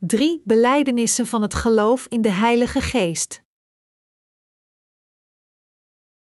3. 0.00 0.42
Belijdenissen 0.44 1.26
van 1.26 1.42
het 1.42 1.54
geloof 1.54 2.06
in 2.06 2.20
de 2.22 2.30
Heilige 2.30 2.80
Geest. 2.80 3.42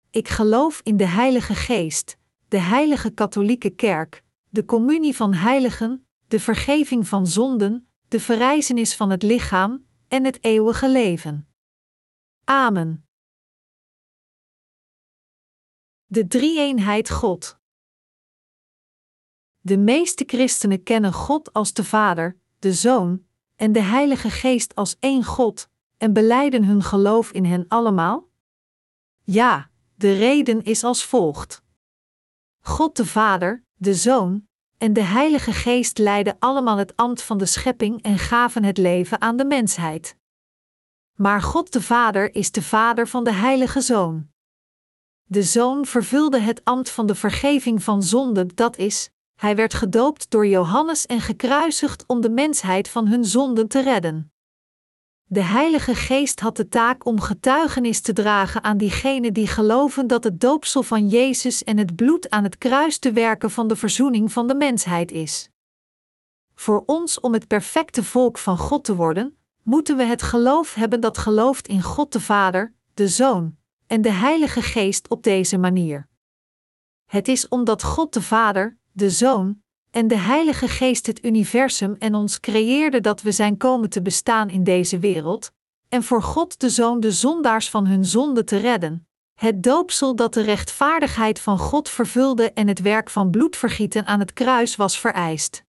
Ik 0.09 0.27
geloof 0.27 0.81
in 0.83 0.97
de 0.97 1.05
Heilige 1.05 1.55
Geest, 1.55 2.17
de 2.47 2.59
Heilige 2.59 3.11
Katholieke 3.11 3.69
Kerk, 3.69 4.23
de 4.49 4.65
communie 4.65 5.15
van 5.15 5.33
heiligen, 5.33 6.07
de 6.27 6.39
vergeving 6.39 7.07
van 7.07 7.27
zonden, 7.27 7.87
de 8.07 8.19
verrijzenis 8.19 8.95
van 8.95 9.09
het 9.09 9.23
lichaam 9.23 9.85
en 10.07 10.25
het 10.25 10.43
eeuwige 10.43 10.89
leven. 10.89 11.47
Amen. 12.43 13.07
De 16.05 16.27
drie-eenheid 16.27 17.09
God. 17.09 17.59
De 19.59 19.77
meeste 19.77 20.23
christenen 20.27 20.83
kennen 20.83 21.13
God 21.13 21.53
als 21.53 21.73
de 21.73 21.83
Vader, 21.83 22.39
de 22.59 22.73
Zoon 22.73 23.29
en 23.61 23.71
de 23.71 23.81
Heilige 23.81 24.29
Geest 24.29 24.75
als 24.75 24.95
één 24.99 25.23
God 25.23 25.69
en 25.97 26.13
beleiden 26.13 26.63
hun 26.63 26.83
geloof 26.83 27.31
in 27.31 27.45
hen 27.45 27.65
allemaal? 27.67 28.27
Ja, 29.23 29.69
de 29.95 30.13
reden 30.13 30.63
is 30.63 30.83
als 30.83 31.05
volgt. 31.05 31.63
God 32.59 32.95
de 32.95 33.05
Vader, 33.05 33.63
de 33.73 33.93
Zoon 33.95 34.47
en 34.77 34.93
de 34.93 35.01
Heilige 35.01 35.51
Geest 35.51 35.97
leiden 35.97 36.35
allemaal 36.39 36.77
het 36.77 36.95
ambt 36.95 37.21
van 37.21 37.37
de 37.37 37.45
schepping 37.45 38.01
en 38.01 38.17
gaven 38.17 38.63
het 38.63 38.77
leven 38.77 39.21
aan 39.21 39.37
de 39.37 39.45
mensheid. 39.45 40.17
Maar 41.15 41.41
God 41.41 41.73
de 41.73 41.81
Vader 41.81 42.35
is 42.35 42.51
de 42.51 42.61
Vader 42.61 43.07
van 43.07 43.23
de 43.23 43.33
Heilige 43.33 43.81
Zoon. 43.81 44.29
De 45.23 45.43
Zoon 45.43 45.85
vervulde 45.85 46.39
het 46.39 46.63
ambt 46.63 46.89
van 46.89 47.05
de 47.05 47.15
vergeving 47.15 47.83
van 47.83 48.03
zonden, 48.03 48.47
dat 48.55 48.77
is, 48.77 49.11
hij 49.41 49.55
werd 49.55 49.73
gedoopt 49.73 50.29
door 50.29 50.47
Johannes 50.47 51.05
en 51.05 51.21
gekruisigd 51.21 52.03
om 52.07 52.21
de 52.21 52.29
mensheid 52.29 52.89
van 52.89 53.07
hun 53.07 53.25
zonden 53.25 53.67
te 53.67 53.81
redden. 53.81 54.33
De 55.23 55.41
Heilige 55.41 55.95
Geest 55.95 56.39
had 56.39 56.55
de 56.55 56.67
taak 56.67 57.05
om 57.05 57.19
getuigenis 57.19 58.01
te 58.01 58.13
dragen 58.13 58.63
aan 58.63 58.77
diegenen 58.77 59.33
die 59.33 59.47
geloven 59.47 60.07
dat 60.07 60.23
het 60.23 60.39
doopsel 60.39 60.83
van 60.83 61.07
Jezus 61.07 61.63
en 61.63 61.77
het 61.77 61.95
bloed 61.95 62.29
aan 62.29 62.43
het 62.43 62.57
kruis 62.57 62.99
de 62.99 63.13
werken 63.13 63.51
van 63.51 63.67
de 63.67 63.75
verzoening 63.75 64.31
van 64.31 64.47
de 64.47 64.55
mensheid 64.55 65.11
is. 65.11 65.49
Voor 66.55 66.83
ons 66.85 67.19
om 67.19 67.33
het 67.33 67.47
perfecte 67.47 68.03
volk 68.03 68.37
van 68.37 68.57
God 68.57 68.83
te 68.83 68.95
worden, 68.95 69.37
moeten 69.63 69.97
we 69.97 70.03
het 70.03 70.21
geloof 70.21 70.73
hebben 70.73 70.99
dat 70.99 71.17
gelooft 71.17 71.67
in 71.67 71.81
God 71.81 72.11
de 72.11 72.19
Vader, 72.19 72.73
de 72.93 73.07
Zoon 73.07 73.55
en 73.87 74.01
de 74.01 74.11
Heilige 74.11 74.61
Geest 74.61 75.09
op 75.09 75.23
deze 75.23 75.57
manier. 75.57 76.07
Het 77.05 77.27
is 77.27 77.47
omdat 77.47 77.83
God 77.83 78.13
de 78.13 78.21
Vader, 78.21 78.79
de 79.01 79.09
Zoon 79.09 79.61
en 79.91 80.07
de 80.07 80.17
Heilige 80.17 80.67
Geest 80.67 81.05
het 81.05 81.25
universum 81.25 81.95
en 81.99 82.15
ons 82.15 82.39
creëerde 82.39 83.01
dat 83.01 83.21
we 83.21 83.31
zijn 83.31 83.57
komen 83.57 83.89
te 83.89 84.01
bestaan 84.01 84.49
in 84.49 84.63
deze 84.63 84.99
wereld, 84.99 85.51
en 85.89 86.03
voor 86.03 86.23
God 86.23 86.59
de 86.59 86.69
Zoon 86.69 86.99
de 86.99 87.11
zondaars 87.11 87.69
van 87.69 87.87
hun 87.87 88.05
zonde 88.05 88.43
te 88.43 88.57
redden. 88.57 89.07
Het 89.39 89.63
doopsel 89.63 90.15
dat 90.15 90.33
de 90.33 90.41
rechtvaardigheid 90.41 91.39
van 91.39 91.57
God 91.57 91.89
vervulde 91.89 92.51
en 92.51 92.67
het 92.67 92.81
werk 92.81 93.09
van 93.09 93.29
bloedvergieten 93.29 94.05
aan 94.05 94.19
het 94.19 94.33
kruis 94.33 94.75
was 94.75 94.99
vereist. 94.99 95.63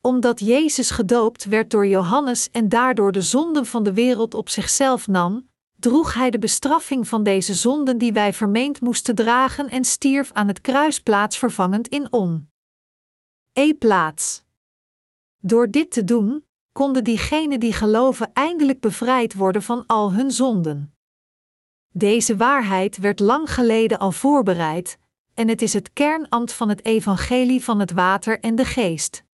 Omdat 0.00 0.40
Jezus 0.40 0.90
gedoopt 0.90 1.44
werd 1.44 1.70
door 1.70 1.86
Johannes 1.86 2.50
en 2.50 2.68
daardoor 2.68 3.12
de 3.12 3.22
zonden 3.22 3.66
van 3.66 3.82
de 3.82 3.92
wereld 3.92 4.34
op 4.34 4.48
zichzelf 4.48 5.06
nam, 5.06 5.47
droeg 5.78 6.14
hij 6.14 6.30
de 6.30 6.38
bestraffing 6.38 7.08
van 7.08 7.22
deze 7.22 7.54
zonden 7.54 7.98
die 7.98 8.12
wij 8.12 8.32
vermeend 8.32 8.80
moesten 8.80 9.14
dragen 9.14 9.68
en 9.68 9.84
stierf 9.84 10.32
aan 10.32 10.48
het 10.48 10.60
kruis 10.60 11.00
plaatsvervangend 11.00 11.88
in 11.88 12.12
on. 12.12 12.50
E 13.52 13.74
plaats. 13.74 14.42
Door 15.38 15.70
dit 15.70 15.90
te 15.90 16.04
doen, 16.04 16.44
konden 16.72 17.04
diegenen 17.04 17.60
die 17.60 17.72
geloven 17.72 18.30
eindelijk 18.32 18.80
bevrijd 18.80 19.34
worden 19.34 19.62
van 19.62 19.86
al 19.86 20.12
hun 20.12 20.30
zonden. 20.30 20.94
Deze 21.92 22.36
waarheid 22.36 22.96
werd 22.96 23.20
lang 23.20 23.54
geleden 23.54 23.98
al 23.98 24.12
voorbereid, 24.12 24.98
en 25.34 25.48
het 25.48 25.62
is 25.62 25.72
het 25.72 25.92
kernambt 25.92 26.52
van 26.52 26.68
het 26.68 26.84
evangelie 26.84 27.64
van 27.64 27.80
het 27.80 27.92
water 27.92 28.40
en 28.40 28.54
de 28.54 28.64
geest. 28.64 29.26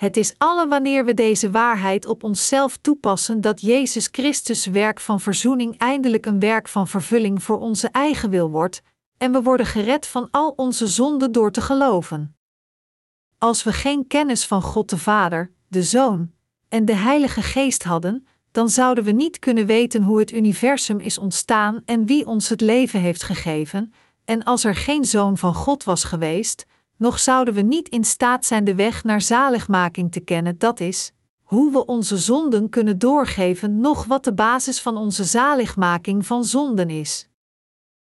Het 0.00 0.16
is 0.16 0.34
alle 0.38 0.68
wanneer 0.68 1.04
we 1.04 1.14
deze 1.14 1.50
waarheid 1.50 2.06
op 2.06 2.24
onszelf 2.24 2.76
toepassen 2.76 3.40
dat 3.40 3.60
Jezus 3.60 4.08
Christus 4.12 4.66
werk 4.66 5.00
van 5.00 5.20
verzoening 5.20 5.78
eindelijk 5.78 6.26
een 6.26 6.38
werk 6.38 6.68
van 6.68 6.88
vervulling 6.88 7.42
voor 7.42 7.58
onze 7.58 7.88
eigen 7.88 8.30
wil 8.30 8.50
wordt, 8.50 8.82
en 9.18 9.32
we 9.32 9.42
worden 9.42 9.66
gered 9.66 10.06
van 10.06 10.28
al 10.30 10.52
onze 10.56 10.86
zonden 10.86 11.32
door 11.32 11.50
te 11.50 11.60
geloven. 11.60 12.36
Als 13.38 13.62
we 13.62 13.72
geen 13.72 14.06
kennis 14.06 14.46
van 14.46 14.62
God 14.62 14.90
de 14.90 14.98
Vader, 14.98 15.52
de 15.68 15.82
Zoon 15.82 16.30
en 16.68 16.84
de 16.84 16.94
Heilige 16.94 17.42
Geest 17.42 17.82
hadden, 17.82 18.26
dan 18.50 18.68
zouden 18.68 19.04
we 19.04 19.12
niet 19.12 19.38
kunnen 19.38 19.66
weten 19.66 20.02
hoe 20.02 20.18
het 20.18 20.32
universum 20.32 20.98
is 20.98 21.18
ontstaan 21.18 21.82
en 21.84 22.06
wie 22.06 22.26
ons 22.26 22.48
het 22.48 22.60
leven 22.60 23.00
heeft 23.00 23.22
gegeven, 23.22 23.92
en 24.24 24.42
als 24.42 24.64
er 24.64 24.74
geen 24.74 25.04
Zoon 25.04 25.38
van 25.38 25.54
God 25.54 25.84
was 25.84 26.04
geweest, 26.04 26.66
nog 27.00 27.18
zouden 27.18 27.54
we 27.54 27.60
niet 27.60 27.88
in 27.88 28.04
staat 28.04 28.46
zijn 28.46 28.64
de 28.64 28.74
weg 28.74 29.04
naar 29.04 29.20
zaligmaking 29.20 30.12
te 30.12 30.20
kennen, 30.20 30.58
dat 30.58 30.80
is, 30.80 31.12
hoe 31.42 31.72
we 31.72 31.86
onze 31.86 32.16
zonden 32.16 32.68
kunnen 32.68 32.98
doorgeven, 32.98 33.80
nog 33.80 34.04
wat 34.04 34.24
de 34.24 34.34
basis 34.34 34.80
van 34.80 34.96
onze 34.96 35.24
zaligmaking 35.24 36.26
van 36.26 36.44
zonden 36.44 36.90
is. 36.90 37.28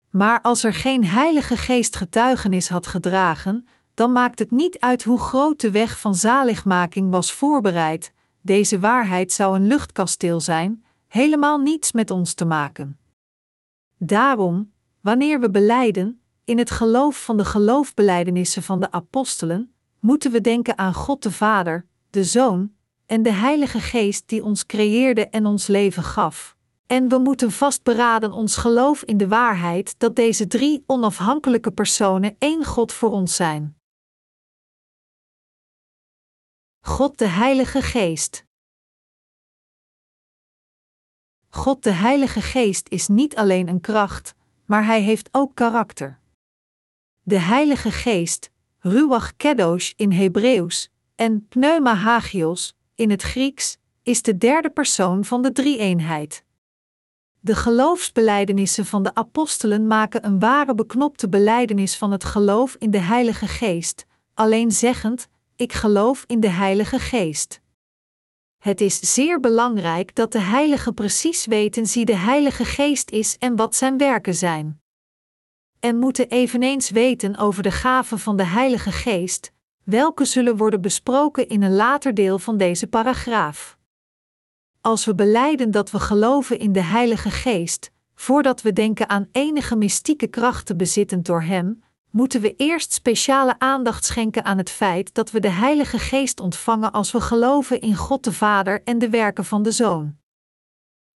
Maar 0.10 0.42
als 0.42 0.64
er 0.64 0.74
geen 0.74 1.06
Heilige 1.06 1.58
Geest 1.58 1.96
getuigenis 1.96 2.70
had 2.70 2.88
gedragen, 2.88 3.68
dan 3.94 4.12
maakt 4.12 4.40
het 4.40 4.52
niet 4.52 4.80
uit 4.80 5.04
hoe 5.04 5.20
groot 5.20 5.62
de 5.62 5.72
weg 5.72 6.00
van 6.00 6.16
zaligmaking 6.16 7.12
was 7.12 7.34
voorbereid, 7.34 8.14
deze 8.42 8.80
waarheid 8.80 9.32
zou 9.32 9.56
een 9.56 9.68
luchtkasteel 9.68 10.40
zijn, 10.40 10.84
helemaal 11.08 11.58
niets 11.58 11.92
met 11.92 12.12
ons 12.12 12.34
te 12.34 12.46
maken. 12.46 12.98
Daarom, 13.98 14.72
wanneer 15.02 15.40
we 15.40 15.50
beleiden, 15.50 16.23
in 16.46 16.58
het 16.58 16.72
geloof 16.72 17.24
van 17.24 17.38
de 17.38 17.46
geloofbelijdenissen 17.46 18.64
van 18.64 18.80
de 18.80 18.92
apostelen, 18.92 19.74
moeten 20.00 20.32
we 20.32 20.42
denken 20.42 20.78
aan 20.78 20.94
God 20.94 21.24
de 21.24 21.32
Vader, 21.32 21.86
de 22.10 22.24
Zoon 22.24 22.74
en 23.06 23.24
de 23.24 23.32
Heilige 23.32 23.80
Geest 23.80 24.28
die 24.28 24.44
ons 24.44 24.66
creëerde 24.66 25.28
en 25.28 25.46
ons 25.46 25.68
leven 25.68 26.04
gaf. 26.04 26.58
En 26.88 27.10
we 27.10 27.18
moeten 27.18 27.52
vastberaden 27.52 28.32
ons 28.32 28.56
geloof 28.56 29.04
in 29.04 29.18
de 29.18 29.28
waarheid 29.28 29.96
dat 29.98 30.16
deze 30.16 30.48
drie 30.48 30.84
onafhankelijke 30.86 31.72
personen 31.72 32.36
één 32.40 32.66
God 32.66 32.92
voor 32.92 33.12
ons 33.12 33.36
zijn. 33.36 33.78
God 36.80 37.18
de 37.18 37.28
Heilige 37.28 37.82
Geest. 37.82 38.46
God 41.50 41.84
de 41.84 41.92
Heilige 41.92 42.42
Geest 42.42 42.90
is 42.90 43.08
niet 43.08 43.36
alleen 43.36 43.68
een 43.68 43.82
kracht, 43.82 44.36
maar 44.66 44.86
hij 44.86 45.02
heeft 45.02 45.30
ook 45.32 45.56
karakter. 45.56 46.22
De 47.26 47.40
Heilige 47.40 47.92
Geest, 47.92 48.52
Ruach 48.80 49.36
Kedosh 49.36 49.92
in 49.96 50.12
Hebreeuws 50.12 50.90
en 51.16 51.48
Pneuma 51.48 51.96
Hagios 51.96 52.76
in 52.96 53.10
het 53.10 53.22
Grieks, 53.22 53.78
is 54.02 54.22
de 54.22 54.38
derde 54.38 54.70
persoon 54.70 55.26
van 55.26 55.42
de 55.42 55.52
drie-eenheid. 55.52 56.44
De 57.40 57.56
geloofsbelijdenissen 57.56 58.86
van 58.86 59.04
de 59.04 59.16
apostelen 59.16 59.88
maken 59.88 60.26
een 60.26 60.40
ware 60.40 60.76
beknopte 60.76 61.30
beleidenis 61.30 61.98
van 61.98 62.12
het 62.12 62.24
geloof 62.24 62.76
in 62.80 62.92
de 62.92 63.00
Heilige 63.00 63.48
Geest, 63.48 64.06
alleen 64.34 64.72
zeggend: 64.72 65.28
Ik 65.56 65.74
geloof 65.74 66.24
in 66.28 66.40
de 66.40 66.50
Heilige 66.50 67.00
Geest. 67.00 67.62
Het 68.58 68.82
is 68.82 69.14
zeer 69.14 69.40
belangrijk 69.40 70.16
dat 70.16 70.32
de 70.32 70.42
Heilige 70.42 70.94
precies 70.94 71.46
weten 71.46 71.86
wie 71.86 72.06
de 72.06 72.16
Heilige 72.16 72.66
Geest 72.66 73.12
is 73.12 73.38
en 73.38 73.56
wat 73.56 73.76
zijn 73.76 73.98
werken 73.98 74.36
zijn 74.36 74.83
en 75.84 76.00
moeten 76.00 76.30
eveneens 76.30 76.90
weten 76.90 77.38
over 77.38 77.64
de 77.64 77.72
gaven 77.72 78.20
van 78.20 78.38
de 78.38 78.46
Heilige 78.46 78.92
Geest, 78.92 79.52
welke 79.84 80.26
zullen 80.26 80.58
worden 80.58 80.82
besproken 80.82 81.48
in 81.48 81.64
een 81.64 81.76
later 81.76 82.14
deel 82.14 82.40
van 82.40 82.58
deze 82.58 82.88
paragraaf. 82.88 83.78
Als 84.82 85.06
we 85.06 85.16
beleiden 85.16 85.72
dat 85.72 85.92
we 85.92 86.00
geloven 86.00 86.60
in 86.60 86.72
de 86.72 86.82
Heilige 86.82 87.30
Geest, 87.30 87.92
voordat 88.16 88.62
we 88.62 88.74
denken 88.74 89.10
aan 89.10 89.28
enige 89.32 89.76
mystieke 89.76 90.28
krachten 90.28 90.78
bezitten 90.78 91.24
door 91.24 91.42
Hem, 91.42 91.84
moeten 92.12 92.42
we 92.42 92.56
eerst 92.56 92.94
speciale 92.94 93.60
aandacht 93.60 94.06
schenken 94.06 94.46
aan 94.46 94.58
het 94.58 94.70
feit 94.70 95.14
dat 95.14 95.32
we 95.32 95.40
de 95.40 95.50
Heilige 95.50 96.00
Geest 96.00 96.40
ontvangen 96.40 96.92
als 96.92 97.12
we 97.12 97.22
geloven 97.22 97.82
in 97.82 97.96
God 97.96 98.24
de 98.24 98.34
Vader 98.34 98.82
en 98.84 98.98
de 98.98 99.10
werken 99.10 99.46
van 99.46 99.64
de 99.64 99.72
Zoon. 99.72 100.22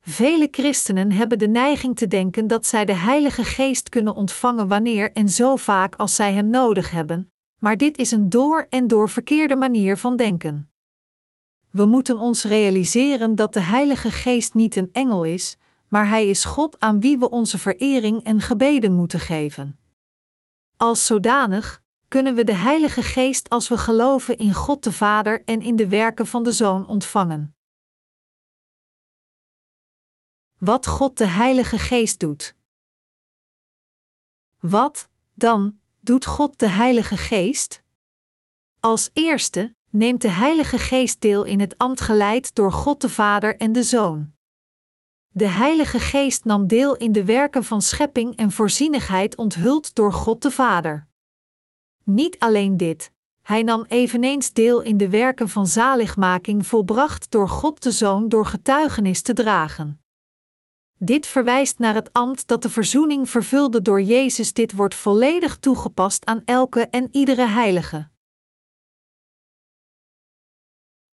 Vele 0.08 0.48
christenen 0.50 1.12
hebben 1.12 1.38
de 1.38 1.48
neiging 1.48 1.96
te 1.96 2.06
denken 2.06 2.46
dat 2.46 2.66
zij 2.66 2.84
de 2.84 2.94
Heilige 2.94 3.44
Geest 3.44 3.88
kunnen 3.88 4.14
ontvangen 4.14 4.68
wanneer 4.68 5.12
en 5.12 5.28
zo 5.28 5.56
vaak 5.56 5.94
als 5.94 6.14
zij 6.14 6.32
Hem 6.32 6.50
nodig 6.50 6.90
hebben, 6.90 7.32
maar 7.58 7.76
dit 7.76 7.98
is 7.98 8.10
een 8.10 8.28
door 8.28 8.66
en 8.70 8.86
door 8.86 9.08
verkeerde 9.08 9.56
manier 9.56 9.96
van 9.96 10.16
denken. 10.16 10.70
We 11.70 11.86
moeten 11.86 12.18
ons 12.18 12.44
realiseren 12.44 13.34
dat 13.34 13.52
de 13.52 13.60
Heilige 13.60 14.10
Geest 14.10 14.54
niet 14.54 14.76
een 14.76 14.88
engel 14.92 15.24
is, 15.24 15.56
maar 15.88 16.08
Hij 16.08 16.28
is 16.28 16.44
God 16.44 16.80
aan 16.80 17.00
wie 17.00 17.18
we 17.18 17.30
onze 17.30 17.58
verering 17.58 18.22
en 18.22 18.40
gebeden 18.40 18.92
moeten 18.92 19.20
geven. 19.20 19.78
Als 20.76 21.06
zodanig 21.06 21.82
kunnen 22.08 22.34
we 22.34 22.44
de 22.44 22.54
Heilige 22.54 23.02
Geest 23.02 23.48
als 23.48 23.68
we 23.68 23.78
geloven 23.78 24.36
in 24.36 24.54
God 24.54 24.84
de 24.84 24.92
Vader 24.92 25.42
en 25.44 25.60
in 25.60 25.76
de 25.76 25.88
werken 25.88 26.26
van 26.26 26.42
de 26.42 26.52
Zoon 26.52 26.86
ontvangen. 26.86 27.55
Wat 30.58 30.86
God 30.86 31.18
de 31.18 31.26
Heilige 31.26 31.78
Geest 31.78 32.20
doet. 32.20 32.54
Wat, 34.60 35.08
dan, 35.34 35.78
doet 36.00 36.26
God 36.26 36.58
de 36.58 36.68
Heilige 36.68 37.16
Geest? 37.16 37.82
Als 38.80 39.10
eerste 39.12 39.74
neemt 39.90 40.22
de 40.22 40.28
Heilige 40.28 40.78
Geest 40.78 41.20
deel 41.20 41.44
in 41.44 41.60
het 41.60 41.78
ambt 41.78 42.00
geleid 42.00 42.54
door 42.54 42.72
God 42.72 43.00
de 43.00 43.08
Vader 43.08 43.56
en 43.56 43.72
de 43.72 43.82
Zoon. 43.82 44.32
De 45.28 45.46
Heilige 45.46 45.98
Geest 45.98 46.44
nam 46.44 46.66
deel 46.66 46.96
in 46.96 47.12
de 47.12 47.24
werken 47.24 47.64
van 47.64 47.82
schepping 47.82 48.36
en 48.36 48.52
voorzienigheid 48.52 49.36
onthuld 49.36 49.94
door 49.94 50.12
God 50.12 50.42
de 50.42 50.50
Vader. 50.50 51.08
Niet 52.02 52.38
alleen 52.38 52.76
dit, 52.76 53.12
hij 53.42 53.62
nam 53.62 53.84
eveneens 53.88 54.52
deel 54.52 54.80
in 54.80 54.96
de 54.96 55.08
werken 55.08 55.48
van 55.48 55.66
zaligmaking 55.66 56.66
volbracht 56.66 57.30
door 57.30 57.48
God 57.48 57.82
de 57.82 57.90
Zoon 57.90 58.28
door 58.28 58.46
getuigenis 58.46 59.22
te 59.22 59.32
dragen. 59.32 60.00
Dit 60.98 61.26
verwijst 61.26 61.78
naar 61.78 61.94
het 61.94 62.12
ambt 62.12 62.46
dat 62.46 62.62
de 62.62 62.70
verzoening 62.70 63.30
vervulde 63.30 63.82
door 63.82 64.02
Jezus. 64.02 64.52
Dit 64.52 64.72
wordt 64.72 64.94
volledig 64.94 65.56
toegepast 65.58 66.24
aan 66.24 66.42
elke 66.44 66.80
en 66.80 67.08
iedere 67.12 67.46
heilige. 67.46 68.08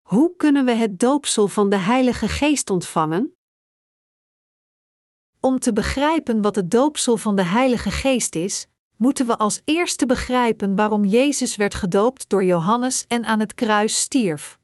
Hoe 0.02 0.37
kunnen 0.37 0.64
we 0.64 0.73
het 0.73 0.99
doopsel 0.99 1.49
van 1.49 1.70
de 1.70 1.76
Heilige 1.76 2.29
Geest 2.29 2.70
ontvangen? 2.70 3.37
Om 5.40 5.58
te 5.58 5.73
begrijpen 5.73 6.43
wat 6.43 6.56
het 6.56 6.70
doopsel 6.70 7.17
van 7.17 7.37
de 7.37 7.44
Heilige 7.44 7.90
Geest 7.90 8.35
is, 8.35 8.67
moeten 8.96 9.26
we 9.26 9.38
als 9.38 9.61
eerste 9.64 10.06
begrijpen 10.06 10.76
waarom 10.76 11.05
Jezus 11.05 11.56
werd 11.56 11.75
gedoopt 11.75 12.28
door 12.28 12.44
Johannes 12.44 13.06
en 13.06 13.25
aan 13.25 13.40
het 13.40 13.55
kruis 13.55 14.00
stierf. 14.00 14.58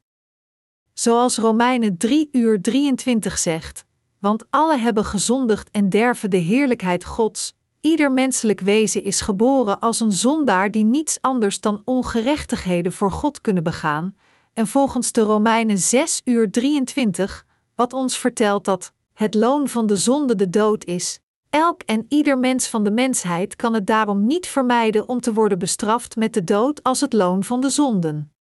Zoals 0.93 1.39
Romeinen 1.39 1.97
3 1.97 2.29
uur 2.33 2.63
23 2.63 3.39
zegt: 3.39 3.87
Want 4.21 4.45
alle 4.51 4.79
hebben 4.79 5.05
gezondigd 5.05 5.71
en 5.71 5.89
derven 5.89 6.31
de 6.31 6.37
heerlijkheid 6.37 7.05
Gods. 7.05 7.57
Ieder 7.81 8.13
menselijk 8.13 8.61
wezen 8.61 9.05
is 9.05 9.21
geboren 9.21 9.81
als 9.81 10.01
een 10.01 10.13
zondaar 10.13 10.71
die 10.71 10.85
niets 10.85 11.19
anders 11.21 11.61
dan 11.61 11.83
ongerechtigheden 11.85 12.93
voor 12.93 13.13
God 13.13 13.41
kunnen 13.41 13.63
begaan. 13.63 14.17
En 14.53 14.67
volgens 14.67 15.13
de 15.13 15.21
Romeinen 15.21 15.79
6 15.79 16.21
uur 16.25 16.51
23, 16.51 17.47
wat 17.75 17.93
ons 17.93 18.19
vertelt 18.19 18.65
dat 18.65 18.93
het 19.15 19.35
loon 19.35 19.69
van 19.69 19.87
de 19.87 19.97
zonde 19.97 20.35
de 20.35 20.51
dood 20.51 20.85
is, 20.85 21.21
Elk 21.51 21.83
en 21.83 22.07
ieder 22.09 22.39
mens 22.39 22.69
van 22.69 22.85
de 22.85 22.91
mensheid 22.91 23.57
kan 23.57 23.75
het 23.75 23.87
daarom 23.87 24.27
niet 24.27 24.47
vermijden 24.47 25.09
om 25.09 25.21
te 25.21 25.33
worden 25.33 25.59
bestraft 25.59 26.17
met 26.17 26.35
de 26.35 26.45
dood 26.45 26.83
als 26.83 27.01
het 27.01 27.13
loon 27.13 27.45
van 27.45 27.61
de 27.61 27.71
zonden. 27.71 28.33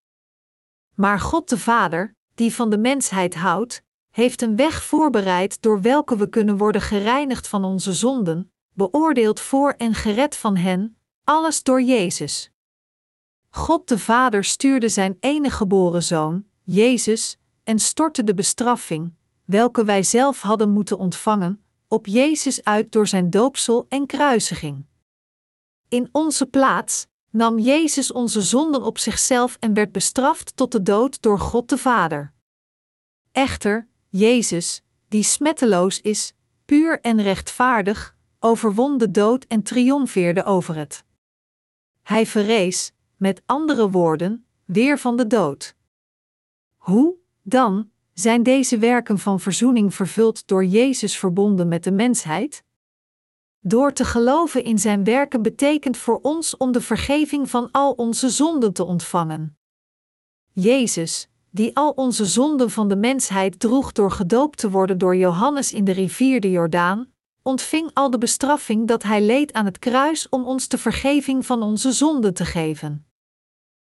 Maar 0.95 1.21
God 1.21 1.49
de 1.49 1.59
Vader, 1.59 2.15
die 2.35 2.55
van 2.55 2.71
de 2.71 2.79
mensheid 2.79 3.35
houdt, 3.35 3.83
heeft 4.17 4.43
een 4.43 4.57
weg 4.57 4.83
voorbereid 4.83 5.63
door 5.63 5.81
welke 5.81 6.17
we 6.17 6.29
kunnen 6.29 6.57
worden 6.57 6.81
gereinigd 6.81 7.49
van 7.49 7.65
onze 7.65 7.93
zonden, 7.93 8.53
beoordeeld 8.73 9.41
voor 9.41 9.71
en 9.71 9.95
gered 9.95 10.37
van 10.37 10.57
hen, 10.57 10.97
alles 11.25 11.63
door 11.63 11.83
Jezus. 11.83 12.51
God 13.49 13.89
de 13.89 13.99
Vader 13.99 14.45
stuurde 14.45 14.89
zijn 14.89 15.17
enige 15.21 15.57
geboren 15.57 16.03
zoon, 16.03 16.45
Jezus, 16.63 17.39
en 17.65 17.79
stortte 17.79 18.25
de 18.25 18.35
bestraffing, 18.35 19.15
welke 19.45 19.85
wij 19.85 20.03
zelf 20.03 20.41
hadden 20.41 20.71
moeten 20.71 20.99
ontvangen, 20.99 21.65
op 21.89 22.07
Jezus 22.07 22.65
uit 22.65 22.93
door 22.93 23.07
zijn 23.07 23.31
doopsel 23.31 23.87
en 23.89 24.07
kruisiging. 24.07 24.87
In 25.89 26.09
onze 26.13 26.47
plaats 26.47 27.07
nam 27.31 27.59
Jezus 27.59 28.13
onze 28.13 28.43
zonden 28.43 28.83
op 28.83 28.99
zichzelf 28.99 29.57
en 29.61 29.75
werd 29.75 29.93
bestraft 29.93 30.57
tot 30.57 30.73
de 30.73 30.83
dood 30.83 31.23
door 31.23 31.39
God 31.39 31.69
de 31.69 31.79
Vader. 31.79 32.33
Echter, 33.33 33.89
Jezus, 34.17 34.83
die 35.09 35.23
smetteloos 35.23 36.01
is, 36.01 36.35
puur 36.65 37.01
en 37.01 37.23
rechtvaardig, 37.23 38.17
overwon 38.41 38.99
de 38.99 39.11
dood 39.11 39.45
en 39.45 39.63
triomfeerde 39.63 40.45
over 40.45 40.75
het. 40.77 41.05
Hij 42.03 42.27
verrees, 42.27 42.93
met 43.17 43.43
andere 43.47 43.91
woorden, 43.91 44.47
weer 44.65 44.99
van 44.99 45.17
de 45.17 45.27
dood. 45.27 45.75
Hoe, 46.77 47.15
dan, 47.43 47.91
zijn 48.13 48.43
deze 48.43 48.79
werken 48.79 49.19
van 49.19 49.41
verzoening 49.41 49.95
vervuld 49.95 50.47
door 50.47 50.65
Jezus 50.65 51.19
verbonden 51.19 51.69
met 51.69 51.85
de 51.85 51.93
mensheid? 51.93 52.65
Door 53.61 53.93
te 53.93 54.05
geloven 54.05 54.65
in 54.65 54.79
zijn 54.79 55.05
werken 55.05 55.43
betekent 55.43 55.97
voor 55.97 56.19
ons 56.23 56.57
om 56.57 56.73
de 56.73 56.81
vergeving 56.81 57.51
van 57.51 57.71
al 57.71 57.93
onze 57.93 58.31
zonden 58.31 58.73
te 58.73 58.85
ontvangen. 58.85 59.59
Jezus, 60.53 61.29
die 61.57 61.77
al 61.77 61.91
onze 61.91 62.25
zonden 62.25 62.71
van 62.71 62.89
de 62.89 62.97
mensheid 62.97 63.61
droeg 63.61 63.93
door 63.93 64.11
gedoopt 64.11 64.59
te 64.59 64.71
worden 64.71 64.99
door 64.99 65.17
Johannes 65.17 65.73
in 65.73 65.85
de 65.85 65.93
rivier 65.93 66.41
de 66.41 66.51
Jordaan, 66.51 67.13
ontving 67.43 67.91
al 67.93 68.11
de 68.11 68.19
bestraffing 68.19 68.89
dat 68.89 69.03
hij 69.03 69.23
leed 69.23 69.53
aan 69.53 69.65
het 69.65 69.79
kruis 69.79 70.29
om 70.29 70.45
ons 70.45 70.69
de 70.69 70.79
vergeving 70.79 71.47
van 71.47 71.63
onze 71.63 71.93
zonden 71.93 72.35
te 72.35 72.45
geven. 72.45 73.07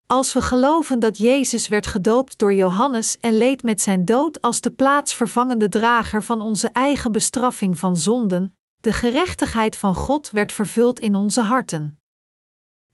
Als 0.06 0.33
we 0.33 0.41
geloven 0.41 1.00
dat 1.00 1.17
Jezus 1.17 1.67
werd 1.67 1.88
gedoopt 1.88 2.38
door 2.38 2.53
Johannes 2.53 3.17
en 3.19 3.38
leed 3.38 3.63
met 3.63 3.81
zijn 3.81 4.06
dood 4.06 4.41
als 4.41 4.61
de 4.61 4.71
plaatsvervangende 4.71 5.69
drager 5.69 6.23
van 6.23 6.41
onze 6.41 6.67
eigen 6.67 7.11
bestraffing 7.11 7.79
van 7.79 7.97
zonden, 7.97 8.57
de 8.79 8.94
gerechtigheid 8.94 9.75
van 9.75 9.95
God 9.95 10.29
werd 10.29 10.51
vervuld 10.51 11.00
in 11.00 11.15
onze 11.15 11.41
harten. 11.41 12.00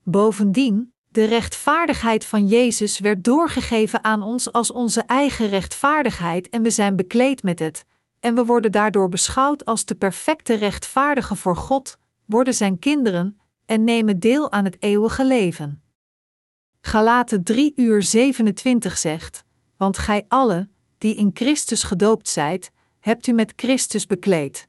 Bovendien, 0.02 0.94
de 1.16 1.24
rechtvaardigheid 1.24 2.24
van 2.24 2.46
Jezus 2.46 2.98
werd 2.98 3.24
doorgegeven 3.24 4.04
aan 4.04 4.22
ons 4.22 4.52
als 4.52 4.72
onze 4.72 5.00
eigen 5.00 5.48
rechtvaardigheid 5.48 6.48
en 6.48 6.62
we 6.62 6.70
zijn 6.70 6.96
bekleed 6.96 7.42
met 7.42 7.58
het, 7.58 7.84
en 8.20 8.34
we 8.34 8.44
worden 8.44 8.72
daardoor 8.72 9.08
beschouwd 9.08 9.64
als 9.64 9.84
de 9.84 9.94
perfecte 9.94 10.54
rechtvaardige 10.54 11.36
voor 11.36 11.56
God, 11.56 11.98
worden 12.26 12.54
zijn 12.54 12.78
kinderen 12.78 13.40
en 13.66 13.84
nemen 13.84 14.18
deel 14.18 14.52
aan 14.52 14.64
het 14.64 14.76
eeuwige 14.82 15.24
leven. 15.24 15.82
Galaten 16.80 17.44
3 17.44 17.72
uur 17.76 18.02
27 18.02 18.98
zegt, 18.98 19.44
want 19.76 19.98
gij 19.98 20.24
alle, 20.28 20.68
die 20.98 21.14
in 21.14 21.30
Christus 21.34 21.82
gedoopt 21.82 22.28
zijt, 22.28 22.70
hebt 23.00 23.26
u 23.26 23.32
met 23.32 23.52
Christus 23.56 24.06
bekleed. 24.06 24.68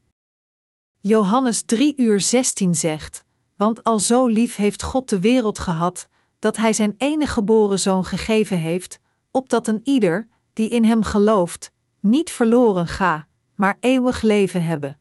Johannes 0.99 1.61
3 1.61 1.93
uur 1.97 2.19
16 2.19 2.75
zegt, 2.75 3.23
want 3.55 3.83
al 3.83 3.99
zo 3.99 4.27
lief 4.27 4.55
heeft 4.55 4.83
God 4.83 5.09
de 5.09 5.19
wereld 5.19 5.59
gehad, 5.59 6.07
dat 6.39 6.57
hij 6.57 6.73
zijn 6.73 6.95
enige 6.97 7.31
geboren 7.31 7.79
zoon 7.79 8.05
gegeven 8.05 8.57
heeft, 8.57 8.99
opdat 9.31 9.67
een 9.67 9.81
ieder, 9.83 10.27
die 10.53 10.69
in 10.69 10.83
hem 10.83 11.03
gelooft, 11.03 11.71
niet 11.99 12.31
verloren 12.31 12.87
ga, 12.87 13.27
maar 13.55 13.77
eeuwig 13.79 14.21
leven 14.21 14.63
hebben. 14.63 14.99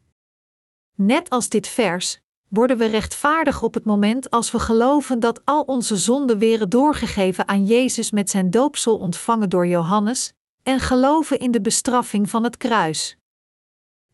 Net 0.95 1.31
als 1.31 1.49
dit 1.49 1.69
vers, 1.69 2.21
worden 2.49 2.79
we 2.79 2.87
rechtvaardig 2.87 3.63
op 3.63 3.75
het 3.75 3.85
moment 3.85 4.31
als 4.31 4.51
we 4.51 4.59
geloven 4.59 5.21
dat 5.21 5.41
al 5.45 5.63
onze 5.63 5.97
zonden 5.97 6.39
weren 6.39 6.69
doorgegeven 6.69 7.49
aan 7.49 7.65
Jezus 7.65 8.11
met 8.11 8.31
zijn 8.31 8.51
doopsel 8.51 8.99
ontvangen 8.99 9.51
door 9.51 9.67
Johannes, 9.67 10.33
en 10.63 10.81
geloven 10.81 11.39
in 11.39 11.51
de 11.51 11.61
bestraffing 11.61 12.31
van 12.31 12.45
het 12.45 12.57
kruis. 12.57 13.17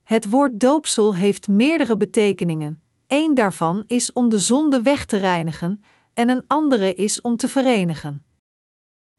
Het 0.02 0.30
woord 0.30 0.60
doopsel 0.60 1.14
heeft 1.14 1.48
meerdere 1.48 1.96
betekeningen. 1.96 2.82
Eén 3.06 3.34
daarvan 3.34 3.84
is 3.86 4.12
om 4.12 4.28
de 4.28 4.38
zonde 4.38 4.82
weg 4.82 5.04
te 5.04 5.16
reinigen, 5.16 5.84
en 6.14 6.28
een 6.28 6.44
andere 6.46 6.94
is 6.94 7.20
om 7.20 7.36
te 7.36 7.48
verenigen. 7.48 8.24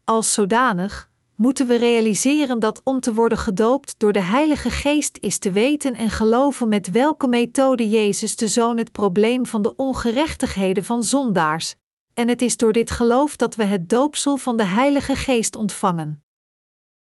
Als 0.03 0.33
zodanig 0.33 1.11
moeten 1.35 1.67
we 1.67 1.75
realiseren 1.75 2.59
dat 2.59 2.81
om 2.83 2.99
te 2.99 3.13
worden 3.13 3.37
gedoopt 3.37 3.95
door 3.97 4.13
de 4.13 4.21
Heilige 4.21 4.69
Geest 4.69 5.17
is 5.21 5.37
te 5.37 5.51
weten 5.51 5.95
en 5.95 6.09
geloven 6.09 6.67
met 6.67 6.91
welke 6.91 7.27
methode 7.27 7.89
Jezus 7.89 8.35
de 8.35 8.47
Zoon 8.47 8.77
het 8.77 8.91
probleem 8.91 9.45
van 9.45 9.61
de 9.61 9.75
ongerechtigheden 9.75 10.83
van 10.83 11.03
zondaars, 11.03 11.75
en 12.13 12.27
het 12.27 12.41
is 12.41 12.57
door 12.57 12.73
dit 12.73 12.91
geloof 12.91 13.35
dat 13.35 13.55
we 13.55 13.63
het 13.63 13.89
doopsel 13.89 14.37
van 14.37 14.57
de 14.57 14.63
Heilige 14.63 15.15
Geest 15.15 15.55
ontvangen. 15.55 16.23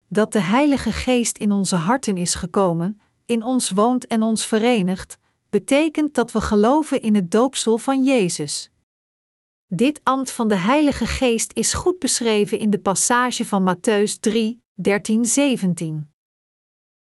Dat 0.08 0.32
de 0.32 0.41
Heilige 0.41 0.91
Geest 0.91 1.38
in 1.38 1.51
onze 1.51 1.75
harten 1.75 2.17
is 2.17 2.36
gekomen, 2.36 3.01
in 3.25 3.44
ons 3.44 3.70
woont 3.70 4.08
en 4.08 4.22
ons 4.22 4.46
verenigt, 4.46 5.17
betekent 5.50 6.13
dat 6.13 6.32
we 6.32 6.41
geloven 6.41 7.01
in 7.01 7.15
het 7.15 7.32
doopsel 7.32 7.77
van 7.77 8.03
Jezus. 8.03 8.72
Dit 9.75 10.00
ambt 10.03 10.32
van 10.32 10.48
de 10.48 10.55
Heilige 10.55 11.05
Geest 11.05 11.51
is 11.53 11.74
goed 11.74 12.00
beschreven 12.00 12.60
in 12.60 12.70
de 12.70 12.79
passage 12.79 13.46
van 13.46 13.75
Matthäus 13.75 14.20
3, 14.20 14.63
13, 14.74 15.25
17. 15.25 16.12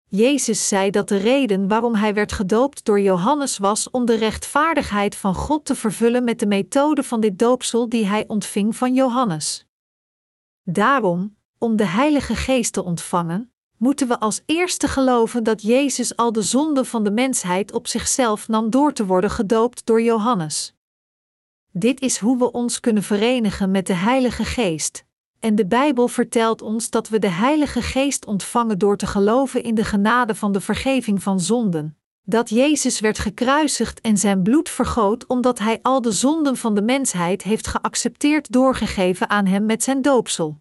Jezus 0.07 0.67
zei 0.67 0.89
dat 0.91 1.07
de 1.07 1.17
reden 1.17 1.67
waarom 1.67 1.95
hij 1.95 2.13
werd 2.13 2.31
gedoopt 2.31 2.85
door 2.85 2.99
Johannes 2.99 3.57
was 3.57 3.89
om 3.89 4.05
de 4.05 4.15
rechtvaardigheid 4.15 5.15
van 5.15 5.35
God 5.35 5.65
te 5.65 5.75
vervullen 5.75 6.23
met 6.23 6.39
de 6.39 6.45
methode 6.45 7.03
van 7.03 7.19
dit 7.19 7.39
doopsel 7.39 7.89
die 7.89 8.05
hij 8.05 8.23
ontving 8.27 8.75
van 8.75 8.93
Johannes. 8.93 9.65
Daarom, 10.63 11.35
om 11.57 11.75
de 11.75 11.85
Heilige 11.85 12.35
Geest 12.35 12.73
te 12.73 12.83
ontvangen, 12.83 13.51
moeten 13.77 14.07
we 14.07 14.19
als 14.19 14.41
eerste 14.45 14.87
geloven 14.87 15.43
dat 15.43 15.61
Jezus 15.61 16.15
al 16.15 16.31
de 16.31 16.41
zonde 16.41 16.85
van 16.85 17.03
de 17.03 17.11
mensheid 17.11 17.71
op 17.71 17.87
zichzelf 17.87 18.47
nam 18.47 18.69
door 18.69 18.93
te 18.93 19.05
worden 19.05 19.29
gedoopt 19.29 19.85
door 19.85 20.01
Johannes. 20.01 20.74
Dit 21.77 22.01
is 22.01 22.17
hoe 22.17 22.37
we 22.37 22.51
ons 22.51 22.79
kunnen 22.79 23.03
verenigen 23.03 23.71
met 23.71 23.87
de 23.87 23.93
Heilige 23.93 24.45
Geest. 24.45 25.05
En 25.39 25.55
de 25.55 25.65
Bijbel 25.65 26.07
vertelt 26.07 26.61
ons 26.61 26.89
dat 26.89 27.09
we 27.09 27.19
de 27.19 27.29
Heilige 27.29 27.81
Geest 27.81 28.25
ontvangen 28.25 28.79
door 28.79 28.97
te 28.97 29.07
geloven 29.07 29.63
in 29.63 29.75
de 29.75 29.83
genade 29.83 30.35
van 30.35 30.51
de 30.51 30.61
vergeving 30.61 31.23
van 31.23 31.39
zonden. 31.39 31.97
Dat 32.23 32.49
Jezus 32.49 32.99
werd 32.99 33.19
gekruisigd 33.19 34.01
en 34.01 34.17
zijn 34.17 34.43
bloed 34.43 34.69
vergoot 34.69 35.27
omdat 35.27 35.59
hij 35.59 35.79
al 35.81 36.01
de 36.01 36.11
zonden 36.11 36.57
van 36.57 36.75
de 36.75 36.81
mensheid 36.81 37.43
heeft 37.43 37.67
geaccepteerd 37.67 38.51
doorgegeven 38.51 39.29
aan 39.29 39.45
hem 39.45 39.65
met 39.65 39.83
zijn 39.83 40.01
doopsel. 40.01 40.59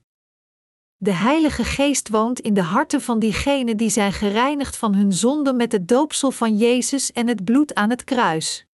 De 0.96 1.12
Heilige 1.12 1.64
Geest 1.64 2.08
woont 2.08 2.40
in 2.40 2.54
de 2.54 2.62
harten 2.62 3.00
van 3.00 3.18
diegenen 3.18 3.76
die 3.76 3.90
zijn 3.90 4.12
gereinigd 4.12 4.76
van 4.76 4.94
hun 4.94 5.12
zonden 5.12 5.56
met 5.56 5.72
het 5.72 5.88
doopsel 5.88 6.30
van 6.30 6.56
Jezus 6.56 7.12
en 7.12 7.28
het 7.28 7.44
bloed 7.44 7.74
aan 7.74 7.90
het 7.90 8.04
kruis. 8.04 8.66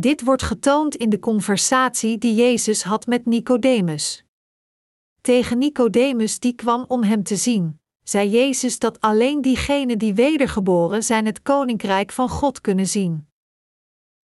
Dit 0.00 0.24
wordt 0.24 0.42
getoond 0.42 0.94
in 0.94 1.10
de 1.10 1.18
conversatie 1.18 2.18
die 2.18 2.34
Jezus 2.34 2.82
had 2.82 3.06
met 3.06 3.26
Nicodemus. 3.26 4.24
Tegen 5.20 5.58
Nicodemus 5.58 6.38
die 6.38 6.52
kwam 6.52 6.84
om 6.88 7.02
hem 7.02 7.22
te 7.22 7.36
zien, 7.36 7.80
zei 8.02 8.30
Jezus 8.30 8.78
dat 8.78 9.00
alleen 9.00 9.42
diegenen 9.42 9.98
die 9.98 10.14
wedergeboren 10.14 11.02
zijn 11.02 11.26
het 11.26 11.42
koninkrijk 11.42 12.12
van 12.12 12.28
God 12.28 12.60
kunnen 12.60 12.86
zien. 12.86 13.28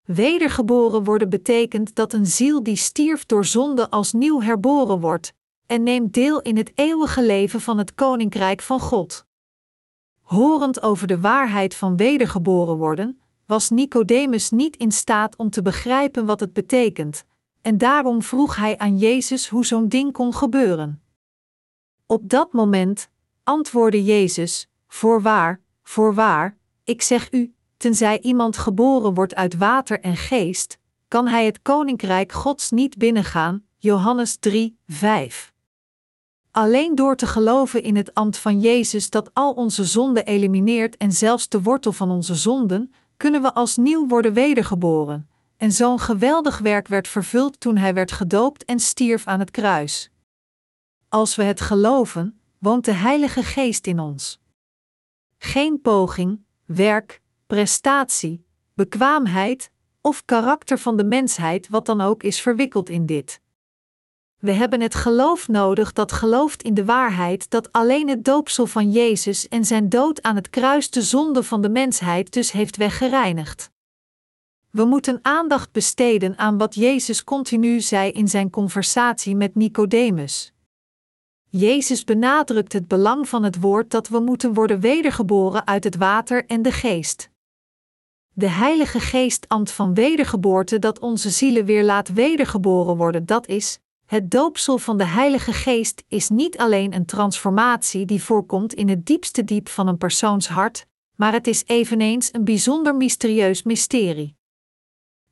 Wedergeboren 0.03 1.03
worden 1.03 1.29
betekent 1.29 1.95
dat 1.95 2.13
een 2.13 2.25
ziel 2.25 2.63
die 2.63 2.75
stierf 2.75 3.25
door 3.25 3.45
zonde 3.45 3.89
als 3.89 4.13
nieuw 4.13 4.41
herboren 4.41 4.99
wordt 4.99 5.33
en 5.65 5.83
neemt 5.83 6.13
deel 6.13 6.41
in 6.41 6.57
het 6.57 6.71
eeuwige 6.75 7.23
leven 7.23 7.61
van 7.61 7.77
het 7.77 7.95
koninkrijk 7.95 8.61
van 8.61 8.79
God. 8.79 9.25
Horend 10.21 10.81
over 10.81 11.07
de 11.07 11.19
waarheid 11.19 11.75
van 11.75 11.97
wedergeboren 11.97 12.77
worden, 12.77 13.19
was 13.45 13.69
Nicodemus 13.69 14.49
niet 14.49 14.77
in 14.77 14.91
staat 14.91 15.35
om 15.35 15.49
te 15.49 15.61
begrijpen 15.61 16.25
wat 16.25 16.39
het 16.39 16.53
betekent, 16.53 17.25
en 17.61 17.77
daarom 17.77 18.21
vroeg 18.21 18.55
hij 18.55 18.77
aan 18.77 18.97
Jezus 18.97 19.49
hoe 19.49 19.65
zo'n 19.65 19.87
ding 19.87 20.11
kon 20.11 20.33
gebeuren. 20.33 21.01
Op 22.05 22.29
dat 22.29 22.53
moment 22.53 23.09
antwoordde 23.43 24.03
Jezus: 24.03 24.69
Voorwaar, 24.87 25.61
voorwaar, 25.83 26.57
ik 26.83 27.01
zeg 27.01 27.31
u, 27.31 27.53
tenzij 27.77 28.19
iemand 28.21 28.57
geboren 28.57 29.13
wordt 29.13 29.35
uit 29.35 29.57
water 29.57 29.99
en 29.99 30.15
geest, 30.15 30.77
kan 31.07 31.27
hij 31.27 31.45
het 31.45 31.61
koninkrijk 31.61 32.31
Gods 32.31 32.71
niet 32.71 32.97
binnengaan. 32.97 33.63
Johannes 33.77 34.37
3, 34.39 34.77
5. 34.87 35.53
Alleen 36.51 36.95
door 36.95 37.15
te 37.15 37.27
geloven 37.27 37.83
in 37.83 37.95
het 37.95 38.13
ambt 38.13 38.37
van 38.37 38.59
Jezus 38.59 39.09
dat 39.09 39.29
al 39.33 39.53
onze 39.53 39.83
zonden 39.83 40.25
elimineert 40.25 40.97
en 40.97 41.11
zelfs 41.11 41.49
de 41.49 41.61
wortel 41.61 41.91
van 41.91 42.11
onze 42.11 42.35
zonden, 42.35 42.93
kunnen 43.17 43.41
we 43.41 43.53
als 43.53 43.77
nieuw 43.77 44.07
worden 44.07 44.33
wedergeboren. 44.33 45.29
En 45.57 45.71
zo'n 45.71 45.99
geweldig 45.99 46.57
werk 46.57 46.87
werd 46.87 47.07
vervuld 47.07 47.59
toen 47.59 47.77
hij 47.77 47.93
werd 47.93 48.11
gedoopt 48.11 48.65
en 48.65 48.79
stierf 48.79 49.27
aan 49.27 49.39
het 49.39 49.51
kruis. 49.51 50.11
Als 51.09 51.35
we 51.35 51.43
het 51.43 51.61
geloven, 51.61 52.39
woont 52.59 52.85
de 52.85 52.91
Heilige 52.91 53.43
Geest 53.43 53.87
in 53.87 53.99
ons. 53.99 54.39
Geen 55.37 55.81
poging, 55.81 56.43
werk, 56.65 57.21
prestatie, 57.47 58.45
bekwaamheid 58.73 59.71
of 60.01 60.25
karakter 60.25 60.79
van 60.79 60.97
de 60.97 61.03
mensheid, 61.03 61.69
wat 61.69 61.85
dan 61.85 62.01
ook, 62.01 62.23
is 62.23 62.41
verwikkeld 62.41 62.89
in 62.89 63.05
dit. 63.05 63.41
We 64.37 64.51
hebben 64.51 64.81
het 64.81 64.95
geloof 64.95 65.47
nodig 65.47 65.93
dat 65.93 66.11
gelooft 66.11 66.63
in 66.63 66.73
de 66.73 66.85
waarheid 66.85 67.49
dat 67.49 67.71
alleen 67.71 68.09
het 68.09 68.25
doopsel 68.25 68.65
van 68.65 68.91
Jezus 68.91 69.47
en 69.47 69.65
zijn 69.65 69.89
dood 69.89 70.21
aan 70.21 70.35
het 70.35 70.49
kruis 70.49 70.89
de 70.89 71.01
zonde 71.01 71.43
van 71.43 71.61
de 71.61 71.69
mensheid 71.69 72.33
dus 72.33 72.51
heeft 72.51 72.77
weggereinigd. 72.77 73.73
We 74.69 74.85
moeten 74.85 75.19
aandacht 75.21 75.71
besteden 75.71 76.37
aan 76.37 76.57
wat 76.57 76.75
Jezus 76.75 77.23
continu 77.23 77.81
zei 77.81 78.11
in 78.11 78.27
zijn 78.27 78.49
conversatie 78.49 79.35
met 79.35 79.55
Nicodemus. 79.55 80.53
Jezus 81.49 82.03
benadrukt 82.03 82.73
het 82.73 82.87
belang 82.87 83.29
van 83.29 83.43
het 83.43 83.59
woord 83.59 83.91
dat 83.91 84.07
we 84.07 84.19
moeten 84.19 84.53
worden 84.53 84.79
wedergeboren 84.79 85.67
uit 85.67 85.83
het 85.83 85.95
water 85.95 86.45
en 86.45 86.61
de 86.61 86.71
geest. 86.71 87.29
De 88.31 88.49
Heilige 88.49 88.99
Geest 88.99 89.47
ambt 89.47 89.71
van 89.71 89.93
wedergeboorte 89.93 90.79
dat 90.79 90.99
onze 90.99 91.29
zielen 91.29 91.65
weer 91.65 91.83
laat 91.83 92.13
wedergeboren 92.13 92.97
worden, 92.97 93.25
dat 93.25 93.47
is, 93.47 93.79
het 94.05 94.31
doopsel 94.31 94.77
van 94.77 94.97
de 94.97 95.05
Heilige 95.05 95.53
Geest 95.53 96.03
is 96.07 96.29
niet 96.29 96.57
alleen 96.57 96.93
een 96.93 97.05
transformatie 97.05 98.05
die 98.05 98.23
voorkomt 98.23 98.73
in 98.73 98.89
het 98.89 99.05
diepste 99.05 99.43
diep 99.43 99.69
van 99.69 99.87
een 99.87 99.97
persoons 99.97 100.47
hart, 100.47 100.87
maar 101.15 101.33
het 101.33 101.47
is 101.47 101.63
eveneens 101.65 102.33
een 102.33 102.43
bijzonder 102.43 102.95
mysterieus 102.95 103.63
mysterie. 103.63 104.35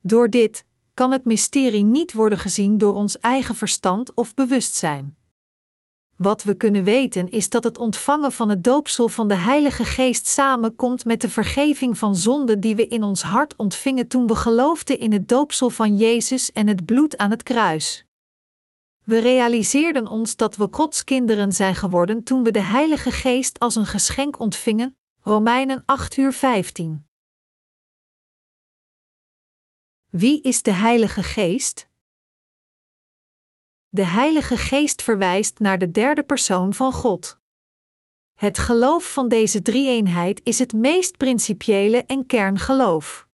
Door 0.02 0.30
dit 0.30 0.66
kan 0.94 1.12
het 1.12 1.26
mysterie 1.26 1.84
niet 1.84 2.14
worden 2.14 2.38
gezien 2.38 2.78
door 2.78 2.94
ons 2.94 3.20
eigen 3.20 3.56
verstand 3.56 4.14
of 4.14 4.34
bewustzijn. 4.34 5.16
Wat 6.16 6.44
we 6.44 6.54
kunnen 6.54 6.84
weten 6.84 7.30
is 7.30 7.50
dat 7.50 7.64
het 7.64 7.78
ontvangen 7.78 8.32
van 8.32 8.50
het 8.50 8.64
doopsel 8.64 9.10
van 9.10 9.28
de 9.28 9.36
Heilige 9.36 9.86
Geest 9.86 10.28
samenkomt 10.28 11.06
met 11.06 11.22
de 11.22 11.30
vergeving 11.30 11.98
van 11.98 12.16
zonden 12.16 12.60
die 12.60 12.76
we 12.76 12.88
in 12.88 13.04
ons 13.04 13.22
hart 13.22 13.56
ontvingen 13.56 14.08
toen 14.08 14.28
we 14.28 14.36
geloofden 14.36 15.00
in 15.00 15.12
het 15.12 15.28
doopsel 15.28 15.70
van 15.70 15.98
Jezus 15.98 16.52
en 16.52 16.68
het 16.68 16.86
bloed 16.86 17.18
aan 17.18 17.30
het 17.30 17.44
kruis. 17.44 18.06
We 19.04 19.20
realiseerden 19.20 20.08
ons 20.08 20.36
dat 20.36 20.56
we 20.56 20.68
Gods 20.72 21.04
kinderen 21.04 21.52
zijn 21.52 21.76
geworden 21.76 22.24
toen 22.24 22.44
we 22.44 22.52
de 22.52 22.62
Heilige 22.62 23.12
Geest 23.12 23.60
als 23.60 23.76
een 23.76 23.86
geschenk 23.86 24.40
ontvingen. 24.40 24.98
Romeinen 25.22 25.84
8 25.86 26.18
uur 26.18 26.34
15. 26.34 27.08
Wie 30.10 30.42
is 30.42 30.62
de 30.62 30.72
Heilige 30.72 31.24
Geest? 31.24 31.90
De 33.90 34.06
Heilige 34.06 34.58
Geest 34.58 35.02
verwijst 35.02 35.60
naar 35.60 35.78
de 35.78 35.92
derde 35.92 36.24
persoon 36.24 36.74
van 36.74 36.94
God. 36.94 37.40
Het 38.34 38.58
geloof 38.58 39.14
van 39.14 39.28
deze 39.28 39.62
drie-eenheid 39.62 40.42
is 40.44 40.60
het 40.60 40.74
meest 40.74 41.18
principiële 41.18 42.04
en 42.06 42.26
kerngeloof. 42.26 43.28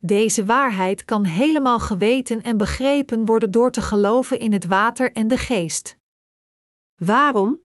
Deze 0.00 0.44
waarheid 0.44 1.04
kan 1.04 1.24
helemaal 1.24 1.78
geweten 1.78 2.42
en 2.42 2.56
begrepen 2.56 3.24
worden 3.24 3.50
door 3.50 3.70
te 3.70 3.82
geloven 3.82 4.38
in 4.38 4.52
het 4.52 4.66
water 4.66 5.12
en 5.12 5.28
de 5.28 5.38
geest. 5.38 5.98
Waarom? 6.96 7.60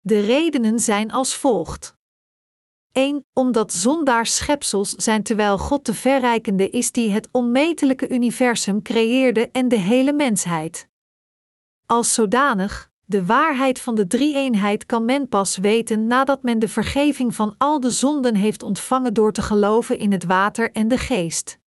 De 0.00 0.20
redenen 0.20 0.78
zijn 0.78 1.10
als 1.10 1.36
volgt. 1.36 1.98
1. 2.92 3.26
Omdat 3.32 3.72
zondaars 3.72 4.36
schepsels 4.36 4.90
zijn 4.90 5.22
terwijl 5.22 5.58
God 5.58 5.86
de 5.86 5.94
verrijkende 5.94 6.70
is 6.70 6.92
die 6.92 7.10
het 7.10 7.28
onmetelijke 7.32 8.08
universum 8.08 8.82
creëerde 8.82 9.50
en 9.50 9.68
de 9.68 9.78
hele 9.78 10.12
mensheid. 10.12 10.88
Als 11.86 12.14
zodanig, 12.14 12.89
de 13.10 13.26
waarheid 13.26 13.80
van 13.80 13.94
de 13.94 14.06
drie-eenheid 14.06 14.86
kan 14.86 15.04
men 15.04 15.28
pas 15.28 15.56
weten 15.56 16.06
nadat 16.06 16.42
men 16.42 16.58
de 16.58 16.68
vergeving 16.68 17.34
van 17.34 17.54
al 17.58 17.80
de 17.80 17.90
zonden 17.90 18.34
heeft 18.34 18.62
ontvangen 18.62 19.14
door 19.14 19.32
te 19.32 19.42
geloven 19.42 19.98
in 19.98 20.12
het 20.12 20.24
water 20.24 20.72
en 20.72 20.88
de 20.88 20.98
geest. 20.98 21.58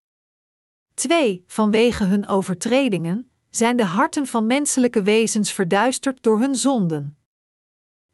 2. 0.94 1.44
Vanwege 1.46 2.04
hun 2.04 2.28
overtredingen 2.28 3.30
zijn 3.50 3.76
de 3.76 3.84
harten 3.84 4.26
van 4.26 4.46
menselijke 4.46 5.02
wezens 5.02 5.52
verduisterd 5.52 6.22
door 6.22 6.38
hun 6.40 6.54
zonden. 6.54 7.16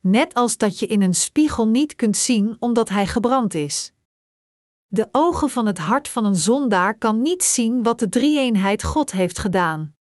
Net 0.01 0.35
als 0.35 0.57
dat 0.57 0.79
je 0.79 0.87
in 0.87 1.03
een 1.03 1.15
spiegel 1.15 1.69
niet 1.69 1.95
kunt 1.95 2.17
zien 2.17 2.57
omdat 2.59 2.89
hij 2.89 3.07
gebrand 3.07 3.55
is. 3.55 3.93
De 4.87 5.09
ogen 5.13 5.51
van 5.51 5.67
het 5.67 5.79
hart 5.79 6.09
van 6.09 6.25
een 6.25 6.37
zondaar 6.37 6.99
kan 6.99 7.23
niet 7.23 7.45
zien 7.45 7.83
wat 7.83 7.99
de 7.99 8.09
drie-eenheid 8.09 8.83
God 8.83 9.13
heeft 9.13 9.39
gedaan. 9.39 9.95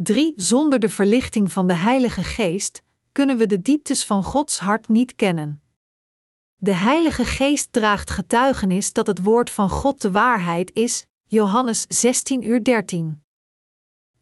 3. 0.00 0.32
Zonder 0.36 0.78
de 0.78 0.88
verlichting 0.88 1.52
van 1.52 1.66
de 1.66 1.74
Heilige 1.74 2.24
Geest 2.24 2.82
kunnen 3.12 3.36
we 3.36 3.46
de 3.46 3.62
dieptes 3.62 4.04
van 4.04 4.24
Gods 4.24 4.58
hart 4.58 4.88
niet 4.88 5.14
kennen. 5.14 5.62
De 6.56 6.72
Heilige 6.72 7.24
Geest 7.24 7.72
draagt 7.72 8.10
getuigenis 8.10 8.92
dat 8.92 9.06
het 9.06 9.22
woord 9.22 9.50
van 9.50 9.70
God 9.70 10.00
de 10.00 10.10
waarheid 10.10 10.70
is, 10.74 11.06
Johannes 11.26 11.84
16 11.88 12.48
uur 12.48 12.64
13. 12.64 13.22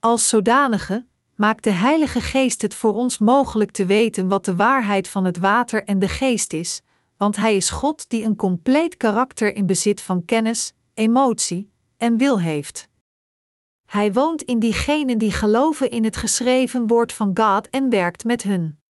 Als 0.01 0.29
zodanige 0.29 1.07
maakt 1.35 1.65
de 1.65 1.71
Heilige 1.71 2.21
Geest 2.21 2.63
het 2.63 2.75
voor 2.75 2.95
ons 2.95 3.19
mogelijk 3.19 3.71
te 3.71 3.87
weten 3.87 4.29
wat 4.29 4.45
de 4.45 4.57
waarheid 4.57 5.09
van 5.09 5.25
het 5.25 5.39
water 5.39 5.85
en 5.85 5.99
de 5.99 6.09
geest 6.09 6.53
is, 6.53 6.83
want 7.17 7.37
Hij 7.37 7.57
is 7.57 7.71
God 7.71 8.09
die 8.09 8.25
een 8.25 8.37
compleet 8.37 8.97
karakter 8.97 9.55
in 9.55 9.67
bezit 9.67 10.01
van 10.01 10.25
kennis, 10.25 10.73
emotie 10.95 11.71
en 11.97 12.17
wil 12.17 12.41
heeft. 12.41 12.89
Hij 13.87 14.13
woont 14.13 14.43
in 14.43 14.59
diegenen 14.59 15.19
die 15.19 15.33
geloven 15.33 15.91
in 15.91 16.05
het 16.05 16.17
geschreven 16.17 16.87
woord 16.87 17.13
van 17.13 17.31
God 17.39 17.71
en 17.71 17.91
werkt 17.91 18.25
met 18.25 18.43
hun. 18.43 18.81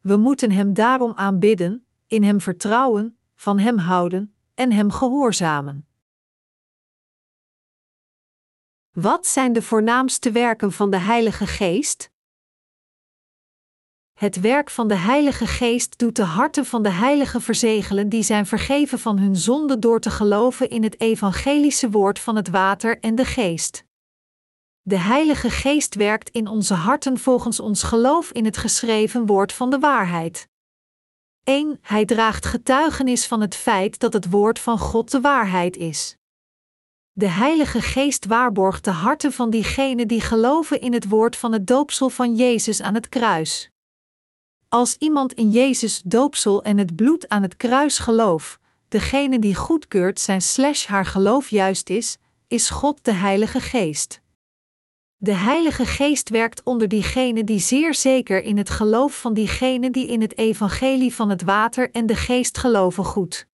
We 0.00 0.16
moeten 0.16 0.50
Hem 0.50 0.74
daarom 0.74 1.12
aanbidden, 1.14 1.86
in 2.06 2.22
Hem 2.22 2.40
vertrouwen, 2.40 3.18
van 3.34 3.58
Hem 3.58 3.78
houden 3.78 4.34
en 4.54 4.72
Hem 4.72 4.90
gehoorzamen. 4.90 5.86
Wat 8.92 9.26
zijn 9.26 9.52
de 9.52 9.62
voornaamste 9.62 10.30
werken 10.30 10.72
van 10.72 10.90
de 10.90 10.98
Heilige 10.98 11.46
Geest? 11.46 12.10
Het 14.18 14.40
werk 14.40 14.70
van 14.70 14.88
de 14.88 14.96
Heilige 14.96 15.46
Geest 15.46 15.98
doet 15.98 16.16
de 16.16 16.22
harten 16.22 16.66
van 16.66 16.82
de 16.82 16.90
heiligen 16.90 17.40
verzegelen 17.40 18.08
die 18.08 18.22
zijn 18.22 18.46
vergeven 18.46 18.98
van 18.98 19.18
hun 19.18 19.36
zonde 19.36 19.78
door 19.78 20.00
te 20.00 20.10
geloven 20.10 20.70
in 20.70 20.82
het 20.82 21.00
evangelische 21.00 21.90
woord 21.90 22.18
van 22.18 22.36
het 22.36 22.48
water 22.48 23.00
en 23.00 23.14
de 23.14 23.24
geest. 23.24 23.86
De 24.88 24.98
Heilige 24.98 25.50
Geest 25.50 25.94
werkt 25.94 26.28
in 26.28 26.46
onze 26.46 26.74
harten 26.74 27.18
volgens 27.18 27.60
ons 27.60 27.82
geloof 27.82 28.30
in 28.30 28.44
het 28.44 28.56
geschreven 28.56 29.26
woord 29.26 29.52
van 29.52 29.70
de 29.70 29.78
waarheid. 29.78 30.48
1. 31.44 31.78
Hij 31.82 32.04
draagt 32.04 32.46
getuigenis 32.46 33.26
van 33.26 33.40
het 33.40 33.54
feit 33.54 33.98
dat 33.98 34.12
het 34.12 34.30
woord 34.30 34.58
van 34.58 34.78
God 34.78 35.10
de 35.10 35.20
waarheid 35.20 35.76
is. 35.76 36.16
De 37.12 37.26
Heilige 37.26 37.82
Geest 37.82 38.26
waarborgt 38.26 38.84
de 38.84 38.90
harten 38.90 39.32
van 39.32 39.50
diegenen 39.50 40.08
die 40.08 40.20
geloven 40.20 40.80
in 40.80 40.92
het 40.92 41.08
woord 41.08 41.36
van 41.36 41.52
het 41.52 41.66
doopsel 41.66 42.10
van 42.10 42.34
Jezus 42.34 42.80
aan 42.82 42.94
het 42.94 43.08
kruis. 43.08 43.70
Als 44.68 44.96
iemand 44.98 45.32
in 45.32 45.50
Jezus 45.50 46.02
doopsel 46.04 46.62
en 46.62 46.78
het 46.78 46.96
bloed 46.96 47.28
aan 47.28 47.42
het 47.42 47.56
kruis 47.56 47.98
gelooft, 47.98 48.58
degene 48.88 49.38
die 49.38 49.54
goedkeurt 49.54 50.20
zijn 50.20 50.42
slash 50.42 50.86
haar 50.86 51.06
geloof 51.06 51.48
juist 51.48 51.90
is, 51.90 52.16
is 52.46 52.70
God 52.70 53.04
de 53.04 53.12
Heilige 53.12 53.60
Geest. 53.60 54.20
De 55.20 55.32
Heilige 55.32 55.86
Geest 55.86 56.28
werkt 56.28 56.62
onder 56.62 56.88
diegenen 56.88 57.46
die 57.46 57.58
zeer 57.58 57.94
zeker 57.94 58.42
in 58.42 58.56
het 58.56 58.70
geloof 58.70 59.20
van 59.20 59.34
diegenen 59.34 59.92
die 59.92 60.06
in 60.06 60.20
het 60.20 60.38
evangelie 60.38 61.14
van 61.14 61.28
het 61.30 61.42
water 61.42 61.90
en 61.90 62.06
de 62.06 62.16
geest 62.16 62.58
geloven 62.58 63.04
goed. 63.04 63.48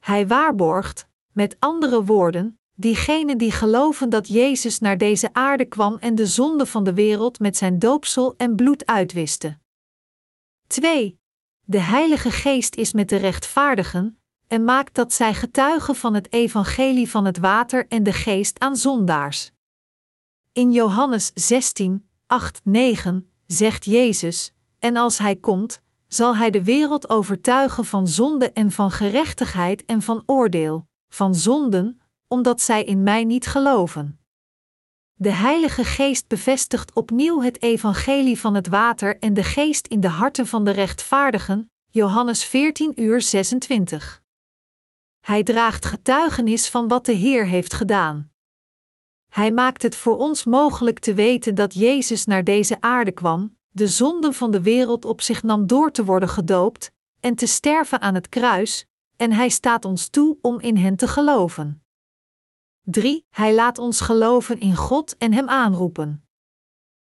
Hij 0.00 0.26
waarborgt, 0.26 1.08
met 1.32 1.56
andere 1.58 2.04
woorden, 2.04 2.58
diegenen 2.74 3.38
die 3.38 3.50
geloven 3.50 4.10
dat 4.10 4.28
Jezus 4.28 4.78
naar 4.78 4.98
deze 4.98 5.32
aarde 5.32 5.64
kwam 5.64 5.96
en 5.96 6.14
de 6.14 6.26
zonde 6.26 6.66
van 6.66 6.84
de 6.84 6.94
wereld 6.94 7.38
met 7.38 7.56
zijn 7.56 7.78
doopsel 7.78 8.34
en 8.36 8.56
bloed 8.56 8.86
uitwiste. 8.86 9.58
2. 10.66 11.18
De 11.64 11.80
Heilige 11.80 12.30
Geest 12.30 12.74
is 12.74 12.92
met 12.92 13.08
de 13.08 13.16
rechtvaardigen 13.16 14.18
en 14.46 14.64
maakt 14.64 14.94
dat 14.94 15.12
zij 15.12 15.34
getuigen 15.34 15.96
van 15.96 16.14
het 16.14 16.32
evangelie 16.32 17.10
van 17.10 17.24
het 17.24 17.38
water 17.38 17.86
en 17.88 18.02
de 18.02 18.12
geest 18.12 18.60
aan 18.60 18.76
zondaars. 18.76 19.51
In 20.54 20.72
Johannes 20.72 21.30
16, 21.34 22.08
8, 22.26 22.60
9 22.64 23.30
zegt 23.46 23.84
Jezus: 23.84 24.52
En 24.78 24.96
als 24.96 25.18
Hij 25.18 25.36
komt, 25.36 25.82
zal 26.08 26.36
Hij 26.36 26.50
de 26.50 26.64
wereld 26.64 27.08
overtuigen 27.08 27.84
van 27.84 28.08
zonde 28.08 28.52
en 28.52 28.70
van 28.70 28.90
gerechtigheid 28.90 29.84
en 29.84 30.02
van 30.02 30.22
oordeel, 30.26 30.86
van 31.08 31.34
zonden, 31.34 32.00
omdat 32.28 32.60
zij 32.60 32.84
in 32.84 33.02
Mij 33.02 33.24
niet 33.24 33.46
geloven. 33.46 34.20
De 35.14 35.30
Heilige 35.30 35.84
Geest 35.84 36.28
bevestigt 36.28 36.94
opnieuw 36.94 37.40
het 37.42 37.62
evangelie 37.62 38.38
van 38.38 38.54
het 38.54 38.68
water 38.68 39.18
en 39.18 39.34
de 39.34 39.44
geest 39.44 39.86
in 39.86 40.00
de 40.00 40.08
harten 40.08 40.46
van 40.46 40.64
de 40.64 40.70
rechtvaardigen, 40.70 41.70
Johannes 41.90 42.44
14 42.44 43.02
uur 43.02 43.22
26. 43.22 44.22
Hij 45.20 45.42
draagt 45.42 45.84
getuigenis 45.84 46.68
van 46.68 46.88
wat 46.88 47.06
de 47.06 47.12
Heer 47.12 47.46
heeft 47.46 47.74
gedaan. 47.74 48.31
Hij 49.32 49.52
maakt 49.52 49.82
het 49.82 49.96
voor 49.96 50.16
ons 50.16 50.44
mogelijk 50.44 50.98
te 50.98 51.14
weten 51.14 51.54
dat 51.54 51.74
Jezus 51.74 52.24
naar 52.24 52.44
deze 52.44 52.80
aarde 52.80 53.12
kwam, 53.12 53.56
de 53.70 53.88
zonden 53.88 54.34
van 54.34 54.50
de 54.50 54.62
wereld 54.62 55.04
op 55.04 55.20
zich 55.20 55.42
nam 55.42 55.66
door 55.66 55.90
te 55.90 56.04
worden 56.04 56.28
gedoopt 56.28 56.90
en 57.20 57.34
te 57.34 57.46
sterven 57.46 58.00
aan 58.00 58.14
het 58.14 58.28
kruis, 58.28 58.86
en 59.16 59.32
hij 59.32 59.48
staat 59.48 59.84
ons 59.84 60.08
toe 60.08 60.38
om 60.40 60.60
in 60.60 60.76
hen 60.76 60.96
te 60.96 61.08
geloven. 61.08 61.82
3. 62.82 63.26
Hij 63.30 63.54
laat 63.54 63.78
ons 63.78 64.00
geloven 64.00 64.60
in 64.60 64.76
God 64.76 65.16
en 65.16 65.32
Hem 65.32 65.48
aanroepen. 65.48 66.26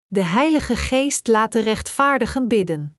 De 0.07 0.23
Heilige 0.23 0.75
Geest 0.75 1.27
laat 1.27 1.51
de 1.51 1.59
rechtvaardigen 1.59 2.47
bidden. 2.47 2.97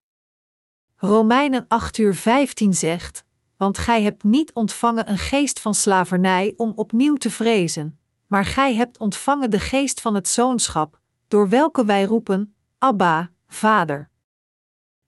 Romeinen 0.96 1.64
8 1.68 1.98
uur 1.98 2.14
15 2.14 2.74
zegt: 2.74 3.24
Want 3.56 3.78
gij 3.78 4.02
hebt 4.02 4.22
niet 4.22 4.52
ontvangen 4.52 5.10
een 5.10 5.18
geest 5.18 5.60
van 5.60 5.74
slavernij 5.74 6.54
om 6.56 6.72
opnieuw 6.76 7.14
te 7.14 7.30
vrezen, 7.30 7.99
maar 8.30 8.44
gij 8.44 8.74
hebt 8.74 8.98
ontvangen 8.98 9.50
de 9.50 9.58
geest 9.58 10.00
van 10.00 10.14
het 10.14 10.28
zoonschap, 10.28 11.00
door 11.28 11.48
welke 11.48 11.84
wij 11.84 12.04
roepen: 12.04 12.54
Abba, 12.78 13.30
Vader. 13.46 14.10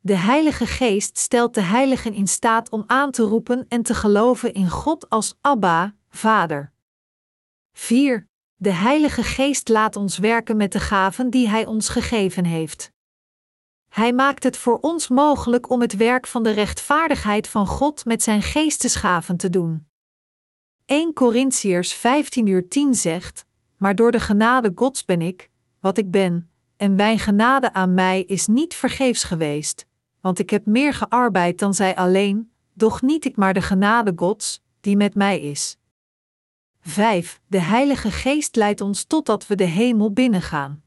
De 0.00 0.16
Heilige 0.16 0.66
Geest 0.66 1.18
stelt 1.18 1.54
de 1.54 1.60
heiligen 1.60 2.12
in 2.12 2.26
staat 2.26 2.70
om 2.70 2.84
aan 2.86 3.10
te 3.10 3.22
roepen 3.22 3.66
en 3.68 3.82
te 3.82 3.94
geloven 3.94 4.54
in 4.54 4.70
God 4.70 5.08
als 5.08 5.38
Abba, 5.40 5.94
Vader. 6.08 6.72
4. 7.72 8.28
De 8.54 8.72
Heilige 8.72 9.22
Geest 9.22 9.68
laat 9.68 9.96
ons 9.96 10.18
werken 10.18 10.56
met 10.56 10.72
de 10.72 10.80
gaven 10.80 11.30
die 11.30 11.48
Hij 11.48 11.66
ons 11.66 11.88
gegeven 11.88 12.44
heeft. 12.44 12.92
Hij 13.88 14.12
maakt 14.12 14.42
het 14.42 14.56
voor 14.56 14.78
ons 14.78 15.08
mogelijk 15.08 15.70
om 15.70 15.80
het 15.80 15.96
werk 15.96 16.26
van 16.26 16.42
de 16.42 16.50
rechtvaardigheid 16.50 17.48
van 17.48 17.66
God 17.66 18.04
met 18.04 18.22
zijn 18.22 18.42
geestesgaven 18.42 19.36
te 19.36 19.50
doen. 19.50 19.90
1 20.86 21.12
Corinthiërs 21.12 21.92
15 21.92 22.46
uur 22.46 22.68
10 22.68 22.94
zegt: 22.94 23.44
Maar 23.76 23.94
door 23.94 24.10
de 24.10 24.20
genade 24.20 24.72
Gods 24.74 25.04
ben 25.04 25.20
ik, 25.20 25.50
wat 25.80 25.98
ik 25.98 26.10
ben, 26.10 26.50
en 26.76 26.94
mijn 26.94 27.18
genade 27.18 27.72
aan 27.72 27.94
mij 27.94 28.22
is 28.22 28.46
niet 28.46 28.74
vergeefs 28.74 29.24
geweest, 29.24 29.86
want 30.20 30.38
ik 30.38 30.50
heb 30.50 30.66
meer 30.66 30.94
gearbeid 30.94 31.58
dan 31.58 31.74
zij 31.74 31.96
alleen, 31.96 32.52
doch 32.74 33.02
niet 33.02 33.24
ik 33.24 33.36
maar 33.36 33.54
de 33.54 33.62
genade 33.62 34.12
Gods, 34.16 34.62
die 34.80 34.96
met 34.96 35.14
mij 35.14 35.40
is. 35.40 35.76
5. 36.80 37.40
De 37.46 37.60
Heilige 37.60 38.10
Geest 38.10 38.56
leidt 38.56 38.80
ons 38.80 39.04
totdat 39.04 39.46
we 39.46 39.54
de 39.54 39.64
hemel 39.64 40.12
binnengaan. 40.12 40.82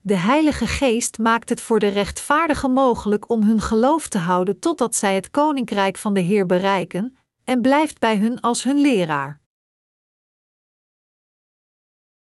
De 0.00 0.16
Heilige 0.16 0.66
Geest 0.66 1.18
maakt 1.18 1.48
het 1.48 1.60
voor 1.60 1.78
de 1.78 1.88
rechtvaardigen 1.88 2.72
mogelijk 2.72 3.30
om 3.30 3.42
hun 3.42 3.60
geloof 3.60 4.08
te 4.08 4.18
houden 4.18 4.58
totdat 4.58 4.94
zij 4.94 5.14
het 5.14 5.30
koninkrijk 5.30 5.96
van 5.96 6.14
de 6.14 6.20
Heer 6.20 6.46
bereiken, 6.46 7.16
en 7.44 7.60
blijft 7.60 7.98
bij 7.98 8.18
hun 8.18 8.40
als 8.40 8.62
hun 8.62 8.76
leraar. 8.76 9.42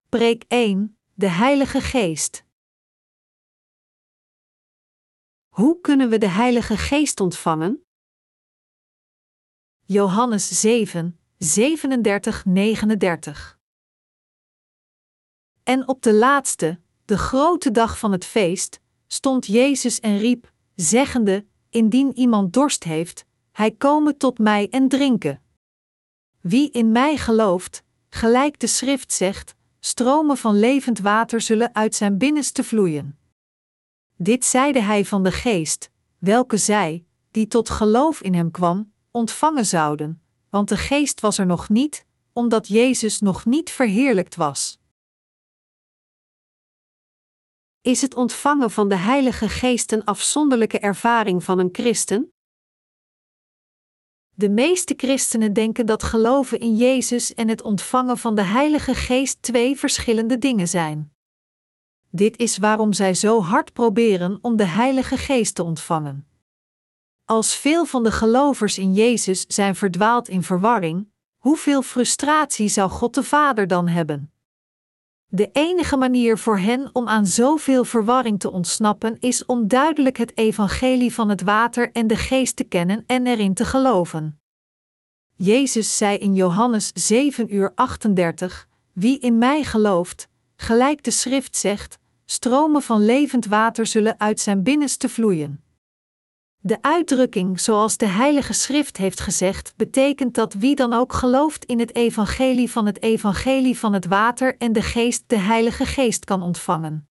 Preek 0.09 0.45
1: 0.49 0.99
De 1.15 1.29
Heilige 1.29 1.81
Geest. 1.81 2.45
Hoe 5.49 5.81
kunnen 5.81 6.09
we 6.09 6.19
de 6.19 6.29
Heilige 6.29 6.77
Geest 6.77 7.21
ontvangen? 7.21 7.87
Johannes 9.85 10.61
7, 10.61 11.21
37, 11.39 12.45
39. 12.45 13.59
En 15.63 15.89
op 15.89 16.03
de 16.03 16.15
laatste, 16.15 16.81
de 17.05 17.19
grote 17.19 17.71
dag 17.71 17.99
van 17.99 18.13
het 18.13 18.25
feest, 18.25 18.81
stond 19.07 19.47
Jezus 19.47 20.01
en 20.01 20.19
riep, 20.19 20.53
zeggende: 20.75 21.47
Indien 21.71 22.17
iemand 22.17 22.53
dorst 22.53 22.85
heeft, 22.85 23.27
hij 23.57 23.71
komen 23.71 24.17
tot 24.17 24.39
mij 24.39 24.69
en 24.71 24.89
drinken. 24.89 25.43
Wie 26.41 26.71
in 26.71 26.93
mij 26.93 27.17
gelooft, 27.17 27.83
gelijk 28.09 28.61
de 28.61 28.67
schrift 28.67 29.13
zegt, 29.13 29.55
stromen 29.81 30.37
van 30.37 30.59
levend 30.59 30.99
water 30.99 31.41
zullen 31.41 31.75
uit 31.75 31.95
zijn 31.95 32.19
binnenste 32.19 32.65
vloeien. 32.65 33.19
Dit 34.17 34.45
zeide 34.45 34.81
hij 34.81 35.05
van 35.05 35.23
de 35.23 35.33
geest, 35.33 35.91
welke 36.19 36.57
zij, 36.57 37.05
die 37.31 37.47
tot 37.47 37.71
geloof 37.71 38.21
in 38.23 38.35
hem 38.35 38.51
kwam, 38.51 38.93
ontvangen 39.11 39.67
zouden, 39.67 40.23
want 40.51 40.69
de 40.69 40.77
geest 40.77 41.21
was 41.21 41.39
er 41.39 41.47
nog 41.47 41.69
niet, 41.69 42.07
omdat 42.33 42.69
Jezus 42.69 43.21
nog 43.21 43.45
niet 43.45 43.71
verheerlijkt 43.71 44.35
was. 44.35 44.79
Is 47.81 48.03
het 48.03 48.15
ontvangen 48.15 48.71
van 48.71 48.89
de 48.89 48.97
Heilige 48.97 49.49
Geest 49.49 49.93
een 49.93 50.05
afzonderlijke 50.05 50.79
ervaring 50.79 51.45
van 51.45 51.59
een 51.59 51.69
christen? 51.73 52.31
De 54.39 54.49
meeste 54.49 54.95
christenen 54.97 55.53
denken 55.53 55.87
dat 55.87 56.03
geloven 56.03 56.61
in 56.61 56.77
Jezus 56.77 57.35
en 57.35 57.49
het 57.49 57.63
ontvangen 57.63 58.19
van 58.19 58.35
de 58.35 58.43
Heilige 58.43 58.95
Geest 58.95 59.43
twee 59.43 59.77
verschillende 59.77 60.39
dingen 60.39 60.69
zijn. 60.69 61.13
Dit 62.11 62.39
is 62.39 62.59
waarom 62.59 62.93
zij 62.93 63.15
zo 63.15 63.41
hard 63.41 63.73
proberen 63.73 64.39
om 64.43 64.57
de 64.57 64.65
Heilige 64.65 65.17
Geest 65.17 65.55
te 65.55 65.63
ontvangen. 65.63 66.29
Als 67.25 67.55
veel 67.55 67.85
van 67.85 68.03
de 68.03 68.13
gelovers 68.13 68.79
in 68.79 68.95
Jezus 68.95 69.45
zijn 69.47 69.75
verdwaald 69.75 70.29
in 70.29 70.43
verwarring, 70.43 71.09
hoeveel 71.37 71.83
frustratie 71.83 72.69
zou 72.69 72.91
God 72.91 73.15
de 73.15 73.23
Vader 73.23 73.67
dan 73.67 73.89
hebben? 73.89 74.33
De 75.37 75.51
enige 75.53 75.97
manier 75.97 76.39
voor 76.39 76.59
hen 76.59 76.91
om 76.93 77.09
aan 77.09 77.27
zoveel 77.27 77.85
verwarring 77.85 78.41
te 78.41 78.51
ontsnappen 78.51 79.17
is 79.21 79.45
om 79.45 79.69
duidelijk 79.69 80.17
het 80.17 80.37
evangelie 80.37 81.15
van 81.15 81.29
het 81.29 81.43
water 81.43 81.93
en 81.93 82.07
de 82.07 82.17
geest 82.17 82.57
te 82.57 82.65
kennen 82.65 83.05
en 83.07 83.27
erin 83.27 83.55
te 83.55 83.65
geloven. 83.65 84.41
Jezus 85.35 85.97
zei 85.97 86.19
in 86.19 86.35
Johannes 86.35 86.91
7 86.95 87.55
uur 87.55 87.73
38, 87.75 88.69
Wie 88.93 89.19
in 89.19 89.39
mij 89.39 89.65
gelooft, 89.65 90.29
gelijk 90.57 91.05
de 91.05 91.11
schrift 91.11 91.57
zegt, 91.57 91.99
stromen 92.25 92.83
van 92.83 93.05
levend 93.05 93.47
water 93.47 93.87
zullen 93.87 94.21
uit 94.21 94.41
zijn 94.41 94.63
binnenste 94.63 95.09
vloeien. 95.09 95.65
De 96.67 96.79
uitdrukking 96.81 97.61
zoals 97.61 97.97
de 97.97 98.07
Heilige 98.07 98.53
Schrift 98.53 98.97
heeft 98.97 99.21
gezegd, 99.21 99.73
betekent 99.77 100.35
dat 100.35 100.55
wie 100.55 100.75
dan 100.75 100.93
ook 100.93 101.13
gelooft 101.13 101.65
in 101.65 101.79
het 101.79 101.95
evangelie 101.95 102.71
van 102.71 102.87
het 102.87 103.03
evangelie 103.03 103.79
van 103.79 103.93
het 103.93 104.07
water 104.07 104.57
en 104.59 104.73
de 104.73 104.83
geest 104.83 105.25
de 105.27 105.39
Heilige 105.39 105.87
Geest 105.87 106.25
kan 106.25 106.43
ontvangen. 106.43 107.09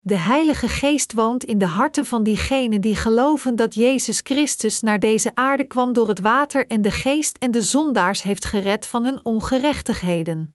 De 0.00 0.16
Heilige 0.16 0.68
Geest 0.68 1.12
woont 1.12 1.44
in 1.44 1.58
de 1.58 1.66
harten 1.66 2.06
van 2.06 2.22
diegenen 2.22 2.80
die 2.80 2.96
geloven 2.96 3.56
dat 3.56 3.74
Jezus 3.74 4.20
Christus 4.22 4.80
naar 4.80 4.98
deze 4.98 5.30
aarde 5.34 5.64
kwam 5.64 5.92
door 5.92 6.08
het 6.08 6.20
water 6.20 6.66
en 6.66 6.82
de 6.82 6.90
geest 6.90 7.36
en 7.38 7.50
de 7.50 7.62
zondaars 7.62 8.22
heeft 8.22 8.44
gered 8.44 8.86
van 8.86 9.04
hun 9.04 9.24
ongerechtigheden. 9.24 10.53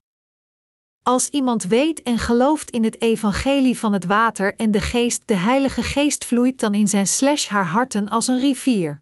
Als 1.03 1.29
iemand 1.29 1.63
weet 1.63 2.01
en 2.01 2.17
gelooft 2.17 2.69
in 2.69 2.83
het 2.83 3.01
evangelie 3.01 3.77
van 3.77 3.93
het 3.93 4.05
water 4.05 4.55
en 4.55 4.71
de 4.71 4.81
geest, 4.81 5.21
de 5.25 5.35
Heilige 5.35 5.83
Geest 5.83 6.25
vloeit 6.25 6.59
dan 6.59 6.73
in 6.73 6.87
zijn 6.87 7.07
slash 7.07 7.47
haar 7.47 7.65
harten 7.65 8.09
als 8.09 8.27
een 8.27 8.39
rivier. 8.39 9.01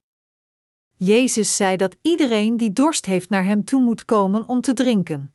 Jezus 0.95 1.55
zei 1.55 1.77
dat 1.77 1.95
iedereen 2.01 2.57
die 2.57 2.73
dorst 2.73 3.05
heeft 3.05 3.29
naar 3.29 3.45
hem 3.45 3.63
toe 3.63 3.81
moet 3.81 4.05
komen 4.05 4.47
om 4.47 4.61
te 4.61 4.73
drinken. 4.73 5.31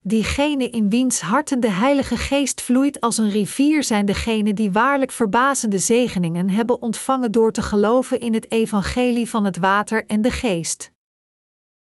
Diegenen 0.00 0.72
in 0.72 0.90
wiens 0.90 1.20
harten 1.20 1.60
de 1.60 1.70
Heilige 1.70 2.16
Geest 2.16 2.60
vloeit 2.60 3.00
als 3.00 3.18
een 3.18 3.30
rivier 3.30 3.84
zijn 3.84 4.06
degenen 4.06 4.54
die 4.54 4.72
waarlijk 4.72 5.10
verbazende 5.10 5.78
zegeningen 5.78 6.50
hebben 6.50 6.82
ontvangen 6.82 7.32
door 7.32 7.52
te 7.52 7.62
geloven 7.62 8.20
in 8.20 8.34
het 8.34 8.50
evangelie 8.50 9.28
van 9.28 9.44
het 9.44 9.56
water 9.56 10.06
en 10.06 10.22
de 10.22 10.30
geest. 10.30 10.92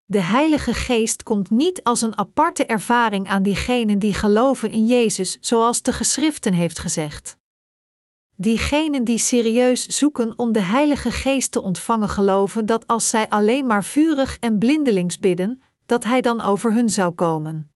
De 0.07 0.21
Heilige 0.21 0.75
Geest 0.75 1.23
komt 1.23 1.51
niet 1.51 1.83
als 1.83 2.03
een 2.03 2.19
aparte 2.19 2.67
ervaring 2.67 3.29
aan 3.29 3.43
diegenen 3.43 3.99
die 3.99 4.15
geloven 4.15 4.71
in 4.71 4.87
Jezus, 4.87 5.39
zoals 5.41 5.83
de 5.83 5.93
geschriften 5.93 6.53
heeft 6.53 6.79
gezegd. 6.79 7.37
Diegenen 8.37 9.05
die 9.05 9.19
serieus 9.19 9.87
zoeken 9.87 10.39
om 10.39 10.53
de 10.53 10.61
Heilige 10.61 11.11
Geest 11.11 11.53
te 11.53 11.63
ontvangen 11.63 12.09
geloven 12.09 12.67
dat 12.67 12.87
als 12.87 13.09
zij 13.09 13.29
alleen 13.29 13.67
maar 13.67 13.85
vurig 13.85 14.37
en 14.41 14.59
blindelings 14.59 15.19
bidden, 15.19 15.63
dat 15.87 16.05
Hij 16.05 16.21
dan 16.21 16.41
over 16.41 16.73
hun 16.73 16.89
zou 16.89 17.13
komen. 17.13 17.73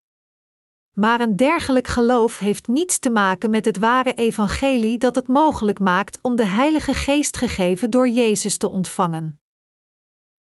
Maar 0.93 1.21
een 1.21 1.37
dergelijk 1.37 1.87
geloof 1.87 2.39
heeft 2.39 2.67
niets 2.67 2.99
te 2.99 3.11
maken 3.11 3.51
met 3.51 3.65
het 3.65 3.79
ware 3.79 4.15
evangelie 4.15 4.99
dat 4.99 5.15
het 5.15 5.29
mogelijk 5.29 5.79
maakt 5.79 6.19
om 6.23 6.37
de 6.37 6.47
Heilige 6.47 6.95
Geest 6.95 7.37
gegeven 7.37 7.91
door 7.91 8.09
Jezus 8.09 8.57
te 8.57 8.69
ontvangen. 8.69 9.38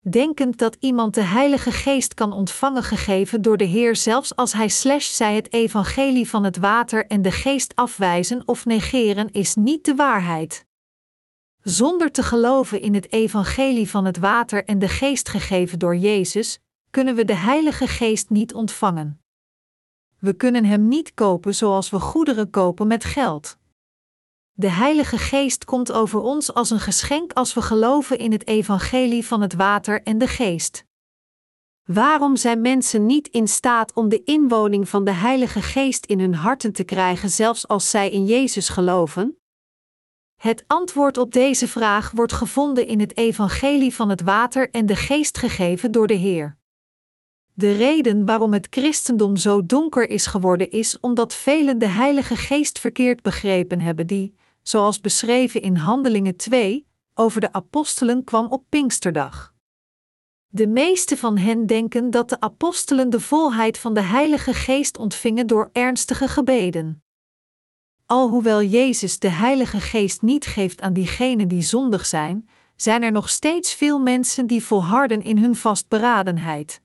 Denkend 0.00 0.58
dat 0.58 0.76
iemand 0.80 1.14
de 1.14 1.22
Heilige 1.22 1.72
Geest 1.72 2.14
kan 2.14 2.32
ontvangen 2.32 2.82
gegeven 2.82 3.42
door 3.42 3.56
de 3.56 3.64
Heer 3.64 3.96
zelfs 3.96 4.36
als 4.36 4.52
hij 4.52 4.68
slash 4.68 5.10
zij 5.10 5.34
het 5.34 5.52
evangelie 5.52 6.28
van 6.28 6.44
het 6.44 6.56
water 6.56 7.06
en 7.06 7.22
de 7.22 7.30
geest 7.30 7.74
afwijzen 7.74 8.42
of 8.44 8.64
negeren 8.64 9.30
is 9.30 9.54
niet 9.54 9.84
de 9.84 9.94
waarheid. 9.94 10.66
Zonder 11.62 12.10
te 12.10 12.22
geloven 12.22 12.80
in 12.80 12.94
het 12.94 13.12
evangelie 13.12 13.90
van 13.90 14.04
het 14.04 14.18
water 14.18 14.64
en 14.64 14.78
de 14.78 14.88
geest 14.88 15.28
gegeven 15.28 15.78
door 15.78 15.96
Jezus, 15.96 16.58
kunnen 16.90 17.14
we 17.14 17.24
de 17.24 17.34
Heilige 17.34 17.86
Geest 17.86 18.30
niet 18.30 18.54
ontvangen. 18.54 19.20
We 20.18 20.32
kunnen 20.32 20.64
Hem 20.64 20.88
niet 20.88 21.14
kopen 21.14 21.54
zoals 21.54 21.90
we 21.90 22.00
goederen 22.00 22.50
kopen 22.50 22.86
met 22.86 23.04
geld. 23.04 23.56
De 24.60 24.70
Heilige 24.70 25.18
Geest 25.18 25.64
komt 25.64 25.92
over 25.92 26.20
ons 26.20 26.54
als 26.54 26.70
een 26.70 26.80
geschenk 26.80 27.32
als 27.32 27.54
we 27.54 27.62
geloven 27.62 28.18
in 28.18 28.32
het 28.32 28.46
evangelie 28.46 29.26
van 29.26 29.40
het 29.40 29.54
water 29.54 30.02
en 30.02 30.18
de 30.18 30.26
geest. 30.26 30.84
Waarom 31.84 32.36
zijn 32.36 32.60
mensen 32.60 33.06
niet 33.06 33.28
in 33.28 33.48
staat 33.48 33.92
om 33.92 34.08
de 34.08 34.24
inwoning 34.24 34.88
van 34.88 35.04
de 35.04 35.10
Heilige 35.10 35.62
Geest 35.62 36.06
in 36.06 36.20
hun 36.20 36.34
harten 36.34 36.72
te 36.72 36.84
krijgen, 36.84 37.30
zelfs 37.30 37.68
als 37.68 37.90
zij 37.90 38.10
in 38.10 38.24
Jezus 38.24 38.68
geloven? 38.68 39.38
Het 40.36 40.64
antwoord 40.66 41.18
op 41.18 41.32
deze 41.32 41.68
vraag 41.68 42.10
wordt 42.10 42.32
gevonden 42.32 42.86
in 42.86 43.00
het 43.00 43.16
evangelie 43.16 43.94
van 43.94 44.08
het 44.08 44.22
water 44.22 44.70
en 44.70 44.86
de 44.86 44.96
geest 44.96 45.38
gegeven 45.38 45.92
door 45.92 46.06
de 46.06 46.14
Heer. 46.14 46.56
De 47.54 47.72
reden 47.72 48.24
waarom 48.24 48.52
het 48.52 48.66
christendom 48.70 49.36
zo 49.36 49.66
donker 49.66 50.10
is 50.10 50.26
geworden 50.26 50.70
is 50.70 51.00
omdat 51.00 51.34
velen 51.34 51.78
de 51.78 51.88
Heilige 51.88 52.36
Geest 52.36 52.78
verkeerd 52.78 53.22
begrepen 53.22 53.80
hebben, 53.80 54.06
die, 54.06 54.34
zoals 54.68 55.00
beschreven 55.00 55.62
in 55.62 55.76
Handelingen 55.76 56.36
2, 56.36 56.86
over 57.14 57.40
de 57.40 57.52
apostelen 57.52 58.24
kwam 58.24 58.46
op 58.46 58.64
Pinksterdag. 58.68 59.54
De 60.48 60.66
meeste 60.66 61.16
van 61.16 61.38
hen 61.38 61.66
denken 61.66 62.10
dat 62.10 62.28
de 62.28 62.40
apostelen 62.40 63.10
de 63.10 63.20
volheid 63.20 63.78
van 63.78 63.94
de 63.94 64.00
Heilige 64.00 64.54
Geest 64.54 64.98
ontvingen 64.98 65.46
door 65.46 65.70
ernstige 65.72 66.28
gebeden. 66.28 67.02
Alhoewel 68.06 68.62
Jezus 68.62 69.18
de 69.18 69.28
Heilige 69.28 69.80
Geest 69.80 70.22
niet 70.22 70.46
geeft 70.46 70.80
aan 70.80 70.92
diegenen 70.92 71.48
die 71.48 71.62
zondig 71.62 72.06
zijn, 72.06 72.48
zijn 72.76 73.02
er 73.02 73.12
nog 73.12 73.28
steeds 73.28 73.74
veel 73.74 73.98
mensen 73.98 74.46
die 74.46 74.64
volharden 74.64 75.22
in 75.22 75.38
hun 75.38 75.56
vastberadenheid. 75.56 76.80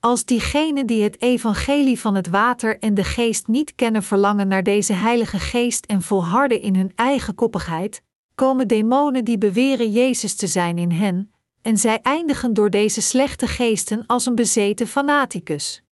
Als 0.00 0.24
diegenen 0.24 0.86
die 0.86 1.02
het 1.02 1.22
evangelie 1.22 2.00
van 2.00 2.14
het 2.14 2.28
water 2.28 2.78
en 2.78 2.94
de 2.94 3.04
geest 3.04 3.46
niet 3.46 3.74
kennen 3.74 4.02
verlangen 4.02 4.48
naar 4.48 4.62
deze 4.62 4.92
Heilige 4.92 5.38
Geest 5.38 5.86
en 5.86 6.02
volharden 6.02 6.60
in 6.60 6.76
hun 6.76 6.92
eigen 6.94 7.34
koppigheid, 7.34 8.02
komen 8.34 8.68
demonen 8.68 9.24
die 9.24 9.38
beweren 9.38 9.90
Jezus 9.90 10.34
te 10.34 10.46
zijn 10.46 10.78
in 10.78 10.90
hen, 10.90 11.32
en 11.62 11.76
zij 11.76 12.00
eindigen 12.02 12.54
door 12.54 12.70
deze 12.70 13.00
slechte 13.00 13.46
geesten 13.46 14.06
als 14.06 14.26
een 14.26 14.34
bezeten 14.34 14.86
fanaticus. 14.86 15.82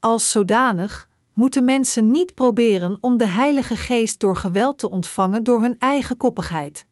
Als 0.00 0.30
zodanig 0.30 1.08
moeten 1.34 1.64
mensen 1.64 2.10
niet 2.10 2.34
proberen 2.34 2.98
om 3.00 3.16
de 3.16 3.26
Heilige 3.26 3.76
Geest 3.76 4.20
door 4.20 4.36
geweld 4.36 4.78
te 4.78 4.90
ontvangen 4.90 5.44
door 5.44 5.60
hun 5.60 5.76
eigen 5.78 6.16
koppigheid. 6.16 6.86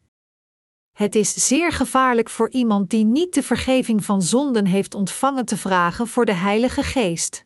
Het 0.95 1.15
is 1.15 1.47
zeer 1.47 1.71
gevaarlijk 1.71 2.29
voor 2.29 2.49
iemand 2.49 2.89
die 2.89 3.05
niet 3.05 3.33
de 3.33 3.43
vergeving 3.43 4.05
van 4.05 4.21
zonden 4.21 4.65
heeft 4.65 4.95
ontvangen 4.95 5.45
te 5.45 5.57
vragen 5.57 6.07
voor 6.07 6.25
de 6.25 6.33
Heilige 6.33 6.83
Geest. 6.83 7.45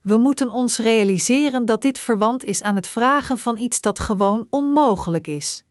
We 0.00 0.16
moeten 0.16 0.50
ons 0.50 0.78
realiseren 0.78 1.64
dat 1.64 1.82
dit 1.82 1.98
verwant 1.98 2.44
is 2.44 2.62
aan 2.62 2.74
het 2.74 2.86
vragen 2.86 3.38
van 3.38 3.58
iets 3.58 3.80
dat 3.80 3.98
gewoon 3.98 4.46
onmogelijk 4.50 5.26
is. 5.26 5.64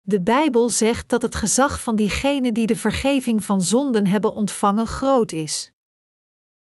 De 0.00 0.20
Bijbel 0.20 0.68
zegt 0.68 1.08
dat 1.08 1.22
het 1.22 1.34
gezag 1.34 1.82
van 1.82 1.96
diegenen 1.96 2.54
die 2.54 2.66
de 2.66 2.76
vergeving 2.76 3.44
van 3.44 3.62
zonden 3.62 4.06
hebben 4.06 4.34
ontvangen 4.34 4.86
groot 4.86 5.32
is. 5.32 5.72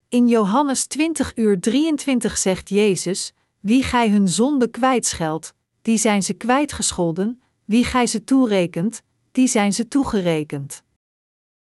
In 0.09 0.27
Johannes 0.27 0.85
20 0.85 1.35
uur 1.35 1.59
23 1.59 2.37
zegt 2.37 2.69
Jezus: 2.69 3.33
Wie 3.59 3.83
gij 3.83 4.09
hun 4.09 4.27
zonde 4.27 4.67
kwijtscheldt, 4.67 5.53
die 5.81 5.97
zijn 5.97 6.23
ze 6.23 6.33
kwijtgescholden, 6.33 7.41
wie 7.65 7.85
gij 7.85 8.07
ze 8.07 8.23
toerekent, 8.23 9.05
die 9.37 9.47
zijn 9.47 9.73
ze 9.73 9.87
toegerekend. 9.87 10.83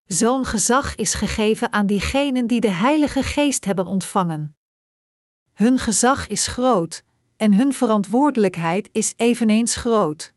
Zo'n 0.06 0.46
gezag 0.46 0.96
is 0.96 1.14
gegeven 1.14 1.72
aan 1.72 1.86
diegenen 1.86 2.48
die 2.48 2.60
de 2.60 2.70
Heilige 2.70 3.24
Geest 3.24 3.66
hebben 3.66 3.86
ontvangen. 3.86 4.56
Hun 5.54 5.80
gezag 5.80 6.28
is 6.28 6.48
groot, 6.48 7.04
en 7.38 7.54
hun 7.54 7.74
verantwoordelijkheid 7.74 8.90
is 8.92 9.14
eveneens 9.18 9.76
groot. 9.76 10.34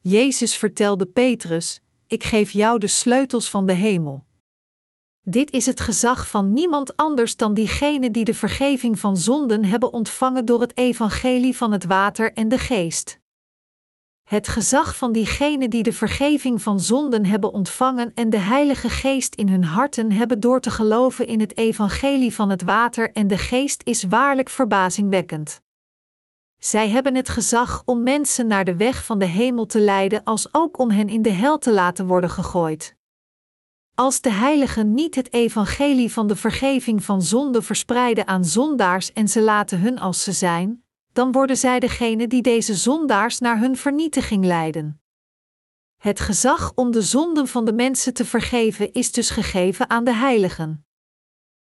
Jezus 0.00 0.56
vertelde 0.56 1.06
Petrus: 1.06 1.80
Ik 2.06 2.24
geef 2.24 2.50
jou 2.50 2.78
de 2.78 2.86
sleutels 2.86 3.50
van 3.50 3.66
de 3.66 3.72
hemel. 3.72 4.24
Dit 5.20 5.50
is 5.50 5.66
het 5.66 5.80
gezag 5.80 6.28
van 6.28 6.52
niemand 6.52 6.96
anders 6.96 7.36
dan 7.36 7.54
diegenen 7.54 8.12
die 8.12 8.24
de 8.24 8.34
vergeving 8.34 8.98
van 8.98 9.16
zonden 9.16 9.64
hebben 9.64 9.92
ontvangen 9.92 10.44
door 10.44 10.60
het 10.60 10.76
evangelie 10.76 11.56
van 11.56 11.72
het 11.72 11.84
water 11.84 12.32
en 12.32 12.48
de 12.48 12.58
geest. 12.58 13.22
Het 14.34 14.48
gezag 14.48 14.96
van 14.96 15.12
diegenen 15.12 15.70
die 15.70 15.82
de 15.82 15.92
vergeving 15.92 16.62
van 16.62 16.80
zonden 16.80 17.26
hebben 17.26 17.52
ontvangen 17.52 18.12
en 18.14 18.30
de 18.30 18.38
Heilige 18.38 18.88
Geest 18.88 19.34
in 19.34 19.48
hun 19.48 19.64
harten 19.64 20.12
hebben 20.12 20.40
door 20.40 20.60
te 20.60 20.70
geloven 20.70 21.26
in 21.26 21.40
het 21.40 21.56
evangelie 21.56 22.34
van 22.34 22.50
het 22.50 22.62
water 22.62 23.12
en 23.12 23.26
de 23.26 23.38
geest 23.38 23.82
is 23.84 24.02
waarlijk 24.02 24.48
verbazingwekkend. 24.48 25.60
Zij 26.58 26.88
hebben 26.88 27.14
het 27.14 27.28
gezag 27.28 27.82
om 27.84 28.02
mensen 28.02 28.46
naar 28.46 28.64
de 28.64 28.76
weg 28.76 29.04
van 29.04 29.18
de 29.18 29.24
hemel 29.24 29.66
te 29.66 29.80
leiden, 29.80 30.24
als 30.24 30.48
ook 30.54 30.78
om 30.78 30.90
hen 30.90 31.08
in 31.08 31.22
de 31.22 31.32
hel 31.32 31.58
te 31.58 31.72
laten 31.72 32.06
worden 32.06 32.30
gegooid. 32.30 32.96
Als 33.94 34.20
de 34.20 34.32
heiligen 34.32 34.94
niet 34.94 35.14
het 35.14 35.32
evangelie 35.32 36.12
van 36.12 36.26
de 36.26 36.36
vergeving 36.36 37.04
van 37.04 37.22
zonde 37.22 37.62
verspreiden 37.62 38.26
aan 38.26 38.44
zondaars 38.44 39.12
en 39.12 39.28
ze 39.28 39.40
laten 39.40 39.80
hun 39.80 39.98
als 39.98 40.22
ze 40.22 40.32
zijn, 40.32 40.83
dan 41.14 41.32
worden 41.32 41.56
zij 41.56 41.80
degene 41.80 42.26
die 42.26 42.42
deze 42.42 42.74
zondaars 42.74 43.38
naar 43.38 43.58
hun 43.58 43.76
vernietiging 43.76 44.44
leiden. 44.44 45.02
Het 45.96 46.20
gezag 46.20 46.72
om 46.74 46.90
de 46.90 47.02
zonden 47.02 47.48
van 47.48 47.64
de 47.64 47.72
mensen 47.72 48.14
te 48.14 48.24
vergeven 48.24 48.92
is 48.92 49.12
dus 49.12 49.30
gegeven 49.30 49.90
aan 49.90 50.04
de 50.04 50.14
heiligen. 50.14 50.86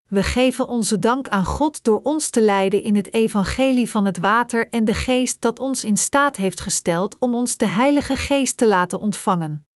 We 0.09 0.23
geven 0.23 0.69
onze 0.69 0.99
dank 0.99 1.29
aan 1.29 1.45
God 1.45 1.85
door 1.85 2.01
ons 2.03 2.31
te 2.31 2.41
leiden 2.41 2.83
in 2.83 2.97
het 2.97 3.13
evangelie 3.13 3.91
van 3.91 4.05
het 4.05 4.19
water 4.19 4.69
en 4.69 4.85
de 4.85 4.95
geest 4.95 5.41
dat 5.41 5.59
ons 5.59 5.85
in 5.85 5.97
staat 5.97 6.37
heeft 6.37 6.61
gesteld 6.61 7.19
om 7.19 7.35
ons 7.35 7.57
de 7.57 7.67
Heilige 7.67 8.17
Geest 8.17 8.57
te 8.57 8.67
laten 8.67 9.01
ontvangen. 9.01 9.67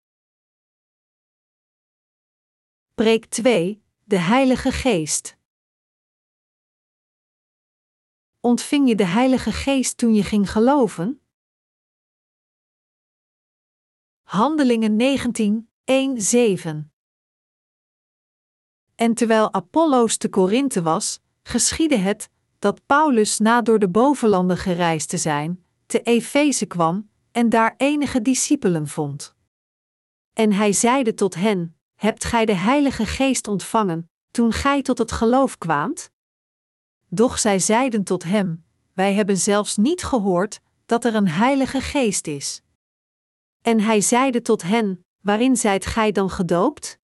Preek 2.94 3.24
2: 3.24 3.82
De 4.04 4.18
Heilige 4.18 4.72
Geest. 4.72 5.36
Ontving 8.44 8.88
je 8.88 8.94
de 8.94 9.04
Heilige 9.04 9.52
Geest 9.52 9.96
toen 9.96 10.14
je 10.14 10.22
ging 10.22 10.50
geloven? 10.50 11.20
Handelingen 14.22 14.96
19, 14.96 15.70
1, 15.84 16.20
7 16.22 16.92
En 18.94 19.14
terwijl 19.14 19.52
Apollos 19.52 20.16
te 20.16 20.28
Korinthe 20.28 20.82
was, 20.82 21.20
geschiedde 21.42 21.96
het 21.96 22.30
dat 22.58 22.86
Paulus 22.86 23.38
na 23.38 23.62
door 23.62 23.78
de 23.78 23.88
bovenlanden 23.88 24.56
gereisd 24.56 25.08
te 25.08 25.18
zijn, 25.18 25.64
te 25.86 26.02
Efeze 26.02 26.66
kwam 26.66 27.10
en 27.32 27.48
daar 27.48 27.74
enige 27.76 28.22
discipelen 28.22 28.88
vond. 28.88 29.34
En 30.32 30.52
hij 30.52 30.72
zeide 30.72 31.14
tot 31.14 31.34
hen: 31.34 31.76
Hebt 31.94 32.24
gij 32.24 32.44
de 32.44 32.54
Heilige 32.54 33.06
Geest 33.06 33.48
ontvangen 33.48 34.10
toen 34.30 34.52
gij 34.52 34.82
tot 34.82 34.98
het 34.98 35.12
geloof 35.12 35.58
kwaamt? 35.58 36.12
Doch 37.14 37.38
zij 37.38 37.58
zeiden 37.58 38.04
tot 38.04 38.22
hem: 38.22 38.64
Wij 38.92 39.14
hebben 39.14 39.36
zelfs 39.36 39.76
niet 39.76 40.02
gehoord 40.04 40.60
dat 40.86 41.04
er 41.04 41.14
een 41.14 41.28
Heilige 41.28 41.80
Geest 41.80 42.26
is. 42.26 42.62
En 43.60 43.80
hij 43.80 44.00
zeide 44.00 44.42
tot 44.42 44.62
hen: 44.62 45.04
Waarin 45.20 45.56
zijt 45.56 45.86
gij 45.86 46.12
dan 46.12 46.30
gedoopt? 46.30 46.98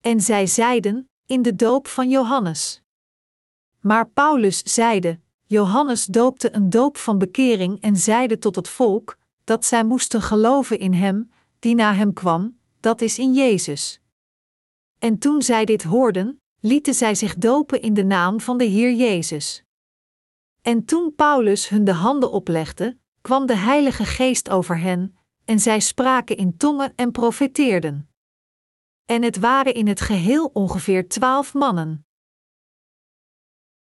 En 0.00 0.20
zij 0.20 0.46
zeiden: 0.46 1.08
In 1.26 1.42
de 1.42 1.54
doop 1.54 1.86
van 1.86 2.10
Johannes. 2.10 2.82
Maar 3.80 4.08
Paulus 4.08 4.62
zeide: 4.62 5.20
Johannes 5.46 6.04
doopte 6.04 6.54
een 6.54 6.70
doop 6.70 6.96
van 6.96 7.18
bekering 7.18 7.80
en 7.80 7.96
zeide 7.96 8.38
tot 8.38 8.56
het 8.56 8.68
volk 8.68 9.18
dat 9.44 9.64
zij 9.64 9.84
moesten 9.84 10.22
geloven 10.22 10.78
in 10.78 10.92
hem, 10.92 11.30
die 11.58 11.74
na 11.74 11.94
hem 11.94 12.12
kwam, 12.12 12.58
dat 12.80 13.00
is 13.00 13.18
in 13.18 13.34
Jezus. 13.34 14.00
En 14.98 15.18
toen 15.18 15.42
zij 15.42 15.64
dit 15.64 15.82
hoorden, 15.82 16.40
lieten 16.60 16.94
zij 16.94 17.14
zich 17.14 17.34
dopen 17.34 17.82
in 17.82 17.94
de 17.94 18.04
naam 18.04 18.40
van 18.40 18.58
de 18.58 18.64
Heer 18.64 18.92
Jezus. 18.92 19.64
En 20.62 20.84
toen 20.84 21.14
Paulus 21.14 21.68
hun 21.68 21.84
de 21.84 21.92
handen 21.92 22.32
oplegde, 22.32 22.98
kwam 23.20 23.46
de 23.46 23.56
Heilige 23.56 24.04
Geest 24.04 24.50
over 24.50 24.78
hen, 24.78 25.18
en 25.44 25.60
zij 25.60 25.80
spraken 25.80 26.36
in 26.36 26.56
tongen 26.56 26.92
en 26.96 27.12
profeteerden. 27.12 28.08
En 29.04 29.22
het 29.22 29.38
waren 29.38 29.74
in 29.74 29.86
het 29.86 30.00
geheel 30.00 30.50
ongeveer 30.52 31.08
twaalf 31.08 31.54
mannen. 31.54 32.06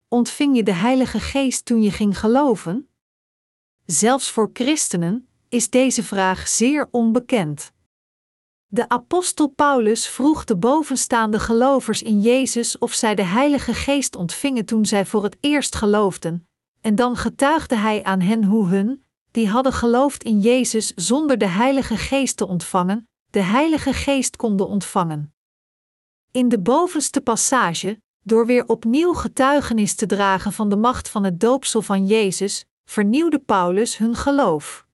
Ontving 0.08 0.56
je 0.56 0.62
de 0.62 0.72
Heilige 0.72 1.20
Geest 1.20 1.64
toen 1.64 1.82
je 1.82 1.90
ging 1.90 2.18
geloven? 2.18 2.88
Zelfs 3.84 4.30
voor 4.30 4.50
christenen 4.52 5.28
is 5.48 5.70
deze 5.70 6.02
vraag 6.02 6.48
zeer 6.48 6.88
onbekend. 6.90 7.72
De 8.70 8.88
apostel 8.88 9.48
Paulus 9.48 10.08
vroeg 10.08 10.44
de 10.44 10.56
bovenstaande 10.56 11.38
gelovers 11.38 12.02
in 12.02 12.20
Jezus 12.20 12.78
of 12.78 12.92
zij 12.92 13.14
de 13.14 13.22
Heilige 13.22 13.74
Geest 13.74 14.16
ontvingen 14.16 14.64
toen 14.64 14.86
zij 14.86 15.06
voor 15.06 15.22
het 15.22 15.36
eerst 15.40 15.74
geloofden, 15.74 16.48
en 16.80 16.94
dan 16.94 17.16
getuigde 17.16 17.76
hij 17.76 18.04
aan 18.04 18.20
hen 18.20 18.44
hoe 18.44 18.68
hun, 18.68 19.04
die 19.30 19.48
hadden 19.48 19.72
geloofd 19.72 20.24
in 20.24 20.40
Jezus 20.40 20.92
zonder 20.94 21.38
de 21.38 21.46
Heilige 21.46 21.96
Geest 21.96 22.36
te 22.36 22.46
ontvangen, 22.46 23.08
de 23.30 23.40
Heilige 23.40 23.92
Geest 23.92 24.36
konden 24.36 24.68
ontvangen. 24.68 25.34
In 26.30 26.48
de 26.48 26.58
bovenste 26.58 27.20
passage, 27.20 28.00
door 28.22 28.46
weer 28.46 28.66
opnieuw 28.66 29.12
getuigenis 29.12 29.94
te 29.94 30.06
dragen 30.06 30.52
van 30.52 30.68
de 30.68 30.76
macht 30.76 31.08
van 31.08 31.24
het 31.24 31.40
doopsel 31.40 31.82
van 31.82 32.06
Jezus, 32.06 32.66
vernieuwde 32.84 33.38
Paulus 33.38 33.96
hun 33.96 34.14
geloof. 34.14 34.86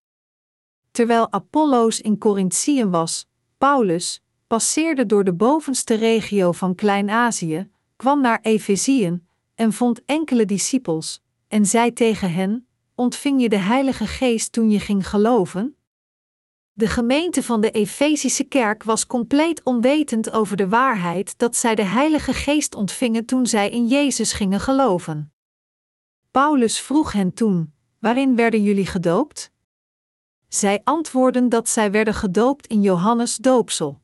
Terwijl 0.90 1.32
Apollos 1.32 2.00
in 2.00 2.18
Corinthië 2.18 2.84
was, 2.84 3.26
Paulus 3.64 4.22
passeerde 4.46 5.06
door 5.06 5.24
de 5.24 5.32
bovenste 5.32 5.94
regio 5.94 6.52
van 6.52 6.74
Klein-Azië, 6.74 7.70
kwam 7.96 8.20
naar 8.20 8.38
Efeziën 8.42 9.26
en 9.54 9.72
vond 9.72 10.04
enkele 10.04 10.44
discipels, 10.44 11.22
en 11.48 11.66
zei 11.66 11.92
tegen 11.92 12.32
hen: 12.32 12.66
Ontving 12.94 13.40
je 13.40 13.48
de 13.48 13.56
Heilige 13.56 14.06
Geest 14.06 14.52
toen 14.52 14.70
je 14.70 14.80
ging 14.80 15.08
geloven? 15.08 15.76
De 16.72 16.86
gemeente 16.86 17.42
van 17.42 17.60
de 17.60 17.70
Efezische 17.70 18.44
kerk 18.44 18.82
was 18.82 19.06
compleet 19.06 19.62
onwetend 19.62 20.30
over 20.30 20.56
de 20.56 20.68
waarheid 20.68 21.38
dat 21.38 21.56
zij 21.56 21.74
de 21.74 21.84
Heilige 21.84 22.32
Geest 22.32 22.74
ontvingen 22.74 23.24
toen 23.24 23.46
zij 23.46 23.70
in 23.70 23.86
Jezus 23.86 24.32
gingen 24.32 24.60
geloven. 24.60 25.32
Paulus 26.30 26.80
vroeg 26.80 27.12
hen 27.12 27.34
toen: 27.34 27.74
Waarin 27.98 28.36
werden 28.36 28.62
jullie 28.62 28.86
gedoopt? 28.86 29.52
Zij 30.54 30.80
antwoordden 30.84 31.48
dat 31.48 31.68
zij 31.68 31.90
werden 31.90 32.14
gedoopt 32.14 32.66
in 32.66 32.82
Johannes 32.82 33.36
doopsel. 33.36 34.00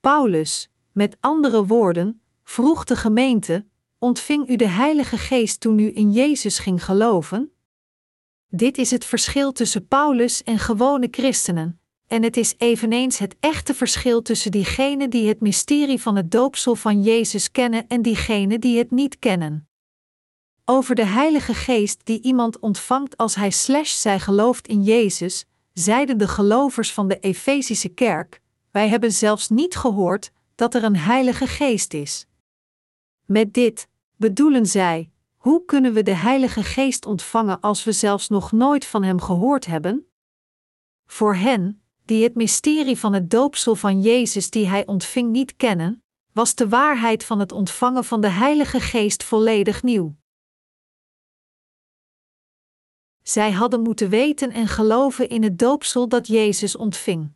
Paulus, 0.00 0.70
met 0.92 1.16
andere 1.20 1.66
woorden, 1.66 2.22
vroeg 2.42 2.84
de 2.84 2.96
gemeente: 2.96 3.66
Ontving 3.98 4.48
u 4.48 4.56
de 4.56 4.68
Heilige 4.68 5.18
Geest 5.18 5.60
toen 5.60 5.78
u 5.78 5.90
in 5.94 6.12
Jezus 6.12 6.58
ging 6.58 6.84
geloven? 6.84 7.52
Dit 8.48 8.78
is 8.78 8.90
het 8.90 9.04
verschil 9.04 9.52
tussen 9.52 9.86
Paulus 9.86 10.42
en 10.42 10.58
gewone 10.58 11.08
christenen, 11.10 11.80
en 12.06 12.22
het 12.22 12.36
is 12.36 12.54
eveneens 12.58 13.18
het 13.18 13.36
echte 13.40 13.74
verschil 13.74 14.22
tussen 14.22 14.50
diegenen 14.50 15.10
die 15.10 15.28
het 15.28 15.40
mysterie 15.40 16.00
van 16.00 16.16
het 16.16 16.30
doopsel 16.30 16.74
van 16.74 17.02
Jezus 17.02 17.50
kennen 17.50 17.86
en 17.86 18.02
diegenen 18.02 18.60
die 18.60 18.78
het 18.78 18.90
niet 18.90 19.18
kennen. 19.18 19.67
Over 20.70 20.94
de 20.94 21.04
Heilige 21.04 21.54
Geest 21.54 22.00
die 22.04 22.22
iemand 22.22 22.58
ontvangt 22.58 23.16
als 23.16 23.34
hij 23.34 23.50
slash 23.50 23.92
zij 23.92 24.20
gelooft 24.20 24.68
in 24.68 24.82
Jezus, 24.82 25.46
zeiden 25.72 26.18
de 26.18 26.28
gelovers 26.28 26.92
van 26.92 27.08
de 27.08 27.18
Efezische 27.18 27.88
kerk: 27.88 28.40
Wij 28.70 28.88
hebben 28.88 29.12
zelfs 29.12 29.48
niet 29.48 29.76
gehoord 29.76 30.30
dat 30.54 30.74
er 30.74 30.84
een 30.84 30.96
Heilige 30.96 31.46
Geest 31.46 31.94
is. 31.94 32.26
Met 33.24 33.54
dit 33.54 33.88
bedoelen 34.16 34.66
zij: 34.66 35.10
hoe 35.36 35.64
kunnen 35.64 35.92
we 35.92 36.02
de 36.02 36.14
Heilige 36.14 36.62
Geest 36.62 37.06
ontvangen 37.06 37.60
als 37.60 37.84
we 37.84 37.92
zelfs 37.92 38.28
nog 38.28 38.52
nooit 38.52 38.84
van 38.84 39.02
Hem 39.02 39.20
gehoord 39.20 39.66
hebben? 39.66 40.06
Voor 41.06 41.34
hen, 41.34 41.82
die 42.04 42.22
het 42.22 42.34
mysterie 42.34 42.98
van 42.98 43.12
het 43.12 43.30
doopsel 43.30 43.74
van 43.74 44.00
Jezus 44.00 44.50
die 44.50 44.66
Hij 44.66 44.86
ontving 44.86 45.30
niet 45.30 45.56
kennen, 45.56 46.02
was 46.32 46.54
de 46.54 46.68
waarheid 46.68 47.24
van 47.24 47.38
het 47.38 47.52
ontvangen 47.52 48.04
van 48.04 48.20
de 48.20 48.30
Heilige 48.30 48.80
Geest 48.80 49.24
volledig 49.24 49.82
nieuw. 49.82 50.16
Zij 53.28 53.52
hadden 53.52 53.82
moeten 53.82 54.08
weten 54.08 54.52
en 54.52 54.68
geloven 54.68 55.28
in 55.28 55.42
het 55.42 55.58
doopsel 55.58 56.08
dat 56.08 56.26
Jezus 56.26 56.76
ontving. 56.76 57.32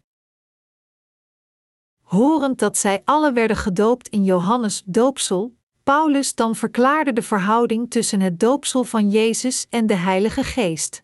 Horend 2.02 2.58
dat 2.58 2.76
zij 2.76 3.02
alle 3.04 3.32
werden 3.32 3.56
gedoopt 3.56 4.08
in 4.08 4.24
Johannes 4.24 4.82
doopsel, 4.86 5.54
Paulus 5.82 6.34
dan 6.34 6.56
verklaarde 6.56 7.12
de 7.12 7.22
verhouding 7.22 7.90
tussen 7.90 8.20
het 8.20 8.40
doopsel 8.40 8.84
van 8.84 9.10
Jezus 9.10 9.66
en 9.70 9.86
de 9.86 9.94
Heilige 9.94 10.44
Geest. 10.44 11.02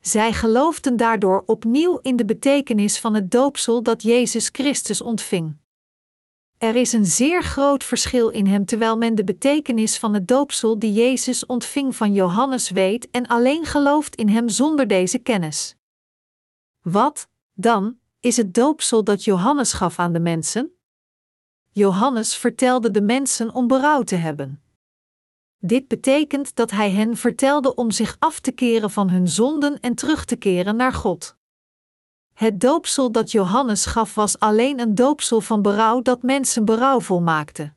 Zij 0.00 0.32
geloofden 0.32 0.96
daardoor 0.96 1.42
opnieuw 1.46 1.98
in 1.98 2.16
de 2.16 2.24
betekenis 2.24 2.98
van 2.98 3.14
het 3.14 3.30
doopsel 3.30 3.82
dat 3.82 4.02
Jezus 4.02 4.48
Christus 4.52 5.00
ontving. 5.00 5.56
Er 6.60 6.76
is 6.76 6.92
een 6.92 7.06
zeer 7.06 7.42
groot 7.42 7.84
verschil 7.84 8.28
in 8.28 8.46
hem 8.46 8.64
terwijl 8.64 8.96
men 8.96 9.14
de 9.14 9.24
betekenis 9.24 9.98
van 9.98 10.14
het 10.14 10.28
doopsel 10.28 10.78
die 10.78 10.92
Jezus 10.92 11.46
ontving 11.46 11.96
van 11.96 12.12
Johannes 12.12 12.70
weet 12.70 13.10
en 13.10 13.26
alleen 13.26 13.64
gelooft 13.64 14.16
in 14.16 14.28
hem 14.28 14.48
zonder 14.48 14.86
deze 14.86 15.18
kennis. 15.18 15.76
Wat, 16.80 17.28
dan, 17.52 17.98
is 18.18 18.36
het 18.36 18.54
doopsel 18.54 19.04
dat 19.04 19.24
Johannes 19.24 19.72
gaf 19.72 19.98
aan 19.98 20.12
de 20.12 20.20
mensen? 20.20 20.70
Johannes 21.70 22.36
vertelde 22.36 22.90
de 22.90 23.02
mensen 23.02 23.54
om 23.54 23.66
berouw 23.66 24.02
te 24.02 24.16
hebben. 24.16 24.62
Dit 25.58 25.88
betekent 25.88 26.54
dat 26.54 26.70
hij 26.70 26.90
hen 26.90 27.16
vertelde 27.16 27.74
om 27.74 27.90
zich 27.90 28.16
af 28.18 28.40
te 28.40 28.52
keren 28.52 28.90
van 28.90 29.10
hun 29.10 29.28
zonden 29.28 29.80
en 29.80 29.94
terug 29.94 30.24
te 30.24 30.36
keren 30.36 30.76
naar 30.76 30.92
God. 30.92 31.38
Het 32.40 32.60
doopsel 32.60 33.12
dat 33.12 33.30
Johannes 33.30 33.86
gaf 33.86 34.14
was 34.14 34.38
alleen 34.38 34.80
een 34.80 34.94
doopsel 34.94 35.40
van 35.40 35.62
berouw 35.62 36.02
dat 36.02 36.22
mensen 36.22 36.64
berouwvol 36.64 37.20
maakte. 37.20 37.72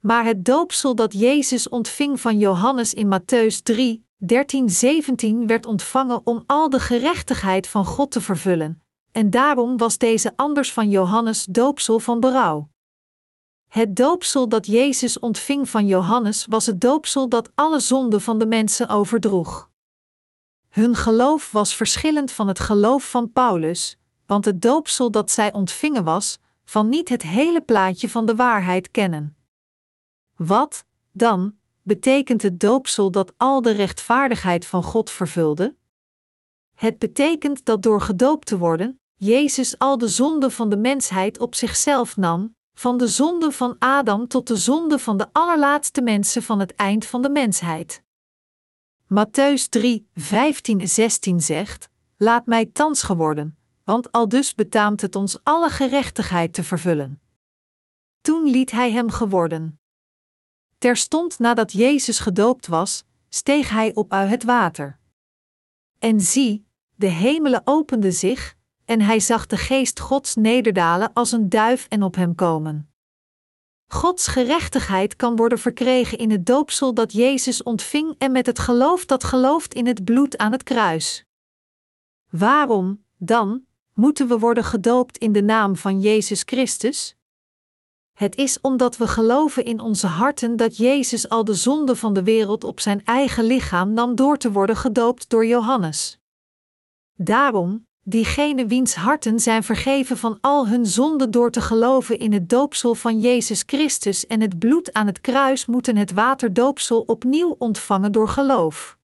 Maar 0.00 0.24
het 0.24 0.44
doopsel 0.44 0.94
dat 0.94 1.12
Jezus 1.12 1.68
ontving 1.68 2.20
van 2.20 2.38
Johannes 2.38 2.94
in 2.94 3.18
Matthäus 3.18 3.62
3, 3.62 4.06
13, 4.16 4.70
17 4.70 5.46
werd 5.46 5.66
ontvangen 5.66 6.20
om 6.24 6.44
al 6.46 6.70
de 6.70 6.80
gerechtigheid 6.80 7.66
van 7.66 7.84
God 7.84 8.10
te 8.10 8.20
vervullen, 8.20 8.82
en 9.12 9.30
daarom 9.30 9.76
was 9.76 9.98
deze 9.98 10.32
anders 10.36 10.72
van 10.72 10.90
Johannes 10.90 11.44
doopsel 11.44 11.98
van 11.98 12.20
berouw. 12.20 12.68
Het 13.68 13.96
doopsel 13.96 14.48
dat 14.48 14.66
Jezus 14.66 15.18
ontving 15.18 15.68
van 15.68 15.86
Johannes 15.86 16.46
was 16.48 16.66
het 16.66 16.80
doopsel 16.80 17.28
dat 17.28 17.50
alle 17.54 17.80
zonden 17.80 18.20
van 18.20 18.38
de 18.38 18.46
mensen 18.46 18.88
overdroeg. 18.88 19.70
Hun 20.76 20.94
geloof 20.94 21.52
was 21.52 21.74
verschillend 21.74 22.32
van 22.32 22.48
het 22.48 22.58
geloof 22.58 23.10
van 23.10 23.32
Paulus, 23.32 23.98
want 24.26 24.44
het 24.44 24.62
doopsel 24.62 25.10
dat 25.10 25.30
zij 25.30 25.52
ontvingen 25.52 26.04
was, 26.04 26.38
van 26.64 26.88
niet 26.88 27.08
het 27.08 27.22
hele 27.22 27.60
plaatje 27.60 28.08
van 28.08 28.26
de 28.26 28.34
waarheid 28.34 28.90
kennen. 28.90 29.36
Wat, 30.34 30.84
dan, 31.12 31.54
betekent 31.82 32.42
het 32.42 32.60
doopsel 32.60 33.10
dat 33.10 33.32
al 33.36 33.62
de 33.62 33.70
rechtvaardigheid 33.70 34.66
van 34.66 34.82
God 34.82 35.10
vervulde? 35.10 35.76
Het 36.74 36.98
betekent 36.98 37.64
dat 37.64 37.82
door 37.82 38.00
gedoopt 38.00 38.46
te 38.46 38.58
worden, 38.58 39.00
Jezus 39.14 39.78
al 39.78 39.98
de 39.98 40.08
zonden 40.08 40.52
van 40.52 40.68
de 40.68 40.76
mensheid 40.76 41.38
op 41.38 41.54
zichzelf 41.54 42.16
nam, 42.16 42.54
van 42.74 42.96
de 42.96 43.08
zonde 43.08 43.52
van 43.52 43.76
Adam 43.78 44.28
tot 44.28 44.46
de 44.46 44.56
zonde 44.56 44.98
van 44.98 45.16
de 45.16 45.26
allerlaatste 45.32 46.02
mensen 46.02 46.42
van 46.42 46.60
het 46.60 46.74
eind 46.74 47.06
van 47.06 47.22
de 47.22 47.30
mensheid. 47.30 48.04
Matthäus 49.08 49.68
3, 49.68 50.08
15 50.14 50.88
16 50.88 51.40
zegt: 51.40 51.88
Laat 52.16 52.46
mij 52.46 52.66
thans 52.66 53.02
geworden, 53.02 53.58
want 53.84 54.12
al 54.12 54.28
dus 54.28 54.54
betaamt 54.54 55.00
het 55.00 55.16
ons 55.16 55.38
alle 55.42 55.70
gerechtigheid 55.70 56.52
te 56.52 56.64
vervullen. 56.64 57.20
Toen 58.20 58.50
liet 58.50 58.70
hij 58.70 58.92
hem 58.92 59.10
geworden. 59.10 59.80
Terstond 60.78 61.38
nadat 61.38 61.72
Jezus 61.72 62.18
gedoopt 62.18 62.66
was, 62.66 63.04
steeg 63.28 63.70
hij 63.70 63.94
op 63.94 64.12
uit 64.12 64.30
het 64.30 64.44
water. 64.44 64.98
En 65.98 66.20
zie, 66.20 66.66
de 66.94 67.08
hemelen 67.08 67.62
openden 67.64 68.12
zich, 68.12 68.56
en 68.84 69.00
hij 69.00 69.20
zag 69.20 69.46
de 69.46 69.56
geest 69.56 70.00
Gods 70.00 70.34
nederdalen 70.34 71.12
als 71.12 71.32
een 71.32 71.48
duif 71.48 71.86
en 71.88 72.02
op 72.02 72.14
hem 72.14 72.34
komen. 72.34 72.90
Gods 73.88 74.26
gerechtigheid 74.26 75.16
kan 75.16 75.36
worden 75.36 75.58
verkregen 75.58 76.18
in 76.18 76.30
het 76.30 76.46
doopsel 76.46 76.94
dat 76.94 77.12
Jezus 77.12 77.62
ontving 77.62 78.14
en 78.18 78.32
met 78.32 78.46
het 78.46 78.58
geloof 78.58 79.04
dat 79.04 79.24
gelooft 79.24 79.74
in 79.74 79.86
het 79.86 80.04
bloed 80.04 80.38
aan 80.38 80.52
het 80.52 80.62
kruis. 80.62 81.24
Waarom, 82.30 83.04
dan, 83.16 83.64
moeten 83.94 84.28
we 84.28 84.38
worden 84.38 84.64
gedoopt 84.64 85.18
in 85.18 85.32
de 85.32 85.42
naam 85.42 85.76
van 85.76 86.00
Jezus 86.00 86.42
Christus? 86.42 87.16
Het 88.12 88.36
is 88.36 88.60
omdat 88.60 88.96
we 88.96 89.06
geloven 89.06 89.64
in 89.64 89.80
onze 89.80 90.06
harten 90.06 90.56
dat 90.56 90.76
Jezus 90.76 91.28
al 91.28 91.44
de 91.44 91.54
zonde 91.54 91.96
van 91.96 92.12
de 92.12 92.22
wereld 92.22 92.64
op 92.64 92.80
zijn 92.80 93.04
eigen 93.04 93.44
lichaam 93.44 93.92
nam 93.92 94.14
door 94.14 94.36
te 94.36 94.52
worden 94.52 94.76
gedoopt 94.76 95.28
door 95.28 95.46
Johannes. 95.46 96.18
Daarom, 97.14 97.85
diegenen 98.08 98.68
wiens 98.68 98.94
harten 98.94 99.40
zijn 99.40 99.62
vergeven 99.62 100.16
van 100.16 100.38
al 100.40 100.68
hun 100.68 100.86
zonden 100.86 101.30
door 101.30 101.50
te 101.50 101.60
geloven 101.60 102.18
in 102.18 102.32
het 102.32 102.48
doopsel 102.48 102.94
van 102.94 103.20
Jezus 103.20 103.62
Christus 103.66 104.26
en 104.26 104.40
het 104.40 104.58
bloed 104.58 104.92
aan 104.92 105.06
het 105.06 105.20
kruis, 105.20 105.66
moeten 105.66 105.96
het 105.96 106.12
waterdoopsel 106.12 107.00
opnieuw 107.00 107.54
ontvangen 107.58 108.12
door 108.12 108.28
geloof. 108.28 108.98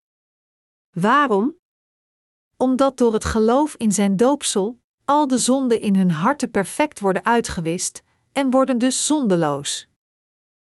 Waarom? 0.91 1.57
Omdat 2.57 2.99
door 2.99 3.13
het 3.13 3.25
geloof 3.25 3.75
in 3.77 3.93
zijn 3.93 4.17
doopsel 4.17 4.81
al 5.05 5.27
de 5.27 5.39
zonden 5.39 5.81
in 5.81 5.97
hun 5.97 6.11
harten 6.11 6.51
perfect 6.51 7.01
worden 7.01 7.25
uitgewist 7.25 8.03
en 8.33 8.51
worden 8.51 8.79
dus 8.79 9.07
zondeloos. 9.07 9.89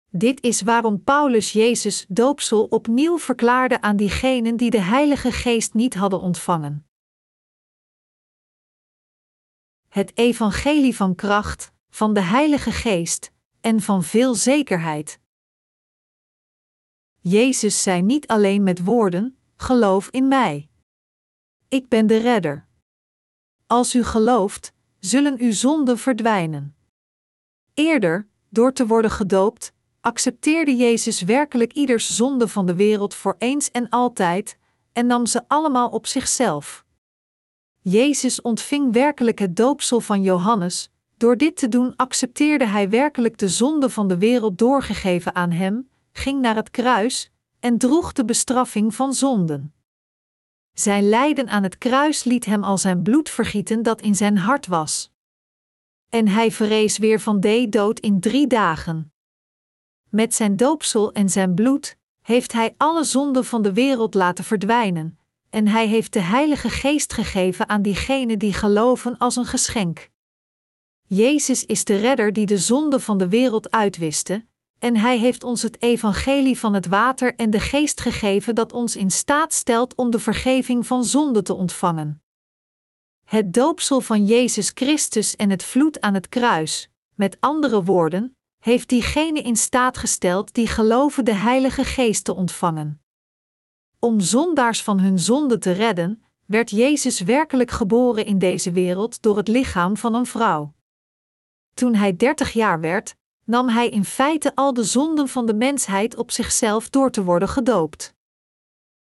Dit 0.10 0.44
is 0.44 0.62
waarom 0.62 1.04
Paulus 1.04 1.52
Jezus 1.52 2.06
doopsel 2.08 2.64
opnieuw 2.64 3.20
verklaarde 3.20 3.82
aan 3.82 3.96
diegenen 3.96 4.58
die 4.58 4.70
de 4.70 4.82
Heilige 4.82 5.32
Geest 5.32 5.74
niet 5.74 5.94
hadden 5.94 6.22
ontvangen. 6.22 6.87
Het 9.88 10.18
evangelie 10.18 10.96
van 10.96 11.16
kracht, 11.16 11.72
van 11.90 12.14
de 12.14 12.22
Heilige 12.22 12.72
Geest 12.72 13.32
en 13.62 13.82
van 13.82 14.04
veel 14.04 14.36
zekerheid. 14.36 15.20
Jezus 17.20 17.84
zei 17.84 18.02
niet 18.02 18.28
alleen 18.28 18.64
met 18.64 18.84
woorden: 18.84 19.38
geloof 19.56 20.08
in 20.10 20.28
mij. 20.28 20.70
Ik 21.68 21.88
ben 21.88 22.08
de 22.08 22.18
redder. 22.18 22.68
Als 23.68 23.96
u 23.96 24.04
gelooft, 24.04 24.74
zullen 25.00 25.40
uw 25.40 25.52
zonden 25.52 25.98
verdwijnen. 25.98 26.76
Eerder, 27.74 28.28
door 28.50 28.74
te 28.74 28.88
worden 28.88 29.12
gedoopt, 29.12 29.74
accepteerde 30.02 30.76
Jezus 30.76 31.22
werkelijk 31.22 31.74
ieders 31.74 32.16
zonde 32.16 32.48
van 32.48 32.66
de 32.66 32.76
wereld 32.76 33.14
voor 33.14 33.36
eens 33.38 33.72
en 33.72 33.90
altijd 33.90 34.58
en 34.94 35.06
nam 35.06 35.26
ze 35.26 35.44
allemaal 35.48 35.90
op 35.90 36.08
zichzelf. 36.08 36.86
Jezus 37.90 38.42
ontving 38.42 38.94
werkelijk 38.94 39.40
het 39.40 39.56
doopsel 39.56 40.00
van 40.00 40.22
Johannes, 40.22 40.90
door 41.18 41.38
dit 41.38 41.58
te 41.58 41.68
doen 41.68 41.96
accepteerde 41.96 42.66
hij 42.66 42.90
werkelijk 42.90 43.38
de 43.38 43.50
zonde 43.50 43.90
van 43.90 44.08
de 44.08 44.18
wereld 44.18 44.58
doorgegeven 44.58 45.36
aan 45.36 45.52
hem, 45.52 45.90
ging 46.12 46.42
naar 46.42 46.56
het 46.56 46.72
kruis 46.72 47.32
en 47.60 47.78
droeg 47.78 48.14
de 48.14 48.26
bestraffing 48.26 48.96
van 48.96 49.14
zonden. 49.14 49.74
Zijn 50.74 51.10
lijden 51.10 51.48
aan 51.48 51.64
het 51.64 51.78
kruis 51.78 52.24
liet 52.24 52.46
hem 52.46 52.64
al 52.64 52.78
zijn 52.78 53.02
bloed 53.02 53.30
vergieten 53.30 53.84
dat 53.84 54.02
in 54.02 54.16
zijn 54.16 54.38
hart 54.38 54.68
was. 54.68 55.12
En 56.10 56.28
hij 56.28 56.52
verrees 56.52 56.98
weer 56.98 57.20
van 57.20 57.40
de 57.40 57.70
dood 57.70 58.00
in 58.00 58.20
drie 58.20 58.48
dagen. 58.48 59.14
Met 60.10 60.36
zijn 60.36 60.56
doopsel 60.56 61.12
en 61.14 61.30
zijn 61.30 61.54
bloed 61.56 61.98
heeft 62.22 62.54
hij 62.54 62.74
alle 62.78 63.04
zonden 63.04 63.46
van 63.46 63.62
de 63.62 63.74
wereld 63.74 64.14
laten 64.14 64.44
verdwijnen, 64.44 65.17
en 65.50 65.68
hij 65.68 65.88
heeft 65.88 66.14
de 66.14 66.20
Heilige 66.20 66.70
Geest 66.70 67.14
gegeven 67.14 67.70
aan 67.70 67.82
diegenen 67.82 68.40
die 68.40 68.54
geloven 68.54 69.18
als 69.18 69.36
een 69.36 69.46
geschenk. 69.46 70.10
Jezus 71.04 71.66
is 71.66 71.84
de 71.84 71.96
redder 71.96 72.34
die 72.34 72.46
de 72.46 72.58
zonde 72.58 73.00
van 73.00 73.18
de 73.18 73.28
wereld 73.28 73.72
uitwiste, 73.72 74.46
en 74.80 74.96
hij 74.96 75.18
heeft 75.18 75.44
ons 75.44 75.62
het 75.62 75.82
evangelie 75.82 76.60
van 76.60 76.74
het 76.74 76.88
water 76.88 77.36
en 77.36 77.50
de 77.50 77.60
geest 77.60 78.02
gegeven 78.02 78.56
dat 78.56 78.74
ons 78.74 78.96
in 78.96 79.12
staat 79.12 79.54
stelt 79.54 79.96
om 79.96 80.12
de 80.12 80.20
vergeving 80.20 80.88
van 80.88 81.04
zonde 81.04 81.42
te 81.42 81.54
ontvangen. 81.54 82.22
Het 83.24 83.54
doopsel 83.54 84.02
van 84.02 84.26
Jezus 84.26 84.72
Christus 84.74 85.36
en 85.36 85.50
het 85.50 85.64
vloed 85.64 86.02
aan 86.02 86.14
het 86.14 86.30
kruis, 86.30 86.90
met 87.16 87.38
andere 87.40 87.84
woorden, 87.84 88.38
heeft 88.64 88.90
diegenen 88.90 89.44
in 89.44 89.56
staat 89.56 89.98
gesteld 89.98 90.54
die 90.54 90.68
geloven 90.68 91.26
de 91.26 91.34
Heilige 91.34 91.84
Geest 91.84 92.24
te 92.24 92.36
ontvangen. 92.36 93.02
Om 94.00 94.20
zondaars 94.20 94.84
van 94.84 95.00
hun 95.00 95.20
zonde 95.20 95.58
te 95.58 95.72
redden, 95.72 96.24
werd 96.46 96.70
Jezus 96.70 97.22
werkelijk 97.22 97.72
geboren 97.72 98.26
in 98.26 98.40
deze 98.40 98.72
wereld 98.72 99.22
door 99.22 99.38
het 99.38 99.48
lichaam 99.48 99.98
van 99.98 100.14
een 100.14 100.26
vrouw. 100.26 100.74
Toen 101.74 101.96
hij 101.96 102.16
dertig 102.16 102.52
jaar 102.52 102.80
werd, 102.80 103.16
nam 103.44 103.70
hij 103.70 103.90
in 103.90 104.06
feite 104.06 104.56
al 104.56 104.74
de 104.74 104.84
zonden 104.84 105.28
van 105.28 105.46
de 105.46 105.54
mensheid 105.54 106.16
op 106.16 106.32
zichzelf 106.32 106.90
door 106.90 107.12
te 107.12 107.24
worden 107.24 107.50
gedoopt. 107.50 108.16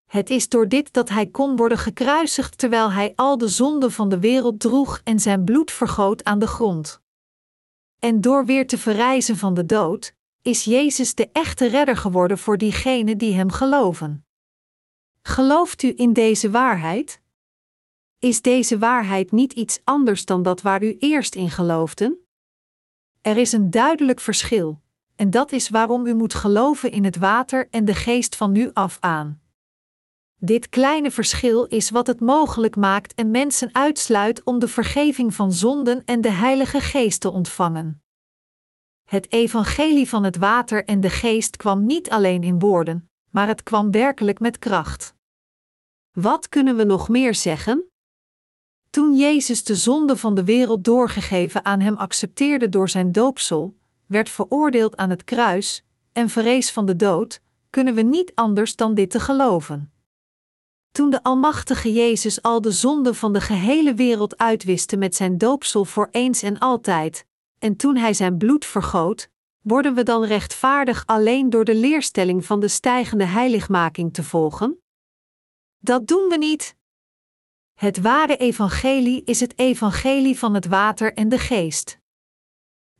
Het 0.07 0.31
is 0.31 0.49
door 0.49 0.69
dit 0.69 0.93
dat 0.93 1.09
hij 1.09 1.27
kon 1.27 1.57
worden 1.57 1.79
gekruisigd 1.79 2.59
terwijl 2.59 2.93
hij 2.93 3.13
al 3.17 3.39
de 3.39 3.49
zonden 3.49 3.93
van 3.93 4.09
de 4.09 4.19
wereld 4.19 4.61
droeg 4.61 5.01
en 5.05 5.21
zijn 5.21 5.45
bloed 5.45 5.71
vergoot 5.71 6.25
aan 6.25 6.39
de 6.39 6.47
grond. 6.47 7.01
En 7.99 8.21
door 8.21 8.45
weer 8.45 8.67
te 8.67 8.79
verrijzen 8.79 9.37
van 9.37 9.55
de 9.55 9.67
dood, 9.67 10.15
is 10.43 10.65
Jezus 10.65 11.15
de 11.15 11.29
echte 11.33 11.67
redder 11.67 11.97
geworden 11.97 12.39
voor 12.39 12.59
diegenen 12.59 13.19
die 13.19 13.35
hem 13.35 13.51
geloven. 13.51 14.27
Gelooft 15.23 15.83
u 15.83 15.93
in 15.97 16.13
deze 16.13 16.51
waarheid? 16.51 17.21
Is 18.19 18.43
deze 18.43 18.79
waarheid 18.79 19.33
niet 19.33 19.53
iets 19.53 19.81
anders 19.85 20.25
dan 20.25 20.43
dat 20.43 20.63
waar 20.63 20.83
u 20.83 20.97
eerst 20.99 21.35
in 21.35 21.51
geloofden? 21.51 22.27
Er 23.21 23.37
is 23.37 23.53
een 23.53 23.71
duidelijk 23.71 24.21
verschil, 24.21 24.81
en 25.17 25.31
dat 25.31 25.53
is 25.53 25.69
waarom 25.69 26.07
u 26.07 26.15
moet 26.15 26.35
geloven 26.35 26.91
in 26.91 27.05
het 27.05 27.17
water 27.17 27.69
en 27.71 27.85
de 27.85 27.95
geest 27.95 28.37
van 28.37 28.53
nu 28.53 28.71
af 28.73 28.97
aan. 29.01 29.41
Dit 30.37 30.69
kleine 30.69 31.11
verschil 31.11 31.65
is 31.65 31.91
wat 31.91 32.07
het 32.07 32.21
mogelijk 32.21 32.77
maakt 32.77 33.15
en 33.15 33.31
mensen 33.31 33.75
uitsluit 33.75 34.43
om 34.45 34.59
de 34.59 34.69
vergeving 34.69 35.35
van 35.35 35.53
zonden 35.53 36.05
en 36.05 36.21
de 36.21 36.31
Heilige 36.31 36.81
Geest 36.81 37.21
te 37.21 37.31
ontvangen. 37.31 38.03
Het 39.09 39.33
evangelie 39.33 40.09
van 40.09 40.25
het 40.25 40.37
water 40.37 40.85
en 40.85 41.01
de 41.01 41.11
geest 41.11 41.57
kwam 41.57 41.87
niet 41.87 42.11
alleen 42.11 42.43
in 42.43 42.59
woorden, 42.59 43.11
maar 43.33 43.47
het 43.47 43.62
kwam 43.62 43.90
werkelijk 43.90 44.40
met 44.40 44.59
kracht. 44.59 45.14
Wat 46.12 46.49
kunnen 46.49 46.77
we 46.77 46.85
nog 46.85 47.09
meer 47.09 47.35
zeggen? 47.35 47.85
Toen 48.90 49.16
Jezus 49.16 49.64
de 49.64 49.75
zonde 49.75 50.16
van 50.16 50.35
de 50.35 50.45
wereld 50.45 50.85
doorgegeven 50.85 51.64
aan 51.64 51.81
hem 51.81 51.97
accepteerde 51.97 52.68
door 52.68 52.88
zijn 52.88 53.12
doopsel, 53.12 53.77
werd 54.07 54.29
veroordeeld 54.29 54.97
aan 54.97 55.11
het 55.11 55.25
kruis 55.25 55.85
en 56.12 56.29
verrees 56.29 56.71
van 56.71 56.87
de 56.87 56.97
dood, 56.97 57.40
kunnen 57.71 57.95
we 57.95 58.03
niet 58.03 58.33
anders 58.35 58.77
dan 58.77 58.95
dit 58.95 59.11
te 59.11 59.21
geloven. 59.21 59.92
Toen 60.90 61.11
de 61.11 61.23
Almachtige 61.23 61.92
Jezus 61.92 62.42
al 62.42 62.61
de 62.61 62.71
zonde 62.71 63.14
van 63.14 63.33
de 63.33 63.40
gehele 63.40 63.95
wereld 63.95 64.38
uitwiste 64.38 64.97
met 64.97 65.14
zijn 65.14 65.38
doopsel 65.38 65.85
voor 65.85 66.09
eens 66.11 66.42
en 66.42 66.59
altijd, 66.59 67.27
en 67.59 67.77
toen 67.77 67.97
hij 67.97 68.14
zijn 68.14 68.38
bloed 68.38 68.64
vergoot, 68.64 69.31
worden 69.62 69.94
we 69.94 70.03
dan 70.03 70.25
rechtvaardig 70.25 71.07
alleen 71.07 71.51
door 71.51 71.64
de 71.64 71.75
leerstelling 71.75 72.44
van 72.44 72.61
de 72.61 72.68
stijgende 72.68 73.25
heiligmaking 73.25 74.12
te 74.12 74.22
volgen? 74.22 74.83
Dat 75.79 76.07
doen 76.07 76.29
we 76.29 76.37
niet. 76.37 76.77
Het 77.75 78.01
ware 78.01 78.37
evangelie 78.37 79.25
is 79.25 79.40
het 79.40 79.59
evangelie 79.59 80.38
van 80.38 80.55
het 80.55 80.66
water 80.66 81.14
en 81.14 81.29
de 81.29 81.38
geest. 81.38 81.98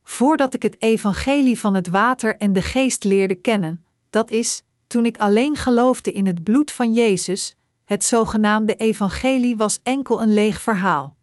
Voordat 0.03 0.55
ik 0.55 0.63
het 0.63 0.83
evangelie 0.83 1.59
van 1.59 1.75
het 1.75 1.89
water 1.89 2.37
en 2.37 2.53
de 2.53 2.63
geest 2.63 3.05
leerde 3.05 3.35
kennen, 3.35 3.85
dat 4.11 4.31
is, 4.31 4.63
toen 4.87 5.07
ik 5.07 5.19
alleen 5.19 5.57
geloofde 5.57 6.13
in 6.13 6.27
het 6.27 6.43
bloed 6.43 6.73
van 6.73 6.93
Jezus, 6.93 7.57
het 7.85 8.05
zogenaamde 8.05 8.75
evangelie 8.75 9.57
was 9.57 9.81
enkel 9.83 10.23
een 10.23 10.35
leeg 10.35 10.61
verhaal. 10.61 11.17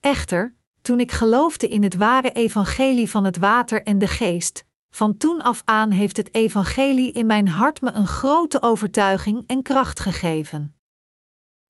Echter, 0.00 0.54
toen 0.88 1.00
ik 1.00 1.12
geloofde 1.12 1.68
in 1.68 1.82
het 1.82 1.96
ware 1.96 2.32
evangelie 2.32 3.10
van 3.10 3.24
het 3.24 3.36
water 3.36 3.82
en 3.82 3.98
de 3.98 4.06
geest, 4.06 4.64
van 4.90 5.16
toen 5.16 5.42
af 5.42 5.62
aan 5.64 5.90
heeft 5.90 6.16
het 6.16 6.34
evangelie 6.34 7.12
in 7.12 7.26
mijn 7.26 7.48
hart 7.48 7.80
me 7.80 7.90
een 7.90 8.06
grote 8.06 8.62
overtuiging 8.62 9.44
en 9.46 9.62
kracht 9.62 10.00
gegeven. 10.00 10.76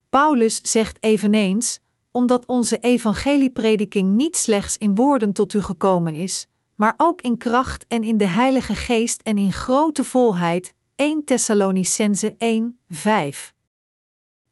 Paulus 0.09 0.61
zegt 0.61 0.97
eveneens: 0.99 1.79
omdat 2.11 2.45
onze 2.45 2.79
evangelieprediking 2.79 4.15
niet 4.15 4.37
slechts 4.37 4.77
in 4.77 4.95
woorden 4.95 5.33
tot 5.33 5.53
u 5.53 5.61
gekomen 5.61 6.15
is, 6.15 6.47
maar 6.75 6.93
ook 6.97 7.21
in 7.21 7.37
kracht 7.37 7.85
en 7.87 8.03
in 8.03 8.17
de 8.17 8.27
Heilige 8.27 8.75
Geest 8.75 9.21
en 9.21 9.37
in 9.37 9.53
grote 9.53 10.03
volheid. 10.03 10.73
1 10.95 11.23
Thessalonicense 11.23 12.35
1, 12.37 12.79
5. 12.89 13.53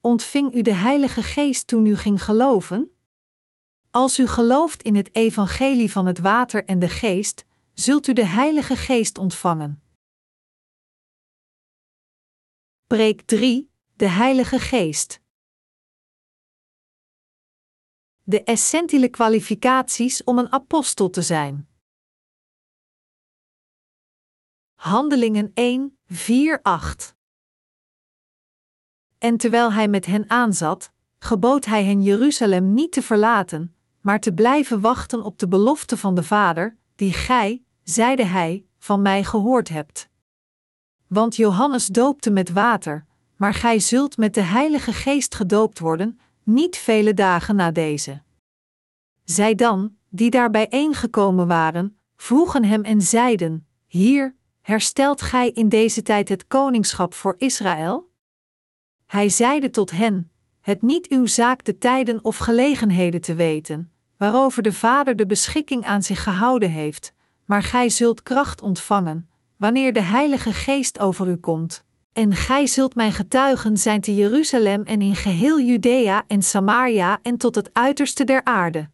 Ontving 0.02 0.56
u 0.56 0.62
de 0.62 0.74
Heilige 0.74 1.24
Geest 1.24 1.68
toen 1.68 1.86
u 1.86 1.96
ging 1.96 2.24
geloven? 2.24 2.92
Als 3.98 4.20
u 4.20 4.28
gelooft 4.28 4.84
in 4.84 4.96
het 4.96 5.16
evangelie 5.16 5.92
van 5.92 6.06
het 6.06 6.20
water 6.20 6.66
en 6.66 6.80
de 6.80 6.90
geest, 6.90 7.46
zult 7.74 8.08
u 8.08 8.14
de 8.14 8.26
Heilige 8.26 8.76
Geest 8.76 9.18
ontvangen. 9.18 9.84
Preek 12.88 13.22
3: 13.22 13.72
De 13.96 14.08
Heilige 14.08 14.60
Geest. 14.60 15.22
De 18.24 18.44
essentiële 18.44 19.10
kwalificaties 19.10 20.24
om 20.24 20.38
een 20.38 20.52
apostel 20.52 21.10
te 21.10 21.22
zijn. 21.22 21.70
Handelingen 24.76 25.52
1, 25.54 25.98
4, 26.06 26.62
8. 26.62 27.16
En 29.18 29.38
terwijl 29.38 29.74
hij 29.74 29.88
met 29.88 30.06
hen 30.06 30.30
aanzat, 30.30 30.92
gebood 31.20 31.66
hij 31.66 31.84
hen 31.84 32.02
Jeruzalem 32.04 32.74
niet 32.74 32.92
te 32.92 33.02
verlaten, 33.02 33.77
maar 34.08 34.20
te 34.20 34.34
blijven 34.34 34.82
wachten 34.82 35.24
op 35.24 35.40
de 35.40 35.48
belofte 35.48 35.98
van 35.98 36.16
de 36.16 36.24
Vader, 36.24 36.78
die 36.96 37.14
gij, 37.14 37.64
zeide 37.84 38.26
hij, 38.26 38.66
van 38.78 39.02
mij 39.02 39.24
gehoord 39.24 39.70
hebt. 39.70 40.10
Want 41.08 41.36
Johannes 41.36 41.86
doopte 41.86 42.30
met 42.30 42.52
water, 42.52 43.06
maar 43.36 43.54
gij 43.54 43.80
zult 43.80 44.18
met 44.18 44.34
de 44.34 44.42
Heilige 44.42 44.94
Geest 44.94 45.36
gedoopt 45.36 45.80
worden, 45.80 46.20
niet 46.44 46.78
vele 46.78 47.14
dagen 47.14 47.56
na 47.56 47.72
deze. 47.72 48.22
Zij 49.24 49.56
dan, 49.56 49.96
die 50.10 50.30
daar 50.30 50.50
bijeengekomen 50.50 51.48
waren, 51.48 51.98
vroegen 52.16 52.64
hem 52.64 52.84
en 52.84 53.02
zeiden: 53.02 53.68
Hier, 53.88 54.36
herstelt 54.62 55.22
gij 55.22 55.50
in 55.50 55.70
deze 55.70 56.02
tijd 56.02 56.30
het 56.30 56.48
koningschap 56.48 57.14
voor 57.14 57.36
Israël? 57.38 58.12
Hij 59.06 59.30
zeide 59.30 59.70
tot 59.70 59.92
hen: 59.92 60.32
Het 60.62 60.82
niet 60.82 61.08
uw 61.08 61.26
zaak 61.26 61.64
de 61.64 61.78
tijden 61.78 62.24
of 62.24 62.38
gelegenheden 62.38 63.22
te 63.22 63.36
weten, 63.36 63.92
waarover 64.18 64.64
de 64.64 64.74
Vader 64.74 65.16
de 65.16 65.26
beschikking 65.26 65.86
aan 65.86 66.04
zich 66.04 66.24
gehouden 66.24 66.72
heeft, 66.72 67.14
maar 67.46 67.64
gij 67.64 67.90
zult 67.90 68.24
kracht 68.24 68.62
ontvangen, 68.62 69.30
wanneer 69.58 69.94
de 69.94 70.02
Heilige 70.02 70.54
Geest 70.54 71.00
over 71.00 71.28
u 71.28 71.36
komt. 71.36 71.86
En 72.14 72.34
gij 72.34 72.68
zult 72.68 72.96
mijn 72.96 73.12
getuigen 73.12 73.78
zijn 73.78 74.02
te 74.02 74.16
Jeruzalem 74.16 74.84
en 74.84 75.02
in 75.02 75.16
geheel 75.16 75.60
Judea 75.60 76.24
en 76.28 76.42
Samaria 76.42 77.20
en 77.22 77.38
tot 77.38 77.56
het 77.56 77.70
uiterste 77.74 78.24
der 78.24 78.44
aarde. 78.44 78.90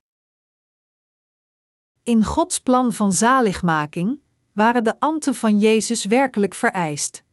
In 2.04 2.24
Gods 2.24 2.60
plan 2.60 2.94
van 2.94 3.14
zaligmaking 3.14 4.20
waren 4.54 4.84
de 4.84 5.00
ambten 5.00 5.36
van 5.36 5.60
Jezus 5.60 6.06
werkelijk 6.06 6.54
vereist. 6.54 7.24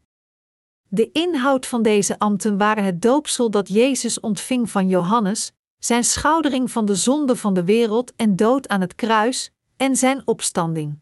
De 0.89 1.11
inhoud 1.13 1.67
van 1.67 1.83
deze 1.83 2.19
ambten 2.19 2.59
waren 2.59 2.85
het 2.85 3.03
doopsel 3.03 3.51
dat 3.51 3.69
Jezus 3.69 4.21
ontving 4.21 4.71
van 4.71 4.89
Johannes, 4.89 5.53
zijn 5.81 6.05
schoudering 6.05 6.71
van 6.71 6.85
de 6.85 6.95
zonde 6.95 7.37
van 7.37 7.55
de 7.55 7.65
wereld 7.65 8.13
en 8.17 8.37
dood 8.37 8.69
aan 8.69 8.81
het 8.81 8.95
kruis, 8.95 9.51
en 9.77 9.97
zijn 9.97 10.23
opstanding. 10.25 10.99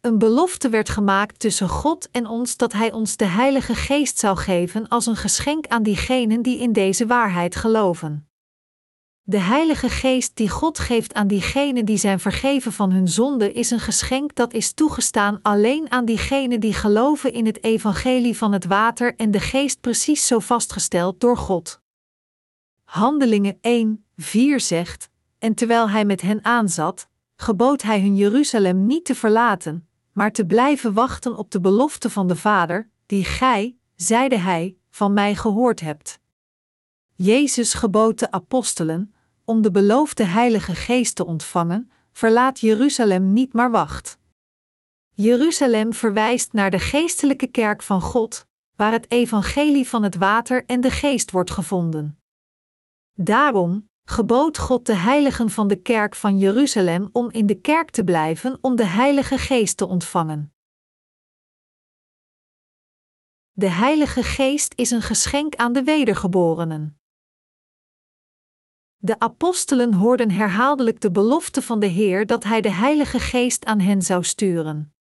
Een 0.00 0.18
belofte 0.18 0.68
werd 0.68 0.88
gemaakt 0.88 1.38
tussen 1.38 1.68
God 1.68 2.10
en 2.10 2.26
ons 2.26 2.56
dat 2.56 2.72
Hij 2.72 2.92
ons 2.92 3.16
de 3.16 3.24
Heilige 3.24 3.74
Geest 3.74 4.18
zou 4.18 4.36
geven 4.36 4.88
als 4.88 5.06
een 5.06 5.16
geschenk 5.16 5.66
aan 5.66 5.82
diegenen 5.82 6.42
die 6.42 6.58
in 6.58 6.72
deze 6.72 7.06
waarheid 7.06 7.56
geloven. 7.56 8.26
De 9.22 9.38
Heilige 9.38 9.88
Geest 9.88 10.36
die 10.36 10.48
God 10.48 10.78
geeft 10.78 11.14
aan 11.14 11.26
diegenen 11.26 11.84
die 11.84 11.96
zijn 11.96 12.20
vergeven 12.20 12.72
van 12.72 12.92
hun 12.92 13.08
zonde 13.08 13.52
is 13.52 13.70
een 13.70 13.80
geschenk 13.80 14.34
dat 14.34 14.52
is 14.52 14.72
toegestaan 14.72 15.38
alleen 15.42 15.90
aan 15.90 16.04
diegenen 16.04 16.60
die 16.60 16.74
geloven 16.74 17.32
in 17.32 17.46
het 17.46 17.64
evangelie 17.64 18.36
van 18.36 18.52
het 18.52 18.64
water 18.64 19.14
en 19.16 19.30
de 19.30 19.40
geest 19.40 19.80
precies 19.80 20.26
zo 20.26 20.38
vastgesteld 20.38 21.20
door 21.20 21.36
God. 21.36 21.81
Handelingen 22.92 23.58
1, 23.60 24.04
4 24.16 24.60
zegt, 24.60 25.10
en 25.38 25.54
terwijl 25.54 25.90
hij 25.90 26.04
met 26.04 26.20
hen 26.20 26.44
aanzat, 26.44 27.08
gebood 27.36 27.82
hij 27.82 28.00
hun 28.00 28.16
Jeruzalem 28.16 28.86
niet 28.86 29.04
te 29.04 29.14
verlaten, 29.14 29.88
maar 30.12 30.32
te 30.32 30.46
blijven 30.46 30.92
wachten 30.92 31.36
op 31.36 31.50
de 31.50 31.60
belofte 31.60 32.10
van 32.10 32.26
de 32.26 32.36
Vader, 32.36 32.90
die 33.06 33.24
gij, 33.24 33.76
zeide 33.96 34.36
hij, 34.36 34.76
van 34.90 35.12
mij 35.12 35.34
gehoord 35.34 35.80
hebt. 35.80 36.18
Jezus 37.14 37.74
gebood 37.74 38.18
de 38.18 38.30
apostelen, 38.30 39.14
om 39.44 39.62
de 39.62 39.70
beloofde 39.70 40.24
Heilige 40.24 40.74
Geest 40.74 41.14
te 41.14 41.26
ontvangen, 41.26 41.90
verlaat 42.12 42.60
Jeruzalem 42.60 43.32
niet 43.32 43.52
maar 43.52 43.70
wacht. 43.70 44.18
Jeruzalem 45.10 45.92
verwijst 45.92 46.52
naar 46.52 46.70
de 46.70 46.78
geestelijke 46.78 47.46
kerk 47.46 47.82
van 47.82 48.00
God, 48.00 48.46
waar 48.76 48.92
het 48.92 49.10
evangelie 49.10 49.88
van 49.88 50.02
het 50.02 50.16
water 50.16 50.64
en 50.66 50.80
de 50.80 50.90
geest 50.90 51.30
wordt 51.30 51.50
gevonden. 51.50 52.21
Daarom 53.14 53.90
gebood 54.04 54.58
God 54.58 54.86
de 54.86 54.94
heiligen 54.94 55.50
van 55.50 55.68
de 55.68 55.76
kerk 55.76 56.14
van 56.14 56.38
Jeruzalem 56.38 57.08
om 57.12 57.30
in 57.30 57.46
de 57.46 57.60
kerk 57.60 57.90
te 57.90 58.04
blijven 58.04 58.58
om 58.60 58.76
de 58.76 58.84
Heilige 58.86 59.38
Geest 59.38 59.76
te 59.76 59.86
ontvangen. 59.86 60.54
De 63.52 63.68
Heilige 63.68 64.22
Geest 64.22 64.72
is 64.74 64.90
een 64.90 65.02
geschenk 65.02 65.56
aan 65.56 65.72
de 65.72 65.82
wedergeborenen. 65.82 67.00
De 68.96 69.18
apostelen 69.18 69.94
hoorden 69.94 70.30
herhaaldelijk 70.30 71.00
de 71.00 71.10
belofte 71.10 71.62
van 71.62 71.80
de 71.80 71.86
Heer 71.86 72.26
dat 72.26 72.44
Hij 72.44 72.60
de 72.60 72.70
Heilige 72.70 73.18
Geest 73.18 73.64
aan 73.64 73.80
hen 73.80 74.02
zou 74.02 74.24
sturen. 74.24 74.94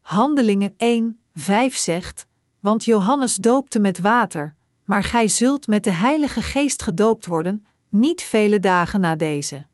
Handelingen 0.00 0.74
1, 0.76 1.22
5 1.34 1.76
zegt: 1.76 2.26
Want 2.60 2.84
Johannes 2.84 3.36
doopte 3.36 3.78
met 3.78 3.98
water, 3.98 4.56
maar 4.84 5.04
gij 5.04 5.28
zult 5.28 5.66
met 5.66 5.84
de 5.84 5.90
Heilige 5.90 6.42
Geest 6.42 6.82
gedoopt 6.82 7.26
worden, 7.26 7.66
niet 7.88 8.22
vele 8.22 8.60
dagen 8.60 9.00
na 9.00 9.16
deze. 9.16 9.66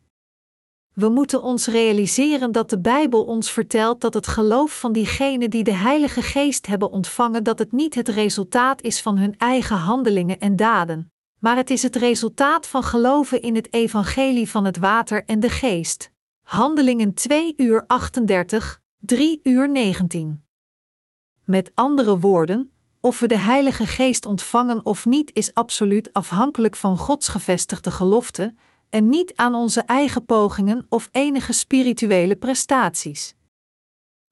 We 0.92 1.08
moeten 1.08 1.42
ons 1.42 1.66
realiseren 1.66 2.52
dat 2.52 2.70
de 2.70 2.80
Bijbel 2.80 3.24
ons 3.24 3.50
vertelt 3.50 4.00
dat 4.00 4.14
het 4.14 4.26
geloof 4.26 4.78
van 4.80 4.92
diegenen 4.92 5.50
die 5.50 5.64
de 5.64 5.72
Heilige 5.72 6.22
Geest 6.22 6.66
hebben 6.66 6.90
ontvangen, 6.90 7.44
dat 7.44 7.58
het 7.58 7.72
niet 7.72 7.94
het 7.94 8.08
resultaat 8.08 8.82
is 8.82 9.02
van 9.02 9.18
hun 9.18 9.34
eigen 9.36 9.76
handelingen 9.76 10.40
en 10.40 10.56
daden, 10.56 11.12
maar 11.38 11.56
het 11.56 11.70
is 11.70 11.82
het 11.82 11.96
resultaat 11.96 12.66
van 12.66 12.82
geloven 12.82 13.42
in 13.42 13.54
het 13.54 13.72
evangelie 13.72 14.50
van 14.50 14.64
het 14.64 14.78
water 14.78 15.24
en 15.24 15.40
de 15.40 15.48
geest. 15.48 16.10
Handelingen 16.42 17.14
2 17.14 17.54
uur 17.56 17.84
38, 17.86 18.80
3 18.98 19.40
uur 19.42 19.70
19. 19.70 20.44
Met 21.44 21.70
andere 21.74 22.18
woorden, 22.18 22.72
of 23.00 23.20
we 23.20 23.26
de 23.26 23.38
Heilige 23.38 23.86
Geest 23.86 24.26
ontvangen 24.26 24.86
of 24.86 25.06
niet 25.06 25.30
is 25.34 25.54
absoluut 25.54 26.12
afhankelijk 26.12 26.76
van 26.76 26.98
Gods 26.98 27.28
gevestigde 27.28 27.90
gelofte 27.90 28.54
en 28.90 29.08
niet 29.08 29.32
aan 29.36 29.54
onze 29.54 29.80
eigen 29.80 30.24
pogingen 30.24 30.86
of 30.88 31.08
enige 31.12 31.52
spirituele 31.52 32.36
prestaties. 32.36 33.34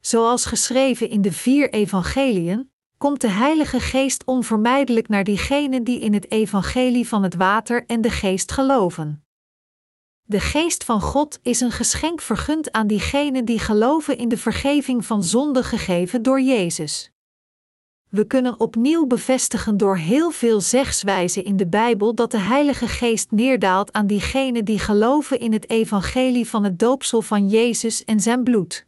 Zoals 0.01 0.45
geschreven 0.45 1.09
in 1.09 1.23
de 1.23 1.33
vier 1.33 1.71
evangeliën, 1.71 2.71
komt 2.99 3.21
de 3.21 3.29
Heilige 3.29 3.81
Geest 3.81 4.25
onvermijdelijk 4.25 5.09
naar 5.09 5.25
diegenen 5.25 5.85
die 5.85 6.01
in 6.01 6.15
het 6.15 6.31
evangelie 6.31 7.09
van 7.09 7.23
het 7.23 7.35
water 7.35 7.87
en 7.87 8.01
de 8.01 8.11
geest 8.11 8.53
geloven. 8.53 9.25
De 10.23 10.41
geest 10.41 10.85
van 10.85 11.01
God 11.01 11.39
is 11.43 11.61
een 11.61 11.71
geschenk 11.71 12.21
vergund 12.21 12.73
aan 12.73 12.87
diegenen 12.87 13.45
die 13.45 13.59
geloven 13.59 14.19
in 14.19 14.29
de 14.29 14.37
vergeving 14.37 15.07
van 15.07 15.25
zonde 15.25 15.63
gegeven 15.63 16.23
door 16.23 16.41
Jezus. 16.41 17.11
We 18.17 18.27
kunnen 18.27 18.61
opnieuw 18.61 19.07
bevestigen 19.07 19.77
door 19.77 19.97
heel 19.97 20.31
veel 20.31 20.61
zegswijzen 20.61 21.45
in 21.45 21.57
de 21.57 21.67
Bijbel 21.67 22.15
dat 22.15 22.31
de 22.31 22.39
Heilige 22.39 22.89
Geest 22.89 23.31
neerdaalt 23.31 23.93
aan 23.93 24.07
diegenen 24.07 24.65
die 24.65 24.79
geloven 24.79 25.41
in 25.41 25.53
het 25.53 25.71
evangelie 25.71 26.49
van 26.49 26.65
het 26.65 26.79
doopsel 26.79 27.23
van 27.23 27.49
Jezus 27.49 28.05
en 28.05 28.21
zijn 28.21 28.45
bloed. 28.45 28.87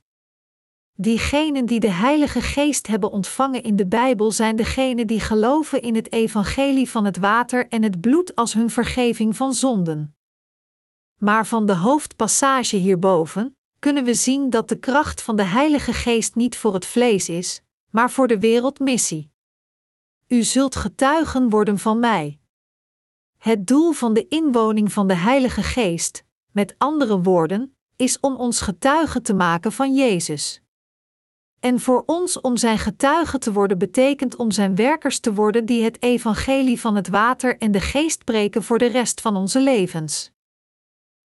Diegenen 0.94 1.66
die 1.66 1.80
de 1.80 1.90
Heilige 1.90 2.40
Geest 2.40 2.86
hebben 2.86 3.10
ontvangen 3.10 3.62
in 3.62 3.76
de 3.76 3.86
Bijbel 3.86 4.32
zijn 4.32 4.56
degenen 4.56 5.06
die 5.06 5.20
geloven 5.20 5.82
in 5.82 5.94
het 5.94 6.12
evangelie 6.12 6.90
van 6.90 7.04
het 7.04 7.18
water 7.18 7.68
en 7.68 7.82
het 7.82 8.00
bloed 8.00 8.34
als 8.34 8.52
hun 8.52 8.70
vergeving 8.70 9.36
van 9.36 9.54
zonden. 9.54 10.16
Maar 11.18 11.46
van 11.46 11.66
de 11.66 11.74
hoofdpassage 11.74 12.76
hierboven 12.76 13.56
kunnen 13.78 14.04
we 14.04 14.14
zien 14.14 14.50
dat 14.50 14.68
de 14.68 14.78
kracht 14.78 15.22
van 15.22 15.36
de 15.36 15.42
Heilige 15.42 15.92
Geest 15.92 16.34
niet 16.34 16.56
voor 16.56 16.74
het 16.74 16.86
vlees 16.86 17.28
is, 17.28 17.62
maar 17.90 18.10
voor 18.10 18.26
de 18.26 18.38
wereldmissie. 18.38 19.30
U 20.26 20.42
zult 20.42 20.76
getuigen 20.76 21.48
worden 21.48 21.78
van 21.78 21.98
mij. 21.98 22.38
Het 23.38 23.66
doel 23.66 23.92
van 23.92 24.14
de 24.14 24.28
inwoning 24.28 24.92
van 24.92 25.06
de 25.08 25.14
Heilige 25.14 25.62
Geest, 25.62 26.24
met 26.52 26.74
andere 26.78 27.22
woorden, 27.22 27.76
is 27.96 28.20
om 28.20 28.36
ons 28.36 28.60
getuigen 28.60 29.22
te 29.22 29.34
maken 29.34 29.72
van 29.72 29.94
Jezus. 29.94 30.62
En 31.60 31.80
voor 31.80 32.02
ons 32.06 32.40
om 32.40 32.56
zijn 32.56 32.78
getuige 32.78 33.38
te 33.38 33.52
worden 33.52 33.78
betekent 33.78 34.36
om 34.36 34.50
zijn 34.50 34.74
werkers 34.74 35.18
te 35.20 35.34
worden 35.34 35.66
die 35.66 35.84
het 35.84 36.02
evangelie 36.02 36.80
van 36.80 36.96
het 36.96 37.08
water 37.08 37.58
en 37.58 37.72
de 37.72 37.80
geest 37.80 38.24
preken 38.24 38.62
voor 38.62 38.78
de 38.78 38.86
rest 38.86 39.20
van 39.20 39.36
onze 39.36 39.60
levens. 39.60 40.30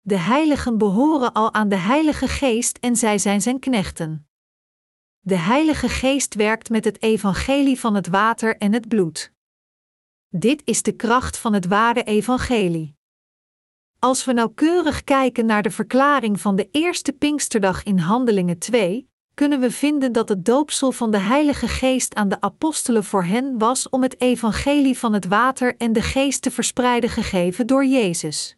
De 0.00 0.18
heiligen 0.18 0.78
behoren 0.78 1.32
al 1.32 1.52
aan 1.52 1.68
de 1.68 1.76
Heilige 1.76 2.28
Geest 2.28 2.78
en 2.78 2.96
zij 2.96 3.18
zijn 3.18 3.40
zijn 3.40 3.58
knechten. 3.58 4.26
De 5.24 5.36
Heilige 5.36 5.88
Geest 5.88 6.34
werkt 6.34 6.70
met 6.70 6.84
het 6.84 7.02
evangelie 7.02 7.80
van 7.80 7.94
het 7.94 8.06
water 8.08 8.56
en 8.56 8.72
het 8.72 8.88
bloed. 8.88 9.32
Dit 10.28 10.62
is 10.64 10.82
de 10.82 10.92
kracht 10.92 11.38
van 11.38 11.52
het 11.52 11.66
ware 11.66 12.02
evangelie. 12.02 12.96
Als 13.98 14.24
we 14.24 14.32
nauwkeurig 14.32 15.04
kijken 15.04 15.46
naar 15.46 15.62
de 15.62 15.70
verklaring 15.70 16.40
van 16.40 16.56
de 16.56 16.68
eerste 16.70 17.12
Pinksterdag 17.12 17.82
in 17.82 17.98
Handelingen 17.98 18.58
2, 18.58 19.08
kunnen 19.34 19.60
we 19.60 19.70
vinden 19.70 20.12
dat 20.12 20.28
het 20.28 20.44
doopsel 20.44 20.92
van 20.92 21.10
de 21.10 21.18
Heilige 21.18 21.68
Geest 21.68 22.14
aan 22.14 22.28
de 22.28 22.40
apostelen 22.40 23.04
voor 23.04 23.24
hen 23.24 23.58
was 23.58 23.88
om 23.88 24.02
het 24.02 24.20
evangelie 24.20 24.98
van 24.98 25.12
het 25.12 25.26
water 25.26 25.76
en 25.76 25.92
de 25.92 26.02
geest 26.02 26.42
te 26.42 26.50
verspreiden 26.50 27.10
gegeven 27.10 27.66
door 27.66 27.84
Jezus. 27.84 28.56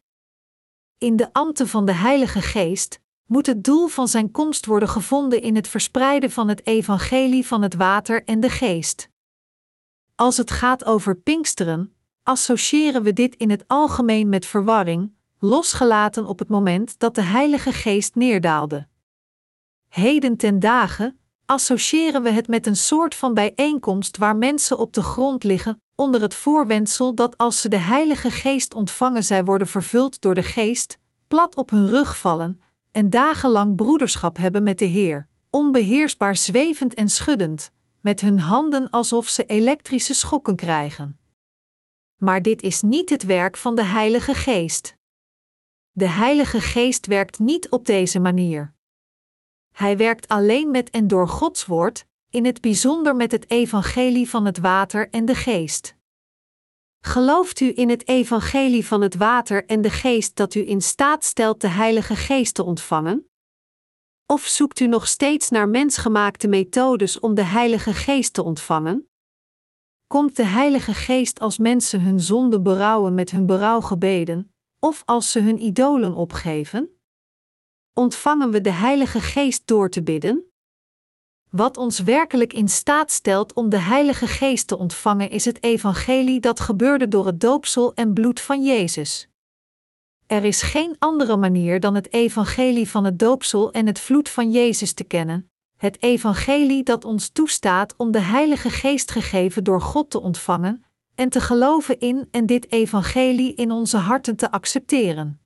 In 0.98 1.16
de 1.16 1.32
ambten 1.32 1.68
van 1.68 1.86
de 1.86 1.94
Heilige 1.94 2.40
Geest, 2.40 3.02
moet 3.26 3.46
het 3.46 3.64
doel 3.64 3.86
van 3.86 4.08
zijn 4.08 4.30
komst 4.30 4.66
worden 4.66 4.88
gevonden 4.88 5.42
in 5.42 5.56
het 5.56 5.68
verspreiden 5.68 6.30
van 6.30 6.48
het 6.48 6.66
evangelie 6.66 7.46
van 7.46 7.62
het 7.62 7.74
water 7.74 8.24
en 8.24 8.40
de 8.40 8.50
geest. 8.50 9.08
Als 10.14 10.36
het 10.36 10.50
gaat 10.50 10.84
over 10.84 11.16
Pinksteren, 11.16 11.94
associëren 12.22 13.02
we 13.02 13.12
dit 13.12 13.34
in 13.34 13.50
het 13.50 13.64
algemeen 13.66 14.28
met 14.28 14.46
verwarring, 14.46 15.12
losgelaten 15.38 16.26
op 16.26 16.38
het 16.38 16.48
moment 16.48 16.98
dat 16.98 17.14
de 17.14 17.22
Heilige 17.22 17.72
Geest 17.72 18.14
neerdaalde. 18.14 18.86
Heden 19.88 20.36
ten 20.36 20.58
dagen 20.58 21.18
associëren 21.46 22.22
we 22.22 22.30
het 22.30 22.48
met 22.48 22.66
een 22.66 22.76
soort 22.76 23.14
van 23.14 23.34
bijeenkomst 23.34 24.16
waar 24.16 24.36
mensen 24.36 24.78
op 24.78 24.92
de 24.92 25.02
grond 25.02 25.44
liggen, 25.44 25.82
onder 25.94 26.20
het 26.20 26.34
voorwendsel 26.34 27.14
dat 27.14 27.38
als 27.38 27.60
ze 27.60 27.68
de 27.68 27.76
Heilige 27.76 28.30
Geest 28.30 28.74
ontvangen, 28.74 29.24
zij 29.24 29.44
worden 29.44 29.66
vervuld 29.66 30.20
door 30.20 30.34
de 30.34 30.42
Geest, 30.42 30.98
plat 31.28 31.56
op 31.56 31.70
hun 31.70 31.88
rug 31.88 32.18
vallen 32.18 32.60
en 32.94 33.10
dagenlang 33.10 33.76
broederschap 33.76 34.36
hebben 34.36 34.62
met 34.62 34.78
de 34.78 34.84
Heer, 34.84 35.28
onbeheersbaar 35.50 36.36
zwevend 36.36 36.94
en 36.94 37.08
schuddend, 37.08 37.70
met 38.00 38.20
hun 38.20 38.38
handen 38.38 38.90
alsof 38.90 39.28
ze 39.28 39.46
elektrische 39.46 40.14
schokken 40.14 40.56
krijgen. 40.56 41.18
Maar 42.16 42.42
dit 42.42 42.62
is 42.62 42.82
niet 42.82 43.10
het 43.10 43.22
werk 43.22 43.56
van 43.56 43.74
de 43.74 43.84
Heilige 43.84 44.34
Geest. 44.34 44.96
De 45.90 46.08
Heilige 46.08 46.60
Geest 46.60 47.06
werkt 47.06 47.38
niet 47.38 47.70
op 47.70 47.86
deze 47.86 48.18
manier. 48.18 48.74
Hij 49.70 49.96
werkt 49.96 50.28
alleen 50.28 50.70
met 50.70 50.90
en 50.90 51.08
door 51.08 51.28
Gods 51.28 51.66
Woord, 51.66 52.06
in 52.30 52.44
het 52.44 52.60
bijzonder 52.60 53.16
met 53.16 53.32
het 53.32 53.50
evangelie 53.50 54.28
van 54.30 54.44
het 54.44 54.58
water 54.58 55.10
en 55.10 55.24
de 55.24 55.34
geest. 55.34 55.96
Gelooft 57.06 57.60
u 57.60 57.72
in 57.74 57.88
het 57.88 58.08
evangelie 58.08 58.86
van 58.86 59.00
het 59.00 59.14
water 59.14 59.66
en 59.66 59.80
de 59.82 59.90
geest 59.90 60.36
dat 60.36 60.54
u 60.54 60.68
in 60.68 60.80
staat 60.80 61.24
stelt 61.24 61.60
de 61.60 61.68
Heilige 61.68 62.16
Geest 62.16 62.54
te 62.54 62.62
ontvangen? 62.62 63.30
Of 64.26 64.46
zoekt 64.46 64.80
u 64.80 64.86
nog 64.86 65.06
steeds 65.06 65.50
naar 65.50 65.68
mensgemaakte 65.68 66.48
methodes 66.48 67.20
om 67.20 67.34
de 67.34 67.42
Heilige 67.42 67.92
Geest 67.92 68.32
te 68.32 68.42
ontvangen? 68.42 69.08
Komt 70.06 70.36
de 70.36 70.44
Heilige 70.44 70.94
Geest 70.94 71.40
als 71.40 71.58
mensen 71.58 72.00
hun 72.00 72.20
zonde 72.20 72.60
berouwen 72.60 73.14
met 73.14 73.30
hun 73.30 73.46
berouwgebeden, 73.46 74.54
of 74.78 75.02
als 75.04 75.32
ze 75.32 75.40
hun 75.40 75.62
idolen 75.62 76.14
opgeven? 76.14 77.00
Ontvangen 77.92 78.50
we 78.50 78.60
de 78.60 78.72
Heilige 78.72 79.20
Geest 79.20 79.66
door 79.66 79.90
te 79.90 80.02
bidden? 80.02 80.53
Wat 81.56 81.76
ons 81.76 81.98
werkelijk 81.98 82.52
in 82.52 82.68
staat 82.68 83.10
stelt 83.10 83.52
om 83.52 83.68
de 83.68 83.78
Heilige 83.78 84.26
Geest 84.26 84.66
te 84.66 84.78
ontvangen 84.78 85.30
is 85.30 85.44
het 85.44 85.62
evangelie 85.62 86.40
dat 86.40 86.60
gebeurde 86.60 87.08
door 87.08 87.26
het 87.26 87.40
doopsel 87.40 87.94
en 87.94 88.12
bloed 88.12 88.40
van 88.40 88.64
Jezus. 88.64 89.28
Er 90.26 90.44
is 90.44 90.62
geen 90.62 90.96
andere 90.98 91.36
manier 91.36 91.80
dan 91.80 91.94
het 91.94 92.12
evangelie 92.12 92.88
van 92.88 93.04
het 93.04 93.18
doopsel 93.18 93.72
en 93.72 93.86
het 93.86 94.00
vloed 94.00 94.28
van 94.28 94.50
Jezus 94.50 94.92
te 94.92 95.04
kennen, 95.04 95.50
het 95.76 96.02
evangelie 96.02 96.82
dat 96.82 97.04
ons 97.04 97.28
toestaat 97.28 97.94
om 97.96 98.10
de 98.10 98.20
Heilige 98.20 98.70
Geest 98.70 99.10
gegeven 99.10 99.64
door 99.64 99.80
God 99.80 100.10
te 100.10 100.20
ontvangen 100.20 100.84
en 101.14 101.28
te 101.28 101.40
geloven 101.40 102.00
in 102.00 102.28
en 102.30 102.46
dit 102.46 102.72
evangelie 102.72 103.54
in 103.54 103.70
onze 103.70 103.96
harten 103.96 104.36
te 104.36 104.50
accepteren. 104.50 105.43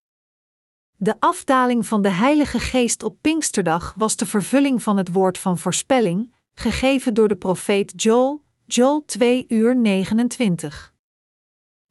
De 1.01 1.15
afdaling 1.19 1.87
van 1.87 2.03
de 2.03 2.09
Heilige 2.09 2.59
Geest 2.59 3.03
op 3.03 3.17
Pinksterdag 3.21 3.95
was 3.97 4.17
de 4.17 4.27
vervulling 4.27 4.83
van 4.83 4.97
het 4.97 5.13
woord 5.13 5.39
van 5.39 5.59
voorspelling, 5.59 6.35
gegeven 6.55 7.15
door 7.15 7.29
de 7.29 7.37
profeet 7.37 8.03
Joel, 8.03 8.43
Joel 8.67 9.05
2 9.05 9.45
uur 9.49 9.77
29. 9.77 10.95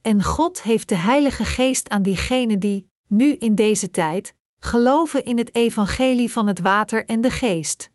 En 0.01 0.23
God 0.23 0.61
heeft 0.61 0.89
de 0.89 0.95
Heilige 0.95 1.45
Geest 1.45 1.89
aan 1.89 2.01
diegenen 2.01 2.59
die, 2.59 2.89
nu 3.07 3.33
in 3.33 3.55
deze 3.55 3.89
tijd, 3.89 4.33
geloven 4.59 5.25
in 5.25 5.37
het 5.37 5.55
evangelie 5.55 6.31
van 6.31 6.47
het 6.47 6.59
water 6.59 7.05
en 7.05 7.21
de 7.21 7.31
geest. 7.31 7.91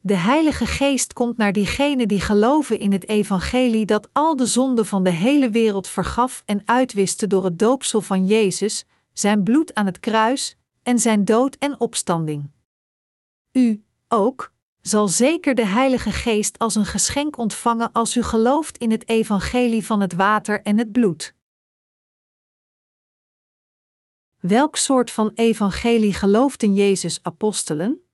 De 0.00 0.16
Heilige 0.16 0.66
Geest 0.66 1.12
komt 1.12 1.36
naar 1.36 1.52
diegenen 1.52 2.08
die 2.08 2.20
geloven 2.20 2.78
in 2.78 2.92
het 2.92 3.08
evangelie 3.08 3.86
dat 3.86 4.08
al 4.12 4.36
de 4.36 4.46
zonden 4.46 4.86
van 4.86 5.04
de 5.04 5.10
hele 5.10 5.50
wereld 5.50 5.88
vergaf 5.88 6.42
en 6.46 6.62
uitwiste 6.64 7.26
door 7.26 7.44
het 7.44 7.58
doopsel 7.58 8.00
van 8.00 8.26
Jezus, 8.26 8.84
zijn 9.20 9.42
bloed 9.42 9.74
aan 9.74 9.86
het 9.86 10.00
kruis 10.00 10.56
en 10.82 10.98
zijn 10.98 11.24
dood 11.24 11.56
en 11.56 11.80
opstanding. 11.80 12.50
U, 13.52 13.84
ook, 14.08 14.52
zal 14.80 15.08
zeker 15.08 15.54
de 15.54 15.66
Heilige 15.66 16.10
Geest 16.10 16.58
als 16.58 16.74
een 16.74 16.86
geschenk 16.86 17.36
ontvangen 17.36 17.92
als 17.92 18.16
u 18.16 18.22
gelooft 18.22 18.78
in 18.78 18.90
het 18.90 19.08
evangelie 19.08 19.86
van 19.86 20.00
het 20.00 20.12
water 20.12 20.62
en 20.62 20.78
het 20.78 20.92
bloed. 20.92 21.34
Welk 24.40 24.76
soort 24.76 25.10
van 25.10 25.30
evangelie 25.34 26.14
geloofden 26.14 26.74
Jezus' 26.74 27.18
apostelen? 27.22 28.04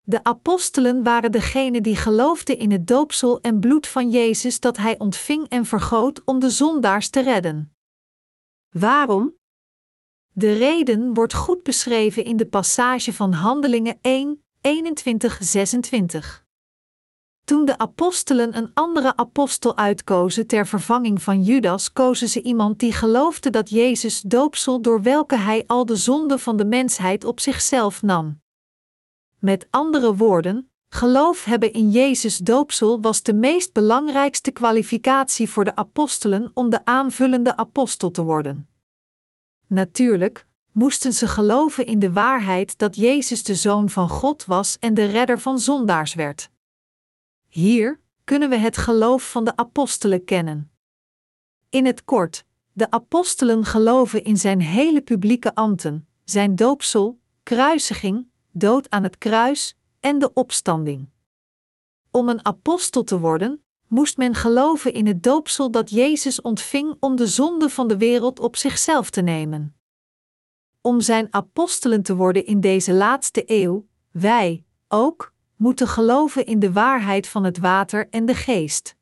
De 0.00 0.24
apostelen 0.24 1.02
waren 1.02 1.32
degenen 1.32 1.82
die 1.82 1.96
geloofden 1.96 2.58
in 2.58 2.70
het 2.70 2.86
doopsel 2.86 3.40
en 3.40 3.60
bloed 3.60 3.86
van 3.86 4.10
Jezus 4.10 4.60
dat 4.60 4.76
hij 4.76 4.98
ontving 4.98 5.48
en 5.48 5.64
vergoot 5.64 6.24
om 6.24 6.38
de 6.38 6.50
zondaars 6.50 7.08
te 7.08 7.20
redden. 7.20 7.77
Waarom? 8.70 9.36
De 10.32 10.52
reden 10.52 11.14
wordt 11.14 11.34
goed 11.34 11.62
beschreven 11.62 12.24
in 12.24 12.36
de 12.36 12.46
passage 12.46 13.12
van 13.12 13.32
Handelingen 13.32 13.98
1, 14.00 14.42
21, 14.60 15.38
26. 15.40 16.46
Toen 17.44 17.64
de 17.64 17.78
apostelen 17.78 18.56
een 18.56 18.70
andere 18.74 19.16
apostel 19.16 19.76
uitkozen 19.76 20.46
ter 20.46 20.66
vervanging 20.66 21.22
van 21.22 21.42
Judas, 21.42 21.92
kozen 21.92 22.28
ze 22.28 22.42
iemand 22.42 22.78
die 22.78 22.92
geloofde 22.92 23.50
dat 23.50 23.70
Jezus 23.70 24.20
doopsel 24.20 24.80
door 24.80 25.02
welke 25.02 25.36
hij 25.36 25.64
al 25.66 25.86
de 25.86 25.96
zonde 25.96 26.38
van 26.38 26.56
de 26.56 26.64
mensheid 26.64 27.24
op 27.24 27.40
zichzelf 27.40 28.02
nam. 28.02 28.40
Met 29.38 29.66
andere 29.70 30.14
woorden, 30.14 30.67
geloof 30.88 31.44
hebben 31.44 31.72
in 31.72 31.90
Jezus 31.90 32.38
doopsel 32.38 33.00
was 33.00 33.22
de 33.22 33.34
meest 33.34 33.72
belangrijkste 33.72 34.50
kwalificatie 34.50 35.48
voor 35.48 35.64
de 35.64 35.76
apostelen 35.76 36.50
om 36.54 36.70
de 36.70 36.84
aanvullende 36.84 37.56
apostel 37.56 38.10
te 38.10 38.22
worden. 38.22 38.68
Natuurlijk 39.66 40.46
moesten 40.72 41.12
ze 41.12 41.26
geloven 41.26 41.86
in 41.86 41.98
de 41.98 42.12
waarheid 42.12 42.78
dat 42.78 42.96
Jezus 42.96 43.42
de 43.42 43.54
Zoon 43.54 43.90
van 43.90 44.08
God 44.08 44.44
was 44.44 44.78
en 44.78 44.94
de 44.94 45.04
redder 45.04 45.40
van 45.40 45.58
zondaars 45.58 46.14
werd. 46.14 46.50
Hier 47.48 48.00
kunnen 48.24 48.48
we 48.48 48.56
het 48.56 48.76
geloof 48.76 49.30
van 49.30 49.44
de 49.44 49.56
apostelen 49.56 50.24
kennen. 50.24 50.70
In 51.70 51.86
het 51.86 52.04
kort, 52.04 52.44
de 52.72 52.90
apostelen 52.90 53.64
geloven 53.64 54.24
in 54.24 54.36
zijn 54.36 54.60
hele 54.60 55.00
publieke 55.00 55.54
ambten, 55.54 56.08
zijn 56.24 56.56
doopsel, 56.56 57.20
kruisiging, 57.42 58.28
dood 58.52 58.90
aan 58.90 59.02
het 59.02 59.18
kruis 59.18 59.76
en 60.00 60.18
de 60.18 60.32
opstanding. 60.32 61.08
Om 62.10 62.28
een 62.28 62.44
apostel 62.44 63.04
te 63.04 63.18
worden, 63.18 63.62
moest 63.86 64.16
men 64.16 64.34
geloven 64.34 64.92
in 64.92 65.06
het 65.06 65.22
doopsel 65.22 65.70
dat 65.70 65.90
Jezus 65.90 66.40
ontving 66.40 66.96
om 67.00 67.16
de 67.16 67.26
zonde 67.26 67.68
van 67.68 67.88
de 67.88 67.96
wereld 67.96 68.40
op 68.40 68.56
zichzelf 68.56 69.10
te 69.10 69.20
nemen. 69.20 69.76
Om 70.80 71.00
zijn 71.00 71.26
apostelen 71.30 72.02
te 72.02 72.16
worden 72.16 72.46
in 72.46 72.60
deze 72.60 72.92
laatste 72.92 73.42
eeuw, 73.46 73.86
wij, 74.10 74.64
ook, 74.88 75.32
moeten 75.56 75.88
geloven 75.88 76.46
in 76.46 76.58
de 76.58 76.72
waarheid 76.72 77.28
van 77.28 77.44
het 77.44 77.58
water 77.58 78.08
en 78.10 78.26
de 78.26 78.34
geest. 78.34 78.96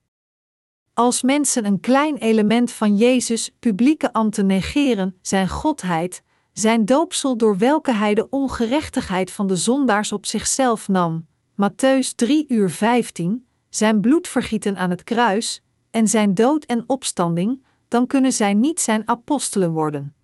Als 0.94 1.22
mensen 1.22 1.64
een 1.64 1.80
klein 1.80 2.16
element 2.16 2.72
van 2.72 2.96
Jezus' 2.96 3.50
publieke 3.58 4.12
ambten 4.12 4.46
negeren, 4.46 5.18
zijn 5.22 5.48
godheid, 5.48 6.22
zijn 6.58 6.84
doopsel 6.84 7.36
door 7.36 7.58
welke 7.58 7.92
hij 7.92 8.14
de 8.14 8.28
ongerechtigheid 8.28 9.30
van 9.30 9.46
de 9.46 9.56
zondaars 9.56 10.12
op 10.12 10.26
zichzelf 10.26 10.88
nam, 10.88 11.26
Matthäus 11.52 12.14
3 12.14 12.44
uur 12.48 12.70
15, 12.70 13.46
zijn 13.68 14.00
bloedvergieten 14.00 14.76
aan 14.76 14.90
het 14.90 15.04
kruis, 15.04 15.62
en 15.90 16.08
zijn 16.08 16.34
dood 16.34 16.64
en 16.64 16.84
opstanding, 16.86 17.64
dan 17.88 18.06
kunnen 18.06 18.32
zij 18.32 18.54
niet 18.54 18.80
zijn 18.80 19.08
apostelen 19.08 19.72
worden. 19.72 20.14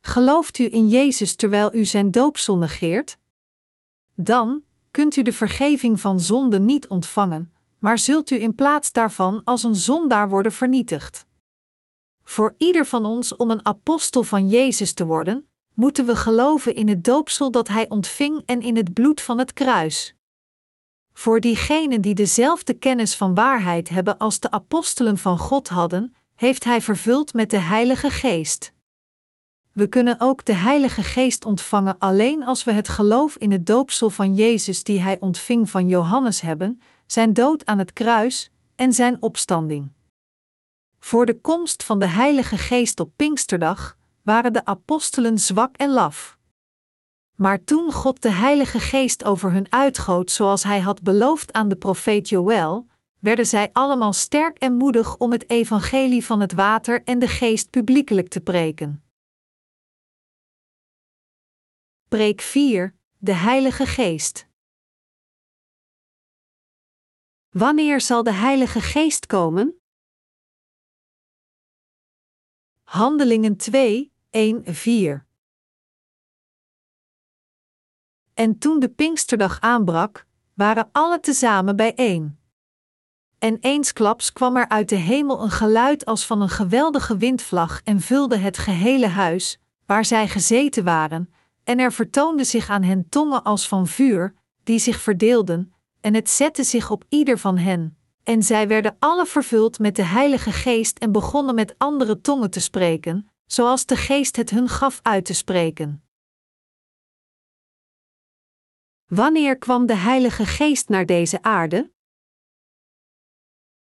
Gelooft 0.00 0.58
u 0.58 0.72
in 0.72 0.88
Jezus 0.88 1.34
terwijl 1.34 1.74
u 1.74 1.84
zijn 1.84 2.10
doopsel 2.10 2.56
negeert? 2.56 3.18
Dan 4.14 4.62
kunt 4.90 5.16
u 5.16 5.22
de 5.22 5.32
vergeving 5.32 6.00
van 6.00 6.20
zonde 6.20 6.60
niet 6.60 6.88
ontvangen, 6.88 7.52
maar 7.78 7.98
zult 7.98 8.30
u 8.30 8.40
in 8.40 8.54
plaats 8.54 8.92
daarvan 8.92 9.40
als 9.44 9.62
een 9.62 9.76
zondaar 9.76 10.28
worden 10.28 10.52
vernietigd. 10.52 11.26
Voor 12.24 12.54
ieder 12.58 12.86
van 12.86 13.04
ons 13.04 13.36
om 13.36 13.50
een 13.50 13.66
apostel 13.66 14.22
van 14.22 14.48
Jezus 14.48 14.92
te 14.92 15.06
worden, 15.06 15.46
moeten 15.74 16.06
we 16.06 16.16
geloven 16.16 16.74
in 16.74 16.88
het 16.88 17.04
doopsel 17.04 17.50
dat 17.50 17.68
hij 17.68 17.88
ontving 17.88 18.42
en 18.46 18.60
in 18.60 18.76
het 18.76 18.92
bloed 18.92 19.20
van 19.20 19.38
het 19.38 19.52
kruis. 19.52 20.14
Voor 21.12 21.40
diegenen 21.40 22.00
die 22.00 22.14
dezelfde 22.14 22.74
kennis 22.74 23.16
van 23.16 23.34
waarheid 23.34 23.88
hebben 23.88 24.18
als 24.18 24.40
de 24.40 24.50
apostelen 24.50 25.18
van 25.18 25.38
God 25.38 25.68
hadden, 25.68 26.14
heeft 26.34 26.64
hij 26.64 26.80
vervuld 26.80 27.34
met 27.34 27.50
de 27.50 27.58
Heilige 27.58 28.10
Geest. 28.10 28.72
We 29.72 29.86
kunnen 29.86 30.20
ook 30.20 30.44
de 30.44 30.54
Heilige 30.54 31.02
Geest 31.02 31.44
ontvangen 31.44 31.98
alleen 31.98 32.44
als 32.44 32.64
we 32.64 32.72
het 32.72 32.88
geloof 32.88 33.36
in 33.36 33.52
het 33.52 33.66
doopsel 33.66 34.10
van 34.10 34.34
Jezus 34.34 34.84
die 34.84 35.00
hij 35.00 35.20
ontving 35.20 35.70
van 35.70 35.88
Johannes 35.88 36.40
hebben, 36.40 36.80
zijn 37.06 37.32
dood 37.32 37.66
aan 37.66 37.78
het 37.78 37.92
kruis 37.92 38.50
en 38.76 38.92
zijn 38.92 39.16
opstanding. 39.20 39.90
Voor 41.04 41.26
de 41.26 41.40
komst 41.40 41.82
van 41.84 41.98
de 41.98 42.06
Heilige 42.06 42.58
Geest 42.58 43.00
op 43.00 43.12
Pinksterdag 43.16 43.96
waren 44.22 44.52
de 44.52 44.64
apostelen 44.64 45.38
zwak 45.38 45.76
en 45.76 45.90
laf. 45.90 46.38
Maar 47.36 47.64
toen 47.64 47.92
God 47.92 48.22
de 48.22 48.30
Heilige 48.30 48.80
Geest 48.80 49.24
over 49.24 49.52
hun 49.52 49.72
uitgoot 49.72 50.30
zoals 50.30 50.62
hij 50.62 50.80
had 50.80 51.02
beloofd 51.02 51.52
aan 51.52 51.68
de 51.68 51.76
profeet 51.76 52.28
Joël, 52.28 52.86
werden 53.18 53.46
zij 53.46 53.70
allemaal 53.72 54.12
sterk 54.12 54.58
en 54.58 54.76
moedig 54.76 55.16
om 55.16 55.32
het 55.32 55.50
evangelie 55.50 56.24
van 56.24 56.40
het 56.40 56.52
water 56.52 57.02
en 57.04 57.18
de 57.18 57.28
geest 57.28 57.70
publiekelijk 57.70 58.28
te 58.28 58.40
preken. 58.40 59.04
Preek 62.08 62.40
4: 62.40 62.94
De 63.18 63.32
Heilige 63.32 63.86
Geest. 63.86 64.46
Wanneer 67.50 68.00
zal 68.00 68.22
de 68.22 68.32
Heilige 68.32 68.80
Geest 68.80 69.26
komen? 69.26 69.81
Handelingen 72.92 73.56
2, 73.56 74.12
1, 74.30 74.62
4. 74.64 75.26
En 78.34 78.58
toen 78.58 78.80
de 78.80 78.88
Pinksterdag 78.88 79.60
aanbrak, 79.60 80.26
waren 80.54 80.88
alle 80.92 81.20
tezamen 81.20 81.76
bijeen. 81.76 82.38
En 83.38 83.58
eensklaps 83.60 84.32
kwam 84.32 84.56
er 84.56 84.68
uit 84.68 84.88
de 84.88 84.96
hemel 84.96 85.42
een 85.42 85.50
geluid 85.50 86.04
als 86.04 86.26
van 86.26 86.40
een 86.40 86.48
geweldige 86.48 87.16
windvlag 87.16 87.80
en 87.84 88.00
vulde 88.00 88.36
het 88.36 88.58
gehele 88.58 89.08
huis, 89.08 89.60
waar 89.86 90.04
zij 90.04 90.28
gezeten 90.28 90.84
waren, 90.84 91.32
en 91.64 91.78
er 91.78 91.92
vertoonde 91.92 92.44
zich 92.44 92.68
aan 92.70 92.82
hen 92.82 93.08
tongen 93.08 93.42
als 93.42 93.68
van 93.68 93.86
vuur, 93.86 94.34
die 94.62 94.78
zich 94.78 95.00
verdeelden, 95.00 95.72
en 96.00 96.14
het 96.14 96.30
zette 96.30 96.64
zich 96.64 96.90
op 96.90 97.04
ieder 97.08 97.38
van 97.38 97.58
hen. 97.58 98.01
En 98.22 98.42
zij 98.42 98.68
werden 98.68 98.96
alle 98.98 99.26
vervuld 99.26 99.78
met 99.78 99.96
de 99.96 100.04
Heilige 100.04 100.52
Geest 100.52 100.98
en 100.98 101.12
begonnen 101.12 101.54
met 101.54 101.74
andere 101.78 102.20
tongen 102.20 102.50
te 102.50 102.60
spreken, 102.60 103.30
zoals 103.46 103.86
de 103.86 103.96
Geest 103.96 104.36
het 104.36 104.50
hun 104.50 104.68
gaf 104.68 105.00
uit 105.02 105.24
te 105.24 105.34
spreken. 105.34 106.04
Wanneer 109.06 109.58
kwam 109.58 109.86
de 109.86 109.94
Heilige 109.94 110.46
Geest 110.46 110.88
naar 110.88 111.06
deze 111.06 111.42
aarde? 111.42 111.90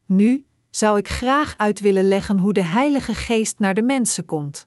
Nu 0.06 0.46
zou 0.70 0.98
ik 0.98 1.08
graag 1.08 1.54
uit 1.56 1.80
willen 1.80 2.08
leggen 2.08 2.38
hoe 2.38 2.52
de 2.52 2.62
Heilige 2.62 3.14
Geest 3.14 3.58
naar 3.58 3.74
de 3.74 3.82
mensen 3.82 4.24
komt. 4.24 4.66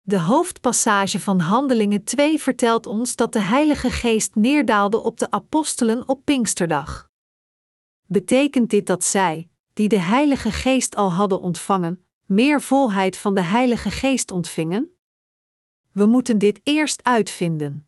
De 0.00 0.20
hoofdpassage 0.20 1.20
van 1.20 1.40
Handelingen 1.40 2.04
2 2.04 2.40
vertelt 2.40 2.86
ons 2.86 3.16
dat 3.16 3.32
de 3.32 3.40
Heilige 3.40 3.90
Geest 3.90 4.34
neerdaalde 4.34 5.02
op 5.02 5.18
de 5.18 5.30
apostelen 5.30 6.08
op 6.08 6.24
Pinksterdag. 6.24 7.12
Betekent 8.14 8.70
dit 8.70 8.86
dat 8.86 9.04
zij, 9.04 9.48
die 9.72 9.88
de 9.88 9.98
Heilige 9.98 10.50
Geest 10.50 10.96
al 10.96 11.12
hadden 11.12 11.40
ontvangen, 11.40 12.04
meer 12.26 12.60
volheid 12.60 13.16
van 13.16 13.34
de 13.34 13.40
Heilige 13.40 13.90
Geest 13.90 14.30
ontvingen? 14.30 14.96
We 15.92 16.06
moeten 16.06 16.38
dit 16.38 16.60
eerst 16.62 17.04
uitvinden. 17.04 17.86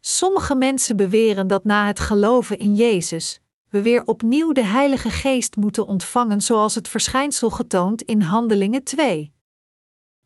Sommige 0.00 0.54
mensen 0.54 0.96
beweren 0.96 1.46
dat 1.46 1.64
na 1.64 1.86
het 1.86 2.00
geloven 2.00 2.58
in 2.58 2.74
Jezus, 2.74 3.40
we 3.68 3.82
weer 3.82 4.06
opnieuw 4.06 4.52
de 4.52 4.64
Heilige 4.64 5.10
Geest 5.10 5.56
moeten 5.56 5.86
ontvangen 5.86 6.40
zoals 6.40 6.74
het 6.74 6.88
verschijnsel 6.88 7.50
getoond 7.50 8.02
in 8.02 8.20
Handelingen 8.20 8.84
2. 8.84 9.32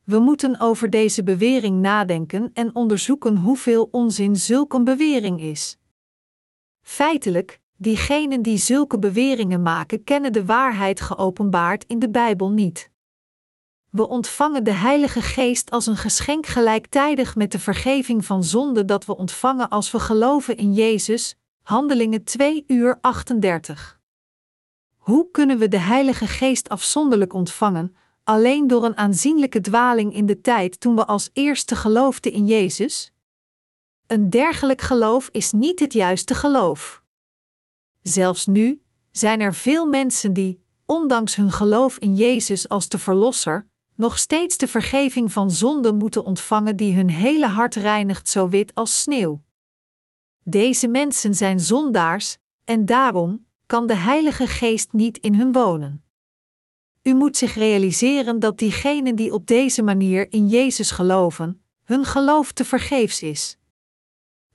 We 0.04 0.18
moeten 0.18 0.60
over 0.60 0.90
deze 0.90 1.22
bewering 1.22 1.80
nadenken 1.80 2.50
en 2.52 2.74
onderzoeken 2.74 3.36
hoeveel 3.36 3.88
onzin 3.90 4.36
zulke 4.36 4.82
bewering 4.82 5.40
is. 5.40 5.76
Feitelijk, 6.82 7.62
diegenen 7.84 8.42
die 8.42 8.56
zulke 8.56 8.98
beweringen 8.98 9.62
maken, 9.62 10.04
kennen 10.04 10.32
de 10.32 10.44
waarheid 10.44 11.00
geopenbaard 11.00 11.84
in 11.86 11.98
de 11.98 12.10
Bijbel 12.10 12.50
niet. 12.50 12.90
We 13.90 14.08
ontvangen 14.08 14.64
de 14.64 14.72
Heilige 14.72 15.22
Geest 15.22 15.70
als 15.70 15.86
een 15.86 15.96
geschenk 15.96 16.46
gelijktijdig 16.46 17.36
met 17.36 17.52
de 17.52 17.58
vergeving 17.58 18.24
van 18.24 18.44
zonde 18.44 18.84
dat 18.84 19.04
we 19.04 19.16
ontvangen 19.16 19.68
als 19.68 19.90
we 19.90 19.98
geloven 19.98 20.56
in 20.56 20.72
Jezus. 20.72 21.36
Handelingen 21.62 22.24
2 22.24 22.64
uur 22.66 22.98
38. 23.00 24.00
Hoe 24.96 25.30
kunnen 25.30 25.58
we 25.58 25.68
de 25.68 25.78
Heilige 25.78 26.26
Geest 26.26 26.68
afzonderlijk 26.68 27.32
ontvangen, 27.32 27.96
alleen 28.24 28.66
door 28.66 28.84
een 28.84 28.96
aanzienlijke 28.96 29.60
dwaling 29.60 30.14
in 30.14 30.26
de 30.26 30.40
tijd 30.40 30.80
toen 30.80 30.96
we 30.96 31.06
als 31.06 31.30
eerste 31.32 31.76
geloofden 31.76 32.32
in 32.32 32.46
Jezus? 32.46 33.12
Een 34.06 34.30
dergelijk 34.30 34.80
geloof 34.80 35.28
is 35.32 35.52
niet 35.52 35.80
het 35.80 35.92
juiste 35.92 36.34
geloof. 36.34 37.03
Zelfs 38.08 38.46
nu 38.46 38.82
zijn 39.10 39.40
er 39.40 39.54
veel 39.54 39.86
mensen 39.86 40.32
die, 40.32 40.64
ondanks 40.86 41.36
hun 41.36 41.52
geloof 41.52 41.98
in 41.98 42.14
Jezus 42.14 42.68
als 42.68 42.88
de 42.88 42.98
Verlosser, 42.98 43.66
nog 43.94 44.18
steeds 44.18 44.56
de 44.56 44.68
vergeving 44.68 45.32
van 45.32 45.50
zonden 45.50 45.96
moeten 45.96 46.24
ontvangen 46.24 46.76
die 46.76 46.94
hun 46.94 47.10
hele 47.10 47.46
hart 47.46 47.74
reinigt 47.74 48.28
zo 48.28 48.48
wit 48.48 48.74
als 48.74 49.00
sneeuw. 49.00 49.42
Deze 50.42 50.88
mensen 50.88 51.34
zijn 51.34 51.60
zondaars, 51.60 52.36
en 52.64 52.86
daarom 52.86 53.46
kan 53.66 53.86
de 53.86 53.96
Heilige 53.96 54.46
Geest 54.46 54.92
niet 54.92 55.18
in 55.18 55.34
hun 55.34 55.52
wonen. 55.52 56.04
U 57.02 57.14
moet 57.14 57.36
zich 57.36 57.54
realiseren 57.54 58.38
dat 58.38 58.58
diegenen 58.58 59.16
die 59.16 59.32
op 59.32 59.46
deze 59.46 59.82
manier 59.82 60.32
in 60.32 60.48
Jezus 60.48 60.90
geloven, 60.90 61.62
hun 61.84 62.04
geloof 62.04 62.52
te 62.52 62.64
vergeefs 62.64 63.22
is. 63.22 63.58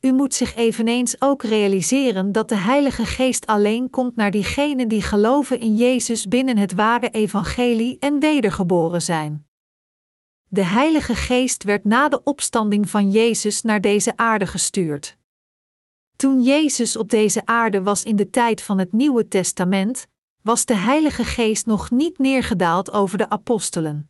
U 0.01 0.11
moet 0.11 0.33
zich 0.33 0.55
eveneens 0.55 1.21
ook 1.21 1.43
realiseren 1.43 2.31
dat 2.31 2.49
de 2.49 2.55
Heilige 2.55 3.05
Geest 3.05 3.45
alleen 3.45 3.89
komt 3.89 4.15
naar 4.15 4.31
diegenen 4.31 4.87
die 4.87 5.01
geloven 5.01 5.59
in 5.59 5.75
Jezus 5.75 6.27
binnen 6.27 6.57
het 6.57 6.73
ware 6.73 7.09
evangelie 7.09 7.97
en 7.99 8.19
wedergeboren 8.19 9.01
zijn. 9.01 9.47
De 10.47 10.63
Heilige 10.63 11.15
Geest 11.15 11.63
werd 11.63 11.83
na 11.83 12.09
de 12.09 12.23
opstanding 12.23 12.89
van 12.89 13.11
Jezus 13.11 13.61
naar 13.61 13.81
deze 13.81 14.17
aarde 14.17 14.47
gestuurd. 14.47 15.17
Toen 16.15 16.41
Jezus 16.43 16.95
op 16.95 17.09
deze 17.09 17.45
aarde 17.45 17.83
was 17.83 18.03
in 18.03 18.15
de 18.15 18.29
tijd 18.29 18.61
van 18.61 18.77
het 18.77 18.91
Nieuwe 18.91 19.27
Testament, 19.27 20.07
was 20.41 20.65
de 20.65 20.75
Heilige 20.75 21.23
Geest 21.23 21.65
nog 21.65 21.91
niet 21.91 22.17
neergedaald 22.17 22.91
over 22.91 23.17
de 23.17 23.29
apostelen. 23.29 24.09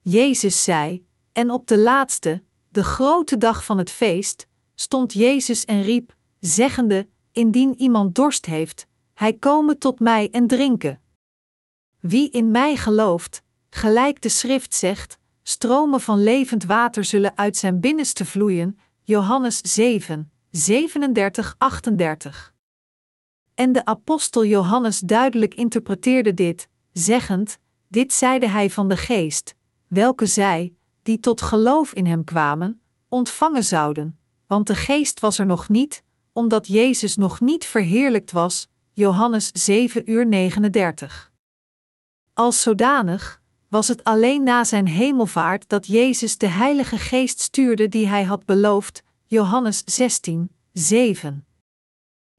Jezus 0.00 0.64
zei: 0.64 1.06
En 1.32 1.50
op 1.50 1.66
de 1.66 1.78
laatste, 1.78 2.42
de 2.68 2.84
grote 2.84 3.36
dag 3.36 3.64
van 3.64 3.78
het 3.78 3.90
feest, 3.90 4.46
stond 4.74 5.12
Jezus 5.12 5.64
en 5.64 5.82
riep, 5.82 6.16
zeggende: 6.40 7.08
Indien 7.32 7.74
iemand 7.80 8.14
dorst 8.14 8.46
heeft, 8.46 8.86
hij 9.14 9.32
komen 9.32 9.78
tot 9.78 10.00
mij 10.00 10.30
en 10.30 10.46
drinken. 10.46 11.00
Wie 12.00 12.30
in 12.30 12.50
mij 12.50 12.76
gelooft, 12.76 13.42
gelijk 13.70 14.22
de 14.22 14.28
schrift 14.28 14.74
zegt, 14.74 15.18
stromen 15.42 16.00
van 16.00 16.22
levend 16.22 16.64
water 16.64 17.04
zullen 17.04 17.36
uit 17.36 17.56
zijn 17.56 17.80
binnenste 17.80 18.24
vloeien. 18.24 18.78
Johannes 19.02 19.60
7, 19.60 20.32
37, 20.50 21.54
38. 21.58 22.54
En 23.54 23.72
de 23.72 23.84
apostel 23.84 24.44
Johannes 24.44 24.98
duidelijk 24.98 25.54
interpreteerde 25.54 26.34
dit, 26.34 26.68
zeggend: 26.92 27.58
Dit 27.88 28.12
zeide 28.12 28.48
hij 28.48 28.70
van 28.70 28.88
de 28.88 28.96
geest, 28.96 29.54
welke 29.86 30.26
zij, 30.26 30.74
die 31.02 31.20
tot 31.20 31.42
geloof 31.42 31.92
in 31.92 32.06
hem 32.06 32.24
kwamen, 32.24 32.80
ontvangen 33.08 33.64
zouden 33.64 34.18
want 34.46 34.66
de 34.66 34.74
geest 34.74 35.20
was 35.20 35.38
er 35.38 35.46
nog 35.46 35.68
niet, 35.68 36.02
omdat 36.32 36.66
Jezus 36.66 37.16
nog 37.16 37.40
niet 37.40 37.64
verheerlijkt 37.64 38.32
was. 38.32 38.68
Johannes 38.92 39.50
7 39.52 40.10
uur 40.10 40.26
39. 40.26 41.32
Als 42.32 42.62
zodanig 42.62 43.42
was 43.68 43.88
het 43.88 44.04
alleen 44.04 44.42
na 44.42 44.64
zijn 44.64 44.86
hemelvaart 44.86 45.68
dat 45.68 45.86
Jezus 45.86 46.38
de 46.38 46.46
Heilige 46.46 46.98
Geest 46.98 47.40
stuurde 47.40 47.88
die 47.88 48.06
hij 48.06 48.24
had 48.24 48.44
beloofd. 48.44 49.02
Johannes 49.26 49.82
16, 49.84 50.50
7. 50.72 51.46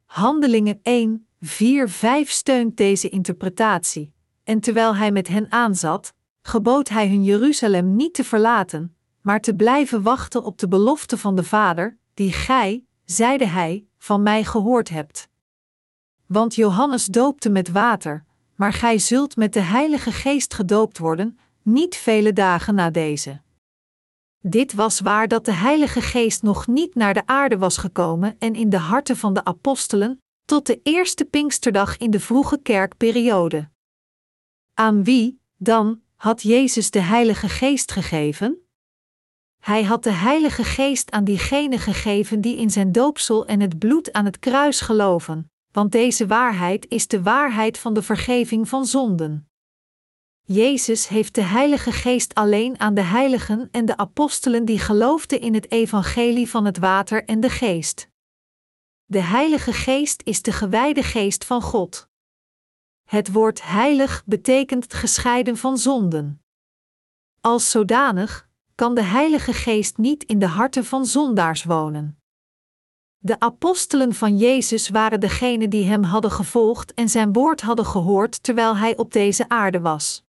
Handelingen 0.06 0.80
1, 0.84 1.28
4, 1.42 1.90
5 1.90 2.30
steunt 2.30 2.78
deze 2.78 3.10
interpretatie, 3.10 4.14
en 4.44 4.60
terwijl 4.60 4.96
hij 4.96 5.12
met 5.12 5.28
hen 5.28 5.52
aanzat, 5.52 6.14
gebood 6.42 6.90
hij 6.90 7.08
hun 7.08 7.24
Jeruzalem 7.24 7.96
niet 7.96 8.14
te 8.14 8.24
verlaten, 8.24 8.96
maar 9.26 9.42
te 9.42 9.56
blijven 9.56 10.02
wachten 10.02 10.44
op 10.44 10.58
de 10.58 10.68
belofte 10.68 11.18
van 11.18 11.36
de 11.36 11.44
Vader, 11.44 11.98
die 12.14 12.32
gij, 12.32 12.86
zeide 13.06 13.46
hij, 13.46 13.86
van 13.98 14.24
mij 14.24 14.44
gehoord 14.44 14.90
hebt. 14.90 15.30
Want 16.26 16.56
Johannes 16.56 17.06
doopte 17.06 17.50
met 17.50 17.72
water, 17.72 18.26
maar 18.56 18.74
gij 18.74 18.98
zult 18.98 19.36
met 19.36 19.54
de 19.54 19.60
Heilige 19.60 20.12
Geest 20.12 20.54
gedoopt 20.54 20.98
worden, 20.98 21.40
niet 21.62 21.96
vele 21.96 22.34
dagen 22.34 22.76
na 22.76 22.90
deze. 22.90 23.42
Dit 24.40 24.74
was 24.74 25.00
waar 25.00 25.28
dat 25.28 25.46
de 25.46 25.54
Heilige 25.54 26.02
Geest 26.02 26.42
nog 26.42 26.68
niet 26.68 26.96
naar 26.96 27.14
de 27.14 27.26
aarde 27.26 27.58
was 27.58 27.78
gekomen 27.78 28.36
en 28.40 28.56
in 28.56 28.70
de 28.70 28.78
harten 28.78 29.18
van 29.18 29.34
de 29.34 29.44
apostelen, 29.44 30.22
tot 30.46 30.66
de 30.66 30.80
eerste 30.84 31.26
Pinksterdag 31.26 31.98
in 31.98 32.12
de 32.12 32.20
vroege 32.20 32.62
kerkperiode. 32.62 33.70
Aan 34.74 35.04
wie, 35.04 35.40
dan, 35.58 36.02
had 36.16 36.42
Jezus 36.42 36.92
de 36.92 37.00
Heilige 37.00 37.50
Geest 37.50 37.92
gegeven? 37.92 38.60
Hij 39.66 39.84
had 39.84 40.04
de 40.04 40.12
Heilige 40.12 40.64
Geest 40.64 41.12
aan 41.12 41.24
diegenen 41.24 41.80
gegeven 41.80 42.42
die 42.42 42.58
in 42.58 42.70
zijn 42.70 42.92
doopsel 42.92 43.46
en 43.46 43.60
het 43.60 43.80
bloed 43.80 44.14
aan 44.14 44.26
het 44.26 44.40
kruis 44.40 44.82
geloven, 44.82 45.52
want 45.72 45.92
deze 45.92 46.28
waarheid 46.28 46.88
is 46.90 47.08
de 47.08 47.22
waarheid 47.22 47.78
van 47.78 47.94
de 47.94 48.02
vergeving 48.02 48.70
van 48.70 48.86
zonden. 48.86 49.50
Jezus 50.42 51.08
heeft 51.08 51.36
de 51.36 51.42
Heilige 51.42 51.92
Geest 51.92 52.34
alleen 52.34 52.80
aan 52.80 52.94
de 52.94 53.02
heiligen 53.02 53.70
en 53.72 53.86
de 53.86 53.98
apostelen 53.98 54.66
die 54.66 54.80
geloofden 54.80 55.40
in 55.40 55.54
het 55.54 55.72
evangelie 55.72 56.50
van 56.50 56.66
het 56.66 56.78
water 56.78 57.26
en 57.26 57.40
de 57.40 57.50
geest. 57.50 58.10
De 59.06 59.22
Heilige 59.22 59.74
Geest 59.74 60.22
is 60.24 60.42
de 60.42 60.52
gewijde 60.52 61.04
geest 61.04 61.46
van 61.46 61.62
God. 61.62 62.10
Het 63.04 63.32
woord 63.32 63.64
heilig 63.64 64.24
betekent 64.26 64.94
gescheiden 64.94 65.58
van 65.58 65.78
zonden. 65.78 66.42
Als 67.42 67.72
zodanig 67.72 68.45
kan 68.76 68.96
de 68.96 69.04
Heilige 69.04 69.54
Geest 69.54 69.98
niet 69.98 70.24
in 70.24 70.40
de 70.40 70.48
harten 70.48 70.86
van 70.86 71.06
zondaars 71.06 71.64
wonen. 71.64 72.20
De 73.18 73.40
apostelen 73.40 74.14
van 74.14 74.38
Jezus 74.38 74.90
waren 74.90 75.20
degenen 75.20 75.70
die 75.70 75.86
hem 75.86 76.04
hadden 76.04 76.32
gevolgd 76.32 76.94
en 76.94 77.10
zijn 77.10 77.34
woord 77.34 77.62
hadden 77.62 77.86
gehoord 77.86 78.44
terwijl 78.44 78.78
hij 78.78 78.98
op 78.98 79.12
deze 79.12 79.50
aarde 79.50 79.80
was. 79.80 80.24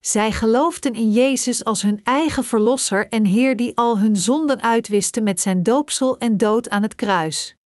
Zij 0.00 0.32
geloofden 0.32 0.94
in 0.94 1.12
Jezus 1.12 1.64
als 1.64 1.82
hun 1.82 2.00
eigen 2.02 2.44
verlosser 2.44 3.08
en 3.08 3.24
Heer 3.24 3.56
die 3.56 3.76
al 3.76 3.98
hun 3.98 4.16
zonden 4.16 4.62
uitwiste 4.62 5.20
met 5.20 5.40
zijn 5.40 5.62
doopsel 5.62 6.18
en 6.18 6.36
dood 6.36 6.68
aan 6.70 6.82
het 6.82 6.94
kruis. 6.94 7.56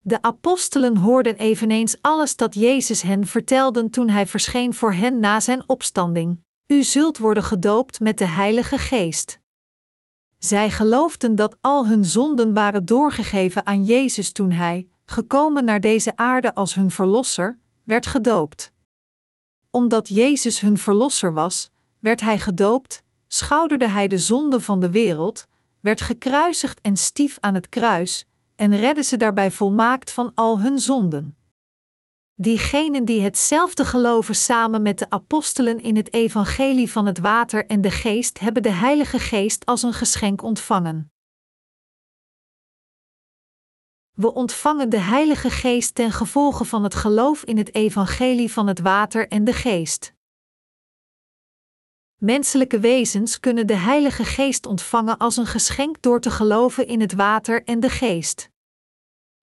De 0.00 0.22
apostelen 0.22 0.96
hoorden 0.96 1.36
eveneens 1.36 1.96
alles 2.00 2.36
dat 2.36 2.54
Jezus 2.54 3.02
hen 3.02 3.26
vertelde 3.26 3.90
toen 3.90 4.08
hij 4.08 4.26
verscheen 4.26 4.74
voor 4.74 4.92
hen 4.92 5.20
na 5.20 5.40
zijn 5.40 5.68
opstanding. 5.68 6.42
U 6.74 6.82
zult 6.82 7.18
worden 7.18 7.42
gedoopt 7.42 8.00
met 8.00 8.18
de 8.18 8.26
Heilige 8.26 8.78
Geest. 8.78 9.40
Zij 10.38 10.70
geloofden 10.70 11.34
dat 11.34 11.56
al 11.60 11.86
hun 11.86 12.04
zonden 12.04 12.54
waren 12.54 12.84
doorgegeven 12.84 13.66
aan 13.66 13.84
Jezus 13.84 14.32
toen 14.32 14.50
hij, 14.50 14.88
gekomen 15.04 15.64
naar 15.64 15.80
deze 15.80 16.16
aarde 16.16 16.54
als 16.54 16.74
hun 16.74 16.90
verlosser, 16.90 17.58
werd 17.84 18.06
gedoopt. 18.06 18.72
Omdat 19.70 20.08
Jezus 20.08 20.60
hun 20.60 20.78
verlosser 20.78 21.32
was, 21.32 21.70
werd 21.98 22.20
hij 22.20 22.38
gedoopt, 22.38 23.02
schouderde 23.28 23.88
hij 23.88 24.08
de 24.08 24.18
zonde 24.18 24.60
van 24.60 24.80
de 24.80 24.90
wereld, 24.90 25.46
werd 25.80 26.00
gekruisigd 26.00 26.80
en 26.80 26.96
stief 26.96 27.36
aan 27.40 27.54
het 27.54 27.68
kruis, 27.68 28.26
en 28.56 28.76
redde 28.76 29.02
ze 29.02 29.16
daarbij 29.16 29.50
volmaakt 29.50 30.10
van 30.10 30.32
al 30.34 30.60
hun 30.60 30.78
zonden. 30.78 31.36
Diegenen 32.36 33.04
die 33.04 33.20
hetzelfde 33.22 33.84
geloven 33.84 34.34
samen 34.34 34.82
met 34.82 34.98
de 34.98 35.10
apostelen 35.10 35.80
in 35.80 35.96
het 35.96 36.12
evangelie 36.12 36.90
van 36.90 37.06
het 37.06 37.18
water 37.18 37.66
en 37.66 37.80
de 37.80 37.90
geest 37.90 38.38
hebben 38.38 38.62
de 38.62 38.70
Heilige 38.72 39.18
Geest 39.18 39.66
als 39.66 39.82
een 39.82 39.92
geschenk 39.92 40.42
ontvangen. 40.42 41.12
We 44.12 44.32
ontvangen 44.32 44.88
de 44.88 44.98
Heilige 44.98 45.50
Geest 45.50 45.94
ten 45.94 46.12
gevolge 46.12 46.64
van 46.64 46.82
het 46.84 46.94
geloof 46.94 47.44
in 47.44 47.58
het 47.58 47.74
evangelie 47.74 48.52
van 48.52 48.66
het 48.66 48.80
water 48.80 49.28
en 49.28 49.44
de 49.44 49.52
geest. 49.52 50.14
Menselijke 52.16 52.80
wezens 52.80 53.40
kunnen 53.40 53.66
de 53.66 53.76
Heilige 53.76 54.24
Geest 54.24 54.66
ontvangen 54.66 55.18
als 55.18 55.36
een 55.36 55.46
geschenk 55.46 56.02
door 56.02 56.20
te 56.20 56.30
geloven 56.30 56.86
in 56.86 57.00
het 57.00 57.12
water 57.12 57.64
en 57.64 57.80
de 57.80 57.90
geest. 57.90 58.50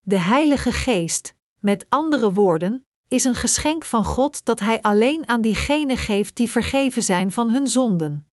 De 0.00 0.18
Heilige 0.18 0.72
Geest, 0.72 1.34
met 1.60 1.86
andere 1.88 2.32
woorden, 2.32 2.86
is 3.08 3.24
een 3.24 3.34
geschenk 3.34 3.84
van 3.84 4.04
God 4.04 4.44
dat 4.44 4.60
Hij 4.60 4.82
alleen 4.82 5.28
aan 5.28 5.40
diegenen 5.40 5.96
geeft 5.96 6.36
die 6.36 6.50
vergeven 6.50 7.02
zijn 7.02 7.32
van 7.32 7.50
hun 7.50 7.66
zonden. 7.66 8.26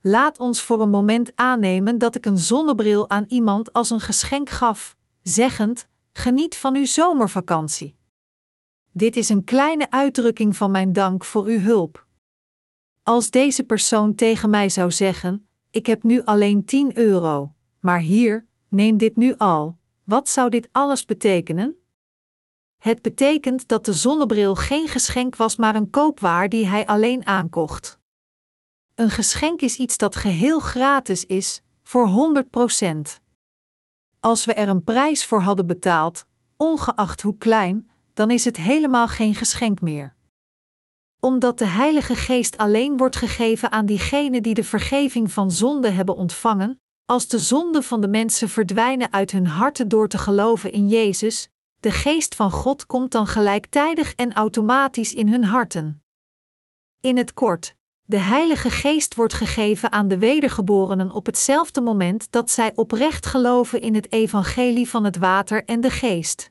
Laat 0.00 0.38
ons 0.38 0.62
voor 0.62 0.80
een 0.80 0.90
moment 0.90 1.32
aannemen 1.34 1.98
dat 1.98 2.14
ik 2.14 2.26
een 2.26 2.38
zonnebril 2.38 3.10
aan 3.10 3.24
iemand 3.28 3.72
als 3.72 3.90
een 3.90 4.00
geschenk 4.00 4.50
gaf, 4.50 4.96
zeggend: 5.22 5.88
Geniet 6.12 6.56
van 6.56 6.76
uw 6.76 6.84
zomervakantie. 6.84 7.96
Dit 8.92 9.16
is 9.16 9.28
een 9.28 9.44
kleine 9.44 9.90
uitdrukking 9.90 10.56
van 10.56 10.70
mijn 10.70 10.92
dank 10.92 11.24
voor 11.24 11.44
uw 11.44 11.58
hulp. 11.58 12.06
Als 13.02 13.30
deze 13.30 13.64
persoon 13.64 14.14
tegen 14.14 14.50
mij 14.50 14.68
zou 14.68 14.90
zeggen: 14.90 15.48
Ik 15.70 15.86
heb 15.86 16.02
nu 16.02 16.24
alleen 16.24 16.64
10 16.64 16.98
euro, 16.98 17.52
maar 17.80 18.00
hier, 18.00 18.46
neem 18.68 18.96
dit 18.96 19.16
nu 19.16 19.34
al, 19.36 19.78
wat 20.04 20.28
zou 20.28 20.50
dit 20.50 20.68
alles 20.72 21.04
betekenen? 21.04 21.76
Het 22.76 23.02
betekent 23.02 23.68
dat 23.68 23.84
de 23.84 23.92
zonnebril 23.92 24.54
geen 24.54 24.88
geschenk 24.88 25.36
was, 25.36 25.56
maar 25.56 25.74
een 25.74 25.90
koopwaar 25.90 26.48
die 26.48 26.66
hij 26.66 26.86
alleen 26.86 27.26
aankocht. 27.26 27.98
Een 28.94 29.10
geschenk 29.10 29.60
is 29.60 29.76
iets 29.76 29.96
dat 29.96 30.16
geheel 30.16 30.58
gratis 30.58 31.24
is, 31.24 31.62
voor 31.82 32.34
100%. 33.18 33.20
Als 34.20 34.44
we 34.44 34.54
er 34.54 34.68
een 34.68 34.84
prijs 34.84 35.24
voor 35.24 35.40
hadden 35.40 35.66
betaald, 35.66 36.26
ongeacht 36.56 37.22
hoe 37.22 37.36
klein, 37.38 37.90
dan 38.14 38.30
is 38.30 38.44
het 38.44 38.56
helemaal 38.56 39.08
geen 39.08 39.34
geschenk 39.34 39.80
meer. 39.80 40.14
Omdat 41.20 41.58
de 41.58 41.66
Heilige 41.66 42.14
Geest 42.14 42.56
alleen 42.56 42.96
wordt 42.96 43.16
gegeven 43.16 43.70
aan 43.70 43.86
diegenen 43.86 44.42
die 44.42 44.54
de 44.54 44.64
vergeving 44.64 45.32
van 45.32 45.50
zonde 45.50 45.90
hebben 45.90 46.16
ontvangen, 46.16 46.80
als 47.04 47.28
de 47.28 47.38
zonden 47.38 47.82
van 47.82 48.00
de 48.00 48.08
mensen 48.08 48.48
verdwijnen 48.48 49.12
uit 49.12 49.30
hun 49.30 49.46
harten 49.46 49.88
door 49.88 50.08
te 50.08 50.18
geloven 50.18 50.72
in 50.72 50.88
Jezus, 50.88 51.48
de 51.80 51.90
geest 51.90 52.34
van 52.34 52.50
God 52.50 52.86
komt 52.86 53.12
dan 53.12 53.26
gelijktijdig 53.26 54.14
en 54.14 54.32
automatisch 54.32 55.14
in 55.14 55.28
hun 55.28 55.44
harten. 55.44 56.02
In 57.00 57.16
het 57.16 57.34
kort, 57.34 57.76
de 58.04 58.18
Heilige 58.18 58.70
Geest 58.70 59.14
wordt 59.14 59.34
gegeven 59.34 59.92
aan 59.92 60.08
de 60.08 60.18
wedergeborenen 60.18 61.10
op 61.10 61.26
hetzelfde 61.26 61.80
moment 61.80 62.32
dat 62.32 62.50
zij 62.50 62.72
oprecht 62.74 63.26
geloven 63.26 63.80
in 63.80 63.94
het 63.94 64.12
evangelie 64.12 64.88
van 64.88 65.04
het 65.04 65.16
water 65.16 65.64
en 65.64 65.80
de 65.80 65.90
geest. 65.90 66.50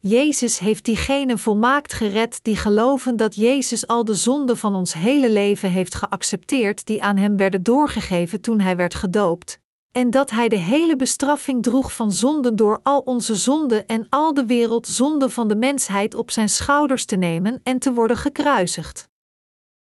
Jezus 0.00 0.58
heeft 0.58 0.84
diegenen 0.84 1.38
volmaakt 1.38 1.92
gered 1.92 2.38
die 2.42 2.56
geloven 2.56 3.16
dat 3.16 3.34
Jezus 3.34 3.86
al 3.86 4.04
de 4.04 4.14
zonden 4.14 4.56
van 4.56 4.74
ons 4.74 4.92
hele 4.92 5.30
leven 5.30 5.70
heeft 5.70 5.94
geaccepteerd 5.94 6.86
die 6.86 7.02
aan 7.02 7.16
hem 7.16 7.36
werden 7.36 7.62
doorgegeven 7.62 8.40
toen 8.40 8.60
hij 8.60 8.76
werd 8.76 8.94
gedoopt, 8.94 9.60
en 9.92 10.10
dat 10.10 10.30
Hij 10.30 10.48
de 10.48 10.56
hele 10.56 10.96
bestraffing 10.96 11.62
droeg 11.62 11.94
van 11.94 12.12
zonden 12.12 12.56
door 12.56 12.80
al 12.82 13.00
onze 13.00 13.34
zonden 13.34 13.86
en 13.86 14.06
al 14.08 14.34
de 14.34 14.46
wereldzonde 14.46 15.30
van 15.30 15.48
de 15.48 15.56
mensheid 15.56 16.14
op 16.14 16.30
zijn 16.30 16.48
schouders 16.48 17.04
te 17.04 17.16
nemen 17.16 17.60
en 17.62 17.78
te 17.78 17.92
worden 17.92 18.16
gekruisigd. 18.16 19.08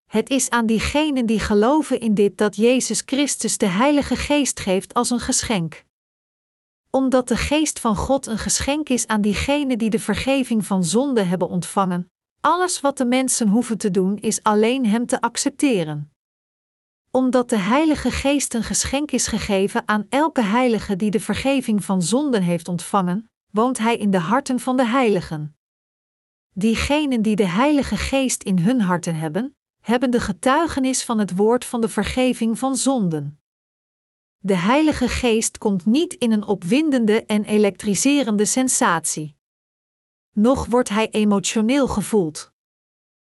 Het 0.06 0.30
is 0.30 0.50
aan 0.50 0.66
diegenen 0.66 1.26
die 1.26 1.40
geloven 1.40 2.00
in 2.00 2.14
dit 2.14 2.38
dat 2.38 2.56
Jezus 2.56 3.02
Christus 3.06 3.58
de 3.58 3.66
Heilige 3.66 4.16
Geest 4.16 4.60
geeft 4.60 4.94
als 4.94 5.10
een 5.10 5.20
geschenk. 5.20 5.86
Omdat 6.90 7.28
de 7.28 7.38
Geest 7.38 7.80
van 7.80 7.96
God 7.96 8.26
een 8.26 8.38
geschenk 8.38 8.90
is 8.90 9.08
aan 9.08 9.22
diegenen 9.22 9.78
die 9.78 9.90
de 9.90 10.00
vergeving 10.00 10.66
van 10.66 10.84
zonde 10.84 11.22
hebben 11.22 11.50
ontvangen, 11.50 12.12
alles 12.42 12.82
wat 12.82 12.98
de 12.98 13.06
mensen 13.06 13.48
hoeven 13.48 13.78
te 13.78 13.92
doen 13.92 14.18
is 14.18 14.44
alleen 14.44 14.86
Hem 14.86 15.06
te 15.06 15.22
accepteren 15.22 16.12
omdat 17.12 17.50
de 17.50 17.58
Heilige 17.58 18.12
Geest 18.12 18.54
een 18.54 18.64
geschenk 18.64 19.12
is 19.12 19.28
gegeven 19.28 19.88
aan 19.88 20.06
elke 20.10 20.42
heilige 20.42 20.96
die 20.96 21.12
de 21.12 21.20
vergeving 21.20 21.86
van 21.86 22.02
zonden 22.02 22.42
heeft 22.42 22.68
ontvangen, 22.68 23.32
woont 23.52 23.78
Hij 23.78 23.98
in 23.98 24.12
de 24.12 24.18
harten 24.18 24.60
van 24.60 24.78
de 24.78 24.86
heiligen. 24.86 25.58
Diegenen 26.54 27.22
die 27.22 27.36
de 27.36 27.48
Heilige 27.48 27.98
Geest 27.98 28.44
in 28.44 28.60
hun 28.60 28.82
harten 28.82 29.16
hebben, 29.16 29.56
hebben 29.80 30.12
de 30.12 30.20
getuigenis 30.20 31.04
van 31.04 31.20
het 31.20 31.36
woord 31.36 31.66
van 31.66 31.82
de 31.82 31.90
vergeving 31.90 32.60
van 32.60 32.76
zonden. 32.76 33.40
De 34.38 34.56
Heilige 34.56 35.08
Geest 35.08 35.58
komt 35.58 35.86
niet 35.86 36.14
in 36.14 36.32
een 36.32 36.44
opwindende 36.44 37.26
en 37.26 37.44
elektriserende 37.44 38.46
sensatie. 38.46 39.36
Nog 40.34 40.66
wordt 40.66 40.90
hij 40.90 41.10
emotioneel 41.10 41.88
gevoeld. 41.88 42.49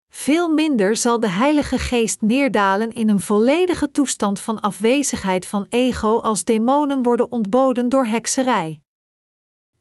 Veel 0.10 0.50
minder 0.50 0.96
zal 0.96 1.20
de 1.20 1.30
Heilige 1.30 1.78
Geest 1.78 2.22
neerdalen 2.22 2.92
in 2.92 3.10
een 3.10 3.20
volledige 3.20 3.92
toestand 3.92 4.40
van 4.40 4.60
afwezigheid 4.60 5.46
van 5.46 5.66
ego 5.70 6.20
als 6.20 6.44
demonen 6.44 7.04
worden 7.04 7.32
ontboden 7.32 7.90
door 7.90 8.06
hekserij. 8.06 8.82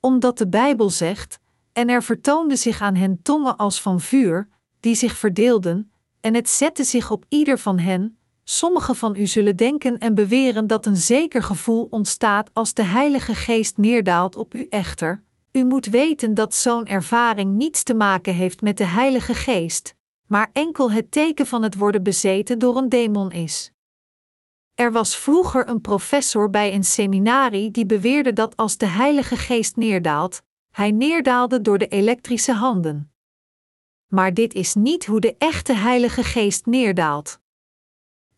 Omdat 0.00 0.38
de 0.38 0.48
Bijbel 0.48 0.90
zegt: 0.90 1.38
En 1.72 1.88
er 1.88 2.02
vertoonde 2.02 2.56
zich 2.56 2.80
aan 2.80 2.94
hen 2.94 3.22
tongen 3.22 3.56
als 3.56 3.80
van 3.80 4.00
vuur, 4.00 4.48
die 4.80 4.94
zich 4.94 5.16
verdeelden, 5.16 5.92
en 6.20 6.34
het 6.34 6.48
zette 6.48 6.84
zich 6.84 7.10
op 7.10 7.24
ieder 7.28 7.58
van 7.58 7.78
hen. 7.78 8.18
Sommigen 8.44 8.96
van 8.96 9.16
u 9.16 9.26
zullen 9.26 9.56
denken 9.56 9.98
en 9.98 10.14
beweren 10.14 10.66
dat 10.66 10.86
een 10.86 10.96
zeker 10.96 11.42
gevoel 11.42 11.86
ontstaat 11.90 12.50
als 12.52 12.74
de 12.74 12.82
Heilige 12.82 13.34
Geest 13.34 13.76
neerdaalt 13.76 14.36
op 14.36 14.54
u 14.54 14.66
echter. 14.70 15.22
U 15.52 15.64
moet 15.64 15.86
weten 15.86 16.34
dat 16.34 16.54
zo'n 16.54 16.86
ervaring 16.86 17.56
niets 17.56 17.82
te 17.82 17.94
maken 17.94 18.34
heeft 18.34 18.60
met 18.60 18.76
de 18.76 18.84
Heilige 18.84 19.34
Geest, 19.34 19.96
maar 20.28 20.50
enkel 20.52 20.90
het 20.90 21.10
teken 21.10 21.46
van 21.46 21.62
het 21.62 21.76
worden 21.76 22.02
bezeten 22.02 22.58
door 22.58 22.76
een 22.76 22.88
demon 22.88 23.32
is. 23.32 23.72
Er 24.74 24.92
was 24.92 25.16
vroeger 25.16 25.68
een 25.68 25.80
professor 25.80 26.50
bij 26.50 26.74
een 26.74 26.84
seminarie 26.84 27.70
die 27.70 27.86
beweerde 27.86 28.32
dat 28.32 28.56
als 28.56 28.76
de 28.76 28.86
Heilige 28.86 29.36
Geest 29.36 29.76
neerdaalt, 29.76 30.42
hij 30.70 30.90
neerdaalde 30.90 31.60
door 31.60 31.78
de 31.78 31.88
elektrische 31.88 32.52
handen. 32.52 33.12
Maar 34.06 34.34
dit 34.34 34.54
is 34.54 34.74
niet 34.74 35.06
hoe 35.06 35.20
de 35.20 35.34
echte 35.38 35.72
Heilige 35.72 36.22
Geest 36.22 36.66
neerdaalt. 36.66 37.40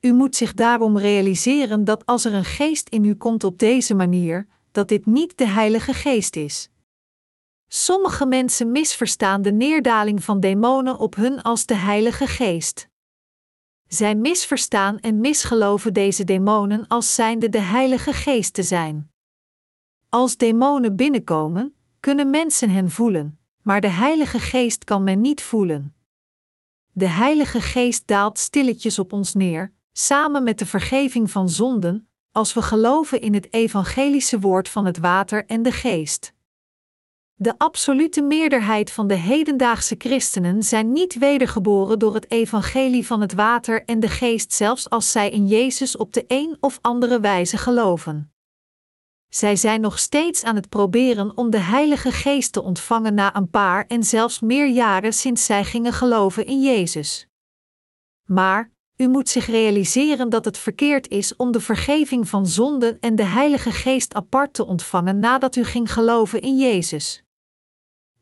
U 0.01 0.13
moet 0.13 0.37
zich 0.37 0.55
daarom 0.55 0.99
realiseren 0.99 1.85
dat 1.85 2.07
als 2.07 2.25
er 2.25 2.35
een 2.35 2.45
geest 2.45 2.89
in 2.89 3.05
u 3.05 3.15
komt 3.15 3.45
op 3.45 3.59
deze 3.59 3.95
manier, 3.95 4.47
dat 4.71 4.89
dit 4.89 5.07
niet 5.07 5.39
de 5.39 5.47
Heilige 5.47 5.93
Geest 5.93 6.37
is. 6.37 6.71
Sommige 7.73 8.27
mensen 8.27 8.71
misverstaan 8.71 9.43
de 9.43 9.53
neerdaling 9.53 10.25
van 10.25 10.41
demonen 10.41 10.99
op 10.99 11.15
hun 11.15 11.43
als 11.43 11.67
de 11.67 11.75
Heilige 11.75 12.27
Geest. 12.27 12.89
Zij 13.87 14.15
misverstaan 14.15 14.99
en 14.99 15.21
misgeloven 15.21 15.93
deze 15.93 16.25
demonen 16.25 16.87
als 16.87 17.15
zijnde 17.15 17.49
de 17.49 17.61
Heilige 17.61 18.13
Geest 18.13 18.55
te 18.55 18.63
zijn. 18.63 19.11
Als 20.09 20.37
demonen 20.37 20.97
binnenkomen, 20.97 21.75
kunnen 22.01 22.31
mensen 22.31 22.71
hen 22.71 22.91
voelen, 22.91 23.39
maar 23.63 23.81
de 23.81 23.89
Heilige 23.89 24.39
Geest 24.39 24.85
kan 24.85 25.05
men 25.05 25.21
niet 25.21 25.43
voelen. 25.43 25.95
De 26.93 27.09
Heilige 27.09 27.61
Geest 27.61 28.07
daalt 28.07 28.39
stilletjes 28.39 28.99
op 28.99 29.13
ons 29.13 29.35
neer, 29.35 29.73
samen 29.93 30.43
met 30.43 30.59
de 30.59 30.67
vergeving 30.67 31.31
van 31.31 31.49
zonden, 31.49 32.09
als 32.33 32.55
we 32.55 32.63
geloven 32.63 33.21
in 33.21 33.35
het 33.35 33.53
evangelische 33.53 34.41
woord 34.41 34.69
van 34.69 34.85
het 34.85 34.99
water 34.99 35.47
en 35.47 35.63
de 35.63 35.73
geest. 35.73 36.33
De 37.43 37.55
absolute 37.59 38.23
meerderheid 38.23 38.91
van 38.91 39.07
de 39.07 39.15
hedendaagse 39.15 39.95
christenen 39.99 40.63
zijn 40.63 40.93
niet 40.93 41.19
wedergeboren 41.19 41.99
door 41.99 42.15
het 42.15 42.31
evangelie 42.31 43.07
van 43.07 43.21
het 43.21 43.33
water 43.35 43.85
en 43.85 44.01
de 44.01 44.09
geest, 44.09 44.53
zelfs 44.53 44.91
als 44.91 45.13
zij 45.13 45.31
in 45.31 45.47
Jezus 45.47 45.97
op 45.97 46.13
de 46.13 46.25
een 46.29 46.57
of 46.61 46.79
andere 46.81 47.21
wijze 47.21 47.57
geloven. 47.57 48.33
Zij 49.29 49.57
zijn 49.57 49.81
nog 49.81 49.99
steeds 49.99 50.43
aan 50.43 50.55
het 50.55 50.69
proberen 50.69 51.37
om 51.37 51.51
de 51.51 51.59
Heilige 51.59 52.13
Geest 52.13 52.53
te 52.53 52.63
ontvangen 52.63 53.15
na 53.15 53.37
een 53.37 53.51
paar 53.51 53.87
en 53.87 54.05
zelfs 54.05 54.41
meer 54.41 54.69
jaren 54.69 55.13
sinds 55.13 55.45
zij 55.45 55.65
gingen 55.65 55.93
geloven 55.93 56.47
in 56.47 56.63
Jezus. 56.63 57.29
Maar, 58.25 58.71
u 58.97 59.09
moet 59.09 59.29
zich 59.29 59.47
realiseren 59.47 60.29
dat 60.29 60.45
het 60.45 60.59
verkeerd 60.59 61.09
is 61.09 61.37
om 61.37 61.53
de 61.53 61.61
vergeving 61.61 62.29
van 62.29 62.47
zonden 62.47 63.01
en 63.01 63.17
de 63.17 63.25
Heilige 63.25 63.71
Geest 63.71 64.15
apart 64.15 64.55
te 64.55 64.67
ontvangen 64.67 65.19
nadat 65.19 65.57
u 65.57 65.65
ging 65.65 65.93
geloven 65.93 66.41
in 66.41 66.59
Jezus. 66.59 67.25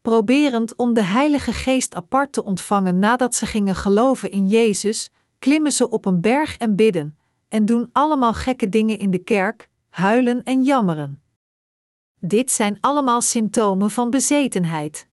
Proberend 0.09 0.77
om 0.77 0.95
de 0.95 1.03
Heilige 1.03 1.53
Geest 1.53 1.95
apart 1.95 2.33
te 2.33 2.45
ontvangen 2.45 2.99
nadat 2.99 3.35
ze 3.35 3.47
gingen 3.47 3.75
geloven 3.75 4.31
in 4.31 4.47
Jezus, 4.47 5.11
klimmen 5.39 5.73
ze 5.73 5.91
op 5.91 6.05
een 6.05 6.21
berg 6.21 6.57
en 6.57 6.77
bidden, 6.77 7.19
en 7.49 7.65
doen 7.65 7.89
allemaal 7.93 8.35
gekke 8.35 8.69
dingen 8.69 8.99
in 8.99 9.11
de 9.11 9.19
kerk, 9.19 9.69
huilen 9.89 10.43
en 10.43 10.63
jammeren. 10.63 11.23
Dit 12.21 12.51
zijn 12.51 12.79
allemaal 12.81 13.21
symptomen 13.21 13.91
van 13.91 14.11
bezetenheid. 14.11 15.09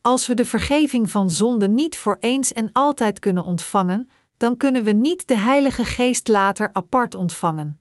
Als 0.00 0.26
we 0.26 0.34
de 0.34 0.44
vergeving 0.44 1.10
van 1.10 1.30
zonde 1.30 1.68
niet 1.68 1.96
voor 1.96 2.16
eens 2.20 2.52
en 2.52 2.72
altijd 2.72 3.18
kunnen 3.18 3.44
ontvangen, 3.44 4.10
dan 4.36 4.56
kunnen 4.56 4.84
we 4.84 4.92
niet 4.92 5.28
de 5.28 5.36
Heilige 5.36 5.84
Geest 5.84 6.28
later 6.28 6.70
apart 6.72 7.14
ontvangen. 7.14 7.80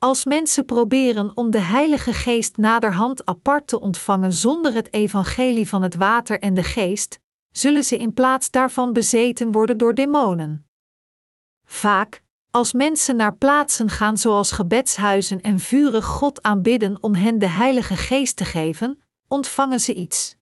Als 0.00 0.24
mensen 0.24 0.64
proberen 0.64 1.36
om 1.36 1.50
de 1.50 1.60
Heilige 1.60 2.12
Geest 2.12 2.56
naderhand 2.56 3.26
apart 3.26 3.66
te 3.66 3.80
ontvangen 3.80 4.32
zonder 4.32 4.74
het 4.74 4.92
evangelie 4.92 5.68
van 5.68 5.82
het 5.82 5.94
water 5.94 6.40
en 6.40 6.54
de 6.54 6.62
geest, 6.62 7.20
zullen 7.50 7.84
ze 7.84 7.96
in 7.96 8.12
plaats 8.12 8.50
daarvan 8.50 8.92
bezeten 8.92 9.52
worden 9.52 9.78
door 9.78 9.94
demonen. 9.94 10.66
Vaak, 11.64 12.22
als 12.50 12.72
mensen 12.72 13.16
naar 13.16 13.36
plaatsen 13.36 13.88
gaan 13.88 14.18
zoals 14.18 14.52
gebedshuizen 14.52 15.40
en 15.40 15.58
vurig 15.58 16.04
God 16.04 16.42
aanbidden 16.42 17.02
om 17.02 17.14
hen 17.14 17.38
de 17.38 17.48
Heilige 17.48 17.96
Geest 17.96 18.36
te 18.36 18.44
geven, 18.44 19.02
ontvangen 19.28 19.80
ze 19.80 19.94
iets. 19.94 20.36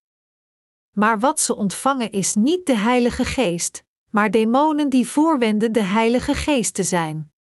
Maar 0.93 1.19
wat 1.19 1.41
ze 1.41 1.57
ontvangen 1.57 2.13
is 2.13 2.35
niet 2.35 2.67
de 2.67 2.77
Heilige 2.77 3.25
Geest, 3.25 3.85
maar 4.11 4.31
demonen 4.31 4.89
die 4.89 5.09
voorwenden 5.09 5.73
de 5.73 5.83
Heilige 5.83 6.35
Geest 6.35 6.75
te 6.75 6.83
zijn. 6.83 7.31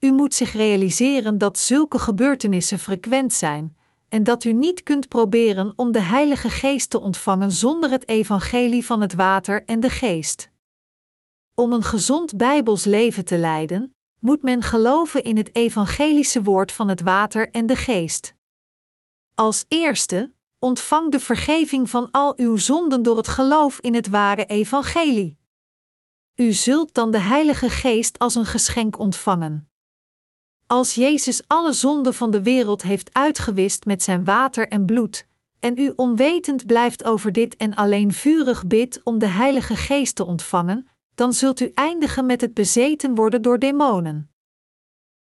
U 0.00 0.12
moet 0.12 0.34
zich 0.34 0.52
realiseren 0.52 1.38
dat 1.38 1.58
zulke 1.58 1.98
gebeurtenissen 1.98 2.78
frequent 2.78 3.32
zijn 3.32 3.76
en 4.08 4.22
dat 4.24 4.44
u 4.44 4.52
niet 4.52 4.82
kunt 4.82 5.08
proberen 5.08 5.72
om 5.76 5.92
de 5.92 6.00
Heilige 6.00 6.50
Geest 6.50 6.90
te 6.90 7.00
ontvangen 7.00 7.52
zonder 7.52 7.90
het 7.90 8.08
evangelie 8.08 8.86
van 8.86 9.00
het 9.00 9.14
water 9.14 9.64
en 9.64 9.80
de 9.80 9.90
geest. 9.90 10.50
Om 11.54 11.72
een 11.72 11.82
gezond 11.82 12.36
Bijbels 12.36 12.84
leven 12.84 13.24
te 13.24 13.38
leiden, 13.38 13.94
moet 14.18 14.42
men 14.42 14.62
geloven 14.62 15.24
in 15.24 15.36
het 15.36 15.54
evangelische 15.54 16.42
woord 16.42 16.72
van 16.72 16.88
het 16.88 17.00
water 17.00 17.50
en 17.50 17.66
de 17.66 17.76
geest. 17.76 18.34
Als 19.34 19.64
eerste, 19.68 20.32
ontvang 20.58 21.10
de 21.10 21.20
vergeving 21.20 21.90
van 21.90 22.10
al 22.10 22.32
uw 22.36 22.56
zonden 22.56 23.02
door 23.02 23.16
het 23.16 23.28
geloof 23.28 23.80
in 23.80 23.94
het 23.94 24.08
ware 24.08 24.44
evangelie. 24.44 25.38
U 26.34 26.52
zult 26.52 26.94
dan 26.94 27.10
de 27.10 27.18
Heilige 27.18 27.70
Geest 27.70 28.18
als 28.18 28.34
een 28.34 28.46
geschenk 28.46 28.98
ontvangen. 28.98 29.70
Als 30.66 30.94
Jezus 30.94 31.42
alle 31.46 31.72
zonden 31.72 32.14
van 32.14 32.30
de 32.30 32.42
wereld 32.42 32.82
heeft 32.82 33.14
uitgewist 33.14 33.84
met 33.84 34.02
zijn 34.02 34.24
water 34.24 34.68
en 34.68 34.86
bloed, 34.86 35.26
en 35.60 35.78
u 35.78 35.92
onwetend 35.96 36.66
blijft 36.66 37.04
over 37.04 37.32
dit 37.32 37.56
en 37.56 37.74
alleen 37.74 38.12
vurig 38.12 38.66
bidt 38.66 39.00
om 39.02 39.18
de 39.18 39.26
Heilige 39.26 39.76
Geest 39.76 40.14
te 40.14 40.24
ontvangen, 40.24 40.88
dan 41.14 41.32
zult 41.32 41.60
u 41.60 41.70
eindigen 41.74 42.26
met 42.26 42.40
het 42.40 42.54
bezeten 42.54 43.14
worden 43.14 43.42
door 43.42 43.58
demonen. 43.58 44.30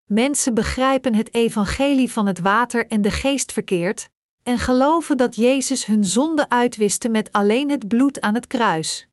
Mensen 0.04 0.54
begrijpen 0.54 1.14
het 1.14 1.34
evangelie 1.34 2.12
van 2.12 2.26
het 2.26 2.38
water 2.38 2.86
en 2.86 3.02
de 3.02 3.10
geest 3.10 3.52
verkeerd 3.52 4.08
en 4.42 4.58
geloven 4.58 5.16
dat 5.16 5.36
Jezus 5.36 5.86
hun 5.86 6.04
zonde 6.04 6.48
uitwiste 6.48 7.08
met 7.08 7.32
alleen 7.32 7.70
het 7.70 7.88
bloed 7.88 8.20
aan 8.20 8.34
het 8.34 8.46
kruis. 8.46 9.08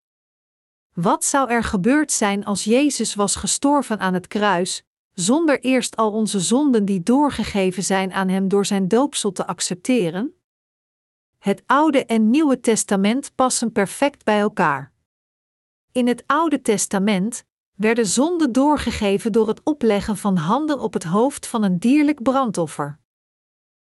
Wat 0.93 1.25
zou 1.25 1.49
er 1.49 1.63
gebeurd 1.63 2.11
zijn 2.11 2.45
als 2.45 2.63
Jezus 2.63 3.15
was 3.15 3.35
gestorven 3.35 3.99
aan 3.99 4.13
het 4.13 4.27
kruis, 4.27 4.83
zonder 5.21 5.59
eerst 5.59 5.95
al 5.95 6.11
onze 6.11 6.39
zonden 6.39 6.85
die 6.85 7.03
doorgegeven 7.03 7.83
zijn 7.83 8.13
aan 8.13 8.27
Hem 8.27 8.47
door 8.47 8.65
Zijn 8.65 8.87
doopsel 8.87 9.31
te 9.31 9.47
accepteren? 9.47 10.35
Het 11.37 11.63
Oude 11.65 12.05
en 12.05 12.29
Nieuwe 12.29 12.59
Testament 12.59 13.35
passen 13.35 13.71
perfect 13.71 14.23
bij 14.23 14.39
elkaar. 14.39 14.93
In 15.91 16.07
het 16.07 16.23
Oude 16.27 16.61
Testament 16.61 17.43
werden 17.75 18.05
zonden 18.05 18.51
doorgegeven 18.51 19.31
door 19.31 19.47
het 19.47 19.61
opleggen 19.63 20.17
van 20.17 20.35
handen 20.35 20.79
op 20.79 20.93
het 20.93 21.03
hoofd 21.03 21.47
van 21.47 21.63
een 21.63 21.79
dierlijk 21.79 22.23
brandoffer. 22.23 22.99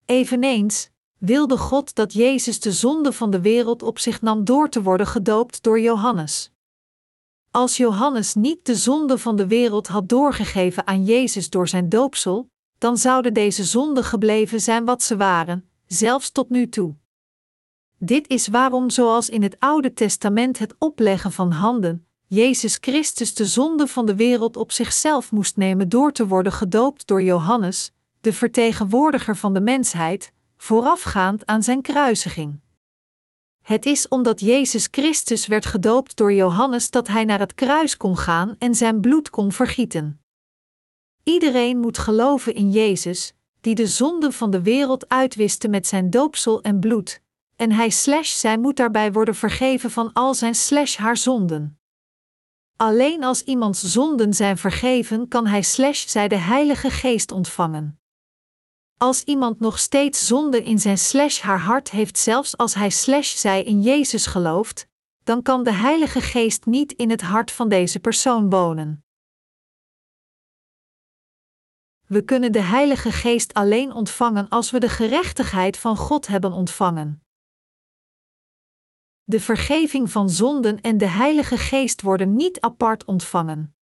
Eveneens 0.05 0.91
wilde 1.19 1.57
God 1.57 1.95
dat 1.95 2.13
Jezus 2.13 2.61
de 2.61 2.73
zonde 2.73 3.13
van 3.13 3.31
de 3.31 3.41
wereld 3.41 3.83
op 3.83 3.99
zich 3.99 4.23
nam 4.23 4.45
door 4.45 4.69
te 4.69 4.83
worden 4.83 5.07
gedoopt 5.07 5.63
door 5.63 5.81
Johannes. 5.81 6.53
Als 7.53 7.77
Johannes 7.77 8.35
niet 8.35 8.67
de 8.67 8.75
zonde 8.75 9.19
van 9.19 9.37
de 9.37 9.47
wereld 9.47 9.87
had 9.87 10.09
doorgegeven 10.09 10.87
aan 10.87 11.05
Jezus 11.05 11.51
door 11.51 11.69
zijn 11.69 11.89
doopsel, 11.89 12.51
dan 12.79 12.97
zouden 12.97 13.35
deze 13.35 13.65
zonden 13.65 14.05
gebleven 14.05 14.61
zijn 14.61 14.85
wat 14.85 15.03
ze 15.03 15.17
waren, 15.17 15.69
zelfs 15.87 16.31
tot 16.31 16.51
nu 16.51 16.69
toe. 16.69 16.95
Dit 17.99 18.29
is 18.29 18.49
waarom, 18.49 18.91
zoals 18.91 19.29
in 19.29 19.43
het 19.43 19.57
Oude 19.59 19.93
Testament 19.93 20.59
het 20.59 20.75
opleggen 20.79 21.33
van 21.33 21.53
handen, 21.53 22.07
Jezus 22.27 22.79
Christus 22.81 23.35
de 23.35 23.47
zonde 23.47 23.87
van 23.87 24.07
de 24.07 24.15
wereld 24.15 24.57
op 24.57 24.73
zichzelf 24.73 25.33
moest 25.33 25.57
nemen 25.57 25.89
door 25.89 26.13
te 26.13 26.27
worden 26.27 26.53
gedoopt 26.53 27.07
door 27.07 27.23
Johannes, 27.23 27.93
de 28.21 28.33
vertegenwoordiger 28.33 29.37
van 29.37 29.55
de 29.55 29.61
mensheid, 29.61 30.33
voorafgaand 30.57 31.47
aan 31.47 31.63
zijn 31.63 31.83
kruisiging. 31.83 32.61
Het 33.71 33.87
is 33.87 34.09
omdat 34.09 34.41
Jezus 34.41 34.89
Christus 34.91 35.47
werd 35.47 35.67
gedoopt 35.67 36.17
door 36.17 36.33
Johannes 36.33 36.91
dat 36.91 37.09
hij 37.09 37.25
naar 37.25 37.39
het 37.39 37.55
kruis 37.55 37.97
kon 37.97 38.17
gaan 38.17 38.57
en 38.59 38.75
zijn 38.75 39.01
bloed 39.01 39.31
kon 39.31 39.53
vergieten. 39.53 40.21
Iedereen 41.25 41.79
moet 41.79 41.99
geloven 41.99 42.55
in 42.55 42.71
Jezus, 42.71 43.35
die 43.61 43.75
de 43.75 43.87
zonde 43.87 44.33
van 44.33 44.51
de 44.51 44.63
wereld 44.63 45.09
uitwiste 45.09 45.69
met 45.69 45.87
zijn 45.87 46.11
doopsel 46.11 46.63
en 46.63 46.81
bloed, 46.81 47.23
en 47.57 47.73
hij 47.73 47.91
slash 47.91 48.39
zij 48.39 48.59
moet 48.59 48.77
daarbij 48.77 49.13
worden 49.13 49.35
vergeven 49.35 49.91
van 49.91 50.13
al 50.13 50.35
zijn 50.35 50.55
slash 50.55 50.97
haar 50.97 51.17
zonden. 51.17 51.79
Alleen 52.77 53.25
als 53.25 53.43
iemands 53.43 53.83
zonden 53.83 54.35
zijn 54.35 54.59
vergeven, 54.59 55.29
kan 55.29 55.47
hij 55.47 55.63
slash 55.63 56.07
zij 56.07 56.29
de 56.29 56.39
Heilige 56.39 56.91
Geest 56.91 57.33
ontvangen. 57.33 58.00
Als 59.03 59.25
iemand 59.25 59.61
nog 59.61 59.79
steeds 59.79 60.27
zonde 60.27 60.63
in 60.63 60.79
zijn 60.79 60.99
slash 60.99 61.41
haar 61.41 61.59
hart 61.59 61.91
heeft, 61.91 62.19
zelfs 62.19 62.57
als 62.57 62.75
hij 62.75 62.91
slash 62.91 63.37
zij 63.37 63.63
in 63.63 63.83
Jezus 63.83 64.27
gelooft, 64.27 64.89
dan 65.25 65.43
kan 65.43 65.65
de 65.65 65.73
Heilige 65.73 66.21
Geest 66.21 66.67
niet 66.67 66.93
in 66.93 67.11
het 67.11 67.21
hart 67.21 67.51
van 67.51 67.69
deze 67.69 68.01
persoon 68.01 68.51
wonen. 68.51 69.05
We 72.07 72.25
kunnen 72.25 72.53
de 72.53 72.61
Heilige 72.61 73.13
Geest 73.13 73.55
alleen 73.55 73.93
ontvangen 73.93 74.49
als 74.49 74.71
we 74.71 74.81
de 74.81 74.89
gerechtigheid 74.89 75.77
van 75.77 75.97
God 75.97 76.27
hebben 76.27 76.53
ontvangen. 76.53 77.23
De 79.25 79.41
vergeving 79.41 80.11
van 80.11 80.31
zonden 80.31 80.81
en 80.81 80.99
de 80.99 81.09
Heilige 81.09 81.57
Geest 81.57 82.03
worden 82.03 82.37
niet 82.37 82.61
apart 82.61 83.05
ontvangen. 83.05 83.77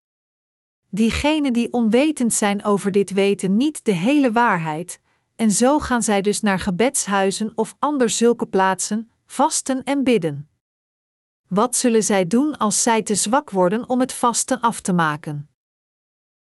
Diegenen 0.90 1.52
die 1.52 1.72
onwetend 1.72 2.34
zijn 2.34 2.64
over 2.64 2.92
dit 2.92 3.10
weten 3.10 3.56
niet 3.56 3.84
de 3.84 3.92
hele 3.92 4.32
waarheid, 4.32 5.00
en 5.38 5.50
zo 5.50 5.78
gaan 5.78 6.02
zij 6.02 6.20
dus 6.20 6.40
naar 6.40 6.58
gebedshuizen 6.58 7.52
of 7.54 7.76
ander 7.78 8.10
zulke 8.10 8.46
plaatsen, 8.46 9.10
vasten 9.26 9.84
en 9.84 10.04
bidden. 10.04 10.48
Wat 11.48 11.76
zullen 11.76 12.02
zij 12.02 12.26
doen 12.26 12.56
als 12.56 12.82
zij 12.82 13.02
te 13.02 13.14
zwak 13.14 13.50
worden 13.50 13.88
om 13.88 14.00
het 14.00 14.12
vasten 14.12 14.60
af 14.60 14.80
te 14.80 14.92
maken? 14.92 15.48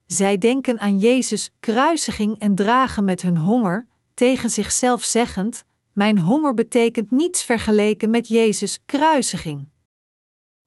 Zij 0.07 0.38
denken 0.38 0.78
aan 0.80 0.99
Jezus' 0.99 1.51
kruisiging 1.61 2.38
en 2.38 2.55
dragen 2.55 3.05
met 3.05 3.22
hun 3.22 3.36
honger, 3.36 3.86
tegen 4.14 4.51
zichzelf 4.51 5.05
zeggend: 5.05 5.64
Mijn 5.92 6.18
honger 6.18 6.55
betekent 6.55 7.11
niets 7.11 7.42
vergeleken 7.42 8.11
met 8.11 8.28
Jezus' 8.28 8.78
kruisiging. 8.86 9.68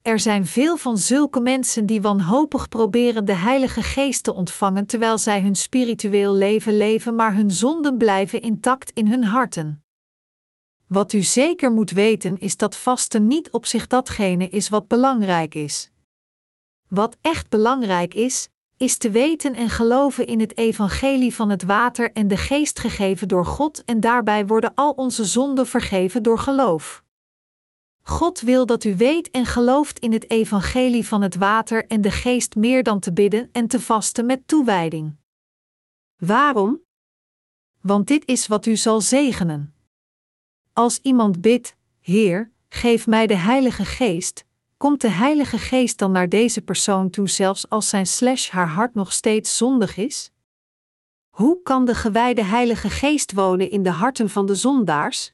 Er 0.01 0.19
zijn 0.19 0.45
veel 0.45 0.77
van 0.77 0.97
zulke 0.97 1.39
mensen 1.39 1.85
die 1.85 2.01
wanhopig 2.01 2.69
proberen 2.69 3.25
de 3.25 3.33
Heilige 3.33 3.83
Geest 3.83 4.23
te 4.23 4.33
ontvangen 4.33 4.85
terwijl 4.85 5.17
zij 5.17 5.41
hun 5.41 5.55
spiritueel 5.55 6.33
leven 6.33 6.77
leven, 6.77 7.15
maar 7.15 7.35
hun 7.35 7.51
zonden 7.51 7.97
blijven 7.97 8.41
intact 8.41 8.91
in 8.93 9.07
hun 9.07 9.23
harten. 9.23 9.83
Wat 10.87 11.13
u 11.13 11.21
zeker 11.21 11.71
moet 11.71 11.91
weten 11.91 12.39
is 12.39 12.57
dat 12.57 12.75
vasten 12.75 13.27
niet 13.27 13.51
op 13.51 13.65
zich 13.65 13.87
datgene 13.87 14.49
is 14.49 14.69
wat 14.69 14.87
belangrijk 14.87 15.55
is. 15.55 15.91
Wat 16.87 17.17
echt 17.21 17.49
belangrijk 17.49 18.13
is, 18.13 18.49
is 18.77 18.97
te 18.97 19.09
weten 19.09 19.55
en 19.55 19.69
geloven 19.69 20.27
in 20.27 20.39
het 20.39 20.57
evangelie 20.57 21.35
van 21.35 21.49
het 21.49 21.63
water 21.63 22.11
en 22.11 22.27
de 22.27 22.37
geest 22.37 22.79
gegeven 22.79 23.27
door 23.27 23.45
God 23.45 23.83
en 23.85 23.99
daarbij 23.99 24.45
worden 24.45 24.71
al 24.75 24.91
onze 24.91 25.25
zonden 25.25 25.67
vergeven 25.67 26.23
door 26.23 26.39
geloof. 26.39 27.03
God 28.01 28.41
wil 28.41 28.65
dat 28.65 28.83
u 28.83 28.95
weet 28.95 29.31
en 29.31 29.45
gelooft 29.45 29.99
in 29.99 30.11
het 30.13 30.29
evangelie 30.29 31.07
van 31.07 31.21
het 31.21 31.35
water 31.35 31.87
en 31.87 32.01
de 32.01 32.11
geest 32.11 32.55
meer 32.55 32.83
dan 32.83 32.99
te 32.99 33.13
bidden 33.13 33.49
en 33.51 33.67
te 33.67 33.79
vasten 33.79 34.25
met 34.25 34.47
toewijding. 34.47 35.15
Waarom? 36.17 36.81
Want 37.81 38.07
dit 38.07 38.25
is 38.25 38.47
wat 38.47 38.65
u 38.65 38.75
zal 38.75 39.01
zegenen. 39.01 39.73
Als 40.73 40.99
iemand 41.01 41.41
bidt: 41.41 41.75
Heer, 41.99 42.51
geef 42.69 43.07
mij 43.07 43.27
de 43.27 43.35
Heilige 43.35 43.85
Geest, 43.85 44.45
komt 44.77 45.01
de 45.01 45.09
Heilige 45.09 45.57
Geest 45.57 45.97
dan 45.97 46.11
naar 46.11 46.29
deze 46.29 46.61
persoon 46.61 47.09
toe 47.09 47.29
zelfs 47.29 47.69
als 47.69 47.89
zijn 47.89 48.07
slash 48.07 48.49
haar 48.49 48.67
hart 48.67 48.93
nog 48.93 49.11
steeds 49.11 49.57
zondig 49.57 49.97
is? 49.97 50.31
Hoe 51.29 51.61
kan 51.61 51.85
de 51.85 51.95
gewijde 51.95 52.43
Heilige 52.43 52.89
Geest 52.89 53.33
wonen 53.33 53.71
in 53.71 53.83
de 53.83 53.89
harten 53.89 54.29
van 54.29 54.45
de 54.45 54.55
zondaars? 54.55 55.33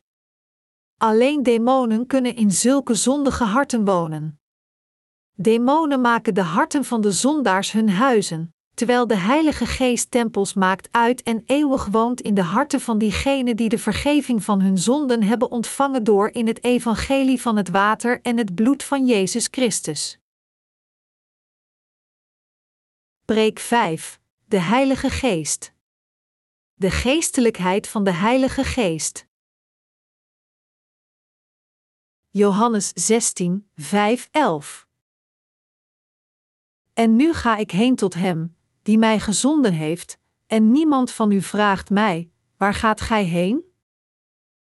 Alleen 0.98 1.44
demonen 1.44 2.08
kunnen 2.08 2.36
in 2.36 2.52
zulke 2.52 2.94
zondige 2.94 3.44
harten 3.44 3.86
wonen. 3.86 4.40
Demonen 5.34 6.02
maken 6.02 6.34
de 6.34 6.42
harten 6.42 6.86
van 6.86 7.02
de 7.02 7.12
zondaars 7.12 7.72
hun 7.72 7.90
huizen, 7.90 8.56
terwijl 8.74 9.08
de 9.08 9.16
Heilige 9.16 9.66
Geest 9.66 10.12
tempels 10.12 10.54
maakt 10.54 10.88
uit 10.92 11.24
en 11.24 11.44
eeuwig 11.46 11.86
woont 11.86 12.22
in 12.22 12.34
de 12.34 12.42
harten 12.42 12.82
van 12.82 12.98
diegenen 12.98 13.56
die 13.56 13.70
de 13.70 13.78
vergeving 13.78 14.44
van 14.44 14.62
hun 14.62 14.78
zonden 14.78 15.24
hebben 15.24 15.52
ontvangen 15.52 16.04
door 16.04 16.30
in 16.30 16.48
het 16.48 16.64
evangelie 16.64 17.42
van 17.42 17.56
het 17.56 17.70
water 17.70 18.22
en 18.22 18.38
het 18.38 18.56
bloed 18.56 18.84
van 18.84 19.06
Jezus 19.06 19.48
Christus. 19.52 20.20
Preek 23.26 23.60
5. 23.60 24.20
De 24.46 24.60
Heilige 24.60 25.10
Geest. 25.10 25.74
De 26.74 26.92
geestelijkheid 26.92 27.88
van 27.88 28.04
de 28.04 28.12
Heilige 28.12 28.64
Geest. 28.64 29.25
Johannes 32.38 32.92
16, 32.94 33.68
5, 33.76 34.28
11. 34.32 34.88
En 36.94 37.16
nu 37.16 37.34
ga 37.34 37.58
ik 37.58 37.72
heen 37.72 37.96
tot 37.96 38.14
hem, 38.14 38.56
die 38.82 38.98
mij 38.98 39.20
gezonden 39.20 39.74
heeft, 39.74 40.18
en 40.48 40.72
niemand 40.72 41.12
van 41.12 41.32
u 41.32 41.42
vraagt 41.42 41.90
mij: 41.90 42.30
Waar 42.58 42.74
gaat 42.74 43.02
gij 43.02 43.24
heen? 43.24 43.64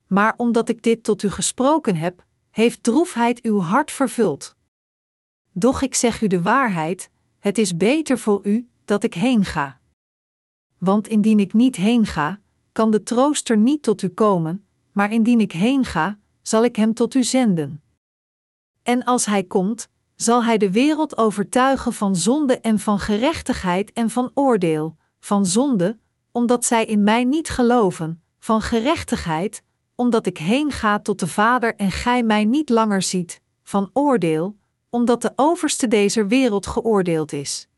Maar 0.07 0.35
omdat 0.37 0.69
ik 0.69 0.83
dit 0.83 1.05
tot 1.05 1.23
u 1.23 1.31
gesproken 1.31 1.97
heb, 1.97 2.25
heeft 2.51 2.83
droefheid 2.83 3.43
uw 3.43 3.61
hart 3.61 3.91
vervuld. 3.91 4.57
Doch 5.53 5.83
ik 5.83 5.95
zeg 5.95 6.21
u 6.21 6.27
de 6.27 6.43
waarheid: 6.43 7.11
het 7.39 7.59
is 7.59 7.77
beter 7.77 8.19
voor 8.19 8.41
u 8.47 8.69
dat 8.85 9.05
ik 9.05 9.15
heen 9.15 9.45
ga. 9.45 9.81
Want 10.79 11.09
indien 11.09 11.39
ik 11.39 11.53
niet 11.53 11.77
heen 11.77 12.07
ga, 12.07 12.41
kan 12.73 12.91
de 12.91 13.03
trooster 13.03 13.57
niet 13.57 13.83
tot 13.83 14.03
u 14.03 14.09
komen, 14.09 14.67
maar 14.93 15.13
indien 15.13 15.41
ik 15.41 15.53
heen 15.53 15.85
ga, 15.85 16.19
zal 16.45 16.65
ik 16.65 16.77
hem 16.77 16.95
tot 16.95 17.15
u 17.15 17.23
zenden. 17.23 17.83
En 18.83 19.05
als 19.05 19.27
hij 19.27 19.45
komt, 19.45 19.89
zal 20.15 20.45
hij 20.45 20.59
de 20.59 20.71
wereld 20.71 21.17
overtuigen 21.17 21.93
van 21.93 22.17
zonde 22.17 22.61
en 22.61 22.79
van 22.79 22.99
gerechtigheid 22.99 23.93
en 23.93 24.11
van 24.11 24.31
oordeel, 24.35 24.97
van 25.21 25.47
zonde, 25.47 25.99
omdat 26.33 26.65
zij 26.65 26.85
in 26.85 27.03
mij 27.03 27.25
niet 27.25 27.49
geloven, 27.49 28.23
van 28.39 28.61
gerechtigheid, 28.61 29.63
omdat 29.95 30.27
ik 30.27 30.39
heen 30.39 30.71
ga 30.71 30.99
tot 30.99 31.21
de 31.21 31.27
Vader 31.27 31.75
en 31.77 31.91
gij 31.91 32.23
mij 32.23 32.45
niet 32.45 32.69
langer 32.69 33.03
ziet, 33.03 33.41
van 33.63 33.91
oordeel, 33.93 34.57
omdat 34.91 35.23
de 35.23 35.33
overste 35.37 35.89
deze 35.89 36.27
wereld 36.27 36.67
geoordeeld 36.67 37.33
is. 37.33 37.69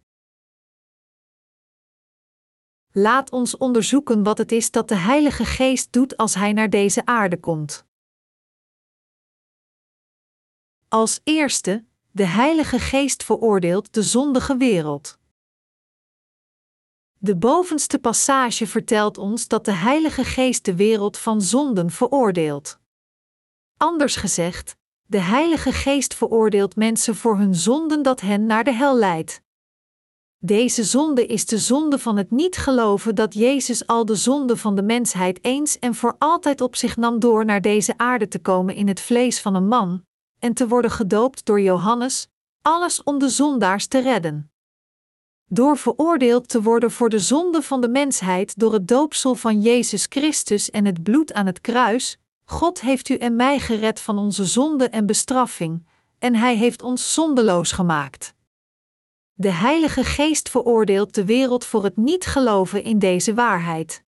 Laat 2.93 3.31
ons 3.31 3.57
onderzoeken 3.57 4.23
wat 4.23 4.39
het 4.39 4.53
is 4.53 4.71
dat 4.71 4.89
de 4.89 4.95
Heilige 4.95 5.45
Geest 5.45 5.93
doet 5.93 6.17
als 6.17 6.35
Hij 6.35 6.53
naar 6.53 6.71
deze 6.71 7.07
aarde 7.07 7.41
komt. 7.41 7.86
Als 10.97 11.21
eerste, 11.25 11.85
de 12.11 12.25
Heilige 12.25 12.79
Geest 12.79 13.25
veroordeelt 13.25 13.95
de 13.95 14.03
zondige 14.03 14.57
wereld. 14.57 15.19
De 17.19 17.37
bovenste 17.37 17.99
passage 17.99 18.67
vertelt 18.67 19.19
ons 19.19 19.49
dat 19.49 19.65
de 19.65 19.73
Heilige 19.73 20.25
Geest 20.25 20.65
de 20.65 20.75
wereld 20.75 21.17
van 21.19 21.43
zonden 21.43 21.91
veroordeelt. 21.91 22.79
Anders 23.77 24.17
gezegd, 24.17 24.77
de 25.07 25.19
Heilige 25.19 25.73
Geest 25.73 26.15
veroordeelt 26.15 26.77
mensen 26.77 27.15
voor 27.15 27.37
hun 27.37 27.55
zonden 27.55 28.03
dat 28.03 28.21
hen 28.21 28.47
naar 28.47 28.65
de 28.65 28.73
hel 28.73 28.97
leidt. 28.97 29.43
Deze 30.39 30.85
zonde 30.85 31.27
is 31.27 31.47
de 31.47 31.59
zonde 31.59 31.99
van 31.99 32.17
het 32.17 32.31
niet 32.31 32.57
geloven 32.57 33.15
dat 33.15 33.35
Jezus 33.35 33.87
al 33.87 34.05
de 34.05 34.15
zonde 34.15 34.57
van 34.57 34.75
de 34.75 34.83
mensheid 34.83 35.45
eens 35.45 35.79
en 35.79 35.95
voor 35.95 36.17
altijd 36.19 36.61
op 36.61 36.77
zich 36.77 36.97
nam 36.97 37.19
door 37.19 37.45
naar 37.45 37.61
deze 37.61 37.99
aarde 37.99 38.29
te 38.29 38.39
komen 38.39 38.75
in 38.75 38.89
het 38.89 39.01
vlees 39.01 39.41
van 39.41 39.55
een 39.55 39.69
man, 39.69 40.05
en 40.47 40.55
te 40.55 40.69
worden 40.69 40.91
gedoopt 40.91 41.45
door 41.45 41.61
Johannes, 41.61 42.29
alles 42.63 43.03
om 43.03 43.19
de 43.19 43.29
zondaars 43.29 43.87
te 43.87 43.99
redden. 43.99 44.51
Door 45.49 45.77
veroordeeld 45.77 46.49
te 46.49 46.63
worden 46.63 46.91
voor 46.91 47.09
de 47.09 47.19
zonde 47.19 47.63
van 47.63 47.81
de 47.81 47.89
mensheid 47.89 48.59
door 48.59 48.73
het 48.73 48.89
doopsel 48.89 49.35
van 49.35 49.61
Jezus 49.61 50.07
Christus 50.09 50.71
en 50.71 50.85
het 50.85 51.03
bloed 51.03 51.33
aan 51.33 51.47
het 51.47 51.61
kruis, 51.61 52.19
God 52.45 52.81
heeft 52.81 53.09
u 53.09 53.17
en 53.17 53.37
mij 53.37 53.59
gered 53.59 54.01
van 54.01 54.19
onze 54.19 54.45
zonde 54.45 54.89
en 54.89 55.07
bestraffing, 55.07 55.87
en 56.19 56.35
Hij 56.35 56.57
heeft 56.57 56.83
ons 56.83 57.15
zondeloos 57.15 57.73
gemaakt. 57.73 58.35
De 59.33 59.51
Heilige 59.51 60.05
Geest 60.05 60.49
veroordeelt 60.49 61.15
de 61.15 61.25
wereld 61.25 61.65
voor 61.65 61.85
het 61.85 61.97
niet 61.97 62.27
geloven 62.27 62.83
in 62.83 62.99
deze 62.99 63.35
waarheid. 63.35 64.05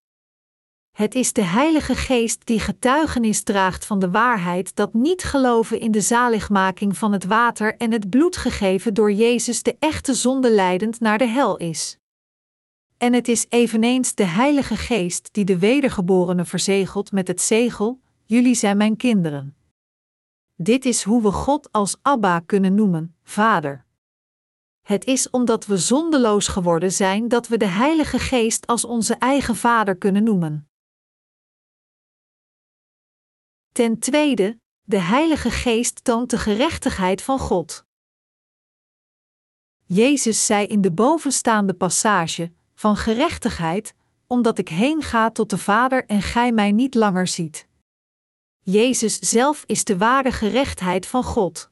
Het 0.98 1.14
is 1.14 1.32
de 1.32 1.42
Heilige 1.42 1.94
Geest 1.94 2.46
die 2.46 2.60
getuigenis 2.60 3.42
draagt 3.42 3.86
van 3.86 3.98
de 3.98 4.10
waarheid 4.10 4.76
dat 4.76 4.94
niet 4.94 5.22
geloven 5.22 5.80
in 5.80 5.90
de 5.90 6.00
zaligmaking 6.00 6.98
van 6.98 7.12
het 7.12 7.24
water 7.24 7.76
en 7.76 7.92
het 7.92 8.10
bloed 8.10 8.36
gegeven 8.36 8.94
door 8.94 9.12
Jezus 9.12 9.62
de 9.62 9.76
echte 9.78 10.14
zonde 10.14 10.50
leidend 10.50 11.00
naar 11.00 11.18
de 11.18 11.26
hel 11.26 11.56
is. 11.56 11.98
En 12.96 13.12
het 13.12 13.28
is 13.28 13.46
eveneens 13.48 14.14
de 14.14 14.24
Heilige 14.24 14.76
Geest 14.76 15.28
die 15.32 15.44
de 15.44 15.58
wedergeborenen 15.58 16.46
verzegelt 16.46 17.12
met 17.12 17.28
het 17.28 17.40
zegel: 17.40 18.00
Jullie 18.24 18.54
zijn 18.54 18.76
mijn 18.76 18.96
kinderen. 18.96 19.56
Dit 20.56 20.84
is 20.84 21.02
hoe 21.02 21.22
we 21.22 21.32
God 21.32 21.72
als 21.72 21.96
Abba 22.02 22.40
kunnen 22.40 22.74
noemen, 22.74 23.16
Vader. 23.22 23.84
Het 24.82 25.04
is 25.04 25.30
omdat 25.30 25.66
we 25.66 25.76
zondeloos 25.76 26.48
geworden 26.48 26.92
zijn 26.92 27.28
dat 27.28 27.48
we 27.48 27.56
de 27.56 27.66
Heilige 27.66 28.18
Geest 28.18 28.66
als 28.66 28.84
onze 28.84 29.14
eigen 29.14 29.56
Vader 29.56 29.96
kunnen 29.96 30.24
noemen. 30.24 30.67
Ten 33.78 33.98
tweede, 33.98 34.60
de 34.82 34.98
Heilige 34.98 35.50
Geest 35.50 36.04
toont 36.04 36.30
de 36.30 36.38
gerechtigheid 36.38 37.22
van 37.22 37.38
God. 37.38 37.84
Jezus 39.84 40.46
zei 40.46 40.66
in 40.66 40.80
de 40.80 40.92
bovenstaande 40.92 41.74
passage: 41.74 42.52
van 42.74 42.96
gerechtigheid, 42.96 43.94
omdat 44.26 44.58
ik 44.58 44.68
heen 44.68 45.02
ga 45.02 45.30
tot 45.30 45.50
de 45.50 45.58
Vader 45.58 46.06
en 46.06 46.22
gij 46.22 46.52
mij 46.52 46.72
niet 46.72 46.94
langer 46.94 47.26
ziet. 47.26 47.68
Jezus 48.58 49.18
zelf 49.18 49.64
is 49.66 49.84
de 49.84 49.96
ware 49.96 50.32
gerechtheid 50.32 51.06
van 51.06 51.22
God. 51.22 51.70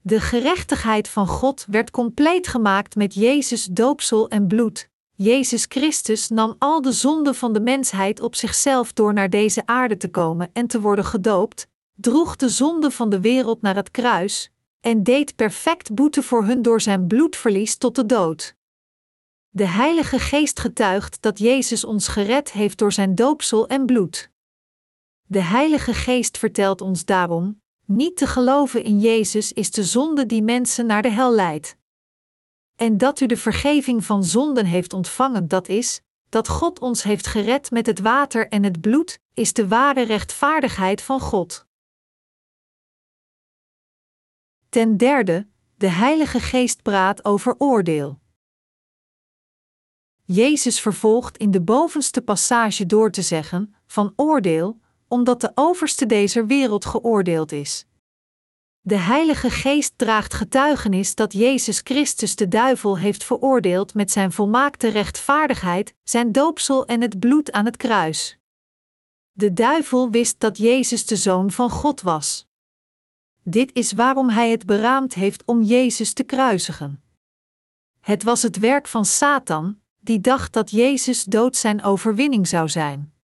De 0.00 0.20
gerechtigheid 0.20 1.08
van 1.08 1.26
God 1.26 1.64
werd 1.68 1.90
compleet 1.90 2.46
gemaakt 2.46 2.96
met 2.96 3.14
Jezus 3.14 3.64
doopsel 3.64 4.28
en 4.28 4.46
bloed, 4.46 4.90
Jezus 5.16 5.64
Christus 5.68 6.28
nam 6.28 6.54
al 6.58 6.82
de 6.82 6.92
zonden 6.92 7.34
van 7.34 7.52
de 7.52 7.60
mensheid 7.60 8.20
op 8.20 8.34
zichzelf 8.34 8.92
door 8.92 9.12
naar 9.12 9.30
deze 9.30 9.66
aarde 9.66 9.96
te 9.96 10.10
komen 10.10 10.50
en 10.52 10.66
te 10.66 10.80
worden 10.80 11.04
gedoopt, 11.04 11.66
droeg 11.94 12.36
de 12.36 12.48
zonde 12.48 12.90
van 12.90 13.10
de 13.10 13.20
wereld 13.20 13.62
naar 13.62 13.74
het 13.74 13.90
kruis 13.90 14.50
en 14.80 15.02
deed 15.02 15.36
perfect 15.36 15.94
boete 15.94 16.22
voor 16.22 16.44
hun 16.44 16.62
door 16.62 16.80
zijn 16.80 17.06
bloedverlies 17.06 17.76
tot 17.76 17.94
de 17.94 18.06
dood. 18.06 18.54
De 19.48 19.66
Heilige 19.66 20.18
Geest 20.18 20.60
getuigt 20.60 21.22
dat 21.22 21.38
Jezus 21.38 21.84
ons 21.84 22.08
gered 22.08 22.52
heeft 22.52 22.78
door 22.78 22.92
zijn 22.92 23.14
doopsel 23.14 23.68
en 23.68 23.86
bloed. 23.86 24.30
De 25.26 25.42
Heilige 25.42 25.94
Geest 25.94 26.38
vertelt 26.38 26.80
ons 26.80 27.04
daarom: 27.04 27.60
niet 27.84 28.16
te 28.16 28.26
geloven 28.26 28.84
in 28.84 29.00
Jezus 29.00 29.52
is 29.52 29.70
de 29.70 29.84
zonde 29.84 30.26
die 30.26 30.42
mensen 30.42 30.86
naar 30.86 31.02
de 31.02 31.10
hel 31.10 31.34
leidt. 31.34 31.76
En 32.76 32.98
dat 32.98 33.20
u 33.20 33.26
de 33.26 33.36
vergeving 33.36 34.04
van 34.04 34.24
zonden 34.24 34.66
heeft 34.66 34.92
ontvangen, 34.92 35.48
dat 35.48 35.68
is, 35.68 36.00
dat 36.28 36.48
God 36.48 36.78
ons 36.78 37.02
heeft 37.02 37.26
gered 37.26 37.70
met 37.70 37.86
het 37.86 38.00
water 38.00 38.48
en 38.48 38.62
het 38.62 38.80
bloed, 38.80 39.18
is 39.34 39.52
de 39.52 39.68
ware 39.68 40.02
rechtvaardigheid 40.02 41.02
van 41.02 41.20
God. 41.20 41.66
Ten 44.68 44.96
derde, 44.96 45.48
de 45.76 45.88
Heilige 45.88 46.40
Geest 46.40 46.82
praat 46.82 47.24
over 47.24 47.54
oordeel. 47.58 48.22
Jezus 50.24 50.80
vervolgt 50.80 51.36
in 51.36 51.50
de 51.50 51.60
bovenste 51.60 52.22
passage 52.22 52.86
door 52.86 53.10
te 53.10 53.22
zeggen: 53.22 53.74
van 53.86 54.12
oordeel, 54.16 54.80
omdat 55.08 55.40
de 55.40 55.52
overste 55.54 56.06
deze 56.06 56.46
wereld 56.46 56.84
geoordeeld 56.84 57.52
is. 57.52 57.86
De 58.86 58.96
Heilige 58.96 59.50
Geest 59.50 59.92
draagt 59.96 60.34
getuigenis 60.34 61.14
dat 61.14 61.32
Jezus 61.32 61.80
Christus 61.84 62.36
de 62.36 62.48
duivel 62.48 62.98
heeft 62.98 63.24
veroordeeld 63.24 63.94
met 63.94 64.10
zijn 64.10 64.32
volmaakte 64.32 64.88
rechtvaardigheid, 64.88 65.94
zijn 66.02 66.32
doopsel 66.32 66.86
en 66.86 67.00
het 67.00 67.18
bloed 67.18 67.52
aan 67.52 67.64
het 67.64 67.76
kruis. 67.76 68.38
De 69.32 69.52
duivel 69.52 70.10
wist 70.10 70.40
dat 70.40 70.58
Jezus 70.58 71.06
de 71.06 71.16
Zoon 71.16 71.50
van 71.50 71.70
God 71.70 72.00
was. 72.00 72.46
Dit 73.42 73.70
is 73.74 73.92
waarom 73.92 74.28
hij 74.28 74.50
het 74.50 74.66
beraamd 74.66 75.14
heeft 75.14 75.42
om 75.44 75.62
Jezus 75.62 76.12
te 76.12 76.22
kruisigen. 76.22 77.02
Het 78.00 78.22
was 78.22 78.42
het 78.42 78.58
werk 78.58 78.88
van 78.88 79.04
Satan, 79.04 79.80
die 80.00 80.20
dacht 80.20 80.52
dat 80.52 80.70
Jezus 80.70 81.24
dood 81.24 81.56
zijn 81.56 81.82
overwinning 81.82 82.48
zou 82.48 82.68
zijn. 82.68 83.14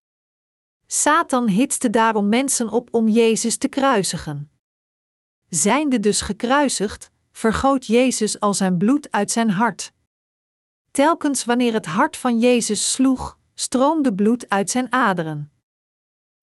Satan 0.87 1.49
hitste 1.49 1.91
daarom 1.91 2.29
mensen 2.29 2.69
op 2.69 2.89
om 2.95 3.09
Jezus 3.09 3.57
te 3.57 3.69
kruisigen. 3.69 4.50
Zijnde 5.51 6.01
dus 6.01 6.21
gekruisigd, 6.21 7.11
vergoot 7.33 7.87
Jezus 7.87 8.41
al 8.41 8.55
zijn 8.55 8.79
bloed 8.79 9.11
uit 9.11 9.31
zijn 9.31 9.51
hart. 9.51 9.93
Telkens 10.91 11.45
wanneer 11.45 11.73
het 11.73 11.87
hart 11.87 12.17
van 12.17 12.39
Jezus 12.39 12.93
sloeg, 12.93 13.39
stroomde 13.55 14.15
bloed 14.15 14.49
uit 14.49 14.71
zijn 14.71 14.93
aderen. 14.93 15.53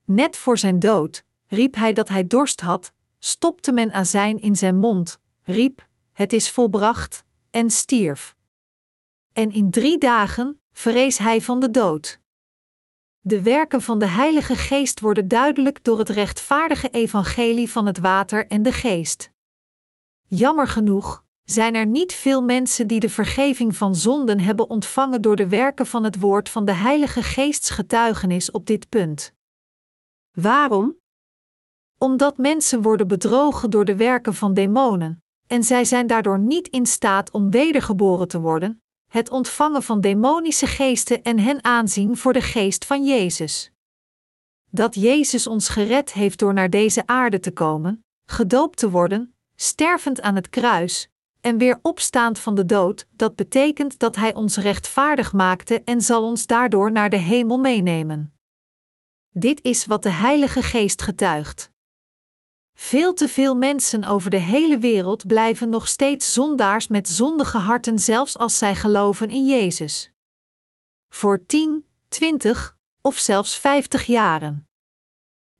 Net 0.05 0.38
voor 0.38 0.58
zijn 0.58 0.80
dood 0.80 1.24
riep 1.47 1.76
hij 1.76 1.93
dat 1.93 2.10
hij 2.10 2.28
dorst 2.28 2.62
had, 2.62 2.91
stopte 3.20 3.72
men 3.72 3.91
azijn 3.91 4.41
in 4.41 4.55
zijn 4.55 4.78
mond, 4.78 5.20
riep: 5.43 5.88
Het 6.14 6.34
is 6.34 6.51
volbracht, 6.51 7.24
en 7.49 7.70
stierf. 7.70 8.36
En 9.34 9.51
in 9.51 9.72
drie 9.72 9.97
dagen 9.97 10.62
vrees 10.72 11.18
hij 11.18 11.41
van 11.41 11.60
de 11.60 11.72
dood. 11.72 12.20
De 13.28 13.41
werken 13.41 13.82
van 13.82 13.99
de 13.99 14.07
Heilige 14.07 14.55
Geest 14.55 14.99
worden 14.99 15.28
duidelijk 15.28 15.84
door 15.84 15.99
het 15.99 16.09
rechtvaardige 16.09 16.89
evangelie 16.89 17.71
van 17.71 17.86
het 17.86 17.99
water 17.99 18.47
en 18.47 18.61
de 18.61 18.71
geest. 18.71 19.32
Jammer 20.28 20.67
genoeg 20.67 21.23
zijn 21.43 21.75
er 21.75 21.86
niet 21.86 22.13
veel 22.13 22.41
mensen 22.41 22.88
die 22.88 22.99
de 22.99 23.09
vergeving 23.09 23.75
van 23.75 23.95
zonden 23.95 24.39
hebben 24.39 24.69
ontvangen 24.69 25.21
door 25.21 25.36
de 25.36 25.47
werken 25.47 25.86
van 25.86 26.03
het 26.03 26.19
woord 26.19 26.49
van 26.49 26.65
de 26.65 26.71
Heilige 26.71 27.23
Geests 27.23 27.69
getuigenis 27.69 28.51
op 28.51 28.65
dit 28.65 28.89
punt. 28.89 29.34
Waarom? 30.32 30.97
Omdat 31.97 32.38
mensen 32.38 32.82
worden 32.82 33.07
bedrogen 33.07 33.69
door 33.69 33.86
de 33.86 33.95
werken 33.95 34.34
van 34.34 34.53
demonen, 34.53 35.23
en 35.47 35.63
zij 35.63 35.86
zijn 35.86 36.07
daardoor 36.07 36.39
niet 36.39 36.67
in 36.67 36.86
staat 36.86 37.32
om 37.32 37.51
wedergeboren 37.51 38.28
te 38.28 38.39
worden, 38.39 38.82
het 39.08 39.30
ontvangen 39.30 39.84
van 39.84 40.01
demonische 40.01 40.68
geesten 40.68 41.24
en 41.24 41.39
hen 41.39 41.64
aanzien 41.64 42.18
voor 42.18 42.34
de 42.34 42.41
geest 42.41 42.86
van 42.86 43.05
Jezus. 43.05 43.72
Dat 44.70 44.95
Jezus 44.95 45.47
ons 45.47 45.70
gered 45.70 46.14
heeft 46.14 46.39
door 46.39 46.53
naar 46.53 46.70
deze 46.70 47.08
aarde 47.08 47.39
te 47.39 47.51
komen, 47.51 48.05
gedoopt 48.26 48.78
te 48.78 48.89
worden, 48.89 49.36
stervend 49.55 50.22
aan 50.22 50.36
het 50.36 50.49
kruis, 50.49 51.10
en 51.41 51.58
weer 51.58 51.80
opstaand 51.82 52.39
van 52.39 52.55
de 52.55 52.66
dood, 52.66 53.08
dat 53.10 53.36
betekent 53.36 53.99
dat 53.99 54.16
Hij 54.16 54.34
ons 54.34 54.58
rechtvaardig 54.58 55.34
maakte 55.34 55.82
en 55.84 56.01
zal 56.01 56.24
ons 56.24 56.45
daardoor 56.45 56.91
naar 56.91 57.10
de 57.10 57.18
hemel 57.18 57.58
meenemen. 57.58 58.34
Dit 59.30 59.64
is 59.64 59.86
wat 59.86 60.03
de 60.03 60.10
Heilige 60.10 60.62
Geest 60.62 61.01
getuigt. 61.01 61.72
Veel 62.80 63.13
te 63.13 63.28
veel 63.28 63.55
mensen 63.55 64.03
over 64.03 64.30
de 64.30 64.38
hele 64.38 64.78
wereld 64.78 65.28
blijven 65.28 65.69
nog 65.69 65.88
steeds 65.88 66.34
zondaars 66.34 66.88
met 66.88 67.09
zondige 67.09 67.57
harten, 67.57 67.99
zelfs 67.99 68.38
als 68.38 68.57
zij 68.57 68.75
geloven 68.75 69.30
in 69.30 69.45
Jezus. 69.45 70.11
Voor 71.09 71.45
10, 71.45 71.86
20 72.07 72.78
of 73.01 73.17
zelfs 73.17 73.57
50 73.57 74.05
jaren. 74.05 74.67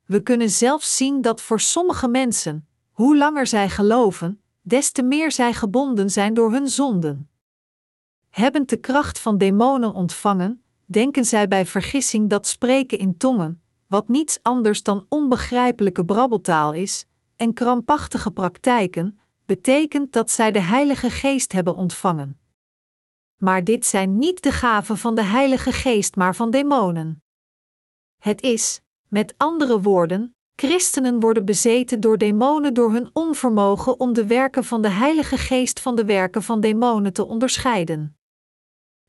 We 0.06 0.24
kunnen 0.24 0.50
zelfs 0.50 0.98
zien 0.98 1.22
dat 1.22 1.42
voor 1.42 1.60
sommige 1.60 2.08
mensen, 2.08 2.68
hoe 2.92 3.18
langer 3.18 3.48
zij 3.48 3.70
geloven, 3.70 4.42
des 4.62 4.92
te 4.92 5.04
meer 5.04 5.32
zij 5.32 5.54
gebonden 5.54 6.10
zijn 6.10 6.34
door 6.34 6.52
hun 6.52 6.68
zonden. 6.68 7.30
Hebbend 8.30 8.70
de 8.70 8.78
kracht 8.80 9.20
van 9.20 9.38
demonen 9.38 9.94
ontvangen, 9.94 10.64
denken 10.86 11.26
zij 11.26 11.48
bij 11.48 11.66
vergissing 11.66 12.30
dat 12.30 12.48
spreken 12.48 12.98
in 12.98 13.18
tongen, 13.18 13.62
wat 13.88 14.08
niets 14.08 14.40
anders 14.42 14.84
dan 14.84 15.06
onbegrijpelijke 15.10 16.06
brabbeltaal 16.06 16.74
is, 16.74 17.06
en 17.36 17.54
krampachtige 17.54 18.32
praktijken, 18.32 19.20
betekent 19.46 20.14
dat 20.14 20.32
zij 20.32 20.52
de 20.52 20.60
Heilige 20.62 21.10
Geest 21.10 21.52
hebben 21.52 21.76
ontvangen. 21.76 22.40
Maar 23.38 23.64
dit 23.64 23.86
zijn 23.86 24.18
niet 24.18 24.44
de 24.44 24.52
gaven 24.52 24.98
van 24.98 25.16
de 25.16 25.24
Heilige 25.24 25.72
Geest, 25.72 26.16
maar 26.16 26.36
van 26.36 26.52
demonen. 26.52 27.24
Het 28.18 28.42
is, 28.42 28.82
met 29.08 29.34
andere 29.38 29.82
woorden, 29.82 30.36
christenen 30.56 31.20
worden 31.20 31.46
bezeten 31.46 32.00
door 32.00 32.18
demonen 32.18 32.74
door 32.74 32.92
hun 32.92 33.10
onvermogen 33.14 34.00
om 34.00 34.14
de 34.14 34.28
werken 34.28 34.64
van 34.64 34.82
de 34.82 34.90
Heilige 34.90 35.38
Geest 35.38 35.80
van 35.80 35.96
de 35.96 36.06
werken 36.06 36.44
van 36.44 36.60
demonen 36.60 37.14
te 37.14 37.26
onderscheiden. 37.26 38.17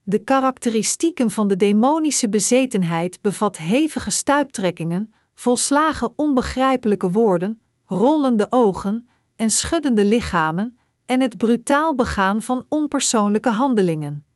De 0.09 0.19
karakteristieken 0.19 1.31
van 1.31 1.49
de 1.49 1.57
demonische 1.57 2.29
bezetenheid 2.29 3.21
bevat 3.21 3.57
hevige 3.57 4.11
stuiptrekkingen, 4.11 5.15
volslagen 5.35 6.13
onbegrijpelijke 6.17 7.11
woorden, 7.11 7.61
rollende 7.85 8.47
ogen 8.51 9.09
en 9.37 9.51
schuddende 9.51 10.05
lichamen 10.05 10.79
en 11.07 11.21
het 11.21 11.37
brutaal 11.37 11.95
begaan 11.95 12.43
van 12.43 12.67
onpersoonlijke 12.69 13.51
handelingen. 13.51 14.27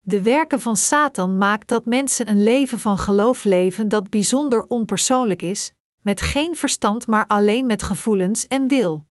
De 0.00 0.22
werken 0.22 0.60
van 0.60 0.76
Satan 0.76 1.38
maakt 1.38 1.68
dat 1.68 1.84
mensen 1.84 2.28
een 2.28 2.42
leven 2.42 2.78
van 2.78 2.98
geloof 2.98 3.44
leven 3.44 3.88
dat 3.88 4.10
bijzonder 4.10 4.66
onpersoonlijk 4.66 5.42
is, 5.42 5.72
met 6.00 6.20
geen 6.20 6.56
verstand 6.56 7.06
maar 7.06 7.26
alleen 7.26 7.66
met 7.66 7.82
gevoelens 7.82 8.46
en 8.46 8.68
wil. 8.68 9.06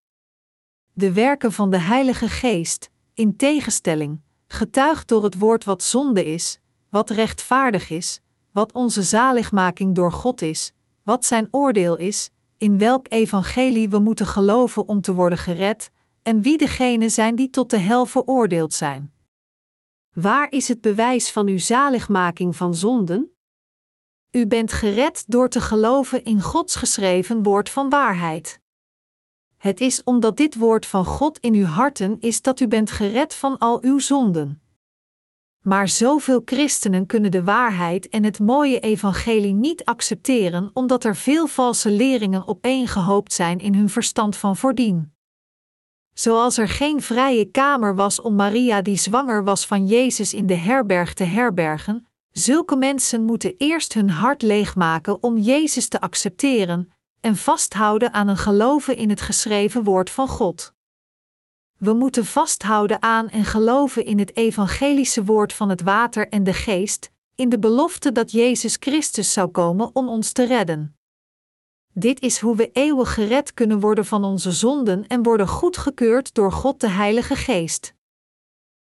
De 0.93 1.13
werken 1.13 1.51
van 1.51 1.69
de 1.69 1.79
Heilige 1.79 2.27
Geest, 2.27 2.89
in 3.13 3.35
tegenstelling, 3.35 4.21
getuigt 4.51 5.07
door 5.07 5.23
het 5.23 5.37
woord 5.37 5.63
wat 5.63 5.83
zonde 5.83 6.25
is, 6.25 6.59
wat 6.89 7.09
rechtvaardig 7.09 7.89
is, 7.89 8.21
wat 8.51 8.71
onze 8.71 9.03
zaligmaking 9.03 9.95
door 9.95 10.11
God 10.11 10.41
is, 10.41 10.73
wat 11.03 11.25
zijn 11.25 11.47
oordeel 11.51 11.97
is, 11.97 12.29
in 12.57 12.77
welk 12.77 13.05
evangelie 13.09 13.89
we 13.89 13.99
moeten 13.99 14.25
geloven 14.25 14.87
om 14.87 15.01
te 15.01 15.13
worden 15.13 15.37
gered, 15.37 15.91
en 16.23 16.41
wie 16.41 16.57
degenen 16.57 17.11
zijn 17.11 17.35
die 17.35 17.49
tot 17.49 17.69
de 17.69 17.77
hel 17.77 18.05
veroordeeld 18.05 18.73
zijn. 18.73 19.13
Waar 20.13 20.51
is 20.51 20.67
het 20.67 20.81
bewijs 20.81 21.31
van 21.31 21.47
uw 21.47 21.59
zaligmaking 21.59 22.55
van 22.55 22.75
zonden? 22.75 23.35
U 24.31 24.47
bent 24.47 24.71
gered 24.71 25.23
door 25.27 25.49
te 25.49 25.61
geloven 25.61 26.23
in 26.23 26.41
Gods 26.41 26.75
geschreven 26.75 27.43
woord 27.43 27.69
van 27.69 27.89
waarheid. 27.89 28.60
Het 29.61 29.81
is 29.81 30.03
omdat 30.03 30.37
dit 30.37 30.55
woord 30.55 30.85
van 30.85 31.05
God 31.05 31.37
in 31.39 31.53
uw 31.53 31.65
harten 31.65 32.17
is 32.19 32.41
dat 32.41 32.59
u 32.59 32.67
bent 32.67 32.91
gered 32.91 33.33
van 33.33 33.57
al 33.57 33.83
uw 33.83 33.99
zonden. 33.99 34.61
Maar 35.63 35.87
zoveel 35.87 36.41
christenen 36.45 37.05
kunnen 37.05 37.31
de 37.31 37.43
waarheid 37.43 38.09
en 38.09 38.23
het 38.23 38.39
mooie 38.39 38.79
evangelie 38.79 39.53
niet 39.53 39.85
accepteren 39.85 40.69
omdat 40.73 41.03
er 41.03 41.15
veel 41.15 41.47
valse 41.47 41.91
leringen 41.91 42.47
opeengehoopt 42.47 43.33
zijn 43.33 43.59
in 43.59 43.75
hun 43.75 43.89
verstand 43.89 44.35
van 44.35 44.57
voordien. 44.57 45.13
Zoals 46.13 46.57
er 46.57 46.69
geen 46.69 47.01
vrije 47.01 47.45
kamer 47.45 47.95
was 47.95 48.21
om 48.21 48.35
Maria 48.35 48.81
die 48.81 48.97
zwanger 48.97 49.43
was 49.43 49.65
van 49.65 49.87
Jezus 49.87 50.33
in 50.33 50.45
de 50.45 50.55
herberg 50.55 51.13
te 51.13 51.23
herbergen, 51.23 52.07
zulke 52.31 52.75
mensen 52.75 53.23
moeten 53.23 53.53
eerst 53.57 53.93
hun 53.93 54.09
hart 54.09 54.41
leegmaken 54.41 55.23
om 55.23 55.37
Jezus 55.37 55.87
te 55.87 56.01
accepteren 56.01 56.91
en 57.21 57.35
vasthouden 57.35 58.13
aan 58.13 58.27
een 58.27 58.37
geloven 58.37 58.95
in 58.95 59.09
het 59.09 59.21
geschreven 59.21 59.83
woord 59.83 60.09
van 60.09 60.27
God. 60.27 60.73
We 61.77 61.93
moeten 61.93 62.25
vasthouden 62.25 63.01
aan 63.01 63.29
en 63.29 63.45
geloven 63.45 64.05
in 64.05 64.19
het 64.19 64.35
evangelische 64.35 65.23
woord 65.23 65.53
van 65.53 65.69
het 65.69 65.81
water 65.81 66.29
en 66.29 66.43
de 66.43 66.53
geest, 66.53 67.11
in 67.35 67.49
de 67.49 67.59
belofte 67.59 68.11
dat 68.11 68.31
Jezus 68.31 68.77
Christus 68.79 69.33
zou 69.33 69.49
komen 69.49 69.89
om 69.95 70.09
ons 70.09 70.31
te 70.31 70.45
redden. 70.45 70.95
Dit 71.93 72.21
is 72.21 72.39
hoe 72.39 72.55
we 72.55 72.69
eeuwig 72.71 73.13
gered 73.13 73.53
kunnen 73.53 73.79
worden 73.79 74.05
van 74.05 74.23
onze 74.23 74.51
zonden 74.51 75.07
en 75.07 75.23
worden 75.23 75.47
goedgekeurd 75.47 76.33
door 76.33 76.51
God 76.51 76.79
de 76.79 76.89
Heilige 76.89 77.35
Geest. 77.35 77.93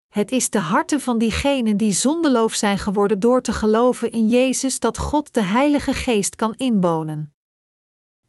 Het 0.08 0.32
is 0.32 0.50
de 0.50 0.60
harten 0.60 1.02
van 1.02 1.18
diegenen 1.18 1.78
die 1.78 1.92
zondeloof 1.92 2.54
zijn 2.54 2.78
geworden 2.78 3.20
door 3.20 3.42
te 3.42 3.54
geloven 3.54 4.12
in 4.12 4.28
Jezus 4.28 4.80
dat 4.80 4.98
God 4.98 5.34
de 5.34 5.42
Heilige 5.42 5.94
Geest 5.94 6.36
kan 6.36 6.54
inwonen. 6.56 7.37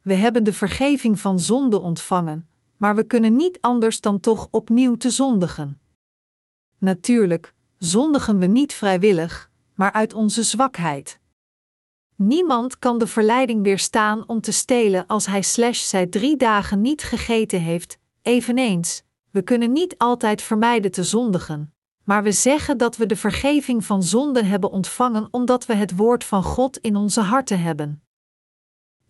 We 0.09 0.15
hebben 0.15 0.45
de 0.45 0.53
vergeving 0.53 1.21
van 1.21 1.41
zonde 1.41 1.81
ontvangen, 1.81 2.49
maar 2.77 2.95
we 2.95 3.05
kunnen 3.05 3.37
niet 3.37 3.59
anders 3.61 4.01
dan 4.01 4.21
toch 4.21 4.49
opnieuw 4.51 4.97
te 4.97 5.11
zondigen. 5.11 5.81
Natuurlijk, 6.79 7.55
zondigen 7.79 8.39
we 8.39 8.47
niet 8.47 8.73
vrijwillig, 8.73 9.51
maar 9.75 9.93
uit 9.93 10.15
onze 10.15 10.43
zwakheid. 10.43 11.21
Niemand 12.17 12.79
kan 12.79 12.99
de 12.99 13.07
verleiding 13.07 13.63
weerstaan 13.63 14.29
om 14.29 14.41
te 14.41 14.53
stelen 14.53 15.07
als 15.07 15.27
hij 15.27 15.43
slash 15.43 15.89
zij 15.89 16.07
drie 16.07 16.37
dagen 16.37 16.81
niet 16.81 17.03
gegeten 17.03 17.61
heeft, 17.61 17.99
eveneens, 18.23 19.03
we 19.31 19.43
kunnen 19.43 19.73
niet 19.73 19.99
altijd 19.99 20.43
vermijden 20.43 20.91
te 20.91 21.05
zondigen, 21.05 21.75
maar 22.05 22.23
we 22.23 22.33
zeggen 22.33 22.79
dat 22.79 22.97
we 22.97 23.07
de 23.07 23.17
vergeving 23.17 23.85
van 23.85 24.03
zonden 24.03 24.47
hebben 24.47 24.71
ontvangen 24.71 25.29
omdat 25.31 25.67
we 25.67 25.75
het 25.75 25.97
woord 25.97 26.25
van 26.25 26.43
God 26.43 26.79
in 26.79 26.97
onze 26.97 27.21
harten 27.21 27.61
hebben. 27.61 28.03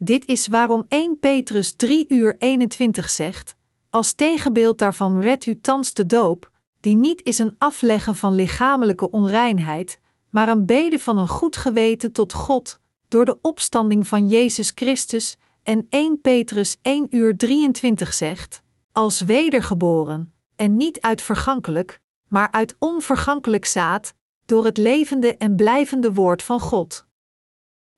Dit 0.00 0.26
is 0.26 0.46
waarom 0.46 0.84
1 0.88 1.18
Petrus 1.18 1.72
3 1.72 2.04
uur 2.08 2.36
21 2.38 3.10
zegt: 3.10 3.56
Als 3.90 4.12
tegenbeeld 4.12 4.78
daarvan 4.78 5.20
redt 5.20 5.46
u 5.46 5.60
thans 5.60 5.94
de 5.94 6.06
doop, 6.06 6.50
die 6.80 6.96
niet 6.96 7.22
is 7.22 7.38
een 7.38 7.54
afleggen 7.58 8.16
van 8.16 8.34
lichamelijke 8.34 9.10
onreinheid, 9.10 10.00
maar 10.30 10.48
een 10.48 10.66
bede 10.66 10.98
van 10.98 11.18
een 11.18 11.28
goed 11.28 11.56
geweten 11.56 12.12
tot 12.12 12.32
God, 12.32 12.80
door 13.08 13.24
de 13.24 13.38
opstanding 13.42 14.08
van 14.08 14.28
Jezus 14.28 14.72
Christus, 14.74 15.36
en 15.62 15.86
1 15.90 16.20
Petrus 16.20 16.76
1 16.82 17.06
uur 17.10 17.36
23 17.36 18.14
zegt: 18.14 18.62
Als 18.92 19.20
wedergeboren, 19.20 20.32
en 20.56 20.76
niet 20.76 21.00
uit 21.00 21.22
vergankelijk, 21.22 22.00
maar 22.28 22.50
uit 22.50 22.76
onvergankelijk 22.78 23.64
zaad, 23.64 24.14
door 24.46 24.64
het 24.64 24.76
levende 24.76 25.36
en 25.36 25.56
blijvende 25.56 26.12
woord 26.12 26.42
van 26.42 26.60
God. 26.60 27.06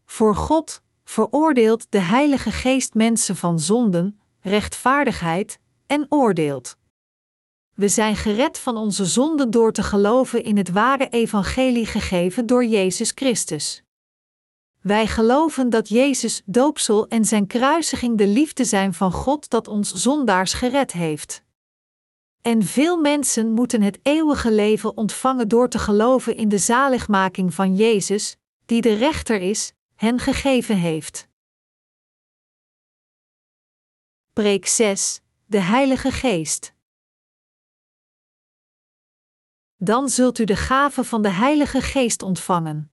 Voor 0.05 0.35
God 0.35 0.83
veroordeelt 1.11 1.87
de 1.89 1.99
Heilige 1.99 2.51
Geest 2.51 2.95
mensen 2.95 3.37
van 3.37 3.61
zonden, 3.61 4.21
rechtvaardigheid 4.41 5.59
en 5.87 6.07
oordeelt. 6.09 6.77
We 7.75 7.89
zijn 7.89 8.17
gered 8.17 8.59
van 8.59 8.77
onze 8.77 9.05
zonden 9.05 9.51
door 9.51 9.73
te 9.73 9.83
geloven 9.83 10.45
in 10.45 10.57
het 10.57 10.71
ware 10.71 11.09
evangelie 11.09 11.87
gegeven 11.87 12.47
door 12.47 12.65
Jezus 12.65 13.13
Christus. 13.15 13.83
Wij 14.81 15.07
geloven 15.07 15.71
dat 15.71 15.89
Jezus 15.89 16.43
doopsel 16.45 17.09
en 17.09 17.25
zijn 17.25 17.47
kruisiging 17.47 18.19
de 18.19 18.27
liefde 18.27 18.65
zijn 18.65 18.95
van 18.95 19.13
God 19.13 19.51
dat 19.51 19.69
ons 19.69 19.95
zondaars 19.95 20.53
gered 20.53 20.93
heeft. 20.93 21.43
En 22.43 22.63
veel 22.63 22.97
mensen 22.97 23.51
moeten 23.53 23.83
het 23.83 23.99
eeuwige 24.03 24.53
leven 24.53 24.97
ontvangen 24.97 25.49
door 25.49 25.69
te 25.69 25.79
geloven 25.79 26.37
in 26.37 26.49
de 26.49 26.59
zaligmaking 26.59 27.55
van 27.55 27.75
Jezus, 27.75 28.37
die 28.67 28.81
de 28.81 28.95
rechter 28.95 29.41
is, 29.41 29.73
hen 30.01 30.19
gegeven 30.19 30.77
heeft. 30.77 31.29
Preek 34.33 34.67
6 34.67 35.21
De 35.47 35.59
Heilige 35.59 36.11
Geest. 36.11 36.75
Dan 39.77 40.09
zult 40.09 40.39
u 40.39 40.45
de 40.45 40.57
gave 40.57 41.05
van 41.05 41.23
de 41.23 41.29
Heilige 41.29 41.81
Geest 41.81 42.23
ontvangen. 42.23 42.93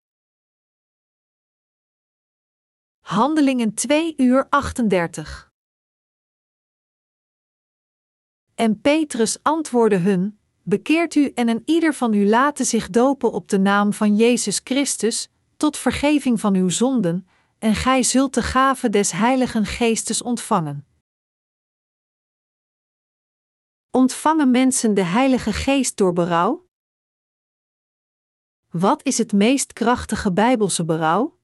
Handelingen 2.99 3.73
2 3.73 4.13
uur 4.17 4.49
38. 4.49 5.51
En 8.55 8.81
Petrus 8.81 9.43
antwoordde 9.43 9.97
hun: 9.97 10.39
Bekeert 10.63 11.15
u 11.15 11.31
en 11.31 11.47
een 11.47 11.61
ieder 11.65 11.93
van 11.93 12.13
u 12.13 12.29
laten 12.29 12.65
zich 12.65 12.89
dopen 12.89 13.31
op 13.31 13.49
de 13.49 13.59
naam 13.59 13.93
van 13.93 14.15
Jezus 14.15 14.61
Christus, 14.63 15.29
tot 15.57 15.77
vergeving 15.77 16.39
van 16.39 16.55
uw 16.55 16.69
zonden, 16.69 17.27
en 17.59 17.75
gij 17.75 18.03
zult 18.03 18.33
de 18.33 18.41
gave 18.41 18.89
des 18.89 19.11
Heiligen 19.11 19.65
Geestes 19.65 20.21
ontvangen. 20.21 20.87
Ontvangen 23.91 24.51
mensen 24.51 24.93
de 24.93 25.03
Heilige 25.03 25.53
Geest 25.53 25.97
door 25.97 26.13
berouw? 26.13 26.67
Wat 28.69 29.03
is 29.03 29.17
het 29.17 29.33
meest 29.33 29.73
krachtige 29.73 30.33
Bijbelse 30.33 30.85
berouw? 30.85 31.39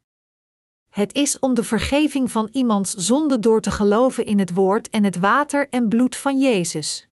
Het 0.89 1.13
is 1.13 1.39
om 1.39 1.53
de 1.53 1.63
vergeving 1.63 2.31
van 2.31 2.49
iemands 2.51 2.93
zonde 2.93 3.39
door 3.39 3.61
te 3.61 3.71
geloven 3.71 4.25
in 4.25 4.39
het 4.39 4.53
woord 4.53 4.89
en 4.89 5.03
het 5.03 5.15
water 5.19 5.69
en 5.69 5.89
bloed 5.89 6.15
van 6.15 6.39
Jezus. 6.39 7.07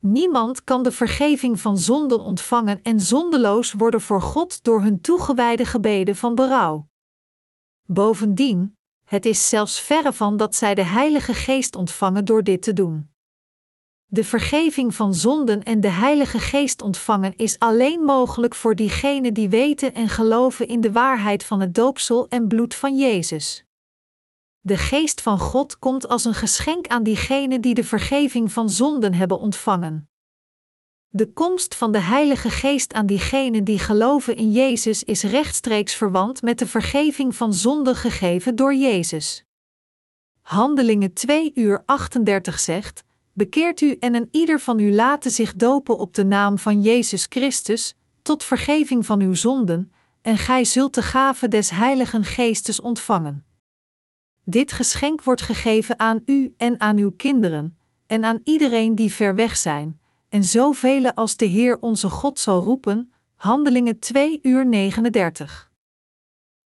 Niemand 0.00 0.64
kan 0.64 0.82
de 0.82 0.92
vergeving 0.92 1.60
van 1.60 1.78
zonden 1.78 2.20
ontvangen 2.20 2.82
en 2.82 3.00
zondeloos 3.00 3.72
worden 3.72 4.00
voor 4.00 4.22
God 4.22 4.64
door 4.64 4.82
hun 4.82 5.00
toegewijde 5.00 5.64
gebeden 5.64 6.16
van 6.16 6.34
berouw. 6.34 6.88
Bovendien, 7.82 8.76
het 9.04 9.26
is 9.26 9.48
zelfs 9.48 9.80
verre 9.80 10.12
van 10.12 10.36
dat 10.36 10.54
zij 10.54 10.74
de 10.74 10.82
Heilige 10.82 11.34
Geest 11.34 11.76
ontvangen 11.76 12.24
door 12.24 12.42
dit 12.42 12.62
te 12.62 12.72
doen. 12.72 13.10
De 14.06 14.24
vergeving 14.24 14.94
van 14.94 15.14
zonden 15.14 15.62
en 15.62 15.80
de 15.80 15.88
Heilige 15.88 16.38
Geest 16.38 16.82
ontvangen 16.82 17.36
is 17.36 17.58
alleen 17.58 18.00
mogelijk 18.00 18.54
voor 18.54 18.74
diegenen 18.74 19.34
die 19.34 19.48
weten 19.48 19.94
en 19.94 20.08
geloven 20.08 20.68
in 20.68 20.80
de 20.80 20.92
waarheid 20.92 21.44
van 21.44 21.60
het 21.60 21.74
doopsel 21.74 22.28
en 22.28 22.48
bloed 22.48 22.74
van 22.74 22.96
Jezus. 22.96 23.67
De 24.68 24.76
Geest 24.76 25.20
van 25.20 25.38
God 25.38 25.78
komt 25.78 26.08
als 26.08 26.24
een 26.24 26.34
geschenk 26.34 26.86
aan 26.86 27.02
diegenen 27.02 27.60
die 27.60 27.74
de 27.74 27.84
vergeving 27.84 28.52
van 28.52 28.70
zonden 28.70 29.14
hebben 29.14 29.38
ontvangen. 29.38 30.10
De 31.08 31.32
komst 31.32 31.74
van 31.74 31.92
de 31.92 31.98
Heilige 31.98 32.50
Geest 32.50 32.92
aan 32.92 33.06
diegenen 33.06 33.64
die 33.64 33.78
geloven 33.78 34.36
in 34.36 34.52
Jezus 34.52 35.04
is 35.04 35.22
rechtstreeks 35.22 35.94
verwant 35.94 36.42
met 36.42 36.58
de 36.58 36.66
vergeving 36.66 37.36
van 37.36 37.54
zonden 37.54 37.96
gegeven 37.96 38.56
door 38.56 38.74
Jezus. 38.74 39.44
Handelingen 40.40 41.12
2 41.12 41.50
uur 41.54 41.82
38 41.86 42.58
zegt: 42.58 43.04
Bekeert 43.32 43.80
u 43.80 43.96
en 44.00 44.14
een 44.14 44.28
ieder 44.30 44.60
van 44.60 44.78
u 44.78 44.94
laten 44.94 45.30
zich 45.30 45.54
dopen 45.54 45.98
op 45.98 46.14
de 46.14 46.24
naam 46.24 46.58
van 46.58 46.82
Jezus 46.82 47.26
Christus, 47.28 47.94
tot 48.22 48.44
vergeving 48.44 49.06
van 49.06 49.20
uw 49.20 49.34
zonden, 49.34 49.92
en 50.22 50.38
gij 50.38 50.64
zult 50.64 50.94
de 50.94 51.02
gave 51.02 51.48
des 51.48 51.70
Heiligen 51.70 52.24
Geestes 52.24 52.80
ontvangen. 52.80 53.47
Dit 54.50 54.72
geschenk 54.72 55.22
wordt 55.22 55.42
gegeven 55.42 55.98
aan 55.98 56.22
u 56.24 56.54
en 56.56 56.80
aan 56.80 56.96
uw 56.96 57.10
kinderen, 57.10 57.78
en 58.06 58.24
aan 58.24 58.40
iedereen 58.44 58.94
die 58.94 59.12
ver 59.12 59.34
weg 59.34 59.56
zijn, 59.56 60.00
en 60.28 60.44
zoveel 60.44 61.12
als 61.12 61.36
de 61.36 61.44
Heer 61.44 61.78
onze 61.80 62.08
God 62.08 62.38
zal 62.38 62.62
roepen. 62.62 63.12
Handelingen 63.34 63.98
2 63.98 64.38
uur 64.42 64.66
39. 64.66 65.70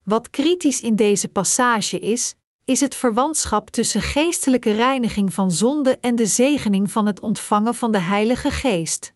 Wat 0.05 0.31
kritisch 0.31 0.81
in 0.81 0.97
deze 0.97 1.29
passage 1.29 1.99
is, 1.99 2.35
is 2.65 2.81
het 2.81 2.95
verwantschap 2.95 3.71
tussen 3.71 4.03
geestelijke 4.03 4.73
reiniging 4.73 5.35
van 5.35 5.51
zonde 5.51 5.99
en 5.99 6.17
de 6.17 6.27
zegening 6.27 6.91
van 6.91 7.07
het 7.07 7.21
ontvangen 7.21 7.75
van 7.75 7.93
de 7.93 8.01
Heilige 8.01 8.51
Geest. 8.51 9.15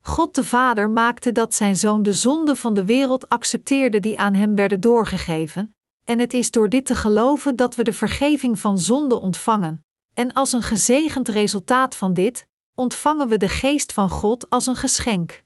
God 0.00 0.34
de 0.34 0.44
Vader 0.44 0.90
maakte 0.90 1.32
dat 1.32 1.54
zijn 1.54 1.76
zoon 1.76 2.02
de 2.02 2.12
zonde 2.12 2.56
van 2.56 2.74
de 2.74 2.84
wereld 2.84 3.28
accepteerde 3.28 4.00
die 4.00 4.18
aan 4.18 4.34
hem 4.34 4.54
werden 4.54 4.80
doorgegeven, 4.80 5.74
en 6.10 6.18
het 6.18 6.34
is 6.34 6.50
door 6.50 6.68
dit 6.68 6.86
te 6.86 6.94
geloven 6.94 7.56
dat 7.56 7.74
we 7.74 7.82
de 7.82 7.92
vergeving 7.92 8.58
van 8.58 8.78
zonde 8.78 9.20
ontvangen, 9.20 9.84
en 10.14 10.32
als 10.32 10.52
een 10.52 10.62
gezegend 10.62 11.28
resultaat 11.28 11.96
van 11.96 12.14
dit, 12.14 12.46
ontvangen 12.74 13.28
we 13.28 13.36
de 13.36 13.48
Geest 13.48 13.92
van 13.92 14.10
God 14.10 14.50
als 14.50 14.66
een 14.66 14.76
geschenk. 14.76 15.44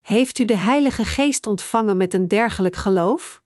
Heeft 0.00 0.38
u 0.38 0.44
de 0.44 0.56
Heilige 0.56 1.04
Geest 1.04 1.46
ontvangen 1.46 1.96
met 1.96 2.14
een 2.14 2.28
dergelijk 2.28 2.76
geloof? 2.76 3.42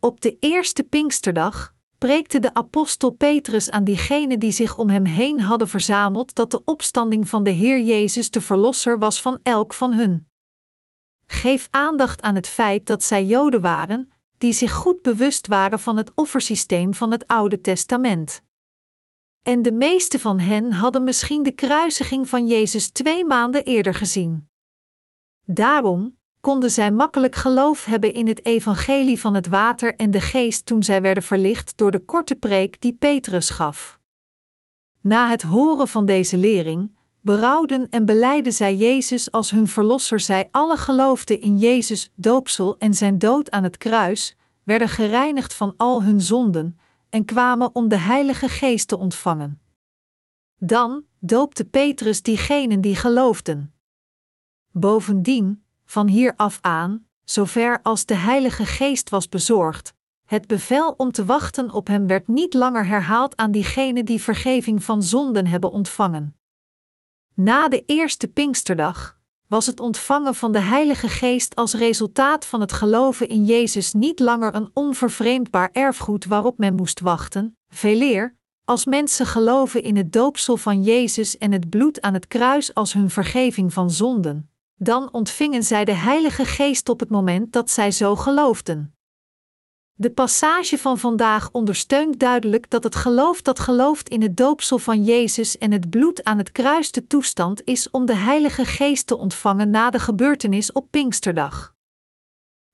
Op 0.00 0.20
de 0.20 0.36
eerste 0.38 0.82
Pinksterdag 0.82 1.74
preekte 1.98 2.38
de 2.38 2.54
apostel 2.54 3.10
Petrus 3.10 3.70
aan 3.70 3.84
diegenen 3.84 4.38
die 4.38 4.52
zich 4.52 4.78
om 4.78 4.88
hem 4.88 5.04
heen 5.04 5.40
hadden 5.40 5.68
verzameld 5.68 6.34
dat 6.34 6.50
de 6.50 6.64
opstanding 6.64 7.28
van 7.28 7.42
de 7.42 7.50
Heer 7.50 7.80
Jezus 7.80 8.30
de 8.30 8.40
Verlosser 8.40 8.98
was 8.98 9.22
van 9.22 9.38
elk 9.42 9.74
van 9.74 9.92
hun. 9.92 10.28
Geef 11.26 11.68
aandacht 11.70 12.22
aan 12.22 12.34
het 12.34 12.48
feit 12.48 12.86
dat 12.86 13.02
zij 13.02 13.24
Joden 13.24 13.60
waren, 13.60 14.12
die 14.42 14.52
zich 14.52 14.72
goed 14.72 15.02
bewust 15.02 15.46
waren 15.46 15.80
van 15.80 15.96
het 15.96 16.12
offersysteem 16.14 16.94
van 16.94 17.10
het 17.10 17.26
Oude 17.26 17.60
Testament. 17.60 18.42
En 19.42 19.62
de 19.62 19.72
meeste 19.72 20.18
van 20.18 20.38
hen 20.38 20.72
hadden 20.72 21.04
misschien 21.04 21.42
de 21.42 21.52
kruisiging 21.52 22.28
van 22.28 22.46
Jezus 22.46 22.90
twee 22.90 23.24
maanden 23.24 23.64
eerder 23.64 23.94
gezien. 23.94 24.48
Daarom, 25.44 26.16
konden 26.40 26.70
zij 26.70 26.90
makkelijk 26.92 27.34
geloof 27.34 27.84
hebben 27.84 28.14
in 28.14 28.26
het 28.26 28.44
evangelie 28.44 29.20
van 29.20 29.34
het 29.34 29.46
water 29.46 29.94
en 29.94 30.10
de 30.10 30.20
geest 30.20 30.66
toen 30.66 30.82
zij 30.82 31.02
werden 31.02 31.22
verlicht 31.22 31.76
door 31.76 31.90
de 31.90 32.04
korte 32.04 32.34
preek 32.34 32.80
die 32.80 32.92
Petrus 32.94 33.50
gaf. 33.50 34.00
Na 35.00 35.28
het 35.28 35.42
horen 35.42 35.88
van 35.88 36.06
deze 36.06 36.36
lering, 36.36 36.96
berouwden 37.22 37.88
en 37.90 38.04
beleidden 38.04 38.52
zij 38.52 38.76
Jezus 38.76 39.30
als 39.30 39.50
hun 39.50 39.68
verlosser. 39.68 40.20
Zij 40.20 40.48
alle 40.50 40.76
geloofden 40.76 41.40
in 41.40 41.58
Jezus' 41.58 42.10
doopsel 42.14 42.78
en 42.78 42.94
zijn 42.94 43.18
dood 43.18 43.50
aan 43.50 43.62
het 43.62 43.76
kruis, 43.76 44.36
werden 44.62 44.88
gereinigd 44.88 45.54
van 45.54 45.74
al 45.76 46.02
hun 46.02 46.20
zonden 46.20 46.78
en 47.10 47.24
kwamen 47.24 47.74
om 47.74 47.88
de 47.88 47.96
Heilige 47.96 48.48
Geest 48.48 48.88
te 48.88 48.98
ontvangen. 48.98 49.60
Dan 50.56 51.04
doopte 51.18 51.64
Petrus 51.64 52.22
diegenen 52.22 52.80
die 52.80 52.96
geloofden. 52.96 53.74
Bovendien 54.70 55.64
van 55.84 56.08
hier 56.08 56.32
af 56.36 56.58
aan, 56.60 57.06
zover 57.24 57.82
als 57.82 58.06
de 58.06 58.14
Heilige 58.14 58.66
Geest 58.66 59.10
was 59.10 59.28
bezorgd, 59.28 59.94
het 60.24 60.46
bevel 60.46 60.94
om 60.96 61.12
te 61.12 61.24
wachten 61.24 61.70
op 61.70 61.86
hem 61.86 62.06
werd 62.06 62.28
niet 62.28 62.54
langer 62.54 62.86
herhaald 62.86 63.36
aan 63.36 63.50
diegenen 63.50 64.04
die 64.04 64.22
vergeving 64.22 64.84
van 64.84 65.02
zonden 65.02 65.46
hebben 65.46 65.70
ontvangen. 65.70 66.36
Na 67.34 67.68
de 67.68 67.82
eerste 67.86 68.28
Pinksterdag 68.28 69.18
was 69.48 69.66
het 69.66 69.80
ontvangen 69.80 70.34
van 70.34 70.52
de 70.52 70.60
Heilige 70.60 71.08
Geest 71.08 71.54
als 71.54 71.74
resultaat 71.74 72.44
van 72.44 72.60
het 72.60 72.72
geloven 72.72 73.28
in 73.28 73.44
Jezus 73.44 73.92
niet 73.92 74.20
langer 74.20 74.54
een 74.54 74.70
onvervreemdbaar 74.74 75.70
erfgoed 75.72 76.24
waarop 76.24 76.58
men 76.58 76.74
moest 76.74 77.00
wachten, 77.00 77.56
veeleer, 77.68 78.36
als 78.64 78.84
mensen 78.84 79.26
geloven 79.26 79.82
in 79.82 79.96
het 79.96 80.12
doopsel 80.12 80.56
van 80.56 80.82
Jezus 80.82 81.38
en 81.38 81.52
het 81.52 81.70
bloed 81.70 82.00
aan 82.00 82.14
het 82.14 82.26
kruis 82.26 82.74
als 82.74 82.92
hun 82.92 83.10
vergeving 83.10 83.72
van 83.72 83.90
zonden, 83.90 84.50
dan 84.76 85.12
ontvingen 85.12 85.62
zij 85.62 85.84
de 85.84 85.94
Heilige 85.94 86.44
Geest 86.44 86.88
op 86.88 87.00
het 87.00 87.10
moment 87.10 87.52
dat 87.52 87.70
zij 87.70 87.90
zo 87.90 88.16
geloofden. 88.16 88.94
De 89.94 90.10
passage 90.10 90.78
van 90.78 90.98
vandaag 90.98 91.48
ondersteunt 91.52 92.18
duidelijk 92.18 92.70
dat 92.70 92.84
het 92.84 92.94
geloof 92.94 93.42
dat 93.42 93.58
gelooft 93.58 94.08
in 94.08 94.22
het 94.22 94.36
doopsel 94.36 94.78
van 94.78 95.04
Jezus 95.04 95.58
en 95.58 95.72
het 95.72 95.90
bloed 95.90 96.24
aan 96.24 96.38
het 96.38 96.52
kruis 96.52 96.90
de 96.90 97.06
toestand 97.06 97.64
is 97.64 97.90
om 97.90 98.06
de 98.06 98.14
Heilige 98.14 98.64
Geest 98.64 99.06
te 99.06 99.16
ontvangen 99.16 99.70
na 99.70 99.90
de 99.90 99.98
gebeurtenis 99.98 100.72
op 100.72 100.86
Pinksterdag. 100.90 101.74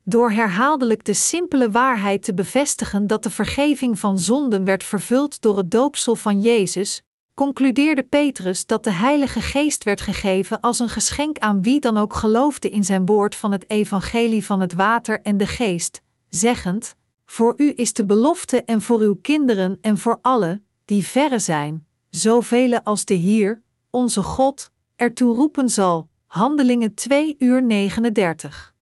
Door 0.05 0.31
herhaaldelijk 0.31 1.05
de 1.05 1.15
simpele 1.15 1.71
waarheid 1.71 2.23
te 2.23 2.35
bevestigen 2.35 3.07
dat 3.07 3.23
de 3.23 3.31
vergeving 3.31 3.99
van 3.99 4.19
zonden 4.19 4.65
werd 4.65 4.85
vervuld 4.85 5.41
door 5.41 5.57
het 5.57 5.71
doopsel 5.71 6.17
van 6.17 6.41
Jezus, 6.41 7.03
concludeerde 7.35 8.03
Petrus 8.03 8.67
dat 8.67 8.85
de 8.85 8.93
Heilige 8.93 9.41
Geest 9.41 9.85
werd 9.85 10.01
gegeven 10.01 10.61
als 10.61 10.79
een 10.79 10.89
geschenk 10.89 11.39
aan 11.39 11.63
wie 11.63 11.81
dan 11.81 11.97
ook 11.97 12.15
geloofde 12.15 12.71
in 12.71 12.85
zijn 12.85 13.07
woord 13.07 13.35
van 13.35 13.53
het 13.53 13.71
evangelie 13.71 14.45
van 14.45 14.61
het 14.61 14.73
water 14.73 15.21
en 15.21 15.37
de 15.37 15.47
geest, 15.47 16.03
zeggend: 16.29 16.97
Voor 17.31 17.55
u 17.57 17.73
is 17.77 17.93
de 17.93 18.07
belofte 18.07 18.65
en 18.65 18.83
voor 18.83 19.01
uw 19.01 19.15
kinderen 19.15 19.79
en 19.81 19.99
voor 19.99 20.19
alle 20.23 20.63
die 20.85 21.07
verre 21.07 21.39
zijn, 21.39 21.87
zoveel 22.11 22.81
als 22.81 23.05
de 23.05 23.15
Hier, 23.15 23.63
onze 23.91 24.23
God, 24.23 24.71
ertoe 24.97 25.35
roepen 25.35 25.69
zal. 25.69 26.09
Handelingen 26.27 26.95
2 26.95 27.37
uur 27.39 27.63
39. 27.63 28.75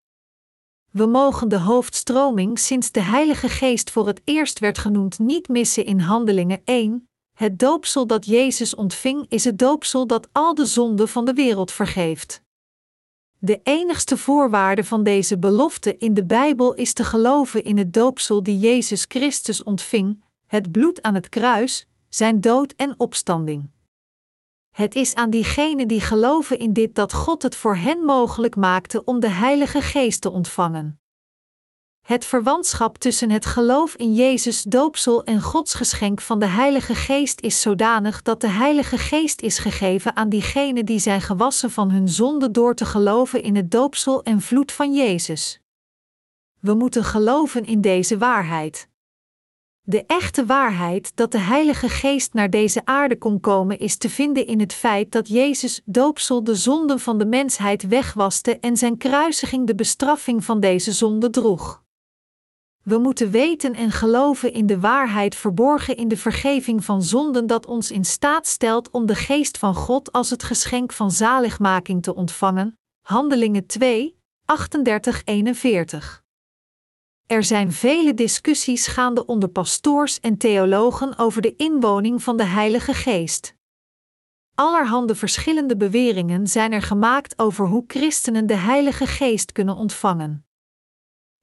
We 0.91 1.07
mogen 1.07 1.49
de 1.49 1.59
hoofdstroming 1.59 2.59
sinds 2.59 2.91
de 2.91 3.01
Heilige 3.01 3.49
Geest 3.49 3.91
voor 3.91 4.07
het 4.07 4.21
eerst 4.25 4.59
werd 4.59 4.79
genoemd 4.79 5.19
niet 5.19 5.49
missen 5.49 5.85
in 5.85 5.99
Handelingen 5.99 6.61
1. 6.65 7.09
Het 7.33 7.59
doopsel 7.59 8.07
dat 8.07 8.27
Jezus 8.27 8.75
ontving 8.75 9.27
is 9.29 9.45
het 9.45 9.59
doopsel 9.59 10.07
dat 10.07 10.29
al 10.33 10.55
de 10.55 10.67
zonden 10.67 11.09
van 11.09 11.25
de 11.25 11.33
wereld 11.33 11.73
vergeeft. 11.73 12.43
De 13.39 13.61
enigste 13.63 14.17
voorwaarde 14.17 14.85
van 14.85 15.03
deze 15.03 15.39
belofte 15.39 15.97
in 15.97 16.15
de 16.15 16.25
Bijbel 16.25 16.75
is 16.75 16.93
te 16.93 17.05
geloven 17.05 17.65
in 17.65 17.79
het 17.79 17.93
doopsel 17.93 18.43
die 18.43 18.59
Jezus 18.59 19.05
Christus 19.09 19.63
ontving, 19.63 20.25
het 20.47 20.73
bloed 20.73 21.03
aan 21.03 21.15
het 21.15 21.29
kruis, 21.29 21.87
zijn 22.09 22.41
dood 22.41 22.73
en 22.73 22.95
opstanding. 22.97 23.71
Het 24.71 24.95
is 24.95 25.15
aan 25.15 25.31
diegenen 25.31 25.89
die 25.89 26.01
geloven 26.01 26.59
in 26.59 26.73
dit 26.73 26.95
dat 26.95 27.13
God 27.13 27.43
het 27.43 27.57
voor 27.57 27.77
hen 27.77 27.99
mogelijk 27.99 28.57
maakte 28.57 29.05
om 29.05 29.21
de 29.21 29.31
Heilige 29.31 29.81
Geest 29.81 30.21
te 30.21 30.31
ontvangen. 30.31 31.01
Het 32.07 32.25
verwantschap 32.25 32.99
tussen 32.99 33.31
het 33.31 33.47
geloof 33.47 33.95
in 33.95 34.15
Jezus 34.15 34.63
doopsel 34.63 35.25
en 35.25 35.43
Gods 35.43 35.75
geschenk 35.75 36.21
van 36.21 36.39
de 36.39 36.47
Heilige 36.47 36.95
Geest 36.95 37.41
is 37.41 37.61
zodanig 37.61 38.23
dat 38.23 38.41
de 38.41 38.49
Heilige 38.49 38.99
Geest 38.99 39.41
is 39.41 39.59
gegeven 39.59 40.17
aan 40.17 40.29
diegenen 40.29 40.85
die 40.85 40.99
zijn 40.99 41.21
gewassen 41.21 41.71
van 41.71 41.91
hun 41.91 42.09
zonde 42.09 42.51
door 42.51 42.75
te 42.75 42.85
geloven 42.85 43.43
in 43.43 43.57
het 43.57 43.71
doopsel 43.71 44.23
en 44.23 44.41
vloed 44.41 44.73
van 44.73 44.95
Jezus. 44.95 45.61
We 46.61 46.75
moeten 46.75 47.05
geloven 47.05 47.65
in 47.65 47.81
deze 47.81 48.19
waarheid. 48.19 48.89
De 49.83 50.05
echte 50.07 50.47
waarheid 50.47 51.13
dat 51.17 51.33
de 51.33 51.39
Heilige 51.39 51.89
Geest 51.89 52.33
naar 52.33 52.51
deze 52.51 52.85
aarde 52.85 53.19
kon 53.19 53.41
komen 53.41 53.79
is 53.79 53.97
te 53.97 54.11
vinden 54.11 54.47
in 54.47 54.61
het 54.61 54.73
feit 54.73 55.13
dat 55.13 55.29
Jezus 55.29 55.81
doopsel 55.85 56.45
de 56.45 56.55
zonden 56.55 57.01
van 57.01 57.19
de 57.19 57.27
mensheid 57.27 57.89
wegwaste 57.89 58.59
en 58.59 58.77
zijn 58.77 58.97
kruisiging 58.97 59.67
de 59.67 59.75
bestraffing 59.75 60.45
van 60.45 60.61
deze 60.61 60.93
zonde 60.93 61.31
droeg. 61.31 61.85
We 62.89 62.99
moeten 62.99 63.31
weten 63.31 63.75
en 63.75 63.91
geloven 63.91 64.53
in 64.53 64.67
de 64.67 64.81
waarheid 64.81 65.35
verborgen 65.35 65.97
in 65.97 66.09
de 66.09 66.17
vergeving 66.17 66.85
van 66.85 67.03
zonden 67.03 67.47
dat 67.47 67.67
ons 67.67 67.91
in 67.91 68.05
staat 68.05 68.47
stelt 68.47 68.91
om 68.91 69.07
de 69.07 69.15
geest 69.15 69.59
van 69.59 69.75
God 69.75 70.13
als 70.13 70.31
het 70.31 70.43
geschenk 70.43 70.93
van 70.93 71.11
zaligmaking 71.11 72.03
te 72.03 72.15
ontvangen. 72.15 72.79
Handelingen 73.01 73.67
2, 73.67 74.19
38-41. 74.53 76.23
Er 77.27 77.45
zijn 77.45 77.73
vele 77.73 78.15
discussies 78.15 78.87
gaande 78.87 79.27
onder 79.27 79.49
pastoors 79.49 80.21
en 80.21 80.37
theologen 80.37 81.19
over 81.19 81.43
de 81.43 81.57
inwoning 81.57 82.23
van 82.23 82.37
de 82.37 82.45
Heilige 82.45 82.95
Geest. 82.95 83.55
Allerhande 84.55 85.15
verschillende 85.15 85.77
beweringen 85.77 86.47
zijn 86.47 86.73
er 86.73 86.83
gemaakt 86.83 87.39
over 87.39 87.67
hoe 87.67 87.85
christenen 87.87 88.47
de 88.47 88.57
Heilige 88.57 89.07
Geest 89.07 89.53
kunnen 89.53 89.77
ontvangen. 89.77 90.46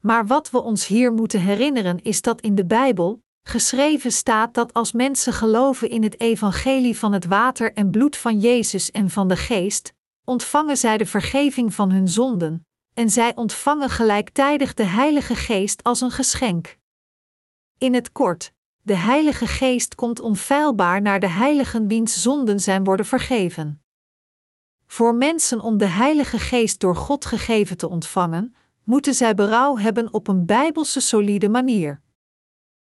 Maar 0.05 0.27
wat 0.27 0.49
we 0.49 0.61
ons 0.61 0.88
hier 0.88 1.13
moeten 1.13 1.39
herinneren 1.39 2.01
is 2.01 2.21
dat 2.21 2.41
in 2.41 2.55
de 2.55 2.65
Bijbel 2.65 3.23
geschreven 3.43 4.11
staat 4.11 4.53
dat 4.53 4.73
als 4.73 4.91
mensen 4.91 5.34
geloven 5.34 5.89
in 5.89 6.03
het 6.03 6.19
evangelie 6.19 6.97
van 6.97 7.13
het 7.13 7.25
water 7.25 7.73
en 7.73 7.91
bloed 7.91 8.17
van 8.17 8.39
Jezus 8.39 8.91
en 8.91 9.09
van 9.09 9.27
de 9.27 9.35
Geest, 9.35 9.93
ontvangen 10.23 10.77
zij 10.77 10.97
de 10.97 11.05
vergeving 11.05 11.73
van 11.73 11.91
hun 11.91 12.07
zonden, 12.07 12.67
en 12.93 13.09
zij 13.09 13.35
ontvangen 13.35 13.89
gelijktijdig 13.89 14.73
de 14.73 14.84
Heilige 14.84 15.35
Geest 15.35 15.84
als 15.84 16.01
een 16.01 16.11
geschenk. 16.11 16.77
In 17.77 17.93
het 17.93 18.11
kort, 18.11 18.53
de 18.81 18.95
Heilige 18.95 19.47
Geest 19.47 19.95
komt 19.95 20.19
onfeilbaar 20.19 21.01
naar 21.01 21.19
de 21.19 21.30
heiligen 21.30 21.88
wiens 21.88 22.21
zonden 22.21 22.59
zijn 22.59 22.84
worden 22.84 23.05
vergeven. 23.05 23.84
Voor 24.85 25.15
mensen 25.15 25.61
om 25.61 25.77
de 25.77 25.85
Heilige 25.85 26.39
Geest 26.39 26.80
door 26.80 26.95
God 26.95 27.25
gegeven 27.25 27.77
te 27.77 27.89
ontvangen, 27.89 28.55
moeten 28.84 29.14
zij 29.14 29.35
berouw 29.35 29.77
hebben 29.77 30.14
op 30.14 30.27
een 30.27 30.45
bijbelse 30.45 30.99
solide 30.99 31.49
manier. 31.49 32.01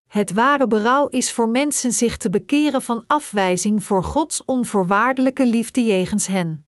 Het 0.06 0.32
ware 0.32 0.66
berouw 0.66 1.08
is 1.08 1.32
voor 1.32 1.48
mensen 1.48 1.92
zich 1.92 2.16
te 2.16 2.30
bekeren 2.30 2.82
van 2.82 3.04
afwijzing 3.06 3.84
voor 3.84 4.04
Gods 4.04 4.44
onvoorwaardelijke 4.44 5.46
liefde 5.46 5.84
jegens 5.84 6.26
hen. 6.26 6.66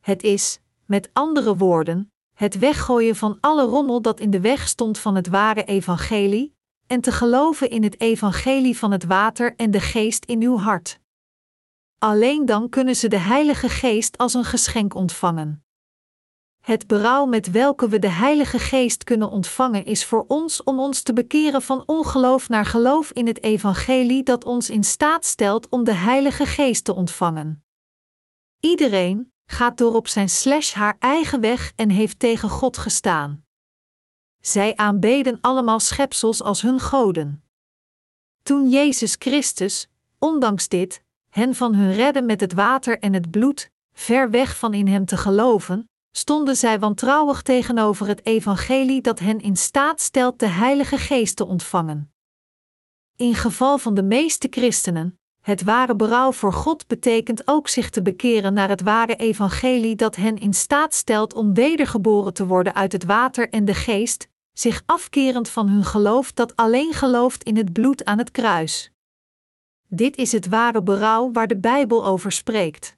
Het 0.00 0.22
is, 0.22 0.60
met 0.86 1.10
andere 1.12 1.56
woorden, 1.56 2.12
het 2.34 2.58
weggooien 2.58 3.16
van 3.16 3.38
alle 3.40 3.64
rommel 3.64 4.02
dat 4.02 4.20
in 4.20 4.30
de 4.30 4.40
weg 4.40 4.68
stond 4.68 4.98
van 4.98 5.14
het 5.14 5.28
ware 5.28 5.64
evangelie, 5.64 6.56
en 6.86 7.00
te 7.00 7.12
geloven 7.12 7.70
in 7.70 7.82
het 7.82 8.00
evangelie 8.00 8.78
van 8.78 8.90
het 8.90 9.04
water 9.04 9.56
en 9.56 9.70
de 9.70 9.80
geest 9.80 10.24
in 10.24 10.42
uw 10.42 10.58
hart. 10.58 11.00
Alleen 11.98 12.46
dan 12.46 12.68
kunnen 12.68 12.96
ze 12.96 13.08
de 13.08 13.18
Heilige 13.18 13.68
Geest 13.68 14.18
als 14.18 14.34
een 14.34 14.44
geschenk 14.44 14.94
ontvangen. 14.94 15.64
Het 16.68 16.86
berouw 16.86 17.26
met 17.26 17.50
welke 17.50 17.88
we 17.88 17.98
de 17.98 18.10
Heilige 18.10 18.58
Geest 18.58 19.04
kunnen 19.04 19.30
ontvangen 19.30 19.84
is 19.84 20.04
voor 20.04 20.24
ons 20.26 20.62
om 20.62 20.80
ons 20.80 21.02
te 21.02 21.12
bekeren 21.12 21.62
van 21.62 21.82
ongeloof 21.86 22.48
naar 22.48 22.64
geloof 22.64 23.10
in 23.10 23.26
het 23.26 23.42
evangelie 23.42 24.22
dat 24.22 24.44
ons 24.44 24.70
in 24.70 24.84
staat 24.84 25.24
stelt 25.24 25.68
om 25.68 25.84
de 25.84 25.92
Heilige 25.92 26.46
Geest 26.46 26.84
te 26.84 26.94
ontvangen. 26.94 27.64
Iedereen, 28.60 29.32
gaat 29.46 29.78
door 29.78 29.94
op 29.94 30.08
zijn 30.08 30.28
slash 30.28 30.72
haar 30.72 30.96
eigen 30.98 31.40
weg 31.40 31.72
en 31.76 31.90
heeft 31.90 32.18
tegen 32.18 32.48
God 32.48 32.78
gestaan. 32.78 33.44
Zij 34.40 34.76
aanbeden 34.76 35.38
allemaal 35.40 35.80
schepsels 35.80 36.42
als 36.42 36.62
hun 36.62 36.80
goden. 36.80 37.44
Toen 38.42 38.68
Jezus 38.68 39.16
Christus, 39.18 39.88
ondanks 40.18 40.68
dit, 40.68 41.02
hen 41.28 41.54
van 41.54 41.74
hun 41.74 41.92
redden 41.92 42.26
met 42.26 42.40
het 42.40 42.52
water 42.52 42.98
en 42.98 43.12
het 43.12 43.30
bloed, 43.30 43.70
ver 43.92 44.30
weg 44.30 44.56
van 44.56 44.74
in 44.74 44.86
hem 44.88 45.04
te 45.04 45.16
geloven, 45.16 45.88
stonden 46.18 46.56
zij 46.56 46.78
wantrouwig 46.78 47.42
tegenover 47.42 48.06
het 48.06 48.26
evangelie 48.26 49.00
dat 49.00 49.18
hen 49.18 49.40
in 49.40 49.56
staat 49.56 50.00
stelt 50.00 50.38
de 50.38 50.46
Heilige 50.46 50.98
Geest 50.98 51.36
te 51.36 51.46
ontvangen. 51.46 52.12
In 53.16 53.34
geval 53.34 53.78
van 53.78 53.94
de 53.94 54.02
meeste 54.02 54.46
christenen, 54.50 55.18
het 55.40 55.62
ware 55.62 55.96
berouw 55.96 56.32
voor 56.32 56.52
God 56.52 56.86
betekent 56.86 57.48
ook 57.48 57.68
zich 57.68 57.90
te 57.90 58.02
bekeren 58.02 58.54
naar 58.54 58.68
het 58.68 58.82
ware 58.82 59.16
evangelie 59.16 59.96
dat 59.96 60.16
hen 60.16 60.38
in 60.38 60.54
staat 60.54 60.94
stelt 60.94 61.34
om 61.34 61.54
wedergeboren 61.54 62.34
te 62.34 62.46
worden 62.46 62.74
uit 62.74 62.92
het 62.92 63.04
water 63.04 63.48
en 63.48 63.64
de 63.64 63.74
geest, 63.74 64.28
zich 64.52 64.82
afkerend 64.86 65.48
van 65.48 65.68
hun 65.68 65.84
geloof 65.84 66.32
dat 66.32 66.56
alleen 66.56 66.92
gelooft 66.92 67.44
in 67.44 67.56
het 67.56 67.72
bloed 67.72 68.04
aan 68.04 68.18
het 68.18 68.30
kruis. 68.30 68.92
Dit 69.88 70.16
is 70.16 70.32
het 70.32 70.48
ware 70.48 70.82
berouw 70.82 71.32
waar 71.32 71.46
de 71.46 71.58
Bijbel 71.58 72.06
over 72.06 72.32
spreekt. 72.32 72.96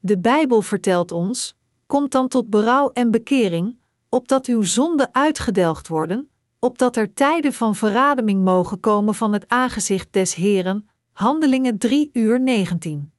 De 0.00 0.18
Bijbel 0.18 0.62
vertelt 0.62 1.12
ons: 1.12 1.58
Komt 1.90 2.12
dan 2.12 2.28
tot 2.28 2.50
berouw 2.50 2.90
en 2.92 3.10
bekering, 3.10 3.78
opdat 4.08 4.46
uw 4.46 4.62
zonden 4.62 5.14
uitgedelgd 5.14 5.88
worden, 5.88 6.30
opdat 6.58 6.96
er 6.96 7.12
tijden 7.12 7.52
van 7.52 7.74
verrademing 7.74 8.44
mogen 8.44 8.80
komen 8.80 9.14
van 9.14 9.32
het 9.32 9.48
aangezicht 9.48 10.12
des 10.12 10.34
Heren, 10.34 10.88
Handelingen 11.12 11.78
3 11.78 12.10
uur 12.12 12.40
19. 12.40 13.12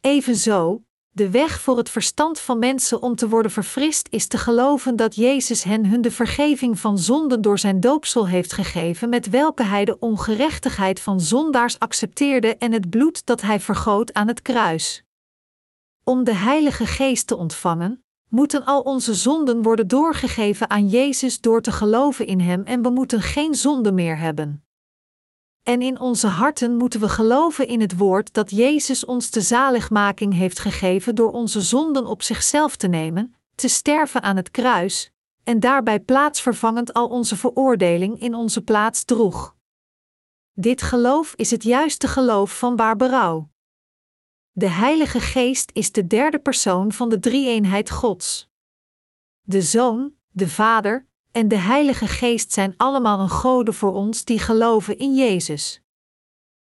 Evenzo, 0.00 0.82
de 1.10 1.30
weg 1.30 1.60
voor 1.60 1.76
het 1.76 1.90
verstand 1.90 2.40
van 2.40 2.58
mensen 2.58 3.02
om 3.02 3.14
te 3.14 3.28
worden 3.28 3.50
verfrist 3.50 4.08
is 4.10 4.26
te 4.26 4.38
geloven 4.38 4.96
dat 4.96 5.14
Jezus 5.14 5.62
hen 5.62 5.86
hun 5.86 6.00
de 6.00 6.10
vergeving 6.10 6.78
van 6.78 6.98
zonden 6.98 7.42
door 7.42 7.58
zijn 7.58 7.80
doopsel 7.80 8.28
heeft 8.28 8.52
gegeven, 8.52 9.08
met 9.08 9.30
welke 9.30 9.62
hij 9.62 9.84
de 9.84 9.98
ongerechtigheid 9.98 11.00
van 11.00 11.20
zondaars 11.20 11.78
accepteerde 11.78 12.56
en 12.56 12.72
het 12.72 12.90
bloed 12.90 13.26
dat 13.26 13.40
hij 13.40 13.60
vergoot 13.60 14.12
aan 14.12 14.28
het 14.28 14.42
kruis. 14.42 15.04
Om 16.10 16.24
de 16.24 16.34
Heilige 16.34 16.86
Geest 16.86 17.26
te 17.26 17.36
ontvangen, 17.36 18.04
moeten 18.28 18.64
al 18.64 18.80
onze 18.80 19.14
zonden 19.14 19.62
worden 19.62 19.88
doorgegeven 19.88 20.70
aan 20.70 20.88
Jezus 20.88 21.40
door 21.40 21.62
te 21.62 21.72
geloven 21.72 22.26
in 22.26 22.40
Hem 22.40 22.62
en 22.64 22.82
we 22.82 22.90
moeten 22.90 23.22
geen 23.22 23.54
zonde 23.54 23.92
meer 23.92 24.18
hebben. 24.18 24.64
En 25.62 25.82
in 25.82 26.00
onze 26.00 26.26
harten 26.26 26.76
moeten 26.76 27.00
we 27.00 27.08
geloven 27.08 27.66
in 27.66 27.80
het 27.80 27.96
woord 27.96 28.34
dat 28.34 28.50
Jezus 28.50 29.04
ons 29.04 29.30
de 29.30 29.40
zaligmaking 29.40 30.34
heeft 30.34 30.58
gegeven 30.58 31.14
door 31.14 31.32
onze 31.32 31.60
zonden 31.60 32.06
op 32.06 32.22
zichzelf 32.22 32.76
te 32.76 32.88
nemen, 32.88 33.34
te 33.54 33.68
sterven 33.68 34.22
aan 34.22 34.36
het 34.36 34.50
kruis, 34.50 35.12
en 35.44 35.60
daarbij 35.60 36.00
plaatsvervangend 36.00 36.92
al 36.92 37.08
onze 37.08 37.36
veroordeling 37.36 38.20
in 38.20 38.34
onze 38.34 38.62
plaats 38.62 39.04
droeg. 39.04 39.54
Dit 40.52 40.82
geloof 40.82 41.34
is 41.36 41.50
het 41.50 41.62
juiste 41.62 42.08
geloof 42.08 42.58
van 42.58 42.76
waar 42.76 42.96
berouw. 42.96 43.48
De 44.52 44.68
Heilige 44.68 45.20
Geest 45.20 45.70
is 45.72 45.92
de 45.92 46.06
derde 46.06 46.38
persoon 46.38 46.92
van 46.92 47.08
de 47.08 47.18
drie-eenheid 47.18 47.90
Gods. 47.90 48.48
De 49.42 49.62
Zoon, 49.62 50.14
de 50.30 50.48
Vader 50.48 51.06
en 51.32 51.48
de 51.48 51.56
Heilige 51.56 52.06
Geest 52.06 52.52
zijn 52.52 52.74
allemaal 52.76 53.20
een 53.20 53.28
goden 53.28 53.74
voor 53.74 53.92
ons 53.92 54.24
die 54.24 54.38
geloven 54.38 54.98
in 54.98 55.14
Jezus. 55.14 55.82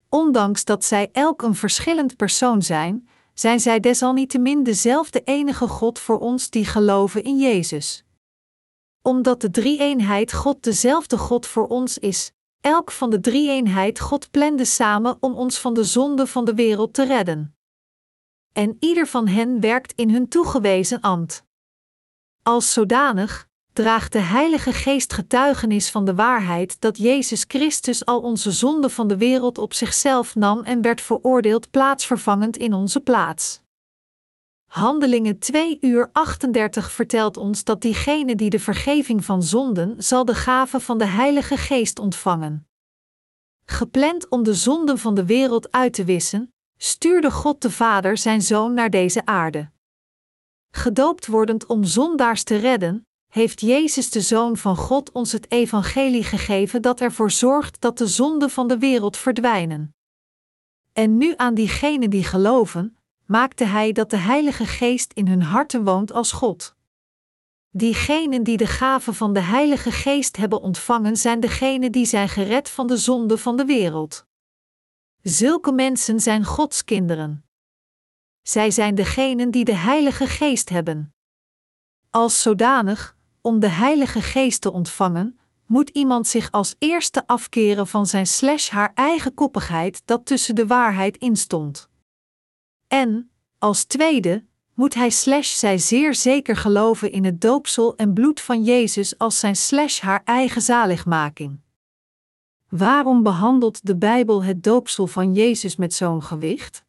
Ondanks 0.08 0.64
dat 0.64 0.84
zij 0.84 1.08
elk 1.12 1.42
een 1.42 1.54
verschillend 1.54 2.16
persoon 2.16 2.62
zijn, 2.62 3.08
zijn 3.34 3.60
zij 3.60 3.80
desalniettemin 3.80 4.62
dezelfde 4.62 5.22
enige 5.24 5.68
God 5.68 5.98
voor 5.98 6.18
ons 6.18 6.50
die 6.50 6.64
geloven 6.64 7.22
in 7.22 7.38
Jezus. 7.38 8.04
Omdat 9.02 9.40
de 9.40 9.50
drie-eenheid 9.50 10.32
God 10.32 10.62
dezelfde 10.62 11.18
God 11.18 11.46
voor 11.46 11.66
ons 11.66 11.98
is, 11.98 12.32
elk 12.60 12.90
van 12.90 13.10
de 13.10 13.20
drie-eenheid 13.20 14.00
God 14.00 14.30
plande 14.30 14.64
samen 14.64 15.16
om 15.20 15.34
ons 15.34 15.58
van 15.58 15.74
de 15.74 15.84
zonde 15.84 16.26
van 16.26 16.44
de 16.44 16.54
wereld 16.54 16.94
te 16.94 17.04
redden. 17.04 17.57
En 18.58 18.76
ieder 18.80 19.06
van 19.06 19.28
hen 19.28 19.60
werkt 19.60 19.92
in 19.92 20.10
hun 20.10 20.28
toegewezen 20.28 21.00
ambt. 21.00 21.44
Als 22.42 22.72
zodanig 22.72 23.48
draagt 23.72 24.12
de 24.12 24.18
Heilige 24.18 24.72
Geest 24.72 25.12
getuigenis 25.12 25.90
van 25.90 26.04
de 26.04 26.14
waarheid 26.14 26.80
dat 26.80 26.96
Jezus 26.96 27.44
Christus 27.48 28.04
al 28.04 28.20
onze 28.20 28.52
zonde 28.52 28.90
van 28.90 29.08
de 29.08 29.16
wereld 29.16 29.58
op 29.58 29.74
zichzelf 29.74 30.34
nam 30.34 30.62
en 30.62 30.82
werd 30.82 31.00
veroordeeld 31.00 31.70
plaatsvervangend 31.70 32.56
in 32.56 32.72
onze 32.72 33.00
plaats. 33.00 33.60
Handelingen 34.66 35.38
2 35.38 35.78
uur 35.80 36.08
38 36.12 36.92
vertelt 36.92 37.36
ons 37.36 37.64
dat 37.64 37.80
diegene 37.80 38.34
die 38.34 38.50
de 38.50 38.60
vergeving 38.60 39.24
van 39.24 39.42
zonden 39.42 40.02
zal 40.02 40.24
de 40.24 40.34
gave 40.34 40.80
van 40.80 40.98
de 40.98 41.06
Heilige 41.06 41.56
Geest 41.56 41.98
ontvangen. 41.98 42.68
Gepland 43.64 44.28
om 44.28 44.42
de 44.42 44.54
zonden 44.54 44.98
van 44.98 45.14
de 45.14 45.24
wereld 45.24 45.72
uit 45.72 45.92
te 45.92 46.04
wissen, 46.04 46.52
stuurde 46.78 47.30
God 47.30 47.62
de 47.62 47.70
Vader 47.70 48.18
zijn 48.18 48.42
Zoon 48.42 48.74
naar 48.74 48.90
deze 48.90 49.26
aarde. 49.26 49.70
Gedoopt 50.70 51.26
wordend 51.26 51.66
om 51.66 51.84
zondaars 51.84 52.42
te 52.42 52.56
redden, 52.56 53.06
heeft 53.28 53.60
Jezus 53.60 54.10
de 54.10 54.20
Zoon 54.20 54.56
van 54.56 54.76
God 54.76 55.12
ons 55.12 55.32
het 55.32 55.50
evangelie 55.50 56.24
gegeven 56.24 56.82
dat 56.82 57.00
ervoor 57.00 57.30
zorgt 57.30 57.80
dat 57.80 57.98
de 57.98 58.06
zonden 58.06 58.50
van 58.50 58.68
de 58.68 58.78
wereld 58.78 59.16
verdwijnen. 59.16 59.94
En 60.92 61.16
nu 61.16 61.34
aan 61.36 61.54
diegenen 61.54 62.10
die 62.10 62.24
geloven, 62.24 62.96
maakte 63.26 63.64
Hij 63.64 63.92
dat 63.92 64.10
de 64.10 64.16
Heilige 64.16 64.66
Geest 64.66 65.12
in 65.12 65.28
hun 65.28 65.42
harten 65.42 65.84
woont 65.84 66.12
als 66.12 66.32
God. 66.32 66.76
Diegenen 67.70 68.42
die 68.42 68.56
de 68.56 68.66
gave 68.66 69.12
van 69.12 69.32
de 69.32 69.40
Heilige 69.40 69.90
Geest 69.90 70.36
hebben 70.36 70.60
ontvangen, 70.60 71.16
zijn 71.16 71.40
degenen 71.40 71.92
die 71.92 72.06
zijn 72.06 72.28
gered 72.28 72.70
van 72.70 72.86
de 72.86 72.96
zonde 72.96 73.38
van 73.38 73.56
de 73.56 73.64
wereld. 73.64 74.27
Zulke 75.22 75.72
mensen 75.72 76.20
zijn 76.20 76.44
Gods 76.44 76.84
kinderen. 76.84 77.44
Zij 78.42 78.70
zijn 78.70 78.94
degenen 78.94 79.50
die 79.50 79.64
de 79.64 79.74
Heilige 79.74 80.26
Geest 80.26 80.68
hebben. 80.68 81.14
Als 82.10 82.42
zodanig, 82.42 83.16
om 83.40 83.60
de 83.60 83.68
Heilige 83.68 84.22
Geest 84.22 84.60
te 84.60 84.72
ontvangen, 84.72 85.38
moet 85.66 85.88
iemand 85.88 86.26
zich 86.26 86.50
als 86.50 86.74
eerste 86.78 87.26
afkeren 87.26 87.86
van 87.86 88.06
zijn 88.06 88.26
slash 88.26 88.68
haar 88.68 88.92
eigen 88.94 89.34
koppigheid 89.34 90.02
dat 90.04 90.26
tussen 90.26 90.54
de 90.54 90.66
waarheid 90.66 91.16
instond. 91.16 91.88
En, 92.86 93.30
als 93.58 93.84
tweede, 93.84 94.44
moet 94.74 94.94
hij 94.94 95.10
slash 95.10 95.54
zij 95.56 95.78
zeer 95.78 96.14
zeker 96.14 96.56
geloven 96.56 97.12
in 97.12 97.24
het 97.24 97.40
doopsel 97.40 97.96
en 97.96 98.12
bloed 98.14 98.40
van 98.40 98.64
Jezus 98.64 99.18
als 99.18 99.38
zijn 99.38 99.56
slash 99.56 100.00
haar 100.00 100.22
eigen 100.24 100.62
zaligmaking. 100.62 101.60
Waarom 102.68 103.22
behandelt 103.22 103.86
de 103.86 103.96
Bijbel 103.96 104.42
het 104.42 104.62
doopsel 104.62 105.06
van 105.06 105.34
Jezus 105.34 105.76
met 105.76 105.94
zo'n 105.94 106.22
gewicht? 106.22 106.84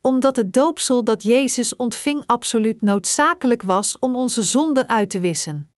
Omdat 0.00 0.36
het 0.36 0.52
doopsel 0.52 1.04
dat 1.04 1.22
Jezus 1.22 1.76
ontving 1.76 2.22
absoluut 2.26 2.82
noodzakelijk 2.82 3.62
was 3.62 3.98
om 3.98 4.16
onze 4.16 4.42
zonden 4.42 4.88
uit 4.88 5.10
te 5.10 5.20
wissen. 5.20 5.70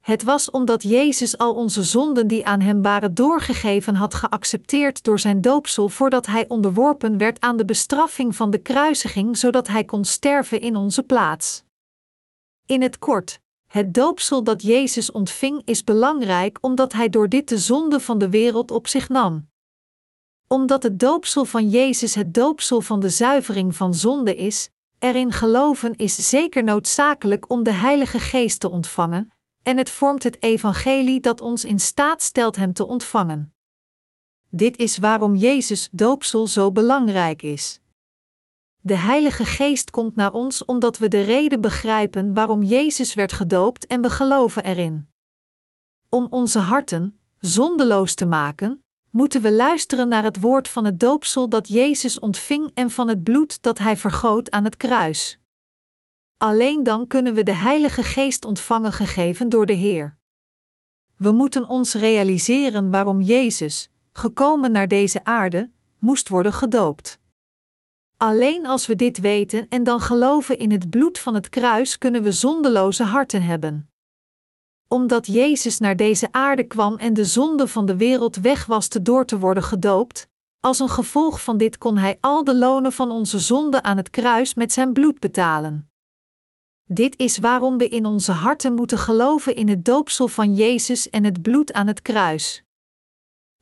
Het 0.00 0.22
was 0.22 0.50
omdat 0.50 0.82
Jezus 0.82 1.38
al 1.38 1.54
onze 1.54 1.82
zonden 1.82 2.26
die 2.26 2.46
aan 2.46 2.60
hem 2.60 2.82
waren 2.82 3.14
doorgegeven 3.14 3.94
had 3.94 4.14
geaccepteerd 4.14 5.02
door 5.04 5.18
zijn 5.18 5.40
doopsel 5.40 5.88
voordat 5.88 6.26
hij 6.26 6.48
onderworpen 6.48 7.18
werd 7.18 7.40
aan 7.40 7.56
de 7.56 7.64
bestraffing 7.64 8.36
van 8.36 8.50
de 8.50 8.58
kruisiging, 8.58 9.36
zodat 9.36 9.68
hij 9.68 9.84
kon 9.84 10.04
sterven 10.04 10.60
in 10.60 10.76
onze 10.76 11.02
plaats. 11.02 11.64
In 12.66 12.82
het 12.82 12.98
kort, 12.98 13.40
het 13.68 13.94
doopsel 13.94 14.42
dat 14.42 14.62
Jezus 14.62 15.10
ontving 15.10 15.62
is 15.64 15.84
belangrijk 15.84 16.58
omdat 16.60 16.92
hij 16.92 17.08
door 17.08 17.28
dit 17.28 17.48
de 17.48 17.58
zonde 17.58 18.00
van 18.00 18.18
de 18.18 18.28
wereld 18.28 18.70
op 18.70 18.86
zich 18.86 19.08
nam. 19.08 19.48
Omdat 20.46 20.82
het 20.82 20.98
doopsel 20.98 21.44
van 21.44 21.68
Jezus 21.68 22.14
het 22.14 22.34
doopsel 22.34 22.80
van 22.80 23.00
de 23.00 23.08
zuivering 23.08 23.76
van 23.76 23.94
zonde 23.94 24.36
is, 24.36 24.70
erin 24.98 25.32
geloven 25.32 25.96
is 25.96 26.28
zeker 26.28 26.64
noodzakelijk 26.64 27.50
om 27.50 27.62
de 27.62 27.72
Heilige 27.72 28.18
Geest 28.18 28.60
te 28.60 28.70
ontvangen, 28.70 29.32
en 29.62 29.76
het 29.76 29.90
vormt 29.90 30.22
het 30.22 30.42
evangelie 30.42 31.20
dat 31.20 31.40
ons 31.40 31.64
in 31.64 31.80
staat 31.80 32.22
stelt 32.22 32.56
Hem 32.56 32.72
te 32.72 32.86
ontvangen. 32.86 33.54
Dit 34.50 34.76
is 34.76 34.98
waarom 34.98 35.34
Jezus 35.34 35.88
doopsel 35.92 36.46
zo 36.46 36.72
belangrijk 36.72 37.42
is. 37.42 37.80
De 38.88 38.96
Heilige 38.96 39.44
Geest 39.44 39.90
komt 39.90 40.16
naar 40.16 40.32
ons 40.32 40.64
omdat 40.64 40.98
we 40.98 41.08
de 41.08 41.20
reden 41.20 41.60
begrijpen 41.60 42.34
waarom 42.34 42.62
Jezus 42.62 43.14
werd 43.14 43.32
gedoopt 43.32 43.86
en 43.86 44.00
we 44.00 44.10
geloven 44.10 44.64
erin. 44.64 45.08
Om 46.08 46.26
onze 46.30 46.58
harten 46.58 47.18
zondeloos 47.38 48.14
te 48.14 48.26
maken, 48.26 48.84
moeten 49.10 49.42
we 49.42 49.52
luisteren 49.52 50.08
naar 50.08 50.22
het 50.22 50.40
woord 50.40 50.68
van 50.68 50.84
het 50.84 51.00
doopsel 51.00 51.48
dat 51.48 51.68
Jezus 51.68 52.18
ontving 52.18 52.70
en 52.74 52.90
van 52.90 53.08
het 53.08 53.22
bloed 53.22 53.62
dat 53.62 53.78
Hij 53.78 53.96
vergoot 53.96 54.50
aan 54.50 54.64
het 54.64 54.76
kruis. 54.76 55.38
Alleen 56.36 56.82
dan 56.82 57.06
kunnen 57.06 57.34
we 57.34 57.42
de 57.42 57.54
Heilige 57.54 58.02
Geest 58.02 58.44
ontvangen 58.44 58.92
gegeven 58.92 59.48
door 59.48 59.66
de 59.66 59.72
Heer. 59.72 60.16
We 61.16 61.32
moeten 61.32 61.68
ons 61.68 61.94
realiseren 61.94 62.90
waarom 62.90 63.20
Jezus, 63.20 63.90
gekomen 64.12 64.72
naar 64.72 64.88
deze 64.88 65.24
aarde, 65.24 65.70
moest 65.98 66.28
worden 66.28 66.52
gedoopt. 66.52 67.18
Alleen 68.20 68.66
als 68.66 68.86
we 68.86 68.96
dit 68.96 69.20
weten 69.20 69.66
en 69.68 69.84
dan 69.84 70.00
geloven 70.00 70.58
in 70.58 70.70
het 70.70 70.90
bloed 70.90 71.18
van 71.18 71.34
het 71.34 71.48
kruis, 71.48 71.98
kunnen 71.98 72.22
we 72.22 72.32
zondeloze 72.32 73.02
harten 73.02 73.42
hebben. 73.42 73.90
Omdat 74.88 75.26
Jezus 75.26 75.78
naar 75.78 75.96
deze 75.96 76.28
aarde 76.30 76.64
kwam 76.64 76.96
en 76.96 77.14
de 77.14 77.24
zonde 77.24 77.68
van 77.68 77.86
de 77.86 77.96
wereld 77.96 78.36
wegwaste 78.36 79.02
door 79.02 79.24
te 79.24 79.38
worden 79.38 79.62
gedoopt, 79.62 80.28
als 80.60 80.78
een 80.78 80.88
gevolg 80.88 81.42
van 81.42 81.56
dit 81.58 81.78
kon 81.78 81.96
Hij 81.96 82.18
al 82.20 82.44
de 82.44 82.54
lonen 82.54 82.92
van 82.92 83.10
onze 83.10 83.38
zonde 83.38 83.82
aan 83.82 83.96
het 83.96 84.10
kruis 84.10 84.54
met 84.54 84.72
zijn 84.72 84.92
bloed 84.92 85.18
betalen. 85.18 85.90
Dit 86.84 87.18
is 87.18 87.38
waarom 87.38 87.78
we 87.78 87.88
in 87.88 88.06
onze 88.06 88.32
harten 88.32 88.74
moeten 88.74 88.98
geloven 88.98 89.54
in 89.54 89.68
het 89.68 89.84
doopsel 89.84 90.28
van 90.28 90.54
Jezus 90.54 91.10
en 91.10 91.24
het 91.24 91.42
bloed 91.42 91.72
aan 91.72 91.86
het 91.86 92.02
kruis. 92.02 92.62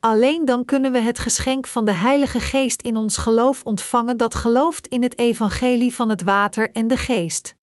Alleen 0.06 0.44
dan 0.44 0.64
kunnen 0.64 0.92
we 0.92 0.98
het 0.98 1.18
geschenk 1.18 1.66
van 1.66 1.84
de 1.84 1.92
Heilige 1.92 2.40
Geest 2.40 2.82
in 2.82 2.96
ons 2.96 3.16
geloof 3.16 3.64
ontvangen 3.64 4.16
dat 4.16 4.34
gelooft 4.34 4.86
in 4.86 5.02
het 5.02 5.18
evangelie 5.18 5.94
van 5.94 6.08
het 6.08 6.22
water 6.22 6.70
en 6.72 6.88
de 6.88 6.96
geest. 6.96 7.54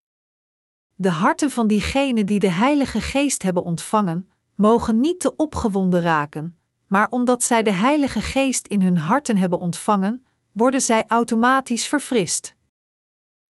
De 0.96 1.10
harten 1.10 1.52
van 1.52 1.68
diegenen 1.68 2.26
die 2.26 2.40
de 2.40 2.50
Heilige 2.50 3.02
Geest 3.02 3.44
hebben 3.44 3.64
ontvangen, 3.64 4.30
mogen 4.56 5.00
niet 5.00 5.20
te 5.20 5.36
opgewonden 5.36 6.02
raken, 6.02 6.58
maar 6.88 7.08
omdat 7.10 7.44
zij 7.44 7.64
de 7.64 7.72
Heilige 7.72 8.22
Geest 8.22 8.68
in 8.68 8.82
hun 8.82 8.98
harten 8.98 9.38
hebben 9.38 9.60
ontvangen, 9.60 10.26
worden 10.52 10.82
zij 10.82 11.04
automatisch 11.08 11.88
verfrist. 11.88 12.56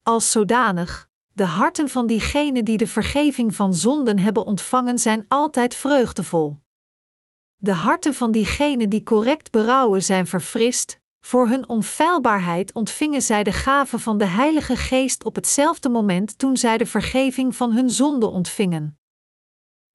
Als 0.02 0.30
zodanig, 0.30 1.08
de 1.32 1.44
harten 1.44 1.88
van 1.88 2.06
diegenen 2.06 2.64
die 2.64 2.76
de 2.76 2.86
vergeving 2.86 3.54
van 3.54 3.74
zonden 3.74 4.18
hebben 4.18 4.46
ontvangen 4.46 4.98
zijn 4.98 5.24
altijd 5.28 5.74
vreugdevol. 5.74 6.61
De 7.64 7.72
harten 7.72 8.14
van 8.14 8.32
diegenen 8.32 8.88
die 8.88 9.02
correct 9.02 9.50
berouwen 9.50 10.02
zijn 10.02 10.26
verfrist, 10.26 11.00
voor 11.20 11.48
hun 11.48 11.68
onfeilbaarheid 11.68 12.72
ontvingen 12.72 13.22
zij 13.22 13.42
de 13.42 13.52
gave 13.52 13.98
van 13.98 14.18
de 14.18 14.24
Heilige 14.24 14.76
Geest 14.76 15.24
op 15.24 15.34
hetzelfde 15.34 15.88
moment 15.88 16.38
toen 16.38 16.56
zij 16.56 16.78
de 16.78 16.86
vergeving 16.86 17.56
van 17.56 17.72
hun 17.72 17.90
zonde 17.90 18.26
ontvingen. 18.26 18.98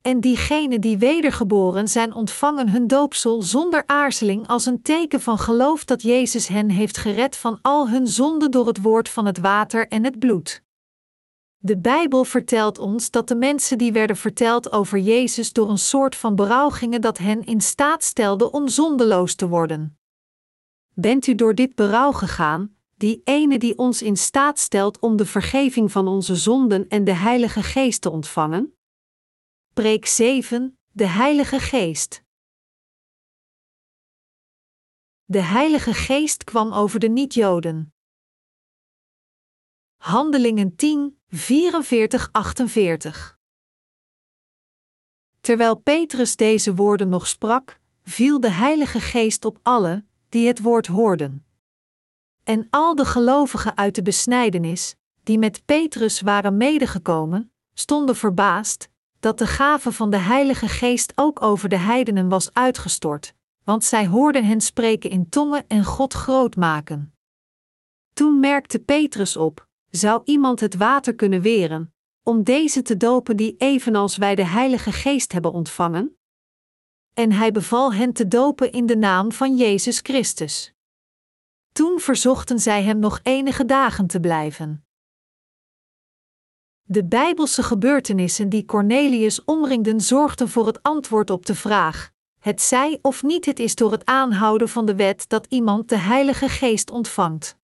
En 0.02 0.20
diegenen 0.20 0.82
die 0.82 0.98
wedergeboren 0.98 1.88
zijn 1.88 2.14
ontvangen 2.14 2.70
hun 2.70 2.88
doopsel 2.88 3.42
zonder 3.42 3.84
aarzeling 3.86 4.48
als 4.48 4.66
een 4.66 4.82
teken 4.82 5.22
van 5.22 5.38
geloof 5.38 5.86
dat 5.86 6.02
Jezus 6.02 6.48
hen 6.48 6.70
heeft 6.70 6.98
gered 6.98 7.36
van 7.36 7.60
al 7.62 7.90
hun 7.90 8.08
zonden 8.08 8.52
door 8.52 8.68
het 8.68 8.82
woord 8.82 9.10
van 9.10 9.26
het 9.26 9.38
water 9.38 9.88
en 9.88 10.04
het 10.04 10.20
bloed. 10.20 10.66
De 11.58 11.78
Bijbel 11.78 12.24
vertelt 12.24 12.78
ons 12.78 13.12
dat 13.12 13.28
de 13.28 13.36
mensen 13.36 13.78
die 13.78 13.92
werden 13.92 14.18
verteld 14.18 14.72
over 14.72 15.00
Jezus 15.00 15.54
door 15.54 15.70
een 15.70 15.78
soort 15.78 16.16
van 16.16 16.36
berouw 16.36 16.70
gingen 16.70 17.02
dat 17.02 17.18
hen 17.18 17.44
in 17.44 17.62
staat 17.62 18.04
stelde 18.04 18.52
om 18.52 18.68
zondeloos 18.68 19.36
te 19.36 19.48
worden. 19.48 20.00
Bent 20.94 21.28
u 21.28 21.36
door 21.36 21.56
dit 21.56 21.76
berouw 21.76 22.12
gegaan, 22.12 22.78
die 22.96 23.22
ene 23.24 23.60
die 23.60 23.78
ons 23.78 24.02
in 24.02 24.18
staat 24.18 24.60
stelt 24.60 25.00
om 25.00 25.18
de 25.18 25.26
vergeving 25.26 25.92
van 25.92 26.08
onze 26.08 26.36
zonden 26.36 26.88
en 26.88 27.04
de 27.04 27.14
Heilige 27.14 27.64
Geest 27.64 28.02
te 28.02 28.10
ontvangen? 28.10 28.78
Preek 29.74 30.06
7, 30.06 30.80
de 30.92 31.06
Heilige 31.06 31.60
Geest. 31.60 32.24
De 35.26 35.42
Heilige 35.42 35.94
Geest 35.94 36.44
kwam 36.44 36.74
over 36.74 37.00
de 37.00 37.10
niet-Joden. 37.10 37.94
Handelingen 39.98 40.76
10, 40.76 41.17
44-48. 41.36 41.38
Terwijl 45.42 45.76
Petrus 45.76 46.36
deze 46.36 46.76
woorden 46.76 47.10
nog 47.10 47.28
sprak, 47.28 47.80
viel 48.04 48.40
de 48.40 48.50
Heilige 48.50 49.00
Geest 49.00 49.46
op 49.46 49.60
alle 49.64 50.06
die 50.30 50.48
het 50.48 50.62
woord 50.62 50.88
hoorden. 50.88 51.46
En 52.44 52.68
al 52.70 52.96
de 52.96 53.06
gelovigen 53.06 53.78
uit 53.78 53.96
de 53.96 54.02
besnijdenis, 54.02 54.96
die 55.24 55.40
met 55.40 55.66
Petrus 55.66 56.22
waren 56.22 56.58
medegekomen, 56.58 57.52
stonden 57.74 58.16
verbaasd 58.16 58.90
dat 59.20 59.38
de 59.38 59.48
gave 59.48 59.92
van 59.92 60.10
de 60.10 60.18
Heilige 60.18 60.68
Geest 60.68 61.12
ook 61.16 61.42
over 61.42 61.70
de 61.70 61.78
heidenen 61.78 62.30
was 62.30 62.54
uitgestort, 62.54 63.34
want 63.64 63.84
zij 63.84 64.08
hoorden 64.08 64.46
hen 64.46 64.62
spreken 64.62 65.10
in 65.10 65.30
tongen 65.30 65.68
en 65.68 65.84
God 65.84 66.14
groot 66.14 66.56
maken. 66.56 67.14
Toen 68.14 68.40
merkte 68.40 68.80
Petrus 68.80 69.38
op: 69.38 69.67
zou 69.90 70.22
iemand 70.26 70.60
het 70.60 70.76
water 70.76 71.16
kunnen 71.16 71.42
weren, 71.42 71.94
om 72.24 72.44
deze 72.44 72.82
te 72.82 72.98
dopen 72.98 73.38
die 73.38 73.56
evenals 73.58 74.18
wij 74.18 74.36
de 74.36 74.46
Heilige 74.46 74.92
Geest 74.92 75.32
hebben 75.32 75.52
ontvangen? 75.52 76.18
En 77.14 77.32
hij 77.32 77.52
beval 77.52 77.94
hen 77.94 78.14
te 78.14 78.28
dopen 78.28 78.72
in 78.72 78.86
de 78.86 78.98
naam 78.98 79.32
van 79.32 79.56
Jezus 79.56 80.00
Christus. 80.00 80.74
Toen 81.72 82.00
verzochten 82.00 82.60
zij 82.60 82.84
hem 82.84 83.00
nog 83.00 83.20
enige 83.24 83.66
dagen 83.66 84.08
te 84.08 84.20
blijven. 84.20 84.86
De 86.84 87.06
bijbelse 87.06 87.64
gebeurtenissen 87.64 88.50
die 88.50 88.66
Cornelius 88.66 89.44
omringden 89.44 90.02
zorgden 90.02 90.50
voor 90.50 90.66
het 90.66 90.84
antwoord 90.84 91.30
op 91.30 91.46
de 91.46 91.56
vraag: 91.56 92.12
het 92.40 92.62
zij 92.62 93.00
of 93.02 93.24
niet 93.24 93.46
het 93.46 93.60
is 93.60 93.76
door 93.76 93.92
het 93.92 94.06
aanhouden 94.06 94.70
van 94.70 94.86
de 94.86 94.96
wet 94.96 95.30
dat 95.30 95.46
iemand 95.50 95.90
de 95.90 95.98
Heilige 95.98 96.50
Geest 96.50 96.92
ontvangt. 96.92 97.58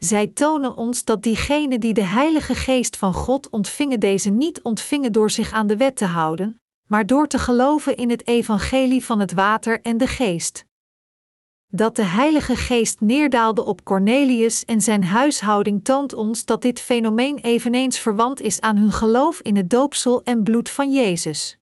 Zij 0.00 0.26
tonen 0.26 0.76
ons 0.76 1.04
dat 1.04 1.22
diegenen 1.22 1.80
die 1.80 1.94
de 1.94 2.04
Heilige 2.04 2.54
Geest 2.54 2.96
van 2.96 3.14
God 3.14 3.50
ontvingen 3.50 4.00
deze 4.00 4.30
niet 4.30 4.62
ontvingen 4.62 5.12
door 5.12 5.30
zich 5.30 5.52
aan 5.52 5.66
de 5.66 5.76
wet 5.76 5.96
te 5.96 6.04
houden, 6.04 6.60
maar 6.86 7.06
door 7.06 7.26
te 7.26 7.38
geloven 7.38 7.96
in 7.96 8.10
het 8.10 8.26
evangelie 8.26 9.04
van 9.04 9.20
het 9.20 9.32
water 9.32 9.80
en 9.80 9.98
de 9.98 10.06
geest. 10.06 10.64
Dat 11.66 11.96
de 11.96 12.02
Heilige 12.02 12.56
Geest 12.56 13.00
neerdaalde 13.00 13.64
op 13.64 13.84
Cornelius 13.84 14.64
en 14.64 14.80
zijn 14.80 15.04
huishouding 15.04 15.84
toont 15.84 16.12
ons 16.12 16.44
dat 16.44 16.62
dit 16.62 16.80
fenomeen 16.80 17.38
eveneens 17.38 17.98
verwant 17.98 18.40
is 18.40 18.60
aan 18.60 18.76
hun 18.76 18.92
geloof 18.92 19.40
in 19.40 19.56
het 19.56 19.70
doopsel 19.70 20.22
en 20.22 20.42
bloed 20.42 20.70
van 20.70 20.92
Jezus. 20.92 21.58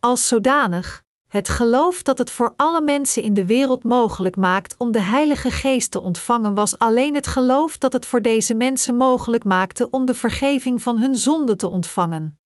Als 0.00 0.28
zodanig, 0.28 1.02
het 1.32 1.48
geloof 1.48 2.02
dat 2.02 2.18
het 2.18 2.30
voor 2.30 2.52
alle 2.56 2.80
mensen 2.80 3.22
in 3.22 3.34
de 3.34 3.46
wereld 3.46 3.84
mogelijk 3.84 4.36
maakt 4.36 4.74
om 4.78 4.92
de 4.92 5.00
Heilige 5.00 5.50
Geest 5.50 5.90
te 5.90 6.00
ontvangen, 6.00 6.54
was 6.54 6.78
alleen 6.78 7.14
het 7.14 7.26
geloof 7.26 7.78
dat 7.78 7.92
het 7.92 8.06
voor 8.06 8.22
deze 8.22 8.54
mensen 8.54 8.96
mogelijk 8.96 9.44
maakte 9.44 9.90
om 9.90 10.04
de 10.04 10.14
vergeving 10.14 10.82
van 10.82 10.98
hun 10.98 11.16
zonde 11.16 11.56
te 11.56 11.68
ontvangen. 11.68 12.38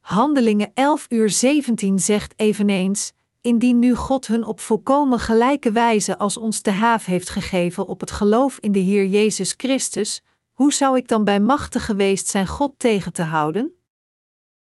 Handelingen 0.00 0.70
11 0.74 1.06
uur 1.08 1.30
17 1.30 1.98
zegt 1.98 2.32
eveneens: 2.36 3.12
Indien 3.40 3.78
nu 3.78 3.94
God 3.94 4.26
hun 4.26 4.44
op 4.44 4.60
volkomen 4.60 5.18
gelijke 5.18 5.72
wijze 5.72 6.18
als 6.18 6.36
ons 6.36 6.62
de 6.62 6.70
haaf 6.70 7.04
heeft 7.04 7.28
gegeven 7.28 7.86
op 7.86 8.00
het 8.00 8.10
geloof 8.10 8.58
in 8.58 8.72
de 8.72 8.78
Heer 8.78 9.06
Jezus 9.06 9.54
Christus, 9.56 10.22
hoe 10.52 10.72
zou 10.72 10.96
ik 10.96 11.08
dan 11.08 11.24
bij 11.24 11.40
machten 11.40 11.80
geweest 11.80 12.26
zijn 12.26 12.46
God 12.46 12.72
tegen 12.76 13.12
te 13.12 13.22
houden? 13.22 13.74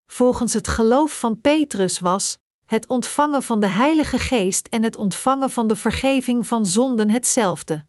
Volgens 0.07 0.53
het 0.53 0.69
geloof 0.69 1.19
van 1.19 1.41
Petrus 1.41 1.99
was 1.99 2.39
het 2.69 2.87
ontvangen 2.87 3.43
van 3.43 3.61
de 3.61 3.67
Heilige 3.67 4.19
Geest 4.19 4.67
en 4.67 4.83
het 4.83 4.97
ontvangen 4.97 5.51
van 5.51 5.69
de 5.69 5.77
vergeving 5.77 6.47
van 6.47 6.67
zonden 6.67 7.11
hetzelfde. 7.11 7.87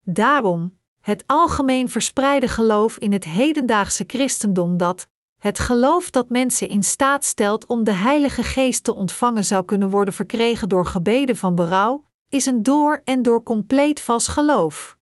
Daarom, 0.00 0.78
het 1.00 1.24
algemeen 1.26 1.88
verspreide 1.88 2.48
geloof 2.48 2.98
in 2.98 3.12
het 3.12 3.24
hedendaagse 3.24 4.04
christendom 4.06 4.76
dat, 4.76 5.08
het 5.38 5.58
geloof 5.58 6.10
dat 6.10 6.28
mensen 6.28 6.68
in 6.68 6.82
staat 6.82 7.24
stelt 7.24 7.66
om 7.66 7.84
de 7.84 7.92
Heilige 7.92 8.42
Geest 8.42 8.84
te 8.84 8.94
ontvangen 8.94 9.44
zou 9.44 9.64
kunnen 9.64 9.90
worden 9.90 10.14
verkregen 10.14 10.68
door 10.68 10.86
gebeden 10.86 11.36
van 11.36 11.54
berouw, 11.54 12.04
is 12.28 12.46
een 12.46 12.62
door 12.62 13.00
en 13.04 13.22
door 13.22 13.42
compleet 13.42 14.00
vast 14.00 14.28
geloof. 14.28 14.98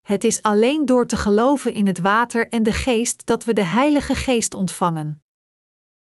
Het 0.00 0.24
is 0.24 0.42
alleen 0.42 0.86
door 0.86 1.06
te 1.06 1.16
geloven 1.16 1.74
in 1.74 1.86
het 1.86 1.98
water 1.98 2.48
en 2.48 2.62
de 2.62 2.72
Geest 2.72 3.26
dat 3.26 3.44
we 3.44 3.52
de 3.52 3.64
Heilige 3.64 4.14
Geest 4.14 4.54
ontvangen. 4.54 5.22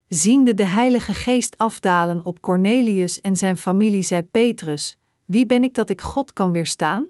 Ziende 0.08 0.54
de 0.54 0.64
Heilige 0.64 1.14
Geest 1.14 1.58
afdalen 1.58 2.24
op 2.24 2.40
Cornelius 2.40 3.20
en 3.20 3.36
zijn 3.36 3.56
familie, 3.56 4.02
zei 4.02 4.22
Petrus: 4.22 4.98
Wie 5.24 5.46
ben 5.46 5.64
ik 5.64 5.74
dat 5.74 5.90
ik 5.90 6.00
God 6.00 6.32
kan 6.32 6.52
weerstaan? 6.52 7.06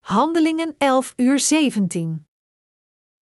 Handelingen 0.00 0.74
11 0.78 1.12
uur 1.16 1.38
17. 1.38 2.26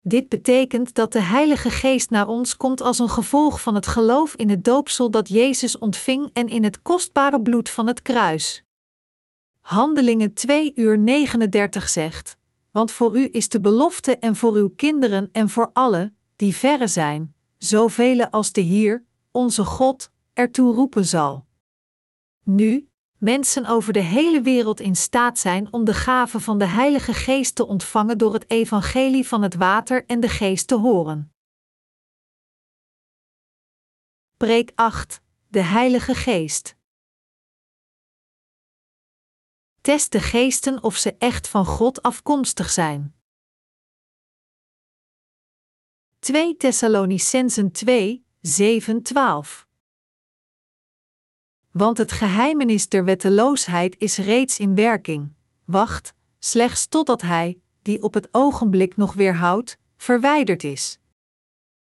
Dit 0.00 0.28
betekent 0.28 0.94
dat 0.94 1.12
de 1.12 1.20
Heilige 1.20 1.70
Geest 1.70 2.10
naar 2.10 2.28
ons 2.28 2.56
komt 2.56 2.80
als 2.80 2.98
een 2.98 3.08
gevolg 3.08 3.60
van 3.60 3.74
het 3.74 3.86
geloof 3.86 4.34
in 4.34 4.50
het 4.50 4.64
doopsel 4.64 5.10
dat 5.10 5.28
Jezus 5.28 5.78
ontving 5.78 6.30
en 6.32 6.48
in 6.48 6.64
het 6.64 6.82
kostbare 6.82 7.42
bloed 7.42 7.70
van 7.70 7.86
het 7.86 8.02
kruis. 8.02 8.64
Handelingen 9.60 10.34
2 10.34 10.72
uur 10.74 10.98
39 10.98 11.88
zegt: 11.88 12.36
Want 12.70 12.90
voor 12.90 13.18
u 13.18 13.28
is 13.32 13.48
de 13.48 13.60
belofte 13.60 14.18
en 14.18 14.36
voor 14.36 14.54
uw 14.54 14.68
kinderen 14.76 15.28
en 15.32 15.48
voor 15.48 15.70
alle 15.72 16.12
die 16.36 16.56
verre 16.56 16.86
zijn 16.86 17.34
zoveel 17.62 18.26
als 18.26 18.52
de 18.52 18.60
Heer, 18.60 19.04
onze 19.30 19.64
God, 19.64 20.10
ertoe 20.32 20.74
roepen 20.74 21.04
zal. 21.04 21.46
Nu, 22.44 22.90
mensen 23.18 23.66
over 23.66 23.92
de 23.92 24.00
hele 24.00 24.40
wereld 24.40 24.80
in 24.80 24.96
staat 24.96 25.38
zijn 25.38 25.72
om 25.72 25.84
de 25.84 25.94
gave 25.94 26.40
van 26.40 26.58
de 26.58 26.66
Heilige 26.66 27.14
Geest 27.14 27.54
te 27.54 27.66
ontvangen 27.66 28.18
door 28.18 28.32
het 28.32 28.50
evangelie 28.50 29.28
van 29.28 29.42
het 29.42 29.54
water 29.54 30.06
en 30.06 30.20
de 30.20 30.28
geest 30.28 30.66
te 30.66 30.74
horen. 30.74 31.34
Preek 34.36 34.72
8. 34.74 35.20
De 35.48 35.60
Heilige 35.60 36.14
Geest. 36.14 36.76
Test 39.80 40.12
de 40.12 40.20
geesten 40.20 40.82
of 40.82 40.96
ze 40.96 41.16
echt 41.18 41.48
van 41.48 41.66
God 41.66 42.02
afkomstig 42.02 42.70
zijn. 42.70 43.21
2 46.22 46.56
Thessalonicensen 46.56 47.72
2, 47.72 48.24
7, 48.40 49.02
12. 49.02 49.66
Want 51.70 51.98
het 51.98 52.12
geheimenis 52.12 52.88
der 52.88 53.04
wetteloosheid 53.04 53.96
is 53.98 54.16
reeds 54.16 54.58
in 54.58 54.74
werking. 54.74 55.32
Wacht, 55.64 56.14
slechts 56.38 56.86
totdat 56.86 57.22
hij, 57.22 57.60
die 57.82 58.02
op 58.02 58.14
het 58.14 58.28
ogenblik 58.30 58.96
nog 58.96 59.14
weerhoudt, 59.14 59.78
verwijderd 59.96 60.64
is. 60.64 60.98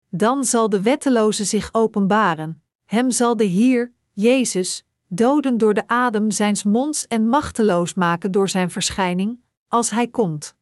Dan 0.09 0.43
zal 0.43 0.69
de 0.69 0.81
wetteloze 0.81 1.45
zich 1.45 1.69
openbaren, 1.71 2.63
hem 2.85 3.11
zal 3.11 3.37
de 3.37 3.43
Heer, 3.43 3.93
Jezus, 4.13 4.85
doden 5.07 5.57
door 5.57 5.73
de 5.73 5.87
adem 5.87 6.31
zijns 6.31 6.63
monds 6.63 7.07
en 7.07 7.27
machteloos 7.27 7.93
maken 7.93 8.31
door 8.31 8.49
zijn 8.49 8.71
verschijning, 8.71 9.39
als 9.67 9.89
hij 9.89 10.07
komt. 10.07 10.55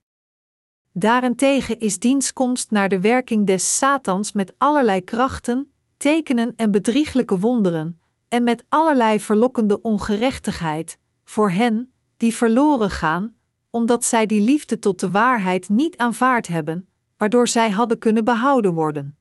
Daarentegen 0.95 1.79
is 1.79 1.99
dienstkomst 1.99 2.71
naar 2.71 2.89
de 2.89 2.99
werking 2.99 3.47
des 3.47 3.77
Satans 3.77 4.31
met 4.31 4.53
allerlei 4.57 5.03
krachten, 5.03 5.71
tekenen 5.97 6.53
en 6.55 6.71
bedrieglijke 6.71 7.39
wonderen, 7.39 7.99
en 8.27 8.43
met 8.43 8.63
allerlei 8.69 9.19
verlokkende 9.19 9.81
ongerechtigheid, 9.81 10.97
voor 11.23 11.51
hen 11.51 11.93
die 12.17 12.35
verloren 12.35 12.89
gaan, 12.89 13.35
omdat 13.69 14.05
zij 14.05 14.25
die 14.25 14.41
liefde 14.41 14.79
tot 14.79 14.99
de 14.99 15.11
waarheid 15.11 15.69
niet 15.69 15.97
aanvaard 15.97 16.47
hebben, 16.47 16.87
waardoor 17.17 17.47
zij 17.47 17.69
hadden 17.69 17.99
kunnen 17.99 18.23
behouden 18.23 18.73
worden. 18.73 19.17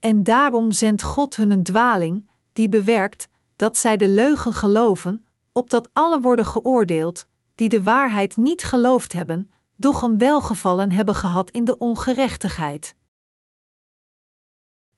En 0.00 0.22
daarom 0.22 0.72
zendt 0.72 1.02
God 1.02 1.36
hun 1.36 1.50
een 1.50 1.62
dwaling, 1.62 2.30
die 2.52 2.68
bewerkt 2.68 3.28
dat 3.56 3.76
zij 3.76 3.96
de 3.96 4.08
leugen 4.08 4.52
geloven, 4.52 5.26
opdat 5.52 5.88
alle 5.92 6.20
worden 6.20 6.46
geoordeeld, 6.46 7.26
die 7.54 7.68
de 7.68 7.82
waarheid 7.82 8.36
niet 8.36 8.64
geloofd 8.64 9.12
hebben, 9.12 9.50
doch 9.76 10.02
een 10.02 10.18
welgevallen 10.18 10.92
hebben 10.92 11.14
gehad 11.14 11.50
in 11.50 11.64
de 11.64 11.78
ongerechtigheid. 11.78 12.94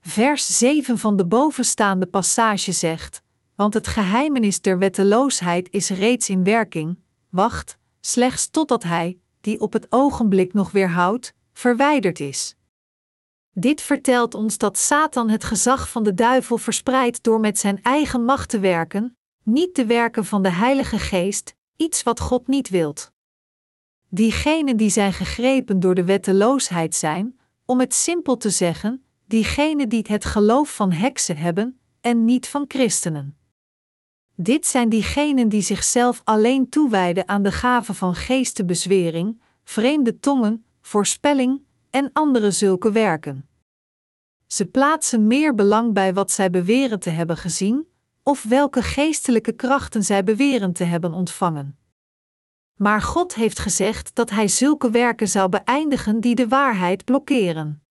Vers 0.01 0.59
7 0.59 0.99
van 0.99 1.17
de 1.17 1.27
bovenstaande 1.27 2.07
passage 2.07 2.73
zegt: 2.73 3.23
Want 3.55 3.75
het 3.75 3.87
geheimenis 3.87 4.61
der 4.61 4.79
wetteloosheid 4.79 5.71
is 5.71 5.91
reeds 5.91 6.29
in 6.29 6.45
werking, 6.45 6.99
wacht, 7.29 7.79
slechts 8.01 8.51
totdat 8.51 8.83
hij, 8.83 9.19
die 9.41 9.61
op 9.61 9.73
het 9.73 9.87
ogenblik 9.91 10.55
nog 10.55 10.71
weerhoudt, 10.71 11.35
verwijderd 11.53 12.21
is. 12.21 12.57
Dit 13.53 13.81
vertelt 13.81 14.35
ons 14.35 14.59
dat 14.59 14.79
Satan 14.79 15.29
het 15.29 15.45
gezag 15.45 15.89
van 15.89 16.03
de 16.03 16.15
duivel 16.15 16.59
verspreidt 16.59 17.23
door 17.23 17.41
met 17.41 17.59
zijn 17.59 17.83
eigen 17.83 18.25
macht 18.25 18.49
te 18.49 18.59
werken, 18.59 19.17
niet 19.43 19.75
de 19.75 19.87
werken 19.87 20.25
van 20.25 20.43
de 20.43 20.51
Heilige 20.51 20.99
Geest, 20.99 21.55
iets 21.77 22.03
wat 22.03 22.21
God 22.21 22.47
niet 22.47 22.69
wilt. 22.69 23.13
Diegenen 24.11 24.77
die 24.77 24.91
zijn 24.91 25.13
gegrepen 25.13 25.81
door 25.81 25.95
de 25.95 26.05
wetteloosheid 26.05 26.95
zijn, 26.95 27.39
om 27.65 27.81
het 27.81 27.95
simpel 27.95 28.37
te 28.37 28.51
zeggen, 28.51 29.05
diegenen 29.27 29.89
die 29.89 30.05
het 30.09 30.25
geloof 30.25 30.75
van 30.75 30.93
heksen 30.93 31.37
hebben 31.37 31.79
en 32.01 32.25
niet 32.25 32.49
van 32.49 32.65
christenen. 32.69 33.37
Dit 34.35 34.67
zijn 34.67 34.89
diegenen 34.89 35.49
die 35.49 35.63
zichzelf 35.63 36.21
alleen 36.25 36.69
toewijden 36.69 37.29
aan 37.29 37.43
de 37.43 37.53
gave 37.53 37.95
van 37.95 38.15
geestenbezwering, 38.15 39.41
vreemde 39.65 40.19
tongen, 40.19 40.65
voorspelling 40.81 41.63
en 41.91 42.11
andere 42.13 42.51
zulke 42.51 42.93
werken. 42.93 43.49
Ze 44.47 44.67
plaatsen 44.67 45.27
meer 45.27 45.55
belang 45.55 45.93
bij 45.93 46.15
wat 46.15 46.31
zij 46.31 46.51
beweren 46.51 47.01
te 47.01 47.11
hebben 47.11 47.37
gezien, 47.37 47.87
of 48.23 48.43
welke 48.43 48.83
geestelijke 48.83 49.53
krachten 49.53 50.05
zij 50.05 50.25
beweren 50.25 50.73
te 50.73 50.85
hebben 50.85 51.13
ontvangen. 51.13 51.79
Maar 52.79 53.03
God 53.03 53.35
heeft 53.35 53.59
gezegd 53.59 54.15
dat 54.15 54.31
Hij 54.31 54.49
zulke 54.49 54.91
werken 54.91 55.29
zou 55.29 55.49
beëindigen 55.49 56.21
die 56.21 56.35
de 56.35 56.49
waarheid 56.49 57.05
blokkeren. 57.05 57.83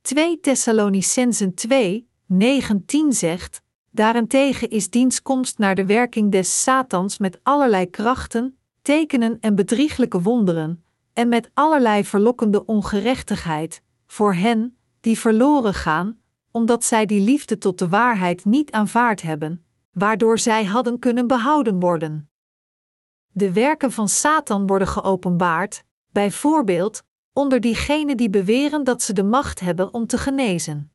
2 0.00 0.40
Thessalonicensen 0.40 1.54
2, 1.54 2.08
19 2.26 3.12
zegt: 3.12 3.62
Daarentegen 3.90 4.70
is 4.70 4.90
diens 4.90 5.22
komst 5.22 5.58
naar 5.58 5.74
de 5.74 5.86
werking 5.86 6.32
des 6.32 6.62
Satans 6.62 7.18
met 7.18 7.40
allerlei 7.42 7.90
krachten, 7.90 8.58
tekenen 8.82 9.36
en 9.40 9.54
bedrieglijke 9.54 10.22
wonderen, 10.22 10.84
en 11.12 11.28
met 11.28 11.50
allerlei 11.54 12.04
verlokkende 12.04 12.64
ongerechtigheid, 12.66 13.82
voor 14.06 14.34
hen 14.34 14.76
die 15.00 15.18
verloren 15.18 15.74
gaan, 15.74 16.18
omdat 16.50 16.84
zij 16.84 17.06
die 17.06 17.20
liefde 17.20 17.58
tot 17.58 17.78
de 17.78 17.88
waarheid 17.88 18.44
niet 18.44 18.72
aanvaard 18.72 19.22
hebben, 19.22 19.64
waardoor 19.92 20.38
zij 20.38 20.64
hadden 20.64 20.98
kunnen 20.98 21.26
behouden 21.26 21.80
worden. 21.80 22.28
De 23.36 23.52
werken 23.52 23.92
van 23.92 24.08
Satan 24.08 24.66
worden 24.66 24.88
geopenbaard, 24.88 25.84
bijvoorbeeld 26.12 27.02
onder 27.32 27.60
diegenen 27.60 28.16
die 28.16 28.30
beweren 28.30 28.84
dat 28.84 29.02
ze 29.02 29.12
de 29.12 29.22
macht 29.22 29.60
hebben 29.60 29.94
om 29.94 30.06
te 30.06 30.18
genezen. 30.18 30.92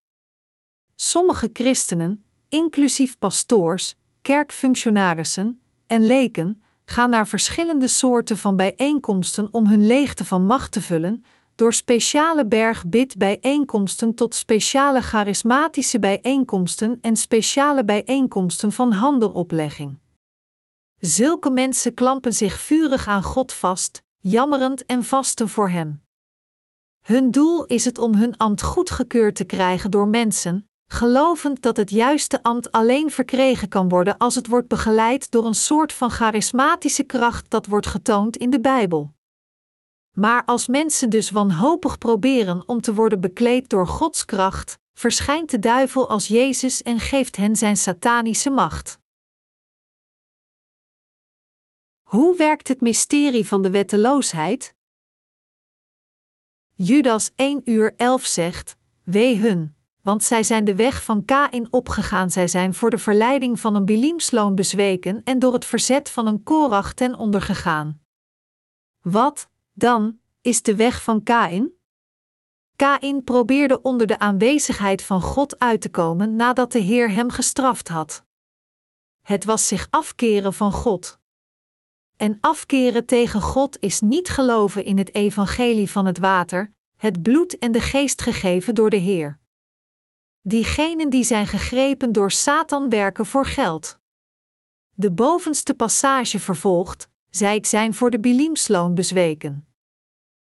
Sommige 0.95 1.49
christenen, 1.53 2.23
inclusief 2.49 3.17
pastoors, 3.17 3.95
kerkfunctionarissen 4.21 5.61
en 5.87 6.05
leken, 6.05 6.61
gaan 6.85 7.09
naar 7.09 7.27
verschillende 7.27 7.87
soorten 7.87 8.37
van 8.37 8.55
bijeenkomsten 8.55 9.47
om 9.51 9.67
hun 9.67 9.87
leegte 9.87 10.25
van 10.25 10.45
macht 10.45 10.71
te 10.71 10.81
vullen, 10.81 11.23
door 11.55 11.73
speciale 11.73 12.45
bergbidbijeenkomsten 12.45 14.15
tot 14.15 14.35
speciale 14.35 15.01
charismatische 15.01 15.99
bijeenkomsten 15.99 16.97
en 17.01 17.15
speciale 17.15 17.85
bijeenkomsten 17.85 18.71
van 18.71 18.91
handeloplegging. 18.91 19.97
Zulke 20.99 21.49
mensen 21.49 21.93
klampen 21.93 22.33
zich 22.33 22.59
vurig 22.59 23.07
aan 23.07 23.23
God 23.23 23.53
vast, 23.53 24.03
jammerend 24.17 24.85
en 24.85 25.03
vasten 25.03 25.49
voor 25.49 25.69
Hem. 25.69 26.03
Hun 27.05 27.31
doel 27.31 27.65
is 27.65 27.85
het 27.85 27.97
om 27.97 28.15
hun 28.15 28.37
ambt 28.37 28.61
goedgekeurd 28.61 29.35
te 29.35 29.43
krijgen 29.43 29.91
door 29.91 30.07
mensen, 30.07 30.69
gelovend 30.87 31.61
dat 31.61 31.77
het 31.77 31.89
juiste 31.89 32.43
ambt 32.43 32.71
alleen 32.71 33.11
verkregen 33.11 33.69
kan 33.69 33.89
worden 33.89 34.17
als 34.17 34.35
het 34.35 34.47
wordt 34.47 34.67
begeleid 34.67 35.31
door 35.31 35.45
een 35.45 35.55
soort 35.55 35.93
van 35.93 36.11
charismatische 36.11 37.03
kracht 37.03 37.49
dat 37.49 37.65
wordt 37.65 37.87
getoond 37.87 38.37
in 38.37 38.49
de 38.49 38.59
Bijbel. 38.59 39.13
Maar 40.11 40.45
als 40.45 40.67
mensen 40.67 41.09
dus 41.09 41.29
wanhopig 41.29 41.97
proberen 41.97 42.63
om 42.67 42.81
te 42.81 42.93
worden 42.93 43.21
bekleed 43.21 43.69
door 43.69 43.87
Gods 43.87 44.25
kracht, 44.25 44.77
verschijnt 44.93 45.49
de 45.49 45.59
duivel 45.59 46.09
als 46.09 46.27
Jezus 46.27 46.83
en 46.83 46.99
geeft 46.99 47.35
hen 47.35 47.55
zijn 47.55 47.77
satanische 47.77 48.49
macht. 48.49 48.99
Hoe 52.09 52.35
werkt 52.35 52.67
het 52.67 52.81
mysterie 52.81 53.47
van 53.47 53.61
de 53.61 53.69
wetteloosheid? 53.69 54.75
Judas 56.73 57.31
1 57.35 57.61
uur 57.65 57.93
11 57.95 58.25
zegt: 58.25 58.77
Wee 59.03 59.37
hun, 59.37 59.75
want 60.01 60.23
zij 60.23 60.43
zijn 60.43 60.65
de 60.65 60.75
weg 60.75 61.03
van 61.03 61.25
Kain 61.25 61.67
opgegaan, 61.71 62.31
zij 62.31 62.47
zijn 62.47 62.73
voor 62.73 62.89
de 62.89 62.97
verleiding 62.97 63.59
van 63.59 63.75
een 63.75 63.85
bilimsloon 63.85 64.55
bezweken 64.55 65.23
en 65.23 65.39
door 65.39 65.53
het 65.53 65.65
verzet 65.65 66.09
van 66.09 66.27
een 66.27 66.43
Korach 66.43 66.93
ten 66.93 67.15
onder 67.15 67.41
gegaan. 67.41 68.01
Wat, 69.01 69.49
dan, 69.73 70.19
is 70.41 70.61
de 70.61 70.75
weg 70.75 71.03
van 71.03 71.23
Kain? 71.23 71.73
Kain 72.75 73.23
probeerde 73.23 73.81
onder 73.81 74.07
de 74.07 74.19
aanwezigheid 74.19 75.03
van 75.03 75.21
God 75.21 75.59
uit 75.59 75.81
te 75.81 75.89
komen 75.89 76.35
nadat 76.35 76.71
de 76.71 76.79
Heer 76.79 77.11
hem 77.11 77.29
gestraft 77.29 77.87
had. 77.87 78.25
Het 79.21 79.45
was 79.45 79.67
zich 79.67 79.87
afkeren 79.89 80.53
van 80.53 80.71
God. 80.71 81.18
En 82.19 82.37
afkeren 82.41 83.05
tegen 83.05 83.41
God 83.41 83.77
is 83.79 84.01
niet 84.01 84.29
geloven 84.29 84.83
in 84.83 84.97
het 84.97 85.15
evangelie 85.15 85.89
van 85.89 86.05
het 86.05 86.17
water, 86.17 86.73
het 86.95 87.21
bloed 87.21 87.57
en 87.57 87.71
de 87.71 87.81
geest 87.81 88.21
gegeven 88.21 88.75
door 88.75 88.89
de 88.89 88.97
Heer. 88.97 89.39
Diegenen 90.41 91.09
die 91.09 91.23
zijn 91.23 91.47
gegrepen 91.47 92.11
door 92.11 92.31
Satan 92.31 92.89
werken 92.89 93.25
voor 93.25 93.45
geld. 93.45 93.99
De 94.95 95.11
bovenste 95.11 95.73
passage 95.73 96.39
vervolgt: 96.39 97.09
zij 97.29 97.59
zijn 97.61 97.93
voor 97.93 98.09
de 98.09 98.19
bilimsloon 98.19 98.95
bezweken. 98.95 99.67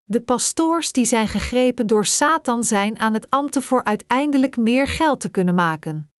De 0.03 0.21
pastoors 0.21 0.91
die 0.91 1.05
zijn 1.05 1.27
gegrepen 1.27 1.87
door 1.87 2.05
Satan 2.05 2.63
zijn 2.63 2.99
aan 2.99 3.13
het 3.13 3.29
ambten 3.29 3.61
voor 3.61 3.83
uiteindelijk 3.83 4.57
meer 4.57 4.87
geld 4.87 5.19
te 5.19 5.29
kunnen 5.29 5.55
maken. 5.55 6.11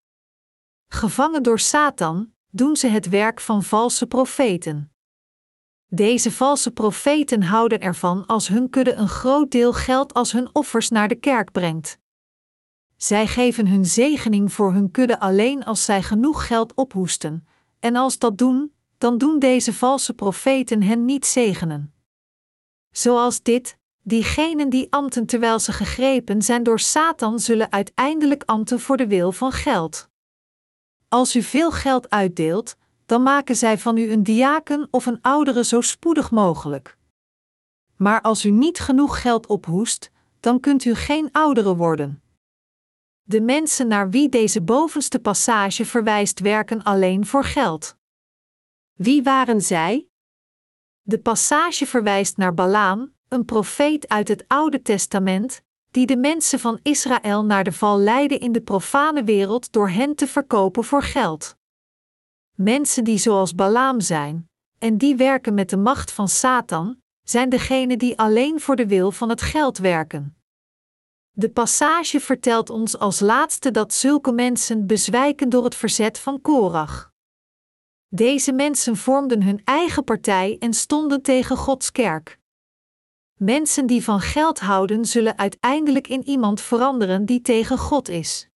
Gevangen 0.88 1.44
door 1.44 1.60
Satan, 1.60 2.34
doen 2.50 2.76
ze 2.76 2.88
het 2.88 3.10
werk 3.10 3.40
van 3.40 3.64
valse 3.64 4.08
profeten. 4.08 4.91
Deze 5.94 6.32
valse 6.32 6.72
profeten 6.72 7.44
houden 7.44 7.80
ervan 7.80 8.26
als 8.26 8.48
hun 8.48 8.70
kudde 8.70 8.94
een 8.94 9.08
groot 9.08 9.52
deel 9.52 9.74
geld 9.74 10.14
als 10.14 10.32
hun 10.32 10.50
offers 10.54 10.90
naar 10.90 11.08
de 11.08 11.16
kerk 11.16 11.52
brengt. 11.52 11.98
Zij 12.98 13.28
geven 13.28 13.68
hun 13.68 13.86
zegening 13.86 14.54
voor 14.54 14.74
hun 14.74 14.92
kudde 14.92 15.20
alleen 15.20 15.64
als 15.64 15.86
zij 15.86 16.04
genoeg 16.04 16.48
geld 16.48 16.74
ophoesten, 16.74 17.48
en 17.80 17.96
als 17.96 18.18
dat 18.18 18.38
doen, 18.38 18.74
dan 18.98 19.18
doen 19.18 19.40
deze 19.40 19.74
valse 19.74 20.14
profeten 20.14 20.82
hen 20.82 21.06
niet 21.06 21.26
zegenen. 21.26 21.94
Zoals 22.92 23.42
dit, 23.42 23.78
diegenen 24.02 24.70
die 24.70 24.92
ambten 24.92 25.26
terwijl 25.26 25.60
ze 25.60 25.72
gegrepen 25.72 26.42
zijn 26.42 26.64
door 26.64 26.80
Satan 26.80 27.40
zullen 27.40 27.72
uiteindelijk 27.72 28.44
ambten 28.46 28.80
voor 28.80 28.98
de 28.98 29.08
wil 29.08 29.32
van 29.32 29.52
geld. 29.52 30.10
Als 31.08 31.36
u 31.36 31.42
veel 31.42 31.72
geld 31.72 32.10
uitdeelt, 32.10 32.76
dan 33.12 33.24
maken 33.24 33.56
zij 33.56 33.78
van 33.78 33.98
u 33.98 34.12
een 34.12 34.24
diaken 34.24 34.88
of 34.92 35.06
een 35.06 35.22
oudere 35.22 35.64
zo 35.64 35.82
spoedig 35.82 36.32
mogelijk. 36.32 36.98
Maar 37.96 38.22
als 38.22 38.46
u 38.46 38.50
niet 38.50 38.80
genoeg 38.80 39.22
geld 39.22 39.48
ophoest, 39.48 40.12
dan 40.40 40.60
kunt 40.60 40.86
u 40.86 40.96
geen 40.96 41.30
oudere 41.32 41.76
worden. 41.76 42.22
De 43.22 43.42
mensen 43.42 43.88
naar 43.88 44.10
wie 44.10 44.30
deze 44.30 44.62
bovenste 44.62 45.20
passage 45.20 45.86
verwijst 45.86 46.40
werken 46.40 46.84
alleen 46.84 47.26
voor 47.26 47.44
geld. 47.44 47.96
Wie 48.94 49.24
waren 49.24 49.62
zij? 49.62 50.08
De 51.02 51.20
passage 51.20 51.86
verwijst 51.86 52.38
naar 52.38 52.54
Balaam, 52.54 53.14
een 53.28 53.46
profeet 53.46 54.08
uit 54.08 54.28
het 54.28 54.44
Oude 54.48 54.82
Testament, 54.82 55.62
die 55.90 56.06
de 56.06 56.18
mensen 56.18 56.60
van 56.60 56.80
Israël 56.82 57.46
naar 57.46 57.64
de 57.64 57.72
val 57.72 58.00
leidde 58.00 58.38
in 58.38 58.52
de 58.52 58.62
profane 58.62 59.24
wereld 59.24 59.72
door 59.72 59.90
hen 59.90 60.16
te 60.16 60.28
verkopen 60.28 60.84
voor 60.84 61.04
geld. 61.04 61.60
Mensen 62.62 63.04
die 63.04 63.18
zoals 63.18 63.56
Balaam 63.56 64.02
zijn, 64.02 64.50
en 64.78 64.98
die 64.98 65.16
werken 65.16 65.54
met 65.54 65.70
de 65.70 65.78
macht 65.78 66.12
van 66.12 66.28
Satan, 66.28 67.02
zijn 67.24 67.50
degenen 67.50 67.98
die 67.98 68.18
alleen 68.18 68.60
voor 68.60 68.76
de 68.76 68.88
wil 68.88 69.12
van 69.12 69.30
het 69.30 69.42
geld 69.42 69.78
werken. 69.78 70.38
De 71.32 71.50
passage 71.50 72.20
vertelt 72.20 72.70
ons 72.70 72.98
als 72.98 73.20
laatste 73.20 73.72
dat 73.72 73.94
zulke 73.94 74.32
mensen 74.32 74.88
bezwijken 74.88 75.50
door 75.50 75.64
het 75.64 75.76
verzet 75.76 76.20
van 76.20 76.42
Korach. 76.42 77.12
Deze 78.08 78.52
mensen 78.52 78.98
vormden 78.98 79.44
hun 79.44 79.62
eigen 79.64 80.04
partij 80.04 80.58
en 80.60 80.74
stonden 80.74 81.22
tegen 81.22 81.58
Gods 81.58 81.92
kerk. 81.92 82.40
Mensen 83.38 83.86
die 83.86 84.04
van 84.04 84.20
geld 84.20 84.60
houden, 84.60 85.06
zullen 85.06 85.38
uiteindelijk 85.38 86.08
in 86.08 86.28
iemand 86.28 86.62
veranderen 86.62 87.26
die 87.26 87.42
tegen 87.42 87.78
God 87.78 88.10
is. 88.10 88.50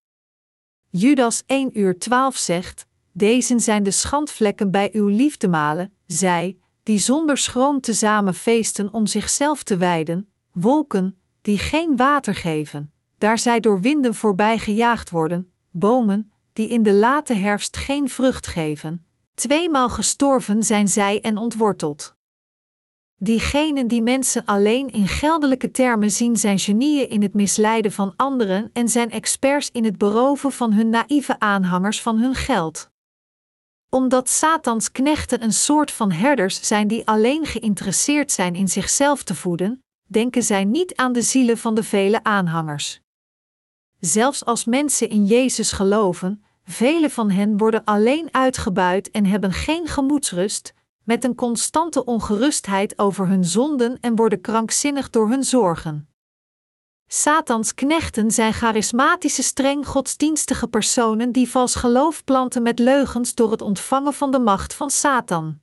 Judas 0.89 1.43
1 1.45 1.79
uur 1.79 1.99
12 1.99 2.37
zegt: 2.37 2.85
Deze 3.17 3.59
zijn 3.59 3.83
de 3.83 3.91
schandvlekken 3.91 4.71
bij 4.71 4.89
uw 4.93 5.07
liefdemalen, 5.07 5.93
zij, 6.05 6.57
die 6.83 6.97
zonder 6.97 7.37
schroom 7.37 7.81
tezamen 7.81 8.33
feesten 8.33 8.93
om 8.93 9.07
zichzelf 9.07 9.63
te 9.63 9.77
wijden, 9.77 10.29
wolken, 10.51 11.17
die 11.41 11.57
geen 11.57 11.95
water 11.95 12.35
geven, 12.35 12.91
daar 13.17 13.37
zij 13.37 13.59
door 13.59 13.81
winden 13.81 14.15
voorbij 14.15 14.57
gejaagd 14.57 15.09
worden, 15.09 15.51
bomen, 15.71 16.31
die 16.53 16.67
in 16.67 16.83
de 16.83 16.93
late 16.93 17.33
herfst 17.33 17.77
geen 17.77 18.09
vrucht 18.09 18.47
geven. 18.47 19.05
Tweemaal 19.33 19.89
gestorven 19.89 20.63
zijn 20.63 20.87
zij 20.87 21.21
en 21.21 21.37
ontworteld. 21.37 22.15
Diegenen 23.17 23.87
die 23.87 24.01
mensen 24.01 24.45
alleen 24.45 24.91
in 24.91 25.07
geldelijke 25.07 25.71
termen 25.71 26.11
zien 26.11 26.35
zijn 26.35 26.59
genieën 26.59 27.09
in 27.09 27.21
het 27.21 27.33
misleiden 27.33 27.91
van 27.91 28.13
anderen 28.15 28.69
en 28.73 28.89
zijn 28.89 29.11
experts 29.11 29.69
in 29.71 29.83
het 29.83 29.97
beroven 29.97 30.51
van 30.51 30.73
hun 30.73 30.89
naïeve 30.89 31.39
aanhangers 31.39 32.01
van 32.01 32.17
hun 32.17 32.35
geld. 32.35 32.93
Omdat 33.95 34.29
Satans 34.29 34.91
knechten 34.91 35.43
een 35.43 35.53
soort 35.53 35.91
van 35.91 36.11
herders 36.11 36.67
zijn 36.67 36.87
die 36.87 37.07
alleen 37.07 37.45
geïnteresseerd 37.45 38.31
zijn 38.31 38.55
in 38.55 38.67
zichzelf 38.67 39.23
te 39.23 39.35
voeden, 39.35 39.83
denken 40.07 40.43
zij 40.43 40.63
niet 40.63 40.95
aan 40.95 41.13
de 41.13 41.21
zielen 41.21 41.57
van 41.57 41.75
de 41.75 41.83
vele 41.83 42.23
aanhangers. 42.23 43.01
Zelfs 43.99 44.45
als 44.45 44.65
mensen 44.65 45.09
in 45.09 45.25
Jezus 45.25 45.71
geloven, 45.71 46.43
vele 46.63 47.09
van 47.09 47.29
hen 47.29 47.57
worden 47.57 47.83
alleen 47.83 48.27
uitgebuit 48.31 49.11
en 49.11 49.25
hebben 49.25 49.51
geen 49.51 49.87
gemoedsrust, 49.87 50.73
met 51.03 51.23
een 51.23 51.35
constante 51.35 52.05
ongerustheid 52.05 52.99
over 52.99 53.27
hun 53.27 53.45
zonden 53.45 53.97
en 53.99 54.15
worden 54.15 54.41
krankzinnig 54.41 55.09
door 55.09 55.29
hun 55.29 55.43
zorgen. 55.43 56.14
Satans 57.07 57.73
knechten 57.73 58.31
zijn 58.31 58.53
charismatische, 58.53 59.43
streng 59.43 59.87
godsdienstige 59.87 60.67
personen 60.67 61.31
die 61.31 61.49
vals 61.49 61.75
geloof 61.75 62.23
planten 62.23 62.61
met 62.61 62.79
leugens 62.79 63.35
door 63.35 63.51
het 63.51 63.61
ontvangen 63.61 64.13
van 64.13 64.31
de 64.31 64.39
macht 64.39 64.73
van 64.73 64.89
Satan. 64.89 65.59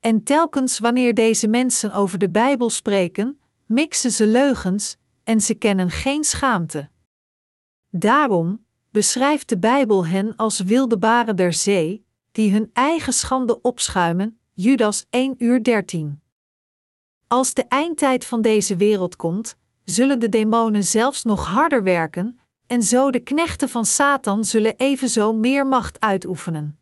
En 0.00 0.22
telkens 0.22 0.78
wanneer 0.78 1.14
deze 1.14 1.48
mensen 1.48 1.92
over 1.92 2.18
de 2.18 2.30
Bijbel 2.30 2.70
spreken, 2.70 3.40
mixen 3.66 4.10
ze 4.10 4.26
leugens 4.26 4.96
en 5.22 5.40
ze 5.40 5.54
kennen 5.54 5.90
geen 5.90 6.24
schaamte. 6.24 6.88
Daarom 7.90 8.64
beschrijft 8.90 9.48
de 9.48 9.58
Bijbel 9.58 10.06
hen 10.06 10.36
als 10.36 10.60
wilde 10.60 10.98
baren 10.98 11.36
der 11.36 11.52
zee, 11.52 12.06
die 12.32 12.52
hun 12.52 12.70
eigen 12.72 13.12
schande 13.12 13.60
opschuimen, 13.60 14.38
Judas 14.52 15.06
1 15.10 15.34
uur 15.38 15.62
13. 15.62 16.22
Als 17.26 17.54
de 17.54 17.64
eindtijd 17.64 18.24
van 18.24 18.42
deze 18.42 18.76
wereld 18.76 19.16
komt, 19.16 19.56
zullen 19.84 20.18
de 20.18 20.28
demonen 20.28 20.84
zelfs 20.84 21.24
nog 21.24 21.46
harder 21.46 21.82
werken, 21.82 22.38
en 22.66 22.82
zo 22.82 23.10
de 23.10 23.20
knechten 23.20 23.68
van 23.68 23.84
Satan 23.84 24.44
zullen 24.44 24.76
evenzo 24.76 25.32
meer 25.32 25.66
macht 25.66 26.00
uitoefenen. 26.00 26.78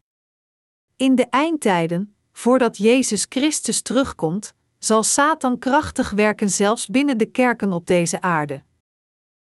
In 0.97 1.15
de 1.15 1.27
eindtijden, 1.31 2.15
voordat 2.33 2.77
Jezus 2.77 3.27
Christus 3.29 3.83
terugkomt, 3.83 4.55
zal 4.79 5.03
Satan 5.03 5.59
krachtig 5.59 6.11
werken 6.11 6.51
zelfs 6.51 6.87
binnen 6.87 7.19
de 7.19 7.27
kerken 7.27 7.73
op 7.73 7.87
deze 7.87 8.21
aarde. 8.21 8.63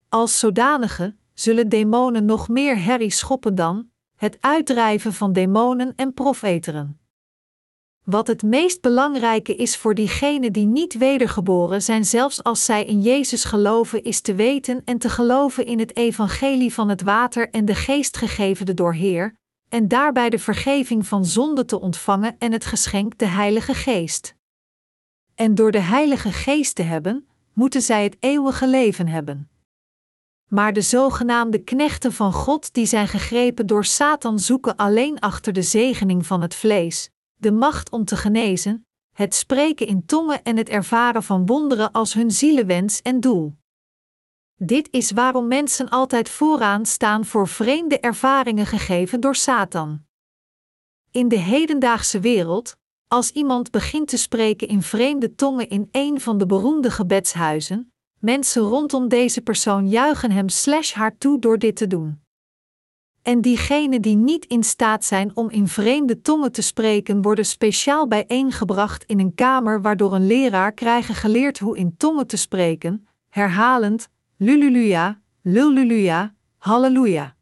Als 0.10 0.40
zodanige 0.40 1.16
zullen 1.34 1.70
demonen 1.70 2.26
nog 2.26 2.48
meer 2.48 2.84
herrie 2.84 3.12
schoppen 3.12 3.56
dan 3.56 3.90
het 4.16 4.38
uitdrijven 4.40 5.14
van 5.14 5.34
demonen 5.34 5.94
en 5.96 6.14
profeteren. 6.14 7.00
Wat 8.06 8.28
het 8.28 8.44
meest 8.44 8.82
belangrijke 8.82 9.56
is 9.56 9.78
voor 9.78 9.96
diegenen 9.96 10.54
die 10.54 10.66
niet 10.66 10.98
wedergeboren 10.98 11.82
zijn, 11.82 12.06
zelfs 12.06 12.44
als 12.44 12.66
zij 12.66 12.86
in 12.86 13.02
Jezus 13.02 13.44
geloven, 13.44 14.04
is 14.04 14.22
te 14.22 14.36
weten 14.36 14.82
en 14.84 14.98
te 14.98 15.10
geloven 15.10 15.66
in 15.66 15.80
het 15.80 15.96
evangelie 15.96 16.74
van 16.74 16.90
het 16.90 17.02
water 17.02 17.50
en 17.50 17.66
de 17.66 17.76
geest 17.76 18.18
gegeven 18.18 18.76
door 18.76 18.94
Heer, 18.94 19.36
en 19.70 19.88
daarbij 19.88 20.30
de 20.30 20.40
vergeving 20.40 21.08
van 21.08 21.26
zonde 21.26 21.66
te 21.66 21.80
ontvangen 21.80 22.36
en 22.40 22.52
het 22.52 22.66
geschenk 22.66 23.18
de 23.18 23.26
Heilige 23.26 23.74
Geest. 23.74 24.36
En 25.36 25.56
door 25.56 25.72
de 25.72 25.80
Heilige 25.80 26.32
Geest 26.32 26.76
te 26.76 26.84
hebben, 26.84 27.28
moeten 27.54 27.82
zij 27.82 28.04
het 28.04 28.18
eeuwige 28.20 28.68
leven 28.68 29.08
hebben. 29.08 29.50
Maar 30.50 30.74
de 30.74 30.82
zogenaamde 30.82 31.64
knechten 31.64 32.14
van 32.14 32.34
God 32.34 32.74
die 32.74 32.86
zijn 32.86 33.08
gegrepen 33.08 33.68
door 33.68 33.86
Satan 33.86 34.40
zoeken 34.40 34.76
alleen 34.76 35.20
achter 35.20 35.54
de 35.54 35.62
zegening 35.62 36.26
van 36.26 36.42
het 36.42 36.56
vlees, 36.56 37.10
de 37.46 37.52
macht 37.52 37.90
om 37.92 38.06
te 38.06 38.16
genezen, 38.16 38.88
het 39.12 39.36
spreken 39.36 39.88
in 39.88 40.06
tongen 40.06 40.44
en 40.44 40.58
het 40.58 40.70
ervaren 40.70 41.24
van 41.24 41.46
wonderen 41.46 41.92
als 41.92 42.14
hun 42.14 42.32
zielenwens 42.32 43.02
en 43.02 43.20
doel. 43.20 43.56
Dit 44.56 44.88
is 44.92 45.12
waarom 45.12 45.48
mensen 45.48 45.90
altijd 45.90 46.30
vooraan 46.30 46.86
staan 46.86 47.26
voor 47.26 47.48
vreemde 47.48 48.00
ervaringen 48.00 48.66
gegeven 48.66 49.20
door 49.20 49.36
Satan. 49.36 50.06
In 51.12 51.28
de 51.28 51.38
hedendaagse 51.40 52.20
wereld, 52.20 52.76
als 53.08 53.32
iemand 53.32 53.72
begint 53.72 54.08
te 54.08 54.18
spreken 54.18 54.68
in 54.68 54.82
vreemde 54.82 55.36
tongen 55.36 55.70
in 55.70 55.88
een 55.92 56.22
van 56.22 56.38
de 56.38 56.46
beroemde 56.46 56.92
gebedshuizen, 56.92 57.94
mensen 58.20 58.62
rondom 58.62 59.08
deze 59.08 59.42
persoon 59.42 59.90
juichen 59.90 60.32
hem 60.32 60.50
slash 60.50 60.94
haar 60.94 61.18
toe 61.18 61.40
door 61.40 61.58
dit 61.58 61.76
te 61.76 61.88
doen. 61.88 62.25
En 63.26 63.42
diegenen 63.42 64.02
die 64.02 64.16
niet 64.16 64.46
in 64.46 64.64
staat 64.64 65.06
zijn 65.06 65.32
om 65.34 65.50
in 65.50 65.68
vreemde 65.68 66.22
tongen 66.22 66.52
te 66.52 66.62
spreken, 66.62 67.22
worden 67.22 67.46
speciaal 67.46 68.08
bijeengebracht 68.08 69.04
in 69.04 69.20
een 69.20 69.36
kamer 69.36 69.82
waardoor 69.82 70.14
een 70.14 70.28
leraar 70.28 70.72
krijgen 70.72 71.16
geleerd 71.16 71.60
hoe 71.60 71.78
in 71.78 71.98
tongen 71.98 72.28
te 72.28 72.38
spreken, 72.38 73.08
herhalend: 73.30 74.10
Lululuja, 74.38 75.22
Lululuja, 75.42 76.34
Halleluja. 76.58 77.36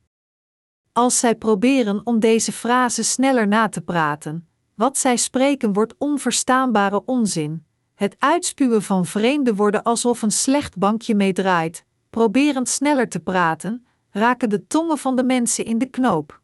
Als 0.91 1.19
zij 1.19 1.35
proberen 1.35 2.01
om 2.03 2.19
deze 2.19 2.51
frase 2.51 3.03
sneller 3.03 3.47
na 3.47 3.69
te 3.69 3.81
praten, 3.81 4.47
wat 4.75 4.97
zij 4.97 5.17
spreken 5.17 5.73
wordt 5.73 5.95
onverstaanbare 5.97 7.05
onzin. 7.05 7.65
Het 7.95 8.15
uitspuwen 8.19 8.81
van 8.81 9.05
vreemde 9.05 9.55
woorden 9.55 9.83
alsof 9.83 10.21
een 10.21 10.31
slecht 10.31 10.77
bankje 10.77 11.15
meedraait, 11.15 11.85
proberend 12.09 12.69
sneller 12.69 13.09
te 13.09 13.19
praten, 13.19 13.82
raken 14.13 14.49
de 14.49 14.67
tongen 14.67 14.97
van 14.97 15.15
de 15.15 15.23
mensen 15.23 15.65
in 15.65 15.77
de 15.77 15.89
knoop. 15.89 16.41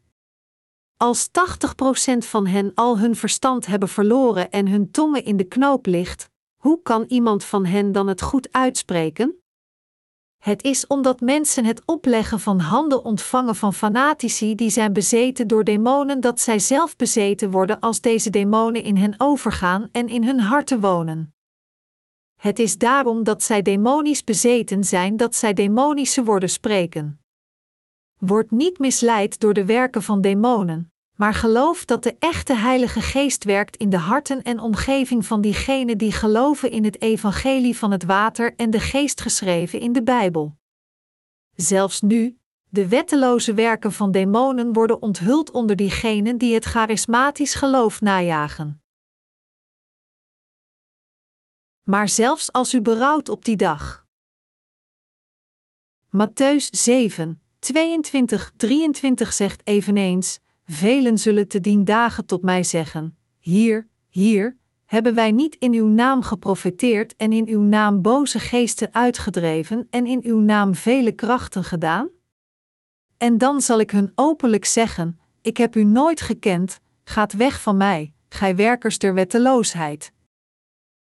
Als 0.96 1.28
80% 1.28 1.30
van 2.18 2.46
hen 2.46 2.72
al 2.74 2.98
hun 2.98 3.16
verstand 3.16 3.66
hebben 3.66 3.88
verloren 3.88 4.50
en 4.50 4.68
hun 4.68 4.90
tongen 4.90 5.24
in 5.24 5.36
de 5.36 5.44
knoop 5.44 5.86
ligt, 5.86 6.30
hoe 6.56 6.82
kan 6.82 7.04
iemand 7.08 7.44
van 7.44 7.64
hen 7.64 7.92
dan 7.92 8.06
het 8.06 8.22
goed 8.22 8.52
uitspreken? 8.52 9.34
Het 10.38 10.62
is 10.62 10.86
omdat 10.86 11.20
mensen 11.20 11.64
het 11.64 11.82
opleggen 11.84 12.40
van 12.40 12.60
handen 12.60 13.04
ontvangen 13.04 13.56
van 13.56 13.74
fanatici 13.74 14.54
die 14.54 14.70
zijn 14.70 14.92
bezeten 14.92 15.48
door 15.48 15.64
demonen 15.64 16.20
dat 16.20 16.40
zij 16.40 16.58
zelf 16.58 16.96
bezeten 16.96 17.50
worden 17.50 17.80
als 17.80 18.00
deze 18.00 18.30
demonen 18.30 18.82
in 18.82 18.96
hen 18.96 19.14
overgaan 19.18 19.88
en 19.92 20.08
in 20.08 20.24
hun 20.24 20.40
harten 20.40 20.80
wonen. 20.80 21.34
Het 22.40 22.58
is 22.58 22.78
daarom 22.78 23.24
dat 23.24 23.42
zij 23.42 23.62
demonisch 23.62 24.24
bezeten 24.24 24.84
zijn 24.84 25.16
dat 25.16 25.34
zij 25.34 25.52
demonische 25.52 26.24
woorden 26.24 26.50
spreken. 26.50 27.19
Word 28.20 28.50
niet 28.50 28.78
misleid 28.78 29.40
door 29.40 29.54
de 29.54 29.64
werken 29.64 30.02
van 30.02 30.20
demonen, 30.20 30.92
maar 31.16 31.34
geloof 31.34 31.84
dat 31.84 32.02
de 32.02 32.16
echte 32.18 32.54
Heilige 32.54 33.00
Geest 33.00 33.44
werkt 33.44 33.76
in 33.76 33.90
de 33.90 33.98
harten 33.98 34.42
en 34.42 34.60
omgeving 34.60 35.26
van 35.26 35.40
diegenen 35.40 35.98
die 35.98 36.12
geloven 36.12 36.70
in 36.70 36.84
het 36.84 37.00
evangelie 37.00 37.76
van 37.76 37.90
het 37.90 38.04
water 38.04 38.54
en 38.56 38.70
de 38.70 38.80
geest 38.80 39.20
geschreven 39.20 39.80
in 39.80 39.92
de 39.92 40.02
Bijbel. 40.02 40.56
Zelfs 41.54 42.00
nu, 42.00 42.38
de 42.68 42.88
wetteloze 42.88 43.54
werken 43.54 43.92
van 43.92 44.10
demonen 44.10 44.72
worden 44.72 45.02
onthuld 45.02 45.50
onder 45.50 45.76
diegenen 45.76 46.38
die 46.38 46.54
het 46.54 46.64
charismatisch 46.64 47.54
geloof 47.54 48.00
najagen. 48.00 48.82
Maar 51.82 52.08
zelfs 52.08 52.52
als 52.52 52.74
u 52.74 52.80
berouwt 52.80 53.28
op 53.28 53.44
die 53.44 53.56
dag. 53.56 54.06
Matthäus 56.16 56.70
7, 56.70 57.39
22, 57.60 58.52
23 58.56 59.32
zegt 59.32 59.60
eveneens: 59.64 60.40
Velen 60.64 61.18
zullen 61.18 61.48
te 61.48 61.60
dien 61.60 61.84
dagen 61.84 62.26
tot 62.26 62.42
mij 62.42 62.62
zeggen: 62.62 63.16
Hier, 63.38 63.88
hier, 64.08 64.56
hebben 64.84 65.14
wij 65.14 65.30
niet 65.30 65.56
in 65.58 65.72
uw 65.72 65.86
naam 65.86 66.22
geprofeteerd 66.22 67.16
en 67.16 67.32
in 67.32 67.48
uw 67.48 67.60
naam 67.60 68.02
boze 68.02 68.38
geesten 68.38 68.94
uitgedreven 68.94 69.86
en 69.90 70.06
in 70.06 70.20
uw 70.24 70.38
naam 70.38 70.74
vele 70.74 71.12
krachten 71.12 71.64
gedaan? 71.64 72.08
En 73.16 73.38
dan 73.38 73.60
zal 73.60 73.80
ik 73.80 73.90
hun 73.90 74.12
openlijk 74.14 74.64
zeggen: 74.64 75.20
Ik 75.42 75.56
heb 75.56 75.76
u 75.76 75.84
nooit 75.84 76.20
gekend, 76.20 76.80
gaat 77.04 77.32
weg 77.32 77.60
van 77.60 77.76
mij, 77.76 78.12
gij 78.28 78.56
werkers 78.56 78.98
der 78.98 79.14
wetteloosheid. 79.14 80.12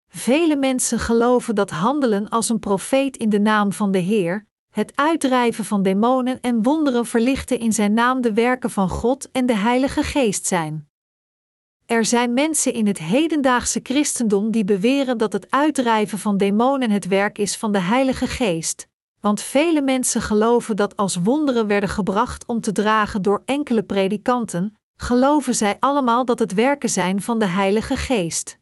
Vele 0.07 0.55
mensen 0.55 0.99
geloven 0.99 1.55
dat 1.55 1.69
handelen 1.69 2.29
als 2.29 2.49
een 2.49 2.59
profeet 2.59 3.17
in 3.17 3.29
de 3.29 3.39
naam 3.39 3.71
van 3.71 3.91
de 3.91 3.97
Heer, 3.97 4.47
het 4.69 4.91
uitdrijven 4.95 5.65
van 5.65 5.83
demonen 5.83 6.41
en 6.41 6.63
wonderen 6.63 7.05
verlichten 7.05 7.59
in 7.59 7.73
zijn 7.73 7.93
naam 7.93 8.21
de 8.21 8.33
werken 8.33 8.69
van 8.69 8.89
God 8.89 9.31
en 9.31 9.45
de 9.45 9.55
Heilige 9.55 10.03
Geest 10.03 10.45
zijn. 10.45 10.89
Er 11.85 12.05
zijn 12.05 12.33
mensen 12.33 12.73
in 12.73 12.87
het 12.87 12.97
hedendaagse 12.97 13.79
christendom 13.83 14.51
die 14.51 14.65
beweren 14.65 15.17
dat 15.17 15.33
het 15.33 15.51
uitdrijven 15.51 16.19
van 16.19 16.37
demonen 16.37 16.91
het 16.91 17.07
werk 17.07 17.37
is 17.37 17.57
van 17.57 17.71
de 17.71 17.79
Heilige 17.79 18.27
Geest, 18.27 18.87
want 19.19 19.41
vele 19.41 19.81
mensen 19.81 20.21
geloven 20.21 20.75
dat 20.75 20.95
als 20.95 21.15
wonderen 21.15 21.67
werden 21.67 21.89
gebracht 21.89 22.45
om 22.45 22.61
te 22.61 22.71
dragen 22.71 23.21
door 23.21 23.41
enkele 23.45 23.83
predikanten, 23.83 24.75
geloven 24.95 25.55
zij 25.55 25.77
allemaal 25.79 26.25
dat 26.25 26.39
het 26.39 26.53
werken 26.53 26.89
zijn 26.89 27.21
van 27.21 27.39
de 27.39 27.45
Heilige 27.45 27.97
Geest. 27.97 28.59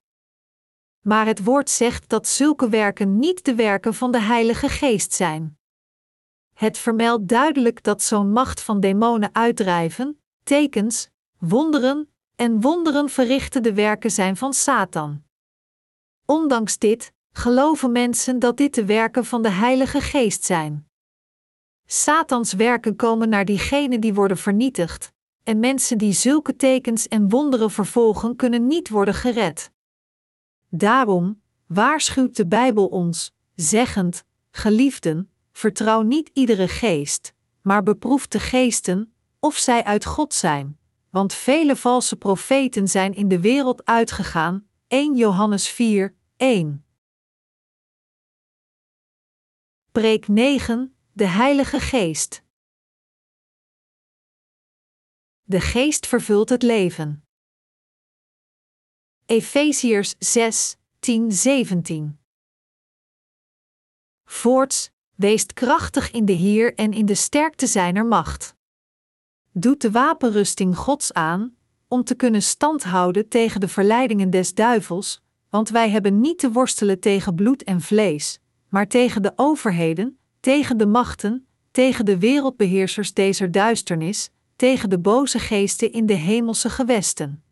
Maar 1.02 1.26
het 1.26 1.44
woord 1.44 1.70
zegt 1.70 2.10
dat 2.10 2.28
zulke 2.28 2.70
werken 2.70 3.20
niet 3.20 3.46
de 3.46 3.56
werken 3.56 3.94
van 3.94 4.12
de 4.12 4.22
Heilige 4.22 4.70
Geest 4.70 5.14
zijn. 5.14 5.57
Het 6.58 6.78
vermeldt 6.78 7.28
duidelijk 7.28 7.84
dat 7.84 8.02
zo'n 8.02 8.32
macht 8.32 8.62
van 8.62 8.80
demonen 8.80 9.30
uitdrijven, 9.36 10.22
tekens, 10.44 11.10
wonderen 11.40 12.10
en 12.36 12.62
wonderen 12.62 13.10
verrichten 13.10 13.64
de 13.64 13.74
werken 13.74 14.12
zijn 14.12 14.38
van 14.38 14.54
Satan. 14.54 15.24
Ondanks 16.26 16.78
dit 16.78 17.14
geloven 17.32 17.92
mensen 17.92 18.40
dat 18.40 18.58
dit 18.58 18.76
de 18.76 18.86
werken 18.86 19.26
van 19.26 19.42
de 19.42 19.50
Heilige 19.50 20.02
Geest 20.02 20.44
zijn. 20.44 20.88
Satans 21.86 22.54
werken 22.54 22.96
komen 22.96 23.30
naar 23.30 23.46
diegenen 23.46 24.00
die 24.00 24.14
worden 24.14 24.38
vernietigd, 24.38 25.14
en 25.44 25.60
mensen 25.60 25.98
die 25.98 26.14
zulke 26.14 26.56
tekens 26.56 27.08
en 27.08 27.30
wonderen 27.30 27.72
vervolgen 27.72 28.36
kunnen 28.36 28.68
niet 28.68 28.90
worden 28.90 29.14
gered. 29.14 29.72
Daarom 30.70 31.42
waarschuwt 31.68 32.36
de 32.36 32.48
Bijbel 32.48 32.88
ons, 32.88 33.34
zeggend: 33.56 34.24
Geliefden, 34.52 35.32
vertrouw 35.58 36.02
niet 36.02 36.30
iedere 36.34 36.68
geest, 36.68 37.34
maar 37.62 37.84
beproef 37.84 38.28
de 38.28 38.40
geesten, 38.40 39.14
of 39.40 39.56
zij 39.56 39.84
uit 39.84 40.06
God 40.06 40.34
zijn, 40.34 40.80
want 41.10 41.34
vele 41.34 41.76
valse 41.76 42.16
profeten 42.16 42.88
zijn 42.88 43.14
in 43.14 43.28
de 43.28 43.40
wereld 43.40 43.86
uitgegaan. 43.86 44.68
1 44.88 45.16
Johannes 45.16 45.70
4, 45.70 46.16
1. 46.36 46.86
Preek 49.92 50.28
9 50.28 50.96
De 51.12 51.26
Heilige 51.26 51.80
Geest. 51.80 52.44
De 55.44 55.62
Geest 55.62 56.08
vervult 56.08 56.50
het 56.50 56.64
leven. 56.64 57.26
Efeziërs 59.26 60.16
6, 60.20 60.78
10, 61.00 61.32
17. 61.32 62.20
Voorts, 64.24 64.96
weest 65.18 65.54
krachtig 65.54 66.12
in 66.12 66.26
de 66.26 66.34
Heer 66.34 66.74
en 66.76 66.94
in 66.94 67.06
de 67.06 67.16
sterkte 67.16 67.68
zijner 67.68 68.06
macht. 68.06 68.56
Doet 69.52 69.82
de 69.82 69.92
wapenrusting 69.92 70.78
Gods 70.78 71.14
aan, 71.14 71.56
om 71.88 72.04
te 72.04 72.16
kunnen 72.16 72.42
standhouden 72.42 73.28
tegen 73.28 73.60
de 73.60 73.68
verleidingen 73.68 74.30
des 74.30 74.54
duivels, 74.54 75.22
want 75.50 75.70
wij 75.70 75.90
hebben 75.90 76.22
niet 76.22 76.40
te 76.40 76.52
worstelen 76.52 77.00
tegen 77.00 77.36
bloed 77.36 77.64
en 77.64 77.82
vlees, 77.82 78.40
maar 78.70 78.88
tegen 78.88 79.22
de 79.22 79.32
overheden, 79.36 80.18
tegen 80.40 80.78
de 80.78 80.86
machten, 80.86 81.48
tegen 81.72 82.06
de 82.06 82.18
wereldbeheersers 82.18 83.14
deze 83.14 83.50
duisternis, 83.50 84.30
tegen 84.56 84.90
de 84.90 85.00
boze 85.00 85.40
geesten 85.40 85.92
in 85.92 86.06
de 86.06 86.14
hemelse 86.14 86.70
gewesten. 86.70 87.44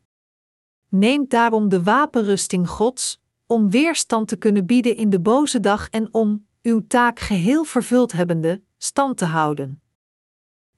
Neemt 0.89 1.29
daarom 1.29 1.69
de 1.69 1.83
wapenrusting 1.83 2.69
Gods, 2.69 3.21
om 3.47 3.69
weerstand 3.69 4.27
te 4.27 4.35
kunnen 4.35 4.65
bieden 4.65 4.95
in 4.95 5.09
de 5.09 5.19
boze 5.19 5.59
dag 5.59 5.89
en 5.89 6.13
om, 6.13 6.45
uw 6.65 6.87
taak 6.87 7.19
geheel 7.19 7.63
vervuld 7.63 8.11
hebbende, 8.11 8.61
stand 8.77 9.17
te 9.17 9.25
houden. 9.25 9.81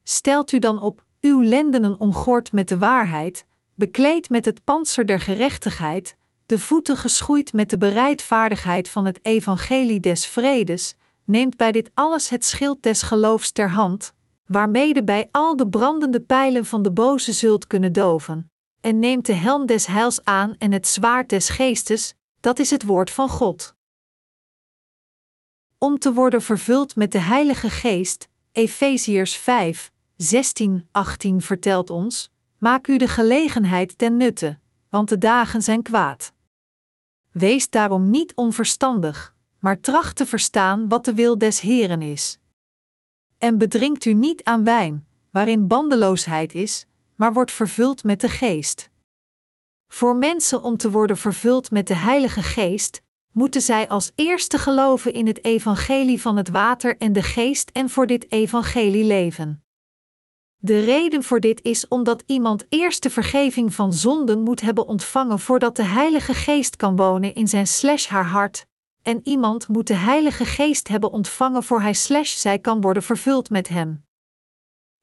Stelt 0.03 0.51
u 0.51 0.59
dan 0.59 0.81
op, 0.81 1.03
uw 1.21 1.41
lendenen 1.41 1.99
omgord 1.99 2.51
met 2.51 2.67
de 2.67 2.77
waarheid, 2.77 3.45
bekleed 3.75 4.29
met 4.29 4.45
het 4.45 4.63
panzer 4.63 5.05
der 5.05 5.19
gerechtigheid, 5.19 6.17
de 6.45 6.59
voeten 6.59 6.97
geschoeid 6.97 7.53
met 7.53 7.69
de 7.69 7.77
bereidvaardigheid 7.77 8.89
van 8.89 9.05
het 9.05 9.19
evangelie 9.21 9.99
des 9.99 10.25
vredes, 10.25 10.95
neemt 11.23 11.57
bij 11.57 11.71
dit 11.71 11.91
alles 11.93 12.29
het 12.29 12.45
schild 12.45 12.83
des 12.83 13.01
geloofs 13.01 13.51
ter 13.51 13.69
hand, 13.69 14.13
waarmede 14.45 15.03
bij 15.03 15.27
al 15.31 15.55
de 15.55 15.67
brandende 15.67 16.21
pijlen 16.21 16.65
van 16.65 16.81
de 16.81 16.91
boze 16.91 17.33
zult 17.33 17.67
kunnen 17.67 17.93
doven, 17.93 18.51
en 18.81 18.99
neemt 18.99 19.25
de 19.25 19.33
helm 19.33 19.65
des 19.65 19.85
heils 19.85 20.23
aan 20.23 20.55
en 20.57 20.71
het 20.71 20.87
zwaard 20.87 21.29
des 21.29 21.49
geestes, 21.49 22.13
dat 22.39 22.59
is 22.59 22.69
het 22.69 22.83
woord 22.83 23.11
van 23.11 23.29
God. 23.29 23.75
Om 25.79 25.99
te 25.99 26.13
worden 26.13 26.41
vervuld 26.41 26.95
met 26.95 27.11
de 27.11 27.19
Heilige 27.19 27.69
Geest, 27.69 28.27
Efeziërs 28.51 29.35
5, 29.35 29.91
16, 30.15 30.87
18 30.91 31.41
vertelt 31.41 31.89
ons: 31.89 32.31
Maak 32.57 32.87
u 32.87 32.97
de 32.97 33.07
gelegenheid 33.07 33.97
ten 33.97 34.17
nutte, 34.17 34.59
want 34.89 35.09
de 35.09 35.17
dagen 35.17 35.61
zijn 35.61 35.81
kwaad. 35.81 36.33
Wees 37.31 37.69
daarom 37.69 38.09
niet 38.09 38.35
onverstandig, 38.35 39.35
maar 39.59 39.79
tracht 39.79 40.15
te 40.15 40.25
verstaan 40.25 40.87
wat 40.87 41.05
de 41.05 41.13
wil 41.13 41.37
des 41.37 41.59
Heren 41.59 42.01
is. 42.01 42.39
En 43.37 43.57
bedrinkt 43.57 44.05
u 44.05 44.13
niet 44.13 44.43
aan 44.43 44.63
wijn, 44.63 45.07
waarin 45.31 45.67
bandeloosheid 45.67 46.53
is, 46.53 46.85
maar 47.15 47.33
wordt 47.33 47.51
vervuld 47.51 48.03
met 48.03 48.21
de 48.21 48.29
Geest. 48.29 48.89
Voor 49.87 50.15
mensen 50.15 50.63
om 50.63 50.77
te 50.77 50.91
worden 50.91 51.17
vervuld 51.17 51.71
met 51.71 51.87
de 51.87 51.95
Heilige 51.95 52.43
Geest, 52.43 53.01
moeten 53.37 53.61
zij 53.61 53.87
als 53.87 54.11
eerste 54.15 54.57
geloven 54.57 55.13
in 55.13 55.27
het 55.27 55.43
evangelie 55.45 56.21
van 56.21 56.37
het 56.37 56.49
water 56.49 56.97
en 56.97 57.13
de 57.13 57.23
geest 57.23 57.69
en 57.69 57.89
voor 57.89 58.07
dit 58.07 58.31
evangelie 58.31 59.03
leven. 59.03 59.63
De 60.57 60.79
reden 60.79 61.23
voor 61.23 61.39
dit 61.39 61.61
is 61.63 61.87
omdat 61.87 62.23
iemand 62.25 62.65
eerst 62.69 63.03
de 63.03 63.09
vergeving 63.09 63.73
van 63.73 63.93
zonden 63.93 64.41
moet 64.41 64.61
hebben 64.61 64.87
ontvangen 64.87 65.39
voordat 65.39 65.75
de 65.75 65.83
Heilige 65.83 66.33
Geest 66.33 66.75
kan 66.75 66.95
wonen 66.95 67.35
in 67.35 67.47
zijn 67.47 67.67
slash 67.67 68.07
haar 68.07 68.25
hart, 68.25 68.67
en 69.01 69.19
iemand 69.23 69.67
moet 69.67 69.87
de 69.87 69.95
Heilige 69.95 70.45
Geest 70.45 70.87
hebben 70.87 71.11
ontvangen 71.11 71.63
voor 71.63 71.81
hij 71.81 71.93
slash 71.93 72.35
zij 72.35 72.59
kan 72.59 72.81
worden 72.81 73.03
vervuld 73.03 73.49
met 73.49 73.67
hem. 73.67 74.05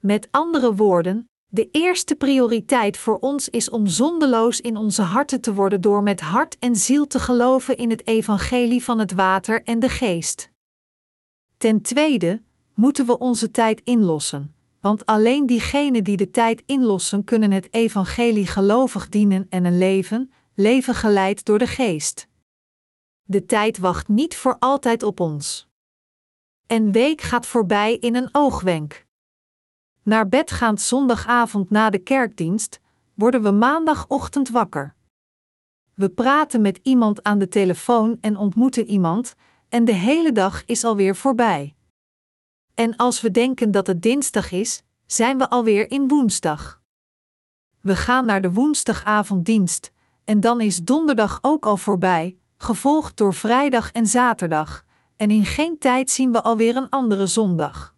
Met 0.00 0.28
andere 0.30 0.74
woorden, 0.74 1.30
de 1.54 1.68
eerste 1.70 2.14
prioriteit 2.14 2.96
voor 2.96 3.18
ons 3.18 3.48
is 3.48 3.70
om 3.70 3.86
zondeloos 3.86 4.60
in 4.60 4.76
onze 4.76 5.02
harten 5.02 5.40
te 5.40 5.54
worden 5.54 5.80
door 5.80 6.02
met 6.02 6.20
hart 6.20 6.58
en 6.58 6.76
ziel 6.76 7.06
te 7.06 7.18
geloven 7.18 7.76
in 7.76 7.90
het 7.90 8.06
evangelie 8.06 8.84
van 8.84 8.98
het 8.98 9.12
water 9.12 9.62
en 9.62 9.78
de 9.78 9.88
geest. 9.88 10.50
Ten 11.56 11.82
tweede 11.82 12.42
moeten 12.74 13.06
we 13.06 13.18
onze 13.18 13.50
tijd 13.50 13.80
inlossen, 13.84 14.54
want 14.80 15.06
alleen 15.06 15.46
diegenen 15.46 16.04
die 16.04 16.16
de 16.16 16.30
tijd 16.30 16.62
inlossen 16.66 17.24
kunnen 17.24 17.50
het 17.50 17.72
evangelie 17.74 18.46
gelovig 18.46 19.08
dienen 19.08 19.46
en 19.48 19.64
een 19.64 19.78
leven, 19.78 20.32
leven 20.54 20.94
geleid 20.94 21.44
door 21.44 21.58
de 21.58 21.66
geest. 21.66 22.28
De 23.22 23.46
tijd 23.46 23.78
wacht 23.78 24.08
niet 24.08 24.36
voor 24.36 24.56
altijd 24.58 25.02
op 25.02 25.20
ons. 25.20 25.68
Een 26.66 26.92
week 26.92 27.20
gaat 27.20 27.46
voorbij 27.46 27.96
in 27.96 28.14
een 28.14 28.28
oogwenk. 28.32 29.03
Naar 30.04 30.28
bed 30.28 30.50
gaand 30.50 30.80
zondagavond 30.80 31.70
na 31.70 31.90
de 31.90 31.98
kerkdienst, 31.98 32.80
worden 33.14 33.42
we 33.42 33.50
maandagochtend 33.50 34.48
wakker. 34.48 34.94
We 35.94 36.08
praten 36.08 36.60
met 36.60 36.80
iemand 36.82 37.22
aan 37.22 37.38
de 37.38 37.48
telefoon 37.48 38.18
en 38.20 38.36
ontmoeten 38.36 38.86
iemand, 38.86 39.34
en 39.68 39.84
de 39.84 39.92
hele 39.92 40.32
dag 40.32 40.64
is 40.64 40.84
alweer 40.84 41.16
voorbij. 41.16 41.74
En 42.74 42.96
als 42.96 43.20
we 43.20 43.30
denken 43.30 43.70
dat 43.70 43.86
het 43.86 44.02
dinsdag 44.02 44.52
is, 44.52 44.82
zijn 45.06 45.38
we 45.38 45.50
alweer 45.50 45.90
in 45.90 46.08
woensdag. 46.08 46.82
We 47.80 47.96
gaan 47.96 48.26
naar 48.26 48.42
de 48.42 48.52
woensdagavonddienst, 48.52 49.92
en 50.24 50.40
dan 50.40 50.60
is 50.60 50.82
donderdag 50.82 51.38
ook 51.42 51.66
al 51.66 51.76
voorbij, 51.76 52.36
gevolgd 52.56 53.16
door 53.16 53.34
vrijdag 53.34 53.92
en 53.92 54.06
zaterdag, 54.06 54.84
en 55.16 55.30
in 55.30 55.44
geen 55.44 55.78
tijd 55.78 56.10
zien 56.10 56.32
we 56.32 56.42
alweer 56.42 56.76
een 56.76 56.88
andere 56.88 57.26
zondag. 57.26 57.93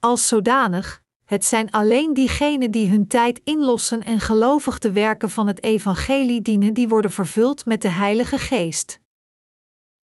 Als 0.00 0.28
zodanig, 0.28 1.02
het 1.24 1.44
zijn 1.44 1.70
alleen 1.70 2.14
diegenen 2.14 2.70
die 2.70 2.88
hun 2.88 3.06
tijd 3.06 3.40
inlossen 3.44 4.02
en 4.02 4.20
gelovig 4.20 4.78
de 4.78 4.92
werken 4.92 5.30
van 5.30 5.46
het 5.46 5.62
evangelie 5.62 6.42
dienen, 6.42 6.74
die 6.74 6.88
worden 6.88 7.10
vervuld 7.10 7.64
met 7.66 7.82
de 7.82 7.88
Heilige 7.88 8.38
Geest. 8.38 9.00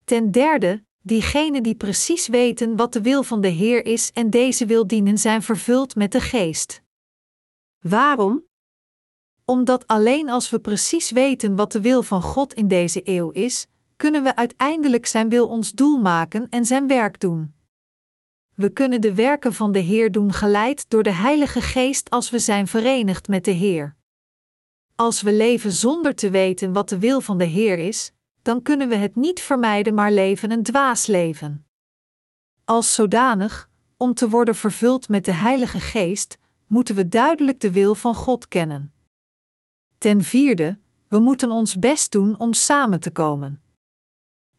Ten 0.03 0.31
derde, 0.31 0.83
diegenen 1.01 1.63
die 1.63 1.75
precies 1.75 2.27
weten 2.27 2.75
wat 2.75 2.93
de 2.93 3.01
wil 3.01 3.23
van 3.23 3.41
de 3.41 3.47
Heer 3.47 3.85
is 3.85 4.11
en 4.11 4.29
deze 4.29 4.65
wil 4.65 4.87
dienen, 4.87 5.17
zijn 5.17 5.41
vervuld 5.41 5.95
met 5.95 6.11
de 6.11 6.21
Geest. 6.21 6.81
Waarom? 7.79 8.45
Omdat 9.45 9.87
alleen 9.87 10.29
als 10.29 10.49
we 10.49 10.59
precies 10.59 11.11
weten 11.11 11.55
wat 11.55 11.71
de 11.71 11.81
wil 11.81 12.03
van 12.03 12.21
God 12.21 12.53
in 12.53 12.67
deze 12.67 13.01
eeuw 13.03 13.29
is, 13.29 13.67
kunnen 13.95 14.23
we 14.23 14.35
uiteindelijk 14.35 15.05
Zijn 15.05 15.29
wil 15.29 15.47
ons 15.47 15.71
doel 15.71 15.97
maken 15.97 16.49
en 16.49 16.65
Zijn 16.65 16.87
werk 16.87 17.19
doen. 17.19 17.56
We 18.57 18.69
kunnen 18.69 19.01
de 19.01 19.13
werken 19.13 19.53
van 19.53 19.71
de 19.71 19.79
Heer 19.79 20.11
doen 20.11 20.33
geleid 20.33 20.89
door 20.89 21.03
de 21.03 21.11
Heilige 21.11 21.61
Geest 21.61 22.09
als 22.09 22.29
we 22.29 22.39
zijn 22.39 22.67
verenigd 22.67 23.27
met 23.27 23.45
de 23.45 23.51
Heer. 23.51 23.95
Als 24.95 25.21
we 25.21 25.33
leven 25.33 25.71
zonder 25.71 26.15
te 26.15 26.29
weten 26.29 26.73
wat 26.73 26.89
de 26.89 26.99
wil 26.99 27.21
van 27.21 27.37
de 27.37 27.45
Heer 27.45 27.77
is, 27.77 28.11
dan 28.41 28.61
kunnen 28.61 28.89
we 28.89 28.95
het 28.95 29.15
niet 29.15 29.39
vermijden, 29.41 29.93
maar 29.93 30.11
leven 30.11 30.51
een 30.51 30.63
dwaas 30.63 31.05
leven. 31.05 31.65
Als 32.65 32.93
zodanig, 32.93 33.69
om 33.97 34.13
te 34.13 34.29
worden 34.29 34.55
vervuld 34.55 35.09
met 35.09 35.25
de 35.25 35.33
Heilige 35.33 35.79
Geest, 35.79 36.37
moeten 36.67 36.95
we 36.95 37.07
duidelijk 37.07 37.59
de 37.59 37.71
wil 37.71 37.95
van 37.95 38.15
God 38.15 38.47
kennen. 38.47 38.93
Ten 39.97 40.23
vierde, 40.23 40.79
we 41.07 41.19
moeten 41.19 41.51
ons 41.51 41.79
best 41.79 42.11
doen 42.11 42.39
om 42.39 42.53
samen 42.53 42.99
te 42.99 43.11
komen. 43.11 43.61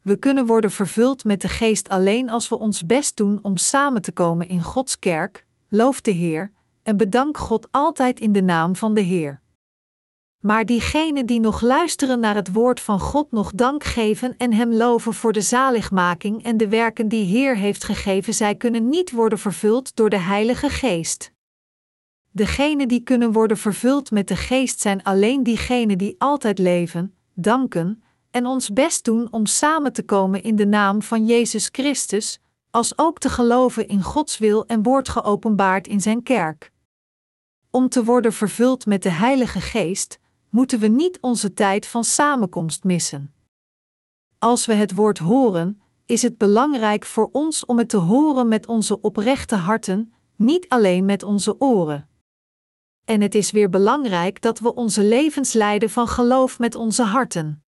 We 0.08 0.16
kunnen 0.16 0.46
worden 0.46 0.70
vervuld 0.70 1.24
met 1.24 1.40
de 1.40 1.48
Geest 1.48 1.88
alleen 1.88 2.30
als 2.30 2.48
we 2.48 2.58
ons 2.58 2.86
best 2.86 3.16
doen 3.16 3.38
om 3.42 3.56
samen 3.56 4.02
te 4.02 4.12
komen 4.12 4.48
in 4.48 4.62
Gods 4.62 4.98
kerk, 4.98 5.46
loof 5.68 6.00
de 6.00 6.10
Heer 6.10 6.52
en 6.82 6.96
bedank 6.96 7.36
God 7.36 7.68
altijd 7.70 8.20
in 8.20 8.32
de 8.32 8.42
naam 8.42 8.76
van 8.76 8.94
de 8.94 9.00
Heer. 9.00 9.40
Maar 10.40 10.64
diegenen 10.64 11.26
die 11.26 11.40
nog 11.40 11.60
luisteren 11.60 12.20
naar 12.20 12.34
het 12.34 12.52
woord 12.52 12.80
van 12.80 13.00
God 13.00 13.32
nog 13.32 13.52
dank 13.52 13.84
geven 13.84 14.34
en 14.36 14.52
Hem 14.52 14.72
loven 14.72 15.14
voor 15.14 15.32
de 15.32 15.40
zaligmaking 15.40 16.44
en 16.44 16.56
de 16.56 16.68
werken 16.68 17.08
die 17.08 17.24
Heer 17.24 17.56
heeft 17.56 17.84
gegeven, 17.84 18.34
zij 18.34 18.54
kunnen 18.54 18.88
niet 18.88 19.10
worden 19.10 19.38
vervuld 19.38 19.96
door 19.96 20.10
de 20.10 20.18
Heilige 20.18 20.68
Geest. 20.68 21.32
Degenen 22.30 22.88
die 22.88 23.02
kunnen 23.02 23.32
worden 23.32 23.56
vervuld 23.56 24.10
met 24.10 24.28
de 24.28 24.36
Geest 24.36 24.80
zijn 24.80 25.02
alleen 25.02 25.42
diegenen 25.42 25.98
die 25.98 26.14
altijd 26.18 26.58
leven, 26.58 27.14
danken 27.34 28.02
en 28.30 28.46
ons 28.46 28.72
best 28.72 29.04
doen 29.04 29.32
om 29.32 29.46
samen 29.46 29.92
te 29.92 30.02
komen 30.02 30.42
in 30.42 30.56
de 30.56 30.66
naam 30.66 31.02
van 31.02 31.26
Jezus 31.26 31.68
Christus, 31.72 32.40
als 32.70 32.98
ook 32.98 33.18
te 33.18 33.28
geloven 33.28 33.88
in 33.88 34.02
Gods 34.02 34.38
wil 34.38 34.66
en 34.66 34.82
woord 34.82 35.08
geopenbaard 35.08 35.86
in 35.86 36.00
Zijn 36.00 36.22
kerk. 36.22 36.72
Om 37.70 37.88
te 37.88 38.04
worden 38.04 38.32
vervuld 38.32 38.86
met 38.86 39.02
de 39.02 39.10
Heilige 39.10 39.60
Geest, 39.60 40.18
moeten 40.50 40.78
we 40.78 40.86
niet 40.86 41.20
onze 41.20 41.54
tijd 41.54 41.86
van 41.86 42.04
samenkomst 42.04 42.84
missen. 42.84 43.34
Als 44.38 44.66
we 44.66 44.74
het 44.74 44.94
woord 44.94 45.18
horen, 45.18 45.80
is 46.06 46.22
het 46.22 46.38
belangrijk 46.38 47.04
voor 47.04 47.28
ons 47.32 47.64
om 47.64 47.78
het 47.78 47.88
te 47.88 47.96
horen 47.96 48.48
met 48.48 48.66
onze 48.66 49.00
oprechte 49.00 49.56
harten, 49.56 50.12
niet 50.36 50.68
alleen 50.68 51.04
met 51.04 51.22
onze 51.22 51.60
oren. 51.60 52.08
En 53.04 53.20
het 53.20 53.34
is 53.34 53.50
weer 53.50 53.70
belangrijk 53.70 54.42
dat 54.42 54.58
we 54.58 54.74
onze 54.74 55.02
levens 55.02 55.52
leiden 55.52 55.90
van 55.90 56.08
geloof 56.08 56.58
met 56.58 56.74
onze 56.74 57.02
harten. 57.02 57.62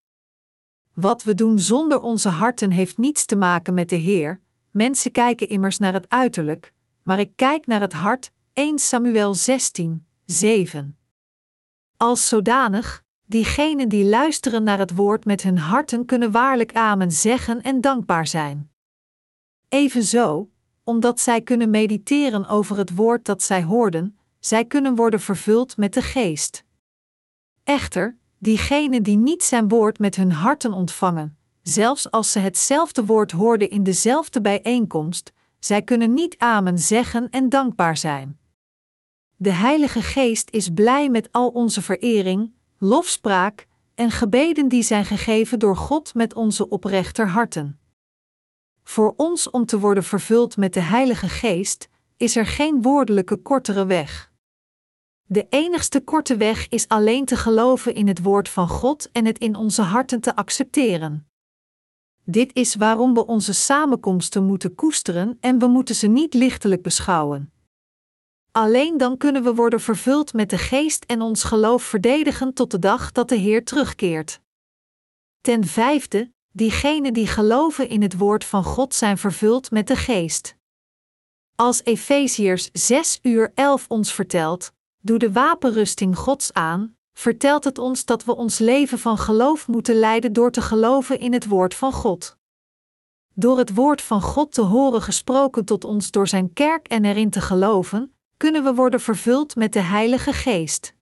Wat 0.94 1.22
we 1.22 1.34
doen 1.34 1.58
zonder 1.58 2.00
onze 2.00 2.28
harten 2.28 2.70
heeft 2.70 2.98
niets 2.98 3.24
te 3.24 3.36
maken 3.36 3.74
met 3.74 3.88
de 3.88 3.96
Heer. 3.96 4.40
Mensen 4.70 5.12
kijken 5.12 5.48
immers 5.48 5.78
naar 5.78 5.92
het 5.92 6.08
uiterlijk, 6.08 6.72
maar 7.02 7.18
ik 7.18 7.32
kijk 7.36 7.66
naar 7.66 7.80
het 7.80 7.92
hart. 7.92 8.32
1 8.52 8.78
Samuel 8.78 9.34
16, 9.34 10.06
7. 10.24 10.98
Als 11.96 12.28
zodanig, 12.28 13.04
diegenen 13.26 13.88
die 13.88 14.04
luisteren 14.04 14.62
naar 14.62 14.78
het 14.78 14.94
woord 14.94 15.24
met 15.24 15.42
hun 15.42 15.58
harten 15.58 16.04
kunnen 16.04 16.30
waarlijk 16.30 16.72
amen 16.72 17.12
zeggen 17.12 17.62
en 17.62 17.80
dankbaar 17.80 18.26
zijn. 18.26 18.70
Evenzo, 19.68 20.50
omdat 20.84 21.20
zij 21.20 21.42
kunnen 21.42 21.70
mediteren 21.70 22.46
over 22.46 22.76
het 22.76 22.94
woord 22.94 23.24
dat 23.24 23.42
zij 23.42 23.62
hoorden, 23.62 24.18
zij 24.38 24.64
kunnen 24.64 24.94
worden 24.94 25.20
vervuld 25.20 25.76
met 25.76 25.94
de 25.94 26.02
geest. 26.02 26.64
Echter, 27.64 28.18
diegenen 28.42 29.02
die 29.02 29.16
niet 29.16 29.42
zijn 29.42 29.68
woord 29.68 29.98
met 29.98 30.16
hun 30.16 30.32
harten 30.32 30.72
ontvangen, 30.72 31.36
zelfs 31.62 32.10
als 32.10 32.32
ze 32.32 32.38
hetzelfde 32.38 33.04
woord 33.04 33.30
hoorden 33.30 33.70
in 33.70 33.82
dezelfde 33.82 34.40
bijeenkomst, 34.40 35.32
zij 35.58 35.82
kunnen 35.82 36.14
niet 36.14 36.38
amen 36.38 36.78
zeggen 36.78 37.30
en 37.30 37.48
dankbaar 37.48 37.96
zijn. 37.96 38.38
De 39.36 39.52
Heilige 39.52 40.02
Geest 40.02 40.50
is 40.50 40.68
blij 40.68 41.08
met 41.08 41.32
al 41.32 41.48
onze 41.48 41.82
verering, 41.82 42.52
lofspraak 42.78 43.66
en 43.94 44.10
gebeden 44.10 44.68
die 44.68 44.82
zijn 44.82 45.04
gegeven 45.04 45.58
door 45.58 45.76
God 45.76 46.14
met 46.14 46.34
onze 46.34 46.68
oprechter 46.68 47.28
harten. 47.28 47.80
Voor 48.84 49.14
ons 49.16 49.50
om 49.50 49.66
te 49.66 49.78
worden 49.78 50.04
vervuld 50.04 50.56
met 50.56 50.74
de 50.74 50.80
Heilige 50.80 51.28
Geest 51.28 51.88
is 52.16 52.36
er 52.36 52.46
geen 52.46 52.82
woordelijke 52.82 53.36
kortere 53.36 53.86
weg. 53.86 54.30
De 55.32 55.47
enigste 55.48 56.01
korte 56.01 56.36
weg 56.36 56.69
is 56.69 56.89
alleen 56.89 57.24
te 57.24 57.36
geloven 57.36 57.94
in 57.94 58.09
het 58.09 58.23
woord 58.23 58.48
van 58.48 58.69
God 58.69 59.11
en 59.12 59.24
het 59.24 59.39
in 59.39 59.57
onze 59.57 59.82
harten 59.82 60.20
te 60.20 60.36
accepteren. 60.36 61.28
Dit 62.24 62.51
is 62.55 62.74
waarom 62.74 63.15
we 63.15 63.27
onze 63.27 63.52
samenkomsten 63.52 64.44
moeten 64.44 64.74
koesteren 64.74 65.39
en 65.40 65.59
we 65.59 65.66
moeten 65.66 65.94
ze 65.94 66.07
niet 66.07 66.35
lichtelijk 66.35 66.82
beschouwen. 66.82 67.52
Alleen 68.52 68.98
dan 68.98 69.16
kunnen 69.16 69.43
we 69.43 69.55
worden 69.55 69.81
vervuld 69.81 70.32
met 70.32 70.51
de 70.51 70.59
geest 70.59 71.05
en 71.05 71.20
ons 71.20 71.44
geloof 71.44 71.82
verdedigen 71.82 72.55
tot 72.55 72.70
de 72.70 72.78
dag 72.78 73.12
dat 73.12 73.28
de 73.28 73.36
Heer 73.36 73.65
terugkeert. 73.65 74.40
Ten 75.40 75.65
vijfde, 75.65 76.32
diegenen 76.52 77.12
die 77.12 77.27
geloven 77.27 77.89
in 77.89 78.02
het 78.02 78.16
woord 78.16 78.44
van 78.44 78.65
God 78.65 78.94
zijn 78.94 79.19
vervuld 79.19 79.70
met 79.70 79.86
de 79.86 79.97
geest. 79.97 80.57
Als 81.55 81.85
Efeziërs 81.85 82.69
6 82.73 83.19
uur 83.23 83.52
11 83.55 83.85
ons 83.89 84.12
vertelt, 84.12 84.73
doe 85.01 85.18
de 85.18 85.32
wapenrusting 85.32 86.16
Gods 86.16 86.52
aan, 86.52 86.97
vertelt 87.12 87.64
het 87.64 87.78
ons 87.78 88.05
dat 88.05 88.24
we 88.24 88.36
ons 88.36 88.59
leven 88.59 88.98
van 88.98 89.18
geloof 89.18 89.68
moeten 89.68 89.94
leiden 89.94 90.32
door 90.32 90.51
te 90.51 90.62
geloven 90.62 91.18
in 91.18 91.32
het 91.32 91.47
woord 91.47 91.74
van 91.74 91.93
God. 91.93 92.36
Door 93.35 93.59
het 93.59 93.74
woord 93.74 94.02
van 94.02 94.22
God 94.22 94.52
te 94.52 94.60
horen 94.62 95.02
gesproken 95.02 95.64
tot 95.64 95.85
ons 95.85 96.10
door 96.10 96.28
zijn 96.28 96.52
kerk 96.52 96.89
en 96.89 97.05
erin 97.05 97.31
te 97.31 97.40
geloven, 97.40 98.14
kunnen 98.36 98.64
we 98.64 98.74
worden 98.74 99.01
vervuld 99.01 99.56
met 99.56 99.72
de 99.72 99.81
Heilige 99.81 100.32
Geest. 100.32 100.94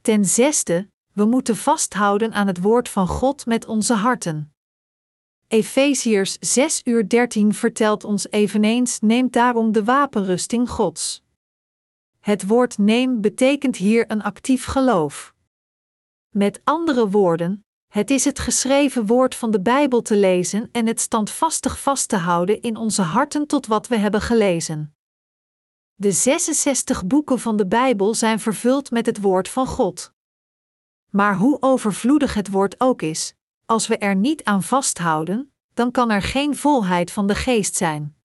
Ten 0.00 0.24
zesde, 0.24 0.88
we 1.12 1.24
moeten 1.24 1.56
vasthouden 1.56 2.32
aan 2.32 2.46
het 2.46 2.60
woord 2.60 2.88
van 2.88 3.06
God 3.06 3.46
met 3.46 3.66
onze 3.66 3.94
harten. 3.94 4.54
Efeziërs 5.48 6.36
6 6.40 6.80
uur 6.84 7.08
13 7.08 7.54
vertelt 7.54 8.04
ons 8.04 8.30
eveneens: 8.30 9.00
neemt 9.00 9.32
daarom 9.32 9.72
de 9.72 9.84
wapenrusting 9.84 10.70
Gods. 10.70 11.22
Het 12.20 12.46
woord 12.46 12.78
neem 12.78 13.20
betekent 13.20 13.76
hier 13.76 14.10
een 14.10 14.22
actief 14.22 14.64
geloof. 14.64 15.34
Met 16.28 16.60
andere 16.64 17.08
woorden, 17.08 17.64
het 17.88 18.10
is 18.10 18.24
het 18.24 18.38
geschreven 18.38 19.06
woord 19.06 19.34
van 19.34 19.50
de 19.50 19.60
Bijbel 19.60 20.02
te 20.02 20.16
lezen 20.16 20.68
en 20.72 20.86
het 20.86 21.00
standvastig 21.00 21.80
vast 21.80 22.08
te 22.08 22.16
houden 22.16 22.62
in 22.62 22.76
onze 22.76 23.02
harten 23.02 23.46
tot 23.46 23.66
wat 23.66 23.88
we 23.88 23.96
hebben 23.96 24.20
gelezen. 24.20 24.94
De 25.94 26.12
66 26.12 27.06
boeken 27.06 27.38
van 27.38 27.56
de 27.56 27.66
Bijbel 27.66 28.14
zijn 28.14 28.40
vervuld 28.40 28.90
met 28.90 29.06
het 29.06 29.20
woord 29.20 29.48
van 29.48 29.66
God. 29.66 30.12
Maar 31.10 31.36
hoe 31.36 31.56
overvloedig 31.60 32.34
het 32.34 32.50
woord 32.50 32.80
ook 32.80 33.02
is, 33.02 33.34
als 33.66 33.86
we 33.86 33.98
er 33.98 34.16
niet 34.16 34.44
aan 34.44 34.62
vasthouden, 34.62 35.52
dan 35.74 35.90
kan 35.90 36.10
er 36.10 36.22
geen 36.22 36.56
volheid 36.56 37.10
van 37.10 37.26
de 37.26 37.34
geest 37.34 37.76
zijn. 37.76 38.19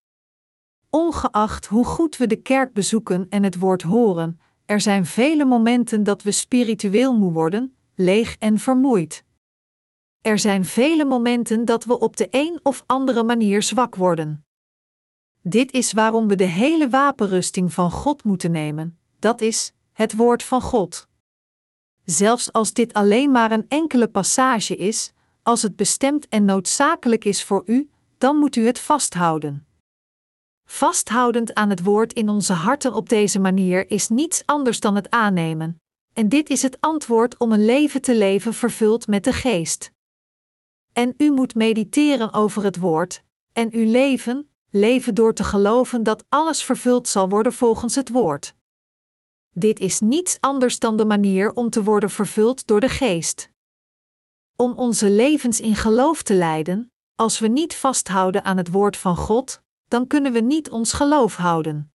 Ongeacht 0.96 1.66
hoe 1.66 1.86
goed 1.86 2.18
we 2.18 2.28
de 2.28 2.42
kerk 2.42 2.74
bezoeken 2.74 3.30
en 3.30 3.44
het 3.44 3.60
woord 3.60 3.82
horen, 3.82 4.40
er 4.66 4.82
zijn 4.82 5.06
vele 5.06 5.46
momenten 5.46 6.04
dat 6.04 6.24
we 6.24 6.32
spiritueel 6.32 7.18
moe 7.18 7.32
worden, 7.32 7.76
leeg 7.96 8.36
en 8.40 8.60
vermoeid. 8.60 9.24
Er 10.22 10.40
zijn 10.40 10.66
vele 10.66 11.06
momenten 11.06 11.66
dat 11.66 11.84
we 11.84 12.00
op 12.00 12.18
de 12.18 12.28
een 12.32 12.60
of 12.64 12.84
andere 12.86 13.24
manier 13.24 13.64
zwak 13.64 13.96
worden. 13.96 14.46
Dit 15.42 15.72
is 15.72 15.94
waarom 15.94 16.28
we 16.28 16.36
de 16.36 16.44
hele 16.44 16.90
wapenrusting 16.90 17.74
van 17.74 17.92
God 17.92 18.24
moeten 18.24 18.52
nemen, 18.52 19.00
dat 19.20 19.42
is, 19.42 19.74
het 19.94 20.16
woord 20.16 20.44
van 20.44 20.62
God. 20.62 21.08
Zelfs 22.04 22.52
als 22.52 22.74
dit 22.74 22.94
alleen 22.94 23.32
maar 23.32 23.52
een 23.52 23.66
enkele 23.68 24.08
passage 24.08 24.76
is, 24.76 25.14
als 25.44 25.62
het 25.62 25.76
bestemd 25.76 26.28
en 26.28 26.46
noodzakelijk 26.46 27.26
is 27.26 27.44
voor 27.44 27.64
u, 27.66 27.90
dan 28.18 28.38
moet 28.38 28.56
u 28.56 28.66
het 28.66 28.80
vasthouden. 28.80 29.66
Vasthoudend 30.66 31.54
aan 31.54 31.70
het 31.70 31.84
woord 31.84 32.14
in 32.14 32.30
onze 32.30 32.54
harten 32.54 32.94
op 32.94 33.10
deze 33.10 33.40
manier 33.40 33.90
is 33.90 34.08
niets 34.10 34.44
anders 34.46 34.80
dan 34.80 34.96
het 34.96 35.10
aannemen, 35.10 35.82
en 36.14 36.30
dit 36.30 36.50
is 36.50 36.62
het 36.62 36.82
antwoord 36.82 37.38
om 37.38 37.52
een 37.52 37.66
leven 37.66 38.02
te 38.02 38.16
leven 38.16 38.54
vervuld 38.54 39.08
met 39.08 39.24
de 39.24 39.34
geest. 39.34 39.92
En 40.94 41.14
u 41.18 41.32
moet 41.32 41.56
mediteren 41.56 42.34
over 42.34 42.64
het 42.64 42.78
woord, 42.78 43.24
en 43.54 43.74
uw 43.74 43.92
leven, 43.92 44.50
leven 44.70 45.16
door 45.16 45.34
te 45.34 45.44
geloven 45.44 46.04
dat 46.04 46.26
alles 46.30 46.64
vervuld 46.64 47.08
zal 47.08 47.30
worden 47.30 47.54
volgens 47.54 47.96
het 47.96 48.10
woord. 48.10 48.56
Dit 49.52 49.80
is 49.80 50.00
niets 50.00 50.38
anders 50.40 50.80
dan 50.80 50.98
de 50.98 51.06
manier 51.06 51.54
om 51.54 51.70
te 51.70 51.84
worden 51.84 52.10
vervuld 52.10 52.68
door 52.68 52.80
de 52.80 52.90
geest. 52.90 53.50
Om 54.56 54.74
onze 54.74 55.10
levens 55.10 55.60
in 55.60 55.76
geloof 55.76 56.24
te 56.24 56.34
leiden, 56.34 56.92
als 57.16 57.40
we 57.40 57.48
niet 57.48 57.76
vasthouden 57.76 58.44
aan 58.44 58.58
het 58.58 58.72
woord 58.72 58.98
van 58.98 59.16
God, 59.16 59.64
dan 59.88 60.08
kunnen 60.08 60.32
we 60.32 60.40
niet 60.40 60.70
ons 60.70 60.94
geloof 60.94 61.36
houden. 61.36 61.94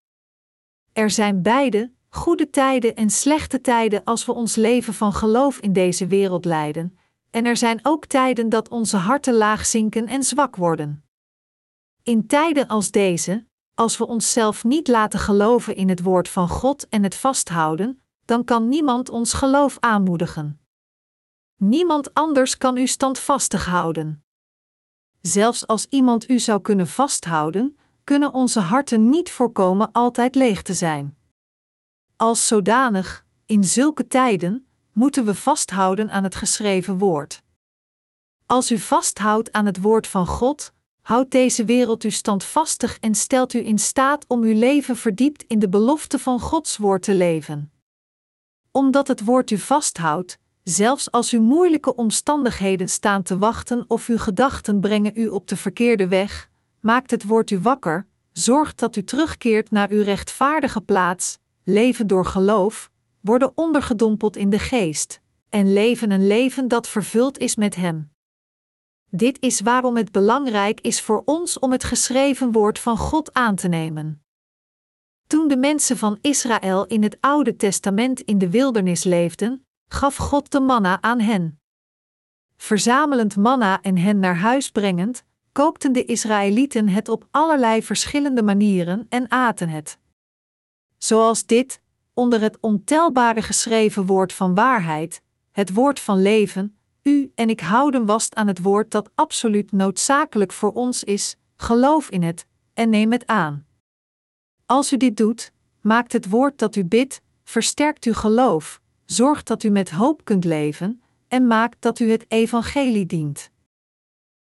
Er 0.93 1.09
zijn 1.09 1.41
beide, 1.41 1.93
goede 2.09 2.49
tijden 2.49 2.95
en 2.95 3.09
slechte 3.09 3.61
tijden 3.61 4.03
als 4.03 4.25
we 4.25 4.33
ons 4.33 4.55
leven 4.55 4.93
van 4.93 5.13
geloof 5.13 5.59
in 5.59 5.73
deze 5.73 6.07
wereld 6.07 6.45
leiden, 6.45 6.97
en 7.29 7.45
er 7.45 7.57
zijn 7.57 7.79
ook 7.83 8.05
tijden 8.05 8.49
dat 8.49 8.69
onze 8.69 8.97
harten 8.97 9.33
laag 9.33 9.65
zinken 9.65 10.07
en 10.07 10.23
zwak 10.23 10.55
worden. 10.55 11.03
In 12.03 12.27
tijden 12.27 12.67
als 12.67 12.91
deze, 12.91 13.45
als 13.73 13.97
we 13.97 14.07
onszelf 14.07 14.63
niet 14.63 14.87
laten 14.87 15.19
geloven 15.19 15.75
in 15.75 15.89
het 15.89 16.01
woord 16.01 16.29
van 16.29 16.49
God 16.49 16.89
en 16.89 17.03
het 17.03 17.15
vasthouden, 17.15 18.01
dan 18.25 18.43
kan 18.43 18.69
niemand 18.69 19.09
ons 19.09 19.33
geloof 19.33 19.77
aanmoedigen. 19.79 20.59
Niemand 21.55 22.13
anders 22.13 22.57
kan 22.57 22.77
u 22.77 22.87
standvastig 22.87 23.65
houden. 23.65 24.23
Zelfs 25.21 25.67
als 25.67 25.85
iemand 25.89 26.29
u 26.29 26.39
zou 26.39 26.61
kunnen 26.61 26.87
vasthouden, 26.87 27.78
kunnen 28.09 28.33
onze 28.33 28.59
harten 28.59 29.09
niet 29.09 29.31
voorkomen 29.31 29.91
altijd 29.91 30.35
leeg 30.35 30.61
te 30.61 30.73
zijn. 30.73 31.17
Als 32.15 32.47
zodanig, 32.47 33.25
in 33.45 33.63
zulke 33.63 34.07
tijden, 34.07 34.67
moeten 34.93 35.25
we 35.25 35.35
vasthouden 35.35 36.09
aan 36.09 36.23
het 36.23 36.35
geschreven 36.35 36.97
woord. 36.97 37.41
Als 38.45 38.71
u 38.71 38.77
vasthoudt 38.77 39.51
aan 39.51 39.65
het 39.65 39.81
woord 39.81 40.07
van 40.07 40.27
God, 40.27 40.73
houdt 41.01 41.31
deze 41.31 41.65
wereld 41.65 42.03
u 42.03 42.11
standvastig 42.11 42.99
en 42.99 43.15
stelt 43.15 43.53
u 43.53 43.65
in 43.65 43.79
staat 43.79 44.25
om 44.27 44.43
uw 44.43 44.57
leven 44.57 44.95
verdiept 44.95 45.43
in 45.43 45.59
de 45.59 45.69
belofte 45.69 46.19
van 46.19 46.39
Gods 46.39 46.77
woord 46.77 47.01
te 47.01 47.13
leven. 47.15 47.71
Omdat 48.71 49.07
het 49.07 49.23
woord 49.23 49.51
u 49.51 49.57
vasthoudt, 49.57 50.37
zelfs 50.63 51.11
als 51.11 51.33
u 51.33 51.39
moeilijke 51.39 51.95
omstandigheden 51.95 52.89
staan 52.89 53.23
te 53.23 53.37
wachten 53.37 53.85
of 53.87 54.07
uw 54.07 54.17
gedachten 54.17 54.79
brengen 54.79 55.11
u 55.15 55.27
op 55.27 55.47
de 55.47 55.55
verkeerde 55.57 56.07
weg, 56.07 56.48
maakt 56.81 57.11
het 57.11 57.23
woord 57.23 57.51
u 57.51 57.59
wakker, 57.59 58.07
zorgt 58.31 58.79
dat 58.79 58.95
u 58.95 59.03
terugkeert 59.03 59.71
naar 59.71 59.89
uw 59.89 60.03
rechtvaardige 60.03 60.81
plaats, 60.81 61.39
leven 61.63 62.07
door 62.07 62.25
geloof, 62.25 62.91
worden 63.21 63.51
ondergedompeld 63.55 64.35
in 64.35 64.49
de 64.49 64.59
geest, 64.59 65.21
en 65.49 65.73
leven 65.73 66.11
een 66.11 66.27
leven 66.27 66.67
dat 66.67 66.87
vervuld 66.87 67.37
is 67.37 67.55
met 67.55 67.75
Hem. 67.75 68.11
Dit 69.11 69.37
is 69.39 69.61
waarom 69.61 69.97
het 69.97 70.11
belangrijk 70.11 70.81
is 70.81 71.01
voor 71.01 71.21
ons 71.25 71.59
om 71.59 71.71
het 71.71 71.83
geschreven 71.83 72.51
woord 72.51 72.79
van 72.79 72.97
God 72.97 73.33
aan 73.33 73.55
te 73.55 73.67
nemen. 73.67 74.23
Toen 75.27 75.47
de 75.47 75.57
mensen 75.57 75.97
van 75.97 76.17
Israël 76.21 76.85
in 76.85 77.03
het 77.03 77.17
Oude 77.19 77.55
Testament 77.55 78.21
in 78.21 78.37
de 78.37 78.49
wildernis 78.49 79.03
leefden, 79.03 79.65
gaf 79.87 80.15
God 80.15 80.51
de 80.51 80.59
manna 80.59 81.01
aan 81.01 81.19
hen. 81.19 81.59
Verzamelend 82.57 83.35
manna 83.35 83.81
en 83.81 83.97
hen 83.97 84.19
naar 84.19 84.37
huis 84.37 84.71
brengend, 84.71 85.23
kookten 85.59 85.91
de 85.91 86.05
Israëlieten 86.05 86.89
het 86.89 87.09
op 87.09 87.27
allerlei 87.31 87.83
verschillende 87.83 88.43
manieren 88.43 89.05
en 89.09 89.31
aten 89.31 89.69
het. 89.69 89.97
Zoals 90.97 91.45
dit, 91.45 91.81
onder 92.13 92.41
het 92.41 92.57
ontelbare 92.59 93.41
geschreven 93.41 94.05
woord 94.05 94.33
van 94.33 94.55
waarheid, 94.55 95.21
het 95.51 95.73
woord 95.73 95.99
van 95.99 96.21
leven, 96.21 96.77
u 97.03 97.31
en 97.35 97.49
ik 97.49 97.59
houden 97.59 98.07
vast 98.07 98.35
aan 98.35 98.47
het 98.47 98.61
woord 98.61 98.91
dat 98.91 99.09
absoluut 99.15 99.71
noodzakelijk 99.71 100.51
voor 100.51 100.71
ons 100.71 101.03
is, 101.03 101.35
geloof 101.55 102.09
in 102.09 102.23
het 102.23 102.45
en 102.73 102.89
neem 102.89 103.11
het 103.11 103.27
aan. 103.27 103.65
Als 104.65 104.93
u 104.93 104.97
dit 104.97 105.17
doet, 105.17 105.51
maakt 105.81 106.13
het 106.13 106.29
woord 106.29 106.57
dat 106.57 106.75
u 106.75 106.85
bidt, 106.85 107.21
versterkt 107.43 108.05
uw 108.05 108.13
geloof, 108.13 108.81
zorgt 109.05 109.47
dat 109.47 109.63
u 109.63 109.69
met 109.69 109.89
hoop 109.89 110.25
kunt 110.25 110.45
leven 110.45 111.01
en 111.27 111.47
maakt 111.47 111.77
dat 111.79 111.99
u 111.99 112.11
het 112.11 112.25
evangelie 112.27 113.05
dient. 113.05 113.51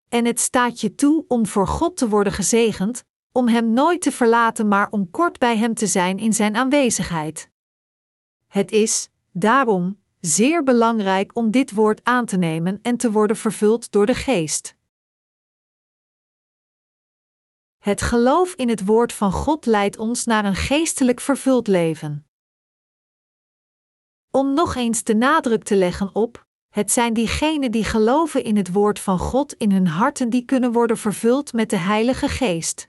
En 0.08 0.24
het 0.24 0.40
staat 0.40 0.80
je 0.80 0.94
toe 0.94 1.24
om 1.28 1.46
voor 1.46 1.66
God 1.66 1.96
te 1.96 2.08
worden 2.08 2.32
gezegend, 2.32 3.04
om 3.32 3.48
Hem 3.48 3.72
nooit 3.72 4.00
te 4.00 4.12
verlaten, 4.12 4.68
maar 4.68 4.90
om 4.90 5.10
kort 5.10 5.38
bij 5.38 5.56
Hem 5.56 5.74
te 5.74 5.86
zijn 5.86 6.18
in 6.18 6.32
Zijn 6.32 6.56
aanwezigheid. 6.56 7.50
Het 8.46 8.70
is, 8.70 9.08
daarom, 9.32 10.00
zeer 10.20 10.62
belangrijk 10.62 11.36
om 11.36 11.50
dit 11.50 11.72
woord 11.72 12.04
aan 12.04 12.26
te 12.26 12.36
nemen 12.36 12.78
en 12.82 12.96
te 12.96 13.10
worden 13.12 13.36
vervuld 13.36 13.90
door 13.92 14.06
de 14.06 14.14
Geest. 14.14 14.76
Het 17.78 18.02
geloof 18.02 18.54
in 18.54 18.68
het 18.68 18.84
woord 18.84 19.12
van 19.12 19.32
God 19.32 19.66
leidt 19.66 19.98
ons 19.98 20.24
naar 20.24 20.44
een 20.44 20.54
geestelijk 20.54 21.20
vervuld 21.20 21.66
leven. 21.66 22.26
Om 24.30 24.54
nog 24.54 24.74
eens 24.74 25.02
de 25.02 25.14
nadruk 25.14 25.64
te 25.64 25.76
leggen 25.76 26.14
op, 26.14 26.46
het 26.68 26.92
zijn 26.92 27.14
diegenen 27.14 27.70
die 27.70 27.84
geloven 27.84 28.44
in 28.44 28.56
het 28.56 28.72
woord 28.72 28.98
van 28.98 29.18
God 29.18 29.52
in 29.52 29.72
hun 29.72 29.86
harten 29.86 30.30
die 30.30 30.44
kunnen 30.44 30.72
worden 30.72 30.98
vervuld 30.98 31.52
met 31.52 31.70
de 31.70 31.76
Heilige 31.76 32.28
Geest. 32.28 32.88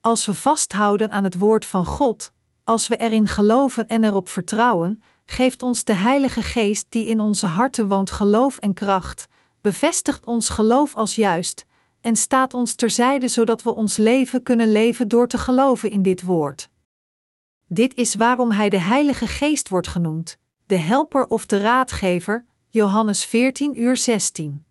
Als 0.00 0.26
we 0.26 0.34
vasthouden 0.34 1.10
aan 1.10 1.24
het 1.24 1.38
woord 1.38 1.64
van 1.64 1.84
God, 1.86 2.32
als 2.64 2.88
we 2.88 2.96
erin 2.96 3.26
geloven 3.26 3.88
en 3.88 4.04
erop 4.04 4.28
vertrouwen, 4.28 5.02
geeft 5.24 5.62
ons 5.62 5.84
de 5.84 5.92
Heilige 5.92 6.42
Geest 6.42 6.86
die 6.88 7.06
in 7.06 7.20
onze 7.20 7.46
harten 7.46 7.88
woont 7.88 8.10
geloof 8.10 8.58
en 8.58 8.74
kracht, 8.74 9.26
bevestigt 9.60 10.26
ons 10.26 10.48
geloof 10.48 10.96
als 10.96 11.14
juist 11.14 11.64
en 12.00 12.16
staat 12.16 12.54
ons 12.54 12.74
terzijde 12.74 13.28
zodat 13.28 13.62
we 13.62 13.74
ons 13.74 13.96
leven 13.96 14.42
kunnen 14.42 14.72
leven 14.72 15.08
door 15.08 15.28
te 15.28 15.38
geloven 15.38 15.90
in 15.90 16.02
dit 16.02 16.22
woord. 16.22 16.70
Dit 17.66 17.94
is 17.94 18.14
waarom 18.14 18.50
Hij 18.50 18.68
de 18.68 18.80
Heilige 18.80 19.26
Geest 19.26 19.68
wordt 19.68 19.88
genoemd, 19.88 20.38
de 20.66 20.76
helper 20.76 21.26
of 21.26 21.46
de 21.46 21.58
raadgever, 21.58 22.46
Johannes 22.72 23.24
14 23.24 23.80
uur 23.80 23.96
16. 23.96 24.64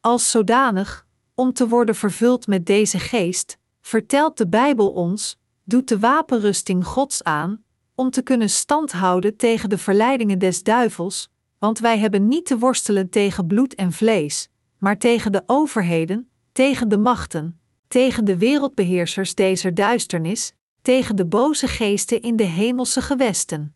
Als 0.00 0.30
zodanig, 0.30 1.06
om 1.34 1.52
te 1.52 1.68
worden 1.68 1.94
vervuld 1.94 2.46
met 2.46 2.66
deze 2.66 2.98
geest, 2.98 3.58
vertelt 3.80 4.36
de 4.36 4.48
Bijbel 4.48 4.90
ons, 4.90 5.38
doet 5.64 5.88
de 5.88 5.98
wapenrusting 5.98 6.84
Gods 6.84 7.22
aan, 7.22 7.64
om 7.94 8.10
te 8.10 8.22
kunnen 8.22 8.50
standhouden 8.50 9.36
tegen 9.36 9.68
de 9.68 9.78
verleidingen 9.78 10.38
des 10.38 10.62
duivels, 10.62 11.30
want 11.58 11.78
wij 11.78 11.98
hebben 11.98 12.28
niet 12.28 12.46
te 12.46 12.58
worstelen 12.58 13.10
tegen 13.10 13.46
bloed 13.46 13.74
en 13.74 13.92
vlees, 13.92 14.48
maar 14.78 14.98
tegen 14.98 15.32
de 15.32 15.42
overheden, 15.46 16.30
tegen 16.52 16.88
de 16.88 16.98
machten, 16.98 17.60
tegen 17.88 18.24
de 18.24 18.38
wereldbeheersers 18.38 19.34
deze 19.34 19.72
duisternis, 19.72 20.52
tegen 20.82 21.16
de 21.16 21.26
boze 21.26 21.66
geesten 21.66 22.22
in 22.22 22.36
de 22.36 22.44
hemelse 22.44 23.02
gewesten. 23.02 23.74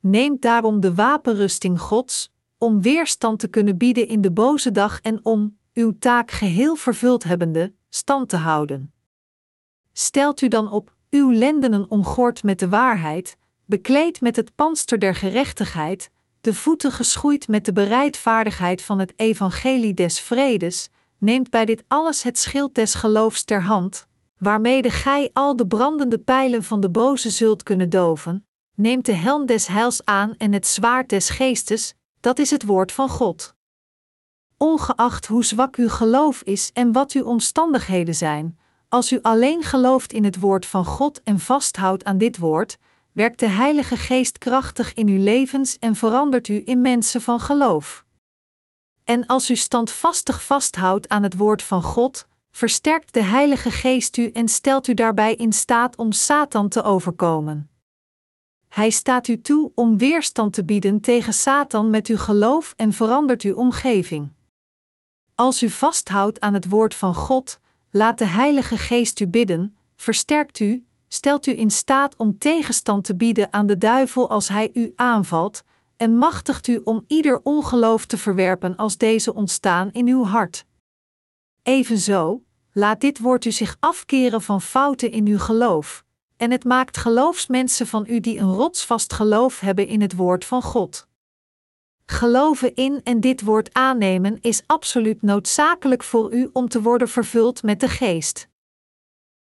Neemt 0.00 0.42
daarom 0.42 0.80
de 0.80 0.94
wapenrusting 0.94 1.80
Gods, 1.80 2.32
om 2.58 2.82
weerstand 2.82 3.38
te 3.38 3.48
kunnen 3.48 3.76
bieden 3.76 4.08
in 4.08 4.20
de 4.20 4.30
boze 4.30 4.70
dag 4.70 5.00
en 5.00 5.24
om, 5.24 5.58
uw 5.74 5.98
taak 5.98 6.30
geheel 6.30 6.76
vervuld 6.76 7.24
hebbende, 7.24 7.74
stand 7.88 8.28
te 8.28 8.36
houden. 8.36 8.92
Stelt 9.92 10.40
u 10.40 10.48
dan 10.48 10.70
op, 10.70 10.94
uw 11.10 11.32
lendenen 11.32 11.90
omgord 11.90 12.42
met 12.42 12.58
de 12.58 12.68
waarheid, 12.68 13.36
bekleed 13.64 14.20
met 14.20 14.36
het 14.36 14.54
panster 14.54 14.98
der 14.98 15.14
gerechtigheid, 15.14 16.10
de 16.40 16.54
voeten 16.54 16.92
geschoeid 16.92 17.48
met 17.48 17.64
de 17.64 17.72
bereidvaardigheid 17.72 18.82
van 18.82 18.98
het 18.98 19.12
evangelie 19.16 19.94
des 19.94 20.20
vredes, 20.20 20.88
neemt 21.18 21.50
bij 21.50 21.64
dit 21.64 21.84
alles 21.88 22.22
het 22.22 22.38
schild 22.38 22.74
des 22.74 22.94
geloofs 22.94 23.44
ter 23.44 23.62
hand, 23.62 24.06
waarmede 24.38 24.90
gij 24.90 25.30
al 25.32 25.56
de 25.56 25.66
brandende 25.66 26.18
pijlen 26.18 26.62
van 26.62 26.80
de 26.80 26.90
boze 26.90 27.30
zult 27.30 27.62
kunnen 27.62 27.90
doven, 27.90 28.47
neemt 28.78 29.06
de 29.06 29.12
helm 29.12 29.46
des 29.46 29.66
heils 29.66 30.04
aan 30.04 30.34
en 30.36 30.52
het 30.52 30.66
zwaard 30.66 31.08
des 31.08 31.30
geestes, 31.30 31.94
dat 32.20 32.38
is 32.38 32.50
het 32.50 32.64
woord 32.64 32.92
van 32.92 33.08
God. 33.08 33.54
Ongeacht 34.56 35.26
hoe 35.26 35.44
zwak 35.44 35.76
uw 35.76 35.88
geloof 35.88 36.42
is 36.42 36.70
en 36.72 36.92
wat 36.92 37.12
uw 37.12 37.24
omstandigheden 37.24 38.14
zijn, 38.14 38.58
als 38.88 39.12
u 39.12 39.18
alleen 39.22 39.62
gelooft 39.62 40.12
in 40.12 40.24
het 40.24 40.40
woord 40.40 40.66
van 40.66 40.84
God 40.84 41.22
en 41.22 41.38
vasthoudt 41.38 42.04
aan 42.04 42.18
dit 42.18 42.38
woord, 42.38 42.78
werkt 43.12 43.38
de 43.38 43.48
Heilige 43.48 43.96
Geest 43.96 44.38
krachtig 44.38 44.94
in 44.94 45.08
uw 45.08 45.22
levens 45.22 45.78
en 45.78 45.94
verandert 45.94 46.48
u 46.48 46.62
in 46.64 46.80
mensen 46.80 47.20
van 47.20 47.40
geloof. 47.40 48.04
En 49.04 49.26
als 49.26 49.50
u 49.50 49.56
standvastig 49.56 50.44
vasthoudt 50.44 51.08
aan 51.08 51.22
het 51.22 51.36
woord 51.36 51.62
van 51.62 51.82
God, 51.82 52.26
versterkt 52.50 53.14
de 53.14 53.22
Heilige 53.22 53.70
Geest 53.70 54.16
u 54.16 54.30
en 54.30 54.48
stelt 54.48 54.88
u 54.88 54.94
daarbij 54.94 55.34
in 55.34 55.52
staat 55.52 55.96
om 55.96 56.12
Satan 56.12 56.68
te 56.68 56.82
overkomen. 56.82 57.70
Hij 58.68 58.90
staat 58.90 59.28
u 59.28 59.40
toe 59.40 59.72
om 59.74 59.98
weerstand 59.98 60.52
te 60.52 60.64
bieden 60.64 61.00
tegen 61.00 61.32
Satan 61.32 61.90
met 61.90 62.06
uw 62.06 62.16
geloof 62.16 62.74
en 62.76 62.92
verandert 62.92 63.42
uw 63.42 63.54
omgeving. 63.54 64.28
Als 65.34 65.62
u 65.62 65.70
vasthoudt 65.70 66.40
aan 66.40 66.54
het 66.54 66.68
woord 66.68 66.94
van 66.94 67.14
God, 67.14 67.60
laat 67.90 68.18
de 68.18 68.24
Heilige 68.24 68.76
Geest 68.76 69.20
u 69.20 69.26
bidden, 69.26 69.76
versterkt 69.96 70.60
u, 70.60 70.86
stelt 71.08 71.46
u 71.46 71.58
in 71.58 71.70
staat 71.70 72.16
om 72.16 72.38
tegenstand 72.38 73.04
te 73.04 73.16
bieden 73.16 73.52
aan 73.52 73.66
de 73.66 73.78
duivel 73.78 74.30
als 74.30 74.48
hij 74.48 74.70
u 74.72 74.92
aanvalt, 74.96 75.64
en 75.96 76.16
machtigt 76.16 76.66
u 76.66 76.80
om 76.84 77.04
ieder 77.06 77.40
ongeloof 77.42 78.06
te 78.06 78.18
verwerpen 78.18 78.76
als 78.76 78.96
deze 78.96 79.34
ontstaan 79.34 79.92
in 79.92 80.06
uw 80.06 80.24
hart. 80.24 80.66
Evenzo, 81.62 82.42
laat 82.72 83.00
dit 83.00 83.18
woord 83.18 83.44
u 83.44 83.52
zich 83.52 83.76
afkeren 83.80 84.42
van 84.42 84.62
fouten 84.62 85.10
in 85.10 85.26
uw 85.26 85.38
geloof, 85.38 86.04
en 86.38 86.50
het 86.50 86.64
maakt 86.64 86.96
geloofsmensen 86.96 87.86
van 87.86 88.04
u 88.08 88.20
die 88.20 88.38
een 88.38 88.52
rotsvast 88.52 89.12
geloof 89.12 89.60
hebben 89.60 89.86
in 89.86 90.00
het 90.00 90.16
woord 90.16 90.44
van 90.44 90.62
God. 90.62 91.06
Geloven 92.06 92.74
in 92.74 93.00
en 93.04 93.20
dit 93.20 93.40
woord 93.40 93.74
aannemen 93.74 94.38
is 94.40 94.62
absoluut 94.66 95.22
noodzakelijk 95.22 96.02
voor 96.02 96.32
u 96.32 96.50
om 96.52 96.68
te 96.68 96.82
worden 96.82 97.08
vervuld 97.08 97.62
met 97.62 97.80
de 97.80 97.88
geest. 97.88 98.48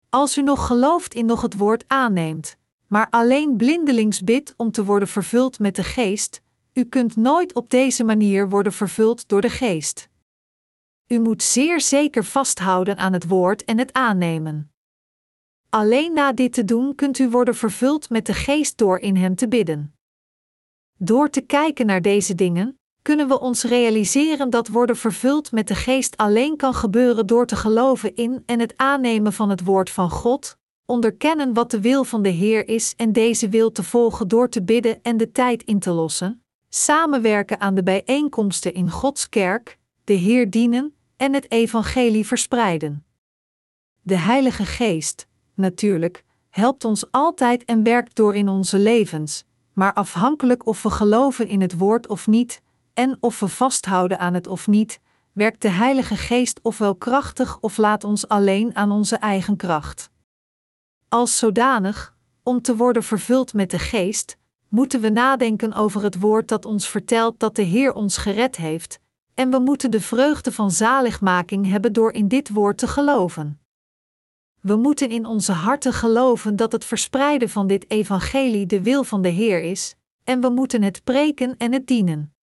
Als 0.10 0.38
u 0.38 0.42
nog 0.42 0.68
gelooft 0.68 1.14
in 1.14 1.26
nog 1.26 1.42
het 1.42 1.58
woord 1.58 1.84
aanneemt, 1.88 2.58
maar 2.88 3.08
alleen 3.10 3.58
blindelings 3.58 4.24
bidt 4.24 4.54
om 4.58 4.72
te 4.72 4.86
worden 4.86 5.08
vervuld 5.08 5.60
met 5.60 5.76
de 5.76 5.84
geest, 5.84 6.42
u 6.74 6.84
kunt 6.84 7.16
nooit 7.16 7.54
op 7.54 7.70
deze 7.70 8.04
manier 8.04 8.50
worden 8.50 8.74
vervuld 8.74 9.28
door 9.28 9.42
de 9.42 9.50
geest. 9.50 10.10
U 11.08 11.20
moet 11.20 11.44
zeer 11.44 11.82
zeker 11.82 12.24
vasthouden 12.24 12.98
aan 12.98 13.14
het 13.14 13.28
woord 13.28 13.64
en 13.64 13.78
het 13.78 13.94
aannemen. 13.94 14.75
Alleen 15.76 16.14
na 16.14 16.34
dit 16.34 16.54
te 16.54 16.66
doen 16.66 16.96
kunt 16.96 17.20
u 17.20 17.30
worden 17.30 17.56
vervuld 17.56 18.10
met 18.10 18.26
de 18.26 18.34
geest 18.34 18.78
door 18.78 19.00
in 19.00 19.16
hem 19.16 19.36
te 19.36 19.48
bidden. 19.48 19.94
Door 20.98 21.30
te 21.30 21.42
kijken 21.42 21.86
naar 21.86 22.02
deze 22.02 22.36
dingen, 22.36 22.80
kunnen 23.02 23.28
we 23.28 23.40
ons 23.40 23.64
realiseren 23.64 24.50
dat 24.50 24.68
worden 24.68 24.98
vervuld 24.98 25.52
met 25.52 25.68
de 25.68 25.76
geest 25.76 26.18
alleen 26.18 26.58
kan 26.58 26.74
gebeuren 26.74 27.28
door 27.28 27.46
te 27.46 27.56
geloven 27.56 28.16
in 28.16 28.44
en 28.46 28.60
het 28.60 28.74
aannemen 28.78 29.34
van 29.34 29.50
het 29.50 29.64
woord 29.64 29.90
van 29.90 30.10
God, 30.10 30.58
onderkennen 30.86 31.54
wat 31.54 31.72
de 31.72 31.82
wil 31.82 32.04
van 32.04 32.22
de 32.22 32.30
Heer 32.30 32.68
is 32.68 32.94
en 32.96 33.12
deze 33.12 33.50
wil 33.50 33.72
te 33.72 33.84
volgen 33.84 34.28
door 34.28 34.50
te 34.50 34.64
bidden 34.64 35.00
en 35.02 35.18
de 35.18 35.32
tijd 35.32 35.64
in 35.64 35.80
te 35.80 35.92
lossen, 35.92 36.44
samenwerken 36.70 37.60
aan 37.60 37.76
de 37.76 37.84
bijeenkomsten 37.84 38.74
in 38.74 38.90
Gods 38.90 39.30
kerk, 39.30 39.80
de 40.04 40.14
Heer 40.14 40.50
dienen 40.50 40.96
en 41.18 41.34
het 41.34 41.52
evangelie 41.52 42.26
verspreiden. 42.26 43.06
De 44.02 44.18
Heilige 44.18 44.66
Geest, 44.66 45.28
natuurlijk, 45.56 46.23
helpt 46.49 46.86
ons 46.86 47.11
altijd 47.11 47.65
en 47.65 47.84
werkt 47.84 48.15
door 48.15 48.36
in 48.36 48.49
onze 48.49 48.80
levens, 48.80 49.45
maar 49.73 49.94
afhankelijk 49.94 50.65
of 50.65 50.84
we 50.84 50.90
geloven 50.90 51.48
in 51.48 51.61
het 51.61 51.77
woord 51.77 52.07
of 52.07 52.27
niet, 52.27 52.61
en 52.94 53.18
of 53.19 53.40
we 53.40 53.48
vasthouden 53.48 54.19
aan 54.19 54.34
het 54.34 54.48
of 54.48 54.68
niet, 54.68 54.99
werkt 55.32 55.61
de 55.61 55.69
Heilige 55.69 56.15
Geest 56.15 56.60
ofwel 56.61 56.95
krachtig 56.95 57.57
of 57.60 57.77
laat 57.77 58.03
ons 58.03 58.27
alleen 58.27 58.76
aan 58.76 58.91
onze 58.91 59.15
eigen 59.15 59.56
kracht. 59.56 60.10
Als 61.10 61.38
zodanig, 61.38 62.15
om 62.44 62.61
te 62.61 62.76
worden 62.76 63.03
vervuld 63.03 63.53
met 63.53 63.72
de 63.72 63.80
Geest, 63.80 64.38
moeten 64.69 65.02
we 65.02 65.10
nadenken 65.10 65.73
over 65.73 66.03
het 66.03 66.19
woord 66.19 66.48
dat 66.48 66.65
ons 66.65 66.90
vertelt 66.90 67.40
dat 67.40 67.56
de 67.56 67.61
Heer 67.61 67.94
ons 67.94 68.18
gered 68.18 68.56
heeft, 68.56 68.99
en 69.34 69.49
we 69.49 69.60
moeten 69.60 69.91
de 69.91 70.02
vreugde 70.02 70.52
van 70.52 70.72
zaligmaking 70.72 71.69
hebben 71.69 71.94
door 71.94 72.11
in 72.11 72.27
dit 72.27 72.49
woord 72.49 72.77
te 72.77 72.88
geloven. 72.88 73.60
We 74.66 74.76
moeten 74.76 75.10
in 75.10 75.26
onze 75.26 75.52
harten 75.52 75.94
geloven 75.94 76.56
dat 76.56 76.72
het 76.72 76.86
verspreiden 76.86 77.50
van 77.50 77.68
dit 77.68 77.90
evangelie 77.92 78.66
de 78.66 78.82
wil 78.82 79.04
van 79.04 79.22
de 79.22 79.30
Heer 79.30 79.62
is, 79.62 79.96
en 80.24 80.42
we 80.42 80.50
moeten 80.50 80.82
het 80.82 81.04
preken 81.04 81.58
en 81.58 81.74
het 81.74 81.88
dienen. 81.88 82.34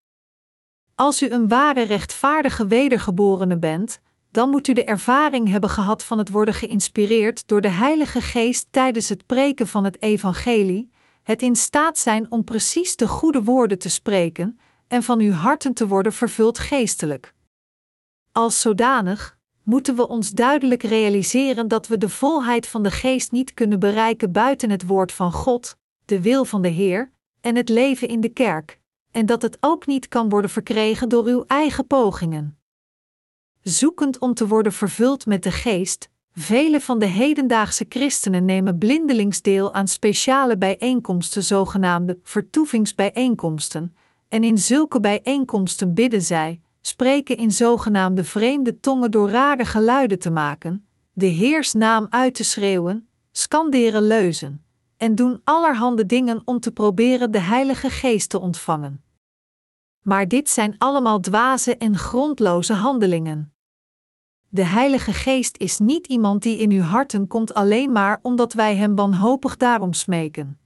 Als 0.95 1.21
u 1.21 1.29
een 1.29 1.47
ware 1.47 1.81
rechtvaardige 1.81 2.67
wedergeborene 2.67 3.57
bent, 3.57 3.99
dan 4.31 4.49
moet 4.49 4.67
u 4.67 4.73
de 4.73 4.83
ervaring 4.83 5.49
hebben 5.49 5.69
gehad 5.69 6.03
van 6.03 6.17
het 6.17 6.29
worden 6.29 6.53
geïnspireerd 6.53 7.47
door 7.47 7.61
de 7.61 7.69
Heilige 7.69 8.21
Geest 8.21 8.67
tijdens 8.71 9.09
het 9.09 9.25
preken 9.25 9.67
van 9.67 9.83
het 9.83 10.01
evangelie, 10.01 10.89
het 11.23 11.41
in 11.41 11.55
staat 11.55 11.97
zijn 11.97 12.31
om 12.31 12.43
precies 12.43 12.95
de 12.95 13.07
goede 13.07 13.43
woorden 13.43 13.79
te 13.79 13.89
spreken 13.89 14.59
en 14.87 15.03
van 15.03 15.19
uw 15.19 15.31
harten 15.31 15.73
te 15.73 15.87
worden 15.87 16.13
vervuld 16.13 16.59
geestelijk. 16.59 17.33
Als 18.31 18.61
zodanig 18.61 19.37
moeten 19.63 19.95
we 19.95 20.07
ons 20.07 20.31
duidelijk 20.31 20.83
realiseren 20.83 21.67
dat 21.67 21.87
we 21.87 21.97
de 21.97 22.09
volheid 22.09 22.67
van 22.67 22.83
de 22.83 22.91
geest 22.91 23.31
niet 23.31 23.53
kunnen 23.53 23.79
bereiken 23.79 24.31
buiten 24.31 24.69
het 24.69 24.85
woord 24.85 25.11
van 25.11 25.31
God, 25.31 25.77
de 26.05 26.21
wil 26.21 26.45
van 26.45 26.61
de 26.61 26.67
Heer 26.67 27.11
en 27.41 27.55
het 27.55 27.69
leven 27.69 28.07
in 28.07 28.21
de 28.21 28.29
kerk, 28.29 28.79
en 29.11 29.25
dat 29.25 29.41
het 29.41 29.57
ook 29.59 29.85
niet 29.85 30.07
kan 30.07 30.29
worden 30.29 30.49
verkregen 30.49 31.09
door 31.09 31.25
uw 31.25 31.43
eigen 31.47 31.87
pogingen. 31.87 32.57
Zoekend 33.61 34.19
om 34.19 34.33
te 34.33 34.47
worden 34.47 34.73
vervuld 34.73 35.25
met 35.25 35.43
de 35.43 35.51
geest, 35.51 36.09
vele 36.33 36.81
van 36.81 36.99
de 36.99 37.05
hedendaagse 37.05 37.85
christenen 37.89 38.45
nemen 38.45 38.77
blindelings 38.77 39.41
deel 39.41 39.73
aan 39.73 39.87
speciale 39.87 40.57
bijeenkomsten, 40.57 41.43
zogenaamde 41.43 42.19
vertoevingsbijeenkomsten, 42.23 43.95
en 44.29 44.43
in 44.43 44.57
zulke 44.57 44.99
bijeenkomsten 44.99 45.93
bidden 45.93 46.21
zij, 46.21 46.61
spreken 46.85 47.37
in 47.37 47.51
zogenaamde 47.51 48.23
vreemde 48.23 48.79
tongen 48.79 49.11
door 49.11 49.29
rare 49.29 49.65
geluiden 49.65 50.19
te 50.19 50.31
maken, 50.31 50.87
de 51.13 51.25
Heers 51.25 51.73
naam 51.73 52.07
uit 52.09 52.35
te 52.35 52.43
schreeuwen, 52.43 53.07
scanderen 53.31 54.01
leuzen, 54.01 54.65
en 54.97 55.15
doen 55.15 55.41
allerhande 55.43 56.05
dingen 56.05 56.41
om 56.45 56.59
te 56.59 56.71
proberen 56.71 57.31
de 57.31 57.39
Heilige 57.39 57.89
Geest 57.89 58.29
te 58.29 58.39
ontvangen. 58.39 59.03
Maar 60.01 60.27
dit 60.27 60.49
zijn 60.49 60.75
allemaal 60.77 61.19
dwaze 61.19 61.77
en 61.77 61.97
grondloze 61.97 62.73
handelingen. 62.73 63.53
De 64.49 64.65
Heilige 64.65 65.13
Geest 65.13 65.57
is 65.57 65.79
niet 65.79 66.07
iemand 66.07 66.41
die 66.41 66.57
in 66.57 66.71
uw 66.71 66.81
harten 66.81 67.27
komt 67.27 67.53
alleen 67.53 67.91
maar 67.91 68.19
omdat 68.21 68.53
wij 68.53 68.75
Hem 68.75 68.95
wanhopig 68.95 69.57
daarom 69.57 69.93
smeken. 69.93 70.59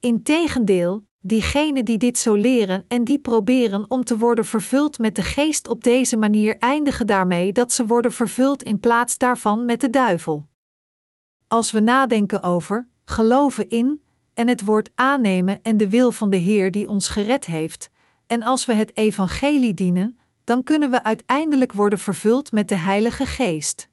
Integendeel, 0.00 1.04
diegenen 1.26 1.84
die 1.84 1.98
dit 1.98 2.18
zo 2.18 2.34
leren 2.34 2.84
en 2.88 3.04
die 3.04 3.18
proberen 3.18 3.90
om 3.90 4.04
te 4.04 4.18
worden 4.18 4.44
vervuld 4.44 4.98
met 4.98 5.16
de 5.16 5.22
geest 5.22 5.68
op 5.68 5.84
deze 5.84 6.16
manier 6.16 6.56
eindigen 6.58 7.06
daarmee 7.06 7.52
dat 7.52 7.72
ze 7.72 7.86
worden 7.86 8.12
vervuld 8.12 8.62
in 8.62 8.80
plaats 8.80 9.18
daarvan 9.18 9.64
met 9.64 9.80
de 9.80 9.90
duivel. 9.90 10.46
Als 11.48 11.70
we 11.70 11.80
nadenken 11.80 12.42
over, 12.42 12.88
geloven 13.04 13.68
in 13.68 14.02
en 14.34 14.48
het 14.48 14.64
woord 14.64 14.90
aannemen 14.94 15.62
en 15.62 15.76
de 15.76 15.88
wil 15.88 16.12
van 16.12 16.30
de 16.30 16.36
Heer 16.36 16.70
die 16.70 16.88
ons 16.88 17.08
gered 17.08 17.44
heeft, 17.44 17.90
en 18.26 18.42
als 18.42 18.64
we 18.64 18.72
het 18.72 18.96
evangelie 18.96 19.74
dienen, 19.74 20.18
dan 20.44 20.62
kunnen 20.62 20.90
we 20.90 21.02
uiteindelijk 21.02 21.72
worden 21.72 21.98
vervuld 21.98 22.52
met 22.52 22.68
de 22.68 22.76
Heilige 22.76 23.26
Geest. 23.26 23.88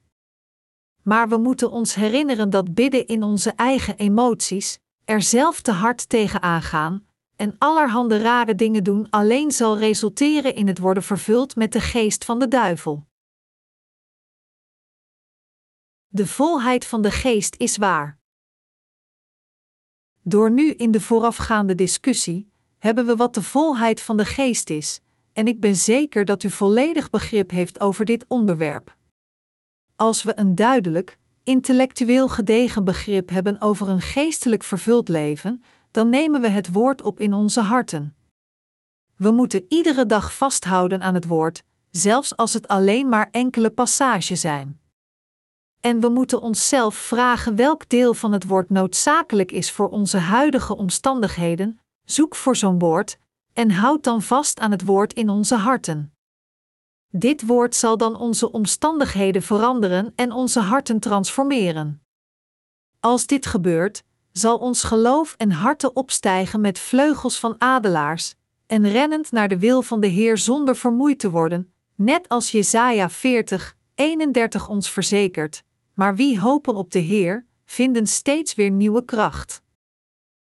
Maar 1.02 1.28
we 1.28 1.36
moeten 1.36 1.70
ons 1.70 1.94
herinneren 1.94 2.50
dat 2.50 2.74
bidden 2.74 3.06
in 3.06 3.22
onze 3.22 3.52
eigen 3.56 3.96
emoties, 3.96 4.78
er 5.04 5.22
zelf 5.22 5.60
te 5.60 5.72
hard 5.72 6.08
tegen 6.08 6.42
aangaan, 6.42 7.10
en 7.36 7.54
allerhande 7.58 8.18
rare 8.18 8.54
dingen 8.54 8.84
doen 8.84 9.10
alleen 9.10 9.50
zal 9.50 9.78
resulteren 9.78 10.54
in 10.54 10.66
het 10.66 10.78
worden 10.78 11.02
vervuld 11.02 11.56
met 11.56 11.72
de 11.72 11.80
geest 11.80 12.24
van 12.24 12.38
de 12.38 12.48
duivel. 12.48 13.06
De 16.08 16.26
volheid 16.26 16.86
van 16.86 17.02
de 17.02 17.10
geest 17.10 17.56
is 17.56 17.76
waar. 17.76 18.18
Door 20.22 20.50
nu 20.50 20.70
in 20.70 20.90
de 20.90 21.00
voorafgaande 21.00 21.74
discussie 21.74 22.50
hebben 22.78 23.06
we 23.06 23.16
wat 23.16 23.34
de 23.34 23.42
volheid 23.42 24.00
van 24.00 24.16
de 24.16 24.24
geest 24.24 24.70
is, 24.70 25.00
en 25.32 25.46
ik 25.46 25.60
ben 25.60 25.76
zeker 25.76 26.24
dat 26.24 26.42
u 26.42 26.50
volledig 26.50 27.10
begrip 27.10 27.50
heeft 27.50 27.80
over 27.80 28.04
dit 28.04 28.24
onderwerp. 28.28 28.96
Als 29.96 30.22
we 30.22 30.38
een 30.38 30.54
duidelijk, 30.54 31.18
intellectueel 31.42 32.28
gedegen 32.28 32.84
begrip 32.84 33.28
hebben 33.28 33.60
over 33.60 33.88
een 33.88 34.00
geestelijk 34.00 34.62
vervuld 34.62 35.08
leven, 35.08 35.62
dan 35.92 36.08
nemen 36.08 36.40
we 36.40 36.48
het 36.48 36.72
woord 36.72 37.02
op 37.02 37.20
in 37.20 37.32
onze 37.32 37.60
harten. 37.60 38.16
We 39.16 39.30
moeten 39.30 39.64
iedere 39.68 40.06
dag 40.06 40.34
vasthouden 40.34 41.02
aan 41.02 41.14
het 41.14 41.26
woord, 41.26 41.64
zelfs 41.90 42.36
als 42.36 42.52
het 42.52 42.68
alleen 42.68 43.08
maar 43.08 43.28
enkele 43.30 43.70
passages 43.70 44.40
zijn. 44.40 44.80
En 45.80 46.00
we 46.00 46.08
moeten 46.08 46.40
onszelf 46.40 46.94
vragen 46.94 47.56
welk 47.56 47.88
deel 47.88 48.14
van 48.14 48.32
het 48.32 48.46
woord 48.46 48.70
noodzakelijk 48.70 49.52
is 49.52 49.70
voor 49.70 49.88
onze 49.88 50.18
huidige 50.18 50.76
omstandigheden. 50.76 51.80
Zoek 52.04 52.34
voor 52.34 52.56
zo'n 52.56 52.78
woord 52.78 53.18
en 53.52 53.70
houd 53.70 54.04
dan 54.04 54.22
vast 54.22 54.60
aan 54.60 54.70
het 54.70 54.84
woord 54.84 55.12
in 55.12 55.28
onze 55.28 55.56
harten. 55.56 56.14
Dit 57.08 57.46
woord 57.46 57.74
zal 57.74 57.96
dan 57.96 58.16
onze 58.16 58.50
omstandigheden 58.50 59.42
veranderen 59.42 60.12
en 60.14 60.32
onze 60.32 60.60
harten 60.60 61.00
transformeren. 61.00 62.02
Als 63.00 63.26
dit 63.26 63.46
gebeurt, 63.46 64.04
zal 64.32 64.58
ons 64.58 64.82
geloof 64.82 65.34
en 65.38 65.50
harten 65.50 65.96
opstijgen 65.96 66.60
met 66.60 66.78
vleugels 66.78 67.38
van 67.38 67.54
adelaars, 67.58 68.34
en 68.66 68.88
rennend 68.88 69.32
naar 69.32 69.48
de 69.48 69.58
wil 69.58 69.82
van 69.82 70.00
de 70.00 70.06
Heer 70.06 70.38
zonder 70.38 70.76
vermoeid 70.76 71.18
te 71.18 71.30
worden, 71.30 71.72
net 71.94 72.28
als 72.28 72.50
Jesaja 72.50 73.10
40, 73.10 73.76
31 73.94 74.68
ons 74.68 74.90
verzekert. 74.90 75.62
Maar 75.94 76.16
wie 76.16 76.40
hopen 76.40 76.74
op 76.74 76.90
de 76.90 76.98
Heer, 76.98 77.46
vinden 77.64 78.06
steeds 78.06 78.54
weer 78.54 78.70
nieuwe 78.70 79.04
kracht. 79.04 79.62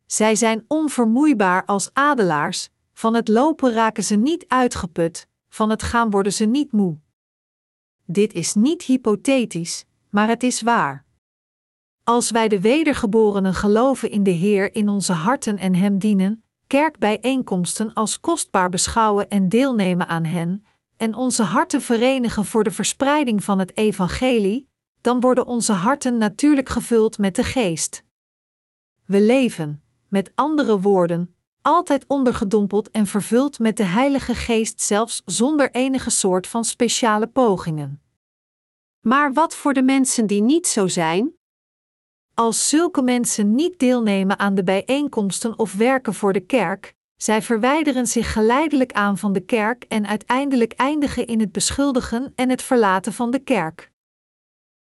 Zij 0.07 0.35
zijn 0.35 0.65
onvermoeibaar 0.69 1.65
als 1.65 1.91
adelaars, 1.93 2.69
van 2.93 3.15
het 3.15 3.29
lopen 3.29 3.73
raken 3.73 4.05
ze 4.05 4.17
niet 4.17 4.45
uitgeput, 4.49 5.29
van 5.49 5.71
het 5.71 5.83
gaan 5.83 6.11
worden 6.11 6.33
ze 6.33 6.45
niet 6.45 6.73
moe. 6.73 6.99
Dit 8.05 8.33
is 8.33 8.55
niet 8.55 8.83
hypothetisch, 8.83 9.85
maar 10.11 10.29
het 10.29 10.43
is 10.43 10.63
waar. 10.63 11.05
Als 12.09 12.31
wij 12.31 12.49
de 12.49 12.61
wedergeborenen 12.61 13.55
geloven 13.55 14.11
in 14.11 14.23
de 14.23 14.31
Heer 14.31 14.75
in 14.75 14.89
onze 14.89 15.13
harten 15.13 15.59
en 15.59 15.75
Hem 15.75 15.99
dienen, 15.99 16.45
kerkbijeenkomsten 16.67 17.93
als 17.93 18.21
kostbaar 18.21 18.69
beschouwen 18.69 19.29
en 19.29 19.49
deelnemen 19.49 20.09
aan 20.09 20.25
hen, 20.25 20.65
en 20.97 21.15
onze 21.15 21.43
harten 21.43 21.81
verenigen 21.81 22.45
voor 22.45 22.65
de 22.65 22.71
verspreiding 22.71 23.45
van 23.45 23.59
het 23.59 23.77
Evangelie, 23.77 24.69
dan 25.01 25.21
worden 25.21 25.47
onze 25.47 25.73
harten 25.73 26.19
natuurlijk 26.19 26.69
gevuld 26.69 27.19
met 27.19 27.37
de 27.37 27.45
Geest. 27.45 28.05
We 29.07 29.21
leven, 29.21 29.83
met 30.09 30.33
andere 30.35 30.81
woorden, 30.81 31.35
altijd 31.63 32.05
ondergedompeld 32.07 32.91
en 32.91 33.07
vervuld 33.07 33.59
met 33.59 33.77
de 33.77 33.85
Heilige 33.85 34.35
Geest, 34.35 34.81
zelfs 34.81 35.23
zonder 35.25 35.71
enige 35.71 36.11
soort 36.11 36.47
van 36.47 36.65
speciale 36.65 37.27
pogingen. 37.27 38.03
Maar 39.01 39.33
wat 39.33 39.55
voor 39.55 39.73
de 39.73 39.83
mensen 39.83 40.27
die 40.27 40.43
niet 40.43 40.67
zo 40.67 40.87
zijn? 40.87 41.38
Als 42.39 42.69
zulke 42.69 43.03
mensen 43.03 43.55
niet 43.55 43.79
deelnemen 43.79 44.39
aan 44.39 44.55
de 44.55 44.65
bijeenkomsten 44.65 45.59
of 45.59 45.75
werken 45.75 46.15
voor 46.15 46.33
de 46.33 46.41
kerk, 46.41 46.95
zij 47.17 47.43
verwijderen 47.43 48.07
zich 48.07 48.33
geleidelijk 48.33 48.93
aan 48.93 49.19
van 49.19 49.33
de 49.33 49.41
kerk 49.41 49.85
en 49.89 50.07
uiteindelijk 50.07 50.73
eindigen 50.73 51.27
in 51.27 51.41
het 51.41 51.53
beschuldigen 51.53 52.33
en 52.35 52.51
het 52.51 52.63
verlaten 52.63 53.13
van 53.13 53.31
de 53.31 53.39
kerk. 53.39 53.91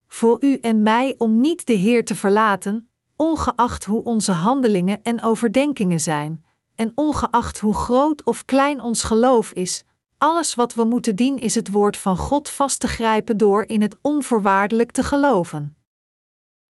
Voor 0.07 0.37
u 0.43 0.55
en 0.55 0.83
mij 0.83 1.15
om 1.17 1.41
niet 1.41 1.65
de 1.65 1.73
Heer 1.73 2.05
te 2.05 2.15
verlaten, 2.15 2.89
ongeacht 3.15 3.85
hoe 3.85 4.03
onze 4.03 4.31
handelingen 4.31 5.03
en 5.03 5.23
overdenkingen 5.23 5.99
zijn, 5.99 6.45
en 6.75 6.91
ongeacht 6.95 7.59
hoe 7.59 7.73
groot 7.73 8.23
of 8.23 8.45
klein 8.45 8.81
ons 8.81 9.03
geloof 9.03 9.51
is, 9.51 9.83
alles 10.17 10.55
wat 10.55 10.73
we 10.73 10.83
moeten 10.83 11.15
dienen 11.15 11.41
is 11.41 11.55
het 11.55 11.71
woord 11.71 11.97
van 11.97 12.17
God 12.17 12.49
vast 12.49 12.79
te 12.79 12.87
grijpen 12.87 13.37
door 13.37 13.63
in 13.63 13.81
het 13.81 13.97
onvoorwaardelijk 14.01 14.91
te 14.91 15.03
geloven. 15.03 15.75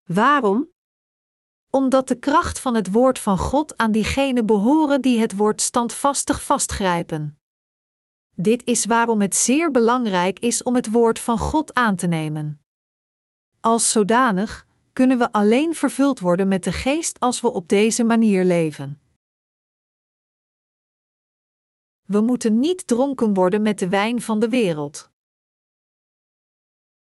Waarom? 0.06 0.71
Omdat 1.72 2.08
de 2.08 2.16
kracht 2.16 2.60
van 2.60 2.76
het 2.76 2.92
woord 2.92 3.20
van 3.20 3.38
God 3.38 3.78
aan 3.78 3.92
diegenen 3.92 4.46
behoren 4.46 5.02
die 5.02 5.20
het 5.20 5.36
woord 5.36 5.62
standvastig 5.62 6.44
vastgrijpen. 6.44 7.40
Dit 8.36 8.66
is 8.66 8.86
waarom 8.86 9.22
het 9.22 9.36
zeer 9.36 9.72
belangrijk 9.72 10.40
is 10.40 10.64
om 10.64 10.76
het 10.76 10.92
woord 10.92 11.20
van 11.20 11.38
God 11.38 11.74
aan 11.74 11.96
te 11.96 12.08
nemen. 12.08 12.62
Als 13.60 13.92
zodanig 13.92 14.68
kunnen 14.94 15.18
we 15.18 15.32
alleen 15.32 15.76
vervuld 15.76 16.20
worden 16.20 16.48
met 16.48 16.64
de 16.64 16.72
geest 16.72 17.20
als 17.20 17.42
we 17.42 17.52
op 17.52 17.68
deze 17.68 18.04
manier 18.04 18.44
leven. 18.44 19.02
We 22.02 22.22
moeten 22.22 22.60
niet 22.60 22.88
dronken 22.88 23.34
worden 23.34 23.62
met 23.62 23.80
de 23.80 23.90
wijn 23.90 24.22
van 24.22 24.40
de 24.40 24.50
wereld. 24.50 25.12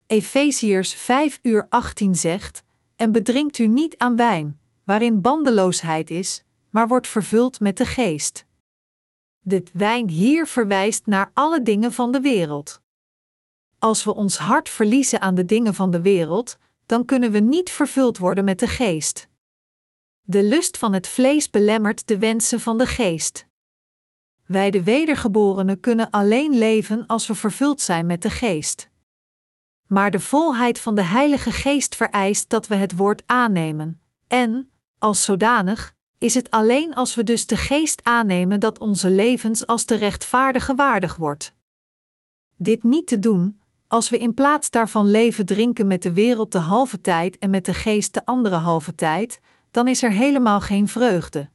Efeziërs 0.08 0.94
5 0.94 1.40
uur 1.42 1.66
18 1.70 2.16
zegt: 2.16 2.65
En 2.96 3.12
bedrinkt 3.12 3.58
u 3.58 3.68
niet 3.68 3.98
aan 3.98 4.16
wijn, 4.16 4.60
waarin 4.84 5.22
bandeloosheid 5.22 6.10
is, 6.10 6.44
maar 6.70 6.88
wordt 6.88 7.08
vervuld 7.08 7.60
met 7.60 7.78
de 7.78 7.86
geest. 7.86 8.46
Dit 9.40 9.70
wijn 9.74 10.10
hier 10.10 10.48
verwijst 10.48 11.06
naar 11.06 11.32
alle 11.34 11.62
dingen 11.62 11.94
van 11.94 12.12
de 12.12 12.20
wereld. 12.20 12.82
Als 13.80 14.04
we 14.04 14.16
ons 14.16 14.38
hart 14.38 14.70
verliezen 14.70 15.22
aan 15.22 15.36
de 15.36 15.46
dingen 15.46 15.74
van 15.74 15.92
de 15.92 16.02
wereld, 16.02 16.58
dan 16.86 17.06
kunnen 17.06 17.32
we 17.32 17.40
niet 17.40 17.70
vervuld 17.70 18.18
worden 18.18 18.44
met 18.44 18.60
de 18.60 18.68
geest. 18.68 19.28
De 20.22 20.44
lust 20.44 20.78
van 20.78 20.94
het 20.94 21.08
vlees 21.08 21.50
belemmert 21.50 22.08
de 22.08 22.18
wensen 22.18 22.60
van 22.60 22.78
de 22.78 22.86
geest. 22.86 23.48
Wij 24.46 24.72
de 24.72 24.84
wedergeborenen 24.84 25.80
kunnen 25.80 26.10
alleen 26.10 26.58
leven 26.58 27.06
als 27.06 27.28
we 27.28 27.36
vervuld 27.36 27.82
zijn 27.82 28.06
met 28.06 28.22
de 28.22 28.30
geest. 28.30 28.90
Maar 29.88 30.12
de 30.12 30.20
volheid 30.20 30.80
van 30.80 30.96
de 30.96 31.04
Heilige 31.04 31.52
Geest 31.52 31.96
vereist 31.96 32.50
dat 32.50 32.68
we 32.68 32.76
het 32.76 32.96
woord 32.96 33.24
aannemen, 33.26 34.02
en, 34.28 34.70
als 34.98 35.24
zodanig, 35.24 35.96
is 36.18 36.34
het 36.34 36.52
alleen 36.52 36.96
als 36.96 37.16
we 37.16 37.24
dus 37.24 37.48
de 37.48 37.58
geest 37.58 38.04
aannemen 38.04 38.60
dat 38.60 38.80
onze 38.80 39.10
levens 39.10 39.68
als 39.68 39.86
de 39.86 39.96
rechtvaardige 39.96 40.76
waardig 40.76 41.16
wordt. 41.16 41.54
Dit 42.56 42.84
niet 42.84 43.08
te 43.08 43.20
doen, 43.20 43.62
als 43.88 44.10
we 44.10 44.18
in 44.18 44.34
plaats 44.34 44.70
daarvan 44.70 45.12
leven 45.12 45.46
drinken 45.46 45.88
met 45.88 46.02
de 46.02 46.14
wereld 46.14 46.52
de 46.52 46.58
halve 46.58 47.02
tijd 47.02 47.38
en 47.38 47.50
met 47.50 47.66
de 47.66 47.74
geest 47.74 48.14
de 48.14 48.26
andere 48.26 48.56
halve 48.56 48.96
tijd, 48.96 49.40
dan 49.72 49.88
is 49.88 50.04
er 50.04 50.12
helemaal 50.12 50.62
geen 50.62 50.88
vreugde. 50.88 51.50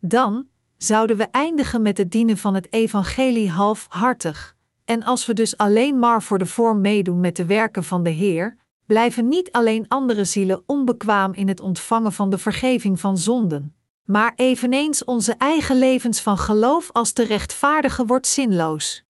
Dan 0.00 0.48
zouden 0.76 1.16
we 1.16 1.24
eindigen 1.24 1.82
met 1.82 1.98
het 1.98 2.10
dienen 2.10 2.36
van 2.36 2.54
het 2.54 2.72
evangelie 2.72 3.50
halfhartig. 3.50 4.53
En 4.84 5.02
als 5.02 5.26
we 5.26 5.32
dus 5.32 5.56
alleen 5.56 5.98
maar 5.98 6.22
voor 6.22 6.38
de 6.38 6.46
vorm 6.46 6.80
meedoen 6.80 7.20
met 7.20 7.36
de 7.36 7.44
werken 7.44 7.84
van 7.84 8.02
de 8.02 8.10
Heer, 8.10 8.56
blijven 8.86 9.28
niet 9.28 9.52
alleen 9.52 9.88
andere 9.88 10.24
zielen 10.24 10.62
onbekwaam 10.66 11.32
in 11.32 11.48
het 11.48 11.60
ontvangen 11.60 12.12
van 12.12 12.30
de 12.30 12.38
vergeving 12.38 13.00
van 13.00 13.18
zonden, 13.18 13.74
maar 14.04 14.32
eveneens 14.36 15.04
onze 15.04 15.34
eigen 15.38 15.78
levens 15.78 16.20
van 16.20 16.38
geloof 16.38 16.92
als 16.92 17.14
de 17.14 17.24
rechtvaardige 17.24 18.06
wordt 18.06 18.26
zinloos. 18.26 19.04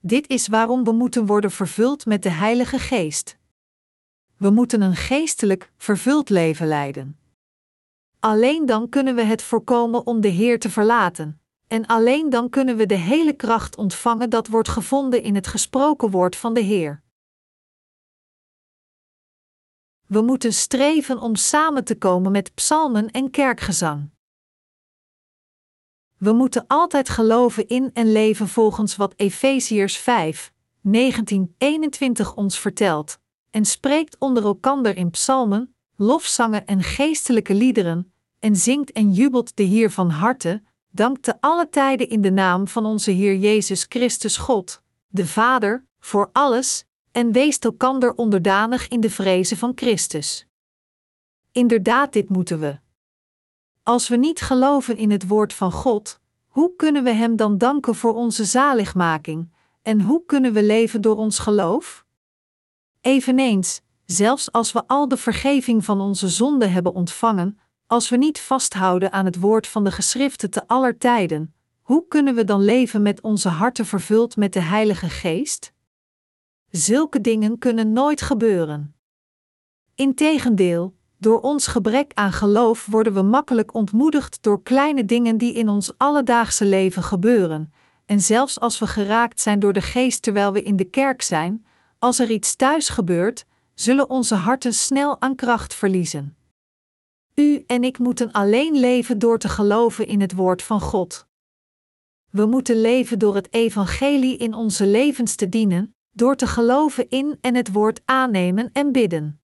Dit 0.00 0.28
is 0.28 0.48
waarom 0.48 0.84
we 0.84 0.92
moeten 0.92 1.26
worden 1.26 1.50
vervuld 1.50 2.06
met 2.06 2.22
de 2.22 2.30
Heilige 2.30 2.78
Geest. 2.78 3.38
We 4.36 4.50
moeten 4.50 4.80
een 4.80 4.96
geestelijk, 4.96 5.72
vervuld 5.76 6.30
leven 6.30 6.66
leiden. 6.66 7.18
Alleen 8.20 8.66
dan 8.66 8.88
kunnen 8.88 9.14
we 9.14 9.22
het 9.22 9.42
voorkomen 9.42 10.06
om 10.06 10.20
de 10.20 10.28
Heer 10.28 10.58
te 10.58 10.70
verlaten, 10.70 11.40
en 11.66 11.86
alleen 11.86 12.30
dan 12.30 12.50
kunnen 12.50 12.76
we 12.76 12.86
de 12.86 12.94
hele 12.94 13.32
kracht 13.32 13.76
ontvangen 13.76 14.30
dat 14.30 14.48
wordt 14.48 14.68
gevonden 14.68 15.22
in 15.22 15.34
het 15.34 15.46
gesproken 15.46 16.10
woord 16.10 16.36
van 16.36 16.54
de 16.54 16.60
Heer. 16.60 17.02
We 20.06 20.20
moeten 20.20 20.52
streven 20.52 21.20
om 21.20 21.36
samen 21.36 21.84
te 21.84 21.98
komen 21.98 22.32
met 22.32 22.54
psalmen 22.54 23.10
en 23.10 23.30
kerkgezang. 23.30 24.10
We 26.18 26.32
moeten 26.32 26.64
altijd 26.66 27.08
geloven 27.08 27.68
in 27.68 27.90
en 27.92 28.12
leven 28.12 28.48
volgens 28.48 28.96
wat 28.96 29.14
Efeziërs 29.16 29.96
5, 29.96 30.52
19, 30.80 31.54
21 31.58 32.34
ons 32.34 32.58
vertelt, 32.58 33.18
en 33.50 33.64
spreekt 33.64 34.18
onder 34.18 34.44
elkander 34.44 34.96
in 34.96 35.10
psalmen, 35.10 35.74
lofzangen 35.96 36.66
en 36.66 36.82
geestelijke 36.82 37.54
liederen, 37.54 38.12
en 38.38 38.56
zingt 38.56 38.92
en 38.92 39.12
jubelt 39.12 39.56
de 39.56 39.62
Heer 39.62 39.90
van 39.90 40.10
harte, 40.10 40.62
dankt 40.94 41.22
te 41.22 41.34
alle 41.40 41.68
tijden 41.68 42.08
in 42.08 42.20
de 42.20 42.30
naam 42.30 42.68
van 42.68 42.86
onze 42.86 43.10
Heer 43.10 43.36
Jezus 43.36 43.86
Christus 43.88 44.36
God, 44.36 44.82
de 45.08 45.26
Vader, 45.26 45.86
voor 46.00 46.30
alles, 46.32 46.84
en 47.12 47.32
weest 47.32 47.64
elkander 47.64 48.14
onderdanig 48.14 48.88
in 48.88 49.00
de 49.00 49.10
vrezen 49.10 49.56
van 49.56 49.72
Christus. 49.74 50.46
Inderdaad, 51.52 52.12
dit 52.12 52.28
moeten 52.28 52.60
we. 52.60 52.78
Als 53.82 54.08
we 54.08 54.16
niet 54.16 54.40
geloven 54.40 54.96
in 54.96 55.10
het 55.10 55.26
woord 55.26 55.52
van 55.52 55.72
God, 55.72 56.20
hoe 56.46 56.76
kunnen 56.76 57.04
we 57.04 57.10
Hem 57.10 57.36
dan 57.36 57.58
danken 57.58 57.94
voor 57.94 58.14
onze 58.14 58.44
zaligmaking, 58.44 59.52
en 59.82 60.00
hoe 60.00 60.24
kunnen 60.26 60.52
we 60.52 60.62
leven 60.62 61.00
door 61.00 61.16
ons 61.16 61.38
geloof? 61.38 62.04
Eveneens, 63.00 63.80
zelfs 64.04 64.52
als 64.52 64.72
we 64.72 64.86
al 64.86 65.08
de 65.08 65.16
vergeving 65.16 65.84
van 65.84 66.00
onze 66.00 66.28
zonden 66.28 66.72
hebben 66.72 66.94
ontvangen, 66.94 67.58
als 67.86 68.08
we 68.08 68.16
niet 68.16 68.40
vasthouden 68.40 69.12
aan 69.12 69.24
het 69.24 69.40
woord 69.40 69.66
van 69.66 69.84
de 69.84 69.90
geschriften 69.90 70.50
te 70.50 70.68
aller 70.68 70.98
tijden, 70.98 71.54
hoe 71.82 72.08
kunnen 72.08 72.34
we 72.34 72.44
dan 72.44 72.64
leven 72.64 73.02
met 73.02 73.20
onze 73.20 73.48
harten 73.48 73.86
vervuld 73.86 74.36
met 74.36 74.52
de 74.52 74.60
Heilige 74.60 75.08
Geest? 75.08 75.72
Zulke 76.70 77.20
dingen 77.20 77.58
kunnen 77.58 77.92
nooit 77.92 78.22
gebeuren. 78.22 78.94
Integendeel, 79.94 80.94
door 81.18 81.40
ons 81.40 81.66
gebrek 81.66 82.12
aan 82.14 82.32
geloof 82.32 82.86
worden 82.86 83.14
we 83.14 83.22
makkelijk 83.22 83.74
ontmoedigd 83.74 84.38
door 84.42 84.62
kleine 84.62 85.04
dingen 85.04 85.38
die 85.38 85.54
in 85.54 85.68
ons 85.68 85.92
alledaagse 85.96 86.64
leven 86.64 87.02
gebeuren, 87.02 87.72
en 88.06 88.20
zelfs 88.20 88.60
als 88.60 88.78
we 88.78 88.86
geraakt 88.86 89.40
zijn 89.40 89.58
door 89.58 89.72
de 89.72 89.80
geest 89.80 90.22
terwijl 90.22 90.52
we 90.52 90.62
in 90.62 90.76
de 90.76 90.84
kerk 90.84 91.22
zijn, 91.22 91.66
als 91.98 92.18
er 92.18 92.30
iets 92.30 92.56
thuis 92.56 92.88
gebeurt, 92.88 93.44
zullen 93.74 94.10
onze 94.10 94.34
harten 94.34 94.74
snel 94.74 95.20
aan 95.20 95.34
kracht 95.34 95.74
verliezen. 95.74 96.36
U 97.34 97.64
en 97.66 97.84
ik 97.84 97.98
moeten 97.98 98.32
alleen 98.32 98.76
leven 98.76 99.18
door 99.18 99.38
te 99.38 99.48
geloven 99.48 100.06
in 100.06 100.20
het 100.20 100.34
woord 100.34 100.62
van 100.62 100.80
God. 100.80 101.26
We 102.30 102.46
moeten 102.46 102.80
leven 102.80 103.18
door 103.18 103.34
het 103.34 103.52
evangelie 103.52 104.36
in 104.36 104.54
onze 104.54 104.86
levens 104.86 105.34
te 105.34 105.48
dienen, 105.48 105.94
door 106.12 106.36
te 106.36 106.46
geloven 106.46 107.08
in 107.10 107.38
en 107.40 107.54
het 107.54 107.72
woord 107.72 108.00
aannemen 108.04 108.70
en 108.72 108.92
bidden. 108.92 109.40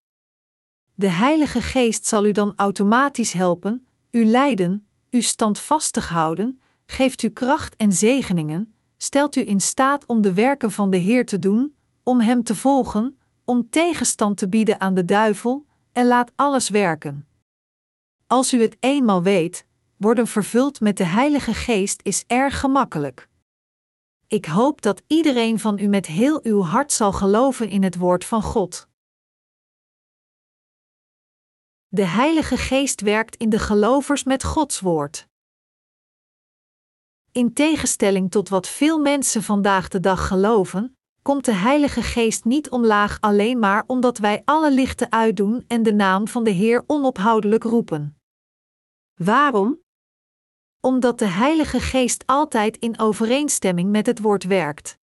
De 0.94 1.08
Heilige 1.08 1.62
Geest 1.62 2.06
zal 2.06 2.26
u 2.26 2.32
dan 2.32 2.52
automatisch 2.56 3.32
helpen, 3.32 3.86
u 4.10 4.24
leiden, 4.24 4.86
u 5.10 5.22
standvastig 5.22 6.08
houden, 6.08 6.60
geeft 6.86 7.22
u 7.22 7.28
kracht 7.28 7.76
en 7.76 7.92
zegeningen, 7.92 8.74
stelt 8.96 9.36
u 9.36 9.48
in 9.48 9.60
staat 9.60 10.06
om 10.06 10.20
de 10.20 10.34
werken 10.34 10.70
van 10.70 10.90
de 10.90 10.96
Heer 10.96 11.26
te 11.26 11.38
doen, 11.38 11.74
om 12.02 12.20
Hem 12.20 12.42
te 12.42 12.54
volgen, 12.54 13.18
om 13.44 13.70
tegenstand 13.70 14.36
te 14.36 14.48
bieden 14.48 14.80
aan 14.80 14.94
de 14.94 15.04
duivel, 15.04 15.66
en 15.92 16.06
laat 16.06 16.32
alles 16.36 16.68
werken. 16.68 17.28
Als 18.30 18.52
u 18.52 18.60
het 18.62 18.76
eenmaal 18.80 19.22
weet, 19.22 19.66
worden 19.96 20.26
vervuld 20.26 20.80
met 20.80 20.96
de 20.96 21.04
Heilige 21.04 21.54
Geest 21.54 22.00
is 22.02 22.24
erg 22.26 22.60
gemakkelijk. 22.60 23.28
Ik 24.26 24.44
hoop 24.44 24.82
dat 24.82 25.02
iedereen 25.06 25.58
van 25.58 25.78
u 25.78 25.86
met 25.86 26.06
heel 26.06 26.40
uw 26.42 26.62
hart 26.62 26.92
zal 26.92 27.12
geloven 27.12 27.68
in 27.68 27.82
het 27.82 27.96
woord 27.96 28.24
van 28.24 28.42
God. 28.42 28.88
De 31.88 32.04
Heilige 32.04 32.56
Geest 32.56 33.00
werkt 33.00 33.36
in 33.36 33.50
de 33.50 33.58
gelovers 33.58 34.24
met 34.24 34.44
Gods 34.44 34.80
woord. 34.80 35.26
In 37.32 37.52
tegenstelling 37.52 38.30
tot 38.30 38.48
wat 38.48 38.68
veel 38.68 38.98
mensen 38.98 39.42
vandaag 39.42 39.88
de 39.88 40.00
dag 40.00 40.26
geloven, 40.26 40.96
komt 41.22 41.44
de 41.44 41.54
Heilige 41.54 42.02
Geest 42.02 42.44
niet 42.44 42.70
omlaag 42.70 43.20
alleen 43.20 43.58
maar 43.58 43.84
omdat 43.86 44.18
wij 44.18 44.42
alle 44.44 44.72
lichten 44.72 45.12
uitdoen 45.12 45.64
en 45.66 45.82
de 45.82 45.92
naam 45.92 46.28
van 46.28 46.44
de 46.44 46.50
Heer 46.50 46.84
onophoudelijk 46.86 47.62
roepen. 47.62 48.19
Waarom? 49.24 49.80
Omdat 50.80 51.18
de 51.18 51.26
Heilige 51.26 51.80
Geest 51.80 52.26
altijd 52.26 52.76
in 52.76 52.98
overeenstemming 52.98 53.90
met 53.90 54.06
het 54.06 54.20
woord 54.20 54.44
werkt. 54.44 54.98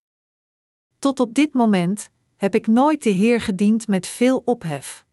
Tot 1.00 1.20
op 1.20 1.34
dit 1.34 1.54
moment 1.54 2.10
heb 2.36 2.56
ik 2.56 2.68
nooit 2.68 3.04
de 3.04 3.10
Heer 3.10 3.42
gediend 3.42 3.88
met 3.88 4.08
veel 4.08 4.42
ophef. 4.46 5.06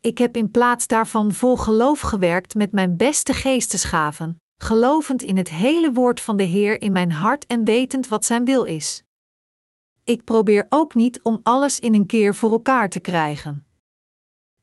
Ik 0.00 0.18
heb 0.18 0.36
in 0.36 0.50
plaats 0.50 0.86
daarvan 0.86 1.32
vol 1.32 1.56
geloof 1.56 2.00
gewerkt 2.00 2.54
met 2.54 2.72
mijn 2.72 2.96
beste 2.96 3.32
geestesgaven, 3.32 4.40
gelovend 4.56 5.22
in 5.22 5.36
het 5.36 5.48
hele 5.48 5.92
woord 5.92 6.20
van 6.20 6.36
de 6.36 6.42
Heer 6.42 6.80
in 6.80 6.92
mijn 6.92 7.12
hart 7.12 7.46
en 7.46 7.64
wetend 7.64 8.08
wat 8.08 8.24
Zijn 8.24 8.44
wil 8.44 8.64
is. 8.64 9.02
Ik 10.04 10.24
probeer 10.24 10.66
ook 10.68 10.94
niet 10.94 11.22
om 11.22 11.40
alles 11.42 11.80
in 11.80 11.94
een 11.94 12.06
keer 12.06 12.34
voor 12.34 12.50
elkaar 12.50 12.88
te 12.88 13.00
krijgen. 13.00 13.66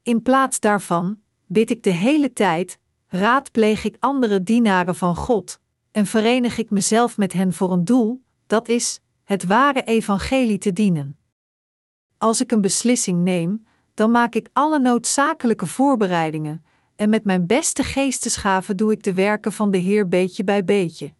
In 0.01 0.21
plaats 0.21 0.59
daarvan 0.59 1.21
bid 1.45 1.69
ik 1.69 1.83
de 1.83 1.89
hele 1.89 2.33
tijd, 2.33 2.79
raadpleeg 3.11 3.83
ik 3.83 3.95
andere 3.99 4.43
dienaren 4.43 4.95
van 4.95 5.15
God 5.15 5.59
en 5.91 6.05
verenig 6.05 6.57
ik 6.57 6.69
mezelf 6.69 7.17
met 7.17 7.33
hen 7.33 7.53
voor 7.53 7.71
een 7.71 7.85
doel, 7.85 8.23
dat 8.47 8.67
is, 8.67 8.99
het 9.23 9.45
ware 9.45 9.83
evangelie 9.83 10.57
te 10.57 10.73
dienen. 10.73 11.17
Als 12.17 12.41
ik 12.41 12.51
een 12.51 12.61
beslissing 12.61 13.23
neem, 13.23 13.65
dan 13.93 14.11
maak 14.11 14.35
ik 14.35 14.49
alle 14.53 14.79
noodzakelijke 14.79 15.65
voorbereidingen, 15.65 16.65
en 16.95 17.09
met 17.09 17.23
mijn 17.23 17.47
beste 17.47 17.83
geestesgaven 17.83 18.77
doe 18.77 18.91
ik 18.91 19.03
de 19.03 19.13
werken 19.13 19.51
van 19.51 19.71
de 19.71 19.77
Heer 19.77 20.07
beetje 20.07 20.43
bij 20.43 20.63
beetje. 20.63 21.13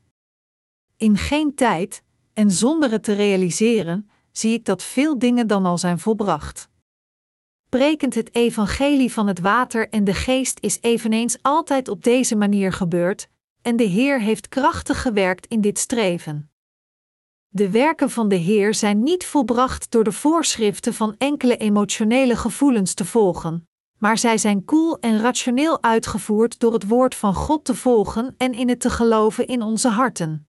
In 0.98 1.18
geen 1.18 1.56
tijd, 1.56 2.04
en 2.34 2.52
zonder 2.52 2.92
het 2.92 3.04
te 3.04 3.14
realiseren, 3.14 4.10
zie 4.32 4.54
ik 4.54 4.66
dat 4.66 4.84
veel 4.84 5.20
dingen 5.20 5.48
dan 5.48 5.66
al 5.66 5.78
zijn 5.78 6.00
volbracht. 6.00 6.70
Prekend 7.78 8.16
het 8.16 8.36
evangelie 8.36 9.14
van 9.14 9.28
het 9.28 9.40
water 9.40 9.90
en 9.90 10.04
de 10.04 10.14
geest 10.14 10.60
is 10.60 10.78
eveneens 10.82 11.38
altijd 11.42 11.88
op 11.88 12.04
deze 12.04 12.36
manier 12.36 12.74
gebeurd, 12.74 13.30
en 13.62 13.76
de 13.76 13.84
Heer 13.84 14.20
heeft 14.22 14.50
krachtig 14.50 15.02
gewerkt 15.02 15.46
in 15.46 15.62
dit 15.62 15.80
streven. 15.80 16.52
De 17.48 17.70
werken 17.70 18.10
van 18.10 18.28
de 18.28 18.36
Heer 18.36 18.74
zijn 18.74 19.04
niet 19.04 19.26
volbracht 19.26 19.92
door 19.92 20.04
de 20.04 20.12
voorschriften 20.12 20.94
van 20.94 21.16
enkele 21.18 21.58
emotionele 21.58 22.36
gevoelens 22.36 22.94
te 22.94 23.06
volgen, 23.06 23.68
maar 23.98 24.18
zij 24.18 24.38
zijn 24.38 24.66
koel 24.66 25.00
en 25.00 25.22
rationeel 25.22 25.84
uitgevoerd 25.84 26.60
door 26.60 26.74
het 26.74 26.88
woord 26.88 27.16
van 27.16 27.34
God 27.34 27.66
te 27.66 27.76
volgen 27.76 28.36
en 28.38 28.54
in 28.54 28.70
het 28.70 28.80
te 28.80 28.90
geloven 28.90 29.48
in 29.48 29.62
onze 29.62 29.90
harten. 29.90 30.48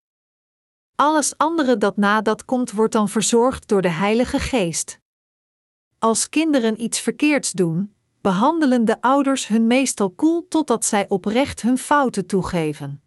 Alles 0.94 1.36
andere 1.36 1.78
dat 1.78 1.96
na 1.96 2.20
dat 2.20 2.44
komt, 2.44 2.72
wordt 2.72 2.92
dan 2.92 3.08
verzorgd 3.08 3.68
door 3.68 3.82
de 3.82 3.90
Heilige 3.90 4.38
Geest. 4.38 5.00
Als 6.02 6.28
kinderen 6.28 6.82
iets 6.82 7.00
verkeerds 7.00 7.52
doen, 7.52 7.94
behandelen 8.20 8.84
de 8.84 9.00
ouders 9.00 9.46
hun 9.46 9.66
meestal 9.66 10.10
koel 10.10 10.46
totdat 10.48 10.84
zij 10.84 11.08
oprecht 11.08 11.62
hun 11.62 11.78
fouten 11.78 12.26
toegeven. 12.26 13.02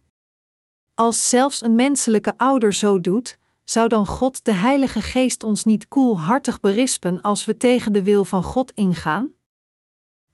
Als 0.93 1.29
zelfs 1.29 1.61
een 1.61 1.75
menselijke 1.75 2.37
ouder 2.37 2.73
zo 2.73 3.01
doet, 3.01 3.37
zou 3.63 3.87
dan 3.87 4.05
God 4.05 4.45
de 4.45 4.51
Heilige 4.51 5.01
Geest 5.01 5.43
ons 5.43 5.63
niet 5.63 5.87
koelhartig 5.87 6.59
berispen 6.59 7.21
als 7.21 7.45
we 7.45 7.57
tegen 7.57 7.93
de 7.93 8.03
wil 8.03 8.25
van 8.25 8.43
God 8.43 8.71
ingaan? 8.71 9.31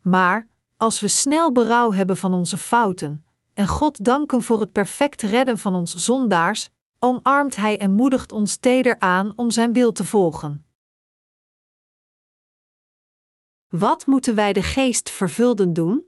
Maar, 0.02 0.48
als 0.78 1.00
we 1.00 1.08
snel 1.08 1.52
berouw 1.52 1.92
hebben 1.92 2.18
van 2.18 2.34
onze 2.34 2.58
fouten, 2.58 3.26
en 3.54 3.68
God 3.68 4.06
danken 4.06 4.42
voor 4.42 4.60
het 4.60 4.72
perfect 4.72 5.22
redden 5.22 5.58
van 5.58 5.76
ons 5.76 5.96
zondaars, 5.96 6.70
omarmt 7.00 7.56
Hij 7.56 7.80
en 7.80 7.92
moedigt 7.92 8.32
ons 8.32 8.56
teder 8.56 9.00
aan 9.00 9.34
om 9.36 9.52
Zijn 9.52 9.74
wil 9.74 9.92
te 9.92 10.06
volgen. 10.06 10.66
Wat 13.72 14.06
moeten 14.06 14.36
wij 14.36 14.54
de 14.54 14.64
geest 14.64 15.10
vervulden 15.10 15.74
doen? 15.74 16.06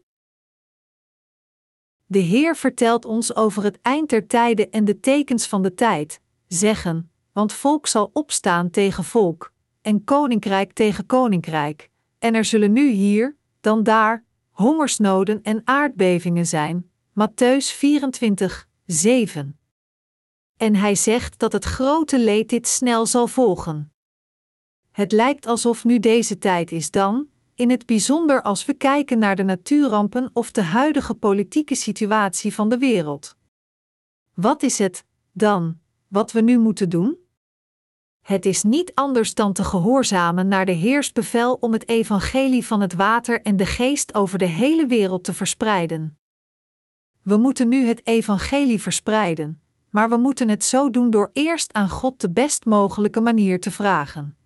De 2.06 2.20
Heer 2.20 2.56
vertelt 2.56 3.06
ons 3.06 3.36
over 3.36 3.64
het 3.64 3.82
eind 3.82 4.10
der 4.10 4.28
tijden 4.28 4.72
en 4.72 4.86
de 4.86 5.00
tekens 5.00 5.48
van 5.48 5.62
de 5.62 5.74
tijd, 5.74 6.22
zeggen: 6.48 7.12
Want 7.32 7.54
volk 7.54 7.88
zal 7.88 8.10
opstaan 8.14 8.70
tegen 8.70 9.04
volk, 9.04 9.54
en 9.82 10.04
koninkrijk 10.04 10.74
tegen 10.74 11.06
koninkrijk, 11.06 11.90
en 12.20 12.36
er 12.36 12.46
zullen 12.46 12.72
nu 12.72 12.90
hier, 12.90 13.38
dan 13.62 13.84
daar, 13.84 14.26
hongersnoden 14.50 15.42
en 15.44 15.62
aardbevingen 15.64 16.46
zijn. 16.46 16.90
Matthäus 17.10 17.76
24, 17.76 18.68
7. 18.86 19.60
En 20.58 20.76
hij 20.76 20.96
zegt 20.96 21.40
dat 21.40 21.52
het 21.52 21.66
grote 21.66 22.20
leed 22.20 22.50
dit 22.50 22.68
snel 22.68 23.06
zal 23.06 23.28
volgen. 23.28 23.94
Het 24.92 25.12
lijkt 25.12 25.46
alsof 25.46 25.84
nu 25.84 26.00
deze 26.00 26.38
tijd 26.38 26.72
is 26.72 26.92
dan, 26.92 27.32
in 27.56 27.70
het 27.70 27.86
bijzonder 27.86 28.42
als 28.42 28.66
we 28.66 28.74
kijken 28.74 29.20
naar 29.20 29.36
de 29.36 29.44
natuurrampen 29.44 30.30
of 30.34 30.52
de 30.52 30.62
huidige 30.62 31.14
politieke 31.14 31.76
situatie 31.76 32.54
van 32.54 32.70
de 32.70 32.78
wereld. 32.78 33.38
Wat 34.34 34.64
is 34.64 34.78
het, 34.78 35.06
dan, 35.32 35.80
wat 36.08 36.32
we 36.32 36.42
nu 36.42 36.58
moeten 36.58 36.90
doen? 36.90 37.18
Het 38.22 38.46
is 38.46 38.64
niet 38.64 38.92
anders 38.94 39.34
dan 39.34 39.54
te 39.54 39.64
gehoorzamen 39.64 40.48
naar 40.48 40.66
de 40.66 40.72
Heersbevel 40.72 41.54
om 41.54 41.74
het 41.74 41.90
evangelie 41.90 42.66
van 42.66 42.82
het 42.82 42.94
water 42.94 43.42
en 43.42 43.58
de 43.58 43.66
geest 43.66 44.14
over 44.14 44.38
de 44.38 44.46
hele 44.46 44.88
wereld 44.88 45.24
te 45.24 45.34
verspreiden. 45.34 46.18
We 47.22 47.38
moeten 47.38 47.68
nu 47.68 47.86
het 47.86 48.08
evangelie 48.08 48.82
verspreiden, 48.82 49.62
maar 49.90 50.10
we 50.10 50.18
moeten 50.18 50.50
het 50.50 50.64
zo 50.64 50.90
doen 50.90 51.10
door 51.10 51.30
eerst 51.34 51.74
aan 51.74 51.90
God 51.90 52.22
de 52.22 52.30
best 52.30 52.66
mogelijke 52.66 53.22
manier 53.22 53.60
te 53.60 53.72
vragen. 53.72 54.38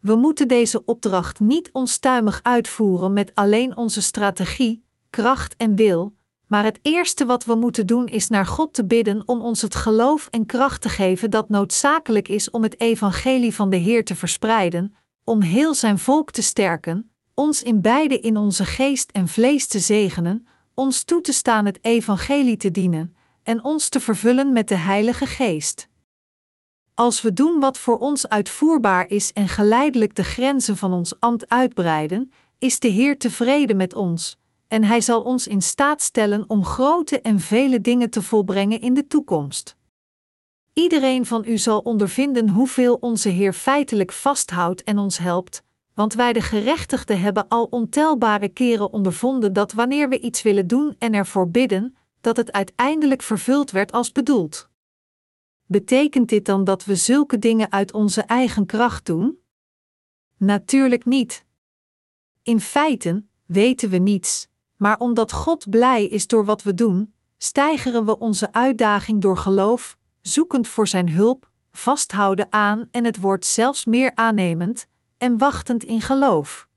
We 0.00 0.16
moeten 0.16 0.48
deze 0.48 0.84
opdracht 0.84 1.40
niet 1.40 1.70
onstuimig 1.72 2.40
uitvoeren 2.42 3.12
met 3.12 3.30
alleen 3.34 3.76
onze 3.76 4.02
strategie, 4.02 4.84
kracht 5.10 5.56
en 5.56 5.76
wil, 5.76 6.14
maar 6.46 6.64
het 6.64 6.78
eerste 6.82 7.26
wat 7.26 7.44
we 7.44 7.54
moeten 7.54 7.86
doen 7.86 8.06
is 8.06 8.28
naar 8.28 8.46
God 8.46 8.74
te 8.74 8.84
bidden 8.84 9.22
om 9.26 9.40
ons 9.40 9.62
het 9.62 9.74
geloof 9.74 10.28
en 10.30 10.46
kracht 10.46 10.82
te 10.82 10.88
geven 10.88 11.30
dat 11.30 11.48
noodzakelijk 11.48 12.28
is 12.28 12.50
om 12.50 12.62
het 12.62 12.80
evangelie 12.80 13.54
van 13.54 13.70
de 13.70 13.76
Heer 13.76 14.04
te 14.04 14.14
verspreiden, 14.14 14.94
om 15.24 15.40
heel 15.40 15.74
zijn 15.74 15.98
volk 15.98 16.30
te 16.30 16.42
sterken, 16.42 17.10
ons 17.34 17.62
in 17.62 17.80
beide 17.80 18.20
in 18.20 18.36
onze 18.36 18.64
geest 18.64 19.10
en 19.10 19.28
vlees 19.28 19.66
te 19.66 19.78
zegenen, 19.78 20.46
ons 20.74 21.02
toe 21.02 21.20
te 21.20 21.32
staan 21.32 21.66
het 21.66 21.78
evangelie 21.82 22.56
te 22.56 22.70
dienen 22.70 23.16
en 23.42 23.64
ons 23.64 23.88
te 23.88 24.00
vervullen 24.00 24.52
met 24.52 24.68
de 24.68 24.76
Heilige 24.76 25.26
Geest. 25.26 25.88
Als 26.98 27.22
we 27.22 27.32
doen 27.32 27.60
wat 27.60 27.78
voor 27.78 27.98
ons 27.98 28.28
uitvoerbaar 28.28 29.08
is 29.08 29.32
en 29.32 29.48
geleidelijk 29.48 30.14
de 30.14 30.24
grenzen 30.24 30.76
van 30.76 30.92
ons 30.92 31.20
ambt 31.20 31.48
uitbreiden, 31.48 32.32
is 32.58 32.78
de 32.78 32.88
Heer 32.88 33.18
tevreden 33.18 33.76
met 33.76 33.94
ons, 33.94 34.38
en 34.68 34.84
Hij 34.84 35.00
zal 35.00 35.22
ons 35.22 35.46
in 35.46 35.62
staat 35.62 36.02
stellen 36.02 36.44
om 36.46 36.64
grote 36.64 37.20
en 37.20 37.40
vele 37.40 37.80
dingen 37.80 38.10
te 38.10 38.22
volbrengen 38.22 38.80
in 38.80 38.94
de 38.94 39.06
toekomst. 39.06 39.76
Iedereen 40.72 41.26
van 41.26 41.44
u 41.46 41.58
zal 41.58 41.78
ondervinden 41.78 42.48
hoeveel 42.48 42.94
onze 42.94 43.28
Heer 43.28 43.52
feitelijk 43.52 44.12
vasthoudt 44.12 44.82
en 44.84 44.98
ons 44.98 45.18
helpt, 45.18 45.62
want 45.94 46.14
wij 46.14 46.32
de 46.32 46.40
gerechtigden 46.40 47.20
hebben 47.20 47.48
al 47.48 47.64
ontelbare 47.64 48.48
keren 48.48 48.92
ondervonden 48.92 49.52
dat 49.52 49.72
wanneer 49.72 50.08
we 50.08 50.20
iets 50.20 50.42
willen 50.42 50.66
doen 50.66 50.94
en 50.98 51.14
ervoor 51.14 51.50
bidden, 51.50 51.96
dat 52.20 52.36
het 52.36 52.52
uiteindelijk 52.52 53.22
vervuld 53.22 53.70
werd 53.70 53.92
als 53.92 54.12
bedoeld. 54.12 54.68
Betekent 55.70 56.28
dit 56.28 56.44
dan 56.44 56.64
dat 56.64 56.84
we 56.84 56.96
zulke 56.96 57.38
dingen 57.38 57.72
uit 57.72 57.92
onze 57.92 58.20
eigen 58.20 58.66
kracht 58.66 59.06
doen? 59.06 59.38
Natuurlijk 60.36 61.04
niet. 61.04 61.44
In 62.42 62.60
feite 62.60 63.24
weten 63.46 63.90
we 63.90 63.96
niets, 63.96 64.48
maar 64.76 64.98
omdat 64.98 65.32
God 65.32 65.70
blij 65.70 66.06
is 66.06 66.26
door 66.26 66.44
wat 66.44 66.62
we 66.62 66.74
doen, 66.74 67.14
stijgeren 67.36 68.04
we 68.04 68.18
onze 68.18 68.52
uitdaging 68.52 69.20
door 69.20 69.36
geloof, 69.36 69.98
zoekend 70.20 70.68
voor 70.68 70.88
Zijn 70.88 71.10
hulp, 71.10 71.50
vasthouden 71.72 72.46
aan 72.52 72.88
en 72.90 73.04
het 73.04 73.20
woord 73.20 73.44
zelfs 73.44 73.84
meer 73.84 74.14
aannemend 74.14 74.86
en 75.18 75.38
wachtend 75.38 75.84
in 75.84 76.00
geloof. 76.00 76.68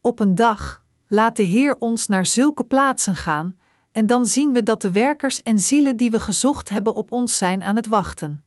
Op 0.00 0.20
een 0.20 0.34
dag 0.34 0.84
laat 1.06 1.36
de 1.36 1.42
Heer 1.42 1.76
ons 1.78 2.06
naar 2.06 2.26
zulke 2.26 2.64
plaatsen 2.64 3.16
gaan, 3.16 3.58
en 3.92 4.06
dan 4.06 4.26
zien 4.26 4.52
we 4.52 4.62
dat 4.62 4.82
de 4.82 4.90
werkers 4.90 5.42
en 5.42 5.58
zielen 5.58 5.96
die 5.96 6.10
we 6.10 6.20
gezocht 6.20 6.68
hebben 6.68 6.94
op 6.94 7.12
ons 7.12 7.38
zijn 7.38 7.62
aan 7.62 7.76
het 7.76 7.86
wachten. 7.86 8.44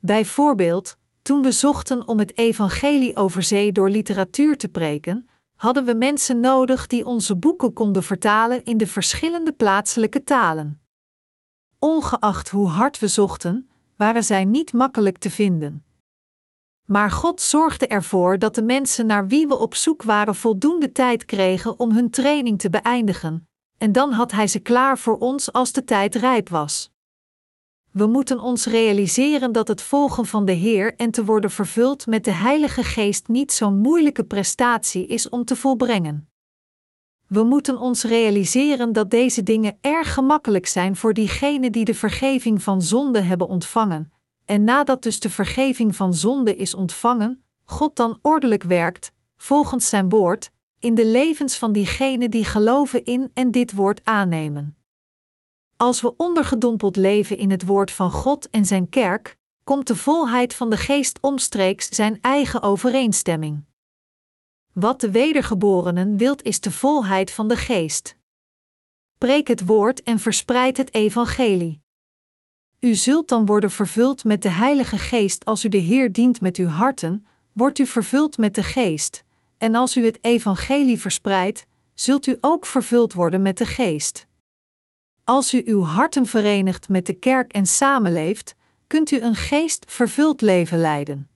Bijvoorbeeld, 0.00 0.96
toen 1.22 1.42
we 1.42 1.52
zochten 1.52 2.08
om 2.08 2.18
het 2.18 2.38
evangelie 2.38 3.16
over 3.16 3.42
zee 3.42 3.72
door 3.72 3.90
literatuur 3.90 4.56
te 4.56 4.68
preken, 4.68 5.28
hadden 5.56 5.84
we 5.84 5.94
mensen 5.94 6.40
nodig 6.40 6.86
die 6.86 7.06
onze 7.06 7.36
boeken 7.36 7.72
konden 7.72 8.02
vertalen 8.02 8.64
in 8.64 8.76
de 8.76 8.86
verschillende 8.86 9.52
plaatselijke 9.52 10.24
talen. 10.24 10.80
Ongeacht 11.78 12.50
hoe 12.50 12.68
hard 12.68 12.98
we 12.98 13.08
zochten, 13.08 13.68
waren 13.96 14.24
zij 14.24 14.44
niet 14.44 14.72
makkelijk 14.72 15.18
te 15.18 15.30
vinden. 15.30 15.84
Maar 16.84 17.10
God 17.10 17.40
zorgde 17.40 17.86
ervoor 17.86 18.38
dat 18.38 18.54
de 18.54 18.62
mensen 18.62 19.06
naar 19.06 19.26
wie 19.26 19.46
we 19.46 19.58
op 19.58 19.74
zoek 19.74 20.02
waren 20.02 20.34
voldoende 20.34 20.92
tijd 20.92 21.24
kregen 21.24 21.78
om 21.78 21.92
hun 21.92 22.10
training 22.10 22.58
te 22.58 22.70
beëindigen, 22.70 23.48
en 23.84 23.92
dan 23.92 24.12
had 24.12 24.32
Hij 24.32 24.46
ze 24.46 24.58
klaar 24.58 24.98
voor 24.98 25.18
ons 25.18 25.52
als 25.52 25.72
de 25.72 25.84
tijd 25.84 26.14
rijp 26.14 26.48
was. 26.48 26.90
We 27.90 28.06
moeten 28.06 28.40
ons 28.40 28.66
realiseren 28.66 29.52
dat 29.52 29.68
het 29.68 29.82
volgen 29.82 30.26
van 30.26 30.44
de 30.44 30.52
Heer 30.52 30.94
en 30.96 31.10
te 31.10 31.24
worden 31.24 31.50
vervuld 31.50 32.06
met 32.06 32.24
de 32.24 32.30
Heilige 32.32 32.82
Geest 32.82 33.28
niet 33.28 33.52
zo'n 33.52 33.78
moeilijke 33.78 34.24
prestatie 34.24 35.06
is 35.06 35.28
om 35.28 35.44
te 35.44 35.56
volbrengen. 35.56 36.28
We 37.26 37.42
moeten 37.42 37.78
ons 37.78 38.04
realiseren 38.04 38.92
dat 38.92 39.10
deze 39.10 39.42
dingen 39.42 39.78
erg 39.80 40.14
gemakkelijk 40.14 40.66
zijn 40.66 40.96
voor 40.96 41.14
diegenen 41.14 41.72
die 41.72 41.84
de 41.84 41.94
vergeving 41.94 42.62
van 42.62 42.82
zonde 42.82 43.20
hebben 43.20 43.48
ontvangen, 43.48 44.12
en 44.44 44.64
nadat 44.64 45.02
dus 45.02 45.20
de 45.20 45.30
vergeving 45.30 45.96
van 45.96 46.14
zonde 46.14 46.56
is 46.56 46.74
ontvangen, 46.74 47.44
God 47.64 47.96
dan 47.96 48.18
ordelijk 48.22 48.62
werkt, 48.62 49.12
volgens 49.36 49.88
zijn 49.88 50.08
woord, 50.08 50.52
in 50.84 50.94
de 50.94 51.06
levens 51.06 51.56
van 51.58 51.72
diegenen 51.72 52.30
die 52.30 52.44
geloven 52.44 53.04
in 53.04 53.30
en 53.34 53.50
dit 53.50 53.72
woord 53.72 54.00
aannemen. 54.04 54.76
Als 55.76 56.00
we 56.00 56.16
ondergedompeld 56.16 56.96
leven 56.96 57.36
in 57.36 57.50
het 57.50 57.64
woord 57.64 57.90
van 57.90 58.10
God 58.10 58.50
en 58.50 58.64
zijn 58.64 58.88
kerk, 58.88 59.36
komt 59.64 59.86
de 59.86 59.96
volheid 59.96 60.54
van 60.54 60.70
de 60.70 60.76
geest 60.76 61.18
omstreeks 61.20 61.88
zijn 61.88 62.18
eigen 62.20 62.62
overeenstemming. 62.62 63.64
Wat 64.72 65.00
de 65.00 65.10
wedergeborenen 65.10 66.16
wilt 66.16 66.42
is 66.42 66.60
de 66.60 66.70
volheid 66.70 67.30
van 67.30 67.48
de 67.48 67.56
geest. 67.56 68.16
Preek 69.18 69.48
het 69.48 69.66
woord 69.66 70.02
en 70.02 70.18
verspreid 70.18 70.76
het 70.76 70.94
evangelie. 70.94 71.80
U 72.80 72.94
zult 72.94 73.28
dan 73.28 73.46
worden 73.46 73.70
vervuld 73.70 74.24
met 74.24 74.42
de 74.42 74.48
Heilige 74.50 74.98
Geest 74.98 75.44
als 75.44 75.64
u 75.64 75.68
de 75.68 75.78
Heer 75.78 76.12
dient 76.12 76.40
met 76.40 76.56
uw 76.56 76.68
harten, 76.68 77.26
wordt 77.52 77.78
u 77.78 77.86
vervuld 77.86 78.38
met 78.38 78.54
de 78.54 78.62
Geest, 78.62 79.23
en 79.58 79.74
als 79.74 79.96
u 79.96 80.04
het 80.04 80.18
evangelie 80.20 81.00
verspreidt, 81.00 81.66
zult 81.94 82.26
u 82.26 82.36
ook 82.40 82.66
vervuld 82.66 83.12
worden 83.12 83.42
met 83.42 83.58
de 83.58 83.66
Geest. 83.66 84.26
Als 85.24 85.54
u 85.54 85.62
uw 85.64 85.82
harten 85.82 86.26
verenigt 86.26 86.88
met 86.88 87.06
de 87.06 87.14
kerk 87.14 87.52
en 87.52 87.66
samenleeft, 87.66 88.54
kunt 88.86 89.10
u 89.10 89.20
een 89.20 89.34
geest 89.34 89.84
vervuld 89.88 90.40
leven 90.40 90.78
leiden. 90.78 91.28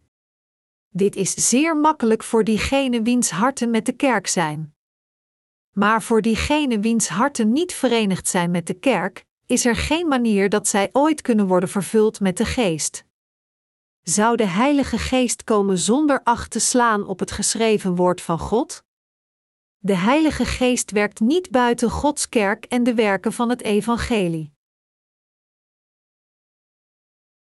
Dit 0.89 1.17
is 1.17 1.49
zeer 1.49 1.77
makkelijk 1.77 2.23
voor 2.23 2.45
diegenen 2.45 3.03
wiens 3.03 3.31
harten 3.31 3.71
met 3.71 3.87
de 3.87 3.93
kerk 3.93 4.27
zijn. 4.27 4.75
Maar 5.73 6.03
voor 6.03 6.23
diegenen 6.23 6.81
wiens 6.81 7.09
harten 7.09 7.53
niet 7.53 7.73
verenigd 7.73 8.29
zijn 8.29 8.51
met 8.51 8.67
de 8.67 8.75
kerk, 8.75 9.25
is 9.47 9.65
er 9.65 9.77
geen 9.77 10.09
manier 10.09 10.49
dat 10.49 10.69
zij 10.69 10.89
ooit 10.93 11.21
kunnen 11.21 11.47
worden 11.47 11.69
vervuld 11.69 12.21
met 12.21 12.37
de 12.37 12.45
geest. 12.45 13.05
Zou 14.09 14.37
de 14.37 14.47
Heilige 14.47 14.99
Geest 14.99 15.45
komen 15.45 15.79
zonder 15.79 16.21
acht 16.23 16.51
te 16.51 16.59
slaan 16.59 17.07
op 17.07 17.19
het 17.19 17.31
geschreven 17.31 17.95
woord 17.95 18.21
van 18.21 18.39
God? 18.39 18.85
De 19.79 19.95
Heilige 19.95 20.45
Geest 20.45 20.91
werkt 20.91 21.21
niet 21.21 21.51
buiten 21.51 21.91
Gods 21.91 22.29
kerk 22.29 22.65
en 22.65 22.83
de 22.83 22.95
werken 22.95 23.33
van 23.33 23.49
het 23.49 23.63
Evangelie. 23.63 24.53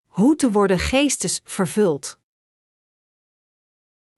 Hoe 0.06 0.36
te 0.36 0.52
worden 0.52 0.80
geestes 0.80 1.42
vervuld. 1.44 2.20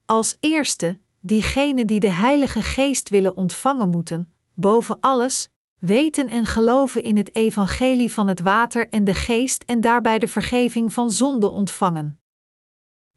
Als 0.05 0.37
eerste, 0.39 0.99
diegenen 1.19 1.87
die 1.87 1.99
de 1.99 2.11
Heilige 2.11 2.61
Geest 2.61 3.09
willen 3.09 3.35
ontvangen 3.35 3.89
moeten, 3.89 4.33
boven 4.53 4.99
alles, 4.99 5.49
weten 5.79 6.29
en 6.29 6.45
geloven 6.45 7.03
in 7.03 7.17
het 7.17 7.35
evangelie 7.35 8.11
van 8.11 8.27
het 8.27 8.39
water 8.39 8.89
en 8.89 9.03
de 9.03 9.13
geest 9.13 9.63
en 9.63 9.81
daarbij 9.81 10.19
de 10.19 10.27
vergeving 10.27 10.93
van 10.93 11.11
zonde 11.11 11.49
ontvangen. 11.49 12.20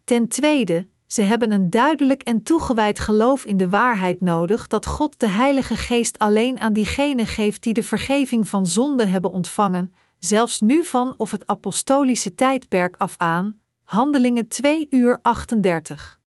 Ten 0.05 0.29
tweede, 0.29 0.89
ze 1.07 1.23
hebben 1.23 1.53
een 1.53 1.71
duidelijk 1.71 2.23
en 2.23 2.43
toegewijd 2.43 2.99
geloof 2.99 3.45
in 3.45 3.57
de 3.57 3.69
waarheid 3.69 4.21
nodig 4.21 4.67
dat 4.67 4.87
God 4.87 5.21
de 5.21 5.29
Heilige 5.29 5.77
Geest 5.77 6.19
alleen 6.19 6.61
aan 6.61 6.73
diegenen 6.73 7.27
geeft 7.27 7.63
die 7.63 7.73
de 7.73 7.83
vergeving 7.83 8.49
van 8.49 8.67
zonde 8.67 9.07
hebben 9.07 9.31
ontvangen, 9.31 9.95
zelfs 10.19 10.61
nu 10.61 10.85
van 10.85 11.15
of 11.17 11.31
het 11.31 11.47
apostolische 11.47 12.35
tijdperk 12.35 12.97
af 12.97 13.15
aan, 13.17 13.61
Handelingen 13.85 14.49
2 14.49 14.87
uur 14.91 15.19
38. 15.23 16.21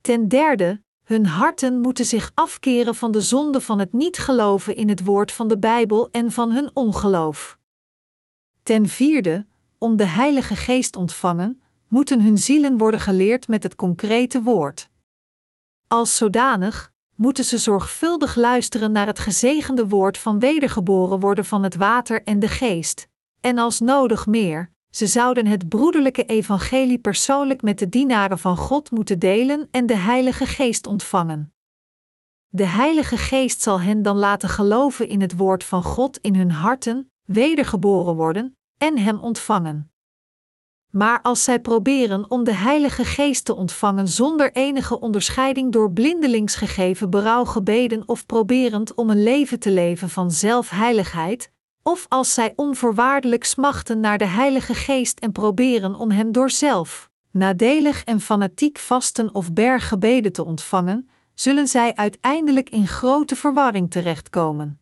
Ten 0.00 0.28
derde, 0.28 0.82
hun 1.02 1.26
harten 1.26 1.80
moeten 1.80 2.04
zich 2.04 2.30
afkeren 2.34 2.94
van 2.94 3.10
de 3.10 3.20
zonde 3.20 3.60
van 3.60 3.78
het 3.78 3.92
niet 3.92 4.18
geloven 4.18 4.76
in 4.76 4.88
het 4.88 5.04
woord 5.04 5.32
van 5.32 5.48
de 5.48 5.58
Bijbel 5.58 6.08
en 6.10 6.32
van 6.32 6.50
hun 6.50 6.70
ongeloof. 6.74 7.58
Ten 8.62 8.88
vierde, 8.88 9.46
om 9.78 9.96
de 9.96 10.06
Heilige 10.06 10.56
Geest 10.56 10.96
ontvangen, 10.96 11.60
moeten 11.88 12.20
hun 12.20 12.38
zielen 12.38 12.78
worden 12.78 13.00
geleerd 13.00 13.48
met 13.48 13.62
het 13.62 13.74
concrete 13.74 14.42
woord. 14.42 14.88
Als 15.86 16.16
zodanig 16.16 16.92
moeten 17.14 17.44
ze 17.44 17.58
zorgvuldig 17.58 18.34
luisteren 18.34 18.92
naar 18.92 19.06
het 19.06 19.18
gezegende 19.18 19.88
woord 19.88 20.18
van 20.18 20.38
wedergeboren 20.38 21.20
worden 21.20 21.44
van 21.44 21.62
het 21.62 21.76
water 21.76 22.22
en 22.22 22.38
de 22.38 22.48
geest, 22.48 23.08
en 23.40 23.58
als 23.58 23.80
nodig 23.80 24.26
meer, 24.26 24.70
ze 24.90 25.06
zouden 25.06 25.46
het 25.46 25.68
broederlijke 25.68 26.24
evangelie 26.24 26.98
persoonlijk 26.98 27.62
met 27.62 27.78
de 27.78 27.88
dienaren 27.88 28.38
van 28.38 28.56
God 28.56 28.90
moeten 28.90 29.18
delen 29.18 29.68
en 29.70 29.86
de 29.86 29.96
Heilige 29.96 30.46
Geest 30.46 30.86
ontvangen. 30.86 31.54
De 32.48 32.66
Heilige 32.66 33.16
Geest 33.16 33.62
zal 33.62 33.80
hen 33.80 34.02
dan 34.02 34.16
laten 34.16 34.48
geloven 34.48 35.08
in 35.08 35.20
het 35.20 35.36
woord 35.36 35.64
van 35.64 35.82
God 35.82 36.18
in 36.18 36.34
hun 36.34 36.50
harten, 36.50 37.10
wedergeboren 37.24 38.14
worden 38.14 38.56
en 38.78 38.98
Hem 38.98 39.18
ontvangen. 39.18 39.90
Maar 40.96 41.22
als 41.22 41.44
zij 41.44 41.60
proberen 41.60 42.30
om 42.30 42.44
de 42.44 42.54
Heilige 42.54 43.04
Geest 43.04 43.44
te 43.44 43.54
ontvangen 43.54 44.08
zonder 44.08 44.52
enige 44.52 45.00
onderscheiding 45.00 45.72
door 45.72 45.92
blindelings 45.92 46.54
gegeven 46.54 47.10
berouwgebeden 47.10 48.02
of 48.08 48.26
proberend 48.26 48.94
om 48.94 49.10
een 49.10 49.22
leven 49.22 49.58
te 49.58 49.70
leven 49.70 50.08
van 50.08 50.30
zelfheiligheid, 50.30 51.52
of 51.82 52.06
als 52.08 52.34
zij 52.34 52.52
onvoorwaardelijk 52.54 53.44
smachten 53.44 54.00
naar 54.00 54.18
de 54.18 54.26
Heilige 54.26 54.74
Geest 54.74 55.18
en 55.18 55.32
proberen 55.32 55.94
om 55.94 56.10
Hem 56.10 56.32
door 56.32 56.50
zelf, 56.50 57.10
nadelig 57.30 58.04
en 58.04 58.20
fanatiek 58.20 58.78
vasten 58.78 59.34
of 59.34 59.52
berggebeden 59.52 60.32
te 60.32 60.44
ontvangen, 60.44 61.08
zullen 61.34 61.66
zij 61.66 61.94
uiteindelijk 61.94 62.70
in 62.70 62.86
grote 62.86 63.36
verwarring 63.36 63.90
terechtkomen. 63.90 64.80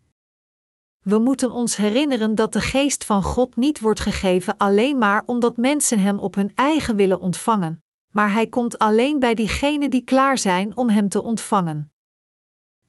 We 1.04 1.18
moeten 1.18 1.50
ons 1.50 1.76
herinneren 1.76 2.34
dat 2.34 2.52
de 2.52 2.60
geest 2.60 3.04
van 3.04 3.22
God 3.22 3.56
niet 3.56 3.80
wordt 3.80 4.00
gegeven 4.00 4.56
alleen 4.56 4.98
maar 4.98 5.22
omdat 5.26 5.56
mensen 5.56 5.98
Hem 5.98 6.18
op 6.18 6.34
hun 6.34 6.52
eigen 6.54 6.96
willen 6.96 7.20
ontvangen, 7.20 7.82
maar 8.10 8.32
Hij 8.32 8.46
komt 8.46 8.78
alleen 8.78 9.18
bij 9.18 9.34
diegenen 9.34 9.90
die 9.90 10.04
klaar 10.04 10.38
zijn 10.38 10.76
om 10.76 10.88
Hem 10.88 11.08
te 11.08 11.22
ontvangen. 11.22 11.92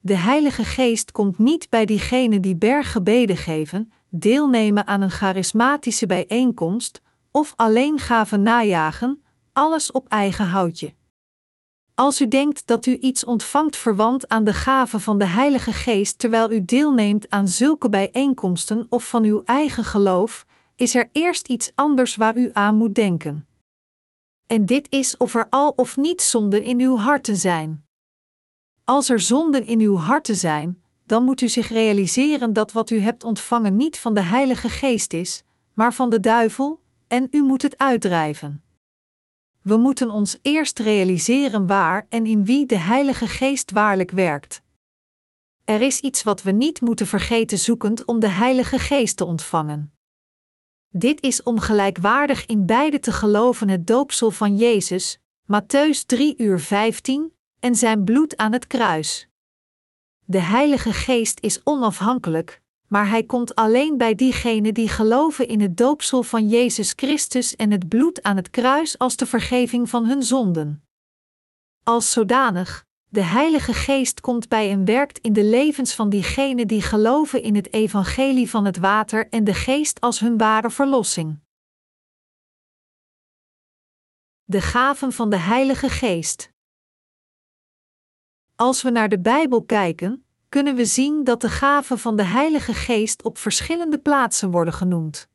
De 0.00 0.16
Heilige 0.16 0.64
Geest 0.64 1.12
komt 1.12 1.38
niet 1.38 1.68
bij 1.70 1.84
diegenen 1.84 2.42
die 2.42 2.56
berggebeden 2.56 3.36
geven, 3.36 3.92
deelnemen 4.10 4.86
aan 4.86 5.00
een 5.00 5.10
charismatische 5.10 6.06
bijeenkomst 6.06 7.02
of 7.30 7.52
alleen 7.56 7.98
gaven 7.98 8.42
najagen, 8.42 9.22
alles 9.52 9.92
op 9.92 10.08
eigen 10.08 10.46
houtje. 10.46 10.94
Als 11.98 12.20
u 12.20 12.28
denkt 12.28 12.66
dat 12.66 12.86
u 12.86 12.96
iets 12.96 13.24
ontvangt 13.24 13.76
verwant 13.76 14.28
aan 14.28 14.44
de 14.44 14.52
gave 14.52 15.00
van 15.00 15.18
de 15.18 15.26
Heilige 15.26 15.72
Geest 15.72 16.18
terwijl 16.18 16.52
u 16.52 16.64
deelneemt 16.64 17.30
aan 17.30 17.48
zulke 17.48 17.88
bijeenkomsten 17.88 18.86
of 18.88 19.08
van 19.08 19.24
uw 19.24 19.42
eigen 19.44 19.84
geloof, 19.84 20.46
is 20.74 20.94
er 20.94 21.08
eerst 21.12 21.48
iets 21.48 21.72
anders 21.74 22.16
waar 22.16 22.36
u 22.36 22.50
aan 22.52 22.76
moet 22.76 22.94
denken. 22.94 23.46
En 24.46 24.66
dit 24.66 24.86
is 24.90 25.16
of 25.16 25.34
er 25.34 25.46
al 25.50 25.70
of 25.70 25.96
niet 25.96 26.22
zonden 26.22 26.62
in 26.62 26.80
uw 26.80 26.96
harten 26.96 27.36
zijn. 27.36 27.84
Als 28.84 29.08
er 29.08 29.20
zonden 29.20 29.66
in 29.66 29.80
uw 29.80 29.96
harten 29.96 30.36
zijn, 30.36 30.82
dan 31.06 31.24
moet 31.24 31.40
u 31.40 31.48
zich 31.48 31.68
realiseren 31.68 32.52
dat 32.52 32.72
wat 32.72 32.90
u 32.90 32.98
hebt 32.98 33.24
ontvangen 33.24 33.76
niet 33.76 33.98
van 33.98 34.14
de 34.14 34.22
Heilige 34.22 34.68
Geest 34.68 35.12
is, 35.12 35.42
maar 35.74 35.94
van 35.94 36.10
de 36.10 36.20
duivel, 36.20 36.80
en 37.06 37.28
u 37.30 37.42
moet 37.42 37.62
het 37.62 37.78
uitdrijven. 37.78 38.65
We 39.66 39.76
moeten 39.76 40.10
ons 40.10 40.38
eerst 40.42 40.78
realiseren 40.78 41.66
waar 41.66 42.06
en 42.08 42.26
in 42.26 42.44
wie 42.44 42.66
de 42.66 42.78
Heilige 42.78 43.26
Geest 43.26 43.70
waarlijk 43.70 44.10
werkt. 44.10 44.62
Er 45.64 45.80
is 45.80 46.00
iets 46.00 46.22
wat 46.22 46.42
we 46.42 46.50
niet 46.50 46.80
moeten 46.80 47.06
vergeten 47.06 47.58
zoekend 47.58 48.04
om 48.04 48.20
de 48.20 48.28
Heilige 48.28 48.78
Geest 48.78 49.16
te 49.16 49.24
ontvangen. 49.24 49.94
Dit 50.88 51.22
is 51.22 51.42
om 51.42 51.60
gelijkwaardig 51.60 52.46
in 52.46 52.66
beide 52.66 52.98
te 52.98 53.12
geloven 53.12 53.68
het 53.68 53.86
doopsel 53.86 54.30
van 54.30 54.56
Jezus, 54.56 55.18
Matthäus 55.42 56.06
3 56.06 56.34
uur 56.36 56.60
15, 56.60 57.32
en 57.60 57.74
zijn 57.74 58.04
bloed 58.04 58.36
aan 58.36 58.52
het 58.52 58.66
kruis. 58.66 59.28
De 60.24 60.40
Heilige 60.40 60.92
Geest 60.92 61.40
is 61.40 61.60
onafhankelijk, 61.64 62.62
maar 62.88 63.08
hij 63.08 63.24
komt 63.24 63.54
alleen 63.54 63.96
bij 63.96 64.14
diegenen 64.14 64.74
die 64.74 64.88
geloven 64.88 65.48
in 65.48 65.60
het 65.60 65.76
doopsel 65.76 66.22
van 66.22 66.48
Jezus 66.48 66.92
Christus 66.96 67.56
en 67.56 67.70
het 67.70 67.88
bloed 67.88 68.22
aan 68.22 68.36
het 68.36 68.50
kruis 68.50 68.98
als 68.98 69.16
de 69.16 69.26
vergeving 69.26 69.90
van 69.90 70.06
hun 70.06 70.22
zonden. 70.22 70.84
Als 71.82 72.12
zodanig, 72.12 72.86
de 73.08 73.22
Heilige 73.22 73.72
Geest 73.72 74.20
komt 74.20 74.48
bij 74.48 74.70
en 74.70 74.84
werkt 74.84 75.18
in 75.18 75.32
de 75.32 75.44
levens 75.44 75.94
van 75.94 76.08
diegenen 76.08 76.68
die 76.68 76.82
geloven 76.82 77.42
in 77.42 77.54
het 77.54 77.72
evangelie 77.72 78.50
van 78.50 78.64
het 78.64 78.76
water 78.76 79.28
en 79.28 79.44
de 79.44 79.54
geest 79.54 80.00
als 80.00 80.20
hun 80.20 80.38
ware 80.38 80.70
verlossing. 80.70 81.40
De 84.44 84.60
gaven 84.60 85.12
van 85.12 85.30
de 85.30 85.36
Heilige 85.36 85.88
Geest. 85.88 86.52
Als 88.54 88.82
we 88.82 88.90
naar 88.90 89.08
de 89.08 89.20
Bijbel 89.20 89.64
kijken, 89.64 90.25
kunnen 90.56 90.74
we 90.74 90.84
zien 90.84 91.24
dat 91.24 91.40
de 91.40 91.48
gaven 91.48 91.98
van 91.98 92.16
de 92.16 92.22
Heilige 92.22 92.74
Geest 92.74 93.22
op 93.22 93.38
verschillende 93.38 93.98
plaatsen 93.98 94.50
worden 94.50 94.74
genoemd. 94.74 95.28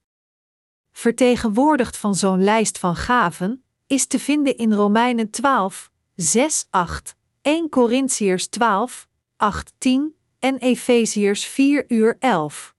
Vertegenwoordigd 0.91 1.97
van 1.97 2.15
zo'n 2.15 2.43
lijst 2.43 2.77
van 2.77 2.95
gaven 2.95 3.63
is 3.87 4.05
te 4.05 4.19
vinden 4.19 4.57
in 4.57 4.73
Romeinen 4.73 5.29
12, 5.29 5.91
6, 6.15 6.67
8, 6.69 7.15
1 7.41 7.69
Corinthiërs 7.69 8.47
12, 8.47 9.07
8, 9.37 9.73
10 9.77 10.15
en 10.39 10.57
Efeziërs 10.57 11.45
4 11.45 11.85
uur 11.87 12.15
11. 12.19 12.75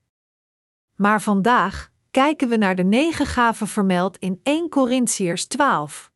Maar 0.95 1.21
vandaag 1.21 1.89
kijken 2.11 2.49
we 2.49 2.55
naar 2.55 2.75
de 2.75 2.83
negen 2.83 3.25
gaven 3.25 3.67
vermeld 3.67 4.17
in 4.17 4.39
1 4.43 4.69
Corinthiërs 4.69 5.45
12. 5.45 6.11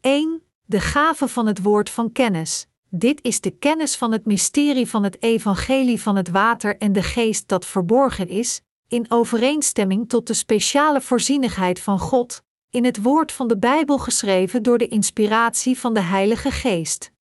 1. 0.00 0.42
De 0.64 0.80
gave 0.80 1.28
van 1.28 1.46
het 1.46 1.62
woord 1.62 1.90
van 1.90 2.12
kennis, 2.12 2.66
dit 2.90 3.22
is 3.22 3.40
de 3.40 3.50
kennis 3.50 3.96
van 3.96 4.12
het 4.12 4.26
mysterie 4.26 4.88
van 4.88 5.02
het 5.02 5.22
evangelie 5.22 6.02
van 6.02 6.16
het 6.16 6.28
water 6.28 6.78
en 6.78 6.92
de 6.92 7.02
geest 7.02 7.48
dat 7.48 7.66
verborgen 7.66 8.28
is, 8.28 8.60
in 8.88 9.06
overeenstemming 9.08 10.08
tot 10.08 10.26
de 10.26 10.34
speciale 10.34 11.00
voorzienigheid 11.00 11.80
van 11.80 11.98
God, 11.98 12.42
in 12.70 12.84
het 12.84 13.02
woord 13.02 13.32
van 13.32 13.48
de 13.48 13.58
Bijbel 13.58 13.98
geschreven 13.98 14.62
door 14.62 14.78
de 14.78 14.88
inspiratie 14.88 15.78
van 15.78 15.94
de 15.94 16.00
Heilige 16.00 16.50
Geest. 16.50 17.14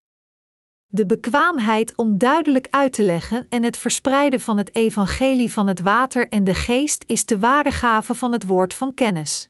De 0.88 1.06
bekwaamheid 1.06 1.96
om 1.96 2.18
duidelijk 2.18 2.68
uit 2.70 2.94
te 2.94 3.04
leggen 3.04 3.46
en 3.50 3.64
het 3.64 3.78
verspreiden 3.78 4.42
van 4.42 4.58
het 4.58 4.76
evangelie 4.76 5.52
van 5.52 5.68
het 5.68 5.80
water 5.80 6.30
en 6.30 6.44
de 6.44 6.54
geest 6.54 7.04
is 7.08 7.26
de 7.26 7.40
ware 7.40 7.72
gave 7.72 8.16
van 8.16 8.32
het 8.32 8.46
woord 8.46 8.74
van 8.74 8.94
kennis. 8.94 9.50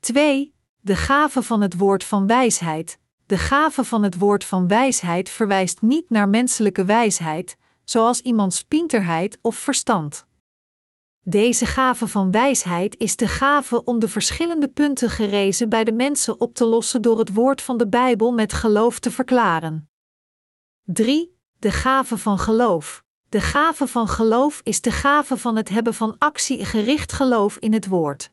2. 0.00 0.54
De 0.80 0.96
gave 0.96 1.42
van 1.42 1.60
het 1.60 1.76
woord 1.76 2.04
van 2.04 2.26
wijsheid, 2.26 2.99
de 3.30 3.38
gave 3.38 3.84
van 3.84 4.02
het 4.02 4.18
woord 4.18 4.44
van 4.44 4.68
wijsheid 4.68 5.28
verwijst 5.28 5.82
niet 5.82 6.10
naar 6.10 6.28
menselijke 6.28 6.84
wijsheid, 6.84 7.56
zoals 7.84 8.20
iemands 8.20 8.62
pinterheid 8.62 9.38
of 9.42 9.56
verstand. 9.56 10.26
Deze 11.22 11.66
gave 11.66 12.08
van 12.08 12.30
wijsheid 12.30 12.96
is 12.98 13.16
de 13.16 13.28
gave 13.28 13.84
om 13.84 13.98
de 13.98 14.08
verschillende 14.08 14.68
punten 14.68 15.10
gerezen 15.10 15.68
bij 15.68 15.84
de 15.84 15.92
mensen 15.92 16.40
op 16.40 16.54
te 16.54 16.64
lossen 16.64 17.02
door 17.02 17.18
het 17.18 17.34
woord 17.34 17.62
van 17.62 17.78
de 17.78 17.88
Bijbel 17.88 18.32
met 18.32 18.52
geloof 18.52 18.98
te 18.98 19.10
verklaren. 19.10 19.90
3. 20.82 21.38
De 21.58 21.70
gave 21.70 22.18
van 22.18 22.38
geloof. 22.38 23.04
De 23.28 23.40
gave 23.40 23.86
van 23.86 24.08
geloof 24.08 24.60
is 24.64 24.80
de 24.80 24.90
gave 24.90 25.36
van 25.36 25.56
het 25.56 25.68
hebben 25.68 25.94
van 25.94 26.18
actie 26.18 26.64
gericht 26.64 27.12
geloof 27.12 27.56
in 27.56 27.72
het 27.72 27.86
woord. 27.86 28.30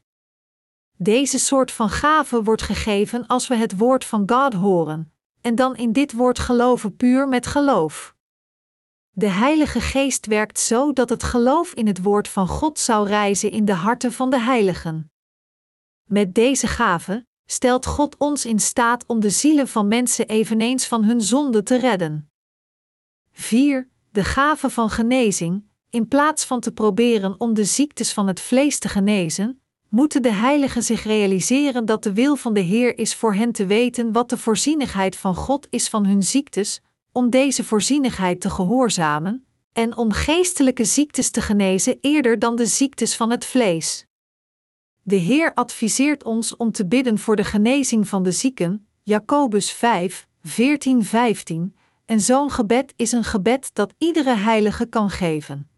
Deze 0.98 1.40
soort 1.40 1.72
van 1.72 1.90
gave 1.90 2.44
wordt 2.44 2.62
gegeven 2.62 3.28
als 3.28 3.48
we 3.48 3.56
het 3.56 3.78
woord 3.78 4.06
van 4.06 4.24
God 4.30 4.54
horen, 4.54 5.14
en 5.42 5.56
dan 5.56 5.76
in 5.76 5.92
dit 5.92 6.14
woord 6.14 6.40
geloven 6.40 6.96
puur 6.96 7.28
met 7.28 7.48
geloof. 7.48 8.16
De 9.10 9.28
Heilige 9.28 9.82
Geest 9.82 10.26
werkt 10.26 10.60
zo 10.60 10.94
dat 10.94 11.10
het 11.10 11.24
geloof 11.24 11.74
in 11.74 11.88
het 11.88 12.02
woord 12.02 12.28
van 12.28 12.48
God 12.48 12.80
zou 12.80 13.08
reizen 13.08 13.52
in 13.52 13.66
de 13.66 13.74
harten 13.74 14.12
van 14.12 14.30
de 14.30 14.40
heiligen. 14.40 15.12
Met 16.04 16.36
deze 16.36 16.68
gave 16.68 17.26
stelt 17.46 17.86
God 17.86 18.18
ons 18.18 18.46
in 18.46 18.60
staat 18.60 19.06
om 19.06 19.20
de 19.20 19.30
zielen 19.30 19.68
van 19.68 19.88
mensen 19.88 20.28
eveneens 20.28 20.88
van 20.88 21.04
hun 21.04 21.22
zonde 21.22 21.64
te 21.64 21.78
redden. 21.78 22.32
4. 23.32 23.90
De 24.12 24.24
gave 24.24 24.70
van 24.70 24.90
genezing. 24.90 25.66
In 25.90 26.08
plaats 26.08 26.46
van 26.46 26.60
te 26.60 26.72
proberen 26.72 27.40
om 27.40 27.54
de 27.54 27.66
ziektes 27.66 28.14
van 28.14 28.28
het 28.28 28.40
vlees 28.40 28.80
te 28.80 28.90
genezen, 28.90 29.62
moeten 29.90 30.22
de 30.22 30.32
heiligen 30.32 30.84
zich 30.84 31.04
realiseren 31.04 31.86
dat 31.86 32.04
de 32.04 32.14
wil 32.14 32.36
van 32.36 32.54
de 32.54 32.60
Heer 32.60 32.98
is 32.98 33.16
voor 33.16 33.34
hen 33.34 33.52
te 33.52 33.66
weten 33.66 34.12
wat 34.12 34.30
de 34.30 34.38
voorzienigheid 34.38 35.16
van 35.16 35.36
God 35.36 35.68
is 35.70 35.90
van 35.90 36.06
hun 36.06 36.24
ziektes, 36.24 36.82
om 37.12 37.30
deze 37.30 37.64
voorzienigheid 37.64 38.42
te 38.42 38.50
gehoorzamen, 38.50 39.46
en 39.74 39.98
om 39.98 40.12
geestelijke 40.12 40.86
ziektes 40.86 41.30
te 41.30 41.42
genezen 41.42 41.98
eerder 42.02 42.40
dan 42.40 42.56
de 42.56 42.66
ziektes 42.66 43.16
van 43.16 43.32
het 43.32 43.46
vlees. 43.46 44.06
De 45.02 45.16
Heer 45.16 45.54
adviseert 45.54 46.24
ons 46.24 46.56
om 46.56 46.72
te 46.72 46.88
bidden 46.88 47.18
voor 47.18 47.36
de 47.36 47.44
genezing 47.44 48.08
van 48.08 48.24
de 48.24 48.32
zieken, 48.32 48.88
Jacobus 49.04 49.72
5, 49.72 50.28
14, 50.44 51.04
15, 51.04 51.76
en 52.06 52.22
zo'n 52.22 52.52
gebed 52.52 52.94
is 52.96 53.12
een 53.12 53.24
gebed 53.24 53.70
dat 53.74 53.94
iedere 53.98 54.36
heilige 54.36 54.86
kan 54.86 55.10
geven. 55.10 55.70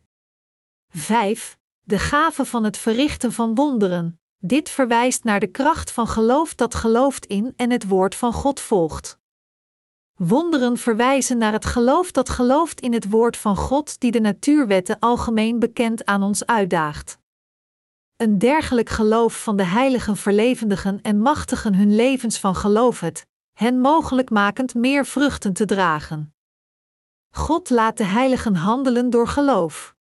5. 0.89 1.58
De 1.89 1.99
gave 1.99 2.45
van 2.45 2.63
het 2.63 2.77
verrichten 2.77 3.31
van 3.31 3.55
wonderen. 3.55 4.19
Dit 4.37 4.69
verwijst 4.69 5.23
naar 5.23 5.39
de 5.39 5.47
kracht 5.47 5.91
van 5.91 6.07
geloof 6.07 6.55
dat 6.55 6.75
gelooft 6.75 7.25
in 7.25 7.53
en 7.55 7.71
het 7.71 7.87
woord 7.87 8.15
van 8.15 8.33
God 8.33 8.59
volgt. 8.59 9.19
Wonderen 10.15 10.77
verwijzen 10.77 11.37
naar 11.37 11.51
het 11.51 11.65
geloof 11.65 12.11
dat 12.11 12.29
gelooft 12.29 12.79
in 12.79 12.93
het 12.93 13.09
woord 13.09 13.37
van 13.37 13.55
God 13.55 13.99
die 13.99 14.11
de 14.11 14.19
natuurwetten 14.19 14.99
algemeen 14.99 15.59
bekend 15.59 16.05
aan 16.05 16.23
ons 16.23 16.45
uitdaagt. 16.45 17.17
Een 18.17 18.37
dergelijk 18.37 18.89
geloof 18.89 19.43
van 19.43 19.57
de 19.57 19.65
heiligen 19.65 20.17
verlevendigen 20.17 21.01
en 21.01 21.19
machtigen 21.21 21.75
hun 21.75 21.95
levens 21.95 22.39
van 22.39 22.55
geloof 22.55 22.99
het, 22.99 23.25
hen 23.53 23.79
mogelijk 23.79 24.29
makend 24.29 24.73
meer 24.73 25.05
vruchten 25.05 25.53
te 25.53 25.65
dragen. 25.65 26.35
God 27.29 27.69
laat 27.69 27.97
de 27.97 28.05
heiligen 28.05 28.55
handelen 28.55 29.09
door 29.09 29.27
geloof. 29.27 29.95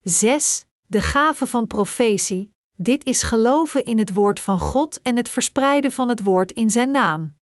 6. 0.00 0.66
De 0.86 1.00
gave 1.00 1.46
van 1.46 1.66
profetie. 1.66 2.52
Dit 2.76 3.04
is 3.04 3.22
geloven 3.22 3.84
in 3.84 3.98
het 3.98 4.14
woord 4.14 4.40
van 4.40 4.58
God 4.58 5.02
en 5.02 5.16
het 5.16 5.28
verspreiden 5.28 5.92
van 5.92 6.08
het 6.08 6.22
woord 6.22 6.52
in 6.52 6.70
zijn 6.70 6.90
naam. 6.90 7.36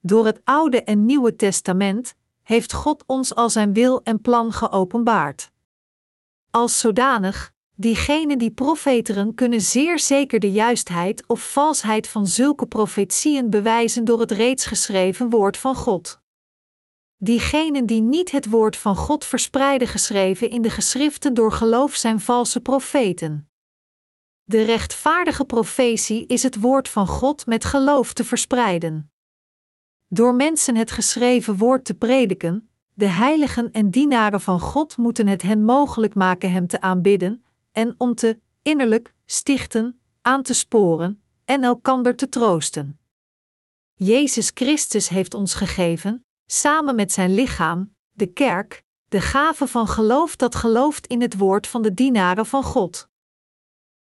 Door 0.00 0.26
het 0.26 0.40
Oude 0.44 0.82
en 0.82 1.04
Nieuwe 1.04 1.36
Testament 1.36 2.14
heeft 2.42 2.72
God 2.72 3.04
ons 3.06 3.34
al 3.34 3.50
zijn 3.50 3.72
wil 3.72 4.02
en 4.02 4.20
plan 4.20 4.52
geopenbaard. 4.52 5.50
Als 6.50 6.78
zodanig, 6.78 7.52
diegenen 7.74 8.38
die 8.38 8.50
profeteren 8.50 9.34
kunnen 9.34 9.60
zeer 9.60 9.98
zeker 9.98 10.40
de 10.40 10.52
juistheid 10.52 11.26
of 11.26 11.52
valsheid 11.52 12.08
van 12.08 12.26
zulke 12.26 12.66
profetieën 12.66 13.50
bewijzen 13.50 14.04
door 14.04 14.20
het 14.20 14.30
reeds 14.30 14.66
geschreven 14.66 15.30
woord 15.30 15.56
van 15.56 15.74
God. 15.74 16.19
Diegenen 17.22 17.86
die 17.86 18.00
niet 18.00 18.30
het 18.30 18.50
woord 18.50 18.76
van 18.76 18.96
God 18.96 19.24
verspreiden 19.24 19.88
geschreven 19.88 20.50
in 20.50 20.62
de 20.62 20.70
geschriften 20.70 21.34
door 21.34 21.52
geloof 21.52 21.94
zijn 21.94 22.20
valse 22.20 22.60
profeten. 22.60 23.50
De 24.44 24.62
rechtvaardige 24.62 25.44
profetie 25.44 26.26
is 26.26 26.42
het 26.42 26.60
woord 26.60 26.88
van 26.88 27.06
God 27.06 27.46
met 27.46 27.64
geloof 27.64 28.12
te 28.12 28.24
verspreiden. 28.24 29.10
Door 30.08 30.34
mensen 30.34 30.76
het 30.76 30.90
geschreven 30.90 31.56
woord 31.56 31.84
te 31.84 31.94
prediken, 31.94 32.70
de 32.94 33.06
heiligen 33.06 33.72
en 33.72 33.90
dienaren 33.90 34.40
van 34.40 34.60
God 34.60 34.96
moeten 34.96 35.26
het 35.26 35.42
hen 35.42 35.64
mogelijk 35.64 36.14
maken 36.14 36.52
Hem 36.52 36.66
te 36.66 36.80
aanbidden 36.80 37.44
en 37.72 37.94
om 37.98 38.14
te 38.14 38.40
innerlijk 38.62 39.14
stichten, 39.26 40.00
aan 40.22 40.42
te 40.42 40.54
sporen 40.54 41.22
en 41.44 41.64
elkander 41.64 42.16
te 42.16 42.28
troosten. 42.28 42.98
Jezus 43.94 44.50
Christus 44.54 45.08
heeft 45.08 45.34
ons 45.34 45.54
gegeven, 45.54 46.24
samen 46.52 46.94
met 46.94 47.12
zijn 47.12 47.34
lichaam, 47.34 47.94
de 48.10 48.26
kerk, 48.26 48.84
de 49.08 49.20
gave 49.20 49.66
van 49.66 49.88
geloof 49.88 50.36
dat 50.36 50.54
gelooft 50.54 51.06
in 51.06 51.20
het 51.20 51.36
woord 51.36 51.66
van 51.66 51.82
de 51.82 51.94
dienaren 51.94 52.46
van 52.46 52.62
God. 52.62 53.08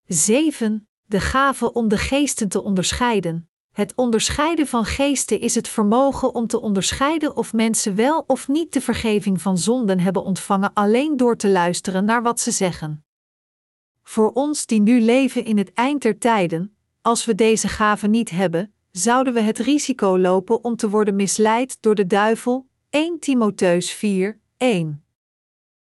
7. 0.05 0.87
De 1.03 1.19
gave 1.19 1.73
om 1.73 1.87
de 1.87 1.97
geesten 1.97 2.47
te 2.47 2.63
onderscheiden. 2.63 3.49
Het 3.71 3.93
onderscheiden 3.95 4.67
van 4.67 4.85
geesten 4.85 5.39
is 5.39 5.55
het 5.55 5.67
vermogen 5.67 6.33
om 6.33 6.47
te 6.47 6.61
onderscheiden 6.61 7.35
of 7.35 7.53
mensen 7.53 7.95
wel 7.95 8.23
of 8.27 8.47
niet 8.47 8.73
de 8.73 8.81
vergeving 8.81 9.41
van 9.41 9.57
zonden 9.57 9.99
hebben 9.99 10.23
ontvangen 10.23 10.73
alleen 10.73 11.17
door 11.17 11.37
te 11.37 11.49
luisteren 11.49 12.05
naar 12.05 12.21
wat 12.21 12.39
ze 12.39 12.51
zeggen. 12.51 13.05
Voor 14.03 14.31
ons 14.31 14.65
die 14.65 14.81
nu 14.81 15.01
leven 15.01 15.45
in 15.45 15.57
het 15.57 15.73
eind 15.73 16.01
der 16.01 16.17
tijden, 16.17 16.77
als 17.01 17.25
we 17.25 17.35
deze 17.35 17.67
gave 17.67 18.07
niet 18.07 18.29
hebben, 18.29 18.74
zouden 18.97 19.33
we 19.33 19.39
het 19.39 19.59
risico 19.59 20.17
lopen 20.17 20.63
om 20.63 20.75
te 20.75 20.89
worden 20.89 21.15
misleid 21.15 21.77
door 21.81 21.95
de 21.95 22.07
duivel. 22.07 22.67
1 22.89 23.19
Timotheus 23.19 23.91
4, 23.91 24.39
1. 24.57 25.05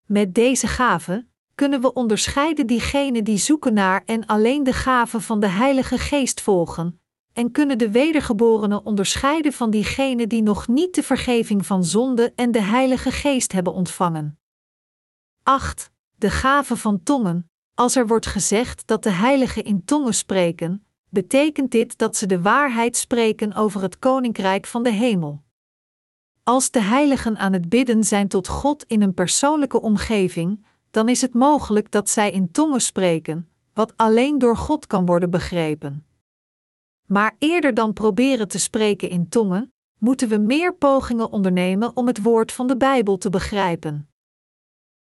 Met 0.05 0.35
deze 0.35 0.67
gave 0.67 1.27
kunnen 1.55 1.81
we 1.81 1.93
onderscheiden 1.93 2.67
diegenen 2.67 3.25
die 3.25 3.39
zoeken 3.39 3.75
naar 3.75 4.03
en 4.07 4.27
alleen 4.27 4.63
de 4.63 4.73
gave 4.73 5.21
van 5.21 5.41
de 5.41 5.47
Heilige 5.47 5.99
Geest 5.99 6.41
volgen, 6.41 7.01
en 7.33 7.51
kunnen 7.51 7.79
de 7.79 7.91
wedergeborenen 7.91 8.87
onderscheiden 8.87 9.53
van 9.53 9.71
diegenen 9.71 10.29
die 10.29 10.43
nog 10.43 10.69
niet 10.69 10.95
de 10.95 11.03
vergeving 11.03 11.67
van 11.67 11.85
zonde 11.85 12.33
en 12.35 12.51
de 12.51 12.63
Heilige 12.63 13.11
Geest 13.11 13.53
hebben 13.53 13.73
ontvangen. 13.73 14.39
8. 15.43 15.91
De 16.15 16.31
gave 16.31 16.77
van 16.77 17.03
tongen. 17.03 17.51
Als 17.75 17.97
er 17.97 18.07
wordt 18.07 18.27
gezegd 18.27 18.87
dat 18.87 19.03
de 19.03 19.11
heiligen 19.11 19.65
in 19.65 19.85
tongen 19.85 20.15
spreken, 20.15 20.87
betekent 21.09 21.71
dit 21.71 21.99
dat 21.99 22.17
ze 22.17 22.27
de 22.27 22.43
waarheid 22.43 22.97
spreken 22.97 23.55
over 23.55 23.83
het 23.83 23.99
koninkrijk 23.99 24.67
van 24.67 24.83
de 24.83 24.93
hemel. 24.93 25.43
Als 26.43 26.71
de 26.71 26.81
heiligen 26.81 27.37
aan 27.37 27.53
het 27.53 27.69
bidden 27.69 28.05
zijn 28.05 28.29
tot 28.29 28.49
God 28.49 28.85
in 28.87 29.03
een 29.03 29.15
persoonlijke 29.15 29.81
omgeving, 29.81 30.65
dan 30.91 31.09
is 31.09 31.21
het 31.21 31.35
mogelijk 31.35 31.91
dat 31.91 32.09
zij 32.09 32.31
in 32.31 32.51
tongen 32.51 32.81
spreken, 32.81 33.49
wat 33.75 33.93
alleen 33.97 34.39
door 34.39 34.57
God 34.57 34.87
kan 34.87 35.07
worden 35.07 35.31
begrepen. 35.31 36.07
Maar 37.07 37.37
eerder 37.39 37.75
dan 37.75 37.93
proberen 37.93 38.49
te 38.49 38.59
spreken 38.59 39.11
in 39.11 39.29
tongen, 39.29 39.73
moeten 39.99 40.29
we 40.29 40.37
meer 40.37 40.75
pogingen 40.75 41.31
ondernemen 41.31 41.97
om 41.97 42.07
het 42.07 42.23
woord 42.23 42.53
van 42.53 42.67
de 42.67 42.77
Bijbel 42.77 43.19
te 43.19 43.31
begrijpen. 43.31 44.09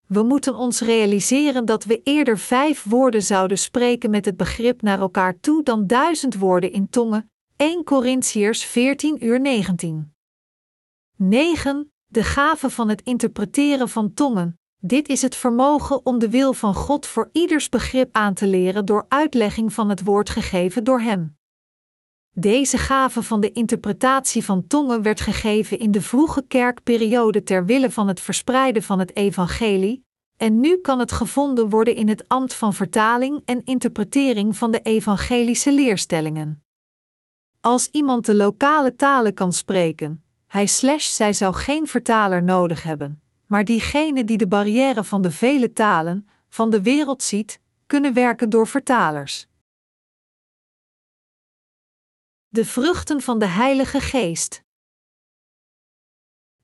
We 0.07 0.23
moeten 0.23 0.55
ons 0.55 0.81
realiseren 0.81 1.65
dat 1.65 1.85
we 1.85 2.01
eerder 2.03 2.39
vijf 2.39 2.85
woorden 2.85 3.23
zouden 3.23 3.59
spreken 3.59 4.11
met 4.11 4.25
het 4.25 4.37
begrip 4.37 4.83
naar 4.83 5.01
elkaar 5.01 5.41
toe 5.41 5.63
dan 5.63 5.87
duizend 5.87 6.35
woorden 6.35 6.73
in 6.73 6.89
tongen. 6.89 7.31
1 7.57 7.85
Corinthiërs 7.85 8.65
14 8.65 9.25
uur 9.25 9.41
19. 9.41 10.15
9. 11.17 11.93
De 12.07 12.23
gave 12.23 12.71
van 12.71 12.89
het 12.89 13.03
interpreteren 13.03 13.89
van 13.89 14.15
tongen. 14.15 14.59
Dit 14.81 15.09
is 15.09 15.23
het 15.23 15.35
vermogen 15.37 16.07
om 16.07 16.19
de 16.19 16.31
wil 16.31 16.53
van 16.53 16.75
God 16.75 17.07
voor 17.07 17.29
ieders 17.33 17.69
begrip 17.69 18.09
aan 18.13 18.35
te 18.35 18.47
leren 18.47 18.85
door 18.85 19.07
uitlegging 19.09 19.73
van 19.73 19.89
het 19.89 20.05
woord 20.05 20.31
gegeven 20.31 20.85
door 20.85 21.01
Hem. 21.01 21.37
Deze 22.39 22.79
gave 22.79 23.23
van 23.23 23.41
de 23.41 23.53
interpretatie 23.53 24.45
van 24.45 24.67
tongen 24.67 25.03
werd 25.03 25.21
gegeven 25.21 25.79
in 25.79 25.91
de 25.91 26.01
vroege 26.01 26.45
kerkperiode 26.49 27.43
ter 27.43 27.67
wille 27.67 27.91
van 27.91 28.09
het 28.09 28.21
verspreiden 28.21 28.83
van 28.83 28.99
het 28.99 29.17
evangelie, 29.17 30.05
en 30.37 30.61
nu 30.61 30.77
kan 30.77 30.99
het 30.99 31.13
gevonden 31.13 31.69
worden 31.69 31.95
in 31.95 32.09
het 32.09 32.29
ambt 32.29 32.55
van 32.55 32.75
vertaling 32.75 33.43
en 33.45 33.65
interpretering 33.65 34.57
van 34.57 34.71
de 34.71 34.81
evangelische 34.81 35.73
leerstellingen. 35.73 36.63
Als 37.61 37.89
iemand 37.91 38.27
de 38.27 38.35
lokale 38.35 38.97
talen 38.97 39.35
kan 39.35 39.53
spreken, 39.53 40.25
hij 40.47 40.67
slash 40.67 41.09
zij 41.09 41.33
zou 41.33 41.55
geen 41.55 41.87
vertaler 41.87 42.43
nodig 42.43 42.83
hebben, 42.83 43.23
maar 43.47 43.65
diegene 43.65 44.25
die 44.25 44.39
de 44.39 44.49
barrière 44.49 45.05
van 45.05 45.23
de 45.23 45.31
vele 45.31 45.73
talen 45.73 46.29
van 46.49 46.71
de 46.71 46.83
wereld 46.83 47.23
ziet, 47.23 47.61
kunnen 47.87 48.13
werken 48.13 48.51
door 48.51 48.67
vertalers. 48.67 49.49
De 52.57 52.65
vruchten 52.65 53.21
van 53.21 53.39
de 53.39 53.47
Heilige 53.47 54.01
Geest. 54.01 54.63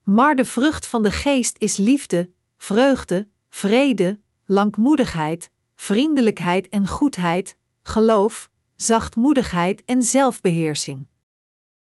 Maar 0.03 0.35
de 0.37 0.45
vrucht 0.45 0.87
van 0.87 1.03
de 1.03 1.11
Geest 1.11 1.57
is 1.59 1.77
liefde, 1.77 2.31
vreugde, 2.57 3.29
vrede, 3.49 4.21
langmoedigheid, 4.45 5.51
vriendelijkheid 5.75 6.69
en 6.69 6.89
goedheid, 6.89 7.57
geloof, 7.83 8.51
zachtmoedigheid 8.77 9.85
en 9.85 10.03
zelfbeheersing. 10.03 11.07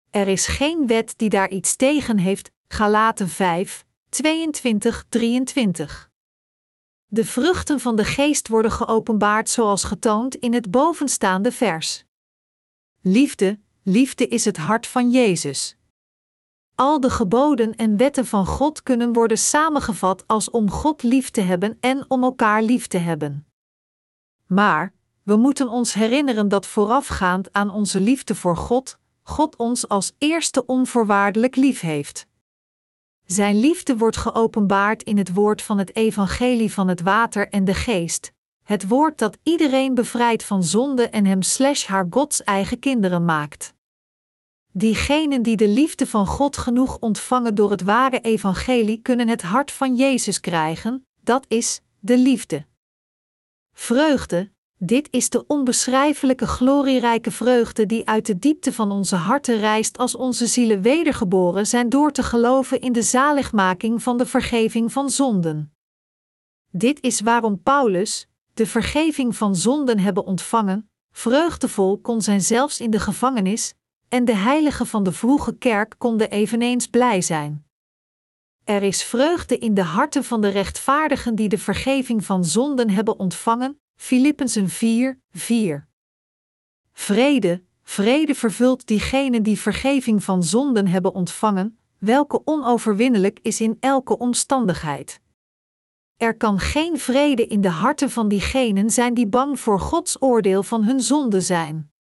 Er 0.10 0.28
is 0.28 0.48
geen 0.48 0.88
wet 0.88 1.14
die 1.18 1.30
daar 1.30 1.50
iets 1.50 1.76
tegen 1.76 2.18
heeft. 2.18 2.52
Galaten 2.68 3.30
5, 3.30 3.86
22, 4.10 5.06
23. 5.10 6.12
De 7.06 7.26
vruchten 7.26 7.80
van 7.80 7.96
de 7.96 8.06
geest 8.06 8.48
worden 8.48 8.72
geopenbaard 8.72 9.50
zoals 9.50 9.84
getoond 9.84 10.36
in 10.36 10.54
het 10.54 10.72
bovenstaande 10.72 11.52
vers. 11.52 12.06
Liefde, 13.02 13.64
liefde 13.88 14.28
is 14.28 14.46
het 14.46 14.58
hart 14.58 14.88
van 14.88 15.12
Jezus. 15.12 15.78
Al 16.76 17.00
de 17.00 17.10
geboden 17.10 17.76
en 17.76 17.98
wetten 17.98 18.26
van 18.26 18.46
God 18.46 18.84
kunnen 18.84 19.14
worden 19.14 19.38
samengevat 19.38 20.28
als 20.28 20.50
om 20.50 20.72
God 20.72 21.04
lief 21.04 21.30
te 21.30 21.42
hebben 21.42 21.78
en 21.80 22.06
om 22.08 22.24
elkaar 22.24 22.62
lief 22.64 22.88
te 22.88 22.98
hebben. 22.98 23.48
Maar, 24.46 24.94
we 25.24 25.36
moeten 25.36 25.70
ons 25.70 25.94
herinneren 25.94 26.48
dat 26.48 26.66
voorafgaand 26.66 27.54
aan 27.54 27.70
onze 27.70 28.00
liefde 28.00 28.36
voor 28.36 28.58
God, 28.58 28.98
God 29.22 29.56
ons 29.56 29.88
als 29.88 30.14
eerste 30.18 30.66
onvoorwaardelijk 30.66 31.56
lief 31.56 31.80
heeft. 31.80 32.28
Zijn 33.26 33.60
liefde 33.60 33.98
wordt 33.98 34.18
geopenbaard 34.18 35.04
in 35.04 35.18
het 35.18 35.34
woord 35.34 35.62
van 35.62 35.78
het 35.78 35.96
evangelie 35.96 36.74
van 36.74 36.88
het 36.88 37.02
water 37.02 37.50
en 37.50 37.66
de 37.66 37.74
geest, 37.74 38.32
het 38.64 38.88
woord 38.88 39.18
dat 39.18 39.38
iedereen 39.44 39.94
bevrijdt 39.94 40.44
van 40.44 40.64
zonde 40.64 41.10
en 41.10 41.26
hem 41.26 41.42
slash 41.42 41.86
haar 41.86 42.08
Gods 42.10 42.44
eigen 42.44 42.80
kinderen 42.80 43.26
maakt. 43.26 43.75
Diegenen 44.78 45.42
die 45.42 45.56
de 45.56 45.68
liefde 45.68 46.08
van 46.08 46.28
God 46.28 46.58
genoeg 46.58 46.98
ontvangen 47.00 47.56
door 47.56 47.72
het 47.72 47.82
ware 47.82 48.20
evangelie 48.20 49.02
kunnen 49.02 49.28
het 49.28 49.42
hart 49.42 49.72
van 49.72 49.96
Jezus 49.96 50.40
krijgen, 50.40 51.08
dat 51.22 51.46
is, 51.48 51.82
de 52.00 52.18
liefde. 52.18 52.66
Vreugde, 53.74 54.52
dit 54.78 55.08
is 55.12 55.30
de 55.30 55.48
onbeschrijfelijke 55.48 56.48
glorierijke 56.48 57.32
vreugde 57.32 57.86
die 57.86 58.08
uit 58.08 58.26
de 58.26 58.40
diepte 58.40 58.74
van 58.74 58.92
onze 58.92 59.16
harten 59.16 59.60
reist 59.60 59.98
als 59.98 60.16
onze 60.16 60.48
zielen 60.48 60.82
wedergeboren 60.82 61.68
zijn 61.68 61.90
door 61.90 62.12
te 62.12 62.24
geloven 62.24 62.82
in 62.82 62.94
de 62.94 63.04
zaligmaking 63.04 64.04
van 64.04 64.18
de 64.18 64.26
vergeving 64.26 64.92
van 64.92 65.10
zonden. 65.10 65.74
Dit 66.72 67.02
is 67.02 67.22
waarom 67.22 67.62
Paulus, 67.62 68.28
de 68.54 68.66
vergeving 68.66 69.36
van 69.36 69.56
zonden 69.56 70.00
hebben 70.00 70.26
ontvangen, 70.26 70.90
vreugdevol 71.12 71.98
kon 71.98 72.22
zijn 72.22 72.42
zelfs 72.42 72.80
in 72.80 72.92
de 72.92 73.00
gevangenis, 73.00 73.74
en 74.10 74.26
de 74.26 74.36
heiligen 74.36 74.88
van 74.88 75.04
de 75.04 75.12
vroege 75.12 75.58
kerk 75.58 75.96
konden 75.98 76.30
eveneens 76.30 76.88
blij 76.88 77.22
zijn. 77.22 77.66
Er 78.64 78.84
is 78.84 79.04
vreugde 79.04 79.58
in 79.58 79.74
de 79.74 79.84
harten 79.84 80.24
van 80.24 80.42
de 80.42 80.48
rechtvaardigen 80.48 81.36
die 81.36 81.50
de 81.50 81.58
vergeving 81.58 82.26
van 82.26 82.46
zonden 82.46 82.90
hebben 82.90 83.20
ontvangen, 83.20 83.80
Filippenzen 83.96 84.70
4, 84.70 85.20
4. 85.32 85.88
Vrede, 86.92 87.64
vrede 87.84 88.36
vervult 88.36 88.88
diegenen 88.88 89.44
die 89.44 89.60
vergeving 89.60 90.24
van 90.24 90.44
zonden 90.44 90.88
hebben 90.88 91.14
ontvangen, 91.14 91.80
welke 91.98 92.42
onoverwinnelijk 92.46 93.40
is 93.42 93.62
in 93.62 93.78
elke 93.80 94.18
omstandigheid. 94.18 95.22
Er 96.18 96.38
kan 96.38 96.60
geen 96.60 97.00
vrede 97.00 97.48
in 97.48 97.62
de 97.62 97.70
harten 97.70 98.10
van 98.10 98.28
diegenen 98.28 98.90
zijn 98.90 99.14
die 99.14 99.28
bang 99.28 99.60
voor 99.60 99.80
Gods 99.80 100.22
oordeel 100.22 100.64
van 100.64 100.84
hun 100.84 101.02
zonde 101.02 101.42
zijn. 101.42 101.92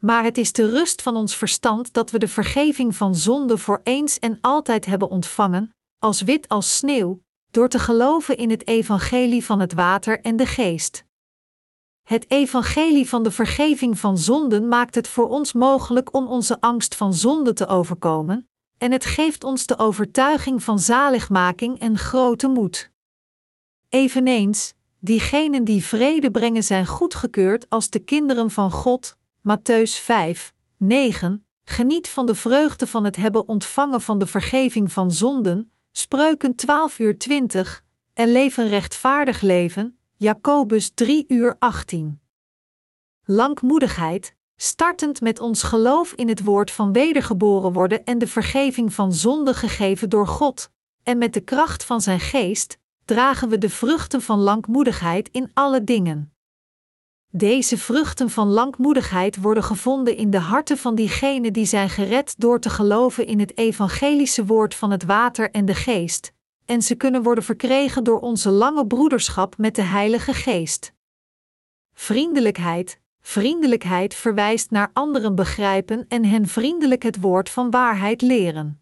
Maar 0.00 0.24
het 0.24 0.38
is 0.38 0.52
de 0.52 0.70
rust 0.70 1.02
van 1.02 1.16
ons 1.16 1.36
verstand 1.36 1.92
dat 1.92 2.10
we 2.10 2.18
de 2.18 2.28
vergeving 2.28 2.96
van 2.96 3.14
zonde 3.14 3.58
voor 3.58 3.80
eens 3.84 4.18
en 4.18 4.38
altijd 4.40 4.86
hebben 4.86 5.10
ontvangen, 5.10 5.74
als 5.98 6.20
wit 6.22 6.48
als 6.48 6.76
sneeuw, 6.76 7.20
door 7.50 7.68
te 7.68 7.78
geloven 7.78 8.36
in 8.36 8.50
het 8.50 8.66
evangelie 8.66 9.44
van 9.44 9.60
het 9.60 9.72
water 9.72 10.20
en 10.20 10.36
de 10.36 10.46
geest. 10.46 11.04
Het 12.02 12.30
evangelie 12.30 13.08
van 13.08 13.22
de 13.22 13.30
vergeving 13.30 13.98
van 13.98 14.18
zonden 14.18 14.68
maakt 14.68 14.94
het 14.94 15.08
voor 15.08 15.28
ons 15.28 15.52
mogelijk 15.52 16.14
om 16.14 16.26
onze 16.26 16.60
angst 16.60 16.94
van 16.94 17.14
zonde 17.14 17.52
te 17.52 17.66
overkomen, 17.66 18.48
en 18.78 18.92
het 18.92 19.04
geeft 19.04 19.44
ons 19.44 19.66
de 19.66 19.78
overtuiging 19.78 20.62
van 20.62 20.78
zaligmaking 20.78 21.78
en 21.78 21.98
grote 21.98 22.48
moed. 22.48 22.90
Eveneens, 23.88 24.74
diegenen 25.00 25.64
die 25.64 25.84
vrede 25.84 26.30
brengen 26.30 26.64
zijn 26.64 26.86
goedgekeurd 26.86 27.68
als 27.68 27.90
de 27.90 27.98
kinderen 27.98 28.50
van 28.50 28.70
God, 28.70 29.16
Matthäus 29.48 29.98
5, 29.98 30.52
9, 30.76 31.46
geniet 31.64 32.08
van 32.08 32.26
de 32.26 32.34
vreugde 32.34 32.86
van 32.86 33.04
het 33.04 33.16
hebben 33.16 33.48
ontvangen 33.48 34.00
van 34.00 34.18
de 34.18 34.26
vergeving 34.26 34.92
van 34.92 35.12
zonden, 35.12 35.72
Spreuken 35.92 36.54
12 36.54 36.98
uur 36.98 37.18
20, 37.18 37.84
en 38.14 38.32
leven 38.32 38.68
rechtvaardig 38.68 39.40
leven, 39.40 39.98
Jacobus 40.16 40.90
3 40.94 41.24
uur 41.28 41.56
18. 41.58 42.20
Langmoedigheid, 43.24 44.34
startend 44.56 45.20
met 45.20 45.40
ons 45.40 45.62
geloof 45.62 46.12
in 46.12 46.28
het 46.28 46.44
woord 46.44 46.70
van 46.70 46.92
wedergeboren 46.92 47.72
worden 47.72 48.04
en 48.04 48.18
de 48.18 48.26
vergeving 48.26 48.94
van 48.94 49.12
zonde 49.12 49.54
gegeven 49.54 50.08
door 50.08 50.26
God, 50.26 50.70
en 51.02 51.18
met 51.18 51.34
de 51.34 51.40
kracht 51.40 51.84
van 51.84 52.00
zijn 52.00 52.20
geest, 52.20 52.78
dragen 53.04 53.48
we 53.48 53.58
de 53.58 53.70
vruchten 53.70 54.22
van 54.22 54.38
langmoedigheid 54.38 55.28
in 55.28 55.50
alle 55.54 55.84
dingen. 55.84 56.35
Deze 57.32 57.78
vruchten 57.78 58.30
van 58.30 58.48
langmoedigheid 58.48 59.36
worden 59.36 59.62
gevonden 59.62 60.16
in 60.16 60.30
de 60.30 60.38
harten 60.38 60.78
van 60.78 60.94
diegenen 60.94 61.52
die 61.52 61.64
zijn 61.64 61.90
gered 61.90 62.34
door 62.38 62.60
te 62.60 62.70
geloven 62.70 63.26
in 63.26 63.40
het 63.40 63.58
evangelische 63.58 64.46
woord 64.46 64.74
van 64.74 64.90
het 64.90 65.04
water 65.04 65.50
en 65.50 65.64
de 65.64 65.74
geest, 65.74 66.32
en 66.64 66.82
ze 66.82 66.94
kunnen 66.94 67.22
worden 67.22 67.44
verkregen 67.44 68.04
door 68.04 68.20
onze 68.20 68.50
lange 68.50 68.86
broederschap 68.86 69.58
met 69.58 69.74
de 69.74 69.82
Heilige 69.82 70.32
Geest. 70.32 70.92
Vriendelijkheid, 71.92 73.00
vriendelijkheid 73.20 74.14
verwijst 74.14 74.70
naar 74.70 74.90
anderen 74.92 75.34
begrijpen 75.34 76.04
en 76.08 76.24
hen 76.24 76.46
vriendelijk 76.46 77.02
het 77.02 77.20
woord 77.20 77.50
van 77.50 77.70
waarheid 77.70 78.22
leren. 78.22 78.80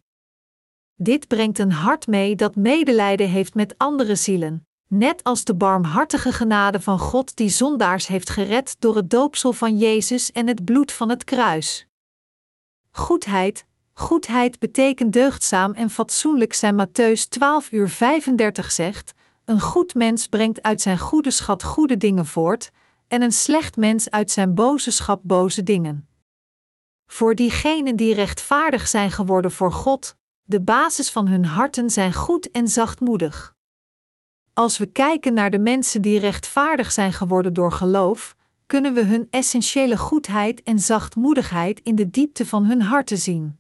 Dit 0.95 1.29
brengt 1.29 1.59
een 1.59 1.73
hart 1.73 2.07
mee 2.07 2.37
dat 2.37 2.57
medelijden 2.57 3.29
heeft 3.29 3.55
met 3.55 3.75
andere 3.79 4.15
zielen, 4.15 4.67
net 4.99 5.25
als 5.25 5.45
de 5.45 5.55
barmhartige 5.55 6.33
genade 6.33 6.81
van 6.81 6.99
God 6.99 7.37
die 7.37 7.49
zondaars 7.49 8.07
heeft 8.07 8.31
gered 8.31 8.77
door 8.79 8.97
het 8.97 9.11
doopsel 9.11 9.53
van 9.53 9.79
Jezus 9.79 10.33
en 10.33 10.47
het 10.47 10.65
bloed 10.65 10.93
van 10.93 11.09
het 11.09 11.25
kruis. 11.25 11.87
Goedheid, 12.91 13.67
goedheid 13.93 14.59
betekent 14.59 15.13
deugdzaam 15.13 15.73
en 15.73 15.91
fatsoenlijk 15.91 16.53
zijn 16.53 16.87
Matthäus 16.87 17.29
12 17.29 17.73
uur 17.73 17.89
35 17.89 18.73
zegt, 18.73 19.13
een 19.45 19.61
goed 19.61 19.95
mens 19.95 20.27
brengt 20.27 20.63
uit 20.63 20.81
zijn 20.81 20.99
goede 20.99 21.31
schat 21.31 21.63
goede 21.63 21.97
dingen 21.97 22.27
voort, 22.27 22.71
en 23.09 23.23
een 23.23 23.33
slecht 23.33 23.77
mens 23.77 24.11
uit 24.11 24.31
zijn 24.31 24.55
boze 24.55 24.91
schat 24.91 25.23
boze 25.23 25.63
dingen. 25.63 26.09
Voor 27.07 27.35
diegenen 27.35 27.97
die 27.97 28.15
rechtvaardig 28.15 28.89
zijn 28.89 29.11
geworden 29.11 29.51
voor 29.51 29.73
God, 29.73 30.17
de 30.43 30.61
basis 30.61 31.11
van 31.11 31.29
hun 31.29 31.45
harten 31.45 31.91
zijn 31.91 32.13
goed 32.13 32.51
en 32.51 32.69
zachtmoedig. 32.69 33.54
Als 34.55 34.79
we 34.79 34.87
kijken 34.87 35.35
naar 35.35 35.51
de 35.51 35.59
mensen 35.59 36.03
die 36.03 36.19
rechtvaardig 36.19 36.93
zijn 36.93 37.13
geworden 37.13 37.53
door 37.53 37.73
geloof, 37.73 38.37
kunnen 38.67 38.95
we 38.95 39.05
hun 39.05 39.27
essentiële 39.31 39.97
goedheid 39.97 40.63
en 40.63 40.79
zachtmoedigheid 40.79 41.81
in 41.81 41.95
de 41.95 42.11
diepte 42.11 42.47
van 42.47 42.65
hun 42.65 42.83
harten 42.83 43.19
zien. 43.19 43.59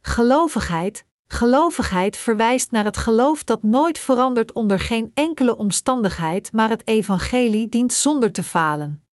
Gelovigheid, 0.00 1.06
gelovigheid 1.26 2.16
verwijst 2.16 2.70
naar 2.70 2.84
het 2.84 2.96
geloof 2.96 3.44
dat 3.44 3.62
nooit 3.62 3.98
verandert 3.98 4.52
onder 4.52 4.80
geen 4.80 5.10
enkele 5.14 5.56
omstandigheid, 5.56 6.52
maar 6.52 6.68
het 6.68 6.86
evangelie 6.86 7.68
dient 7.68 7.92
zonder 7.92 8.32
te 8.32 8.42
falen. 8.42 9.04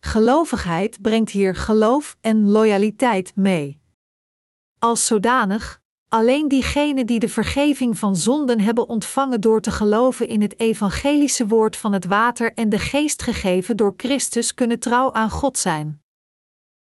Gelovigheid 0.00 1.02
brengt 1.02 1.30
hier 1.30 1.54
geloof 1.54 2.16
en 2.20 2.50
loyaliteit 2.50 3.36
mee. 3.36 3.80
Als 4.78 5.06
zodanig, 5.06 5.82
alleen 6.14 6.48
diegenen 6.48 7.06
die 7.06 7.18
de 7.18 7.28
vergeving 7.28 7.98
van 7.98 8.16
zonden 8.16 8.60
hebben 8.60 8.88
ontvangen 8.88 9.40
door 9.40 9.60
te 9.60 9.70
geloven 9.70 10.28
in 10.28 10.42
het 10.42 10.60
evangelische 10.60 11.46
woord 11.46 11.76
van 11.76 11.92
het 11.92 12.04
water 12.04 12.52
en 12.52 12.68
de 12.68 12.78
geest 12.78 13.22
gegeven 13.22 13.76
door 13.76 13.94
Christus 13.96 14.54
kunnen 14.54 14.78
trouw 14.78 15.12
aan 15.12 15.30
God 15.30 15.58
zijn. 15.58 16.02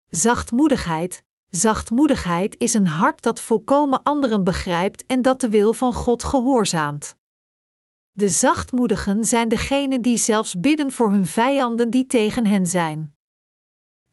Zachtmoedigheid, 0.09 1.23
zachtmoedigheid 1.49 2.56
is 2.57 2.73
een 2.73 2.88
hart 2.88 3.22
dat 3.22 3.39
volkomen 3.39 4.03
anderen 4.03 4.43
begrijpt 4.43 5.06
en 5.06 5.22
dat 5.22 5.41
de 5.41 5.49
wil 5.49 5.73
van 5.73 5.93
God 5.93 6.23
gehoorzaamt. 6.23 7.15
De 8.11 8.30
zachtmoedigen 8.30 9.25
zijn 9.25 9.49
degenen 9.49 10.01
die 10.01 10.17
zelfs 10.17 10.59
bidden 10.59 10.91
voor 10.91 11.11
hun 11.11 11.25
vijanden 11.25 11.89
die 11.89 12.06
tegen 12.06 12.45
hen 12.45 12.67
zijn. 12.67 13.15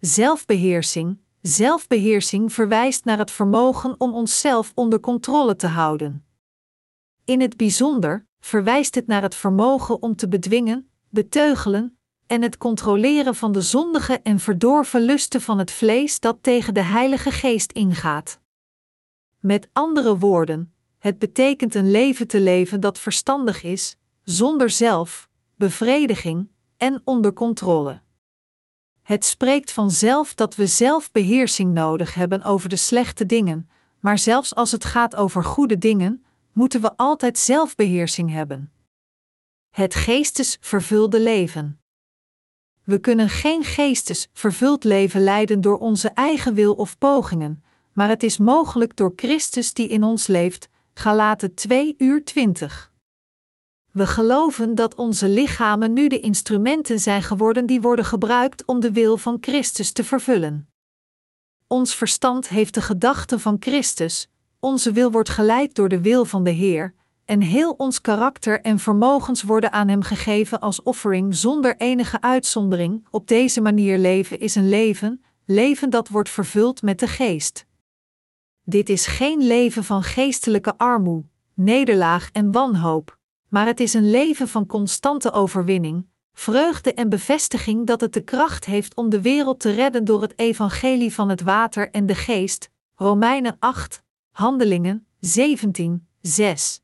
Zelfbeheersing, 0.01 1.19
Zelfbeheersing 1.47 2.53
verwijst 2.53 3.05
naar 3.05 3.19
het 3.19 3.31
vermogen 3.31 3.95
om 3.99 4.15
onszelf 4.15 4.73
onder 4.75 5.01
controle 5.01 5.57
te 5.57 5.67
houden. 5.67 6.27
In 7.25 7.41
het 7.41 7.57
bijzonder 7.57 8.27
verwijst 8.41 8.95
het 8.95 9.07
naar 9.07 9.23
het 9.23 9.35
vermogen 9.35 10.03
om 10.03 10.17
te 10.17 10.29
bedwingen, 10.29 10.91
beteugelen 11.09 11.99
en 12.27 12.43
het 12.43 12.57
controleren 12.57 13.35
van 13.35 13.53
de 13.53 13.61
zondige 13.61 14.21
en 14.23 14.39
verdorven 14.39 15.01
lusten 15.01 15.41
van 15.41 15.59
het 15.59 15.71
vlees 15.71 16.21
dat 16.21 16.39
tegen 16.41 16.75
de 16.75 16.83
Heilige 16.83 17.31
Geest 17.31 17.73
ingaat. 17.73 18.41
Met 19.41 19.69
andere 19.73 20.19
woorden, 20.19 20.75
het 20.99 21.19
betekent 21.19 21.75
een 21.75 21.91
leven 21.91 22.27
te 22.27 22.41
leven 22.41 22.81
dat 22.81 22.99
verstandig 22.99 23.63
is, 23.63 23.97
zonder 24.23 24.71
zelf, 24.71 25.29
bevrediging 25.57 26.49
en 26.77 27.01
onder 27.05 27.33
controle. 27.33 28.05
Het 29.07 29.25
spreekt 29.25 29.73
vanzelf 29.73 30.35
dat 30.35 30.55
we 30.55 30.67
zelfbeheersing 30.67 31.75
nodig 31.75 32.15
hebben 32.15 32.43
over 32.43 32.69
de 32.69 32.77
slechte 32.77 33.27
dingen, 33.27 33.71
maar 34.01 34.19
zelfs 34.19 34.55
als 34.55 34.73
het 34.73 34.85
gaat 34.85 35.17
over 35.17 35.45
goede 35.45 35.79
dingen, 35.79 36.25
moeten 36.53 36.81
we 36.81 36.97
altijd 36.97 37.39
zelfbeheersing 37.39 38.31
hebben. 38.31 38.73
Het 39.71 39.95
geestes 39.95 40.57
vervulde 40.61 41.21
leven. 41.21 41.81
We 42.85 42.99
kunnen 42.99 43.29
geen 43.29 43.65
geestes 43.65 44.29
vervuld 44.33 44.85
leven 44.85 45.21
leiden 45.21 45.61
door 45.61 45.79
onze 45.79 46.09
eigen 46.09 46.55
wil 46.55 46.75
of 46.75 46.99
pogingen, 46.99 47.65
maar 47.93 48.09
het 48.09 48.23
is 48.23 48.39
mogelijk 48.39 48.97
door 48.97 49.13
Christus 49.17 49.73
die 49.73 49.89
in 49.89 50.03
ons 50.03 50.27
leeft. 50.27 50.69
Galaten 50.95 51.55
2 51.55 51.95
uur 51.99 52.25
20. 52.25 52.93
We 53.97 54.07
geloven 54.07 54.75
dat 54.75 54.95
onze 54.95 55.29
lichamen 55.29 55.93
nu 55.93 56.09
de 56.09 56.21
instrumenten 56.21 56.99
zijn 56.99 57.23
geworden 57.23 57.67
die 57.67 57.81
worden 57.81 58.05
gebruikt 58.05 58.65
om 58.65 58.81
de 58.81 58.93
wil 58.93 59.17
van 59.17 59.39
Christus 59.41 59.93
te 59.93 60.05
vervullen. 60.05 60.69
Ons 61.67 61.95
verstand 61.95 62.49
heeft 62.49 62.75
de 62.75 62.81
gedachten 62.81 63.41
van 63.41 63.57
Christus, 63.61 64.29
onze 64.61 64.93
wil 64.93 65.11
wordt 65.11 65.29
geleid 65.29 65.75
door 65.75 65.89
de 65.89 66.01
wil 66.01 66.25
van 66.25 66.45
de 66.45 66.51
Heer, 66.51 66.95
en 67.25 67.41
heel 67.41 67.73
ons 67.73 68.01
karakter 68.01 68.61
en 68.61 68.79
vermogens 68.79 69.43
worden 69.43 69.73
aan 69.73 69.89
Hem 69.89 70.03
gegeven 70.03 70.61
als 70.61 70.83
offering 70.83 71.35
zonder 71.35 71.77
enige 71.77 72.21
uitzondering. 72.21 73.07
Op 73.11 73.29
deze 73.29 73.61
manier 73.61 73.99
leven 73.99 74.41
is 74.41 74.55
een 74.55 74.69
leven, 74.69 75.25
leven 75.45 75.91
dat 75.91 76.09
wordt 76.09 76.31
vervuld 76.31 76.83
met 76.83 76.99
de 76.99 77.09
Geest. 77.09 77.67
Dit 78.63 78.89
is 78.89 79.07
geen 79.07 79.47
leven 79.47 79.85
van 79.85 80.03
geestelijke 80.03 80.79
armoede, 80.79 81.29
nederlaag 81.55 82.31
en 82.33 82.53
wanhoop, 82.53 83.16
maar 83.49 83.67
het 83.67 83.81
is 83.81 83.95
een 83.95 84.11
leven 84.11 84.49
van 84.49 84.67
constante 84.67 85.33
overwinning, 85.33 86.07
vreugde 86.33 86.95
en 86.95 87.09
bevestiging 87.09 87.87
dat 87.87 88.01
het 88.01 88.13
de 88.13 88.25
kracht 88.25 88.65
heeft 88.65 88.95
om 88.95 89.09
de 89.09 89.21
wereld 89.21 89.61
te 89.61 89.71
redden 89.71 90.05
door 90.05 90.23
het 90.23 90.39
evangelie 90.39 91.15
van 91.15 91.29
het 91.29 91.41
water 91.41 91.91
en 91.91 92.07
de 92.07 92.15
geest. 92.15 92.71
Romeinen 92.95 93.57
8, 93.59 94.03
Handelingen 94.31 95.07
17, 95.21 96.09
6. 96.21 96.81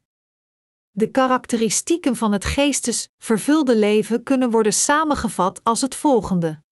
De 0.91 1.11
karakteristieken 1.11 2.17
van 2.17 2.33
het 2.33 2.45
geestes 2.45 3.09
vervulde 3.19 3.77
leven 3.77 4.23
kunnen 4.23 4.51
worden 4.51 4.73
samengevat 4.73 5.61
als 5.65 5.81
het 5.81 5.95
volgende. 5.95 6.63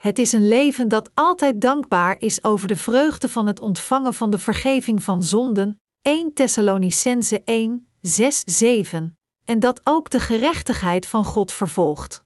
Het 0.00 0.18
is 0.18 0.32
een 0.32 0.48
leven 0.48 0.88
dat 0.88 1.10
altijd 1.14 1.60
dankbaar 1.60 2.16
is 2.18 2.44
over 2.44 2.68
de 2.68 2.76
vreugde 2.76 3.28
van 3.28 3.46
het 3.46 3.60
ontvangen 3.60 4.14
van 4.14 4.30
de 4.30 4.38
vergeving 4.38 5.02
van 5.02 5.22
zonden, 5.22 5.80
1 6.02 6.32
Thessalonicense 6.32 7.42
1, 7.44 7.88
6, 8.06 8.42
7, 8.46 9.18
en 9.44 9.60
dat 9.60 9.80
ook 9.84 10.10
de 10.10 10.20
gerechtigheid 10.20 11.06
van 11.06 11.24
God 11.24 11.52
vervolgt. 11.52 12.24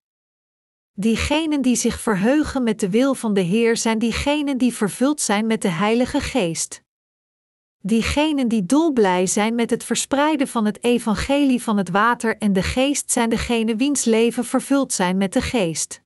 Diegenen 0.92 1.62
die 1.62 1.76
zich 1.76 2.00
verheugen 2.00 2.62
met 2.62 2.80
de 2.80 2.90
wil 2.90 3.14
van 3.14 3.34
de 3.34 3.40
Heer 3.40 3.76
zijn 3.76 3.98
diegenen 3.98 4.58
die 4.58 4.74
vervuld 4.74 5.20
zijn 5.20 5.46
met 5.46 5.62
de 5.62 5.68
Heilige 5.68 6.20
Geest. 6.20 6.82
Diegenen 7.82 8.48
die 8.48 8.66
dolblij 8.66 9.26
zijn 9.26 9.54
met 9.54 9.70
het 9.70 9.84
verspreiden 9.84 10.48
van 10.48 10.64
het 10.64 10.84
evangelie 10.84 11.62
van 11.62 11.76
het 11.76 11.88
water 11.88 12.36
en 12.38 12.52
de 12.52 12.62
geest 12.62 13.10
zijn 13.10 13.30
degenen 13.30 13.76
wiens 13.76 14.04
leven 14.04 14.44
vervuld 14.44 14.92
zijn 14.92 15.16
met 15.16 15.32
de 15.32 15.42
geest. 15.42 16.02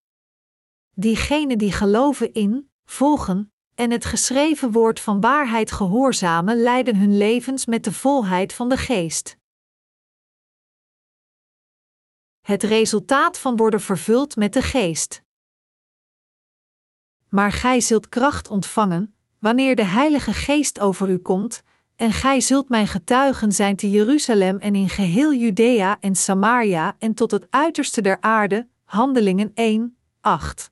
Diegenen 0.95 1.59
die 1.59 1.73
geloven 1.73 2.33
in, 2.33 2.71
volgen 2.85 3.53
en 3.75 3.91
het 3.91 4.05
geschreven 4.05 4.73
woord 4.73 5.01
van 5.01 5.21
waarheid 5.21 5.73
gehoorzamen 5.73 6.63
leiden 6.63 6.97
hun 6.97 7.17
levens 7.17 7.67
met 7.67 7.85
de 7.85 7.93
volheid 7.93 8.53
van 8.53 8.69
de 8.69 8.77
geest. 8.77 9.41
Het 12.43 12.63
resultaat 12.63 13.39
van 13.39 13.57
worden 13.57 13.81
vervuld 13.81 14.37
met 14.37 14.53
de 14.53 14.63
geest. 14.63 15.23
Maar 17.29 17.53
gij 17.53 17.81
zult 17.81 18.09
kracht 18.09 18.49
ontvangen, 18.49 19.15
wanneer 19.39 19.77
de 19.77 19.85
Heilige 19.85 20.33
Geest 20.33 20.81
over 20.81 21.09
u 21.09 21.19
komt, 21.19 21.63
en 21.97 22.13
gij 22.13 22.41
zult 22.41 22.69
mijn 22.69 22.87
getuigen 22.87 23.53
zijn 23.53 23.77
te 23.77 23.91
Jeruzalem 23.91 24.59
en 24.59 24.75
in 24.75 24.89
geheel 24.89 25.35
Judea 25.35 25.97
en 26.01 26.15
Samaria 26.15 26.97
en 26.99 27.15
tot 27.15 27.31
het 27.31 27.47
uiterste 27.51 28.01
der 28.01 28.21
aarde. 28.21 28.69
Handelingen 28.85 29.51
1, 29.55 29.97
8. 30.21 30.71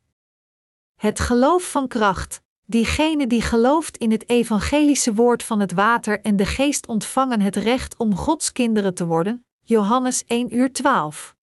Het 0.97 1.21
geloof 1.21 1.71
van 1.71 1.89
kracht. 1.89 2.43
Diegene 2.67 3.27
die 3.27 3.43
gelooft 3.43 3.97
in 3.97 4.11
het 4.11 4.29
evangelische 4.29 5.15
woord 5.15 5.43
van 5.43 5.61
het 5.61 5.73
water 5.73 6.21
en 6.21 6.37
de 6.37 6.47
geest 6.47 6.87
ontvangen 6.87 7.41
het 7.41 7.57
recht 7.57 7.97
om 7.97 8.17
Gods 8.17 8.53
kinderen 8.53 8.95
te 8.95 9.07
worden. 9.07 9.45
Johannes 9.63 10.25
1 10.25 10.57
uur 10.57 10.73
12. 10.73 11.39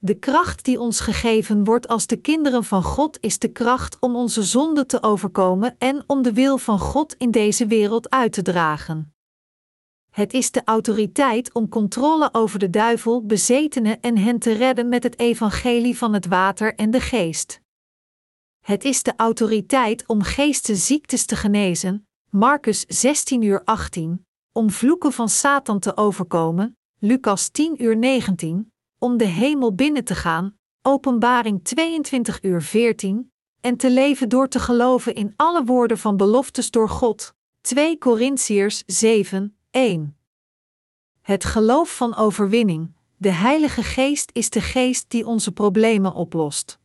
De 0.00 0.14
kracht 0.14 0.64
die 0.64 0.80
ons 0.80 1.00
gegeven 1.00 1.64
wordt 1.64 1.88
als 1.88 2.06
de 2.06 2.16
kinderen 2.16 2.64
van 2.64 2.82
God 2.82 3.18
is 3.20 3.38
de 3.38 3.48
kracht 3.48 3.96
om 4.00 4.16
onze 4.16 4.42
zonde 4.42 4.86
te 4.86 5.02
overkomen 5.02 5.74
en 5.78 6.04
om 6.06 6.22
de 6.22 6.32
wil 6.32 6.58
van 6.58 6.78
God 6.78 7.14
in 7.14 7.30
deze 7.30 7.66
wereld 7.66 8.10
uit 8.10 8.32
te 8.32 8.42
dragen. 8.42 9.12
Het 10.10 10.32
is 10.32 10.50
de 10.50 10.62
autoriteit 10.64 11.54
om 11.54 11.68
controle 11.68 12.28
over 12.32 12.58
de 12.58 12.70
duivel, 12.70 13.26
bezetenen 13.26 14.00
en 14.00 14.18
hen 14.18 14.38
te 14.38 14.52
redden 14.52 14.88
met 14.88 15.02
het 15.02 15.18
evangelie 15.18 15.98
van 15.98 16.12
het 16.12 16.26
water 16.26 16.74
en 16.74 16.90
de 16.90 17.00
geest. 17.00 17.60
Het 18.64 18.84
is 18.84 19.02
de 19.02 19.12
autoriteit 19.16 20.06
om 20.06 20.22
geestesziektes 20.22 21.24
te 21.24 21.36
genezen, 21.36 22.08
Marcus 22.30 22.84
16 22.88 23.42
uur 23.42 23.64
18, 23.64 24.26
om 24.52 24.70
vloeken 24.70 25.12
van 25.12 25.28
Satan 25.28 25.78
te 25.78 25.96
overkomen, 25.96 26.76
Lucas 26.98 27.48
10 27.48 27.82
uur 27.82 27.96
19, 27.96 28.72
om 28.98 29.16
de 29.16 29.24
hemel 29.24 29.74
binnen 29.74 30.04
te 30.04 30.14
gaan, 30.14 30.56
Openbaring 30.82 31.64
22 31.64 32.42
uur 32.42 32.62
14, 32.62 33.32
en 33.60 33.76
te 33.76 33.90
leven 33.90 34.28
door 34.28 34.48
te 34.48 34.58
geloven 34.58 35.14
in 35.14 35.32
alle 35.36 35.64
woorden 35.64 35.98
van 35.98 36.16
beloftes 36.16 36.70
door 36.70 36.88
God, 36.88 37.34
2 37.60 37.98
Korintiërs 37.98 38.82
7, 38.86 39.56
1. 39.70 40.16
Het 41.20 41.44
geloof 41.44 41.96
van 41.96 42.16
overwinning, 42.16 42.94
de 43.16 43.30
Heilige 43.30 43.82
Geest 43.82 44.30
is 44.32 44.50
de 44.50 44.60
geest 44.60 45.10
die 45.10 45.26
onze 45.26 45.52
problemen 45.52 46.14
oplost. 46.14 46.78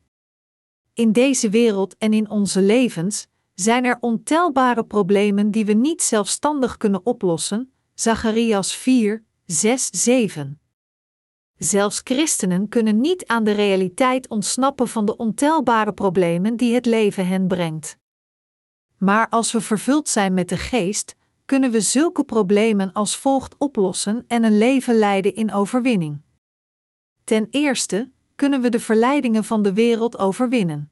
In 0.94 1.12
deze 1.12 1.50
wereld 1.50 1.98
en 1.98 2.14
in 2.14 2.30
onze 2.30 2.62
levens 2.62 3.28
zijn 3.54 3.86
er 3.86 3.98
ontelbare 4.00 4.86
problemen 4.86 5.52
die 5.52 5.66
we 5.66 5.74
niet 5.74 6.02
zelfstandig 6.02 6.78
kunnen 6.78 7.06
oplossen. 7.06 7.74
Zacharias 7.94 8.76
4, 8.76 9.26
6, 9.46 9.90
7. 9.92 10.63
Zelfs 11.64 12.02
christenen 12.04 12.70
kunnen 12.70 13.02
niet 13.02 13.26
aan 13.26 13.44
de 13.44 13.52
realiteit 13.52 14.28
ontsnappen 14.28 14.88
van 14.88 15.06
de 15.06 15.18
ontelbare 15.18 15.94
problemen 15.94 16.56
die 16.56 16.74
het 16.74 16.86
leven 16.86 17.28
hen 17.28 17.48
brengt. 17.48 17.98
Maar 18.98 19.30
als 19.30 19.52
we 19.52 19.62
vervuld 19.62 20.10
zijn 20.10 20.34
met 20.34 20.50
de 20.50 20.58
geest, 20.58 21.16
kunnen 21.46 21.72
we 21.72 21.82
zulke 21.82 22.24
problemen 22.24 22.92
als 22.94 23.18
volgt 23.18 23.56
oplossen 23.58 24.24
en 24.28 24.44
een 24.44 24.58
leven 24.58 24.96
leiden 24.96 25.36
in 25.36 25.54
overwinning. 25.54 26.22
Ten 27.24 27.48
eerste 27.50 28.12
kunnen 28.36 28.62
we 28.62 28.70
de 28.70 28.80
verleidingen 28.80 29.44
van 29.44 29.62
de 29.62 29.74
wereld 29.74 30.18
overwinnen. 30.18 30.92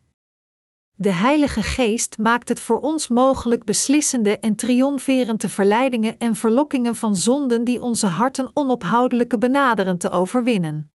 De 1.01 1.11
Heilige 1.11 1.63
Geest 1.63 2.17
maakt 2.17 2.49
het 2.49 2.59
voor 2.59 2.79
ons 2.79 3.07
mogelijk 3.07 3.63
beslissende 3.63 4.39
en 4.39 4.55
triomferende 4.55 5.49
verleidingen 5.49 6.17
en 6.17 6.35
verlokkingen 6.35 6.95
van 6.95 7.15
zonden 7.15 7.63
die 7.63 7.81
onze 7.81 8.07
harten 8.07 8.51
onophoudelijke 8.53 9.37
benaderen 9.37 9.97
te 9.97 10.09
overwinnen. 10.09 10.91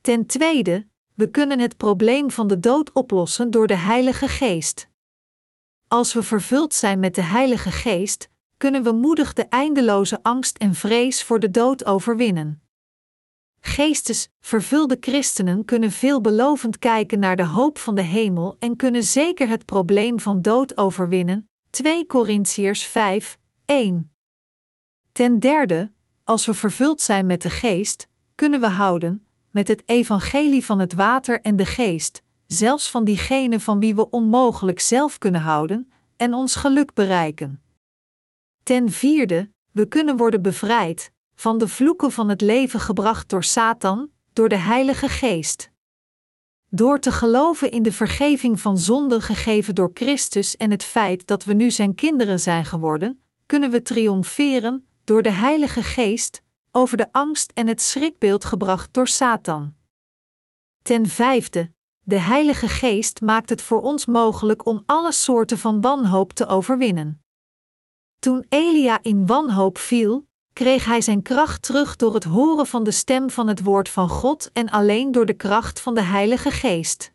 Ten 0.00 0.26
tweede, 0.26 0.86
we 1.14 1.30
kunnen 1.30 1.58
het 1.58 1.76
probleem 1.76 2.30
van 2.30 2.46
de 2.46 2.60
dood 2.60 2.92
oplossen 2.92 3.50
door 3.50 3.66
de 3.66 3.76
Heilige 3.76 4.28
Geest. 4.28 4.88
Als 5.88 6.12
we 6.12 6.22
vervuld 6.22 6.74
zijn 6.74 7.00
met 7.00 7.14
de 7.14 7.22
Heilige 7.22 7.70
Geest, 7.70 8.30
kunnen 8.56 8.82
we 8.82 8.92
moedig 8.92 9.32
de 9.32 9.48
eindeloze 9.48 10.22
angst 10.22 10.58
en 10.58 10.74
vrees 10.74 11.22
voor 11.22 11.40
de 11.40 11.50
dood 11.50 11.84
overwinnen. 11.84 12.65
Geestes, 13.66 14.28
vervulde 14.40 14.96
christenen 15.00 15.64
kunnen 15.64 15.90
veelbelovend 15.90 16.78
kijken 16.78 17.18
naar 17.18 17.36
de 17.36 17.46
hoop 17.46 17.78
van 17.78 17.94
de 17.94 18.02
hemel 18.02 18.56
en 18.58 18.76
kunnen 18.76 19.02
zeker 19.02 19.48
het 19.48 19.64
probleem 19.64 20.20
van 20.20 20.42
dood 20.42 20.76
overwinnen. 20.76 21.48
2 21.70 22.06
Korintiërs 22.06 22.84
5, 22.84 23.38
1. 23.64 24.12
Ten 25.12 25.38
derde, 25.38 25.92
als 26.24 26.46
we 26.46 26.54
vervuld 26.54 27.00
zijn 27.00 27.26
met 27.26 27.42
de 27.42 27.50
geest, 27.50 28.08
kunnen 28.34 28.60
we 28.60 28.68
houden, 28.68 29.26
met 29.50 29.68
het 29.68 29.82
evangelie 29.86 30.64
van 30.64 30.78
het 30.78 30.92
water 30.92 31.40
en 31.40 31.56
de 31.56 31.66
geest, 31.66 32.22
zelfs 32.46 32.90
van 32.90 33.04
diegenen 33.04 33.60
van 33.60 33.80
wie 33.80 33.94
we 33.94 34.10
onmogelijk 34.10 34.80
zelf 34.80 35.18
kunnen 35.18 35.40
houden, 35.40 35.92
en 36.16 36.34
ons 36.34 36.54
geluk 36.54 36.94
bereiken. 36.94 37.62
Ten 38.62 38.90
vierde, 38.90 39.50
we 39.72 39.86
kunnen 39.88 40.16
worden 40.16 40.42
bevrijd, 40.42 41.12
van 41.36 41.58
de 41.58 41.68
vloeken 41.68 42.12
van 42.12 42.28
het 42.28 42.40
leven 42.40 42.80
gebracht 42.80 43.28
door 43.28 43.44
Satan, 43.44 44.10
door 44.32 44.48
de 44.48 44.56
Heilige 44.56 45.08
Geest. 45.08 45.70
Door 46.68 46.98
te 46.98 47.12
geloven 47.12 47.70
in 47.70 47.82
de 47.82 47.92
vergeving 47.92 48.60
van 48.60 48.78
zonden 48.78 49.22
gegeven 49.22 49.74
door 49.74 49.90
Christus 49.94 50.56
en 50.56 50.70
het 50.70 50.84
feit 50.84 51.26
dat 51.26 51.44
we 51.44 51.52
nu 51.52 51.70
zijn 51.70 51.94
kinderen 51.94 52.40
zijn 52.40 52.64
geworden, 52.64 53.22
kunnen 53.46 53.70
we 53.70 53.82
triomferen 53.82 54.86
door 55.04 55.22
de 55.22 55.30
Heilige 55.30 55.82
Geest 55.82 56.42
over 56.70 56.96
de 56.96 57.12
angst 57.12 57.52
en 57.54 57.66
het 57.66 57.82
schrikbeeld 57.82 58.44
gebracht 58.44 58.94
door 58.94 59.08
Satan. 59.08 59.74
Ten 60.82 61.06
vijfde, 61.06 61.72
de 62.00 62.18
Heilige 62.18 62.68
Geest 62.68 63.20
maakt 63.20 63.48
het 63.48 63.62
voor 63.62 63.82
ons 63.82 64.06
mogelijk 64.06 64.66
om 64.66 64.82
alle 64.86 65.12
soorten 65.12 65.58
van 65.58 65.80
wanhoop 65.80 66.32
te 66.32 66.46
overwinnen. 66.46 67.22
Toen 68.18 68.46
Elia 68.48 69.02
in 69.02 69.26
wanhoop 69.26 69.78
viel, 69.78 70.25
kreeg 70.56 70.84
hij 70.84 71.00
zijn 71.00 71.22
kracht 71.22 71.62
terug 71.62 71.96
door 71.96 72.14
het 72.14 72.24
horen 72.24 72.66
van 72.66 72.84
de 72.84 72.90
stem 72.90 73.30
van 73.30 73.48
het 73.48 73.62
woord 73.62 73.88
van 73.88 74.08
God 74.08 74.50
en 74.52 74.68
alleen 74.70 75.12
door 75.12 75.26
de 75.26 75.34
kracht 75.34 75.80
van 75.80 75.94
de 75.94 76.00
Heilige 76.02 76.50
Geest. 76.50 77.12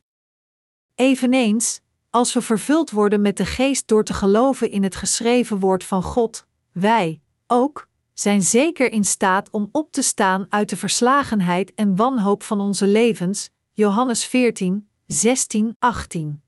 Eveneens, 0.96 1.82
als 2.10 2.34
we 2.34 2.42
vervuld 2.42 2.92
worden 2.92 3.22
met 3.22 3.38
de 3.38 3.46
Geest 3.46 3.88
door 3.88 4.04
te 4.04 4.14
geloven 4.14 4.72
in 4.72 4.84
het 4.84 4.96
geschreven 4.96 5.60
woord 5.60 5.84
van 5.84 6.04
God, 6.04 6.46
wij, 6.72 7.22
ook, 7.48 7.88
zijn 8.14 8.42
zeker 8.42 8.92
in 8.92 9.04
staat 9.04 9.50
om 9.50 9.70
op 9.72 9.92
te 9.92 10.02
staan 10.02 10.46
uit 10.50 10.70
de 10.70 10.78
verslagenheid 10.78 11.74
en 11.74 11.96
wanhoop 11.96 12.44
van 12.44 12.60
onze 12.60 12.88
levens. 12.88 13.50
Johannes 13.72 14.26
14, 14.26 14.90
16, 15.06 15.76
18. 15.80 16.42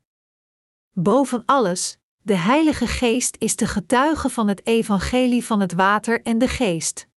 Boven 0.92 1.44
alles, 1.46 1.98
de 2.26 2.36
Heilige 2.36 2.88
Geest 2.88 3.36
is 3.40 3.56
de 3.56 3.68
getuige 3.68 4.30
van 4.30 4.48
het 4.48 4.66
evangelie 4.66 5.46
van 5.46 5.60
het 5.60 5.74
water 5.74 6.22
en 6.22 6.38
de 6.38 6.48
geest. 6.48 7.08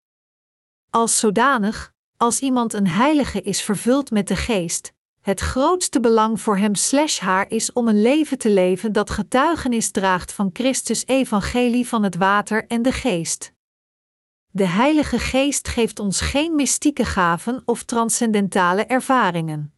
Als 0.91 1.19
zodanig, 1.19 1.93
als 2.17 2.41
iemand 2.41 2.73
een 2.73 2.89
heilige 2.89 3.43
is 3.43 3.63
vervuld 3.63 4.11
met 4.11 4.29
de 4.29 4.37
geest, 4.37 4.93
het 5.21 5.41
grootste 5.41 6.01
belang 6.01 6.41
voor 6.41 6.57
hem 6.57 6.75
slash 6.75 7.19
haar 7.19 7.51
is 7.51 7.73
om 7.73 7.89
een 7.89 8.03
leven 8.03 8.39
te 8.39 8.51
leven 8.51 8.93
dat 8.93 9.11
getuigenis 9.11 9.91
draagt 9.91 10.33
van 10.33 10.51
Christus 10.53 11.07
evangelie 11.07 11.89
van 11.89 12.03
het 12.03 12.17
water 12.17 12.67
en 12.67 12.83
de 12.83 12.93
geest. 12.93 13.53
De 14.51 14.67
Heilige 14.67 15.19
Geest 15.19 15.69
geeft 15.69 15.99
ons 15.99 16.21
geen 16.21 16.55
mystieke 16.55 17.05
gaven 17.05 17.63
of 17.65 17.83
transcendentale 17.83 18.85
ervaringen. 18.85 19.75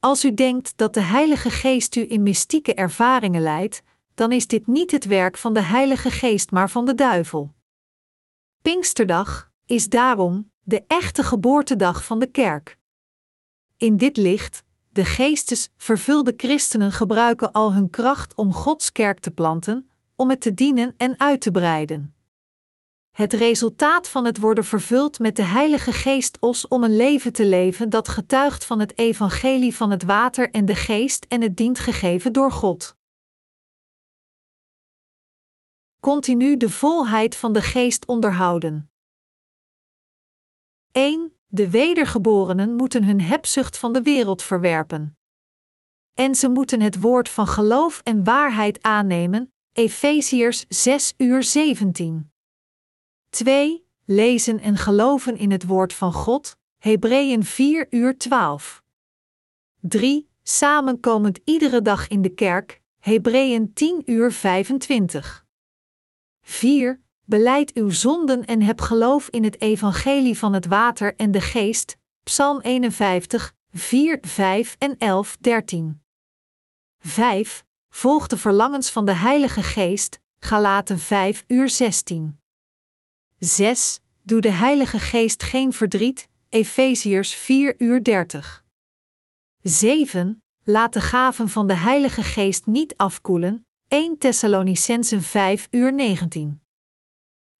Als 0.00 0.24
u 0.24 0.34
denkt 0.34 0.72
dat 0.76 0.94
de 0.94 1.00
Heilige 1.00 1.50
Geest 1.50 1.96
u 1.96 2.10
in 2.10 2.22
mystieke 2.22 2.74
ervaringen 2.74 3.42
leidt, 3.42 3.82
dan 4.14 4.32
is 4.32 4.46
dit 4.46 4.66
niet 4.66 4.90
het 4.90 5.04
werk 5.04 5.36
van 5.36 5.54
de 5.54 5.62
Heilige 5.62 6.10
Geest, 6.10 6.50
maar 6.50 6.70
van 6.70 6.84
de 6.84 6.94
duivel. 6.94 7.54
Pinksterdag 8.62 9.50
is 9.66 9.88
daarom 9.88 10.50
de 10.60 10.84
echte 10.86 11.22
geboortedag 11.22 12.04
van 12.04 12.18
de 12.18 12.26
kerk. 12.26 12.78
In 13.76 13.96
dit 13.96 14.16
licht, 14.16 14.62
de 14.88 15.04
geestes 15.04 15.70
vervulde 15.76 16.34
christenen 16.36 16.92
gebruiken 16.92 17.52
al 17.52 17.72
hun 17.72 17.90
kracht 17.90 18.34
om 18.34 18.52
Gods 18.52 18.92
kerk 18.92 19.18
te 19.18 19.30
planten, 19.30 19.90
om 20.16 20.30
het 20.30 20.40
te 20.40 20.54
dienen 20.54 20.94
en 20.96 21.20
uit 21.20 21.40
te 21.40 21.50
breiden. 21.50 22.14
Het 23.10 23.32
resultaat 23.32 24.08
van 24.08 24.24
het 24.24 24.38
worden 24.38 24.64
vervuld 24.64 25.18
met 25.18 25.36
de 25.36 25.42
Heilige 25.42 25.92
Geest 25.92 26.36
os 26.40 26.68
om 26.68 26.84
een 26.84 26.96
leven 26.96 27.32
te 27.32 27.46
leven 27.46 27.90
dat 27.90 28.08
getuigt 28.08 28.64
van 28.64 28.80
het 28.80 28.98
evangelie 28.98 29.76
van 29.76 29.90
het 29.90 30.02
water 30.02 30.50
en 30.50 30.64
de 30.64 30.74
geest 30.74 31.24
en 31.28 31.42
het 31.42 31.56
dient 31.56 31.78
gegeven 31.78 32.32
door 32.32 32.52
God. 32.52 32.96
Continu 36.02 36.56
de 36.56 36.70
volheid 36.70 37.36
van 37.36 37.52
de 37.52 37.62
geest 37.62 38.06
onderhouden. 38.06 38.90
1. 40.92 41.32
De 41.46 41.70
wedergeborenen 41.70 42.74
moeten 42.74 43.04
hun 43.04 43.20
hebzucht 43.20 43.78
van 43.78 43.92
de 43.92 44.02
wereld 44.02 44.42
verwerpen. 44.42 45.18
En 46.14 46.34
ze 46.34 46.48
moeten 46.48 46.80
het 46.80 47.00
woord 47.00 47.28
van 47.28 47.46
geloof 47.46 48.00
en 48.00 48.24
waarheid 48.24 48.82
aannemen. 48.82 49.52
Efeziërs 49.72 50.64
6 50.68 51.14
uur 51.16 51.42
17. 51.42 52.32
2. 53.28 53.86
Lezen 54.04 54.60
en 54.60 54.76
geloven 54.76 55.36
in 55.36 55.50
het 55.50 55.66
woord 55.66 55.92
van 55.92 56.12
God. 56.12 56.56
Hebreeën 56.78 57.44
4 57.44 57.86
uur 57.90 58.18
12. 58.18 58.82
3. 59.80 60.28
Samenkomend 60.42 61.40
iedere 61.44 61.82
dag 61.82 62.08
in 62.08 62.22
de 62.22 62.34
kerk. 62.34 62.80
Hebreeën 62.98 63.72
10 63.72 64.02
uur 64.06 64.32
25. 64.32 65.42
4. 66.52 67.00
Beleid 67.24 67.72
uw 67.74 67.90
zonden 67.90 68.44
en 68.44 68.62
heb 68.62 68.80
geloof 68.80 69.28
in 69.28 69.44
het 69.44 69.60
evangelie 69.60 70.38
van 70.38 70.52
het 70.52 70.66
water 70.66 71.16
en 71.16 71.30
de 71.30 71.40
geest. 71.40 71.96
Psalm 72.22 72.60
51, 72.60 73.54
4, 73.70 74.18
5 74.20 74.76
en 74.78 74.98
11, 74.98 75.36
13. 75.40 76.02
5. 76.98 77.64
Volg 77.88 78.26
de 78.26 78.36
verlangens 78.36 78.90
van 78.90 79.04
de 79.04 79.12
Heilige 79.12 79.62
Geest. 79.62 80.20
Galaten 80.38 80.98
5 80.98 81.44
uur 81.46 81.68
16. 81.68 82.38
6. 83.38 84.00
Doe 84.22 84.40
de 84.40 84.50
Heilige 84.50 84.98
Geest 84.98 85.42
geen 85.42 85.72
verdriet. 85.72 86.28
Efeziërs 86.48 87.34
4 87.34 87.74
uur 87.78 88.02
30. 88.02 88.64
7. 89.62 90.42
Laat 90.64 90.92
de 90.92 91.00
gaven 91.00 91.48
van 91.48 91.66
de 91.66 91.74
Heilige 91.74 92.22
Geest 92.22 92.66
niet 92.66 92.96
afkoelen. 92.96 93.66
1 93.92 94.18
Thessalonicensen 94.18 95.22
5 95.22 95.68
uur 95.70 95.92
19. 95.92 96.62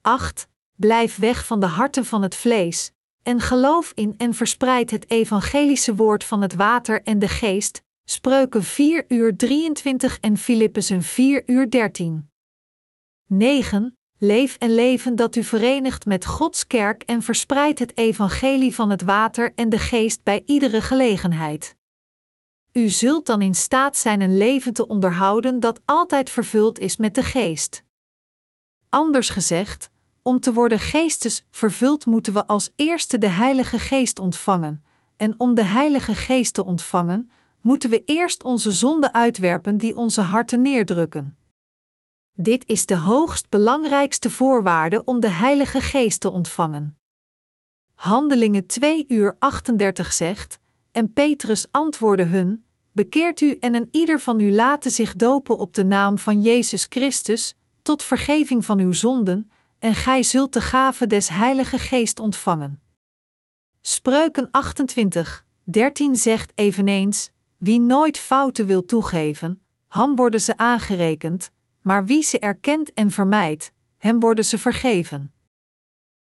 8. 0.00 0.48
Blijf 0.76 1.16
weg 1.16 1.46
van 1.46 1.60
de 1.60 1.66
harten 1.66 2.04
van 2.04 2.22
het 2.22 2.34
vlees, 2.34 2.92
en 3.22 3.40
geloof 3.40 3.92
in 3.94 4.14
en 4.16 4.34
verspreid 4.34 4.90
het 4.90 5.10
evangelische 5.10 5.94
woord 5.94 6.24
van 6.24 6.42
het 6.42 6.54
water 6.54 7.02
en 7.02 7.18
de 7.18 7.28
geest. 7.28 7.82
Spreuken 8.04 8.62
4 8.62 9.04
uur 9.08 9.36
23 9.36 10.18
en 10.20 10.36
Filippenzen 10.36 11.02
4 11.02 11.42
uur 11.46 11.70
13. 11.70 12.30
9. 13.26 13.98
Leef 14.18 14.56
en 14.56 14.74
leven 14.74 15.16
dat 15.16 15.36
u 15.36 15.42
verenigt 15.42 16.06
met 16.06 16.26
Gods 16.26 16.66
kerk 16.66 17.02
en 17.02 17.22
verspreid 17.22 17.78
het 17.78 17.96
evangelie 17.96 18.74
van 18.74 18.90
het 18.90 19.02
water 19.02 19.52
en 19.54 19.68
de 19.68 19.78
geest 19.78 20.22
bij 20.22 20.42
iedere 20.46 20.80
gelegenheid. 20.80 21.76
U 22.72 22.88
zult 22.88 23.26
dan 23.26 23.42
in 23.42 23.54
staat 23.54 23.96
zijn 23.96 24.20
een 24.20 24.36
leven 24.36 24.72
te 24.72 24.86
onderhouden 24.86 25.60
dat 25.60 25.80
altijd 25.84 26.30
vervuld 26.30 26.78
is 26.78 26.96
met 26.96 27.14
de 27.14 27.22
geest. 27.22 27.84
Anders 28.88 29.28
gezegd, 29.28 29.90
om 30.22 30.40
te 30.40 30.52
worden 30.52 30.78
geestes 30.78 31.44
vervuld 31.50 32.06
moeten 32.06 32.32
we 32.32 32.46
als 32.46 32.70
eerste 32.76 33.18
de 33.18 33.28
Heilige 33.28 33.78
Geest 33.78 34.18
ontvangen, 34.18 34.84
en 35.16 35.34
om 35.40 35.54
de 35.54 35.64
Heilige 35.64 36.14
Geest 36.14 36.54
te 36.54 36.64
ontvangen, 36.64 37.30
moeten 37.60 37.90
we 37.90 38.02
eerst 38.04 38.42
onze 38.42 38.72
zonden 38.72 39.14
uitwerpen 39.14 39.76
die 39.76 39.96
onze 39.96 40.20
harten 40.20 40.62
neerdrukken. 40.62 41.36
Dit 42.32 42.66
is 42.66 42.86
de 42.86 42.96
hoogst 42.96 43.48
belangrijkste 43.48 44.30
voorwaarde 44.30 45.04
om 45.04 45.20
de 45.20 45.28
Heilige 45.28 45.80
Geest 45.80 46.20
te 46.20 46.30
ontvangen. 46.30 46.98
Handelingen 47.94 48.66
2 48.66 49.04
uur 49.08 49.36
38 49.38 50.12
zegt, 50.12 50.60
en 50.92 51.12
Petrus 51.12 51.66
antwoordde 51.70 52.24
hun: 52.24 52.64
Bekeert 52.92 53.40
u 53.40 53.56
en 53.60 53.74
een 53.74 53.88
ieder 53.90 54.20
van 54.20 54.40
u 54.40 54.52
laten 54.52 54.90
zich 54.90 55.14
dopen 55.14 55.58
op 55.58 55.74
de 55.74 55.84
naam 55.84 56.18
van 56.18 56.42
Jezus 56.42 56.86
Christus, 56.88 57.54
tot 57.82 58.02
vergeving 58.02 58.64
van 58.64 58.78
uw 58.78 58.92
zonden, 58.92 59.50
en 59.78 59.94
gij 59.94 60.22
zult 60.22 60.52
de 60.52 60.60
gave 60.60 61.06
des 61.06 61.28
Heilige 61.28 61.78
Geest 61.78 62.20
ontvangen. 62.20 62.82
Spreuken 63.80 64.48
28, 64.50 65.44
13 65.64 66.16
zegt 66.16 66.52
eveneens: 66.54 67.30
Wie 67.56 67.80
nooit 67.80 68.18
fouten 68.18 68.66
wil 68.66 68.84
toegeven, 68.84 69.62
ham 69.86 70.16
worden 70.16 70.40
ze 70.40 70.56
aangerekend, 70.56 71.50
maar 71.80 72.04
wie 72.04 72.22
ze 72.22 72.38
erkent 72.38 72.92
en 72.92 73.10
vermijdt, 73.10 73.72
hem 73.98 74.20
worden 74.20 74.44
ze 74.44 74.58
vergeven. 74.58 75.32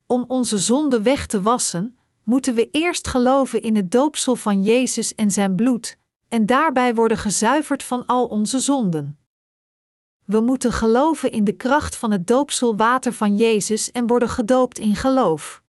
Om 0.05 0.25
onze 0.27 0.57
zonde 0.57 1.01
weg 1.01 1.25
te 1.25 1.41
wassen, 1.41 1.96
moeten 2.27 2.55
we 2.55 2.69
eerst 2.71 3.07
geloven 3.07 3.61
in 3.61 3.75
het 3.75 3.91
doopsel 3.91 4.35
van 4.35 4.63
Jezus 4.63 5.15
en 5.15 5.31
zijn 5.31 5.55
bloed, 5.55 5.97
en 6.27 6.45
daarbij 6.45 6.95
worden 6.95 7.17
gezuiverd 7.17 7.83
van 7.83 8.05
al 8.05 8.25
onze 8.25 8.59
zonden. 8.59 9.19
We 10.25 10.39
moeten 10.39 10.71
geloven 10.71 11.31
in 11.31 11.43
de 11.43 11.55
kracht 11.55 11.95
van 11.95 12.11
het 12.11 12.27
doopselwater 12.27 13.13
van 13.13 13.35
Jezus 13.35 13.91
en 13.91 14.07
worden 14.07 14.29
gedoopt 14.29 14.79
in 14.79 14.95
geloof. 14.95 15.63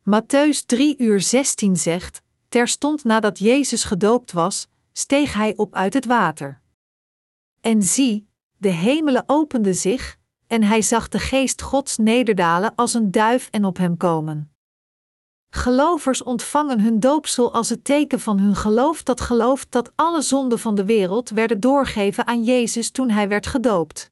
Matthäus 0.00 0.66
3 0.66 0.98
uur 0.98 1.20
16 1.20 1.76
zegt: 1.76 2.22
Terstond 2.48 3.04
nadat 3.04 3.38
Jezus 3.38 3.84
gedoopt 3.84 4.32
was, 4.32 4.68
steeg 4.92 5.34
hij 5.34 5.56
op 5.56 5.74
uit 5.74 5.94
het 5.94 6.04
water. 6.04 6.60
En 7.60 7.82
zie, 7.82 8.28
de 8.56 8.70
hemelen 8.70 9.24
openden 9.26 9.74
zich, 9.74 10.18
en 10.46 10.62
hij 10.62 10.82
zag 10.82 11.08
de 11.08 11.18
geest 11.18 11.62
Gods 11.62 11.96
nederdalen 11.96 12.74
als 12.74 12.94
een 12.94 13.10
duif 13.10 13.48
en 13.50 13.64
op 13.64 13.76
hem 13.76 13.96
komen. 13.96 14.52
Gelovers 15.50 16.22
ontvangen 16.22 16.80
hun 16.80 17.00
doopsel 17.00 17.52
als 17.52 17.68
het 17.68 17.84
teken 17.84 18.20
van 18.20 18.38
hun 18.38 18.54
geloof 18.54 19.02
dat 19.02 19.20
gelooft 19.20 19.72
dat 19.72 19.92
alle 19.94 20.22
zonden 20.22 20.58
van 20.58 20.74
de 20.74 20.84
wereld 20.84 21.30
werden 21.30 21.60
doorgegeven 21.60 22.26
aan 22.26 22.44
Jezus 22.44 22.90
toen 22.90 23.10
hij 23.10 23.28
werd 23.28 23.46
gedoopt. 23.46 24.10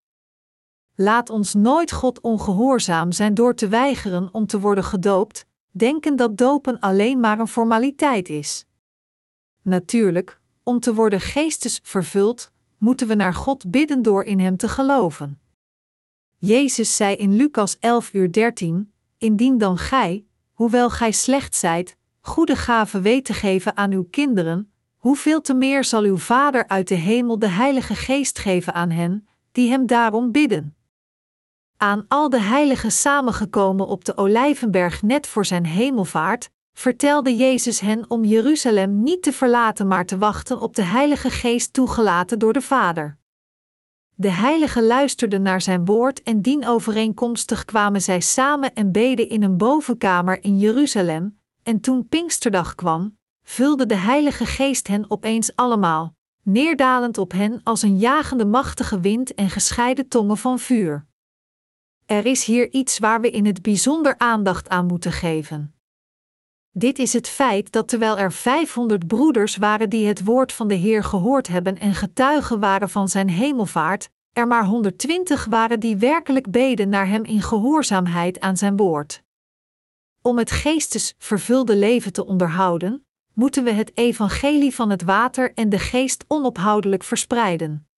Laat 0.94 1.30
ons 1.30 1.54
nooit 1.54 1.92
God 1.92 2.20
ongehoorzaam 2.20 3.12
zijn 3.12 3.34
door 3.34 3.54
te 3.54 3.68
weigeren 3.68 4.28
om 4.32 4.46
te 4.46 4.60
worden 4.60 4.84
gedoopt, 4.84 5.46
denken 5.70 6.16
dat 6.16 6.36
dopen 6.36 6.80
alleen 6.80 7.20
maar 7.20 7.38
een 7.38 7.48
formaliteit 7.48 8.28
is. 8.28 8.66
Natuurlijk, 9.62 10.40
om 10.62 10.80
te 10.80 10.94
worden 10.94 11.20
geestes 11.20 11.80
vervuld, 11.82 12.50
moeten 12.78 13.08
we 13.08 13.14
naar 13.14 13.34
God 13.34 13.70
bidden 13.70 14.02
door 14.02 14.24
in 14.24 14.40
Hem 14.40 14.56
te 14.56 14.68
geloven. 14.68 15.40
Jezus 16.38 16.96
zei 16.96 17.16
in 17.16 17.36
Lucas 17.36 17.78
11 17.78 18.12
uur 18.12 18.32
13: 18.32 18.92
Indien 19.18 19.58
dan 19.58 19.78
gij, 19.78 20.26
hoewel 20.56 20.90
gij 20.90 21.12
slecht 21.12 21.54
zijt, 21.56 21.96
goede 22.20 22.56
gaven 22.56 23.02
weet 23.02 23.24
te 23.24 23.32
geven 23.32 23.76
aan 23.76 23.92
uw 23.92 24.06
kinderen, 24.10 24.72
hoeveel 24.96 25.40
te 25.40 25.54
meer 25.54 25.84
zal 25.84 26.02
uw 26.02 26.16
Vader 26.16 26.68
uit 26.68 26.88
de 26.88 26.94
hemel 26.94 27.38
de 27.38 27.48
Heilige 27.48 27.94
Geest 27.94 28.38
geven 28.38 28.74
aan 28.74 28.90
hen, 28.90 29.28
die 29.52 29.70
hem 29.70 29.86
daarom 29.86 30.32
bidden. 30.32 30.76
Aan 31.76 32.04
al 32.08 32.28
de 32.28 32.40
heiligen 32.40 32.92
samengekomen 32.92 33.86
op 33.86 34.04
de 34.04 34.16
Olijvenberg 34.16 35.02
net 35.02 35.26
voor 35.26 35.44
zijn 35.44 35.66
hemelvaart, 35.66 36.50
vertelde 36.72 37.36
Jezus 37.36 37.80
hen 37.80 38.10
om 38.10 38.24
Jeruzalem 38.24 39.02
niet 39.02 39.22
te 39.22 39.32
verlaten, 39.32 39.86
maar 39.86 40.06
te 40.06 40.18
wachten 40.18 40.60
op 40.60 40.74
de 40.74 40.82
Heilige 40.82 41.30
Geest 41.30 41.72
toegelaten 41.72 42.38
door 42.38 42.52
de 42.52 42.62
Vader. 42.62 43.18
De 44.18 44.30
heiligen 44.30 44.86
luisterden 44.86 45.42
naar 45.42 45.60
zijn 45.60 45.84
woord 45.84 46.22
en 46.22 46.42
dienovereenkomstig 46.42 47.64
kwamen 47.64 48.02
zij 48.02 48.20
samen 48.20 48.74
en 48.74 48.92
beden 48.92 49.28
in 49.28 49.42
een 49.42 49.56
bovenkamer 49.56 50.44
in 50.44 50.58
Jeruzalem, 50.58 51.40
en 51.62 51.80
toen 51.80 52.08
Pinksterdag 52.08 52.74
kwam, 52.74 53.18
vulde 53.42 53.86
de 53.86 53.96
Heilige 53.96 54.46
Geest 54.46 54.86
hen 54.86 55.10
opeens 55.10 55.56
allemaal, 55.56 56.14
neerdalend 56.42 57.18
op 57.18 57.32
hen 57.32 57.60
als 57.62 57.82
een 57.82 57.98
jagende 57.98 58.44
machtige 58.44 59.00
wind 59.00 59.34
en 59.34 59.50
gescheiden 59.50 60.08
tongen 60.08 60.36
van 60.36 60.58
vuur. 60.58 61.06
Er 62.06 62.26
is 62.26 62.44
hier 62.44 62.72
iets 62.72 62.98
waar 62.98 63.20
we 63.20 63.30
in 63.30 63.46
het 63.46 63.62
bijzonder 63.62 64.18
aandacht 64.18 64.68
aan 64.68 64.86
moeten 64.86 65.12
geven. 65.12 65.75
Dit 66.78 66.98
is 66.98 67.12
het 67.12 67.28
feit 67.28 67.72
dat 67.72 67.88
terwijl 67.88 68.18
er 68.18 68.32
500 68.32 69.06
broeders 69.06 69.56
waren 69.56 69.90
die 69.90 70.06
het 70.06 70.24
woord 70.24 70.52
van 70.52 70.68
de 70.68 70.74
Heer 70.74 71.04
gehoord 71.04 71.48
hebben 71.48 71.78
en 71.78 71.94
getuigen 71.94 72.60
waren 72.60 72.88
van 72.88 73.08
zijn 73.08 73.28
hemelvaart, 73.28 74.10
er 74.32 74.46
maar 74.46 74.64
120 74.64 75.44
waren 75.44 75.80
die 75.80 75.96
werkelijk 75.96 76.50
beden 76.50 76.88
naar 76.88 77.08
hem 77.08 77.24
in 77.24 77.42
gehoorzaamheid 77.42 78.40
aan 78.40 78.56
zijn 78.56 78.76
woord. 78.76 79.22
Om 80.22 80.38
het 80.38 80.50
geestes 80.50 81.14
vervulde 81.18 81.76
leven 81.76 82.12
te 82.12 82.26
onderhouden, 82.26 83.06
moeten 83.32 83.64
we 83.64 83.70
het 83.72 83.96
evangelie 83.96 84.74
van 84.74 84.90
het 84.90 85.02
water 85.02 85.54
en 85.54 85.68
de 85.68 85.78
geest 85.78 86.24
onophoudelijk 86.28 87.02
verspreiden. 87.02 87.88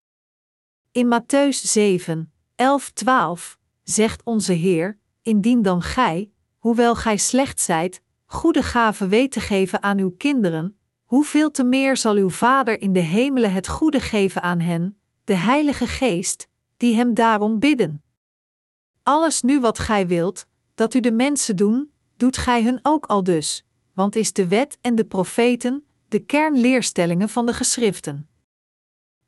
In 0.93 1.21
Matthäus 1.21 1.63
7, 1.63 2.33
11, 2.55 2.91
12 2.91 3.59
zegt 3.83 4.23
onze 4.25 4.53
Heer: 4.53 4.99
Indien 5.23 5.63
dan 5.63 5.83
gij, 5.83 6.31
hoewel 6.59 6.95
gij 6.95 7.17
slecht 7.17 7.61
zijt, 7.61 8.03
goede 8.31 8.63
gaven 8.63 9.09
weet 9.09 9.33
te 9.33 9.41
geven 9.41 9.83
aan 9.83 9.99
uw 9.99 10.11
kinderen, 10.11 10.79
hoeveel 11.05 11.51
te 11.51 11.65
meer 11.65 11.97
zal 11.97 12.15
uw 12.15 12.31
Vader 12.31 12.81
in 12.81 12.93
de 12.93 13.01
hemelen 13.01 13.53
het 13.53 13.69
goede 13.69 14.01
geven 14.01 14.43
aan 14.43 14.61
hen, 14.61 15.01
de 15.25 15.35
Heilige 15.35 15.87
Geest, 15.87 16.49
die 16.77 16.95
hem 16.95 17.15
daarom 17.15 17.59
bidden. 17.59 18.03
Alles 19.03 19.43
nu 19.43 19.61
wat 19.61 19.79
gij 19.79 20.07
wilt, 20.07 20.47
dat 20.75 20.95
u 20.95 21.01
de 21.01 21.13
mensen 21.13 21.57
doen, 21.57 21.93
doet 22.17 22.37
gij 22.37 22.63
hun 22.63 22.79
ook 22.83 23.07
al 23.07 23.23
dus, 23.23 23.65
want 23.93 24.17
is 24.17 24.33
de 24.33 24.49
wet 24.49 24.79
en 24.81 24.95
de 24.95 25.05
profeten 25.05 25.85
de 26.09 26.19
kernleerstellingen 26.19 27.29
van 27.29 27.47
de 27.47 27.53
geschriften. 27.53 28.29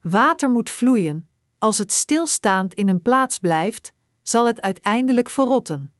Water 0.00 0.50
moet 0.50 0.70
vloeien, 0.70 1.28
als 1.58 1.78
het 1.78 1.92
stilstaand 1.92 2.74
in 2.74 2.88
een 2.88 3.02
plaats 3.02 3.38
blijft, 3.38 3.92
zal 4.22 4.46
het 4.46 4.60
uiteindelijk 4.60 5.30
verrotten. 5.30 5.92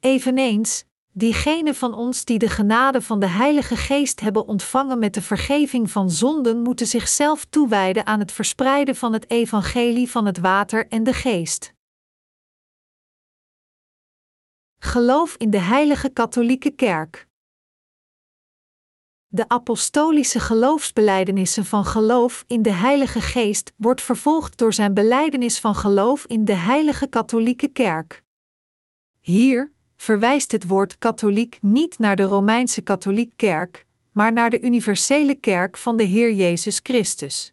Eveneens, 0.00 0.84
diegenen 1.12 1.74
van 1.74 1.94
ons 1.94 2.24
die 2.24 2.38
de 2.38 2.48
genade 2.48 3.02
van 3.02 3.20
de 3.20 3.26
Heilige 3.26 3.76
Geest 3.76 4.20
hebben 4.20 4.46
ontvangen 4.46 4.98
met 4.98 5.14
de 5.14 5.22
vergeving 5.22 5.90
van 5.90 6.10
zonden, 6.10 6.62
moeten 6.62 6.86
zichzelf 6.86 7.44
toewijden 7.44 8.06
aan 8.06 8.18
het 8.18 8.32
verspreiden 8.32 8.96
van 8.96 9.12
het 9.12 9.30
evangelie 9.30 10.10
van 10.10 10.26
het 10.26 10.38
water 10.38 10.88
en 10.88 11.04
de 11.04 11.12
geest. 11.12 11.74
Geloof 14.78 15.34
in 15.36 15.50
de 15.50 15.58
Heilige 15.58 16.08
Katholieke 16.08 16.70
Kerk. 16.70 17.28
De 19.26 19.48
apostolische 19.48 20.40
geloofsbelijdenissen 20.40 21.64
van 21.64 21.84
geloof 21.84 22.44
in 22.46 22.62
de 22.62 22.72
Heilige 22.72 23.20
Geest 23.20 23.72
wordt 23.76 24.02
vervolgd 24.02 24.58
door 24.58 24.72
zijn 24.72 24.94
belijdenis 24.94 25.60
van 25.60 25.74
geloof 25.74 26.26
in 26.26 26.44
de 26.44 26.54
Heilige 26.54 27.06
Katholieke 27.06 27.68
Kerk. 27.68 28.22
Hier 29.20 29.72
verwijst 30.00 30.52
het 30.52 30.66
woord 30.66 30.98
katholiek 30.98 31.58
niet 31.60 31.98
naar 31.98 32.16
de 32.16 32.22
Romeinse 32.22 32.80
katholiek 32.80 33.32
kerk, 33.36 33.86
maar 34.12 34.32
naar 34.32 34.50
de 34.50 34.60
universele 34.60 35.34
kerk 35.34 35.76
van 35.76 35.96
de 35.96 36.02
Heer 36.02 36.32
Jezus 36.32 36.80
Christus. 36.82 37.52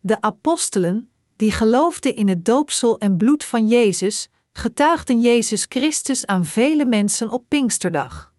De 0.00 0.20
apostelen, 0.20 1.10
die 1.36 1.52
geloofden 1.52 2.16
in 2.16 2.28
het 2.28 2.44
doopsel 2.44 2.98
en 2.98 3.16
bloed 3.16 3.44
van 3.44 3.68
Jezus, 3.68 4.28
getuigden 4.52 5.20
Jezus 5.20 5.66
Christus 5.68 6.26
aan 6.26 6.44
vele 6.44 6.84
mensen 6.84 7.30
op 7.30 7.44
Pinksterdag. 7.48 8.34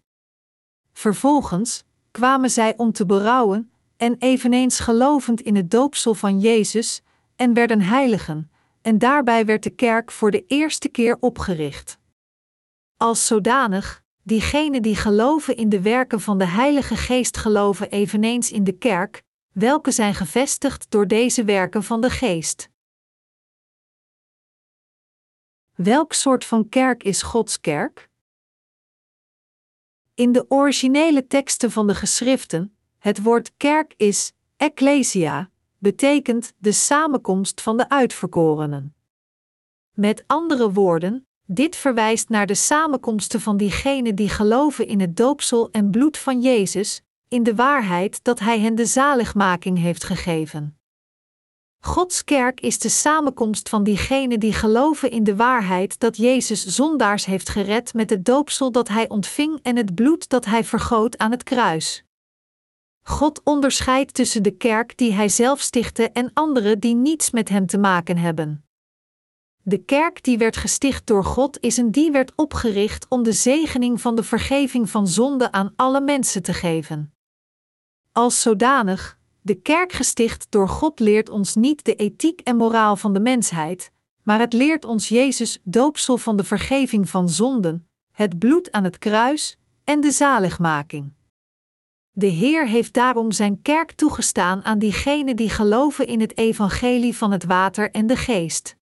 Vervolgens 0.92 1.84
kwamen 2.10 2.50
zij 2.50 2.74
om 2.76 2.92
te 2.92 3.06
berouwen 3.06 3.70
en 3.96 4.16
eveneens 4.18 4.78
gelovend 4.78 5.40
in 5.40 5.56
het 5.56 5.70
doopsel 5.70 6.14
van 6.14 6.40
Jezus 6.40 7.02
en 7.36 7.54
werden 7.54 7.80
heiligen, 7.80 8.50
en 8.82 8.98
daarbij 8.98 9.44
werd 9.44 9.62
de 9.62 9.70
kerk 9.70 10.10
voor 10.10 10.30
de 10.30 10.44
eerste 10.46 10.88
keer 10.88 11.16
opgericht. 11.20 12.02
Als 12.96 13.26
zodanig, 13.26 14.04
diegenen 14.22 14.82
die 14.82 14.96
geloven 14.96 15.56
in 15.56 15.68
de 15.68 15.80
werken 15.80 16.20
van 16.20 16.38
de 16.38 16.46
Heilige 16.46 16.96
Geest 16.96 17.36
geloven 17.36 17.90
eveneens 17.90 18.50
in 18.50 18.64
de 18.64 18.78
kerk, 18.78 19.22
welke 19.52 19.90
zijn 19.90 20.14
gevestigd 20.14 20.90
door 20.90 21.06
deze 21.06 21.44
werken 21.44 21.82
van 21.82 22.00
de 22.00 22.10
Geest. 22.10 22.70
Welk 25.74 26.12
soort 26.12 26.44
van 26.44 26.68
kerk 26.68 27.02
is 27.02 27.22
Gods 27.22 27.60
kerk? 27.60 28.10
In 30.14 30.32
de 30.32 30.50
originele 30.50 31.26
teksten 31.26 31.70
van 31.70 31.86
de 31.86 31.94
geschriften, 31.94 32.76
het 32.98 33.22
woord 33.22 33.56
kerk 33.56 33.94
is 33.96 34.32
ecclesia, 34.56 35.50
betekent 35.78 36.52
de 36.58 36.72
samenkomst 36.72 37.60
van 37.60 37.76
de 37.76 37.88
uitverkorenen. 37.88 38.94
Met 39.92 40.24
andere 40.26 40.72
woorden, 40.72 41.26
dit 41.46 41.76
verwijst 41.76 42.28
naar 42.28 42.46
de 42.46 42.54
samenkomsten 42.54 43.40
van 43.40 43.56
diegenen 43.56 44.14
die 44.14 44.28
geloven 44.28 44.86
in 44.86 45.00
het 45.00 45.16
doopsel 45.16 45.68
en 45.70 45.90
bloed 45.90 46.18
van 46.18 46.40
Jezus, 46.40 47.02
in 47.28 47.42
de 47.42 47.54
waarheid 47.54 48.24
dat 48.24 48.38
Hij 48.38 48.60
hen 48.60 48.74
de 48.74 48.86
zaligmaking 48.86 49.78
heeft 49.78 50.04
gegeven. 50.04 50.78
Gods 51.84 52.24
kerk 52.24 52.60
is 52.60 52.78
de 52.78 52.88
samenkomst 52.88 53.68
van 53.68 53.84
diegenen 53.84 54.40
die 54.40 54.52
geloven 54.52 55.10
in 55.10 55.24
de 55.24 55.36
waarheid 55.36 56.00
dat 56.00 56.16
Jezus 56.16 56.66
zondaars 56.66 57.24
heeft 57.24 57.48
gered 57.48 57.94
met 57.94 58.10
het 58.10 58.24
doopsel 58.24 58.72
dat 58.72 58.88
hij 58.88 59.08
ontving 59.08 59.58
en 59.62 59.76
het 59.76 59.94
bloed 59.94 60.28
dat 60.28 60.44
hij 60.44 60.64
vergoot 60.64 61.18
aan 61.18 61.30
het 61.30 61.42
kruis. 61.42 62.04
God 63.02 63.40
onderscheidt 63.42 64.14
tussen 64.14 64.42
de 64.42 64.50
kerk 64.50 64.96
die 64.96 65.12
hij 65.12 65.28
zelf 65.28 65.60
stichtte 65.60 66.10
en 66.10 66.30
anderen 66.32 66.78
die 66.80 66.94
niets 66.94 67.30
met 67.30 67.48
hem 67.48 67.66
te 67.66 67.78
maken 67.78 68.16
hebben. 68.16 68.64
De 69.66 69.78
kerk 69.78 70.22
die 70.22 70.38
werd 70.38 70.56
gesticht 70.56 71.06
door 71.06 71.24
God 71.24 71.60
is 71.60 71.76
een 71.76 71.90
die 71.90 72.10
werd 72.10 72.32
opgericht 72.36 73.06
om 73.08 73.22
de 73.22 73.32
zegening 73.32 74.00
van 74.00 74.16
de 74.16 74.22
vergeving 74.22 74.90
van 74.90 75.08
zonde 75.08 75.52
aan 75.52 75.72
alle 75.76 76.00
mensen 76.00 76.42
te 76.42 76.52
geven. 76.52 77.14
Als 78.12 78.40
zodanig 78.40 79.18
de 79.40 79.54
kerk 79.54 79.92
gesticht 79.92 80.46
door 80.50 80.68
God 80.68 81.00
leert 81.00 81.28
ons 81.28 81.54
niet 81.54 81.84
de 81.84 81.94
ethiek 81.94 82.40
en 82.40 82.56
moraal 82.56 82.96
van 82.96 83.12
de 83.12 83.20
mensheid, 83.20 83.90
maar 84.22 84.38
het 84.38 84.52
leert 84.52 84.84
ons 84.84 85.08
Jezus 85.08 85.60
doopsel 85.62 86.16
van 86.16 86.36
de 86.36 86.44
vergeving 86.44 87.08
van 87.08 87.28
zonden, 87.28 87.88
het 88.10 88.38
bloed 88.38 88.72
aan 88.72 88.84
het 88.84 88.98
kruis 88.98 89.58
en 89.84 90.00
de 90.00 90.10
zaligmaking. 90.10 91.12
De 92.10 92.26
Heer 92.26 92.68
heeft 92.68 92.92
daarom 92.92 93.32
zijn 93.32 93.62
kerk 93.62 93.92
toegestaan 93.92 94.64
aan 94.64 94.78
diegenen 94.78 95.36
die 95.36 95.50
geloven 95.50 96.06
in 96.06 96.20
het 96.20 96.38
evangelie 96.38 97.16
van 97.16 97.32
het 97.32 97.44
water 97.44 97.90
en 97.90 98.06
de 98.06 98.16
geest. 98.16 98.76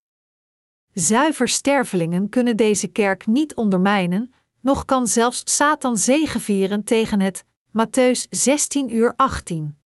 Zuiver 0.93 1.49
stervelingen 1.49 2.29
kunnen 2.29 2.57
deze 2.57 2.87
kerk 2.87 3.27
niet 3.27 3.55
ondermijnen, 3.55 4.33
nog 4.61 4.85
kan 4.85 5.07
zelfs 5.07 5.43
Satan 5.45 5.97
zegevieren 5.97 6.85
tegen 6.85 7.21
het 7.21 7.45
Matthäus 7.69 8.29
16 8.31 8.95
uur 8.95 9.13
18. 9.17 9.79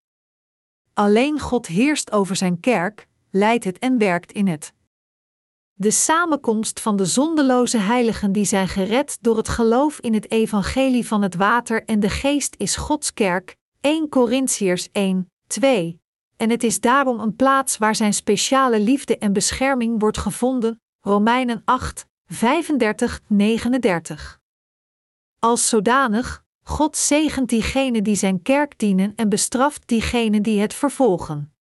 Alleen 0.94 1.40
God 1.40 1.66
heerst 1.66 2.12
over 2.12 2.36
zijn 2.36 2.60
kerk, 2.60 3.06
leidt 3.30 3.64
het 3.64 3.78
en 3.78 3.98
werkt 3.98 4.32
in 4.32 4.46
het. 4.46 4.72
De 5.72 5.90
samenkomst 5.90 6.80
van 6.80 6.96
de 6.96 7.04
zondeloze 7.04 7.78
heiligen 7.78 8.32
die 8.32 8.44
zijn 8.44 8.68
gered 8.68 9.18
door 9.20 9.36
het 9.36 9.48
geloof 9.48 10.00
in 10.00 10.14
het 10.14 10.30
evangelie 10.30 11.06
van 11.06 11.22
het 11.22 11.34
water 11.34 11.84
en 11.84 12.00
de 12.00 12.10
geest 12.10 12.54
is 12.58 12.76
Gods 12.76 13.12
kerk, 13.12 13.56
1 13.80 14.08
Corinthiërs 14.08 14.88
1, 14.92 15.30
2. 15.46 16.00
En 16.36 16.50
het 16.50 16.64
is 16.64 16.80
daarom 16.80 17.20
een 17.20 17.36
plaats 17.36 17.78
waar 17.78 17.94
zijn 17.94 18.14
speciale 18.14 18.80
liefde 18.80 19.18
en 19.18 19.32
bescherming 19.32 20.00
wordt 20.00 20.18
gevonden, 20.18 20.80
Romeinen 21.06 21.62
8, 21.64 22.06
35, 22.26 23.20
39. 23.26 24.40
Als 25.38 25.68
zodanig 25.68 26.44
God 26.62 26.96
zegent 26.96 27.48
diegenen 27.48 28.04
die 28.04 28.14
zijn 28.14 28.42
kerk 28.42 28.78
dienen 28.78 29.12
en 29.14 29.28
bestraft 29.28 29.88
diegenen 29.88 30.42
die 30.42 30.60
het 30.60 30.74
vervolgen. 30.74 31.54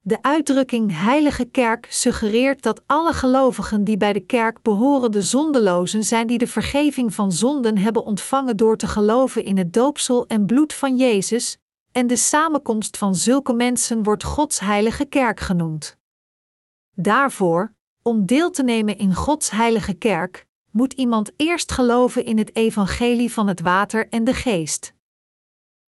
De 0.00 0.22
uitdrukking 0.22 1.02
heilige 1.02 1.44
kerk 1.44 1.86
suggereert 1.90 2.62
dat 2.62 2.82
alle 2.86 3.12
gelovigen 3.12 3.84
die 3.84 3.96
bij 3.96 4.12
de 4.12 4.20
kerk 4.20 4.62
behoren 4.62 5.12
de 5.12 5.22
zondelozen 5.22 6.04
zijn 6.04 6.26
die 6.26 6.38
de 6.38 6.46
vergeving 6.46 7.14
van 7.14 7.32
zonden 7.32 7.78
hebben 7.78 8.04
ontvangen 8.04 8.56
door 8.56 8.76
te 8.76 8.86
geloven 8.86 9.44
in 9.44 9.58
het 9.58 9.72
doopsel 9.72 10.26
en 10.26 10.46
bloed 10.46 10.72
van 10.72 10.96
Jezus, 10.96 11.58
en 11.92 12.06
de 12.06 12.16
samenkomst 12.16 12.96
van 12.96 13.14
zulke 13.14 13.52
mensen 13.52 14.02
wordt 14.02 14.24
Gods 14.24 14.60
heilige 14.60 15.04
kerk 15.04 15.40
genoemd. 15.40 15.98
Daarvoor, 16.94 17.78
om 18.10 18.26
deel 18.26 18.50
te 18.50 18.62
nemen 18.62 18.98
in 18.98 19.14
Gods 19.14 19.50
heilige 19.50 19.94
kerk, 19.94 20.46
moet 20.70 20.92
iemand 20.92 21.30
eerst 21.36 21.72
geloven 21.72 22.24
in 22.24 22.38
het 22.38 22.56
evangelie 22.56 23.32
van 23.32 23.48
het 23.48 23.60
water 23.60 24.08
en 24.08 24.24
de 24.24 24.34
geest. 24.34 24.94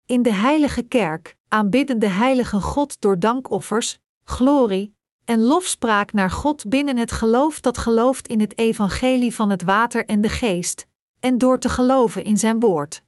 In 0.06 0.22
de 0.22 0.32
heilige 0.32 0.82
kerk 0.82 1.36
aanbidden 1.48 1.98
de 1.98 2.08
heilige 2.08 2.60
God 2.60 3.00
door 3.00 3.18
dankoffers, 3.18 3.98
glorie, 4.24 4.94
en 5.24 5.40
lofspraak 5.40 6.12
naar 6.12 6.30
God 6.30 6.68
binnen 6.68 6.96
het 6.96 7.12
geloof 7.12 7.60
dat 7.60 7.78
gelooft 7.78 8.28
in 8.28 8.40
het 8.40 8.58
evangelie 8.58 9.34
van 9.34 9.50
het 9.50 9.62
water 9.62 10.06
en 10.06 10.20
de 10.20 10.28
geest, 10.28 10.86
en 11.20 11.38
door 11.38 11.58
te 11.58 11.68
geloven 11.68 12.24
in 12.24 12.38
zijn 12.38 12.60
woord. 12.60 13.02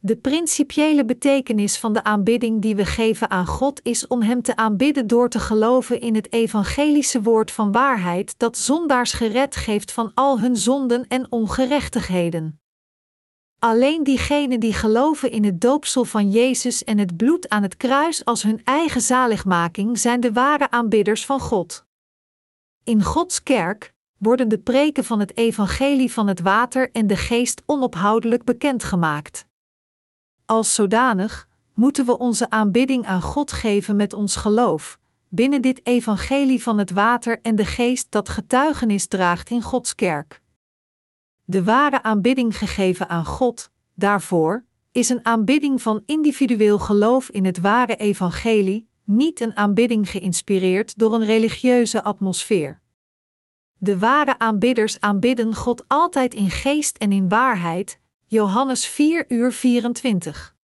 De 0.00 0.16
principiële 0.16 1.04
betekenis 1.04 1.78
van 1.78 1.92
de 1.92 2.04
aanbidding 2.04 2.62
die 2.62 2.76
we 2.76 2.84
geven 2.84 3.30
aan 3.30 3.46
God 3.46 3.80
is 3.82 4.06
om 4.06 4.22
Hem 4.22 4.42
te 4.42 4.56
aanbidden 4.56 5.06
door 5.06 5.28
te 5.28 5.40
geloven 5.40 6.00
in 6.00 6.14
het 6.14 6.32
evangelische 6.32 7.22
woord 7.22 7.50
van 7.50 7.72
waarheid 7.72 8.38
dat 8.38 8.56
zondaars 8.56 9.12
gered 9.12 9.56
geeft 9.56 9.92
van 9.92 10.10
al 10.14 10.40
hun 10.40 10.56
zonden 10.56 11.06
en 11.08 11.26
ongerechtigheden. 11.32 12.60
Alleen 13.58 14.04
diegenen 14.04 14.60
die 14.60 14.72
geloven 14.72 15.30
in 15.30 15.44
het 15.44 15.60
doopsel 15.60 16.04
van 16.04 16.30
Jezus 16.30 16.84
en 16.84 16.98
het 16.98 17.16
bloed 17.16 17.48
aan 17.48 17.62
het 17.62 17.76
kruis 17.76 18.24
als 18.24 18.42
hun 18.42 18.60
eigen 18.64 19.00
zaligmaking 19.00 19.98
zijn 19.98 20.20
de 20.20 20.32
ware 20.32 20.70
aanbidders 20.70 21.26
van 21.26 21.40
God. 21.40 21.84
In 22.84 23.02
Gods 23.02 23.42
kerk 23.42 23.94
worden 24.18 24.48
de 24.48 24.58
preken 24.58 25.04
van 25.04 25.20
het 25.20 25.36
evangelie 25.36 26.12
van 26.12 26.26
het 26.26 26.40
water 26.40 26.90
en 26.92 27.06
de 27.06 27.16
geest 27.16 27.62
onophoudelijk 27.66 28.44
bekendgemaakt. 28.44 29.45
Als 30.46 30.74
zodanig 30.74 31.48
moeten 31.74 32.06
we 32.06 32.18
onze 32.18 32.50
aanbidding 32.50 33.06
aan 33.06 33.22
God 33.22 33.52
geven 33.52 33.96
met 33.96 34.12
ons 34.12 34.36
geloof, 34.36 34.98
binnen 35.28 35.62
dit 35.62 35.86
evangelie 35.86 36.62
van 36.62 36.78
het 36.78 36.90
water 36.90 37.38
en 37.42 37.56
de 37.56 37.64
geest 37.64 38.10
dat 38.10 38.28
getuigenis 38.28 39.06
draagt 39.06 39.50
in 39.50 39.62
Gods 39.62 39.94
kerk. 39.94 40.42
De 41.44 41.64
ware 41.64 42.02
aanbidding 42.02 42.58
gegeven 42.58 43.08
aan 43.08 43.24
God, 43.24 43.70
daarvoor, 43.94 44.64
is 44.92 45.08
een 45.08 45.24
aanbidding 45.24 45.82
van 45.82 46.02
individueel 46.06 46.78
geloof 46.78 47.28
in 47.28 47.44
het 47.44 47.60
ware 47.60 47.96
evangelie, 47.96 48.88
niet 49.04 49.40
een 49.40 49.56
aanbidding 49.56 50.10
geïnspireerd 50.10 50.98
door 50.98 51.14
een 51.14 51.24
religieuze 51.24 52.02
atmosfeer. 52.02 52.80
De 53.78 53.98
ware 53.98 54.38
aanbidders 54.38 55.00
aanbidden 55.00 55.54
God 55.54 55.84
altijd 55.86 56.34
in 56.34 56.50
geest 56.50 56.96
en 56.96 57.12
in 57.12 57.28
waarheid, 57.28 58.00
Johannes 58.28 58.86
4 58.86 59.24
uur 59.28 59.52
24. 59.52 60.54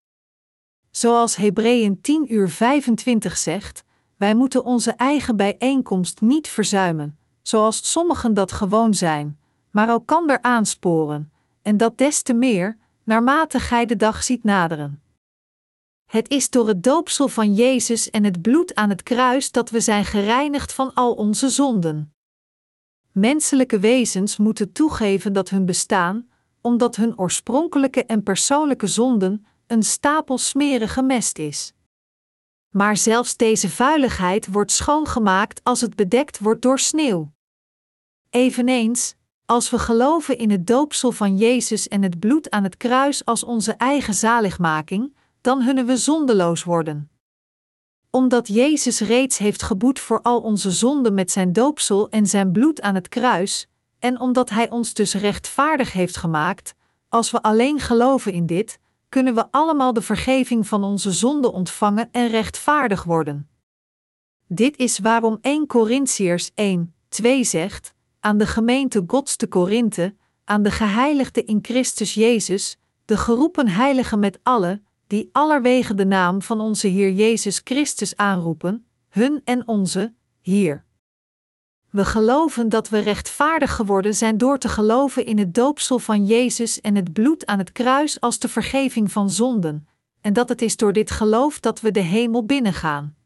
Zoals 0.90 1.36
Hebreeën 1.36 2.00
10 2.00 2.32
uur 2.34 2.48
25 2.48 3.36
zegt, 3.36 3.84
wij 4.16 4.34
moeten 4.34 4.64
onze 4.64 4.90
eigen 4.90 5.36
bijeenkomst 5.36 6.20
niet 6.20 6.48
verzuimen, 6.48 7.18
zoals 7.42 7.90
sommigen 7.90 8.34
dat 8.34 8.52
gewoon 8.52 8.94
zijn, 8.94 9.38
maar 9.70 9.88
elkander 9.88 10.42
aansporen, 10.42 11.32
en 11.62 11.76
dat 11.76 11.98
des 11.98 12.22
te 12.22 12.32
meer, 12.32 12.78
naarmate 13.04 13.60
gij 13.60 13.86
de 13.86 13.96
dag 13.96 14.22
ziet 14.22 14.44
naderen. 14.44 15.02
Het 16.04 16.30
is 16.30 16.50
door 16.50 16.68
het 16.68 16.82
doopsel 16.82 17.28
van 17.28 17.54
Jezus 17.54 18.10
en 18.10 18.24
het 18.24 18.42
bloed 18.42 18.74
aan 18.74 18.90
het 18.90 19.02
kruis 19.02 19.50
dat 19.50 19.70
we 19.70 19.80
zijn 19.80 20.04
gereinigd 20.04 20.72
van 20.72 20.94
al 20.94 21.12
onze 21.12 21.48
zonden. 21.48 22.14
Menselijke 23.12 23.78
wezens 23.78 24.36
moeten 24.36 24.72
toegeven 24.72 25.32
dat 25.32 25.48
hun 25.48 25.66
bestaan, 25.66 26.30
omdat 26.62 26.96
hun 26.96 27.18
oorspronkelijke 27.18 28.04
en 28.04 28.22
persoonlijke 28.22 28.86
zonden 28.86 29.46
een 29.66 29.82
stapel 29.82 30.38
smerige 30.38 31.02
mest 31.02 31.38
is. 31.38 31.72
Maar 32.70 32.96
zelfs 32.96 33.36
deze 33.36 33.68
vuiligheid 33.68 34.46
wordt 34.46 34.72
schoongemaakt 34.72 35.60
als 35.64 35.80
het 35.80 35.96
bedekt 35.96 36.38
wordt 36.38 36.62
door 36.62 36.78
sneeuw. 36.78 37.32
Eveneens, 38.30 39.14
als 39.46 39.70
we 39.70 39.78
geloven 39.78 40.38
in 40.38 40.50
het 40.50 40.66
doopsel 40.66 41.12
van 41.12 41.36
Jezus 41.36 41.88
en 41.88 42.02
het 42.02 42.18
bloed 42.18 42.50
aan 42.50 42.62
het 42.62 42.76
kruis 42.76 43.24
als 43.24 43.44
onze 43.44 43.72
eigen 43.72 44.14
zaligmaking, 44.14 45.16
dan 45.40 45.64
kunnen 45.64 45.86
we 45.86 45.96
zondeloos 45.96 46.64
worden. 46.64 47.10
Omdat 48.10 48.48
Jezus 48.48 49.00
reeds 49.00 49.38
heeft 49.38 49.62
geboet 49.62 49.98
voor 49.98 50.22
al 50.22 50.40
onze 50.40 50.70
zonden 50.70 51.14
met 51.14 51.30
zijn 51.30 51.52
doopsel 51.52 52.08
en 52.08 52.26
zijn 52.26 52.52
bloed 52.52 52.80
aan 52.80 52.94
het 52.94 53.08
kruis, 53.08 53.68
en 54.02 54.20
omdat 54.20 54.50
Hij 54.50 54.70
ons 54.70 54.94
dus 54.94 55.14
rechtvaardig 55.14 55.92
heeft 55.92 56.16
gemaakt, 56.16 56.74
als 57.08 57.30
we 57.30 57.42
alleen 57.42 57.80
geloven 57.80 58.32
in 58.32 58.46
dit, 58.46 58.78
kunnen 59.08 59.34
we 59.34 59.50
allemaal 59.50 59.92
de 59.92 60.02
vergeving 60.02 60.66
van 60.66 60.84
onze 60.84 61.12
zonden 61.12 61.52
ontvangen 61.52 62.08
en 62.12 62.28
rechtvaardig 62.28 63.04
worden. 63.04 63.48
Dit 64.46 64.76
is 64.76 64.98
waarom 64.98 65.38
1 65.40 65.66
Corinthiërs 65.66 66.50
1, 66.54 66.94
2 67.08 67.44
zegt: 67.44 67.94
aan 68.20 68.38
de 68.38 68.46
gemeente 68.46 69.04
Gods 69.06 69.36
te 69.36 69.46
Korinthe, 69.46 70.14
aan 70.44 70.62
de 70.62 70.70
geheiligden 70.70 71.46
in 71.46 71.58
Christus 71.62 72.14
Jezus, 72.14 72.78
de 73.04 73.16
geroepen 73.16 73.68
heiligen 73.68 74.18
met 74.18 74.38
alle, 74.42 74.82
die 75.06 75.28
allerwege 75.32 75.94
de 75.94 76.06
naam 76.06 76.42
van 76.42 76.60
onze 76.60 76.88
Heer 76.88 77.12
Jezus 77.12 77.60
Christus 77.64 78.16
aanroepen, 78.16 78.86
hun 79.08 79.40
en 79.44 79.68
onze, 79.68 80.14
hier. 80.40 80.84
We 81.92 82.04
geloven 82.04 82.68
dat 82.68 82.88
we 82.88 82.98
rechtvaardig 82.98 83.74
geworden 83.74 84.14
zijn 84.14 84.38
door 84.38 84.58
te 84.58 84.68
geloven 84.68 85.26
in 85.26 85.38
het 85.38 85.54
doopsel 85.54 85.98
van 85.98 86.26
Jezus 86.26 86.80
en 86.80 86.94
het 86.94 87.12
bloed 87.12 87.46
aan 87.46 87.58
het 87.58 87.72
kruis 87.72 88.20
als 88.20 88.38
de 88.38 88.48
vergeving 88.48 89.12
van 89.12 89.30
zonden, 89.30 89.88
en 90.20 90.32
dat 90.32 90.48
het 90.48 90.62
is 90.62 90.76
door 90.76 90.92
dit 90.92 91.10
geloof 91.10 91.60
dat 91.60 91.80
we 91.80 91.90
de 91.90 92.00
hemel 92.00 92.44
binnengaan. 92.44 93.16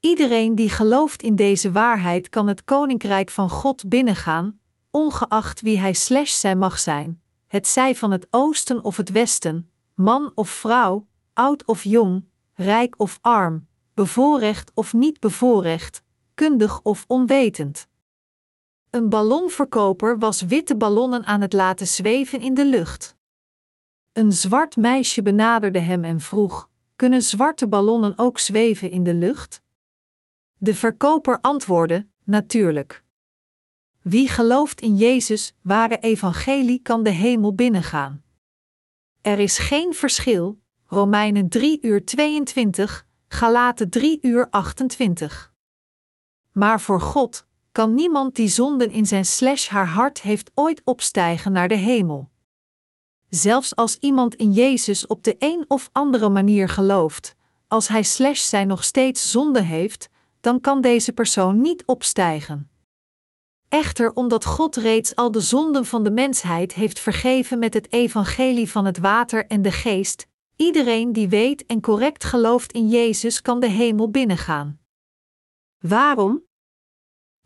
Iedereen 0.00 0.54
die 0.54 0.68
gelooft 0.68 1.22
in 1.22 1.36
deze 1.36 1.72
waarheid 1.72 2.28
kan 2.28 2.46
het 2.46 2.64
koninkrijk 2.64 3.30
van 3.30 3.50
God 3.50 3.88
binnengaan, 3.88 4.58
ongeacht 4.90 5.60
wie 5.60 5.78
hij 5.78 5.92
slash 5.92 6.32
zij 6.32 6.56
mag 6.56 6.78
zijn, 6.78 7.20
het 7.46 7.66
zij 7.66 7.94
van 7.94 8.10
het 8.10 8.26
oosten 8.30 8.84
of 8.84 8.96
het 8.96 9.10
westen, 9.10 9.70
man 9.94 10.32
of 10.34 10.48
vrouw, 10.48 11.06
oud 11.32 11.64
of 11.64 11.84
jong, 11.84 12.24
rijk 12.54 12.94
of 12.96 13.18
arm, 13.20 13.66
bevoorrecht 13.94 14.70
of 14.74 14.92
niet 14.92 15.20
bevoorrecht, 15.20 16.04
kundig 16.36 16.80
of 16.82 17.04
onwetend. 17.06 17.88
Een 18.90 19.08
ballonverkoper 19.08 20.18
was 20.18 20.42
witte 20.42 20.76
ballonnen 20.76 21.24
aan 21.24 21.40
het 21.40 21.52
laten 21.52 21.86
zweven 21.86 22.40
in 22.40 22.54
de 22.54 22.64
lucht. 22.64 23.16
Een 24.12 24.32
zwart 24.32 24.76
meisje 24.76 25.22
benaderde 25.22 25.78
hem 25.78 26.04
en 26.04 26.20
vroeg: 26.20 26.68
Kunnen 26.96 27.22
zwarte 27.22 27.68
ballonnen 27.68 28.18
ook 28.18 28.38
zweven 28.38 28.90
in 28.90 29.02
de 29.02 29.14
lucht? 29.14 29.62
De 30.58 30.74
verkoper 30.74 31.40
antwoordde: 31.40 32.06
Natuurlijk. 32.24 33.04
Wie 34.02 34.28
gelooft 34.28 34.80
in 34.80 34.96
Jezus, 34.96 35.54
ware 35.60 35.98
evangelie, 35.98 36.80
kan 36.82 37.02
de 37.02 37.10
hemel 37.10 37.54
binnengaan. 37.54 38.22
Er 39.20 39.38
is 39.38 39.58
geen 39.58 39.94
verschil, 39.94 40.58
Romeinen 40.86 41.48
3 41.48 41.78
uur 41.82 42.04
22, 42.04 43.06
Galaten 43.28 43.90
3 43.90 44.18
uur 44.22 44.50
28. 44.50 45.54
Maar 46.58 46.80
voor 46.80 47.00
God 47.00 47.46
kan 47.72 47.94
niemand 47.94 48.34
die 48.34 48.48
zonden 48.48 48.90
in 48.90 49.06
zijn 49.06 49.24
slash 49.24 49.68
haar 49.68 49.86
hart 49.86 50.20
heeft 50.20 50.50
ooit 50.54 50.80
opstijgen 50.84 51.52
naar 51.52 51.68
de 51.68 51.74
hemel. 51.74 52.30
Zelfs 53.28 53.76
als 53.76 53.96
iemand 54.00 54.34
in 54.34 54.52
Jezus 54.52 55.06
op 55.06 55.22
de 55.22 55.36
een 55.38 55.64
of 55.68 55.88
andere 55.92 56.28
manier 56.28 56.68
gelooft, 56.68 57.34
als 57.68 57.88
hij 57.88 58.02
slash 58.02 58.40
zij 58.40 58.64
nog 58.64 58.84
steeds 58.84 59.30
zonde 59.30 59.62
heeft, 59.62 60.08
dan 60.40 60.60
kan 60.60 60.80
deze 60.80 61.12
persoon 61.12 61.60
niet 61.60 61.82
opstijgen. 61.86 62.70
Echter, 63.68 64.12
omdat 64.12 64.44
God 64.44 64.76
reeds 64.76 65.14
al 65.14 65.30
de 65.30 65.40
zonden 65.40 65.86
van 65.86 66.02
de 66.02 66.10
mensheid 66.10 66.74
heeft 66.74 66.98
vergeven 66.98 67.58
met 67.58 67.74
het 67.74 67.92
evangelie 67.92 68.70
van 68.70 68.84
het 68.84 68.98
water 68.98 69.46
en 69.46 69.62
de 69.62 69.72
geest, 69.72 70.26
iedereen 70.56 71.12
die 71.12 71.28
weet 71.28 71.66
en 71.66 71.80
correct 71.80 72.24
gelooft 72.24 72.72
in 72.72 72.88
Jezus 72.88 73.42
kan 73.42 73.60
de 73.60 73.68
hemel 73.68 74.10
binnengaan. 74.10 74.78
Waarom? 75.78 76.45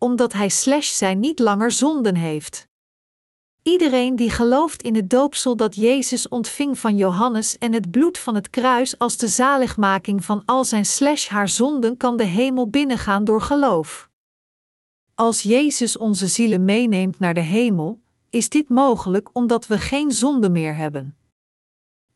Omdat 0.03 0.33
hij 0.33 0.49
slash 0.49 0.91
zijn 0.91 1.21
niet 1.21 1.39
langer 1.39 1.71
zonden 1.71 2.15
heeft. 2.15 2.69
Iedereen 3.63 4.17
die 4.17 4.31
gelooft 4.31 4.83
in 4.83 4.95
het 4.95 5.11
doopsel 5.11 5.57
dat 5.57 5.75
Jezus 5.75 6.29
ontving 6.29 6.79
van 6.79 6.97
Johannes 6.97 7.59
en 7.59 7.73
het 7.73 7.91
bloed 7.91 8.19
van 8.19 8.35
het 8.35 8.51
kruis 8.51 8.99
als 8.99 9.17
de 9.17 9.29
zaligmaking 9.29 10.25
van 10.25 10.43
al 10.45 10.65
zijn 10.65 10.87
slash 10.87 11.29
haar 11.29 11.49
zonden 11.49 11.97
kan 11.97 12.17
de 12.17 12.25
hemel 12.25 12.69
binnengaan 12.69 13.25
door 13.25 13.43
geloof. 13.43 14.11
Als 15.15 15.43
Jezus 15.43 15.97
onze 15.97 16.27
zielen 16.27 16.65
meeneemt 16.65 17.19
naar 17.19 17.35
de 17.35 17.41
hemel, 17.41 18.01
is 18.31 18.49
dit 18.49 18.69
mogelijk 18.69 19.31
omdat 19.33 19.67
we 19.67 19.79
geen 19.79 20.13
zonde 20.13 20.51
meer 20.51 20.77
hebben. 20.77 21.17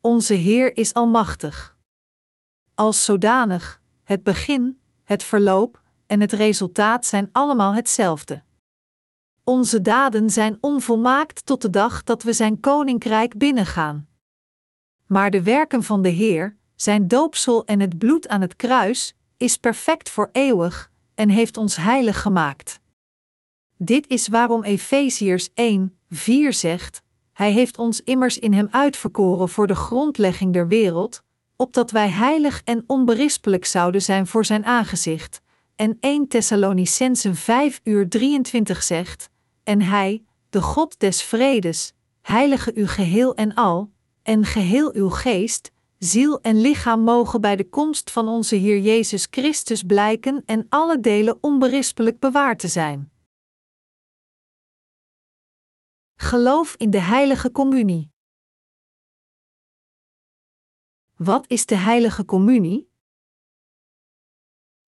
Onze 0.01 0.33
Heer 0.33 0.77
is 0.77 0.93
almachtig. 0.93 1.77
Als 2.75 3.05
zodanig, 3.05 3.81
het 4.03 4.23
begin, 4.23 4.79
het 5.03 5.23
verloop 5.23 5.83
en 6.07 6.21
het 6.21 6.31
resultaat 6.31 7.05
zijn 7.05 7.29
allemaal 7.31 7.73
hetzelfde. 7.73 8.43
Onze 9.43 9.81
daden 9.81 10.29
zijn 10.29 10.57
onvolmaakt 10.61 11.45
tot 11.45 11.61
de 11.61 11.69
dag 11.69 12.03
dat 12.03 12.23
we 12.23 12.33
zijn 12.33 12.59
koninkrijk 12.59 13.37
binnengaan. 13.37 14.07
Maar 15.05 15.31
de 15.31 15.43
werken 15.43 15.83
van 15.83 16.01
de 16.01 16.09
Heer, 16.09 16.57
zijn 16.75 17.07
doopsel 17.07 17.65
en 17.65 17.79
het 17.79 17.97
bloed 17.97 18.27
aan 18.27 18.41
het 18.41 18.55
kruis, 18.55 19.15
is 19.37 19.57
perfect 19.57 20.09
voor 20.09 20.29
eeuwig 20.31 20.91
en 21.15 21.29
heeft 21.29 21.57
ons 21.57 21.75
heilig 21.75 22.21
gemaakt. 22.21 22.79
Dit 23.77 24.07
is 24.07 24.27
waarom 24.27 24.63
Efeziërs 24.63 25.49
1, 25.53 25.97
4 26.09 26.53
zegt: 26.53 27.01
Hij 27.33 27.51
heeft 27.51 27.77
ons 27.77 28.01
immers 28.01 28.39
in 28.39 28.53
hem 28.53 28.67
uitverkoren 28.71 29.49
voor 29.49 29.67
de 29.67 29.75
grondlegging 29.75 30.53
der 30.53 30.67
wereld, 30.67 31.23
opdat 31.55 31.91
wij 31.91 32.09
heilig 32.09 32.61
en 32.63 32.83
onberispelijk 32.87 33.65
zouden 33.65 34.01
zijn 34.01 34.27
voor 34.27 34.45
zijn 34.45 34.65
aangezicht, 34.65 35.41
en 35.75 35.97
1 35.99 36.27
Thessalonicensen 36.27 37.35
5 37.35 37.81
uur 37.83 38.09
23 38.09 38.83
zegt, 38.83 39.29
en 39.63 39.81
Hij, 39.81 40.23
de 40.49 40.61
God 40.61 40.99
des 40.99 41.21
vredes, 41.23 41.93
heilige 42.21 42.73
u 42.73 42.87
geheel 42.87 43.35
en 43.35 43.53
al, 43.53 43.91
en 44.21 44.45
geheel 44.45 44.93
uw 44.93 45.09
geest, 45.09 45.71
ziel 45.97 46.41
en 46.41 46.61
lichaam 46.61 47.01
mogen 47.01 47.41
bij 47.41 47.55
de 47.55 47.69
komst 47.69 48.11
van 48.11 48.27
onze 48.27 48.55
Heer 48.55 48.79
Jezus 48.79 49.27
Christus 49.29 49.83
blijken 49.83 50.43
en 50.45 50.65
alle 50.69 50.99
delen 50.99 51.37
onberispelijk 51.41 52.19
bewaard 52.19 52.59
te 52.59 52.67
zijn. 52.67 53.11
Geloof 56.15 56.75
in 56.77 56.89
de 56.89 56.99
Heilige 56.99 57.51
Communie. 57.51 58.13
Wat 61.15 61.47
is 61.47 61.65
de 61.65 61.75
Heilige 61.75 62.25
Communie? 62.25 62.93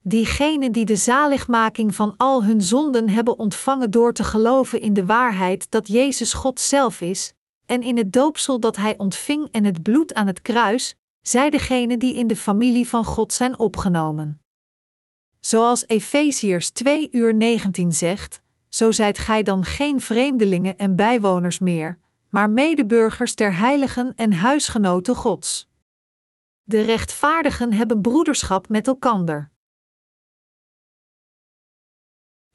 Diegenen 0.07 0.71
die 0.71 0.85
de 0.85 0.95
zaligmaking 0.95 1.95
van 1.95 2.13
al 2.17 2.43
hun 2.43 2.61
zonden 2.61 3.09
hebben 3.09 3.39
ontvangen 3.39 3.91
door 3.91 4.13
te 4.13 4.23
geloven 4.23 4.81
in 4.81 4.93
de 4.93 5.05
waarheid 5.05 5.71
dat 5.71 5.87
Jezus 5.87 6.33
God 6.33 6.59
zelf 6.59 7.01
is, 7.01 7.33
en 7.65 7.81
in 7.81 7.97
het 7.97 8.13
doopsel 8.13 8.59
dat 8.59 8.75
Hij 8.75 8.97
ontving 8.97 9.47
en 9.51 9.63
het 9.63 9.83
bloed 9.83 10.13
aan 10.13 10.27
het 10.27 10.41
kruis, 10.41 10.95
zij 11.21 11.49
degenen 11.49 11.99
die 11.99 12.15
in 12.15 12.27
de 12.27 12.35
familie 12.35 12.87
van 12.87 13.05
God 13.05 13.33
zijn 13.33 13.59
opgenomen. 13.59 14.41
Zoals 15.39 15.87
Efeziërs 15.87 16.69
2 16.69 17.09
uur 17.11 17.33
19 17.35 17.93
zegt, 17.93 18.41
zo 18.69 18.91
zijt 18.91 19.17
gij 19.17 19.43
dan 19.43 19.63
geen 19.63 20.01
vreemdelingen 20.01 20.77
en 20.77 20.95
bijwoners 20.95 21.59
meer, 21.59 21.99
maar 22.29 22.49
medeburgers 22.49 23.35
der 23.35 23.55
heiligen 23.55 24.13
en 24.15 24.33
huisgenoten 24.33 25.15
Gods. 25.15 25.69
De 26.63 26.81
rechtvaardigen 26.81 27.73
hebben 27.73 28.01
broederschap 28.01 28.69
met 28.69 28.87
elkander. 28.87 29.55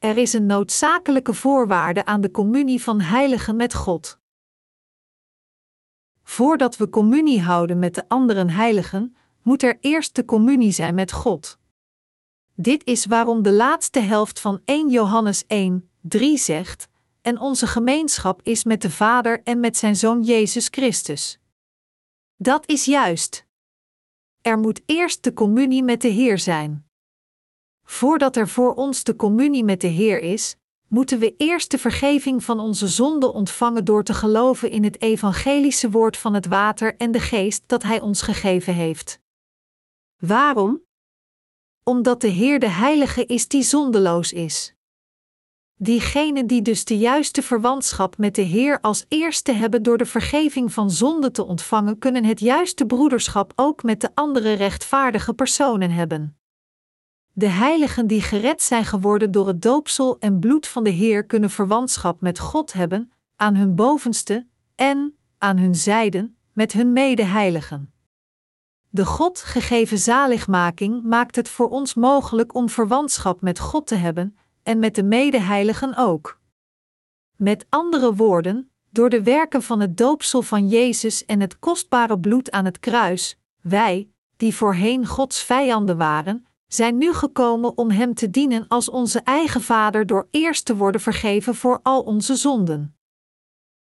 Er 0.03 0.17
is 0.17 0.33
een 0.33 0.47
noodzakelijke 0.47 1.35
voorwaarde 1.35 2.05
aan 2.05 2.21
de 2.21 2.31
communie 2.31 2.83
van 2.83 3.01
heiligen 3.01 3.57
met 3.57 3.75
God. 3.75 4.19
Voordat 6.23 6.77
we 6.77 6.89
communie 6.89 7.41
houden 7.41 7.79
met 7.79 7.95
de 7.95 8.09
anderen 8.09 8.51
heiligen, 8.51 9.17
moet 9.43 9.63
er 9.63 9.79
eerst 9.81 10.15
de 10.15 10.25
communie 10.25 10.73
zijn 10.73 10.95
met 10.95 11.13
God. 11.13 11.59
Dit 12.55 12.85
is 12.85 13.07
waarom 13.07 13.43
de 13.43 13.53
laatste 13.53 14.01
helft 14.01 14.41
van 14.41 14.61
1 14.65 14.91
Johannes 14.91 15.47
1, 15.47 15.91
3 16.01 16.39
zegt: 16.39 16.89
En 17.21 17.39
onze 17.39 17.67
gemeenschap 17.67 18.43
is 18.43 18.65
met 18.65 18.83
de 18.83 18.91
Vader 18.91 19.43
en 19.43 19.61
met 19.61 19.77
zijn 19.77 19.97
Zoon 19.97 20.23
Jezus 20.23 20.69
Christus. 20.71 21.39
Dat 22.37 22.69
is 22.69 22.85
juist. 22.85 23.47
Er 24.41 24.59
moet 24.59 24.83
eerst 24.87 25.25
de 25.25 25.33
communie 25.33 25.83
met 25.83 26.01
de 26.01 26.09
Heer 26.09 26.39
zijn. 26.39 26.91
Voordat 27.93 28.37
er 28.37 28.49
voor 28.49 28.75
ons 28.75 29.05
de 29.05 29.17
communie 29.17 29.65
met 29.65 29.81
de 29.81 29.87
Heer 29.87 30.21
is, 30.21 30.57
moeten 30.89 31.19
we 31.19 31.35
eerst 31.37 31.71
de 31.71 31.79
vergeving 31.79 32.45
van 32.45 32.61
onze 32.61 32.89
zonden 32.89 33.33
ontvangen 33.33 33.85
door 33.85 34.05
te 34.05 34.15
geloven 34.15 34.71
in 34.71 34.85
het 34.85 35.01
evangelische 35.01 35.91
woord 35.91 36.17
van 36.17 36.35
het 36.35 36.47
water 36.47 36.97
en 36.97 37.13
de 37.13 37.21
geest 37.21 37.63
dat 37.67 37.83
Hij 37.83 38.01
ons 38.01 38.23
gegeven 38.23 38.75
heeft. 38.75 39.19
Waarom? 40.19 40.83
Omdat 41.83 42.21
de 42.21 42.29
Heer 42.29 42.59
de 42.59 42.69
Heilige 42.69 43.27
is 43.27 43.49
die 43.49 43.63
zondeloos 43.63 44.33
is. 44.33 44.75
Diegenen 45.75 46.47
die 46.47 46.63
dus 46.63 46.85
de 46.85 46.99
juiste 46.99 47.43
verwantschap 47.43 48.19
met 48.19 48.35
de 48.35 48.43
Heer 48.43 48.81
als 48.81 49.05
eerste 49.09 49.53
hebben 49.53 49.83
door 49.83 49.99
de 49.99 50.07
vergeving 50.07 50.73
van 50.73 50.91
zonde 50.91 51.31
te 51.31 51.45
ontvangen, 51.45 51.99
kunnen 51.99 52.25
het 52.25 52.41
juiste 52.41 52.87
broederschap 52.87 53.53
ook 53.57 53.83
met 53.83 54.01
de 54.01 54.11
andere 54.15 54.53
rechtvaardige 54.53 55.35
personen 55.35 55.91
hebben. 55.91 56.37
De 57.35 57.49
heiligen 57.49 58.07
die 58.07 58.21
gered 58.23 58.63
zijn 58.63 58.85
geworden 58.85 59.31
door 59.31 59.47
het 59.47 59.63
doopsel 59.63 60.19
en 60.19 60.39
bloed 60.39 60.67
van 60.67 60.85
de 60.85 60.91
Heer 60.91 61.25
kunnen 61.25 61.51
verwantschap 61.51 62.21
met 62.21 62.39
God 62.39 62.73
hebben, 62.73 63.13
aan 63.37 63.55
hun 63.55 63.75
bovenste 63.75 64.47
en, 64.75 65.17
aan 65.39 65.59
hun 65.59 65.75
zijden, 65.75 66.37
met 66.53 66.73
hun 66.73 66.93
medeheiligen. 66.93 67.93
De 68.89 69.07
God 69.07 69.39
gegeven 69.39 69.99
zaligmaking 69.99 71.03
maakt 71.03 71.37
het 71.37 71.49
voor 71.49 71.69
ons 71.69 71.95
mogelijk 71.95 72.55
om 72.55 72.69
verwantschap 72.69 73.41
met 73.41 73.59
God 73.59 73.87
te 73.87 73.95
hebben 73.95 74.37
en 74.63 74.79
met 74.79 74.95
de 74.95 75.03
medeheiligen 75.03 75.97
ook. 75.97 76.41
Met 77.37 77.67
andere 77.69 78.15
woorden, 78.15 78.71
door 78.91 79.11
de 79.11 79.23
werken 79.23 79.63
van 79.63 79.81
het 79.81 79.97
doopsel 79.97 80.43
van 80.43 80.69
Jezus 80.69 81.25
en 81.25 81.41
het 81.41 81.59
kostbare 81.59 82.19
bloed 82.19 82.51
aan 82.51 82.65
het 82.65 82.79
kruis, 82.79 83.39
wij, 83.61 84.11
die 84.37 84.55
voorheen 84.55 85.07
Gods 85.07 85.43
vijanden 85.43 85.97
waren, 85.97 86.47
zijn 86.75 86.99
nu 86.99 87.13
gekomen 87.13 87.77
om 87.77 87.91
Hem 87.91 88.15
te 88.15 88.31
dienen 88.31 88.69
als 88.69 88.89
onze 88.89 89.21
eigen 89.21 89.61
Vader 89.61 90.07
door 90.07 90.29
eerst 90.31 90.65
te 90.65 90.77
worden 90.77 91.01
vergeven 91.01 91.55
voor 91.55 91.81
al 91.83 92.03
onze 92.03 92.37
zonden. 92.37 92.97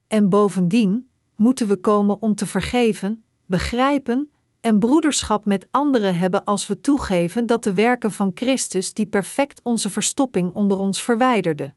En 0.07 0.29
bovendien 0.29 1.11
moeten 1.37 1.69
we 1.69 1.77
komen 1.77 2.23
om 2.23 2.35
te 2.35 2.47
vergeven, 2.47 3.25
begrijpen 3.47 4.31
en 4.61 4.79
broederschap 4.79 5.45
met 5.45 5.69
anderen 5.71 6.19
hebben 6.19 6.45
als 6.45 6.67
we 6.67 6.81
toegeven 6.81 7.47
dat 7.47 7.65
de 7.65 7.75
werken 7.75 8.13
van 8.13 8.31
Christus 8.35 8.95
die 8.95 9.07
perfect 9.07 9.61
onze 9.63 9.91
verstopping 9.91 10.55
onder 10.55 10.79
ons 10.79 11.03
verwijderde. 11.03 11.75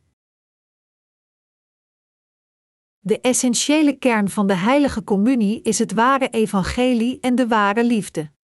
De 2.99 3.21
essentiële 3.21 3.97
kern 3.97 4.29
van 4.29 4.47
de 4.47 4.55
heilige 4.55 5.03
communie 5.03 5.61
is 5.61 5.79
het 5.79 5.93
ware 5.93 6.29
evangelie 6.29 7.19
en 7.19 7.35
de 7.35 7.47
ware 7.47 7.83
liefde. 7.83 8.35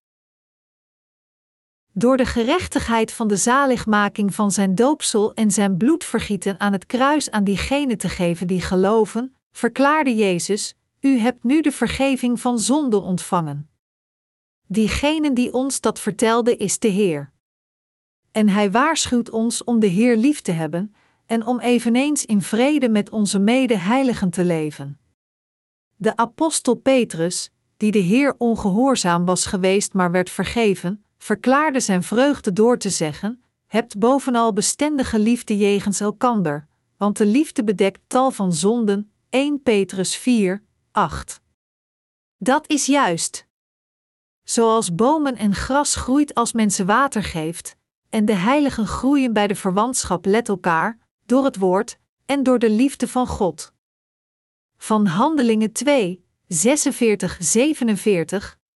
Door 1.95 2.17
de 2.17 2.25
gerechtigheid 2.25 3.11
van 3.11 3.27
de 3.27 3.35
zaligmaking 3.35 4.35
van 4.35 4.51
zijn 4.51 4.75
doopsel 4.75 5.33
en 5.33 5.51
zijn 5.51 5.77
bloedvergieten 5.77 6.59
aan 6.59 6.72
het 6.72 6.85
kruis 6.85 7.31
aan 7.31 7.43
diegenen 7.43 7.97
te 7.97 8.09
geven 8.09 8.47
die 8.47 8.61
geloven, 8.61 9.35
verklaarde 9.51 10.15
Jezus: 10.15 10.75
U 10.99 11.17
hebt 11.17 11.43
nu 11.43 11.61
de 11.61 11.72
vergeving 11.72 12.39
van 12.39 12.59
zonde 12.59 13.01
ontvangen. 13.01 13.69
Diegene 14.67 15.33
die 15.33 15.53
ons 15.53 15.81
dat 15.81 15.99
vertelde 15.99 16.57
is 16.57 16.80
de 16.80 16.88
Heer. 16.88 17.31
En 18.31 18.49
hij 18.49 18.72
waarschuwt 18.72 19.30
ons 19.30 19.63
om 19.63 19.80
de 19.80 19.88
Heer 19.88 20.17
lief 20.17 20.41
te 20.41 20.51
hebben 20.51 20.95
en 21.25 21.45
om 21.45 21.59
eveneens 21.59 22.25
in 22.25 22.41
vrede 22.41 22.89
met 22.89 23.09
onze 23.09 23.39
mede-heiligen 23.39 24.30
te 24.30 24.43
leven. 24.43 24.99
De 25.95 26.15
apostel 26.15 26.75
Petrus, 26.75 27.51
die 27.77 27.91
de 27.91 27.99
Heer 27.99 28.35
ongehoorzaam 28.38 29.25
was 29.25 29.45
geweest 29.45 29.93
maar 29.93 30.11
werd 30.11 30.30
vergeven, 30.30 31.02
verklaarde 31.24 31.80
zijn 31.80 32.03
vreugde 32.03 32.53
door 32.53 32.77
te 32.77 32.90
zeggen: 32.90 33.43
Hebt 33.68 34.00
bovenal 34.00 34.53
bestendige 34.53 35.19
liefde 35.19 35.58
jegens 35.58 36.00
elkander, 36.00 36.68
want 36.98 37.18
de 37.18 37.26
liefde 37.26 37.64
bedekt 37.64 38.00
tal 38.08 38.32
van 38.32 38.53
zonden. 38.53 39.11
1 39.30 39.61
Petrus 39.61 40.16
4, 40.16 40.64
8. 40.92 41.42
Dat 42.38 42.69
is 42.69 42.85
juist. 42.85 43.48
Zoals 44.43 44.95
bomen 44.95 45.35
en 45.35 45.56
gras 45.56 45.95
groeit 45.95 46.34
als 46.34 46.53
men 46.53 46.72
ze 46.72 46.85
water 46.85 47.24
geeft, 47.24 47.76
en 48.10 48.26
de 48.26 48.35
heiligen 48.35 48.88
groeien 48.88 49.34
bij 49.34 49.48
de 49.48 49.56
verwantschap 49.56 50.26
let 50.26 50.50
elkaar, 50.50 51.00
door 51.26 51.45
het 51.45 51.58
woord 51.58 52.00
en 52.26 52.43
door 52.43 52.60
de 52.60 52.69
liefde 52.69 53.08
van 53.08 53.27
God. 53.27 53.74
Van 54.77 55.06
Handelingen 55.06 55.72
2, 55.72 56.26
46-47 56.48 56.56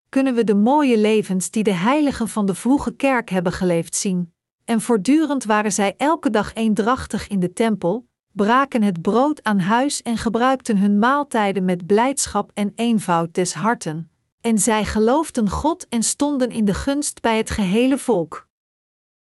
kunnen 0.09 0.35
we 0.35 0.43
de 0.43 0.55
mooie 0.55 0.97
levens 0.97 1.51
die 1.51 1.63
de 1.63 1.73
heiligen 1.73 2.27
van 2.27 2.45
de 2.45 2.55
vroege 2.55 2.95
kerk 2.95 3.29
hebben 3.29 3.51
geleefd 3.51 3.95
zien, 3.95 4.33
en 4.65 4.81
voortdurend 4.81 5.43
waren 5.43 5.71
zij 5.71 5.93
elke 5.97 6.29
dag 6.29 6.53
eendrachtig 6.53 7.27
in 7.27 7.39
de 7.39 7.53
tempel, 7.53 8.07
braken 8.31 8.81
het 8.81 9.01
brood 9.01 9.43
aan 9.43 9.59
huis 9.59 10.01
en 10.01 10.17
gebruikten 10.17 10.77
hun 10.77 10.99
maaltijden 10.99 11.65
met 11.65 11.85
blijdschap 11.85 12.51
en 12.53 12.71
eenvoud 12.75 13.33
des 13.33 13.53
harten, 13.53 14.11
en 14.41 14.57
zij 14.57 14.85
geloofden 14.85 15.49
God 15.49 15.87
en 15.87 16.03
stonden 16.03 16.51
in 16.51 16.65
de 16.65 16.73
gunst 16.73 17.21
bij 17.21 17.37
het 17.37 17.49
gehele 17.49 17.97
volk. 17.97 18.47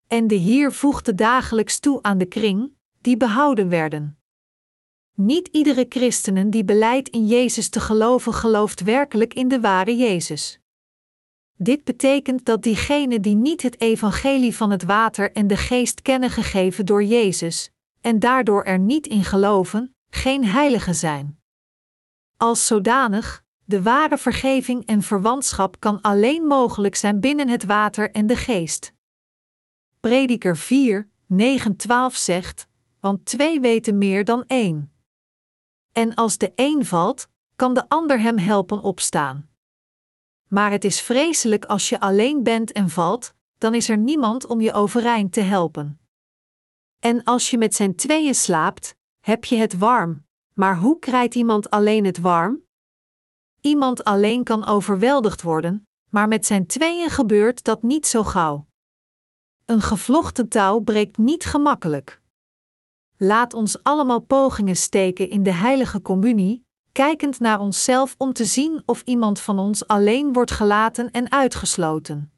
En 0.06 0.26
de 0.26 0.34
Heer 0.34 0.72
voegde 0.72 1.14
dagelijks 1.14 1.78
toe 1.78 2.02
aan 2.02 2.18
de 2.18 2.26
kring, 2.26 2.72
die 3.00 3.16
behouden 3.16 3.68
werden. 3.68 4.17
Niet 5.20 5.48
iedere 5.48 5.86
christenen 5.88 6.50
die 6.50 6.64
beleidt 6.64 7.08
in 7.08 7.26
Jezus 7.26 7.68
te 7.68 7.80
geloven, 7.80 8.32
gelooft 8.32 8.80
werkelijk 8.80 9.34
in 9.34 9.48
de 9.48 9.60
ware 9.60 9.96
Jezus. 9.96 10.60
Dit 11.54 11.84
betekent 11.84 12.44
dat 12.44 12.62
diegenen 12.62 13.22
die 13.22 13.34
niet 13.34 13.62
het 13.62 13.80
evangelie 13.80 14.56
van 14.56 14.70
het 14.70 14.82
water 14.82 15.32
en 15.32 15.46
de 15.46 15.56
geest 15.56 16.02
kennen 16.02 16.30
gegeven 16.30 16.86
door 16.86 17.04
Jezus, 17.04 17.70
en 18.00 18.18
daardoor 18.18 18.64
er 18.64 18.78
niet 18.78 19.06
in 19.06 19.24
geloven, 19.24 19.94
geen 20.10 20.44
heiligen 20.44 20.94
zijn. 20.94 21.40
Als 22.36 22.66
zodanig, 22.66 23.44
de 23.64 23.82
ware 23.82 24.18
vergeving 24.18 24.86
en 24.86 25.02
verwantschap 25.02 25.80
kan 25.80 26.00
alleen 26.00 26.46
mogelijk 26.46 26.94
zijn 26.94 27.20
binnen 27.20 27.48
het 27.48 27.64
water 27.64 28.10
en 28.10 28.26
de 28.26 28.36
geest. 28.36 28.92
Prediker 30.00 30.56
4, 30.56 31.08
9, 31.26 31.76
12 31.76 32.16
zegt: 32.16 32.66
Want 33.00 33.24
twee 33.24 33.60
weten 33.60 33.98
meer 33.98 34.24
dan 34.24 34.44
één. 34.46 34.96
En 35.98 36.14
als 36.14 36.38
de 36.38 36.52
een 36.54 36.84
valt, 36.84 37.28
kan 37.56 37.74
de 37.74 37.88
ander 37.88 38.20
hem 38.20 38.38
helpen 38.38 38.80
opstaan. 38.82 39.48
Maar 40.48 40.70
het 40.70 40.84
is 40.84 41.00
vreselijk 41.00 41.64
als 41.64 41.88
je 41.88 42.00
alleen 42.00 42.42
bent 42.42 42.72
en 42.72 42.88
valt, 42.88 43.34
dan 43.56 43.74
is 43.74 43.88
er 43.88 43.98
niemand 43.98 44.46
om 44.46 44.60
je 44.60 44.72
overeind 44.72 45.32
te 45.32 45.40
helpen. 45.40 46.00
En 46.98 47.24
als 47.24 47.50
je 47.50 47.58
met 47.58 47.74
zijn 47.74 47.94
tweeën 47.96 48.34
slaapt, 48.34 48.94
heb 49.20 49.44
je 49.44 49.56
het 49.56 49.78
warm. 49.78 50.26
Maar 50.54 50.76
hoe 50.76 50.98
krijgt 50.98 51.34
iemand 51.34 51.70
alleen 51.70 52.04
het 52.04 52.18
warm? 52.18 52.62
Iemand 53.60 54.04
alleen 54.04 54.44
kan 54.44 54.66
overweldigd 54.66 55.42
worden, 55.42 55.88
maar 56.10 56.28
met 56.28 56.46
zijn 56.46 56.66
tweeën 56.66 57.10
gebeurt 57.10 57.64
dat 57.64 57.82
niet 57.82 58.06
zo 58.06 58.24
gauw. 58.24 58.66
Een 59.64 59.80
gevlochten 59.80 60.48
touw 60.48 60.78
breekt 60.78 61.16
niet 61.16 61.44
gemakkelijk. 61.44 62.20
Laat 63.20 63.54
ons 63.54 63.82
allemaal 63.82 64.20
pogingen 64.20 64.76
steken 64.76 65.30
in 65.30 65.42
de 65.42 65.52
heilige 65.52 66.02
communie, 66.02 66.66
kijkend 66.92 67.40
naar 67.40 67.60
onszelf 67.60 68.14
om 68.18 68.32
te 68.32 68.44
zien 68.44 68.82
of 68.86 69.02
iemand 69.02 69.40
van 69.40 69.58
ons 69.58 69.86
alleen 69.86 70.32
wordt 70.32 70.50
gelaten 70.50 71.10
en 71.10 71.30
uitgesloten. 71.30 72.32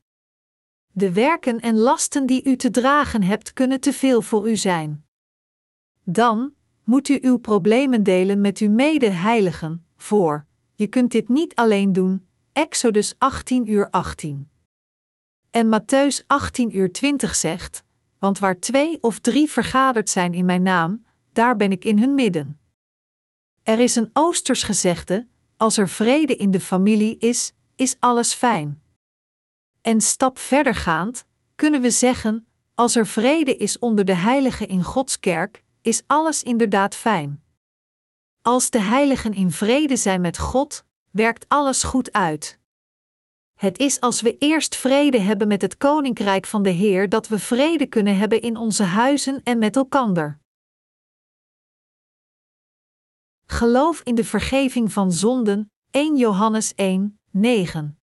De 0.92 1.12
werken 1.12 1.60
en 1.60 1.76
lasten 1.76 2.26
die 2.26 2.44
u 2.44 2.56
te 2.56 2.70
dragen 2.70 3.22
hebt 3.22 3.52
kunnen 3.52 3.80
te 3.80 3.92
veel 3.92 4.22
voor 4.22 4.50
u 4.50 4.56
zijn. 4.56 5.04
Dan 6.04 6.54
moet 6.84 7.08
u 7.08 7.18
uw 7.22 7.38
problemen 7.38 8.02
delen 8.02 8.40
met 8.40 8.58
uw 8.58 8.70
mede-heiligen, 8.70 9.86
voor 9.96 10.46
je 10.74 10.86
kunt 10.86 11.10
dit 11.10 11.28
niet 11.28 11.54
alleen 11.54 11.92
doen. 11.92 12.26
Exodus 12.52 13.14
18 13.18 13.70
uur 13.70 13.90
18. 13.90 14.50
En 15.50 15.80
Matthäus 15.80 16.26
18 16.26 16.76
uur 16.76 16.92
20 16.92 17.34
zegt: 17.34 17.84
Want 18.20 18.38
waar 18.38 18.58
twee 18.58 19.02
of 19.02 19.18
drie 19.18 19.50
vergaderd 19.50 20.10
zijn 20.10 20.34
in 20.34 20.44
mijn 20.44 20.62
naam, 20.62 21.04
daar 21.32 21.56
ben 21.56 21.72
ik 21.72 21.84
in 21.84 21.98
hun 21.98 22.14
midden. 22.14 22.60
Er 23.62 23.78
is 23.78 23.96
een 23.96 24.10
Oosters 24.12 24.62
gezegde: 24.62 25.28
als 25.56 25.76
er 25.76 25.88
vrede 25.88 26.36
in 26.36 26.50
de 26.50 26.60
familie 26.60 27.16
is, 27.18 27.52
is 27.76 27.96
alles 27.98 28.32
fijn. 28.32 28.82
En 29.80 30.00
stap 30.00 30.38
verder 30.38 30.74
gaand, 30.74 31.24
kunnen 31.54 31.80
we 31.80 31.90
zeggen: 31.90 32.46
als 32.74 32.96
er 32.96 33.06
vrede 33.06 33.56
is 33.56 33.78
onder 33.78 34.04
de 34.04 34.14
heiligen 34.14 34.68
in 34.68 34.82
Gods 34.82 35.20
kerk, 35.20 35.64
is 35.82 36.02
alles 36.06 36.42
inderdaad 36.42 36.94
fijn. 36.94 37.42
Als 38.42 38.70
de 38.70 38.80
heiligen 38.80 39.34
in 39.34 39.50
vrede 39.50 39.96
zijn 39.96 40.20
met 40.20 40.38
God, 40.38 40.84
werkt 41.10 41.48
alles 41.48 41.82
goed 41.82 42.12
uit. 42.12 42.59
Het 43.60 43.78
is 43.78 44.00
als 44.00 44.20
we 44.20 44.38
eerst 44.38 44.76
vrede 44.76 45.18
hebben 45.18 45.48
met 45.48 45.62
het 45.62 45.76
koninkrijk 45.76 46.46
van 46.46 46.62
de 46.62 46.70
Heer 46.70 47.08
dat 47.08 47.28
we 47.28 47.38
vrede 47.38 47.86
kunnen 47.86 48.16
hebben 48.16 48.40
in 48.40 48.56
onze 48.56 48.82
huizen 48.82 49.42
en 49.42 49.58
met 49.58 49.76
elkander. 49.76 50.40
Geloof 53.46 54.00
in 54.00 54.14
de 54.14 54.24
vergeving 54.24 54.92
van 54.92 55.12
zonden, 55.12 55.72
1 55.90 56.16
Johannes 56.16 56.74
1, 56.74 57.20
9. 57.30 57.98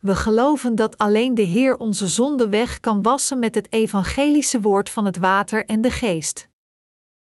We 0.00 0.16
geloven 0.16 0.74
dat 0.74 0.98
alleen 0.98 1.34
de 1.34 1.42
Heer 1.42 1.76
onze 1.76 2.08
zonde 2.08 2.48
weg 2.48 2.80
kan 2.80 3.02
wassen 3.02 3.38
met 3.38 3.54
het 3.54 3.72
evangelische 3.72 4.60
woord 4.60 4.90
van 4.90 5.04
het 5.04 5.16
water 5.16 5.66
en 5.66 5.80
de 5.80 5.90
geest. 5.90 6.48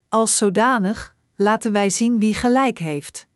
Als 0.09 0.37
zodanig 0.37 1.17
laten 1.37 1.73
wij 1.73 1.91
zien 1.91 2.19
wie 2.19 2.35
gelijk 2.35 2.79
heeft. 2.79 3.28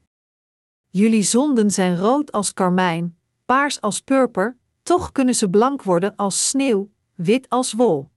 Jullie 0.95 1.23
zonden 1.23 1.71
zijn 1.71 1.97
rood 1.97 2.33
als 2.33 2.53
karmijn, 2.53 3.19
paars 3.45 3.81
als 3.81 4.01
purper, 4.01 4.57
toch 4.83 5.13
kunnen 5.13 5.35
ze 5.35 5.51
blank 5.51 5.83
worden 5.83 6.17
als 6.17 6.49
sneeuw, 6.49 6.91
wit 7.15 7.49
als 7.49 7.73
wol. 7.73 8.11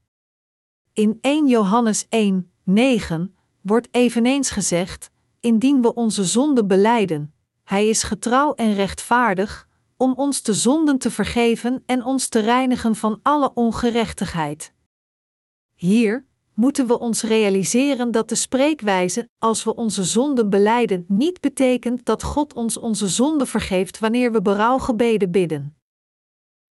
In 0.93 1.17
1 1.21 1.47
Johannes 1.47 2.05
1, 2.09 2.51
9 2.63 3.35
wordt 3.61 3.87
eveneens 3.91 4.49
gezegd: 4.49 5.11
Indien 5.39 5.81
we 5.81 5.93
onze 5.93 6.23
zonden 6.23 6.67
beleiden, 6.67 7.33
Hij 7.63 7.87
is 7.87 8.03
getrouw 8.03 8.53
en 8.53 8.73
rechtvaardig, 8.73 9.67
om 9.97 10.13
ons 10.13 10.41
de 10.41 10.53
zonden 10.53 10.97
te 10.97 11.11
vergeven 11.11 11.83
en 11.85 12.03
ons 12.03 12.27
te 12.27 12.39
reinigen 12.39 12.95
van 12.95 13.19
alle 13.21 13.53
ongerechtigheid. 13.53 14.73
Hier 15.73 16.25
moeten 16.55 16.87
we 16.87 16.99
ons 16.99 17.23
realiseren 17.23 18.11
dat 18.11 18.29
de 18.29 18.35
spreekwijze, 18.35 19.29
als 19.37 19.63
we 19.63 19.75
onze 19.75 20.03
zonden 20.03 20.49
beleiden, 20.49 21.05
niet 21.07 21.41
betekent 21.41 22.05
dat 22.05 22.23
God 22.23 22.53
ons 22.53 22.77
onze 22.77 23.07
zonden 23.07 23.47
vergeeft 23.47 23.99
wanneer 23.99 24.31
we 24.31 24.41
berouwgebeden 24.41 25.31
bidden. 25.31 25.77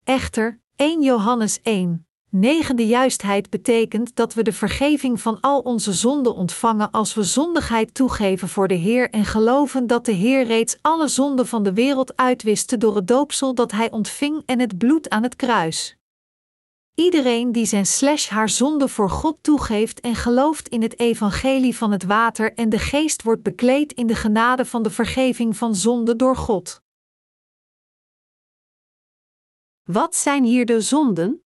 Echter, 0.05 0.61
1 0.77 1.03
Johannes 1.03 1.61
1, 1.63 2.07
negende 2.31 2.87
juistheid 2.87 3.51
betekent 3.51 4.17
dat 4.17 4.35
we 4.35 4.43
de 4.43 4.53
vergeving 4.53 5.21
van 5.21 5.41
al 5.41 5.61
onze 5.61 5.93
zonden 5.93 6.35
ontvangen 6.35 6.91
als 6.91 7.15
we 7.15 7.23
zondigheid 7.23 7.95
toegeven 7.95 8.49
voor 8.49 8.69
de 8.69 8.75
Heer 8.75 9.11
en 9.11 9.25
geloven 9.25 9.87
dat 9.87 10.05
de 10.05 10.13
Heer 10.13 10.45
reeds 10.45 10.79
alle 10.81 11.09
zonden 11.09 11.47
van 11.47 11.63
de 11.63 11.73
wereld 11.73 12.17
uitwiste 12.17 12.77
door 12.79 12.97
het 12.97 13.07
doopsel 13.07 13.55
dat 13.55 13.71
Hij 13.71 13.91
ontving 13.91 14.43
en 14.47 14.61
het 14.61 14.79
bloed 14.79 15.11
aan 15.11 15.23
het 15.23 15.37
kruis. 15.37 15.97
Iedereen 16.95 17.53
die 17.53 17.67
zijn 17.67 17.87
slash 17.87 18.29
haar 18.29 18.49
zonde 18.49 18.89
voor 18.89 19.11
God 19.11 19.43
toegeeft 19.43 20.01
en 20.01 20.15
gelooft 20.15 20.69
in 20.69 20.83
het 20.83 20.99
evangelie 20.99 21.77
van 21.77 21.93
het 21.93 22.05
water 22.05 22.55
en 22.55 22.69
de 22.69 22.79
geest 22.79 23.23
wordt 23.23 23.43
bekleed 23.43 23.93
in 23.93 24.07
de 24.07 24.15
genade 24.15 24.65
van 24.65 24.83
de 24.83 24.91
vergeving 24.91 25.57
van 25.57 25.75
zonde 25.75 26.17
door 26.17 26.37
God. 26.37 26.83
Wat 29.83 30.15
zijn 30.17 30.45
hier 30.45 30.67
de 30.67 30.81
zonden? 30.81 31.45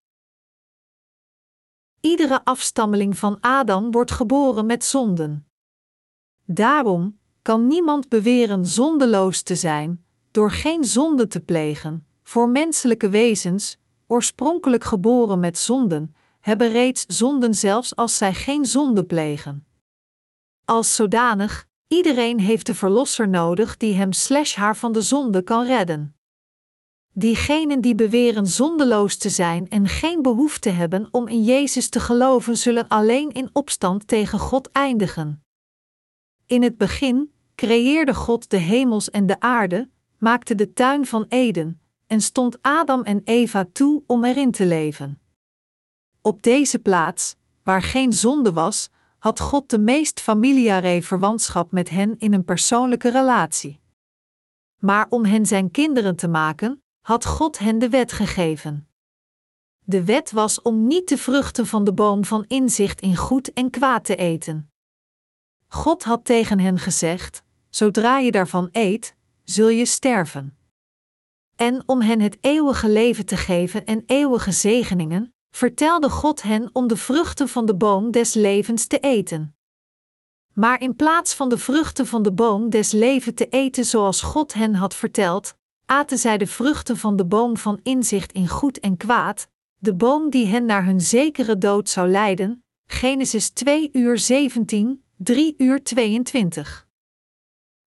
Iedere 2.00 2.44
afstammeling 2.44 3.18
van 3.18 3.40
Adam 3.40 3.90
wordt 3.90 4.10
geboren 4.10 4.66
met 4.66 4.84
zonden. 4.84 5.50
Daarom 6.44 7.18
kan 7.42 7.66
niemand 7.66 8.08
beweren 8.08 8.66
zondeloos 8.66 9.42
te 9.42 9.54
zijn, 9.54 10.04
door 10.30 10.50
geen 10.50 10.84
zonde 10.84 11.26
te 11.26 11.40
plegen. 11.40 12.06
Voor 12.22 12.48
menselijke 12.48 13.08
wezens, 13.08 13.78
oorspronkelijk 14.08 14.84
geboren 14.84 15.40
met 15.40 15.58
zonden, 15.58 16.14
hebben 16.40 16.70
reeds 16.70 17.04
zonden 17.06 17.54
zelfs 17.54 17.96
als 17.96 18.16
zij 18.16 18.34
geen 18.34 18.64
zonde 18.64 19.04
plegen. 19.04 19.66
Als 20.64 20.94
zodanig, 20.94 21.66
iedereen 21.88 22.40
heeft 22.40 22.66
de 22.66 22.74
Verlosser 22.74 23.28
nodig 23.28 23.76
die 23.76 23.94
hem 23.94 24.12
slash 24.12 24.54
haar 24.54 24.76
van 24.76 24.92
de 24.92 25.02
zonde 25.02 25.42
kan 25.42 25.66
redden. 25.66 26.16
Diegenen 27.12 27.80
die 27.80 27.94
beweren 27.94 28.46
zondeloos 28.46 29.16
te 29.16 29.28
zijn 29.28 29.68
en 29.68 29.88
geen 29.88 30.22
behoefte 30.22 30.70
hebben 30.70 31.08
om 31.10 31.28
in 31.28 31.44
Jezus 31.44 31.88
te 31.88 32.00
geloven, 32.00 32.56
zullen 32.56 32.88
alleen 32.88 33.30
in 33.30 33.50
opstand 33.52 34.08
tegen 34.08 34.38
God 34.38 34.70
eindigen. 34.72 35.42
In 36.46 36.62
het 36.62 36.76
begin 36.76 37.32
creëerde 37.54 38.14
God 38.14 38.50
de 38.50 38.56
hemels 38.56 39.10
en 39.10 39.26
de 39.26 39.40
aarde, 39.40 39.90
maakte 40.18 40.54
de 40.54 40.72
tuin 40.72 41.06
van 41.06 41.24
Eden, 41.28 41.80
en 42.08 42.20
stond 42.20 42.58
Adam 42.62 43.02
en 43.02 43.20
Eva 43.24 43.66
toe 43.72 44.02
om 44.06 44.24
erin 44.24 44.50
te 44.50 44.66
leven. 44.66 45.20
Op 46.22 46.42
deze 46.42 46.78
plaats, 46.78 47.36
waar 47.62 47.82
geen 47.82 48.12
zonde 48.12 48.52
was, 48.52 48.90
had 49.18 49.40
God 49.40 49.70
de 49.70 49.78
meest 49.78 50.20
familiare 50.20 51.02
verwantschap 51.02 51.72
met 51.72 51.88
hen 51.88 52.18
in 52.18 52.32
een 52.32 52.44
persoonlijke 52.44 53.10
relatie. 53.10 53.80
Maar 54.78 55.06
om 55.08 55.24
hen 55.24 55.46
zijn 55.46 55.70
kinderen 55.70 56.16
te 56.16 56.28
maken, 56.28 56.82
had 57.00 57.24
God 57.24 57.58
hen 57.58 57.78
de 57.78 57.88
wet 57.88 58.12
gegeven. 58.12 58.88
De 59.84 60.04
wet 60.04 60.30
was 60.30 60.62
om 60.62 60.86
niet 60.86 61.08
de 61.08 61.18
vruchten 61.18 61.66
van 61.66 61.84
de 61.84 61.92
boom 61.92 62.24
van 62.24 62.44
inzicht 62.46 63.00
in 63.00 63.16
goed 63.16 63.52
en 63.52 63.70
kwaad 63.70 64.04
te 64.04 64.16
eten. 64.16 64.70
God 65.68 66.04
had 66.04 66.24
tegen 66.24 66.58
hen 66.58 66.78
gezegd: 66.78 67.42
Zodra 67.68 68.18
je 68.18 68.30
daarvan 68.30 68.68
eet, 68.72 69.16
zul 69.44 69.68
je 69.68 69.84
sterven. 69.84 70.57
En 71.58 71.82
om 71.86 72.00
hen 72.00 72.20
het 72.20 72.38
eeuwige 72.40 72.88
leven 72.88 73.26
te 73.26 73.36
geven 73.36 73.84
en 73.84 74.02
eeuwige 74.06 74.52
zegeningen, 74.52 75.34
vertelde 75.50 76.10
God 76.10 76.42
hen 76.42 76.70
om 76.72 76.88
de 76.88 76.96
vruchten 76.96 77.48
van 77.48 77.66
de 77.66 77.74
boom 77.74 78.10
des 78.10 78.34
levens 78.34 78.86
te 78.86 78.98
eten. 78.98 79.56
Maar 80.54 80.80
in 80.80 80.96
plaats 80.96 81.34
van 81.34 81.48
de 81.48 81.58
vruchten 81.58 82.06
van 82.06 82.22
de 82.22 82.32
boom 82.32 82.70
des 82.70 82.92
levens 82.92 83.34
te 83.36 83.48
eten 83.48 83.84
zoals 83.84 84.22
God 84.22 84.54
hen 84.54 84.74
had 84.74 84.94
verteld, 84.94 85.54
aten 85.86 86.18
zij 86.18 86.38
de 86.38 86.46
vruchten 86.46 86.96
van 86.96 87.16
de 87.16 87.26
boom 87.26 87.56
van 87.56 87.80
inzicht 87.82 88.32
in 88.32 88.48
goed 88.48 88.80
en 88.80 88.96
kwaad, 88.96 89.48
de 89.76 89.94
boom 89.94 90.30
die 90.30 90.46
hen 90.46 90.64
naar 90.64 90.84
hun 90.84 91.00
zekere 91.00 91.58
dood 91.58 91.88
zou 91.88 92.08
leiden. 92.08 92.64
Genesis 92.86 93.50
2 93.50 93.90
uur 93.92 94.18
17, 94.18 95.04
3 95.16 95.54
uur 95.58 95.82
22. 95.82 96.88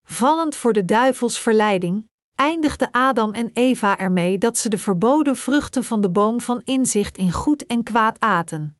Vallend 0.03 0.55
voor 0.55 0.73
de 0.73 0.85
duivels 0.85 1.39
verleiding, 1.39 2.09
eindigde 2.41 2.91
Adam 2.91 3.33
en 3.33 3.49
Eva 3.53 3.97
ermee 3.97 4.37
dat 4.37 4.57
ze 4.57 4.69
de 4.69 4.77
verboden 4.77 5.35
vruchten 5.35 5.83
van 5.83 6.01
de 6.01 6.09
boom 6.09 6.41
van 6.41 6.61
inzicht 6.63 7.17
in 7.17 7.31
goed 7.31 7.65
en 7.65 7.83
kwaad 7.83 8.19
aten. 8.19 8.77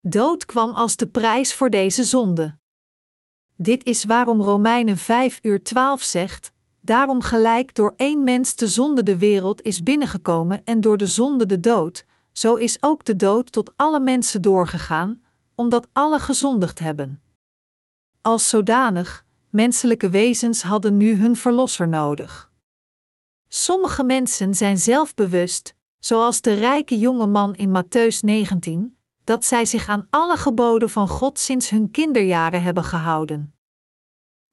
Dood 0.00 0.44
kwam 0.44 0.70
als 0.70 0.96
de 0.96 1.06
prijs 1.06 1.54
voor 1.54 1.70
deze 1.70 2.04
zonde. 2.04 2.58
Dit 3.56 3.84
is 3.84 4.04
waarom 4.04 4.40
Romeinen 4.40 4.96
5 4.96 5.38
uur 5.42 5.62
12 5.62 6.02
zegt: 6.02 6.52
Daarom 6.80 7.20
gelijk 7.20 7.74
door 7.74 7.94
één 7.96 8.24
mens 8.24 8.56
de 8.56 8.66
zonde 8.66 9.02
de 9.02 9.18
wereld 9.18 9.62
is 9.62 9.82
binnengekomen 9.82 10.64
en 10.64 10.80
door 10.80 10.96
de 10.96 11.06
zonde 11.06 11.46
de 11.46 11.60
dood, 11.60 12.04
zo 12.32 12.54
is 12.54 12.76
ook 12.80 13.04
de 13.04 13.16
dood 13.16 13.52
tot 13.52 13.72
alle 13.76 14.00
mensen 14.00 14.42
doorgegaan, 14.42 15.22
omdat 15.54 15.88
alle 15.92 16.18
gezondigd 16.18 16.78
hebben. 16.78 17.22
Als 18.20 18.48
zodanig, 18.48 19.24
menselijke 19.50 20.10
wezens 20.10 20.62
hadden 20.62 20.96
nu 20.96 21.14
hun 21.14 21.36
verlosser 21.36 21.88
nodig. 21.88 22.48
Sommige 23.48 24.04
mensen 24.04 24.54
zijn 24.54 24.78
zelfbewust, 24.78 25.74
zoals 25.98 26.40
de 26.40 26.54
rijke 26.54 26.98
jonge 26.98 27.26
man 27.26 27.54
in 27.54 27.82
Matthäus 27.82 28.18
19, 28.20 28.98
dat 29.24 29.44
zij 29.44 29.64
zich 29.64 29.88
aan 29.88 30.06
alle 30.10 30.36
geboden 30.36 30.90
van 30.90 31.08
God 31.08 31.38
sinds 31.38 31.70
hun 31.70 31.90
kinderjaren 31.90 32.62
hebben 32.62 32.84
gehouden. 32.84 33.54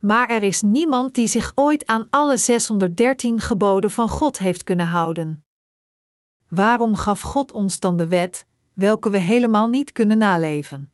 Maar 0.02 0.30
er 0.30 0.44
is 0.44 0.62
niemand 0.62 1.14
die 1.16 1.28
zich 1.28 1.52
ooit 1.56 1.86
aan 1.86 2.08
alle 2.10 2.38
613 2.38 3.40
geboden 3.40 3.92
van 3.92 4.10
God 4.10 4.38
heeft 4.38 4.64
kunnen 4.64 4.88
houden. 4.88 5.46
Waarom 6.50 6.96
gaf 6.96 7.22
God 7.22 7.52
ons 7.52 7.80
dan 7.80 7.98
de 7.98 8.08
wet, 8.08 8.46
welke 8.74 9.10
we 9.10 9.18
helemaal 9.18 9.68
niet 9.68 9.92
kunnen 9.92 10.18
naleven? 10.18 10.92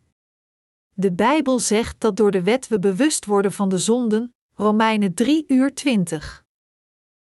De 0.93 1.11
Bijbel 1.13 1.59
zegt 1.59 1.99
dat 1.99 2.15
door 2.15 2.31
de 2.31 2.43
wet 2.43 2.67
we 2.67 2.79
bewust 2.79 3.25
worden 3.25 3.51
van 3.51 3.69
de 3.69 3.77
zonden, 3.77 4.33
Romeinen 4.53 5.13
3 5.13 5.43
uur 5.47 5.73
20. 5.73 6.45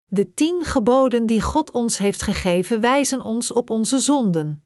De 0.09 0.33
tien 0.33 0.63
geboden 0.63 1.25
die 1.25 1.41
God 1.41 1.71
ons 1.71 1.97
heeft 1.97 2.21
gegeven 2.21 2.81
wijzen 2.81 3.21
ons 3.21 3.51
op 3.51 3.69
onze 3.69 3.99
zonden. 3.99 4.65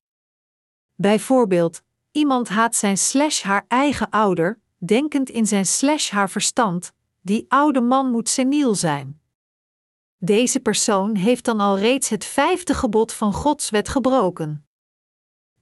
Bijvoorbeeld, 0.96 1.82
iemand 2.12 2.50
haat 2.50 2.76
zijn 2.76 2.98
slash 2.98 3.42
haar 3.42 3.66
eigen 3.68 4.10
ouder, 4.10 4.60
denkend 4.78 5.30
in 5.30 5.48
zijn 5.48 5.66
slash 5.66 6.10
haar 6.10 6.30
verstand, 6.30 6.94
die 7.22 7.46
oude 7.48 7.82
man 7.82 8.12
moet 8.12 8.30
seniel 8.30 8.76
zijn. 8.76 9.22
Deze 10.18 10.60
persoon 10.60 11.16
heeft 11.16 11.46
dan 11.46 11.60
al 11.60 11.78
reeds 11.78 12.10
het 12.10 12.26
vijfde 12.26 12.74
gebod 12.74 13.14
van 13.14 13.34
Gods 13.34 13.70
wet 13.70 13.90
gebroken. 13.90 14.66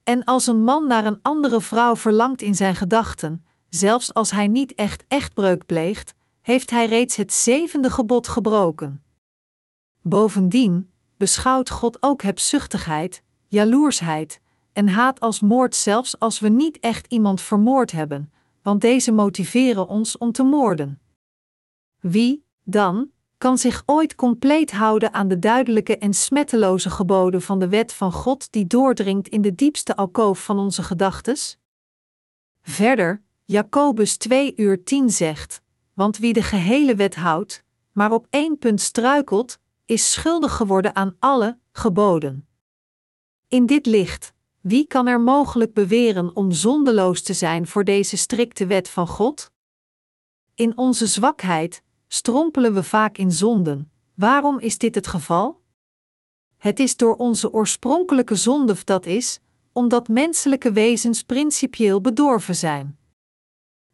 En 0.02 0.24
als 0.24 0.46
een 0.46 0.64
man 0.64 0.86
naar 0.86 1.06
een 1.06 1.18
andere 1.22 1.60
vrouw 1.60 1.96
verlangt 1.96 2.42
in 2.42 2.54
zijn 2.54 2.74
gedachten, 2.74 3.44
zelfs 3.68 4.14
als 4.14 4.30
hij 4.30 4.48
niet 4.48 4.74
echt 4.74 5.04
echtbreuk 5.08 5.66
pleegt, 5.66 6.14
heeft 6.40 6.70
hij 6.70 6.86
reeds 6.86 7.16
het 7.16 7.32
zevende 7.32 7.90
gebod 7.90 8.28
gebroken. 8.28 9.04
Bovendien 10.00 10.90
beschouwt 11.16 11.70
God 11.70 12.02
ook 12.02 12.22
hebzuchtigheid, 12.22 13.22
jaloersheid 13.46 14.40
en 14.72 14.88
haat 14.88 15.20
als 15.20 15.40
moord 15.40 15.74
zelfs 15.74 16.18
als 16.18 16.40
we 16.40 16.48
niet 16.48 16.78
echt 16.78 17.06
iemand 17.06 17.40
vermoord 17.40 17.92
hebben, 17.92 18.32
want 18.62 18.80
deze 18.80 19.12
motiveren 19.12 19.88
ons 19.88 20.18
om 20.18 20.32
te 20.32 20.42
moorden. 20.42 21.00
Wie, 22.00 22.44
dan, 22.64 23.10
kan 23.38 23.58
zich 23.58 23.82
ooit 23.86 24.14
compleet 24.14 24.70
houden 24.72 25.12
aan 25.12 25.28
de 25.28 25.38
duidelijke 25.38 25.98
en 25.98 26.14
smetteloze 26.14 26.90
geboden 26.90 27.42
van 27.42 27.58
de 27.58 27.68
wet 27.68 27.92
van 27.92 28.12
God 28.12 28.52
die 28.52 28.66
doordringt 28.66 29.28
in 29.28 29.42
de 29.42 29.54
diepste 29.54 29.96
alkoof 29.96 30.44
van 30.44 30.58
onze 30.58 30.82
gedachtes? 30.82 31.58
Verder, 32.62 33.22
Jacobus 33.44 34.16
2 34.16 34.52
uur 34.56 34.84
10 34.84 35.10
zegt: 35.10 35.62
Want 35.94 36.18
wie 36.18 36.32
de 36.32 36.42
gehele 36.42 36.94
wet 36.94 37.14
houdt, 37.14 37.64
maar 37.92 38.12
op 38.12 38.26
één 38.30 38.58
punt 38.58 38.80
struikelt, 38.80 39.58
is 39.90 40.12
schuldig 40.12 40.56
geworden 40.56 40.94
aan 40.94 41.16
alle 41.18 41.58
geboden. 41.72 42.48
In 43.48 43.66
dit 43.66 43.86
licht, 43.86 44.32
wie 44.60 44.86
kan 44.86 45.06
er 45.06 45.20
mogelijk 45.20 45.74
beweren 45.74 46.36
om 46.36 46.52
zondeloos 46.52 47.22
te 47.22 47.32
zijn 47.32 47.66
voor 47.66 47.84
deze 47.84 48.16
strikte 48.16 48.66
wet 48.66 48.88
van 48.88 49.06
God? 49.06 49.50
In 50.54 50.78
onze 50.78 51.06
zwakheid 51.06 51.82
strompelen 52.08 52.74
we 52.74 52.82
vaak 52.82 53.18
in 53.18 53.32
zonden. 53.32 53.92
Waarom 54.14 54.58
is 54.58 54.78
dit 54.78 54.94
het 54.94 55.06
geval? 55.06 55.60
Het 56.56 56.80
is 56.80 56.96
door 56.96 57.16
onze 57.16 57.52
oorspronkelijke 57.52 58.34
zonde 58.34 58.76
dat 58.84 59.06
is, 59.06 59.40
omdat 59.72 60.08
menselijke 60.08 60.72
wezens 60.72 61.22
principieel 61.22 62.00
bedorven 62.00 62.56
zijn. 62.56 62.98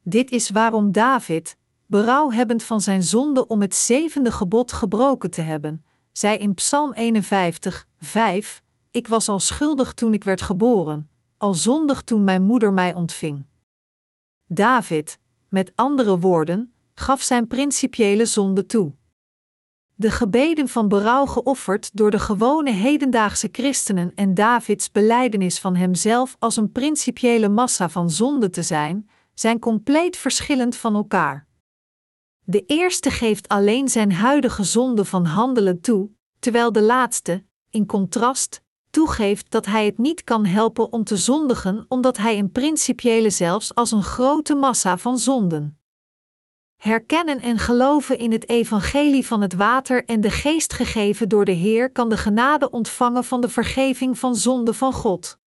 Dit 0.02 0.30
is 0.30 0.50
waarom 0.50 0.92
David, 0.92 1.56
berouwhebbend 1.86 2.62
van 2.62 2.80
zijn 2.80 3.02
zonde 3.02 3.46
om 3.46 3.60
het 3.60 3.74
zevende 3.74 4.32
gebod 4.32 4.72
gebroken 4.72 5.30
te 5.30 5.40
hebben, 5.40 5.84
zei 6.12 6.38
in 6.38 6.54
Psalm 6.54 6.92
51, 6.92 7.86
5: 7.98 8.62
Ik 8.90 9.08
was 9.08 9.28
al 9.28 9.40
schuldig 9.40 9.94
toen 9.94 10.14
ik 10.14 10.24
werd 10.24 10.42
geboren, 10.42 11.10
al 11.36 11.54
zondig 11.54 12.02
toen 12.02 12.24
mijn 12.24 12.42
moeder 12.42 12.72
mij 12.72 12.94
ontving. 12.94 13.44
David, 14.46 15.18
met 15.48 15.72
andere 15.74 16.18
woorden, 16.18 16.72
gaf 16.94 17.22
zijn 17.22 17.46
principiële 17.46 18.26
zonde 18.26 18.66
toe. 18.66 18.92
De 19.94 20.10
gebeden 20.10 20.68
van 20.68 20.88
berouw 20.88 21.26
geofferd 21.26 21.90
door 21.96 22.10
de 22.10 22.18
gewone 22.18 22.70
hedendaagse 22.70 23.48
christenen 23.52 24.12
en 24.14 24.34
Davids 24.34 24.92
beleidenis 24.92 25.58
van 25.58 25.76
hemzelf 25.76 26.36
als 26.38 26.56
een 26.56 26.72
principiële 26.72 27.48
massa 27.48 27.88
van 27.88 28.10
zonde 28.10 28.50
te 28.50 28.62
zijn, 28.62 29.08
zijn 29.34 29.58
compleet 29.58 30.16
verschillend 30.16 30.76
van 30.76 30.94
elkaar. 30.94 31.45
De 32.48 32.64
eerste 32.66 33.10
geeft 33.10 33.48
alleen 33.48 33.88
zijn 33.88 34.12
huidige 34.12 34.64
zonde 34.64 35.04
van 35.04 35.24
handelen 35.24 35.80
toe, 35.80 36.10
terwijl 36.38 36.72
de 36.72 36.82
laatste, 36.82 37.44
in 37.70 37.86
contrast, 37.86 38.62
toegeeft 38.90 39.50
dat 39.50 39.66
hij 39.66 39.84
het 39.84 39.98
niet 39.98 40.24
kan 40.24 40.44
helpen 40.44 40.92
om 40.92 41.04
te 41.04 41.16
zondigen 41.16 41.84
omdat 41.88 42.16
hij 42.16 42.38
een 42.38 42.52
principiële 42.52 43.30
zelfs 43.30 43.74
als 43.74 43.90
een 43.90 44.02
grote 44.02 44.54
massa 44.54 44.98
van 44.98 45.18
zonden. 45.18 45.80
Herkennen 46.76 47.40
en 47.40 47.58
geloven 47.58 48.18
in 48.18 48.32
het 48.32 48.48
evangelie 48.48 49.26
van 49.26 49.40
het 49.40 49.54
water 49.54 50.04
en 50.04 50.20
de 50.20 50.30
geest 50.30 50.72
gegeven 50.72 51.28
door 51.28 51.44
de 51.44 51.52
Heer 51.52 51.92
kan 51.92 52.08
de 52.08 52.16
genade 52.16 52.70
ontvangen 52.70 53.24
van 53.24 53.40
de 53.40 53.48
vergeving 53.48 54.18
van 54.18 54.36
zonde 54.36 54.74
van 54.74 54.92
God. 54.92 55.38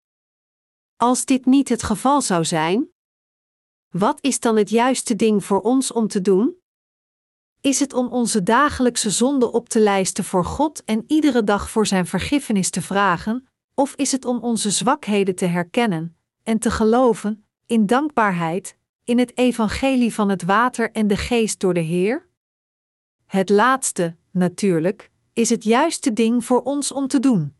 Als 0.96 1.24
dit 1.24 1.46
niet 1.46 1.68
het 1.68 1.82
geval 1.82 2.20
zou 2.20 2.44
zijn, 2.44 2.88
wat 3.88 4.18
is 4.20 4.40
dan 4.40 4.56
het 4.56 4.70
juiste 4.70 5.16
ding 5.16 5.44
voor 5.44 5.60
ons 5.60 5.92
om 5.92 6.08
te 6.08 6.20
doen? 6.20 6.59
Is 7.60 7.80
het 7.80 7.92
om 7.92 8.06
onze 8.06 8.42
dagelijkse 8.42 9.10
zonde 9.10 9.52
op 9.52 9.68
te 9.68 9.80
lijsten 9.80 10.24
voor 10.24 10.44
God 10.44 10.84
en 10.84 11.04
iedere 11.06 11.44
dag 11.44 11.70
voor 11.70 11.86
Zijn 11.86 12.06
vergiffenis 12.06 12.70
te 12.70 12.82
vragen, 12.82 13.48
of 13.74 13.94
is 13.94 14.12
het 14.12 14.24
om 14.24 14.38
onze 14.38 14.70
zwakheden 14.70 15.34
te 15.34 15.44
herkennen 15.44 16.16
en 16.42 16.58
te 16.58 16.70
geloven, 16.70 17.44
in 17.66 17.86
dankbaarheid, 17.86 18.76
in 19.04 19.18
het 19.18 19.38
evangelie 19.38 20.14
van 20.14 20.28
het 20.28 20.42
water 20.42 20.90
en 20.90 21.06
de 21.06 21.16
geest 21.16 21.60
door 21.60 21.74
de 21.74 21.80
Heer? 21.80 22.28
Het 23.26 23.48
laatste, 23.48 24.16
natuurlijk, 24.30 25.10
is 25.32 25.50
het 25.50 25.64
juiste 25.64 26.12
ding 26.12 26.44
voor 26.44 26.62
ons 26.62 26.92
om 26.92 27.06
te 27.06 27.20
doen. 27.20 27.54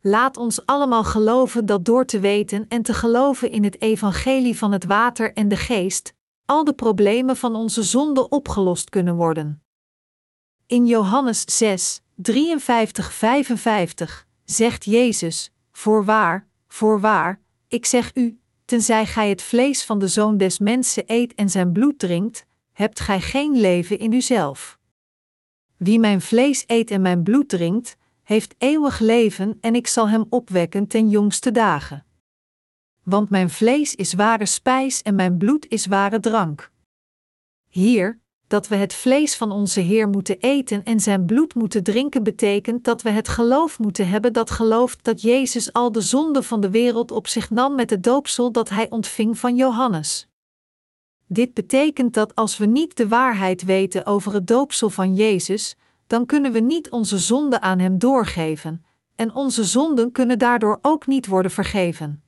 Laat 0.00 0.36
ons 0.36 0.66
allemaal 0.66 1.04
geloven 1.04 1.66
dat 1.66 1.84
door 1.84 2.04
te 2.04 2.20
weten 2.20 2.68
en 2.68 2.82
te 2.82 2.94
geloven 2.94 3.50
in 3.50 3.64
het 3.64 3.80
evangelie 3.80 4.58
van 4.58 4.72
het 4.72 4.84
water 4.84 5.32
en 5.32 5.48
de 5.48 5.56
geest, 5.56 6.14
al 6.48 6.64
de 6.64 6.72
problemen 6.72 7.36
van 7.36 7.54
onze 7.54 7.82
zonde 7.82 8.28
opgelost 8.28 8.90
kunnen 8.90 9.16
worden. 9.16 9.62
In 10.66 10.86
Johannes 10.86 11.42
6, 11.46 12.00
53-55 12.00 12.02
zegt 14.44 14.84
Jezus: 14.84 15.52
Voorwaar, 15.72 16.46
voorwaar, 16.68 17.40
ik 17.68 17.86
zeg 17.86 18.14
u, 18.14 18.40
tenzij 18.64 19.06
gij 19.06 19.28
het 19.28 19.42
vlees 19.42 19.84
van 19.84 19.98
de 19.98 20.08
zoon 20.08 20.36
des 20.36 20.58
mensen 20.58 21.02
eet 21.06 21.34
en 21.34 21.50
zijn 21.50 21.72
bloed 21.72 21.98
drinkt, 21.98 22.46
hebt 22.72 23.00
gij 23.00 23.20
geen 23.20 23.60
leven 23.60 23.98
in 23.98 24.12
uzelf. 24.12 24.78
Wie 25.76 25.98
mijn 25.98 26.20
vlees 26.20 26.64
eet 26.66 26.90
en 26.90 27.00
mijn 27.00 27.22
bloed 27.22 27.48
drinkt, 27.48 27.96
heeft 28.22 28.54
eeuwig 28.58 28.98
leven 28.98 29.58
en 29.60 29.74
ik 29.74 29.86
zal 29.86 30.08
hem 30.08 30.24
opwekken 30.28 30.86
ten 30.86 31.08
jongste 31.08 31.50
dagen. 31.50 32.06
Want 33.08 33.30
mijn 33.30 33.50
vlees 33.50 33.94
is 33.94 34.12
ware 34.12 34.46
spijs 34.46 35.02
en 35.02 35.14
mijn 35.14 35.38
bloed 35.38 35.66
is 35.68 35.86
ware 35.86 36.20
drank. 36.20 36.70
Hier, 37.68 38.20
dat 38.46 38.68
we 38.68 38.76
het 38.76 38.94
vlees 38.94 39.36
van 39.36 39.50
onze 39.50 39.80
Heer 39.80 40.08
moeten 40.08 40.38
eten 40.38 40.84
en 40.84 41.00
zijn 41.00 41.26
bloed 41.26 41.54
moeten 41.54 41.82
drinken, 41.82 42.22
betekent 42.22 42.84
dat 42.84 43.02
we 43.02 43.10
het 43.10 43.28
geloof 43.28 43.78
moeten 43.78 44.08
hebben 44.08 44.32
dat 44.32 44.50
gelooft 44.50 45.04
dat 45.04 45.22
Jezus 45.22 45.72
al 45.72 45.92
de 45.92 46.00
zonde 46.00 46.42
van 46.42 46.60
de 46.60 46.70
wereld 46.70 47.10
op 47.10 47.26
zich 47.26 47.50
nam 47.50 47.74
met 47.74 47.90
het 47.90 48.02
doopsel 48.02 48.52
dat 48.52 48.68
hij 48.68 48.90
ontving 48.90 49.38
van 49.38 49.56
Johannes. 49.56 50.28
Dit 51.26 51.54
betekent 51.54 52.14
dat 52.14 52.34
als 52.34 52.58
we 52.58 52.66
niet 52.66 52.96
de 52.96 53.08
waarheid 53.08 53.64
weten 53.64 54.06
over 54.06 54.32
het 54.32 54.46
doopsel 54.46 54.90
van 54.90 55.14
Jezus, 55.14 55.76
dan 56.06 56.26
kunnen 56.26 56.52
we 56.52 56.60
niet 56.60 56.90
onze 56.90 57.18
zonde 57.18 57.60
aan 57.60 57.78
Hem 57.78 57.98
doorgeven, 57.98 58.84
en 59.16 59.34
onze 59.34 59.64
zonden 59.64 60.12
kunnen 60.12 60.38
daardoor 60.38 60.78
ook 60.82 61.06
niet 61.06 61.26
worden 61.26 61.50
vergeven. 61.50 62.22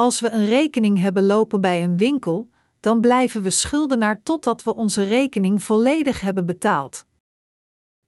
Als 0.00 0.20
we 0.20 0.30
een 0.30 0.46
rekening 0.46 0.98
hebben 0.98 1.26
lopen 1.26 1.60
bij 1.60 1.82
een 1.82 1.96
winkel, 1.96 2.48
dan 2.80 3.00
blijven 3.00 3.42
we 3.42 3.50
schuldenaar 3.50 4.22
totdat 4.22 4.62
we 4.62 4.74
onze 4.74 5.02
rekening 5.04 5.62
volledig 5.62 6.20
hebben 6.20 6.46
betaald. 6.46 7.06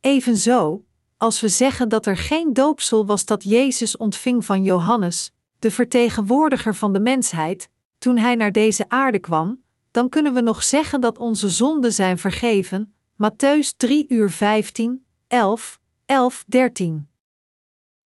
Evenzo, 0.01 0.85
als 1.17 1.41
we 1.41 1.49
zeggen 1.49 1.89
dat 1.89 2.07
er 2.07 2.17
geen 2.17 2.53
doopsel 2.53 3.07
was 3.07 3.25
dat 3.25 3.43
Jezus 3.45 3.97
ontving 3.97 4.45
van 4.45 4.63
Johannes, 4.63 5.33
de 5.59 5.71
vertegenwoordiger 5.71 6.75
van 6.75 6.93
de 6.93 7.01
mensheid, 7.01 7.69
toen 7.99 8.17
hij 8.17 8.35
naar 8.35 8.53
deze 8.53 8.89
aarde 8.89 9.19
kwam, 9.19 9.63
dan 9.91 10.09
kunnen 10.09 10.35
we 10.35 10.41
nog 10.41 10.63
zeggen 10.63 11.01
dat 11.01 11.19
onze 11.19 11.49
zonden 11.49 11.93
zijn 11.93 12.19
vergeven. 12.19 12.95
Matthäus 13.13 13.77
3 13.77 14.05
uur 14.09 14.31
15, 14.31 15.05
11, 15.29 15.81
11, 16.07 16.45
13. 16.47 17.12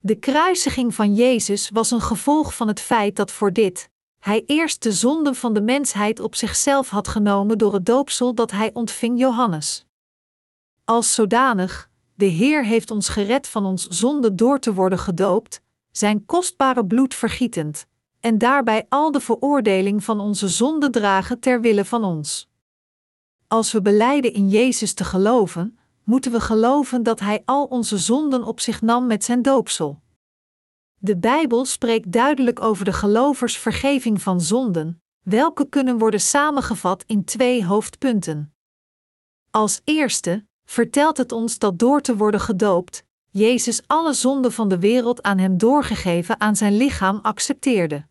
De 0.05 0.15
kruisiging 0.15 0.95
van 0.95 1.13
Jezus 1.13 1.69
was 1.69 1.91
een 1.91 2.01
gevolg 2.01 2.55
van 2.55 2.67
het 2.67 2.79
feit 2.79 3.15
dat 3.15 3.31
voor 3.31 3.53
dit, 3.53 3.89
hij 4.19 4.43
eerst 4.45 4.83
de 4.83 4.91
zonden 4.91 5.35
van 5.35 5.53
de 5.53 5.61
mensheid 5.61 6.19
op 6.19 6.35
zichzelf 6.35 6.89
had 6.89 7.07
genomen 7.07 7.57
door 7.57 7.73
het 7.73 7.85
doopsel 7.85 8.35
dat 8.35 8.51
hij 8.51 8.69
ontving 8.73 9.19
Johannes. 9.19 9.85
Als 10.83 11.13
zodanig, 11.13 11.89
de 12.15 12.25
Heer 12.25 12.65
heeft 12.65 12.91
ons 12.91 13.09
gered 13.09 13.47
van 13.47 13.65
ons 13.65 13.87
zonde 13.87 14.35
door 14.35 14.59
te 14.59 14.73
worden 14.73 14.99
gedoopt, 14.99 15.61
zijn 15.91 16.25
kostbare 16.25 16.85
bloed 16.85 17.13
vergietend, 17.13 17.85
en 18.19 18.37
daarbij 18.37 18.85
al 18.89 19.11
de 19.11 19.19
veroordeling 19.19 20.03
van 20.03 20.19
onze 20.19 20.47
zonde 20.47 20.89
dragen 20.89 21.39
ter 21.39 21.61
wille 21.61 21.85
van 21.85 22.03
ons. 22.03 22.49
Als 23.47 23.71
we 23.71 23.81
beleiden 23.81 24.33
in 24.33 24.49
Jezus 24.49 24.93
te 24.93 25.03
geloven, 25.03 25.77
moeten 26.05 26.31
we 26.31 26.39
geloven 26.39 27.03
dat 27.03 27.19
Hij 27.19 27.41
al 27.45 27.65
onze 27.65 27.97
zonden 27.97 28.43
op 28.43 28.59
zich 28.59 28.81
nam 28.81 29.07
met 29.07 29.23
zijn 29.23 29.41
doopsel. 29.41 30.01
De 30.97 31.17
Bijbel 31.17 31.65
spreekt 31.65 32.11
duidelijk 32.11 32.61
over 32.61 32.85
de 32.85 32.93
gelovers 32.93 33.57
vergeving 33.57 34.21
van 34.21 34.41
zonden, 34.41 35.01
welke 35.21 35.69
kunnen 35.69 35.97
worden 35.97 36.21
samengevat 36.21 37.03
in 37.07 37.23
twee 37.23 37.65
hoofdpunten. 37.65 38.53
Als 39.51 39.81
eerste 39.83 40.45
vertelt 40.65 41.17
het 41.17 41.31
ons 41.31 41.57
dat 41.57 41.79
door 41.79 42.01
te 42.01 42.15
worden 42.15 42.39
gedoopt, 42.39 43.03
Jezus 43.29 43.81
alle 43.87 44.13
zonden 44.13 44.51
van 44.51 44.69
de 44.69 44.79
wereld 44.79 45.23
aan 45.23 45.37
hem 45.37 45.57
doorgegeven 45.57 46.39
aan 46.39 46.55
zijn 46.55 46.77
lichaam 46.77 47.19
accepteerde. 47.21 48.05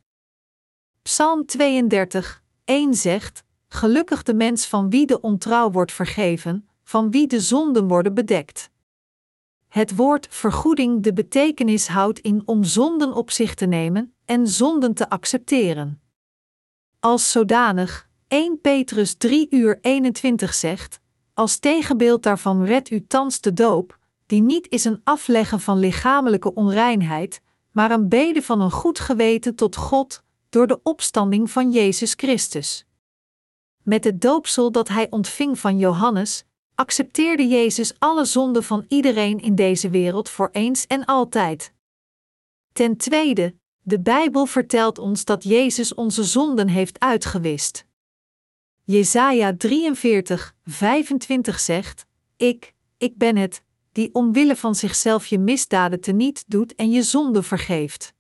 Psalm 1.03 1.47
32, 1.47 2.43
1 2.65 2.95
zegt: 2.95 3.45
Gelukkig 3.69 4.23
de 4.23 4.35
mens 4.35 4.67
van 4.67 4.91
wie 4.91 5.07
de 5.07 5.21
ontrouw 5.21 5.71
wordt 5.71 5.93
vergeven, 5.93 6.69
van 6.85 7.11
wie 7.11 7.27
de 7.27 7.41
zonden 7.41 7.89
worden 7.89 8.15
bedekt. 8.15 8.71
Het 9.69 9.97
woord 9.97 10.27
vergoeding 10.31 11.03
de 11.03 11.13
betekenis 11.13 11.89
houdt 11.89 12.19
in 12.19 12.43
om 12.45 12.65
zonden 12.65 13.13
op 13.13 13.31
zich 13.31 13.55
te 13.55 13.67
nemen 13.67 14.15
en 14.25 14.49
zonden 14.49 14.95
te 14.95 15.09
accepteren. 15.11 16.01
Als 17.01 17.33
zodanig, 17.33 18.09
1 18.29 18.61
Petrus 18.61 19.15
3 19.15 19.47
uur 19.51 19.79
21 19.81 20.55
zegt, 20.55 21.01
als 21.35 21.59
tegenbeeld 21.59 22.23
daarvan 22.23 22.65
redt 22.65 22.91
u 22.91 23.07
thans 23.07 23.41
de 23.41 23.53
doop, 23.53 23.99
die 24.27 24.43
niet 24.43 24.69
is 24.69 24.85
een 24.85 25.01
afleggen 25.05 25.61
van 25.61 25.79
lichamelijke 25.79 26.55
onreinheid, 26.55 27.43
maar 27.71 27.91
een 27.91 28.09
bede 28.09 28.43
van 28.43 28.61
een 28.61 28.71
goed 28.71 28.99
geweten 28.99 29.55
tot 29.55 29.77
God 29.77 30.23
door 30.49 30.67
de 30.67 30.81
opstanding 30.83 31.51
van 31.51 31.71
Jezus 31.71 32.15
Christus. 32.17 32.87
Met 33.83 34.05
het 34.05 34.21
doopsel 34.21 34.73
dat 34.73 34.89
hij 34.89 35.11
ontving 35.11 35.59
van 35.59 35.79
Johannes, 35.79 36.45
accepteerde 36.75 37.47
Jezus 37.47 37.95
alle 37.99 38.25
zonden 38.25 38.65
van 38.65 38.85
iedereen 38.89 39.41
in 39.41 39.55
deze 39.55 39.91
wereld 39.91 40.29
voor 40.29 40.49
eens 40.53 40.87
en 40.87 41.05
altijd. 41.05 41.73
Ten 42.73 42.97
tweede, 42.97 43.55
de 43.81 44.01
Bijbel 44.01 44.47
vertelt 44.47 44.99
ons 44.99 45.25
dat 45.25 45.45
Jezus 45.45 45.95
onze 45.95 46.25
zonden 46.25 46.69
heeft 46.69 47.01
uitgewist. 47.01 47.87
Jesaja 48.85 49.57
43, 49.57 50.55
25 50.65 51.61
zegt: 51.61 52.07
Ik, 52.37 52.75
ik 52.99 53.19
ben 53.19 53.37
het, 53.37 53.63
die 53.93 54.15
omwille 54.15 54.57
van 54.57 54.75
zichzelf 54.75 55.27
je 55.27 55.39
misdaden 55.39 56.01
teniet 56.01 56.45
doet 56.47 56.75
en 56.75 56.91
je 56.91 57.03
zonde 57.03 57.43
vergeeft. 57.43 58.15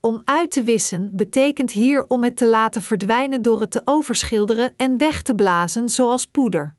Om 0.00 0.22
uit 0.24 0.50
te 0.50 0.62
wissen 0.62 1.10
betekent 1.16 1.70
hier 1.70 2.06
om 2.08 2.24
het 2.24 2.36
te 2.36 2.46
laten 2.46 2.82
verdwijnen 2.82 3.42
door 3.42 3.60
het 3.60 3.70
te 3.70 3.82
overschilderen 3.84 4.74
en 4.76 4.98
weg 4.98 5.22
te 5.22 5.34
blazen 5.34 5.88
zoals 5.88 6.26
poeder. 6.26 6.76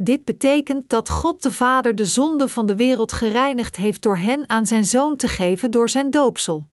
Dit 0.00 0.24
betekent 0.24 0.88
dat 0.88 1.08
God 1.08 1.42
de 1.42 1.52
Vader 1.52 1.94
de 1.94 2.04
zonde 2.04 2.48
van 2.48 2.66
de 2.66 2.76
wereld 2.76 3.12
gereinigd 3.12 3.76
heeft 3.76 4.02
door 4.02 4.16
hen 4.16 4.48
aan 4.48 4.66
zijn 4.66 4.84
zoon 4.84 5.16
te 5.16 5.28
geven 5.28 5.70
door 5.70 5.88
zijn 5.88 6.10
doopsel. 6.10 6.68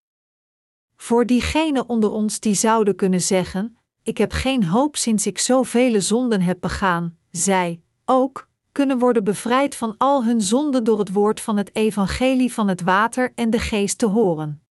Voor 0.95 1.25
diegenen 1.25 1.89
onder 1.89 2.11
ons 2.11 2.39
die 2.39 2.53
zouden 2.53 2.95
kunnen 2.95 3.21
zeggen: 3.21 3.77
Ik 4.03 4.17
heb 4.17 4.31
geen 4.31 4.63
hoop 4.63 4.95
sinds 4.95 5.25
ik 5.27 5.39
zoveel 5.39 6.01
zonden 6.01 6.41
heb 6.41 6.57
begaan, 6.59 7.17
zij 7.31 7.81
ook 8.05 8.49
kunnen 8.71 8.99
worden 8.99 9.23
bevrijd 9.23 9.75
van 9.75 9.95
al 9.97 10.23
hun 10.25 10.41
zonden 10.41 10.83
door 10.83 10.99
het 10.99 11.11
woord 11.11 11.41
van 11.41 11.57
het 11.57 11.75
evangelie 11.75 12.53
van 12.53 12.67
het 12.67 12.81
water 12.81 13.31
en 13.35 13.49
de 13.49 13.59
geest 13.59 13.97
te 13.97 14.05
horen. 14.05 14.63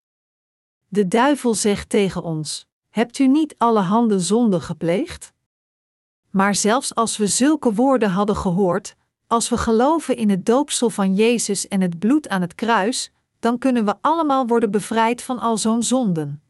De 0.87 1.07
duivel 1.07 1.53
zegt 1.53 1.89
tegen 1.89 2.23
ons: 2.23 2.67
Hebt 2.89 3.19
u 3.19 3.27
niet 3.27 3.55
alle 3.57 3.81
handen 3.81 4.21
zonden 4.21 4.61
gepleegd? 4.61 5.32
Maar 6.35 6.55
zelfs 6.55 6.95
als 6.95 7.17
we 7.17 7.27
zulke 7.27 7.73
woorden 7.73 8.09
hadden 8.09 8.35
gehoord, 8.35 8.95
als 9.27 9.49
we 9.49 9.57
geloven 9.57 10.15
in 10.15 10.29
het 10.29 10.45
doopsel 10.45 10.89
van 10.89 11.15
Jezus 11.15 11.67
en 11.67 11.81
het 11.81 11.99
bloed 11.99 12.29
aan 12.29 12.41
het 12.41 12.55
kruis, 12.55 13.11
dan 13.39 13.57
kunnen 13.57 13.85
we 13.85 13.95
allemaal 14.01 14.47
worden 14.47 14.71
bevrijd 14.71 15.21
van 15.21 15.39
al 15.39 15.57
zo'n 15.57 15.83
zonden. 15.83 16.43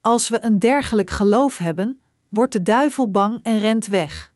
Als 0.00 0.28
we 0.28 0.44
een 0.44 0.58
dergelijk 0.58 1.10
geloof 1.10 1.58
hebben, 1.58 2.00
wordt 2.28 2.52
de 2.52 2.62
duivel 2.62 3.10
bang 3.10 3.40
en 3.42 3.58
rent 3.58 3.86
weg. 3.86 4.32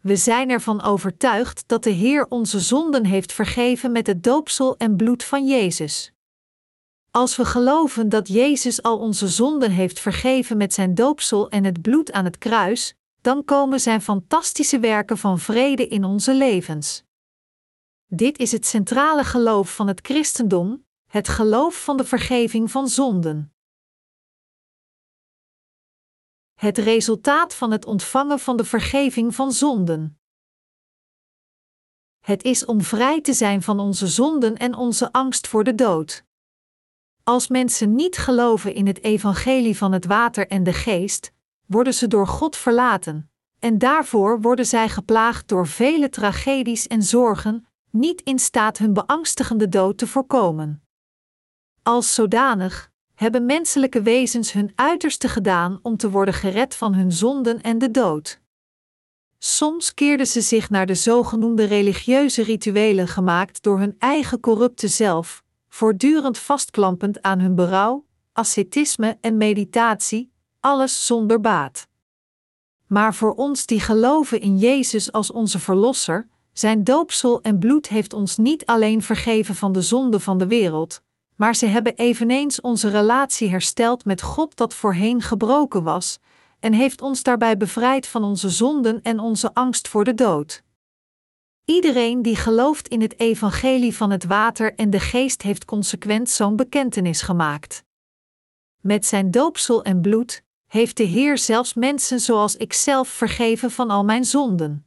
We 0.00 0.16
zijn 0.16 0.50
ervan 0.50 0.82
overtuigd 0.82 1.64
dat 1.66 1.84
de 1.84 1.90
Heer 1.90 2.26
onze 2.28 2.60
zonden 2.60 3.04
heeft 3.04 3.32
vergeven 3.32 3.92
met 3.92 4.06
het 4.06 4.22
doopsel 4.24 4.76
en 4.76 4.96
bloed 4.96 5.24
van 5.24 5.46
Jezus. 5.46 6.12
Als 7.10 7.36
we 7.36 7.44
geloven 7.44 8.08
dat 8.08 8.28
Jezus 8.28 8.82
al 8.82 8.98
onze 8.98 9.28
zonden 9.28 9.70
heeft 9.70 10.00
vergeven 10.00 10.56
met 10.56 10.74
zijn 10.74 10.94
doopsel 10.94 11.50
en 11.50 11.64
het 11.64 11.82
bloed 11.82 12.12
aan 12.12 12.24
het 12.24 12.38
kruis, 12.38 12.96
dan 13.22 13.44
komen 13.44 13.80
zijn 13.80 14.02
fantastische 14.02 14.80
werken 14.80 15.18
van 15.18 15.38
vrede 15.38 15.88
in 15.88 16.04
onze 16.04 16.34
levens. 16.34 17.04
Dit 18.06 18.38
is 18.38 18.52
het 18.52 18.66
centrale 18.66 19.24
geloof 19.24 19.74
van 19.74 19.86
het 19.86 20.00
christendom, 20.00 20.86
het 21.06 21.28
geloof 21.28 21.84
van 21.84 21.96
de 21.96 22.04
vergeving 22.04 22.70
van 22.70 22.88
zonden. 22.88 23.54
Het 26.52 26.78
resultaat 26.78 27.54
van 27.54 27.70
het 27.70 27.84
ontvangen 27.84 28.38
van 28.38 28.56
de 28.56 28.64
vergeving 28.64 29.34
van 29.34 29.52
zonden. 29.52 30.20
Het 32.20 32.42
is 32.42 32.64
om 32.64 32.80
vrij 32.80 33.20
te 33.20 33.32
zijn 33.32 33.62
van 33.62 33.80
onze 33.80 34.06
zonden 34.06 34.56
en 34.56 34.74
onze 34.74 35.12
angst 35.12 35.48
voor 35.48 35.64
de 35.64 35.74
dood. 35.74 36.24
Als 37.22 37.48
mensen 37.48 37.94
niet 37.94 38.16
geloven 38.16 38.74
in 38.74 38.86
het 38.86 39.02
evangelie 39.02 39.76
van 39.76 39.92
het 39.92 40.04
water 40.04 40.48
en 40.48 40.62
de 40.62 40.72
geest, 40.72 41.32
worden 41.72 41.94
ze 41.94 42.06
door 42.06 42.26
God 42.26 42.56
verlaten, 42.56 43.30
en 43.58 43.78
daarvoor 43.78 44.40
worden 44.40 44.66
zij 44.66 44.88
geplaagd 44.88 45.48
door 45.48 45.66
vele 45.66 46.08
tragedies 46.08 46.86
en 46.86 47.02
zorgen, 47.02 47.66
niet 47.90 48.20
in 48.20 48.38
staat 48.38 48.78
hun 48.78 48.92
beangstigende 48.92 49.68
dood 49.68 49.98
te 49.98 50.06
voorkomen. 50.06 50.82
Als 51.82 52.14
zodanig 52.14 52.90
hebben 53.14 53.46
menselijke 53.46 54.02
wezens 54.02 54.52
hun 54.52 54.72
uiterste 54.74 55.28
gedaan 55.28 55.78
om 55.82 55.96
te 55.96 56.10
worden 56.10 56.34
gered 56.34 56.74
van 56.74 56.94
hun 56.94 57.12
zonden 57.12 57.60
en 57.60 57.78
de 57.78 57.90
dood. 57.90 58.40
Soms 59.38 59.94
keerden 59.94 60.26
ze 60.26 60.40
zich 60.40 60.70
naar 60.70 60.86
de 60.86 60.94
zogenoemde 60.94 61.64
religieuze 61.64 62.42
rituelen 62.42 63.08
gemaakt 63.08 63.62
door 63.62 63.78
hun 63.78 63.94
eigen 63.98 64.40
corrupte 64.40 64.88
zelf, 64.88 65.42
voortdurend 65.68 66.38
vastklampend 66.38 67.22
aan 67.22 67.40
hun 67.40 67.54
berouw, 67.54 68.06
ascetisme 68.32 69.18
en 69.20 69.36
meditatie, 69.36 70.31
alles 70.62 71.06
zonder 71.06 71.40
baat. 71.40 71.88
Maar 72.86 73.14
voor 73.14 73.34
ons 73.34 73.66
die 73.66 73.80
geloven 73.80 74.40
in 74.40 74.58
Jezus 74.58 75.12
als 75.12 75.30
onze 75.30 75.58
Verlosser, 75.58 76.28
zijn 76.52 76.84
doopsel 76.84 77.40
en 77.42 77.58
bloed 77.58 77.88
heeft 77.88 78.12
ons 78.12 78.36
niet 78.36 78.66
alleen 78.66 79.02
vergeven 79.02 79.54
van 79.54 79.72
de 79.72 79.82
zonde 79.82 80.20
van 80.20 80.38
de 80.38 80.46
wereld, 80.46 81.02
maar 81.36 81.54
ze 81.54 81.66
hebben 81.66 81.96
eveneens 81.96 82.60
onze 82.60 82.88
relatie 82.88 83.48
hersteld 83.48 84.04
met 84.04 84.22
God 84.22 84.56
dat 84.56 84.74
voorheen 84.74 85.22
gebroken 85.22 85.82
was, 85.82 86.18
en 86.60 86.72
heeft 86.72 87.02
ons 87.02 87.22
daarbij 87.22 87.56
bevrijd 87.56 88.06
van 88.06 88.24
onze 88.24 88.50
zonden 88.50 89.02
en 89.02 89.18
onze 89.18 89.54
angst 89.54 89.88
voor 89.88 90.04
de 90.04 90.14
dood. 90.14 90.62
Iedereen 91.64 92.22
die 92.22 92.36
gelooft 92.36 92.88
in 92.88 93.00
het 93.00 93.18
evangelie 93.20 93.96
van 93.96 94.10
het 94.10 94.24
water 94.24 94.74
en 94.74 94.90
de 94.90 95.00
geest 95.00 95.42
heeft 95.42 95.64
consequent 95.64 96.30
zo'n 96.30 96.56
bekentenis 96.56 97.22
gemaakt. 97.22 97.84
Met 98.80 99.06
zijn 99.06 99.30
doopsel 99.30 99.82
en 99.84 100.00
bloed 100.00 100.42
heeft 100.72 100.96
de 100.96 101.02
Heer 101.02 101.38
zelfs 101.38 101.74
mensen 101.74 102.20
zoals 102.20 102.56
ikzelf 102.56 103.08
vergeven 103.08 103.70
van 103.70 103.90
al 103.90 104.04
mijn 104.04 104.24
zonden. 104.24 104.86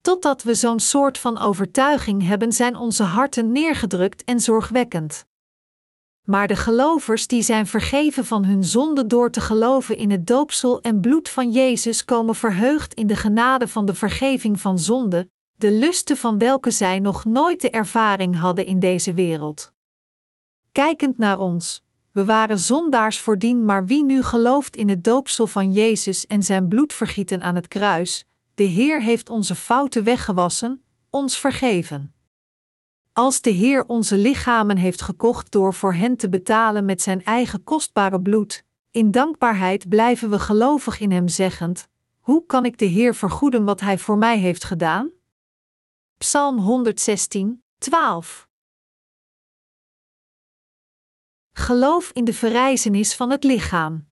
Totdat 0.00 0.42
we 0.42 0.54
zo'n 0.54 0.80
soort 0.80 1.18
van 1.18 1.38
overtuiging 1.38 2.26
hebben, 2.26 2.52
zijn 2.52 2.76
onze 2.76 3.02
harten 3.02 3.52
neergedrukt 3.52 4.24
en 4.24 4.40
zorgwekkend. 4.40 5.26
Maar 6.24 6.46
de 6.46 6.56
gelovers 6.56 7.26
die 7.26 7.42
zijn 7.42 7.66
vergeven 7.66 8.24
van 8.24 8.44
hun 8.44 8.64
zonde 8.64 9.06
door 9.06 9.30
te 9.30 9.40
geloven 9.40 9.96
in 9.96 10.10
het 10.10 10.26
doopsel 10.26 10.80
en 10.80 11.00
bloed 11.00 11.28
van 11.28 11.50
Jezus 11.50 12.04
komen 12.04 12.34
verheugd 12.34 12.94
in 12.94 13.06
de 13.06 13.16
genade 13.16 13.68
van 13.68 13.86
de 13.86 13.94
vergeving 13.94 14.60
van 14.60 14.78
zonde, 14.78 15.30
de 15.54 15.70
lusten 15.70 16.16
van 16.16 16.38
welke 16.38 16.70
zij 16.70 16.98
nog 16.98 17.24
nooit 17.24 17.60
de 17.60 17.70
ervaring 17.70 18.38
hadden 18.38 18.66
in 18.66 18.78
deze 18.78 19.14
wereld. 19.14 19.72
Kijkend 20.72 21.18
naar 21.18 21.38
ons, 21.38 21.82
we 22.18 22.24
waren 22.24 22.58
zondaars 22.58 23.18
voordien, 23.18 23.64
maar 23.64 23.86
wie 23.86 24.04
nu 24.04 24.22
gelooft 24.22 24.76
in 24.76 24.88
het 24.88 25.04
doopsel 25.04 25.46
van 25.46 25.72
Jezus 25.72 26.26
en 26.26 26.42
zijn 26.42 26.68
bloedvergieten 26.68 27.42
aan 27.42 27.54
het 27.54 27.68
kruis, 27.68 28.24
de 28.54 28.62
Heer 28.62 29.02
heeft 29.02 29.30
onze 29.30 29.54
fouten 29.54 30.04
weggewassen, 30.04 30.82
ons 31.10 31.38
vergeven. 31.38 32.14
Als 33.12 33.40
de 33.40 33.50
Heer 33.50 33.84
onze 33.86 34.16
lichamen 34.16 34.76
heeft 34.76 35.02
gekocht 35.02 35.50
door 35.50 35.74
voor 35.74 35.94
hen 35.94 36.16
te 36.16 36.28
betalen 36.28 36.84
met 36.84 37.02
zijn 37.02 37.24
eigen 37.24 37.64
kostbare 37.64 38.20
bloed, 38.20 38.64
in 38.90 39.10
dankbaarheid 39.10 39.88
blijven 39.88 40.30
we 40.30 40.38
gelovig 40.38 41.00
in 41.00 41.12
Hem 41.12 41.28
zeggend: 41.28 41.88
Hoe 42.18 42.46
kan 42.46 42.64
ik 42.64 42.78
de 42.78 42.84
Heer 42.84 43.14
vergoeden 43.14 43.64
wat 43.64 43.80
Hij 43.80 43.98
voor 43.98 44.18
mij 44.18 44.38
heeft 44.38 44.64
gedaan? 44.64 45.10
Psalm 46.16 46.58
116, 46.58 47.62
12. 47.78 48.47
Geloof 51.58 52.10
in 52.12 52.24
de 52.24 52.32
verrijzenis 52.32 53.14
van 53.14 53.30
het 53.30 53.44
lichaam. 53.44 54.08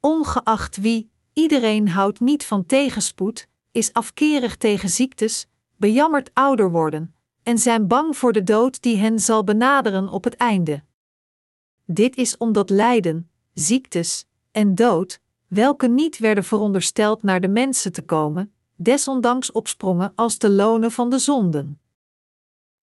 Ongeacht 0.00 0.76
wie, 0.76 1.10
iedereen 1.32 1.88
houdt 1.88 2.20
niet 2.20 2.44
van 2.44 2.66
tegenspoed, 2.66 3.48
is 3.72 3.92
afkerig 3.92 4.56
tegen 4.56 4.88
ziektes, 4.88 5.46
bejammert 5.76 6.30
ouder 6.34 6.70
worden, 6.70 7.14
en 7.42 7.58
zijn 7.58 7.86
bang 7.86 8.16
voor 8.16 8.32
de 8.32 8.42
dood 8.42 8.82
die 8.82 8.96
hen 8.96 9.20
zal 9.20 9.44
benaderen 9.44 10.08
op 10.08 10.24
het 10.24 10.34
einde. 10.34 10.84
Dit 11.84 12.16
is 12.16 12.36
omdat 12.36 12.70
lijden, 12.70 13.30
ziektes 13.54 14.26
en 14.50 14.74
dood, 14.74 15.20
welke 15.46 15.88
niet 15.88 16.18
werden 16.18 16.44
verondersteld 16.44 17.22
naar 17.22 17.40
de 17.40 17.48
mensen 17.48 17.92
te 17.92 18.02
komen, 18.02 18.54
desondanks 18.76 19.52
opsprongen 19.52 20.12
als 20.14 20.38
de 20.38 20.50
lonen 20.50 20.90
van 20.90 21.10
de 21.10 21.18
zonden. 21.18 21.80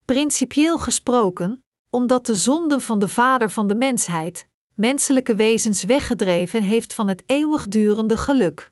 Principieel 0.05 0.79
gesproken, 0.79 1.63
omdat 1.93 2.25
de 2.25 2.35
zonde 2.35 2.79
van 2.79 2.99
de 2.99 3.07
vader 3.07 3.49
van 3.49 3.67
de 3.67 3.75
mensheid, 3.75 4.47
menselijke 4.73 5.35
wezens 5.35 5.83
weggedreven 5.83 6.63
heeft 6.63 6.93
van 6.93 7.07
het 7.07 7.23
eeuwigdurende 7.25 8.17
geluk. 8.17 8.71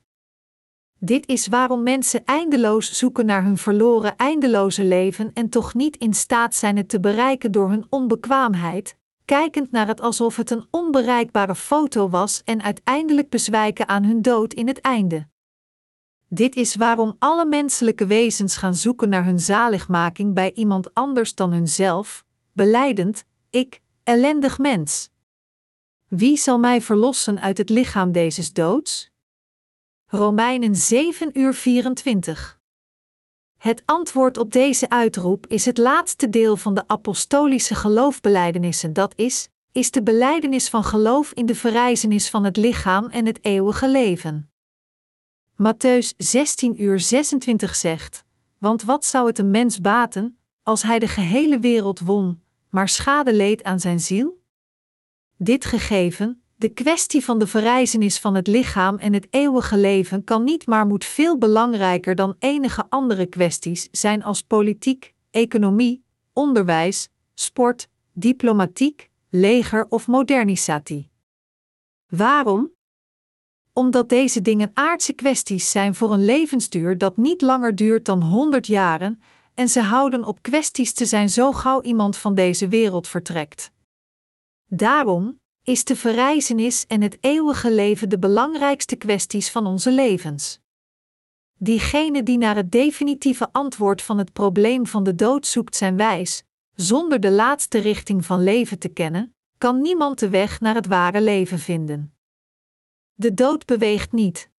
Dit 0.98 1.28
is 1.28 1.46
waarom 1.46 1.82
mensen 1.82 2.24
eindeloos 2.24 2.92
zoeken 2.92 3.26
naar 3.26 3.44
hun 3.44 3.58
verloren 3.58 4.16
eindeloze 4.16 4.84
leven 4.84 5.30
en 5.32 5.48
toch 5.48 5.74
niet 5.74 5.96
in 5.96 6.14
staat 6.14 6.54
zijn 6.54 6.76
het 6.76 6.88
te 6.88 7.00
bereiken 7.00 7.52
door 7.52 7.68
hun 7.68 7.86
onbekwaamheid, 7.88 8.96
kijkend 9.24 9.70
naar 9.70 9.86
het 9.86 10.00
alsof 10.00 10.36
het 10.36 10.50
een 10.50 10.66
onbereikbare 10.70 11.54
foto 11.54 12.08
was 12.08 12.42
en 12.44 12.62
uiteindelijk 12.62 13.28
bezwijken 13.28 13.88
aan 13.88 14.04
hun 14.04 14.22
dood 14.22 14.52
in 14.52 14.68
het 14.68 14.80
einde. 14.80 15.28
Dit 16.28 16.56
is 16.56 16.76
waarom 16.76 17.16
alle 17.18 17.46
menselijke 17.46 18.06
wezens 18.06 18.56
gaan 18.56 18.74
zoeken 18.74 19.08
naar 19.08 19.24
hun 19.24 19.40
zaligmaking 19.40 20.34
bij 20.34 20.52
iemand 20.52 20.94
anders 20.94 21.34
dan 21.34 21.52
hunzelf, 21.52 22.24
beleidend: 22.52 23.24
Ik, 23.50 23.80
ellendig 24.02 24.58
mens. 24.58 25.10
Wie 26.08 26.36
zal 26.36 26.58
mij 26.58 26.80
verlossen 26.80 27.40
uit 27.40 27.58
het 27.58 27.68
lichaam 27.68 28.12
deze 28.12 28.52
doods? 28.52 29.10
Romeinen 30.06 30.76
7 30.76 31.38
uur 31.38 31.54
24. 31.54 32.60
Het 33.58 33.82
antwoord 33.84 34.38
op 34.38 34.52
deze 34.52 34.88
uitroep 34.88 35.46
is 35.46 35.64
het 35.64 35.78
laatste 35.78 36.28
deel 36.30 36.56
van 36.56 36.74
de 36.74 36.88
apostolische 36.88 37.74
geloofbelijdenissen, 37.74 38.92
dat 38.92 39.12
is, 39.16 39.48
is 39.72 39.90
de 39.90 40.02
belijdenis 40.02 40.68
van 40.68 40.84
geloof 40.84 41.32
in 41.32 41.46
de 41.46 41.54
verrijzenis 41.54 42.30
van 42.30 42.44
het 42.44 42.56
lichaam 42.56 43.06
en 43.06 43.26
het 43.26 43.44
eeuwige 43.44 43.88
leven. 43.88 44.50
Matthäus 45.52 46.16
16 46.16 46.82
uur 46.82 47.00
26 47.00 47.74
zegt: 47.74 48.24
Want 48.58 48.82
wat 48.82 49.04
zou 49.04 49.26
het 49.26 49.38
een 49.38 49.50
mens 49.50 49.80
baten, 49.80 50.38
als 50.62 50.82
hij 50.82 50.98
de 50.98 51.08
gehele 51.08 51.58
wereld 51.58 52.00
won, 52.00 52.41
maar 52.72 52.88
schade 52.88 53.34
leed 53.34 53.62
aan 53.62 53.80
zijn 53.80 54.00
ziel? 54.00 54.42
Dit 55.36 55.64
gegeven, 55.64 56.42
de 56.56 56.68
kwestie 56.68 57.24
van 57.24 57.38
de 57.38 57.46
verrijzenis 57.46 58.18
van 58.18 58.34
het 58.34 58.46
lichaam 58.46 58.96
en 58.96 59.12
het 59.12 59.26
eeuwige 59.30 59.78
leven 59.78 60.24
kan 60.24 60.44
niet 60.44 60.66
maar 60.66 60.86
moet 60.86 61.04
veel 61.04 61.38
belangrijker 61.38 62.14
dan 62.14 62.36
enige 62.38 62.86
andere 62.88 63.26
kwesties 63.26 63.88
zijn 63.90 64.22
als 64.22 64.42
politiek, 64.42 65.14
economie, 65.30 66.04
onderwijs, 66.32 67.08
sport, 67.34 67.88
diplomatiek, 68.12 69.10
leger 69.30 69.86
of 69.88 70.06
modernisatie. 70.06 71.10
Waarom? 72.08 72.70
Omdat 73.72 74.08
deze 74.08 74.42
dingen 74.42 74.70
aardse 74.74 75.12
kwesties 75.12 75.70
zijn 75.70 75.94
voor 75.94 76.12
een 76.12 76.24
levensduur 76.24 76.98
dat 76.98 77.16
niet 77.16 77.40
langer 77.40 77.74
duurt 77.74 78.04
dan 78.04 78.22
100 78.22 78.66
jaren, 78.66 79.22
en 79.54 79.68
ze 79.68 79.80
houden 79.80 80.24
op 80.24 80.42
kwesties 80.42 80.92
te 80.92 81.06
zijn 81.06 81.30
zo 81.30 81.52
gauw 81.52 81.82
iemand 81.82 82.16
van 82.16 82.34
deze 82.34 82.68
wereld 82.68 83.08
vertrekt. 83.08 83.70
Daarom, 84.66 85.40
is 85.62 85.84
de 85.84 85.96
verrijzenis 85.96 86.86
en 86.86 87.02
het 87.02 87.18
eeuwige 87.20 87.72
leven 87.72 88.08
de 88.08 88.18
belangrijkste 88.18 88.96
kwesties 88.96 89.50
van 89.50 89.66
onze 89.66 89.90
levens. 89.92 90.60
Diegene 91.58 92.22
die 92.22 92.38
naar 92.38 92.56
het 92.56 92.72
definitieve 92.72 93.52
antwoord 93.52 94.02
van 94.02 94.18
het 94.18 94.32
probleem 94.32 94.86
van 94.86 95.04
de 95.04 95.14
dood 95.14 95.46
zoekt 95.46 95.76
zijn 95.76 95.96
wijs, 95.96 96.44
zonder 96.74 97.20
de 97.20 97.30
laatste 97.30 97.78
richting 97.78 98.24
van 98.24 98.42
leven 98.42 98.78
te 98.78 98.88
kennen, 98.88 99.34
kan 99.58 99.80
niemand 99.80 100.18
de 100.18 100.28
weg 100.28 100.60
naar 100.60 100.74
het 100.74 100.86
ware 100.86 101.20
leven 101.20 101.58
vinden. 101.58 102.14
De 103.14 103.34
dood 103.34 103.66
beweegt 103.66 104.12
niet. 104.12 104.50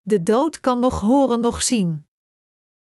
De 0.00 0.22
dood 0.22 0.60
kan 0.60 0.80
nog 0.80 1.00
horen, 1.00 1.40
nog 1.40 1.62
zien. 1.62 2.06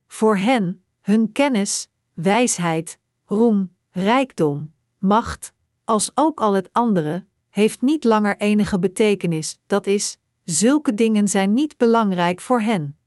Voor 0.06 0.36
hen, 0.36 0.84
hun 1.00 1.32
kennis, 1.32 1.88
wijsheid, 2.14 2.98
roem, 3.24 3.76
rijkdom, 3.90 4.72
macht, 4.98 5.52
als 5.84 6.10
ook 6.14 6.40
al 6.40 6.52
het 6.52 6.68
andere, 6.72 7.26
heeft 7.50 7.82
niet 7.82 8.04
langer 8.04 8.36
enige 8.36 8.78
betekenis, 8.78 9.58
dat 9.66 9.86
is, 9.86 10.18
zulke 10.44 10.94
dingen 10.94 11.28
zijn 11.28 11.54
niet 11.54 11.76
belangrijk 11.76 12.40
voor 12.40 12.60
hen. 12.60 12.98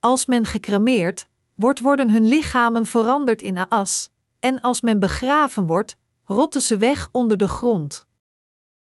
Als 0.00 0.26
men 0.26 0.44
gecremeerd 0.44 1.28
wordt, 1.54 1.80
worden 1.80 2.10
hun 2.10 2.24
lichamen 2.26 2.86
veranderd 2.86 3.42
in 3.42 3.68
as, 3.68 4.10
en 4.38 4.60
als 4.60 4.80
men 4.80 4.98
begraven 4.98 5.66
wordt, 5.66 5.96
rotten 6.24 6.62
ze 6.62 6.76
weg 6.76 7.08
onder 7.12 7.36
de 7.36 7.48
grond. 7.48 8.06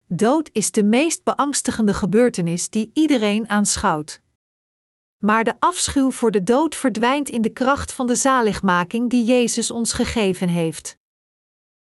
Dood 0.08 0.50
is 0.54 0.72
de 0.72 0.84
meest 0.84 1.24
beangstigende 1.24 1.94
gebeurtenis 1.94 2.70
die 2.70 2.92
iedereen 2.94 3.50
aanschouwt. 3.50 4.22
Maar 5.18 5.44
de 5.44 5.54
afschuw 5.60 6.12
voor 6.12 6.32
de 6.32 6.44
dood 6.44 6.76
verdwijnt 6.76 7.30
in 7.30 7.42
de 7.42 7.50
kracht 7.50 7.92
van 7.92 8.08
de 8.08 8.16
zaligmaking 8.16 9.10
die 9.10 9.26
Jezus 9.26 9.72
ons 9.72 9.94
gegeven 9.94 10.50
heeft. 10.50 10.98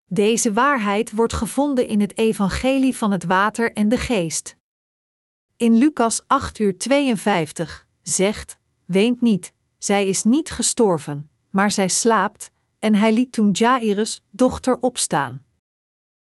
Deze 0.06 0.54
waarheid 0.54 1.12
wordt 1.12 1.34
gevonden 1.34 1.88
in 1.88 2.02
het 2.02 2.18
evangelie 2.18 2.98
van 2.98 3.12
het 3.12 3.24
water 3.24 3.74
en 3.74 3.90
de 3.90 3.98
geest. 3.98 4.56
In 5.58 5.78
Lucas 5.78 6.22
8 6.28 6.60
uur 6.60 6.78
52 6.78 7.88
zegt, 8.02 8.58
weent 8.86 9.22
niet, 9.22 9.54
zij 9.78 10.08
is 10.08 10.24
niet 10.24 10.52
gestorven, 10.52 11.30
maar 11.50 11.72
zij 11.72 11.88
slaapt, 11.88 12.52
en 12.80 12.96
hij 12.96 13.14
liet 13.14 13.32
toen 13.32 13.52
Jairus, 13.52 14.24
dochter, 14.30 14.78
opstaan. 14.80 15.46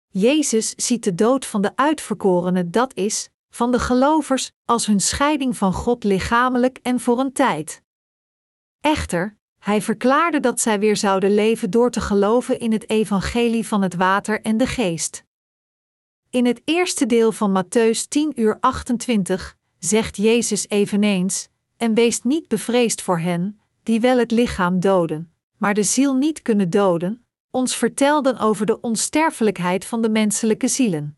Jezus 0.07 0.73
ziet 0.75 1.03
de 1.03 1.15
dood 1.15 1.45
van 1.45 1.61
de 1.61 1.71
uitverkorenen, 1.75 2.71
dat 2.71 2.95
is, 2.95 3.29
van 3.51 3.71
de 3.71 3.79
gelovers, 3.79 4.51
als 4.65 4.85
hun 4.85 4.99
scheiding 4.99 5.57
van 5.57 5.73
God 5.73 6.03
lichamelijk 6.03 6.79
en 6.81 6.99
voor 6.99 7.19
een 7.19 7.31
tijd. 7.31 7.83
Echter, 8.79 9.37
hij 9.57 9.81
verklaarde 9.81 10.39
dat 10.39 10.59
zij 10.59 10.79
weer 10.79 10.97
zouden 10.97 11.33
leven 11.33 11.69
door 11.69 11.91
te 11.91 12.01
geloven 12.01 12.59
in 12.59 12.71
het 12.71 12.89
evangelie 12.89 13.67
van 13.67 13.81
het 13.81 13.95
water 13.95 14.41
en 14.41 14.57
de 14.57 14.67
geest. 14.67 15.23
In 16.29 16.45
het 16.45 16.61
eerste 16.65 17.05
deel 17.05 17.31
van 17.31 17.63
Matthäus 17.63 18.07
10 18.07 18.41
uur 18.41 18.57
28 18.59 19.57
zegt 19.79 20.17
Jezus 20.17 20.69
eveneens: 20.69 21.49
En 21.77 21.93
wees 21.93 22.23
niet 22.23 22.47
bevreesd 22.47 23.01
voor 23.01 23.19
hen, 23.19 23.59
die 23.83 23.99
wel 23.99 24.17
het 24.17 24.31
lichaam 24.31 24.79
doden, 24.79 25.33
maar 25.57 25.73
de 25.73 25.83
ziel 25.83 26.15
niet 26.15 26.41
kunnen 26.41 26.69
doden, 26.69 27.25
ons 27.49 27.75
vertelden 27.75 28.37
over 28.37 28.65
de 28.65 28.81
onsterfelijkheid 28.81 29.85
van 29.85 30.01
de 30.01 30.09
menselijke 30.09 30.67
zielen. 30.67 31.17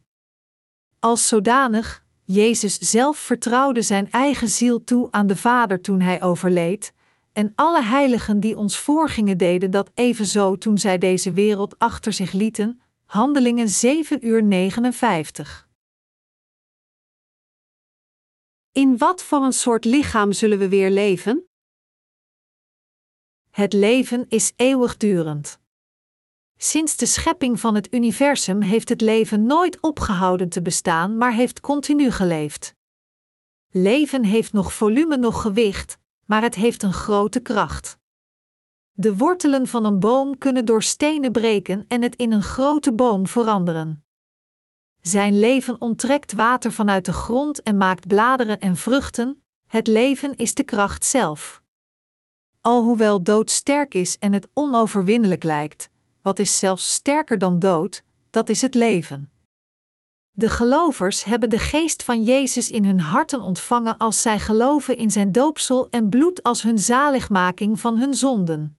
Als 0.99 1.27
zodanig, 1.27 2.02
Jezus 2.33 2.77
zelf 2.77 3.17
vertrouwde 3.17 3.81
zijn 3.81 4.11
eigen 4.11 4.47
ziel 4.47 4.83
toe 4.83 5.07
aan 5.11 5.27
de 5.27 5.35
Vader 5.35 5.81
toen 5.81 6.01
hij 6.01 6.21
overleed, 6.21 6.93
en 7.33 7.51
alle 7.55 7.83
heiligen 7.83 8.39
die 8.39 8.57
ons 8.57 8.77
voorgingen 8.77 9.37
deden 9.37 9.71
dat 9.71 9.91
evenzo 9.93 10.55
toen 10.55 10.77
zij 10.77 10.97
deze 10.97 11.31
wereld 11.31 11.79
achter 11.79 12.13
zich 12.13 12.31
lieten. 12.31 12.81
Handelingen 13.05 13.69
7 13.69 14.27
uur 14.27 14.43
59. 14.43 15.67
In 18.71 18.97
wat 18.97 19.23
voor 19.23 19.43
een 19.43 19.53
soort 19.53 19.85
lichaam 19.85 20.31
zullen 20.31 20.59
we 20.59 20.69
weer 20.69 20.89
leven? 20.89 21.47
Het 23.49 23.73
leven 23.73 24.25
is 24.29 24.53
eeuwigdurend. 24.55 25.61
Sinds 26.63 26.95
de 26.97 27.05
schepping 27.05 27.59
van 27.59 27.75
het 27.75 27.93
universum 27.93 28.61
heeft 28.61 28.89
het 28.89 29.01
leven 29.01 29.45
nooit 29.45 29.77
opgehouden 29.81 30.49
te 30.49 30.61
bestaan, 30.61 31.17
maar 31.17 31.33
heeft 31.33 31.59
continu 31.59 32.11
geleefd. 32.11 32.75
Leven 33.69 34.23
heeft 34.23 34.53
nog 34.53 34.73
volume, 34.73 35.17
nog 35.17 35.41
gewicht, 35.41 35.97
maar 36.25 36.41
het 36.41 36.55
heeft 36.55 36.83
een 36.83 36.93
grote 36.93 37.39
kracht. 37.39 37.97
De 38.91 39.17
wortelen 39.17 39.67
van 39.67 39.85
een 39.85 39.99
boom 39.99 40.37
kunnen 40.37 40.65
door 40.65 40.83
stenen 40.83 41.31
breken 41.31 41.85
en 41.87 42.01
het 42.01 42.15
in 42.15 42.31
een 42.31 42.43
grote 42.43 42.93
boom 42.93 43.27
veranderen. 43.27 44.05
Zijn 45.01 45.39
leven 45.39 45.81
onttrekt 45.81 46.33
water 46.33 46.71
vanuit 46.71 47.05
de 47.05 47.13
grond 47.13 47.63
en 47.63 47.77
maakt 47.77 48.07
bladeren 48.07 48.59
en 48.59 48.75
vruchten, 48.75 49.43
het 49.67 49.87
leven 49.87 50.35
is 50.35 50.53
de 50.53 50.63
kracht 50.63 51.05
zelf. 51.05 51.61
Alhoewel 52.61 53.23
dood 53.23 53.51
sterk 53.51 53.93
is 53.93 54.17
en 54.17 54.33
het 54.33 54.47
onoverwinnelijk 54.53 55.43
lijkt, 55.43 55.91
wat 56.23 56.39
is 56.39 56.59
zelfs 56.59 56.93
sterker 56.93 57.37
dan 57.37 57.59
dood, 57.59 58.03
dat 58.29 58.49
is 58.49 58.61
het 58.61 58.73
leven. 58.73 59.31
De 60.31 60.49
gelovers 60.49 61.23
hebben 61.23 61.49
de 61.49 61.59
geest 61.59 62.03
van 62.03 62.23
Jezus 62.23 62.71
in 62.71 62.85
hun 62.85 62.99
harten 62.99 63.41
ontvangen 63.41 63.97
als 63.97 64.21
zij 64.21 64.39
geloven 64.39 64.97
in 64.97 65.11
zijn 65.11 65.31
doopsel 65.31 65.89
en 65.89 66.09
bloed 66.09 66.43
als 66.43 66.61
hun 66.61 66.79
zaligmaking 66.79 67.79
van 67.79 67.97
hun 67.97 68.13
zonden. 68.13 68.77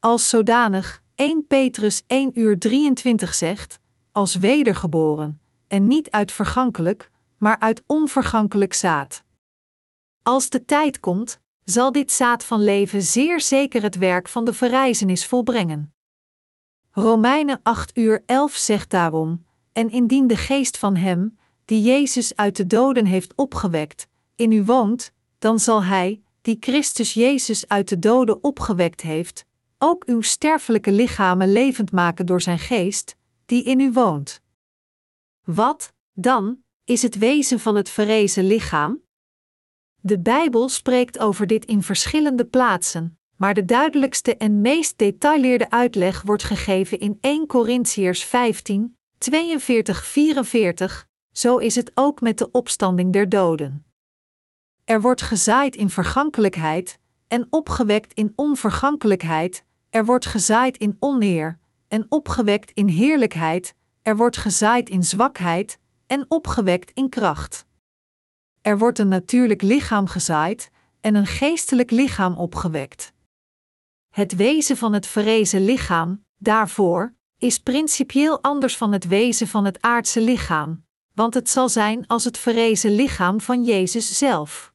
Als 0.00 0.28
zodanig 0.28 1.02
1 1.14 1.46
Petrus 1.46 2.02
1 2.06 2.38
uur 2.40 2.58
23 2.58 3.34
zegt, 3.34 3.78
als 4.12 4.34
wedergeboren, 4.34 5.40
en 5.68 5.86
niet 5.86 6.10
uit 6.10 6.32
vergankelijk, 6.32 7.10
maar 7.38 7.58
uit 7.58 7.82
onvergankelijk 7.86 8.74
zaad. 8.74 9.24
Als 10.22 10.48
de 10.48 10.64
tijd 10.64 11.00
komt, 11.00 11.40
zal 11.64 11.92
dit 11.92 12.12
zaad 12.12 12.44
van 12.44 12.64
leven 12.64 13.02
zeer 13.02 13.40
zeker 13.40 13.82
het 13.82 13.96
werk 13.96 14.28
van 14.28 14.44
de 14.44 14.52
verrijzenis 14.52 15.26
volbrengen. 15.26 15.95
Romeinen 16.98 17.60
8 17.62 17.96
uur 17.96 18.22
11 18.26 18.54
zegt 18.54 18.90
daarom, 18.90 19.44
en 19.72 19.90
indien 19.90 20.26
de 20.26 20.36
geest 20.36 20.78
van 20.78 20.96
hem, 20.96 21.38
die 21.64 21.82
Jezus 21.82 22.36
uit 22.36 22.56
de 22.56 22.66
doden 22.66 23.06
heeft 23.06 23.34
opgewekt, 23.34 24.08
in 24.34 24.52
u 24.52 24.64
woont, 24.64 25.12
dan 25.38 25.58
zal 25.58 25.84
hij, 25.84 26.22
die 26.42 26.56
Christus 26.60 27.14
Jezus 27.14 27.68
uit 27.68 27.88
de 27.88 27.98
doden 27.98 28.44
opgewekt 28.44 29.00
heeft, 29.00 29.44
ook 29.78 30.04
uw 30.04 30.20
sterfelijke 30.20 30.92
lichamen 30.92 31.52
levend 31.52 31.92
maken 31.92 32.26
door 32.26 32.40
zijn 32.40 32.58
geest, 32.58 33.16
die 33.46 33.64
in 33.64 33.80
u 33.80 33.92
woont. 33.92 34.40
Wat, 35.44 35.92
dan, 36.12 36.58
is 36.84 37.02
het 37.02 37.18
wezen 37.18 37.60
van 37.60 37.74
het 37.76 37.88
verrezen 37.88 38.46
lichaam? 38.46 39.02
De 40.00 40.18
Bijbel 40.18 40.68
spreekt 40.68 41.18
over 41.18 41.46
dit 41.46 41.64
in 41.64 41.82
verschillende 41.82 42.44
plaatsen, 42.44 43.15
maar 43.36 43.54
de 43.54 43.64
duidelijkste 43.64 44.36
en 44.36 44.60
meest 44.60 44.98
detailleerde 44.98 45.70
uitleg 45.70 46.22
wordt 46.22 46.42
gegeven 46.42 46.98
in 47.00 47.18
1 47.20 47.46
Corinthiërs 47.46 48.24
15, 48.24 48.96
42-44, 49.18 49.28
zo 51.32 51.56
is 51.56 51.74
het 51.74 51.90
ook 51.94 52.20
met 52.20 52.38
de 52.38 52.50
opstanding 52.50 53.12
der 53.12 53.28
doden. 53.28 53.84
Er 54.84 55.00
wordt 55.00 55.22
gezaaid 55.22 55.76
in 55.76 55.90
vergankelijkheid 55.90 56.98
en 57.28 57.46
opgewekt 57.50 58.12
in 58.12 58.32
onvergankelijkheid, 58.36 59.64
er 59.90 60.04
wordt 60.04 60.26
gezaaid 60.26 60.76
in 60.76 60.96
oneer 60.98 61.58
en 61.88 62.06
opgewekt 62.08 62.70
in 62.70 62.88
heerlijkheid, 62.88 63.74
er 64.02 64.16
wordt 64.16 64.36
gezaaid 64.36 64.88
in 64.88 65.04
zwakheid 65.04 65.78
en 66.06 66.24
opgewekt 66.28 66.90
in 66.90 67.08
kracht. 67.08 67.66
Er 68.62 68.78
wordt 68.78 68.98
een 68.98 69.08
natuurlijk 69.08 69.62
lichaam 69.62 70.06
gezaaid 70.06 70.70
en 71.00 71.14
een 71.14 71.26
geestelijk 71.26 71.90
lichaam 71.90 72.36
opgewekt. 72.36 73.14
Het 74.16 74.36
wezen 74.36 74.76
van 74.76 74.92
het 74.92 75.06
verrezen 75.06 75.64
lichaam, 75.64 76.24
daarvoor, 76.38 77.14
is 77.38 77.58
principieel 77.58 78.42
anders 78.42 78.76
van 78.76 78.92
het 78.92 79.06
wezen 79.06 79.48
van 79.48 79.64
het 79.64 79.80
aardse 79.80 80.20
lichaam, 80.20 80.84
want 81.14 81.34
het 81.34 81.48
zal 81.48 81.68
zijn 81.68 82.06
als 82.06 82.24
het 82.24 82.38
verrezen 82.38 82.94
lichaam 82.94 83.40
van 83.40 83.64
Jezus 83.64 84.18
zelf. 84.18 84.72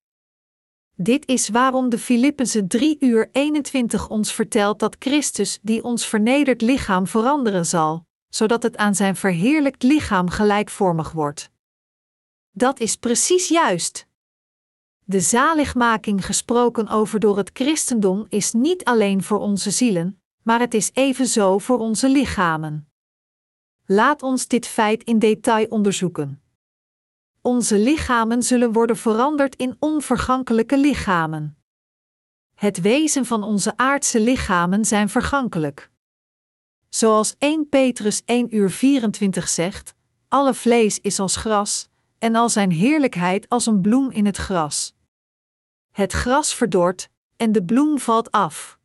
Dit 0.95 1.27
is 1.27 1.49
waarom 1.49 1.89
de 1.89 1.99
Filippenzen 1.99 2.67
3 2.67 2.97
uur 2.99 3.29
21 3.31 4.09
ons 4.09 4.33
vertelt 4.33 4.79
dat 4.79 4.95
Christus 4.99 5.59
die 5.61 5.83
ons 5.83 6.05
vernederd 6.05 6.61
lichaam 6.61 7.07
veranderen 7.07 7.65
zal, 7.65 8.05
zodat 8.29 8.63
het 8.63 8.77
aan 8.77 8.95
zijn 8.95 9.15
verheerlijkt 9.15 9.83
lichaam 9.83 10.29
gelijkvormig 10.29 11.11
wordt. 11.11 11.51
Dat 12.51 12.79
is 12.79 12.95
precies 12.95 13.47
juist. 13.47 14.09
De 15.05 15.19
zaligmaking 15.19 16.25
gesproken 16.25 16.87
over 16.87 17.19
door 17.19 17.37
het 17.37 17.49
christendom 17.53 18.25
is 18.29 18.53
niet 18.53 18.83
alleen 18.83 19.23
voor 19.23 19.39
onze 19.39 19.71
zielen, 19.71 20.21
maar 20.43 20.59
het 20.59 20.73
is 20.73 20.89
evenzo 20.93 21.57
voor 21.57 21.79
onze 21.79 22.09
lichamen. 22.09 22.89
Laat 23.85 24.23
ons 24.23 24.47
dit 24.47 24.67
feit 24.67 25.03
in 25.03 25.19
detail 25.19 25.65
onderzoeken. 25.65 26.41
Onze 27.41 27.77
lichamen 27.77 28.43
zullen 28.43 28.71
worden 28.71 28.97
veranderd 28.97 29.55
in 29.55 29.75
onvergankelijke 29.79 30.77
lichamen. 30.77 31.57
Het 32.55 32.81
wezen 32.81 33.25
van 33.25 33.43
onze 33.43 33.77
aardse 33.77 34.19
lichamen 34.19 34.85
zijn 34.85 35.09
vergankelijk. 35.09 35.91
Zoals 36.89 37.35
1 37.37 37.69
Petrus 37.69 38.21
1 38.25 38.55
uur 38.55 38.69
24 38.69 39.49
zegt: 39.49 39.95
alle 40.27 40.53
vlees 40.53 40.99
is 40.99 41.19
als 41.19 41.35
gras, 41.35 41.89
en 42.21 42.35
al 42.35 42.49
zijn 42.49 42.71
heerlijkheid 42.71 43.49
als 43.49 43.65
een 43.65 43.81
bloem 43.81 44.11
in 44.11 44.25
het 44.25 44.37
gras. 44.37 44.95
Het 45.91 46.11
gras 46.11 46.55
verdort, 46.55 47.09
en 47.35 47.51
de 47.51 47.63
bloem 47.63 47.99
valt 47.99 48.31
af. 48.31 48.79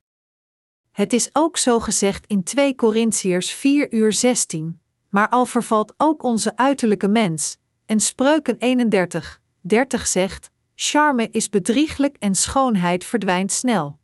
Het 0.91 1.13
is 1.13 1.31
ook 1.33 1.57
zo 1.57 1.81
gezegd 1.81 2.27
in 2.27 2.43
2 2.43 2.75
Corinthiërs 2.75 3.53
4 3.53 3.93
uur 3.93 4.13
16, 4.13 4.81
maar 5.09 5.29
al 5.29 5.47
vervalt 5.47 5.95
ook 5.97 6.23
onze 6.23 6.57
uiterlijke 6.57 7.09
mens, 7.09 7.57
en 7.87 8.01
Spreuken 8.01 8.59
31, 8.59 9.41
30 9.61 10.07
zegt: 10.07 10.51
Charme 10.75 11.29
is 11.31 11.49
bedrieglijk 11.49 12.17
en 12.19 12.35
schoonheid 12.35 13.05
verdwijnt 13.05 13.53
snel. 13.53 13.99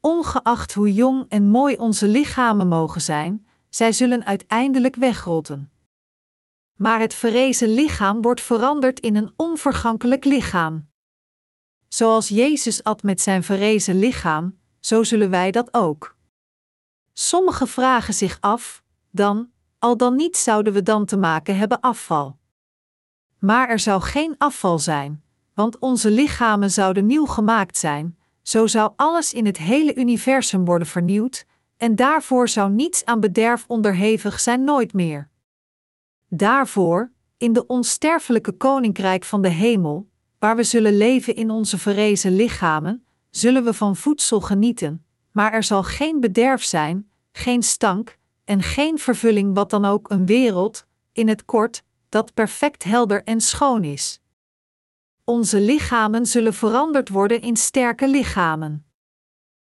Ongeacht 0.00 0.74
hoe 0.74 0.92
jong 0.92 1.24
en 1.28 1.48
mooi 1.48 1.76
onze 1.76 2.06
lichamen 2.06 2.68
mogen 2.68 3.00
zijn, 3.00 3.46
zij 3.68 3.92
zullen 3.92 4.24
uiteindelijk 4.24 4.96
wegrotten. 4.96 5.70
Maar 6.78 7.00
het 7.00 7.14
verrezen 7.14 7.68
lichaam 7.68 8.22
wordt 8.22 8.40
veranderd 8.40 9.00
in 9.00 9.16
een 9.16 9.32
onvergankelijk 9.36 10.24
lichaam. 10.24 10.88
Zoals 11.88 12.28
Jezus 12.28 12.84
at 12.84 13.02
met 13.02 13.20
zijn 13.20 13.42
verrezen 13.42 13.98
lichaam, 13.98 14.58
zo 14.80 15.02
zullen 15.02 15.30
wij 15.30 15.50
dat 15.50 15.74
ook. 15.74 16.16
Sommigen 17.12 17.68
vragen 17.68 18.14
zich 18.14 18.38
af, 18.40 18.82
dan, 19.10 19.50
al 19.78 19.96
dan 19.96 20.16
niet 20.16 20.36
zouden 20.36 20.72
we 20.72 20.82
dan 20.82 21.04
te 21.04 21.16
maken 21.16 21.56
hebben 21.56 21.80
afval. 21.80 22.38
Maar 23.38 23.68
er 23.68 23.78
zou 23.78 24.02
geen 24.02 24.34
afval 24.38 24.78
zijn, 24.78 25.22
want 25.54 25.78
onze 25.78 26.10
lichamen 26.10 26.70
zouden 26.70 27.06
nieuw 27.06 27.26
gemaakt 27.26 27.76
zijn, 27.76 28.18
zo 28.42 28.66
zou 28.66 28.92
alles 28.96 29.32
in 29.32 29.46
het 29.46 29.58
hele 29.58 29.94
universum 29.94 30.64
worden 30.64 30.88
vernieuwd, 30.88 31.46
en 31.76 31.96
daarvoor 31.96 32.48
zou 32.48 32.70
niets 32.70 33.04
aan 33.04 33.20
bederf 33.20 33.64
onderhevig 33.66 34.40
zijn 34.40 34.64
nooit 34.64 34.92
meer. 34.92 35.30
Daarvoor, 36.28 37.12
in 37.36 37.52
de 37.52 37.66
onsterfelijke 37.66 38.52
koninkrijk 38.52 39.24
van 39.24 39.42
de 39.42 39.48
hemel, 39.48 40.08
waar 40.38 40.56
we 40.56 40.62
zullen 40.62 40.96
leven 40.96 41.34
in 41.34 41.50
onze 41.50 41.78
verrezen 41.78 42.36
lichamen, 42.36 43.06
zullen 43.30 43.64
we 43.64 43.74
van 43.74 43.96
voedsel 43.96 44.40
genieten, 44.40 45.04
maar 45.32 45.52
er 45.52 45.62
zal 45.62 45.82
geen 45.82 46.20
bederf 46.20 46.64
zijn, 46.64 47.10
geen 47.32 47.62
stank 47.62 48.18
en 48.44 48.62
geen 48.62 48.98
vervulling, 48.98 49.54
wat 49.54 49.70
dan 49.70 49.84
ook 49.84 50.10
een 50.10 50.26
wereld, 50.26 50.86
in 51.12 51.28
het 51.28 51.44
kort, 51.44 51.82
dat 52.08 52.34
perfect 52.34 52.84
helder 52.84 53.24
en 53.24 53.40
schoon 53.40 53.84
is. 53.84 54.20
Onze 55.24 55.60
lichamen 55.60 56.26
zullen 56.26 56.54
veranderd 56.54 57.08
worden 57.08 57.40
in 57.40 57.56
sterke 57.56 58.08
lichamen. 58.08 58.86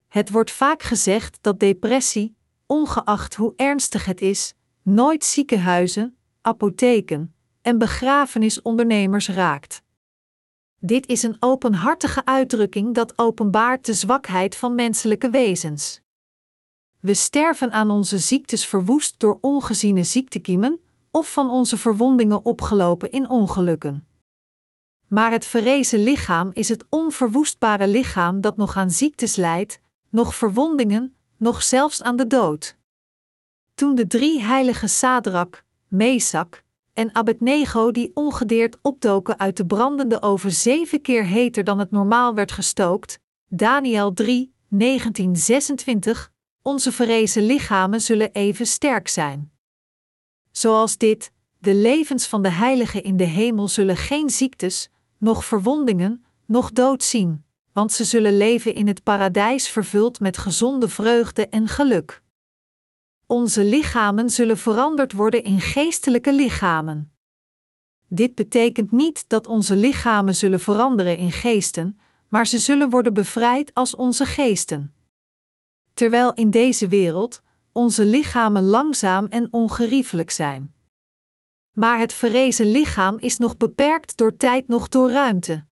Het 0.08 0.30
wordt 0.30 0.50
vaak 0.50 0.82
gezegd 0.82 1.38
dat 1.40 1.60
depressie, 1.60 2.36
ongeacht 2.66 3.34
hoe 3.34 3.52
ernstig 3.56 4.04
het 4.04 4.20
is, 4.20 4.54
nooit 4.82 5.24
ziekenhuizen, 5.24 6.16
apotheken 6.42 7.34
en 7.60 7.78
begrafenisondernemers 7.78 9.28
raakt. 9.28 9.82
Dit 10.78 11.06
is 11.06 11.22
een 11.22 11.36
openhartige 11.40 12.24
uitdrukking 12.24 12.94
dat 12.94 13.18
openbaart 13.18 13.86
de 13.86 13.94
zwakheid 13.94 14.56
van 14.56 14.74
menselijke 14.74 15.30
wezens. 15.30 16.00
We 17.00 17.14
sterven 17.14 17.72
aan 17.72 17.90
onze 17.90 18.18
ziektes 18.18 18.66
verwoest 18.66 19.20
door 19.20 19.38
ongeziene 19.40 20.04
ziektekiemen 20.04 20.80
of 21.10 21.32
van 21.32 21.50
onze 21.50 21.76
verwondingen 21.76 22.44
opgelopen 22.44 23.10
in 23.10 23.28
ongelukken. 23.28 24.06
Maar 25.08 25.30
het 25.30 25.44
verrezen 25.44 26.02
lichaam 26.02 26.50
is 26.52 26.68
het 26.68 26.84
onverwoestbare 26.88 27.88
lichaam 27.88 28.40
dat 28.40 28.56
nog 28.56 28.76
aan 28.76 28.90
ziektes 28.90 29.36
lijdt, 29.36 29.80
nog 30.08 30.34
verwondingen, 30.34 31.16
nog 31.36 31.62
zelfs 31.62 32.02
aan 32.02 32.16
de 32.16 32.26
dood. 32.26 32.76
Toen 33.74 33.94
de 33.94 34.06
drie 34.06 34.40
heilige 34.40 34.86
Sadrak, 34.86 35.64
Mesak 35.92 36.64
en 36.92 37.14
Abednego 37.14 37.90
die 37.90 38.10
ongedeerd 38.14 38.78
opdoken 38.82 39.38
uit 39.38 39.56
de 39.56 39.66
brandende 39.66 40.22
oven 40.22 40.52
zeven 40.52 41.00
keer 41.00 41.24
heter 41.26 41.64
dan 41.64 41.78
het 41.78 41.90
normaal 41.90 42.34
werd 42.34 42.52
gestookt, 42.52 43.18
Daniel 43.48 44.12
3, 44.12 44.54
1926, 44.68 46.32
onze 46.62 46.92
verrezen 46.92 47.42
lichamen 47.42 48.00
zullen 48.00 48.32
even 48.32 48.66
sterk 48.66 49.08
zijn. 49.08 49.52
Zoals 50.50 50.98
dit, 50.98 51.32
de 51.58 51.74
levens 51.74 52.26
van 52.26 52.42
de 52.42 52.50
heiligen 52.50 53.02
in 53.02 53.16
de 53.16 53.24
hemel 53.24 53.68
zullen 53.68 53.96
geen 53.96 54.30
ziektes, 54.30 54.90
noch 55.18 55.44
verwondingen, 55.44 56.24
noch 56.46 56.72
dood 56.72 57.02
zien, 57.02 57.44
want 57.72 57.92
ze 57.92 58.04
zullen 58.04 58.36
leven 58.36 58.74
in 58.74 58.86
het 58.86 59.02
paradijs 59.02 59.68
vervuld 59.68 60.20
met 60.20 60.38
gezonde 60.38 60.88
vreugde 60.88 61.48
en 61.48 61.68
geluk. 61.68 62.21
Onze 63.32 63.64
lichamen 63.64 64.30
zullen 64.30 64.58
veranderd 64.58 65.12
worden 65.12 65.44
in 65.44 65.60
geestelijke 65.60 66.32
lichamen. 66.32 67.12
Dit 68.08 68.34
betekent 68.34 68.90
niet 68.90 69.28
dat 69.28 69.46
onze 69.46 69.76
lichamen 69.76 70.34
zullen 70.34 70.60
veranderen 70.60 71.16
in 71.16 71.32
geesten, 71.32 71.98
maar 72.28 72.46
ze 72.46 72.58
zullen 72.58 72.90
worden 72.90 73.14
bevrijd 73.14 73.74
als 73.74 73.94
onze 73.94 74.26
geesten. 74.26 74.94
Terwijl 75.94 76.34
in 76.34 76.50
deze 76.50 76.88
wereld 76.88 77.42
onze 77.72 78.04
lichamen 78.04 78.62
langzaam 78.62 79.26
en 79.26 79.48
ongeriefelijk 79.50 80.30
zijn. 80.30 80.74
Maar 81.70 81.98
het 81.98 82.12
verrezen 82.12 82.70
lichaam 82.70 83.18
is 83.18 83.38
nog 83.38 83.56
beperkt 83.56 84.16
door 84.16 84.36
tijd 84.36 84.68
nog 84.68 84.88
door 84.88 85.10
ruimte. 85.10 85.66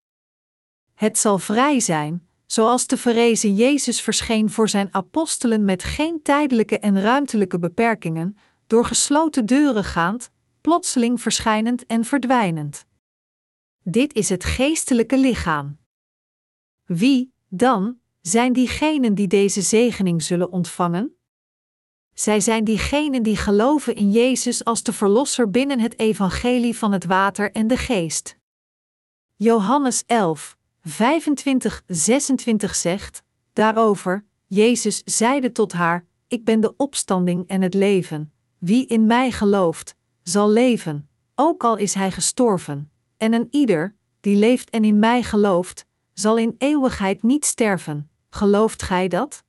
Het 0.95 1.19
zal 1.19 1.39
vrij 1.39 1.81
zijn, 1.81 2.29
zoals 2.53 2.87
de 2.87 2.97
verrezen 2.97 3.55
Jezus 3.55 4.01
verscheen 4.01 4.51
voor 4.51 4.69
zijn 4.69 4.95
apostelen 4.95 5.65
met 5.65 5.83
geen 5.83 6.23
tijdelijke 6.23 6.79
en 6.79 7.01
ruimtelijke 7.01 7.59
beperkingen, 7.59 8.37
door 8.67 8.85
gesloten 8.85 9.47
deuren 9.47 9.85
gaand, 9.85 10.31
plotseling 10.61 11.21
verschijnend 11.21 11.87
en 11.87 12.05
verdwijnend. 12.05 12.87
Dit 13.83 14.15
is 14.15 14.29
het 14.29 14.45
geestelijke 14.45 15.19
lichaam. 15.19 15.79
Wie, 16.85 17.33
dan, 17.49 17.99
zijn 18.21 18.53
diegenen 18.53 19.15
die 19.15 19.27
deze 19.27 19.63
zegening 19.63 20.23
zullen 20.23 20.51
ontvangen? 20.51 21.17
Zij 22.15 22.41
zijn 22.41 22.65
diegenen 22.65 23.23
die 23.23 23.37
geloven 23.37 23.95
in 23.95 24.11
Jezus 24.11 24.65
als 24.65 24.83
de 24.83 24.93
Verlosser 24.93 25.51
binnen 25.51 25.81
het 25.81 25.99
evangelie 25.99 26.77
van 26.77 26.93
het 26.93 27.05
water 27.05 27.53
en 27.53 27.67
de 27.67 27.77
geest. 27.77 28.39
Johannes 29.37 30.03
11, 30.07 30.59
25, 30.83 31.83
26 31.87 32.75
zegt, 32.75 33.23
daarover, 33.53 34.25
Jezus 34.47 35.03
zeide 35.05 35.53
tot 35.53 35.73
haar, 35.73 36.07
Ik 36.29 36.45
ben 36.45 36.61
de 36.61 36.77
opstanding 36.77 37.49
en 37.49 37.63
het 37.63 37.75
leven, 37.75 38.33
wie 38.59 38.87
in 38.87 39.07
mij 39.07 39.31
gelooft, 39.31 39.97
zal 40.23 40.51
leven, 40.51 41.09
ook 41.35 41.65
al 41.65 41.77
is 41.77 41.95
hij 41.95 42.11
gestorven, 42.11 42.91
en 43.17 43.33
een 43.33 43.49
ieder, 43.51 43.97
die 44.21 44.37
leeft 44.37 44.71
en 44.71 44.85
in 44.85 44.99
mij 44.99 45.23
gelooft, 45.23 45.87
zal 46.13 46.39
in 46.39 46.55
eeuwigheid 46.59 47.23
niet 47.23 47.45
sterven. 47.45 48.11
Gelooft 48.31 48.83
gij 48.83 49.09
dat? 49.09 49.45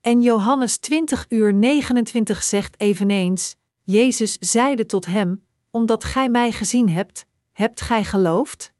En 0.00 0.22
Johannes 0.22 0.78
20 0.78 1.26
uur 1.28 1.54
29 1.54 2.42
zegt 2.42 2.80
eveneens: 2.80 3.56
Jezus 3.82 4.36
zeide 4.38 4.86
tot 4.86 5.06
hem: 5.06 5.44
Omdat 5.70 6.04
gij 6.04 6.28
mij 6.28 6.52
gezien 6.52 6.88
hebt, 6.88 7.26
hebt 7.52 7.80
gij 7.80 8.04
geloofd? 8.04 8.72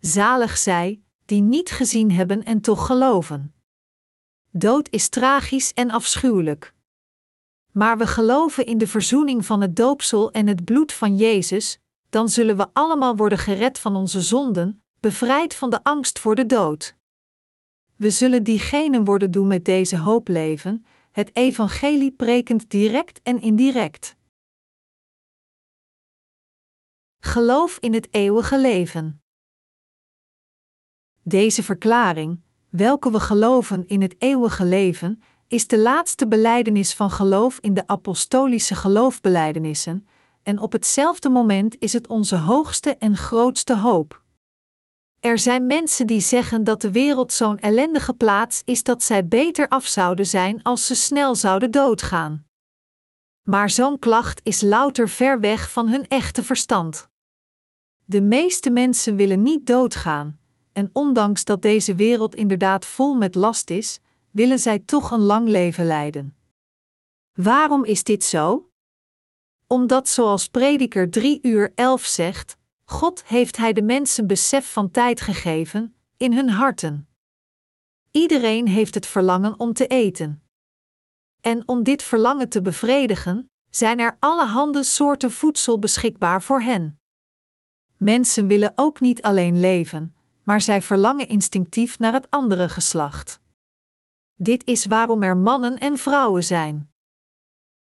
Zalig 0.00 0.58
zij, 0.58 1.02
die 1.24 1.42
niet 1.42 1.70
gezien 1.70 2.12
hebben 2.12 2.44
en 2.44 2.60
toch 2.60 2.86
geloven. 2.86 3.54
Dood 4.50 4.88
is 4.90 5.08
tragisch 5.08 5.72
en 5.72 5.90
afschuwelijk. 5.90 6.74
Maar 7.72 7.98
we 7.98 8.06
geloven 8.06 8.66
in 8.66 8.78
de 8.78 8.86
verzoening 8.86 9.46
van 9.46 9.60
het 9.60 9.76
doopsel 9.76 10.30
en 10.30 10.46
het 10.46 10.64
bloed 10.64 10.92
van 10.92 11.16
Jezus, 11.16 11.78
dan 12.08 12.28
zullen 12.28 12.56
we 12.56 12.66
allemaal 12.72 13.16
worden 13.16 13.38
gered 13.38 13.78
van 13.78 13.96
onze 13.96 14.20
zonden, 14.20 14.82
bevrijd 15.00 15.54
van 15.54 15.70
de 15.70 15.84
angst 15.84 16.18
voor 16.18 16.34
de 16.34 16.46
dood. 16.46 16.96
We 17.96 18.10
zullen 18.10 18.42
diegenen 18.42 19.04
worden 19.04 19.30
doen 19.30 19.46
met 19.46 19.64
deze 19.64 19.98
hoop 19.98 20.28
leven, 20.28 20.84
het 21.10 21.36
evangelie 21.36 22.12
prekend 22.12 22.70
direct 22.70 23.20
en 23.22 23.40
indirect. 23.40 24.16
Geloof 27.18 27.78
in 27.78 27.94
het 27.94 28.14
eeuwige 28.14 28.58
leven. 28.58 29.22
Deze 31.28 31.62
verklaring, 31.62 32.40
welke 32.68 33.10
we 33.10 33.20
geloven 33.20 33.86
in 33.86 34.02
het 34.02 34.14
eeuwige 34.18 34.64
leven, 34.64 35.22
is 35.48 35.66
de 35.66 35.78
laatste 35.78 36.28
beleidenis 36.28 36.94
van 36.94 37.10
geloof 37.10 37.58
in 37.60 37.74
de 37.74 37.86
apostolische 37.86 38.74
geloofbelijdenissen, 38.74 40.08
en 40.42 40.58
op 40.58 40.72
hetzelfde 40.72 41.28
moment 41.28 41.76
is 41.78 41.92
het 41.92 42.06
onze 42.06 42.36
hoogste 42.36 42.96
en 42.96 43.16
grootste 43.16 43.76
hoop. 43.76 44.22
Er 45.20 45.38
zijn 45.38 45.66
mensen 45.66 46.06
die 46.06 46.20
zeggen 46.20 46.64
dat 46.64 46.80
de 46.80 46.92
wereld 46.92 47.32
zo'n 47.32 47.58
ellendige 47.58 48.14
plaats 48.14 48.62
is 48.64 48.82
dat 48.82 49.02
zij 49.02 49.26
beter 49.26 49.68
af 49.68 49.86
zouden 49.86 50.26
zijn 50.26 50.62
als 50.62 50.86
ze 50.86 50.94
snel 50.94 51.34
zouden 51.34 51.70
doodgaan. 51.70 52.46
Maar 53.42 53.70
zo'n 53.70 53.98
klacht 53.98 54.40
is 54.42 54.60
louter 54.60 55.08
ver 55.08 55.40
weg 55.40 55.70
van 55.70 55.88
hun 55.88 56.08
echte 56.08 56.42
verstand. 56.42 57.08
De 58.04 58.20
meeste 58.20 58.70
mensen 58.70 59.16
willen 59.16 59.42
niet 59.42 59.66
doodgaan, 59.66 60.38
en 60.78 60.90
ondanks 60.92 61.44
dat 61.44 61.62
deze 61.62 61.94
wereld 61.94 62.34
inderdaad 62.34 62.84
vol 62.84 63.14
met 63.14 63.34
last 63.34 63.70
is, 63.70 64.00
willen 64.30 64.58
zij 64.58 64.78
toch 64.78 65.10
een 65.10 65.20
lang 65.20 65.48
leven 65.48 65.86
leiden. 65.86 66.36
Waarom 67.32 67.84
is 67.84 68.04
dit 68.04 68.24
zo? 68.24 68.70
Omdat, 69.66 70.08
zoals 70.08 70.48
Prediker 70.48 71.10
3 71.10 71.38
uur 71.42 71.72
11 71.74 72.04
zegt, 72.04 72.56
God 72.84 73.24
heeft 73.24 73.56
Hij 73.56 73.72
de 73.72 73.82
mensen 73.82 74.26
besef 74.26 74.72
van 74.72 74.90
tijd 74.90 75.20
gegeven, 75.20 75.94
in 76.16 76.32
hun 76.32 76.48
harten. 76.48 77.08
Iedereen 78.10 78.68
heeft 78.68 78.94
het 78.94 79.06
verlangen 79.06 79.60
om 79.60 79.72
te 79.72 79.86
eten. 79.86 80.42
En 81.40 81.68
om 81.68 81.82
dit 81.82 82.02
verlangen 82.02 82.48
te 82.48 82.62
bevredigen, 82.62 83.50
zijn 83.70 83.98
er 83.98 84.16
allerhande 84.18 84.82
soorten 84.82 85.30
voedsel 85.30 85.78
beschikbaar 85.78 86.42
voor 86.42 86.60
hen. 86.60 87.00
Mensen 87.96 88.46
willen 88.46 88.72
ook 88.74 89.00
niet 89.00 89.22
alleen 89.22 89.60
leven, 89.60 90.12
maar 90.48 90.60
zij 90.60 90.82
verlangen 90.82 91.28
instinctief 91.28 91.98
naar 91.98 92.12
het 92.12 92.30
andere 92.30 92.68
geslacht. 92.68 93.40
Dit 94.34 94.66
is 94.66 94.86
waarom 94.86 95.22
er 95.22 95.36
mannen 95.36 95.78
en 95.78 95.98
vrouwen 95.98 96.44
zijn. 96.44 96.92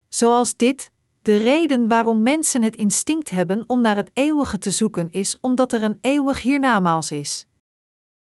Zoals 0.10 0.56
dit, 0.56 0.92
de 1.22 1.38
reden 1.38 1.88
waarom 1.88 2.22
mensen 2.22 2.62
het 2.62 2.76
instinct 2.76 3.30
hebben 3.30 3.64
om 3.68 3.82
naar 3.82 3.96
het 3.96 4.10
eeuwige 4.14 4.58
te 4.58 4.72
zoeken 4.72 5.12
is 5.12 5.38
omdat 5.42 5.74
er 5.74 5.84
een 5.84 5.98
eeuwig 6.02 6.42
hiernamaals 6.42 7.12
is. 7.12 7.48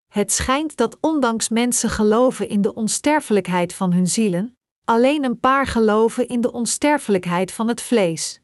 Het 0.08 0.32
schijnt 0.32 0.76
dat 0.76 0.98
ondanks 1.02 1.50
mensen 1.50 1.90
geloven 1.90 2.50
in 2.50 2.62
de 2.62 2.74
onsterfelijkheid 2.74 3.74
van 3.74 3.94
hun 3.94 4.08
zielen, 4.08 4.58
alleen 4.86 5.24
een 5.24 5.40
paar 5.40 5.68
geloven 5.68 6.28
in 6.28 6.42
de 6.42 6.52
onsterfelijkheid 6.52 7.52
van 7.52 7.68
het 7.68 7.82
vlees. 7.82 8.42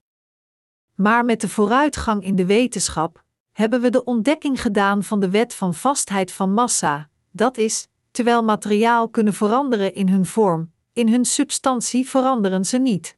Maar 0.95 1.25
met 1.25 1.41
de 1.41 1.49
vooruitgang 1.49 2.23
in 2.23 2.35
de 2.35 2.45
wetenschap 2.45 3.25
hebben 3.57 3.81
we 3.81 3.89
de 3.89 4.03
ontdekking 4.03 4.61
gedaan 4.61 5.03
van 5.03 5.19
de 5.19 5.29
wet 5.29 5.53
van 5.53 5.73
vastheid 5.73 6.31
van 6.31 6.53
massa, 6.53 7.09
dat 7.31 7.57
is, 7.57 7.87
terwijl 8.11 8.43
materiaal 8.43 9.09
kunnen 9.09 9.33
veranderen 9.33 9.93
in 9.93 10.09
hun 10.09 10.25
vorm, 10.25 10.71
in 10.93 11.09
hun 11.09 11.25
substantie 11.25 12.09
veranderen 12.09 12.65
ze 12.65 12.77
niet. 12.77 13.17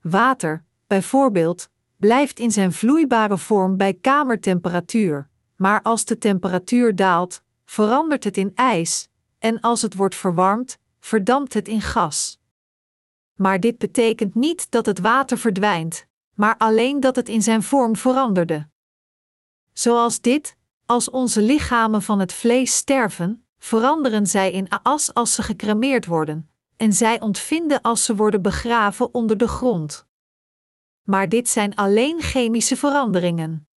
Water, 0.00 0.64
bijvoorbeeld, 0.86 1.68
blijft 1.96 2.38
in 2.38 2.50
zijn 2.50 2.72
vloeibare 2.72 3.38
vorm 3.38 3.76
bij 3.76 3.94
kamertemperatuur, 3.94 5.28
maar 5.56 5.82
als 5.82 6.04
de 6.04 6.18
temperatuur 6.18 6.96
daalt, 6.96 7.42
verandert 7.64 8.24
het 8.24 8.36
in 8.36 8.52
ijs, 8.54 9.08
en 9.38 9.60
als 9.60 9.82
het 9.82 9.94
wordt 9.94 10.14
verwarmd, 10.14 10.78
verdampt 11.00 11.54
het 11.54 11.68
in 11.68 11.80
gas. 11.80 12.40
Maar 13.34 13.60
dit 13.60 13.78
betekent 13.78 14.34
niet 14.34 14.70
dat 14.70 14.86
het 14.86 14.98
water 14.98 15.38
verdwijnt, 15.38 16.06
maar 16.34 16.56
alleen 16.58 17.00
dat 17.00 17.16
het 17.16 17.28
in 17.28 17.42
zijn 17.42 17.62
vorm 17.62 17.96
veranderde. 17.96 18.70
Zoals 19.72 20.20
dit, 20.20 20.56
als 20.86 21.10
onze 21.10 21.42
lichamen 21.42 22.02
van 22.02 22.18
het 22.18 22.32
vlees 22.32 22.76
sterven, 22.76 23.46
veranderen 23.58 24.26
zij 24.26 24.52
in 24.52 24.68
as 24.68 25.14
als 25.14 25.34
ze 25.34 25.42
gecremeerd 25.42 26.06
worden, 26.06 26.50
en 26.76 26.92
zij 26.92 27.20
ontvinden 27.20 27.80
als 27.80 28.04
ze 28.04 28.16
worden 28.16 28.42
begraven 28.42 29.14
onder 29.14 29.36
de 29.36 29.48
grond. 29.48 30.06
Maar 31.02 31.28
dit 31.28 31.48
zijn 31.48 31.74
alleen 31.74 32.20
chemische 32.20 32.76
veranderingen. 32.76 33.68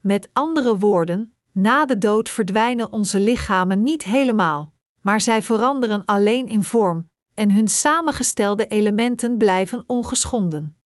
Met 0.00 0.28
andere 0.32 0.78
woorden, 0.78 1.34
na 1.52 1.86
de 1.86 1.98
dood 1.98 2.28
verdwijnen 2.28 2.92
onze 2.92 3.20
lichamen 3.20 3.82
niet 3.82 4.02
helemaal, 4.04 4.72
maar 5.00 5.20
zij 5.20 5.42
veranderen 5.42 6.04
alleen 6.04 6.48
in 6.48 6.64
vorm, 6.64 7.10
en 7.34 7.52
hun 7.52 7.68
samengestelde 7.68 8.66
elementen 8.66 9.36
blijven 9.36 9.84
ongeschonden. 9.86 10.78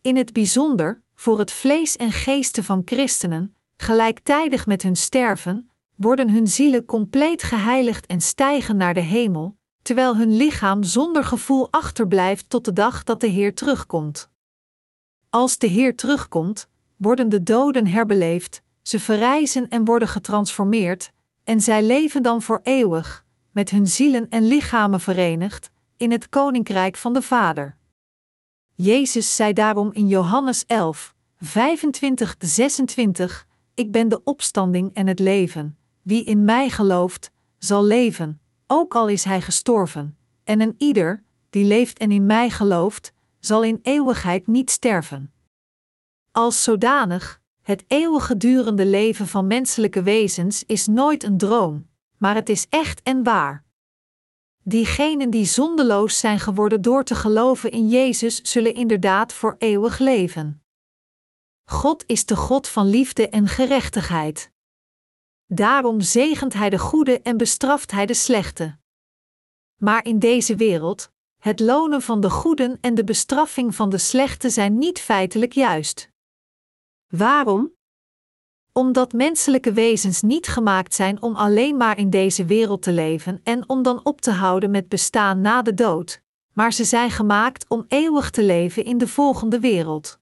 In 0.00 0.16
het 0.16 0.32
bijzonder, 0.32 1.02
voor 1.18 1.38
het 1.38 1.52
vlees 1.52 1.96
en 1.96 2.12
geesten 2.12 2.64
van 2.64 2.82
christenen, 2.84 3.56
gelijktijdig 3.76 4.66
met 4.66 4.82
hun 4.82 4.96
sterven, 4.96 5.70
worden 5.94 6.30
hun 6.30 6.46
zielen 6.46 6.84
compleet 6.84 7.42
geheiligd 7.42 8.06
en 8.06 8.20
stijgen 8.20 8.76
naar 8.76 8.94
de 8.94 9.00
hemel, 9.00 9.56
terwijl 9.82 10.16
hun 10.16 10.36
lichaam 10.36 10.82
zonder 10.82 11.24
gevoel 11.24 11.70
achterblijft 11.70 12.50
tot 12.50 12.64
de 12.64 12.72
dag 12.72 13.04
dat 13.04 13.20
de 13.20 13.26
Heer 13.26 13.54
terugkomt. 13.54 14.30
Als 15.30 15.58
de 15.58 15.66
Heer 15.66 15.96
terugkomt, 15.96 16.68
worden 16.96 17.28
de 17.28 17.42
doden 17.42 17.86
herbeleefd, 17.86 18.62
ze 18.82 19.00
verrijzen 19.00 19.68
en 19.68 19.84
worden 19.84 20.08
getransformeerd, 20.08 21.12
en 21.44 21.60
zij 21.60 21.82
leven 21.82 22.22
dan 22.22 22.42
voor 22.42 22.60
eeuwig, 22.62 23.24
met 23.50 23.70
hun 23.70 23.86
zielen 23.86 24.28
en 24.28 24.46
lichamen 24.46 25.00
verenigd, 25.00 25.70
in 25.96 26.10
het 26.10 26.28
koninkrijk 26.28 26.96
van 26.96 27.12
de 27.12 27.22
Vader. 27.22 27.76
Jezus 28.82 29.36
zei 29.36 29.52
daarom 29.52 29.92
in 29.92 30.08
Johannes 30.08 30.66
11, 30.66 31.14
25-26: 31.44 31.48
Ik 33.74 33.92
ben 33.92 34.08
de 34.08 34.20
opstanding 34.24 34.94
en 34.94 35.06
het 35.06 35.18
leven. 35.18 35.78
Wie 36.02 36.24
in 36.24 36.44
mij 36.44 36.70
gelooft, 36.70 37.30
zal 37.58 37.84
leven, 37.84 38.40
ook 38.66 38.94
al 38.94 39.08
is 39.08 39.24
hij 39.24 39.40
gestorven, 39.40 40.18
en 40.44 40.60
een 40.60 40.74
ieder, 40.76 41.22
die 41.50 41.64
leeft 41.64 41.98
en 41.98 42.10
in 42.10 42.26
mij 42.26 42.50
gelooft, 42.50 43.12
zal 43.38 43.62
in 43.62 43.78
eeuwigheid 43.82 44.46
niet 44.46 44.70
sterven. 44.70 45.32
Als 46.32 46.62
zodanig, 46.62 47.40
het 47.62 47.84
eeuwigdurende 47.86 48.86
leven 48.86 49.26
van 49.26 49.46
menselijke 49.46 50.02
wezens 50.02 50.64
is 50.64 50.86
nooit 50.86 51.22
een 51.24 51.38
droom, 51.38 51.86
maar 52.16 52.34
het 52.34 52.48
is 52.48 52.66
echt 52.68 53.02
en 53.02 53.22
waar. 53.22 53.64
Diegenen 54.68 55.30
die 55.30 55.44
zondeloos 55.44 56.18
zijn 56.18 56.40
geworden 56.40 56.82
door 56.82 57.04
te 57.04 57.14
geloven 57.14 57.70
in 57.70 57.88
Jezus, 57.88 58.42
zullen 58.42 58.74
inderdaad 58.74 59.32
voor 59.32 59.56
eeuwig 59.58 59.98
leven. 59.98 60.62
God 61.64 62.04
is 62.06 62.26
de 62.26 62.36
God 62.36 62.68
van 62.68 62.86
liefde 62.86 63.28
en 63.28 63.46
gerechtigheid. 63.46 64.52
Daarom 65.46 66.00
zegent 66.00 66.52
hij 66.52 66.70
de 66.70 66.78
goede 66.78 67.20
en 67.20 67.36
bestraft 67.36 67.90
hij 67.90 68.06
de 68.06 68.14
slechte. 68.14 68.78
Maar 69.76 70.04
in 70.04 70.18
deze 70.18 70.56
wereld, 70.56 71.12
het 71.38 71.60
lonen 71.60 72.02
van 72.02 72.20
de 72.20 72.30
goeden 72.30 72.78
en 72.80 72.94
de 72.94 73.04
bestraffing 73.04 73.74
van 73.74 73.90
de 73.90 73.98
slechte 73.98 74.50
zijn 74.50 74.78
niet 74.78 75.00
feitelijk 75.00 75.52
juist. 75.52 76.10
Waarom? 77.06 77.77
Omdat 78.78 79.12
menselijke 79.12 79.72
wezens 79.72 80.22
niet 80.22 80.46
gemaakt 80.46 80.94
zijn 80.94 81.22
om 81.22 81.36
alleen 81.36 81.76
maar 81.76 81.98
in 81.98 82.10
deze 82.10 82.44
wereld 82.44 82.82
te 82.82 82.92
leven 82.92 83.40
en 83.42 83.68
om 83.68 83.82
dan 83.82 84.04
op 84.04 84.20
te 84.20 84.30
houden 84.30 84.70
met 84.70 84.88
bestaan 84.88 85.40
na 85.40 85.62
de 85.62 85.74
dood, 85.74 86.22
maar 86.52 86.72
ze 86.72 86.84
zijn 86.84 87.10
gemaakt 87.10 87.68
om 87.68 87.84
eeuwig 87.88 88.30
te 88.30 88.42
leven 88.42 88.84
in 88.84 88.98
de 88.98 89.08
volgende 89.08 89.60
wereld. 89.60 90.18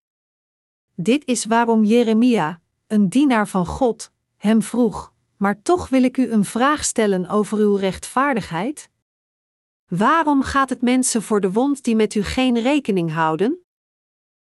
Dit 0.95 1.27
is 1.27 1.45
waarom 1.45 1.85
Jeremia, 1.85 2.61
een 2.87 3.09
dienaar 3.09 3.49
van 3.49 3.67
God, 3.67 4.13
hem 4.37 4.63
vroeg: 4.63 5.13
Maar 5.37 5.63
toch 5.63 5.89
wil 5.89 6.03
ik 6.03 6.17
u 6.17 6.31
een 6.31 6.45
vraag 6.45 6.85
stellen 6.85 7.29
over 7.29 7.59
uw 7.59 7.75
rechtvaardigheid? 7.75 8.91
Waarom 9.89 10.43
gaat 10.43 10.69
het 10.69 10.83
mensen 10.83 11.23
voor 11.23 11.41
de 11.41 11.53
wond 11.53 11.85
die 11.85 11.97
met 11.97 12.15
u 12.15 12.23
geen 12.23 12.59
rekening 12.59 13.13
houden? 13.13 13.59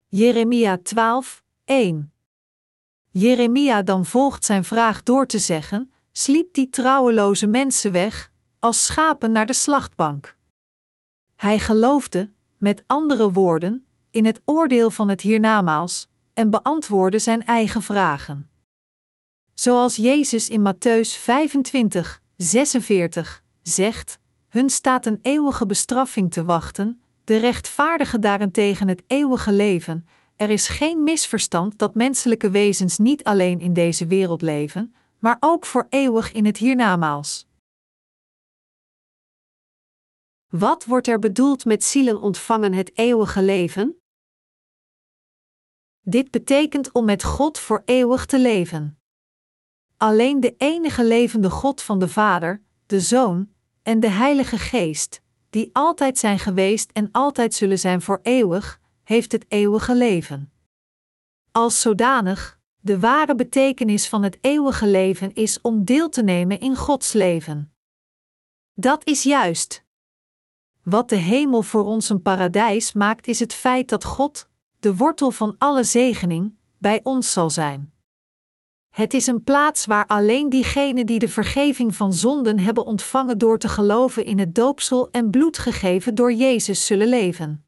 Jeremia 0.09 0.79
12, 0.83 1.43
1. 1.65 2.12
Jeremia 3.13 3.83
dan 3.83 4.07
volgt 4.07 4.45
zijn 4.45 4.65
vraag 4.65 5.03
door 5.03 5.27
te 5.27 5.39
zeggen: 5.39 5.93
sliep 6.13 6.55
die 6.55 6.71
trouweloze 6.71 7.47
mensen 7.47 7.93
weg, 7.93 8.31
als 8.59 8.87
schapen 8.87 9.33
naar 9.33 9.47
de 9.47 9.53
slachtbank. 9.53 10.37
Hij 11.37 11.59
geloofde, 11.59 12.31
met 12.59 12.85
andere 12.87 13.33
woorden, 13.33 13.87
in 14.11 14.25
het 14.25 14.41
oordeel 14.45 14.91
van 14.91 15.09
het 15.09 15.21
hiernamaals 15.21 16.09
en 16.35 16.51
beantwoordde 16.51 17.19
zijn 17.19 17.45
eigen 17.45 17.83
vragen. 17.83 18.51
Zoals 19.55 19.97
Jezus 19.97 20.49
in 20.49 20.75
Matthäus 20.75 21.09
25, 21.19 22.23
46 22.37 23.43
zegt: 23.63 24.19
Hun 24.49 24.71
staat 24.71 25.07
een 25.07 25.19
eeuwige 25.23 25.67
bestraffing 25.67 26.33
te 26.33 26.45
wachten, 26.45 27.03
de 27.25 27.37
rechtvaardigen 27.37 28.21
daarentegen 28.21 28.89
het 28.89 29.03
eeuwige 29.07 29.53
leven. 29.53 30.07
Er 30.43 30.51
is 30.51 30.69
geen 30.69 31.03
misverstand 31.03 31.79
dat 31.79 31.95
menselijke 31.95 32.51
wezens 32.51 32.99
niet 32.99 33.25
alleen 33.25 33.61
in 33.61 33.73
deze 33.73 34.07
wereld 34.07 34.43
leven, 34.43 34.95
maar 35.19 35.37
ook 35.41 35.67
voor 35.67 35.87
eeuwig 35.89 36.33
in 36.33 36.45
het 36.45 36.57
hiernamaals. 36.57 37.47
Wat 40.49 40.85
wordt 40.85 41.07
er 41.07 41.19
bedoeld 41.19 41.65
met 41.65 41.85
zielen 41.85 42.21
ontvangen 42.21 42.73
het 42.73 42.99
eeuwige 42.99 43.43
leven? 43.43 43.97
Dit 46.01 46.31
betekent 46.31 46.93
om 46.93 47.05
met 47.05 47.25
God 47.25 47.59
voor 47.59 47.83
eeuwig 47.85 48.27
te 48.27 48.39
leven. 48.39 48.99
Alleen 49.97 50.41
de 50.41 50.55
enige 50.57 51.05
levende 51.05 51.51
God 51.51 51.83
van 51.83 51.99
de 51.99 52.09
Vader, 52.09 52.63
de 52.87 53.01
Zoon 53.01 53.53
en 53.83 54.01
de 54.01 54.11
Heilige 54.11 54.59
Geest, 54.59 55.23
die 55.51 55.71
altijd 55.73 56.19
zijn 56.19 56.39
geweest 56.39 56.91
en 56.93 57.09
altijd 57.13 57.55
zullen 57.55 57.79
zijn 57.79 58.03
voor 58.03 58.21
eeuwig, 58.23 58.81
heeft 59.13 59.33
het 59.33 59.45
eeuwige 59.49 59.95
leven. 59.95 60.53
Als 61.51 61.81
zodanig, 61.81 62.61
de 62.81 62.99
ware 62.99 63.35
betekenis 63.35 64.09
van 64.09 64.23
het 64.23 64.39
eeuwige 64.41 64.87
leven 64.87 65.35
is 65.35 65.61
om 65.61 65.85
deel 65.85 66.09
te 66.09 66.23
nemen 66.23 66.61
in 66.61 66.77
Gods 66.77 67.13
leven. 67.13 67.73
Dat 68.75 69.07
is 69.07 69.23
juist. 69.23 69.85
Wat 70.83 71.09
de 71.09 71.17
hemel 71.17 71.63
voor 71.63 71.85
ons 71.85 72.09
een 72.09 72.23
paradijs 72.23 72.93
maakt, 72.93 73.27
is 73.27 73.41
het 73.41 73.53
feit 73.55 73.89
dat 73.89 74.05
God, 74.05 74.49
de 74.79 74.97
wortel 74.97 75.31
van 75.31 75.55
alle 75.59 75.85
zegening, 75.85 76.57
bij 76.79 77.01
ons 77.03 77.33
zal 77.33 77.51
zijn. 77.51 77.93
Het 78.91 79.15
is 79.15 79.27
een 79.27 79.45
plaats 79.45 79.87
waar 79.87 80.07
alleen 80.07 80.49
diegenen 80.49 81.07
die 81.07 81.19
de 81.19 81.29
vergeving 81.29 81.95
van 81.95 82.13
zonden 82.13 82.59
hebben 82.59 82.85
ontvangen 82.85 83.39
door 83.39 83.59
te 83.59 83.69
geloven 83.69 84.25
in 84.25 84.39
het 84.39 84.55
doopsel 84.55 85.11
en 85.11 85.31
bloed 85.31 85.59
gegeven 85.59 86.15
door 86.15 86.33
Jezus 86.33 86.87
zullen 86.87 87.09
leven. 87.09 87.67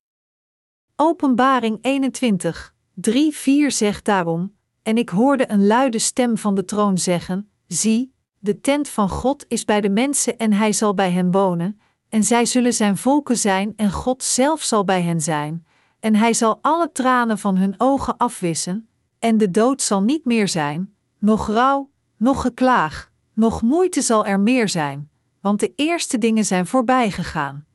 Openbaring 0.97 1.79
21, 1.81 2.75
3-4 3.11 3.67
zegt 3.67 4.05
daarom: 4.05 4.55
En 4.83 4.97
ik 4.97 5.09
hoorde 5.09 5.51
een 5.51 5.67
luide 5.67 5.99
stem 5.99 6.39
van 6.39 6.55
de 6.55 6.65
troon 6.65 6.99
zeggen: 6.99 7.51
Zie, 7.67 8.15
de 8.39 8.61
tent 8.61 8.89
van 8.89 9.09
God 9.09 9.45
is 9.49 9.65
bij 9.65 9.81
de 9.81 9.89
mensen 9.89 10.39
en 10.39 10.53
hij 10.53 10.73
zal 10.73 10.95
bij 10.95 11.11
hen 11.11 11.31
wonen, 11.31 11.81
en 12.09 12.25
zij 12.25 12.47
zullen 12.47 12.73
zijn 12.73 12.97
volken 12.97 13.37
zijn 13.37 13.73
en 13.77 13.93
God 13.93 14.23
zelf 14.23 14.63
zal 14.63 14.85
bij 14.85 15.03
hen 15.03 15.21
zijn, 15.21 15.67
en 16.01 16.15
hij 16.15 16.35
zal 16.35 16.59
alle 16.63 16.93
tranen 16.93 17.39
van 17.39 17.57
hun 17.57 17.75
ogen 17.79 18.17
afwissen, 18.17 18.89
en 19.19 19.39
de 19.39 19.51
dood 19.51 19.83
zal 19.83 20.03
niet 20.03 20.25
meer 20.25 20.49
zijn, 20.49 20.95
nog 21.19 21.47
rouw, 21.47 21.91
nog 22.17 22.41
geklaag, 22.41 23.11
nog 23.33 23.63
moeite 23.63 24.03
zal 24.03 24.27
er 24.27 24.41
meer 24.41 24.69
zijn, 24.69 25.11
want 25.41 25.61
de 25.61 25.73
eerste 25.77 26.19
dingen 26.19 26.45
zijn 26.45 26.67
voorbij 26.67 27.11
gegaan. 27.11 27.67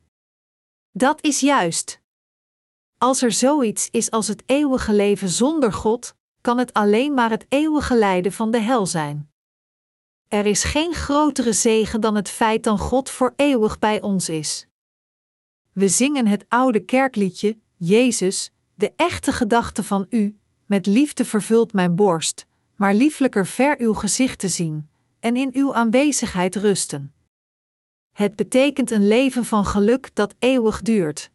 Dat 0.92 1.24
is 1.24 1.40
juist. 1.40 1.99
Als 3.02 3.22
er 3.22 3.32
zoiets 3.32 3.88
is 3.90 4.10
als 4.10 4.28
het 4.28 4.42
eeuwige 4.46 4.92
leven 4.92 5.28
zonder 5.28 5.72
God, 5.72 6.14
kan 6.40 6.58
het 6.58 6.72
alleen 6.72 7.14
maar 7.14 7.30
het 7.30 7.46
eeuwige 7.48 7.96
lijden 7.96 8.32
van 8.32 8.50
de 8.50 8.58
hel 8.58 8.86
zijn. 8.86 9.30
Er 10.28 10.46
is 10.46 10.64
geen 10.64 10.94
grotere 10.94 11.52
zegen 11.52 12.00
dan 12.00 12.14
het 12.14 12.28
feit 12.28 12.64
dat 12.64 12.80
God 12.80 13.10
voor 13.10 13.32
eeuwig 13.36 13.78
bij 13.78 14.00
ons 14.00 14.28
is. 14.28 14.66
We 15.72 15.88
zingen 15.88 16.26
het 16.26 16.44
oude 16.48 16.80
kerkliedje: 16.80 17.58
Jezus, 17.76 18.50
de 18.74 18.92
echte 18.96 19.32
gedachte 19.32 19.82
van 19.82 20.06
U, 20.10 20.38
met 20.66 20.86
liefde 20.86 21.24
vervult 21.24 21.72
mijn 21.72 21.94
borst, 21.94 22.46
maar 22.76 22.94
lieflijker 22.94 23.46
ver 23.46 23.78
uw 23.78 23.94
gezicht 23.94 24.38
te 24.38 24.48
zien, 24.48 24.90
en 25.20 25.36
in 25.36 25.50
uw 25.52 25.74
aanwezigheid 25.74 26.56
rusten. 26.56 27.14
Het 28.12 28.36
betekent 28.36 28.90
een 28.90 29.08
leven 29.08 29.44
van 29.44 29.64
geluk 29.64 30.14
dat 30.14 30.34
eeuwig 30.38 30.82
duurt. 30.82 31.30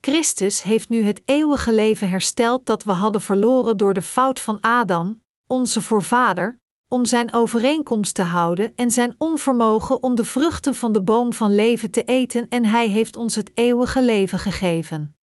Christus 0.00 0.62
heeft 0.62 0.88
nu 0.88 1.02
het 1.02 1.22
eeuwige 1.24 1.72
leven 1.72 2.08
hersteld 2.08 2.66
dat 2.66 2.84
we 2.84 2.92
hadden 2.92 3.20
verloren 3.20 3.76
door 3.76 3.94
de 3.94 4.02
fout 4.02 4.40
van 4.40 4.60
Adam, 4.60 5.22
onze 5.46 5.82
voorvader, 5.82 6.60
om 6.88 7.04
zijn 7.04 7.32
overeenkomst 7.32 8.14
te 8.14 8.22
houden 8.22 8.72
en 8.76 8.90
zijn 8.90 9.14
onvermogen 9.18 10.02
om 10.02 10.14
de 10.14 10.24
vruchten 10.24 10.74
van 10.74 10.92
de 10.92 11.02
boom 11.02 11.32
van 11.32 11.54
leven 11.54 11.90
te 11.90 12.04
eten 12.04 12.48
en 12.48 12.64
hij 12.64 12.88
heeft 12.88 13.16
ons 13.16 13.34
het 13.34 13.50
eeuwige 13.54 14.02
leven 14.02 14.38
gegeven. 14.38 15.16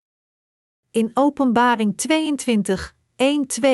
In 0.92 1.12
Openbaring 1.14 1.98
22, 1.98 2.96
1-2 3.64 3.66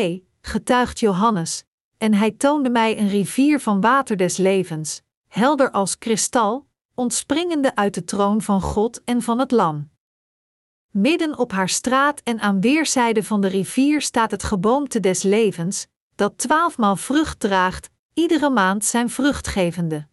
getuigt 0.42 1.00
Johannes, 1.00 1.64
en 1.98 2.14
hij 2.14 2.32
toonde 2.32 2.70
mij 2.70 3.00
een 3.00 3.10
rivier 3.10 3.60
van 3.60 3.82
water 3.82 4.18
des 4.18 4.38
levens, 4.38 5.02
helder 5.28 5.72
als 5.72 5.98
kristal, 5.98 6.68
ontspringende 6.96 7.76
uit 7.76 7.94
de 7.94 8.04
troon 8.04 8.42
van 8.42 8.62
God 8.62 9.04
en 9.04 9.22
van 9.22 9.40
het 9.40 9.52
Lam. 9.52 9.93
Midden 10.94 11.38
op 11.38 11.52
haar 11.52 11.70
straat 11.70 12.22
en 12.22 12.40
aan 12.40 12.62
weerszijden 12.62 13.24
van 13.24 13.42
de 13.42 13.48
rivier 13.48 14.02
staat 14.02 14.32
het 14.32 14.44
geboomte 14.44 15.00
des 15.00 15.24
levens, 15.24 15.88
dat 16.16 16.38
twaalfmaal 16.38 16.96
vrucht 16.96 17.40
draagt, 17.40 17.90
iedere 18.14 18.50
maand 18.50 18.86
zijn 18.86 19.10
vruchtgevende. 19.10 20.08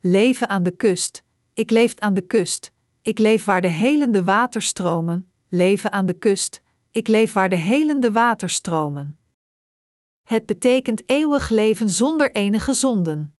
Leven 0.00 0.48
aan 0.48 0.62
de 0.62 0.70
kust, 0.70 1.22
ik 1.54 1.70
leef 1.70 1.94
aan 1.98 2.14
de 2.14 2.20
kust, 2.20 2.72
ik 3.02 3.18
leef 3.18 3.44
waar 3.44 3.60
de 3.60 3.68
helende 3.68 4.24
waterstromen, 4.24 5.32
leven 5.48 5.92
aan 5.92 6.06
de 6.06 6.18
kust, 6.18 6.62
ik 6.90 7.08
leef 7.08 7.32
waar 7.32 7.48
de 7.48 7.56
helende 7.56 8.12
waterstromen. 8.12 9.18
Het 10.22 10.46
betekent 10.46 11.02
eeuwig 11.10 11.48
leven 11.48 11.90
zonder 11.90 12.32
enige 12.32 12.72
zonden. 12.72 13.35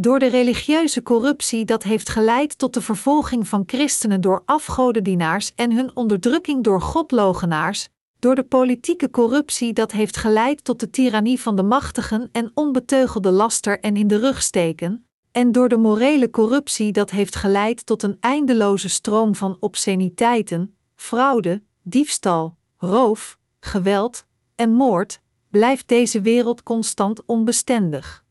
Door 0.00 0.18
de 0.18 0.28
religieuze 0.28 1.02
corruptie 1.02 1.64
dat 1.64 1.82
heeft 1.82 2.08
geleid 2.08 2.58
tot 2.58 2.74
de 2.74 2.80
vervolging 2.80 3.48
van 3.48 3.62
christenen 3.66 4.20
door 4.20 4.42
afgodendienaars 4.44 5.52
en 5.54 5.72
hun 5.72 5.96
onderdrukking 5.96 6.64
door 6.64 6.80
godlogenaars, 6.80 7.88
door 8.18 8.34
de 8.34 8.42
politieke 8.42 9.10
corruptie 9.10 9.72
dat 9.72 9.92
heeft 9.92 10.16
geleid 10.16 10.64
tot 10.64 10.80
de 10.80 10.90
tirannie 10.90 11.40
van 11.40 11.56
de 11.56 11.62
machtigen 11.62 12.28
en 12.32 12.50
onbeteugelde 12.54 13.30
laster 13.30 13.80
en 13.80 13.96
in 13.96 14.06
de 14.06 14.18
rug 14.18 14.42
steken, 14.42 15.06
en 15.32 15.52
door 15.52 15.68
de 15.68 15.76
morele 15.76 16.30
corruptie 16.30 16.92
dat 16.92 17.10
heeft 17.10 17.36
geleid 17.36 17.86
tot 17.86 18.02
een 18.02 18.16
eindeloze 18.20 18.88
stroom 18.88 19.34
van 19.34 19.56
obsceniteiten, 19.60 20.76
fraude, 20.94 21.62
diefstal, 21.82 22.56
roof, 22.76 23.38
geweld 23.60 24.26
en 24.54 24.70
moord, 24.70 25.20
blijft 25.50 25.88
deze 25.88 26.20
wereld 26.20 26.62
constant 26.62 27.26
onbestendig. 27.26 28.24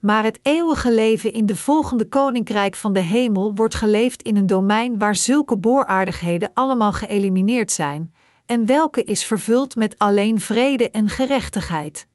Maar 0.00 0.24
het 0.24 0.38
eeuwige 0.42 0.94
leven 0.94 1.32
in 1.32 1.46
de 1.46 1.56
volgende 1.56 2.08
koninkrijk 2.08 2.74
van 2.74 2.92
de 2.92 3.00
hemel 3.00 3.54
wordt 3.54 3.74
geleefd 3.74 4.22
in 4.22 4.36
een 4.36 4.46
domein 4.46 4.98
waar 4.98 5.16
zulke 5.16 5.56
booraardigheden 5.56 6.50
allemaal 6.54 6.92
geëlimineerd 6.92 7.72
zijn, 7.72 8.14
en 8.46 8.66
welke 8.66 9.04
is 9.04 9.24
vervuld 9.24 9.76
met 9.76 9.98
alleen 9.98 10.40
vrede 10.40 10.90
en 10.90 11.08
gerechtigheid. 11.08 12.08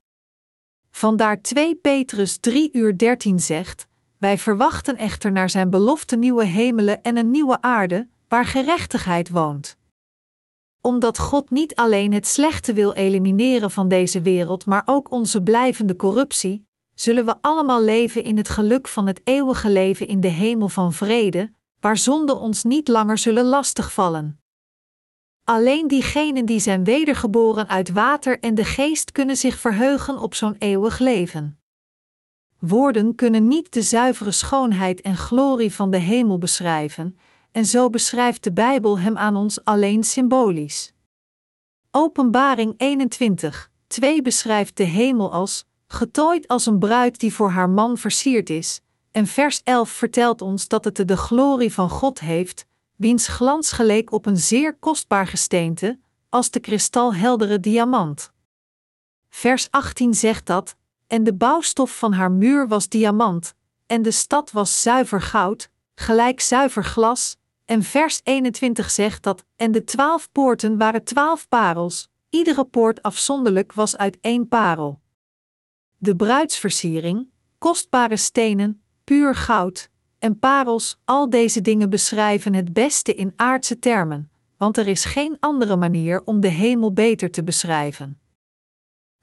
Vandaar 0.91 1.41
2 1.41 1.75
Petrus 1.75 2.37
3 2.37 2.69
uur 2.71 2.97
13 2.97 3.39
zegt: 3.39 3.87
Wij 4.17 4.37
verwachten 4.37 4.97
echter 4.97 5.31
naar 5.31 5.49
zijn 5.49 5.69
belofte 5.69 6.15
nieuwe 6.15 6.45
hemelen 6.45 7.01
en 7.01 7.17
een 7.17 7.31
nieuwe 7.31 7.61
aarde, 7.61 8.07
waar 8.27 8.45
gerechtigheid 8.45 9.29
woont 9.29 9.79
omdat 10.81 11.19
God 11.19 11.49
niet 11.49 11.75
alleen 11.75 12.13
het 12.13 12.27
slechte 12.27 12.73
wil 12.73 12.93
elimineren 12.93 13.71
van 13.71 13.87
deze 13.87 14.21
wereld, 14.21 14.65
maar 14.65 14.81
ook 14.85 15.11
onze 15.11 15.43
blijvende 15.43 15.95
corruptie, 15.95 16.65
zullen 17.01 17.25
we 17.25 17.35
allemaal 17.41 17.81
leven 17.81 18.23
in 18.23 18.38
het 18.38 18.49
geluk 18.49 18.88
van 18.88 19.07
het 19.07 19.21
eeuwige 19.23 19.69
leven 19.69 20.07
in 20.07 20.19
de 20.19 20.27
hemel 20.27 20.69
van 20.69 20.93
vrede, 20.93 21.53
waar 21.80 21.97
zonden 21.97 22.39
ons 22.39 22.63
niet 22.63 22.88
langer 22.88 23.17
zullen 23.17 23.45
lastigvallen. 23.45 24.41
Alleen 25.43 25.88
diegenen 25.88 26.45
die 26.45 26.59
zijn 26.59 26.83
wedergeboren 26.83 27.67
uit 27.67 27.91
water 27.91 28.39
en 28.39 28.55
de 28.55 28.65
geest 28.65 29.11
kunnen 29.11 29.38
zich 29.38 29.57
verheugen 29.57 30.19
op 30.19 30.33
zo'n 30.33 30.55
eeuwig 30.57 30.99
leven. 30.99 31.59
Woorden 32.59 33.15
kunnen 33.15 33.47
niet 33.47 33.73
de 33.73 33.81
zuivere 33.81 34.31
schoonheid 34.31 35.01
en 35.01 35.17
glorie 35.17 35.73
van 35.73 35.91
de 35.91 35.97
hemel 35.97 36.38
beschrijven, 36.38 37.17
en 37.51 37.65
zo 37.65 37.89
beschrijft 37.89 38.43
de 38.43 38.53
Bijbel 38.53 38.99
hem 38.99 39.17
aan 39.17 39.35
ons 39.35 39.63
alleen 39.63 40.03
symbolisch. 40.03 40.93
Openbaring 41.91 42.73
21, 42.77 43.71
2 43.88 44.21
beschrijft 44.21 44.77
de 44.77 44.83
hemel 44.83 45.31
als 45.31 45.65
getooid 45.91 46.47
als 46.47 46.65
een 46.65 46.79
bruid 46.79 47.19
die 47.19 47.33
voor 47.33 47.49
haar 47.49 47.69
man 47.69 47.97
versierd 47.97 48.49
is, 48.49 48.81
en 49.11 49.27
vers 49.27 49.61
11 49.63 49.89
vertelt 49.89 50.41
ons 50.41 50.67
dat 50.67 50.85
het 50.85 51.07
de 51.07 51.17
glorie 51.17 51.73
van 51.73 51.89
God 51.89 52.19
heeft, 52.19 52.65
wiens 52.95 53.27
glans 53.27 53.71
geleek 53.71 54.11
op 54.11 54.25
een 54.25 54.37
zeer 54.37 54.77
kostbaar 54.77 55.27
gesteente, 55.27 55.99
als 56.29 56.49
de 56.49 56.59
kristalheldere 56.59 57.59
diamant. 57.59 58.31
Vers 59.29 59.67
18 59.71 60.13
zegt 60.13 60.45
dat, 60.45 60.75
en 61.07 61.23
de 61.23 61.33
bouwstof 61.33 61.97
van 61.97 62.13
haar 62.13 62.31
muur 62.31 62.67
was 62.67 62.89
diamant, 62.89 63.53
en 63.85 64.01
de 64.01 64.11
stad 64.11 64.51
was 64.51 64.81
zuiver 64.81 65.21
goud, 65.21 65.69
gelijk 65.95 66.41
zuiver 66.41 66.83
glas, 66.83 67.37
en 67.65 67.83
vers 67.83 68.21
21 68.23 68.91
zegt 68.91 69.23
dat, 69.23 69.45
en 69.55 69.71
de 69.71 69.83
twaalf 69.83 70.31
poorten 70.31 70.77
waren 70.77 71.03
twaalf 71.03 71.47
parels, 71.47 72.09
iedere 72.29 72.63
poort 72.63 73.01
afzonderlijk 73.01 73.73
was 73.73 73.97
uit 73.97 74.17
één 74.21 74.47
parel. 74.47 75.00
De 76.03 76.15
bruidsversiering, 76.15 77.30
kostbare 77.57 78.17
stenen, 78.17 78.81
puur 79.03 79.35
goud, 79.35 79.89
en 80.19 80.39
parels, 80.39 80.99
al 81.05 81.30
deze 81.30 81.61
dingen 81.61 81.89
beschrijven 81.89 82.53
het 82.53 82.73
beste 82.73 83.15
in 83.15 83.33
aardse 83.35 83.80
termen, 83.80 84.31
want 84.57 84.77
er 84.77 84.88
is 84.88 85.05
geen 85.05 85.38
andere 85.39 85.75
manier 85.75 86.21
om 86.23 86.39
de 86.39 86.47
hemel 86.47 86.93
beter 86.93 87.31
te 87.31 87.43
beschrijven. 87.43 88.19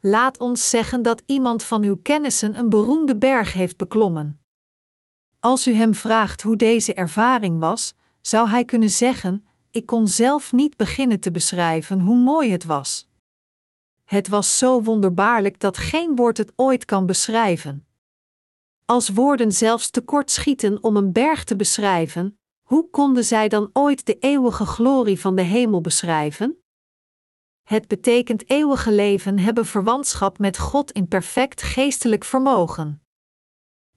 Laat 0.01 0.39
ons 0.39 0.71
zeggen 0.71 1.03
dat 1.03 1.23
iemand 1.27 1.63
van 1.63 1.83
uw 1.83 1.97
kennissen 2.03 2.59
een 2.59 2.69
beroemde 2.69 3.17
berg 3.17 3.53
heeft 3.53 3.77
beklommen. 3.77 4.41
Als 5.41 5.67
u 5.67 5.73
hem 5.73 5.95
vraagt 5.95 6.43
hoe 6.43 6.57
deze 6.57 6.95
ervaring 6.95 7.59
was, 7.59 7.95
zou 8.21 8.49
hij 8.49 8.65
kunnen 8.65 8.91
zeggen: 8.91 9.47
Ik 9.71 9.87
kon 9.87 10.09
zelf 10.09 10.53
niet 10.53 10.77
beginnen 10.77 11.21
te 11.21 11.31
beschrijven 11.31 12.01
hoe 12.01 12.17
mooi 12.19 12.51
het 12.51 12.65
was. 12.65 13.08
Het 14.09 14.29
was 14.29 14.59
zo 14.59 14.83
wonderbaarlijk 14.83 15.61
dat 15.61 15.77
geen 15.77 16.17
woord 16.17 16.37
het 16.37 16.53
ooit 16.57 16.85
kan 16.85 17.07
beschrijven. 17.07 17.87
Als 18.85 19.09
woorden 19.09 19.53
zelfs 19.53 19.91
tekort 19.91 20.31
schieten 20.31 20.83
om 20.83 20.97
een 20.97 21.13
berg 21.13 21.45
te 21.45 21.57
beschrijven, 21.57 22.39
hoe 22.63 22.91
konden 22.91 23.25
zij 23.25 23.49
dan 23.49 23.71
ooit 23.73 24.07
de 24.07 24.19
eeuwige 24.19 24.67
glorie 24.67 25.21
van 25.21 25.35
de 25.35 25.43
hemel 25.43 25.81
beschrijven? 25.81 26.63
Het 27.63 27.89
betekent 27.89 28.51
eeuwige 28.51 28.93
leven 28.93 29.39
hebben 29.39 29.67
verwantschap 29.67 30.39
met 30.39 30.59
God 30.59 30.93
in 30.93 31.09
perfect 31.09 31.63
geestelijk 31.63 32.25
vermogen. 32.25 33.03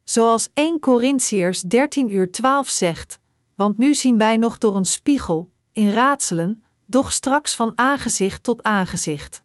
Zoals 0.03 0.49
1 0.53 0.79
Corinthiërs 0.79 1.61
13 1.61 2.13
uur 2.13 2.31
12 2.31 2.69
zegt, 2.69 3.19
want 3.55 3.77
nu 3.77 3.93
zien 3.93 4.17
wij 4.17 4.37
nog 4.37 4.57
door 4.57 4.75
een 4.75 4.85
spiegel, 4.85 5.51
in 5.71 5.91
raadselen, 5.91 6.63
doch 6.85 7.11
straks 7.11 7.55
van 7.55 7.71
aangezicht 7.75 8.43
tot 8.43 8.63
aangezicht. 8.63 9.43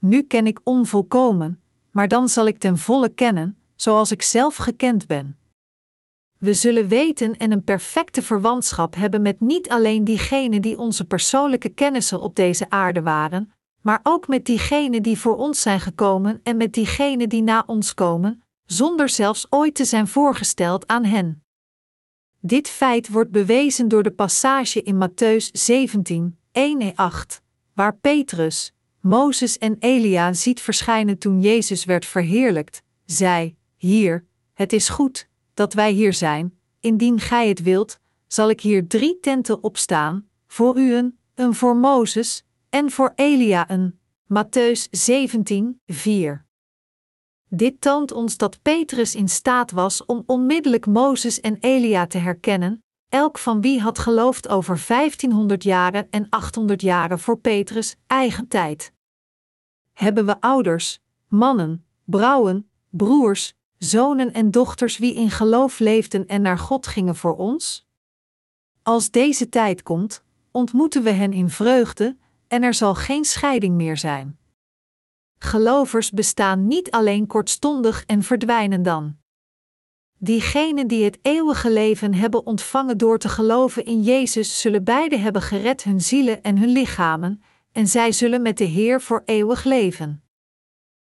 Nu 0.00 0.22
ken 0.22 0.46
ik 0.46 0.60
onvolkomen, 0.64 1.62
maar 1.90 2.08
dan 2.08 2.28
zal 2.28 2.46
ik 2.46 2.58
ten 2.58 2.78
volle 2.78 3.08
kennen, 3.08 3.58
zoals 3.76 4.10
ik 4.10 4.22
zelf 4.22 4.56
gekend 4.56 5.06
ben. 5.06 5.38
We 6.38 6.54
zullen 6.54 6.88
weten 6.88 7.36
en 7.36 7.52
een 7.52 7.64
perfecte 7.64 8.22
verwantschap 8.22 8.94
hebben 8.94 9.22
met 9.22 9.40
niet 9.40 9.68
alleen 9.68 10.04
diegenen 10.04 10.62
die 10.62 10.78
onze 10.78 11.04
persoonlijke 11.04 11.68
kennissen 11.68 12.20
op 12.20 12.36
deze 12.36 12.70
aarde 12.70 13.02
waren, 13.02 13.52
maar 13.80 14.00
ook 14.02 14.28
met 14.28 14.44
diegenen 14.44 15.02
die 15.02 15.18
voor 15.18 15.36
ons 15.36 15.62
zijn 15.62 15.80
gekomen 15.80 16.40
en 16.42 16.56
met 16.56 16.72
diegenen 16.72 17.28
die 17.28 17.42
na 17.42 17.62
ons 17.66 17.94
komen, 17.94 18.42
zonder 18.64 19.08
zelfs 19.08 19.46
ooit 19.50 19.74
te 19.74 19.84
zijn 19.84 20.08
voorgesteld 20.08 20.86
aan 20.86 21.04
hen. 21.04 21.44
Dit 22.40 22.68
feit 22.68 23.08
wordt 23.08 23.30
bewezen 23.30 23.88
door 23.88 24.02
de 24.02 24.12
passage 24.12 24.82
in 24.82 25.08
Matthäus 25.08 25.50
17, 25.52 26.38
1-8, 26.58 27.40
waar 27.74 27.96
Petrus, 27.96 28.74
Mozes 29.00 29.58
en 29.58 29.76
Elia 29.78 30.32
ziet 30.32 30.60
verschijnen 30.60 31.18
toen 31.18 31.40
Jezus 31.40 31.84
werd 31.84 32.06
verheerlijkt, 32.06 32.82
zei: 33.04 33.56
Hier, 33.76 34.26
het 34.52 34.72
is 34.72 34.88
goed 34.88 35.28
dat 35.54 35.72
wij 35.72 35.92
hier 35.92 36.12
zijn, 36.12 36.58
indien 36.80 37.20
gij 37.20 37.48
het 37.48 37.62
wilt, 37.62 37.98
zal 38.26 38.50
ik 38.50 38.60
hier 38.60 38.86
drie 38.86 39.20
tenten 39.20 39.62
opstaan, 39.62 40.28
voor 40.46 40.78
u 40.78 40.94
een, 40.94 41.18
een 41.34 41.54
voor 41.54 41.76
Mozes, 41.76 42.44
en 42.68 42.90
voor 42.90 43.12
Elia 43.14 43.70
een. 43.70 43.98
Matthäus 44.32 44.88
17, 44.90 45.80
4. 45.86 46.46
Dit 47.48 47.80
toont 47.80 48.12
ons 48.12 48.36
dat 48.36 48.62
Petrus 48.62 49.14
in 49.14 49.28
staat 49.28 49.70
was 49.70 50.04
om 50.04 50.22
onmiddellijk 50.26 50.86
Mozes 50.86 51.40
en 51.40 51.56
Elia 51.60 52.06
te 52.06 52.18
herkennen, 52.18 52.84
elk 53.10 53.38
van 53.38 53.60
wie 53.60 53.80
had 53.80 53.98
geloofd 53.98 54.48
over 54.48 54.84
1500 54.86 55.62
jaren 55.62 56.06
en 56.10 56.26
800 56.28 56.82
jaren 56.82 57.18
voor 57.18 57.38
Petrus' 57.38 57.96
eigen 58.06 58.48
tijd. 58.48 58.92
Hebben 59.92 60.26
we 60.26 60.40
ouders, 60.40 61.00
mannen, 61.28 61.84
vrouwen, 62.06 62.70
broers, 62.90 63.54
zonen 63.78 64.32
en 64.32 64.50
dochters 64.50 64.98
wie 64.98 65.14
in 65.14 65.30
geloof 65.30 65.78
leefden 65.78 66.26
en 66.26 66.42
naar 66.42 66.58
God 66.58 66.86
gingen 66.86 67.16
voor 67.16 67.36
ons? 67.36 67.88
Als 68.82 69.10
deze 69.10 69.48
tijd 69.48 69.82
komt, 69.82 70.22
ontmoeten 70.50 71.02
we 71.02 71.10
hen 71.10 71.32
in 71.32 71.50
vreugde 71.50 72.16
en 72.48 72.62
er 72.62 72.74
zal 72.74 72.94
geen 72.94 73.24
scheiding 73.24 73.74
meer 73.74 73.96
zijn. 73.96 74.38
Gelovers 75.38 76.10
bestaan 76.10 76.66
niet 76.66 76.90
alleen 76.90 77.26
kortstondig 77.26 78.04
en 78.06 78.22
verdwijnen 78.22 78.82
dan. 78.82 79.19
Diegenen 80.22 80.86
die 80.86 81.04
het 81.04 81.18
eeuwige 81.22 81.70
leven 81.70 82.14
hebben 82.14 82.46
ontvangen 82.46 82.98
door 82.98 83.18
te 83.18 83.28
geloven 83.28 83.84
in 83.84 84.02
Jezus, 84.02 84.60
zullen 84.60 84.84
beide 84.84 85.16
hebben 85.16 85.42
gered 85.42 85.82
hun 85.82 86.00
zielen 86.00 86.42
en 86.42 86.58
hun 86.58 86.68
lichamen, 86.68 87.42
en 87.72 87.86
zij 87.86 88.12
zullen 88.12 88.42
met 88.42 88.58
de 88.58 88.64
Heer 88.64 89.00
voor 89.00 89.22
eeuwig 89.24 89.64
leven. 89.64 90.22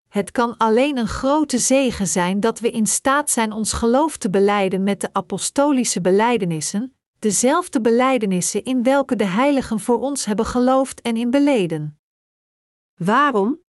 Het 0.07 0.31
kan 0.31 0.57
alleen 0.57 0.97
een 0.97 1.07
grote 1.07 1.57
zegen 1.57 2.07
zijn 2.07 2.39
dat 2.39 2.59
we 2.59 2.71
in 2.71 2.87
staat 2.87 3.29
zijn 3.29 3.51
ons 3.51 3.73
geloof 3.73 4.17
te 4.17 4.29
beleiden 4.29 4.83
met 4.83 5.01
de 5.01 5.09
apostolische 5.11 6.01
belijdenissen, 6.01 6.95
dezelfde 7.19 7.81
belijdenissen 7.81 8.63
in 8.63 8.83
welke 8.83 9.15
de 9.15 9.25
heiligen 9.25 9.79
voor 9.79 9.99
ons 9.99 10.25
hebben 10.25 10.45
geloofd 10.45 11.01
en 11.01 11.17
in 11.17 11.29
beleden. 11.29 11.99
Waarom? 12.95 13.65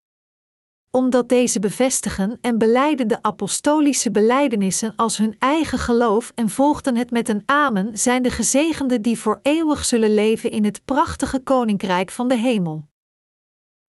Omdat 0.97 1.29
deze 1.29 1.59
bevestigen 1.59 2.37
en 2.41 2.57
beleiden 2.57 3.07
de 3.07 3.21
apostolische 3.21 4.11
belijdenissen 4.11 4.93
als 4.95 5.17
hun 5.17 5.35
eigen 5.39 5.79
geloof 5.79 6.31
en 6.35 6.49
volgden 6.49 6.95
het 6.95 7.11
met 7.11 7.29
een 7.29 7.43
amen, 7.45 7.97
zijn 7.97 8.23
de 8.23 8.29
gezegenden 8.29 9.01
die 9.01 9.19
voor 9.19 9.39
eeuwig 9.41 9.85
zullen 9.85 10.13
leven 10.13 10.51
in 10.51 10.65
het 10.65 10.85
prachtige 10.85 11.39
koninkrijk 11.39 12.11
van 12.11 12.27
de 12.27 12.37
hemel. 12.37 12.87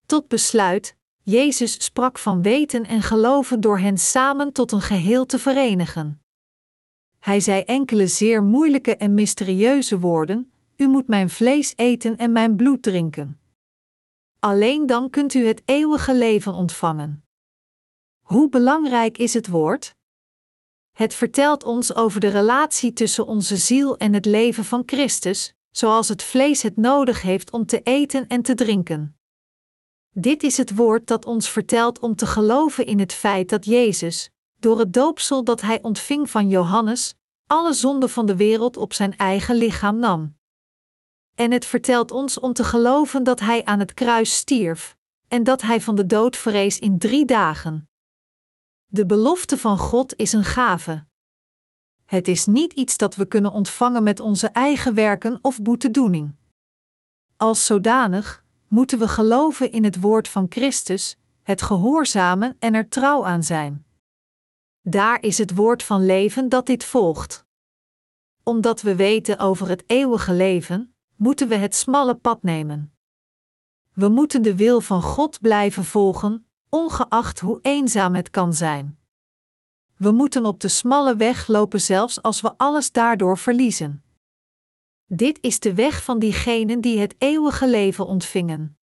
Tot 0.06 0.28
besluit, 0.28 0.96
Jezus 1.22 1.84
sprak 1.84 2.18
van 2.18 2.42
weten 2.42 2.86
en 2.86 3.02
geloven 3.02 3.60
door 3.60 3.78
hen 3.78 3.98
samen 3.98 4.52
tot 4.52 4.72
een 4.72 4.80
geheel 4.80 5.26
te 5.26 5.38
verenigen. 5.38 6.22
Hij 7.18 7.40
zei 7.40 7.62
enkele 7.62 8.06
zeer 8.06 8.42
moeilijke 8.42 8.96
en 8.96 9.14
mysterieuze 9.14 9.98
woorden: 9.98 10.52
U 10.76 10.88
moet 10.88 11.06
mijn 11.08 11.30
vlees 11.30 11.72
eten 11.76 12.16
en 12.16 12.32
mijn 12.32 12.56
bloed 12.56 12.82
drinken. 12.82 13.40
Alleen 14.38 14.86
dan 14.86 15.10
kunt 15.10 15.34
u 15.34 15.46
het 15.46 15.62
eeuwige 15.64 16.14
leven 16.14 16.52
ontvangen. 16.54 17.24
Hoe 18.20 18.48
belangrijk 18.48 19.18
is 19.18 19.34
het 19.34 19.48
woord? 19.48 19.96
Het 20.92 21.14
vertelt 21.14 21.64
ons 21.64 21.94
over 21.94 22.20
de 22.20 22.28
relatie 22.28 22.92
tussen 22.92 23.26
onze 23.26 23.56
ziel 23.56 23.96
en 23.96 24.12
het 24.12 24.24
leven 24.24 24.64
van 24.64 24.82
Christus, 24.86 25.54
zoals 25.70 26.08
het 26.08 26.22
vlees 26.22 26.62
het 26.62 26.76
nodig 26.76 27.22
heeft 27.22 27.50
om 27.50 27.66
te 27.66 27.82
eten 27.82 28.26
en 28.26 28.42
te 28.42 28.54
drinken. 28.54 29.18
Dit 30.10 30.42
is 30.42 30.56
het 30.56 30.74
woord 30.74 31.06
dat 31.06 31.24
ons 31.24 31.48
vertelt 31.48 31.98
om 31.98 32.14
te 32.14 32.26
geloven 32.26 32.86
in 32.86 32.98
het 32.98 33.12
feit 33.12 33.48
dat 33.48 33.64
Jezus, 33.64 34.30
door 34.58 34.78
het 34.78 34.92
doopsel 34.92 35.44
dat 35.44 35.60
hij 35.60 35.82
ontving 35.82 36.30
van 36.30 36.48
Johannes, 36.48 37.14
alle 37.46 37.72
zonden 37.72 38.10
van 38.10 38.26
de 38.26 38.36
wereld 38.36 38.76
op 38.76 38.92
zijn 38.92 39.16
eigen 39.16 39.54
lichaam 39.54 39.98
nam. 39.98 40.37
En 41.38 41.50
het 41.50 41.66
vertelt 41.66 42.10
ons 42.10 42.40
om 42.40 42.52
te 42.52 42.64
geloven 42.64 43.24
dat 43.24 43.40
hij 43.40 43.64
aan 43.64 43.78
het 43.78 43.94
kruis 43.94 44.36
stierf, 44.36 44.96
en 45.28 45.44
dat 45.44 45.62
hij 45.62 45.80
van 45.80 45.94
de 45.94 46.06
dood 46.06 46.36
verrees 46.36 46.78
in 46.78 46.98
drie 46.98 47.24
dagen. 47.24 47.88
De 48.86 49.06
belofte 49.06 49.58
van 49.58 49.78
God 49.78 50.16
is 50.16 50.32
een 50.32 50.44
gave. 50.44 51.06
Het 52.04 52.28
is 52.28 52.46
niet 52.46 52.72
iets 52.72 52.96
dat 52.96 53.14
we 53.14 53.26
kunnen 53.26 53.52
ontvangen 53.52 54.02
met 54.02 54.20
onze 54.20 54.46
eigen 54.46 54.94
werken 54.94 55.38
of 55.42 55.62
boetedoening. 55.62 56.34
Als 57.36 57.66
zodanig 57.66 58.44
moeten 58.68 58.98
we 58.98 59.08
geloven 59.08 59.72
in 59.72 59.84
het 59.84 60.00
woord 60.00 60.28
van 60.28 60.46
Christus, 60.48 61.16
het 61.42 61.62
gehoorzamen 61.62 62.56
en 62.58 62.74
er 62.74 62.88
trouw 62.88 63.24
aan 63.24 63.42
zijn. 63.42 63.86
Daar 64.80 65.22
is 65.22 65.38
het 65.38 65.54
woord 65.54 65.82
van 65.82 66.06
leven 66.06 66.48
dat 66.48 66.66
dit 66.66 66.84
volgt. 66.84 67.46
Omdat 68.42 68.82
we 68.82 68.96
weten 68.96 69.38
over 69.38 69.68
het 69.68 69.84
eeuwige 69.86 70.32
leven, 70.32 70.92
moeten 71.18 71.48
we 71.48 71.54
het 71.54 71.74
smalle 71.74 72.14
pad 72.14 72.42
nemen. 72.42 72.92
We 73.92 74.08
moeten 74.08 74.42
de 74.42 74.56
wil 74.56 74.80
van 74.80 75.02
God 75.02 75.40
blijven 75.40 75.84
volgen, 75.84 76.46
ongeacht 76.68 77.40
hoe 77.40 77.58
eenzaam 77.62 78.14
het 78.14 78.30
kan 78.30 78.54
zijn. 78.54 78.98
We 79.96 80.10
moeten 80.10 80.46
op 80.46 80.60
de 80.60 80.68
smalle 80.68 81.16
weg 81.16 81.46
lopen 81.46 81.80
zelfs 81.80 82.22
als 82.22 82.40
we 82.40 82.56
alles 82.56 82.92
daardoor 82.92 83.38
verliezen. 83.38 84.02
Dit 85.06 85.38
is 85.40 85.60
de 85.60 85.74
weg 85.74 86.04
van 86.04 86.18
diegenen 86.18 86.80
die 86.80 86.98
het 86.98 87.14
eeuwige 87.18 87.68
leven 87.68 88.06
ontvingen. 88.06 88.78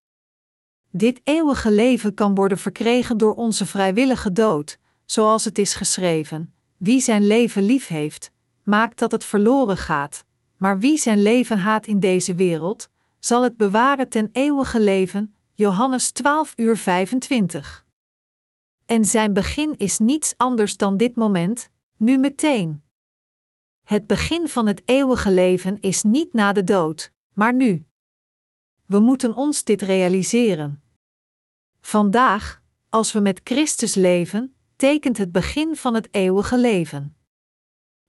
Dit 0.89 1.21
eeuwige 1.23 1.71
leven 1.71 2.13
kan 2.13 2.35
worden 2.35 2.57
verkregen 2.57 3.17
door 3.17 3.35
onze 3.35 3.65
vrijwillige 3.65 4.31
dood, 4.31 4.79
zoals 5.05 5.45
het 5.45 5.57
is 5.57 5.73
geschreven: 5.73 6.53
Wie 6.77 7.01
zijn 7.01 7.27
leven 7.27 7.63
lief 7.63 7.87
heeft, 7.87 8.31
maakt 8.63 8.99
dat 8.99 9.11
het 9.11 9.23
verloren 9.23 9.77
gaat, 9.77 10.25
maar 10.57 10.79
wie 10.79 10.97
zijn 10.97 11.21
leven 11.21 11.59
haat 11.59 11.87
in 11.87 11.99
deze 11.99 12.35
wereld, 12.35 12.89
zal 13.19 13.43
het 13.43 13.57
bewaren 13.57 14.09
ten 14.09 14.29
eeuwige 14.31 14.79
leven. 14.79 15.35
Johannes 15.53 16.11
12 16.11 16.53
uur 16.55 16.77
25. 16.77 17.85
En 18.85 19.05
zijn 19.05 19.33
begin 19.33 19.77
is 19.77 19.99
niets 19.99 20.33
anders 20.37 20.77
dan 20.77 20.97
dit 20.97 21.15
moment, 21.15 21.69
nu 21.97 22.17
meteen. 22.17 22.83
Het 23.83 24.07
begin 24.07 24.47
van 24.47 24.67
het 24.67 24.81
eeuwige 24.85 25.31
leven 25.31 25.79
is 25.79 26.03
niet 26.03 26.33
na 26.33 26.53
de 26.53 26.63
dood, 26.63 27.11
maar 27.33 27.53
nu. 27.53 27.85
We 28.85 28.99
moeten 28.99 29.35
ons 29.35 29.63
dit 29.63 29.81
realiseren. 29.81 30.83
Vandaag, 31.81 32.61
als 32.89 33.11
we 33.11 33.19
met 33.19 33.41
Christus 33.43 33.95
leven, 33.95 34.55
tekent 34.75 35.17
het 35.17 35.31
begin 35.31 35.75
van 35.75 35.93
het 35.93 36.07
eeuwige 36.11 36.57
leven. 36.57 37.17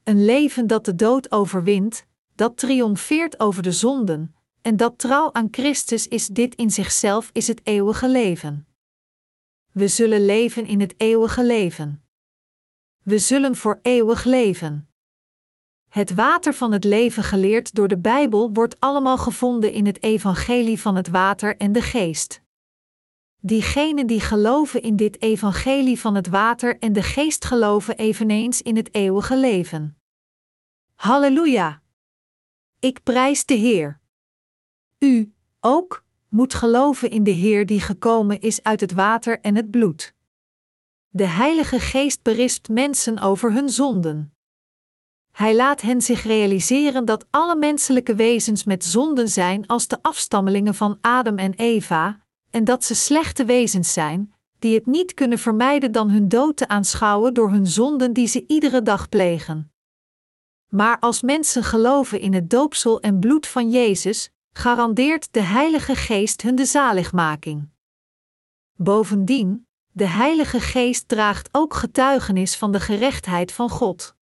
Een 0.04 0.24
leven 0.24 0.66
dat 0.66 0.84
de 0.84 0.94
dood 0.94 1.32
overwint, 1.32 2.06
dat 2.36 2.56
triomfeert 2.56 3.40
over 3.40 3.62
de 3.62 3.72
zonden, 3.72 4.34
en 4.62 4.76
dat 4.76 4.98
trouw 4.98 5.32
aan 5.32 5.48
Christus 5.50 6.08
is 6.08 6.26
dit 6.26 6.54
in 6.54 6.70
zichzelf 6.70 7.30
is 7.32 7.46
het 7.46 7.60
eeuwige 7.62 8.08
leven. 8.08 8.66
We 9.72 9.88
zullen 9.88 10.24
leven 10.24 10.66
in 10.66 10.80
het 10.80 10.94
eeuwige 10.96 11.44
leven. 11.44 12.04
We 13.02 13.18
zullen 13.18 13.56
voor 13.56 13.78
eeuwig 13.82 14.24
leven. 14.24 14.88
Het 15.88 16.14
water 16.14 16.54
van 16.54 16.72
het 16.72 16.84
leven 16.84 17.22
geleerd 17.22 17.74
door 17.74 17.88
de 17.88 17.98
Bijbel 17.98 18.52
wordt 18.52 18.80
allemaal 18.80 19.18
gevonden 19.18 19.72
in 19.72 19.86
het 19.86 20.02
evangelie 20.02 20.80
van 20.80 20.96
het 20.96 21.08
water 21.08 21.56
en 21.56 21.72
de 21.72 21.82
geest. 21.82 22.42
Diegenen 23.40 24.06
die 24.06 24.20
geloven 24.20 24.82
in 24.82 24.96
dit 24.96 25.22
evangelie 25.22 26.00
van 26.00 26.14
het 26.14 26.26
water 26.26 26.78
en 26.78 26.92
de 26.92 27.02
geest 27.02 27.44
geloven 27.44 27.96
eveneens 27.96 28.62
in 28.62 28.76
het 28.76 28.94
eeuwige 28.94 29.36
leven. 29.36 29.98
Halleluja! 30.94 31.84
Ik 32.78 33.02
prijs 33.02 33.44
de 33.44 33.54
Heer. 33.54 34.00
U, 34.98 35.32
ook, 35.60 36.04
moet 36.28 36.54
geloven 36.54 37.10
in 37.10 37.24
de 37.24 37.30
Heer 37.30 37.66
die 37.66 37.80
gekomen 37.80 38.40
is 38.40 38.62
uit 38.62 38.80
het 38.80 38.92
water 38.92 39.40
en 39.40 39.56
het 39.56 39.70
bloed. 39.70 40.14
De 41.08 41.26
Heilige 41.26 41.80
Geest 41.80 42.22
berispt 42.22 42.68
mensen 42.68 43.18
over 43.18 43.52
hun 43.52 43.68
zonden. 43.68 44.34
Hij 45.32 45.56
laat 45.56 45.80
hen 45.80 46.00
zich 46.02 46.22
realiseren 46.22 47.04
dat 47.04 47.26
alle 47.30 47.56
menselijke 47.56 48.14
wezens 48.14 48.64
met 48.64 48.84
zonden 48.84 49.28
zijn 49.28 49.66
als 49.66 49.88
de 49.88 49.98
afstammelingen 50.02 50.74
van 50.74 50.98
Adam 51.00 51.38
en 51.38 51.54
Eva, 51.54 52.26
en 52.50 52.64
dat 52.64 52.84
ze 52.84 52.94
slechte 52.94 53.44
wezens 53.44 53.92
zijn, 53.92 54.34
die 54.58 54.74
het 54.74 54.86
niet 54.86 55.14
kunnen 55.14 55.38
vermijden 55.38 55.92
dan 55.92 56.10
hun 56.10 56.28
dood 56.28 56.56
te 56.56 56.68
aanschouwen 56.68 57.34
door 57.34 57.50
hun 57.50 57.66
zonden 57.66 58.12
die 58.12 58.26
ze 58.26 58.44
iedere 58.46 58.82
dag 58.82 59.08
plegen. 59.08 59.70
Maar 60.68 60.98
als 60.98 61.22
mensen 61.22 61.62
geloven 61.62 62.20
in 62.20 62.34
het 62.34 62.50
doopsel 62.50 63.00
en 63.00 63.18
bloed 63.18 63.46
van 63.46 63.70
Jezus, 63.70 64.30
garandeert 64.52 65.28
de 65.30 65.40
Heilige 65.40 65.94
Geest 65.94 66.42
hun 66.42 66.54
de 66.54 66.64
zaligmaking. 66.64 67.68
Bovendien, 68.74 69.66
de 69.92 70.06
Heilige 70.06 70.60
Geest 70.60 71.08
draagt 71.08 71.48
ook 71.52 71.74
getuigenis 71.74 72.56
van 72.56 72.72
de 72.72 72.80
gerechtheid 72.80 73.52
van 73.52 73.70
God. 73.70 74.14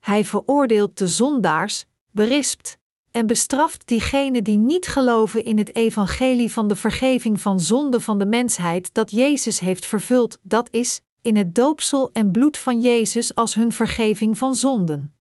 Hij 0.00 0.24
veroordeelt 0.24 0.98
de 0.98 1.08
zondaars, 1.08 1.84
berispt 2.10 2.78
en 3.10 3.26
bestraft 3.26 3.86
diegenen 3.86 4.44
die 4.44 4.58
niet 4.58 4.86
geloven 4.86 5.44
in 5.44 5.58
het 5.58 5.74
evangelie 5.74 6.52
van 6.52 6.68
de 6.68 6.76
vergeving 6.76 7.40
van 7.40 7.60
zonde 7.60 8.00
van 8.00 8.18
de 8.18 8.26
mensheid 8.26 8.94
dat 8.94 9.10
Jezus 9.10 9.60
heeft 9.60 9.86
vervuld, 9.86 10.38
dat 10.42 10.68
is, 10.70 11.00
in 11.22 11.36
het 11.36 11.54
doopsel 11.54 12.10
en 12.12 12.30
bloed 12.30 12.56
van 12.56 12.80
Jezus 12.80 13.34
als 13.34 13.54
hun 13.54 13.72
vergeving 13.72 14.38
van 14.38 14.54
zonden. 14.54 15.13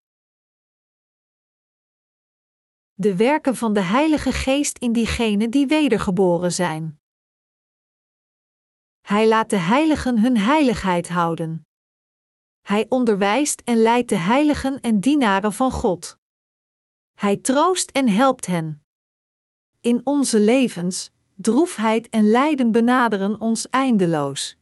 De 2.95 3.17
werken 3.17 3.57
van 3.57 3.73
de 3.73 3.81
Heilige 3.81 4.33
Geest 4.33 4.79
in 4.79 4.93
diegenen 4.93 5.51
die 5.51 5.67
wedergeboren 5.67 6.53
zijn. 6.53 7.01
Hij 9.01 9.29
laat 9.29 9.51
de 9.51 9.57
heiligen 9.57 10.19
hun 10.19 10.39
heiligheid 10.39 11.09
houden. 11.09 11.67
Hij 12.61 12.87
onderwijst 12.89 13.61
en 13.61 13.77
leidt 13.77 14.09
de 14.09 14.17
heiligen 14.17 14.81
en 14.81 15.01
dienaren 15.01 15.53
van 15.53 15.71
God. 15.71 16.19
Hij 17.15 17.37
troost 17.37 17.91
en 17.91 18.09
helpt 18.09 18.47
hen. 18.47 18.85
In 19.81 20.01
onze 20.05 20.41
levens, 20.41 21.11
droefheid 21.35 22.09
en 22.09 22.31
lijden 22.31 22.73
benaderen 22.73 23.41
ons 23.41 23.69
eindeloos. 23.69 24.57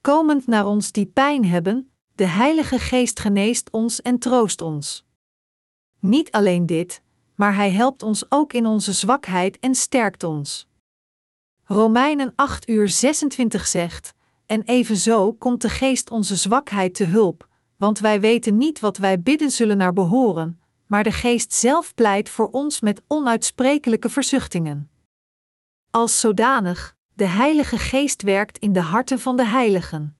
Komend 0.00 0.46
naar 0.46 0.66
ons 0.66 0.92
die 0.92 1.06
pijn 1.06 1.44
hebben, 1.44 1.92
de 2.14 2.26
Heilige 2.26 2.78
Geest 2.78 3.20
geneest 3.20 3.70
ons 3.70 4.02
en 4.02 4.18
troost 4.18 4.60
ons. 4.60 5.04
Niet 5.98 6.30
alleen 6.30 6.66
dit, 6.66 7.02
maar 7.36 7.54
Hij 7.54 7.70
helpt 7.70 8.02
ons 8.02 8.24
ook 8.28 8.52
in 8.52 8.66
onze 8.66 8.92
zwakheid 8.92 9.58
en 9.58 9.74
sterkt 9.74 10.24
ons. 10.24 10.68
Romeinen 11.64 12.32
8 12.34 12.68
uur 12.68 12.88
26 12.88 13.66
zegt: 13.66 14.14
En 14.46 14.62
evenzo 14.62 15.32
komt 15.32 15.62
de 15.62 15.68
Geest 15.68 16.10
onze 16.10 16.36
zwakheid 16.36 16.94
te 16.94 17.04
hulp, 17.04 17.48
want 17.76 17.98
wij 17.98 18.20
weten 18.20 18.56
niet 18.56 18.80
wat 18.80 18.96
wij 18.96 19.20
bidden 19.20 19.50
zullen 19.50 19.76
naar 19.76 19.92
behoren, 19.92 20.60
maar 20.86 21.04
de 21.04 21.12
Geest 21.12 21.52
zelf 21.52 21.94
pleit 21.94 22.28
voor 22.28 22.50
ons 22.50 22.80
met 22.80 23.02
onuitsprekelijke 23.06 24.08
verzuchtingen. 24.08 24.90
Als 25.90 26.20
zodanig, 26.20 26.96
de 27.14 27.24
Heilige 27.26 27.78
Geest 27.78 28.22
werkt 28.22 28.58
in 28.58 28.72
de 28.72 28.80
harten 28.80 29.18
van 29.18 29.36
de 29.36 29.46
heiligen. 29.46 30.18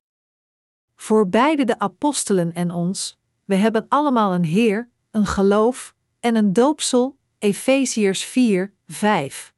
Voor 0.96 1.28
beide 1.28 1.64
de 1.64 1.78
apostelen 1.78 2.54
en 2.54 2.70
ons, 2.70 3.18
we 3.44 3.54
hebben 3.54 3.86
allemaal 3.88 4.34
een 4.34 4.44
Heer, 4.44 4.90
een 5.10 5.26
geloof 5.26 5.94
en 6.26 6.36
een 6.36 6.52
doopsel, 6.52 7.18
Efeziërs 7.38 8.24
4, 8.24 8.74
5. 8.86 9.54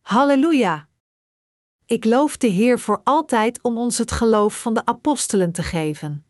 Halleluja! 0.00 0.88
Ik 1.86 2.04
loof 2.04 2.36
de 2.36 2.46
Heer 2.46 2.78
voor 2.78 3.00
altijd 3.04 3.62
om 3.62 3.78
ons 3.78 3.98
het 3.98 4.12
geloof 4.12 4.60
van 4.60 4.74
de 4.74 4.84
apostelen 4.84 5.52
te 5.52 5.62
geven. 5.62 6.25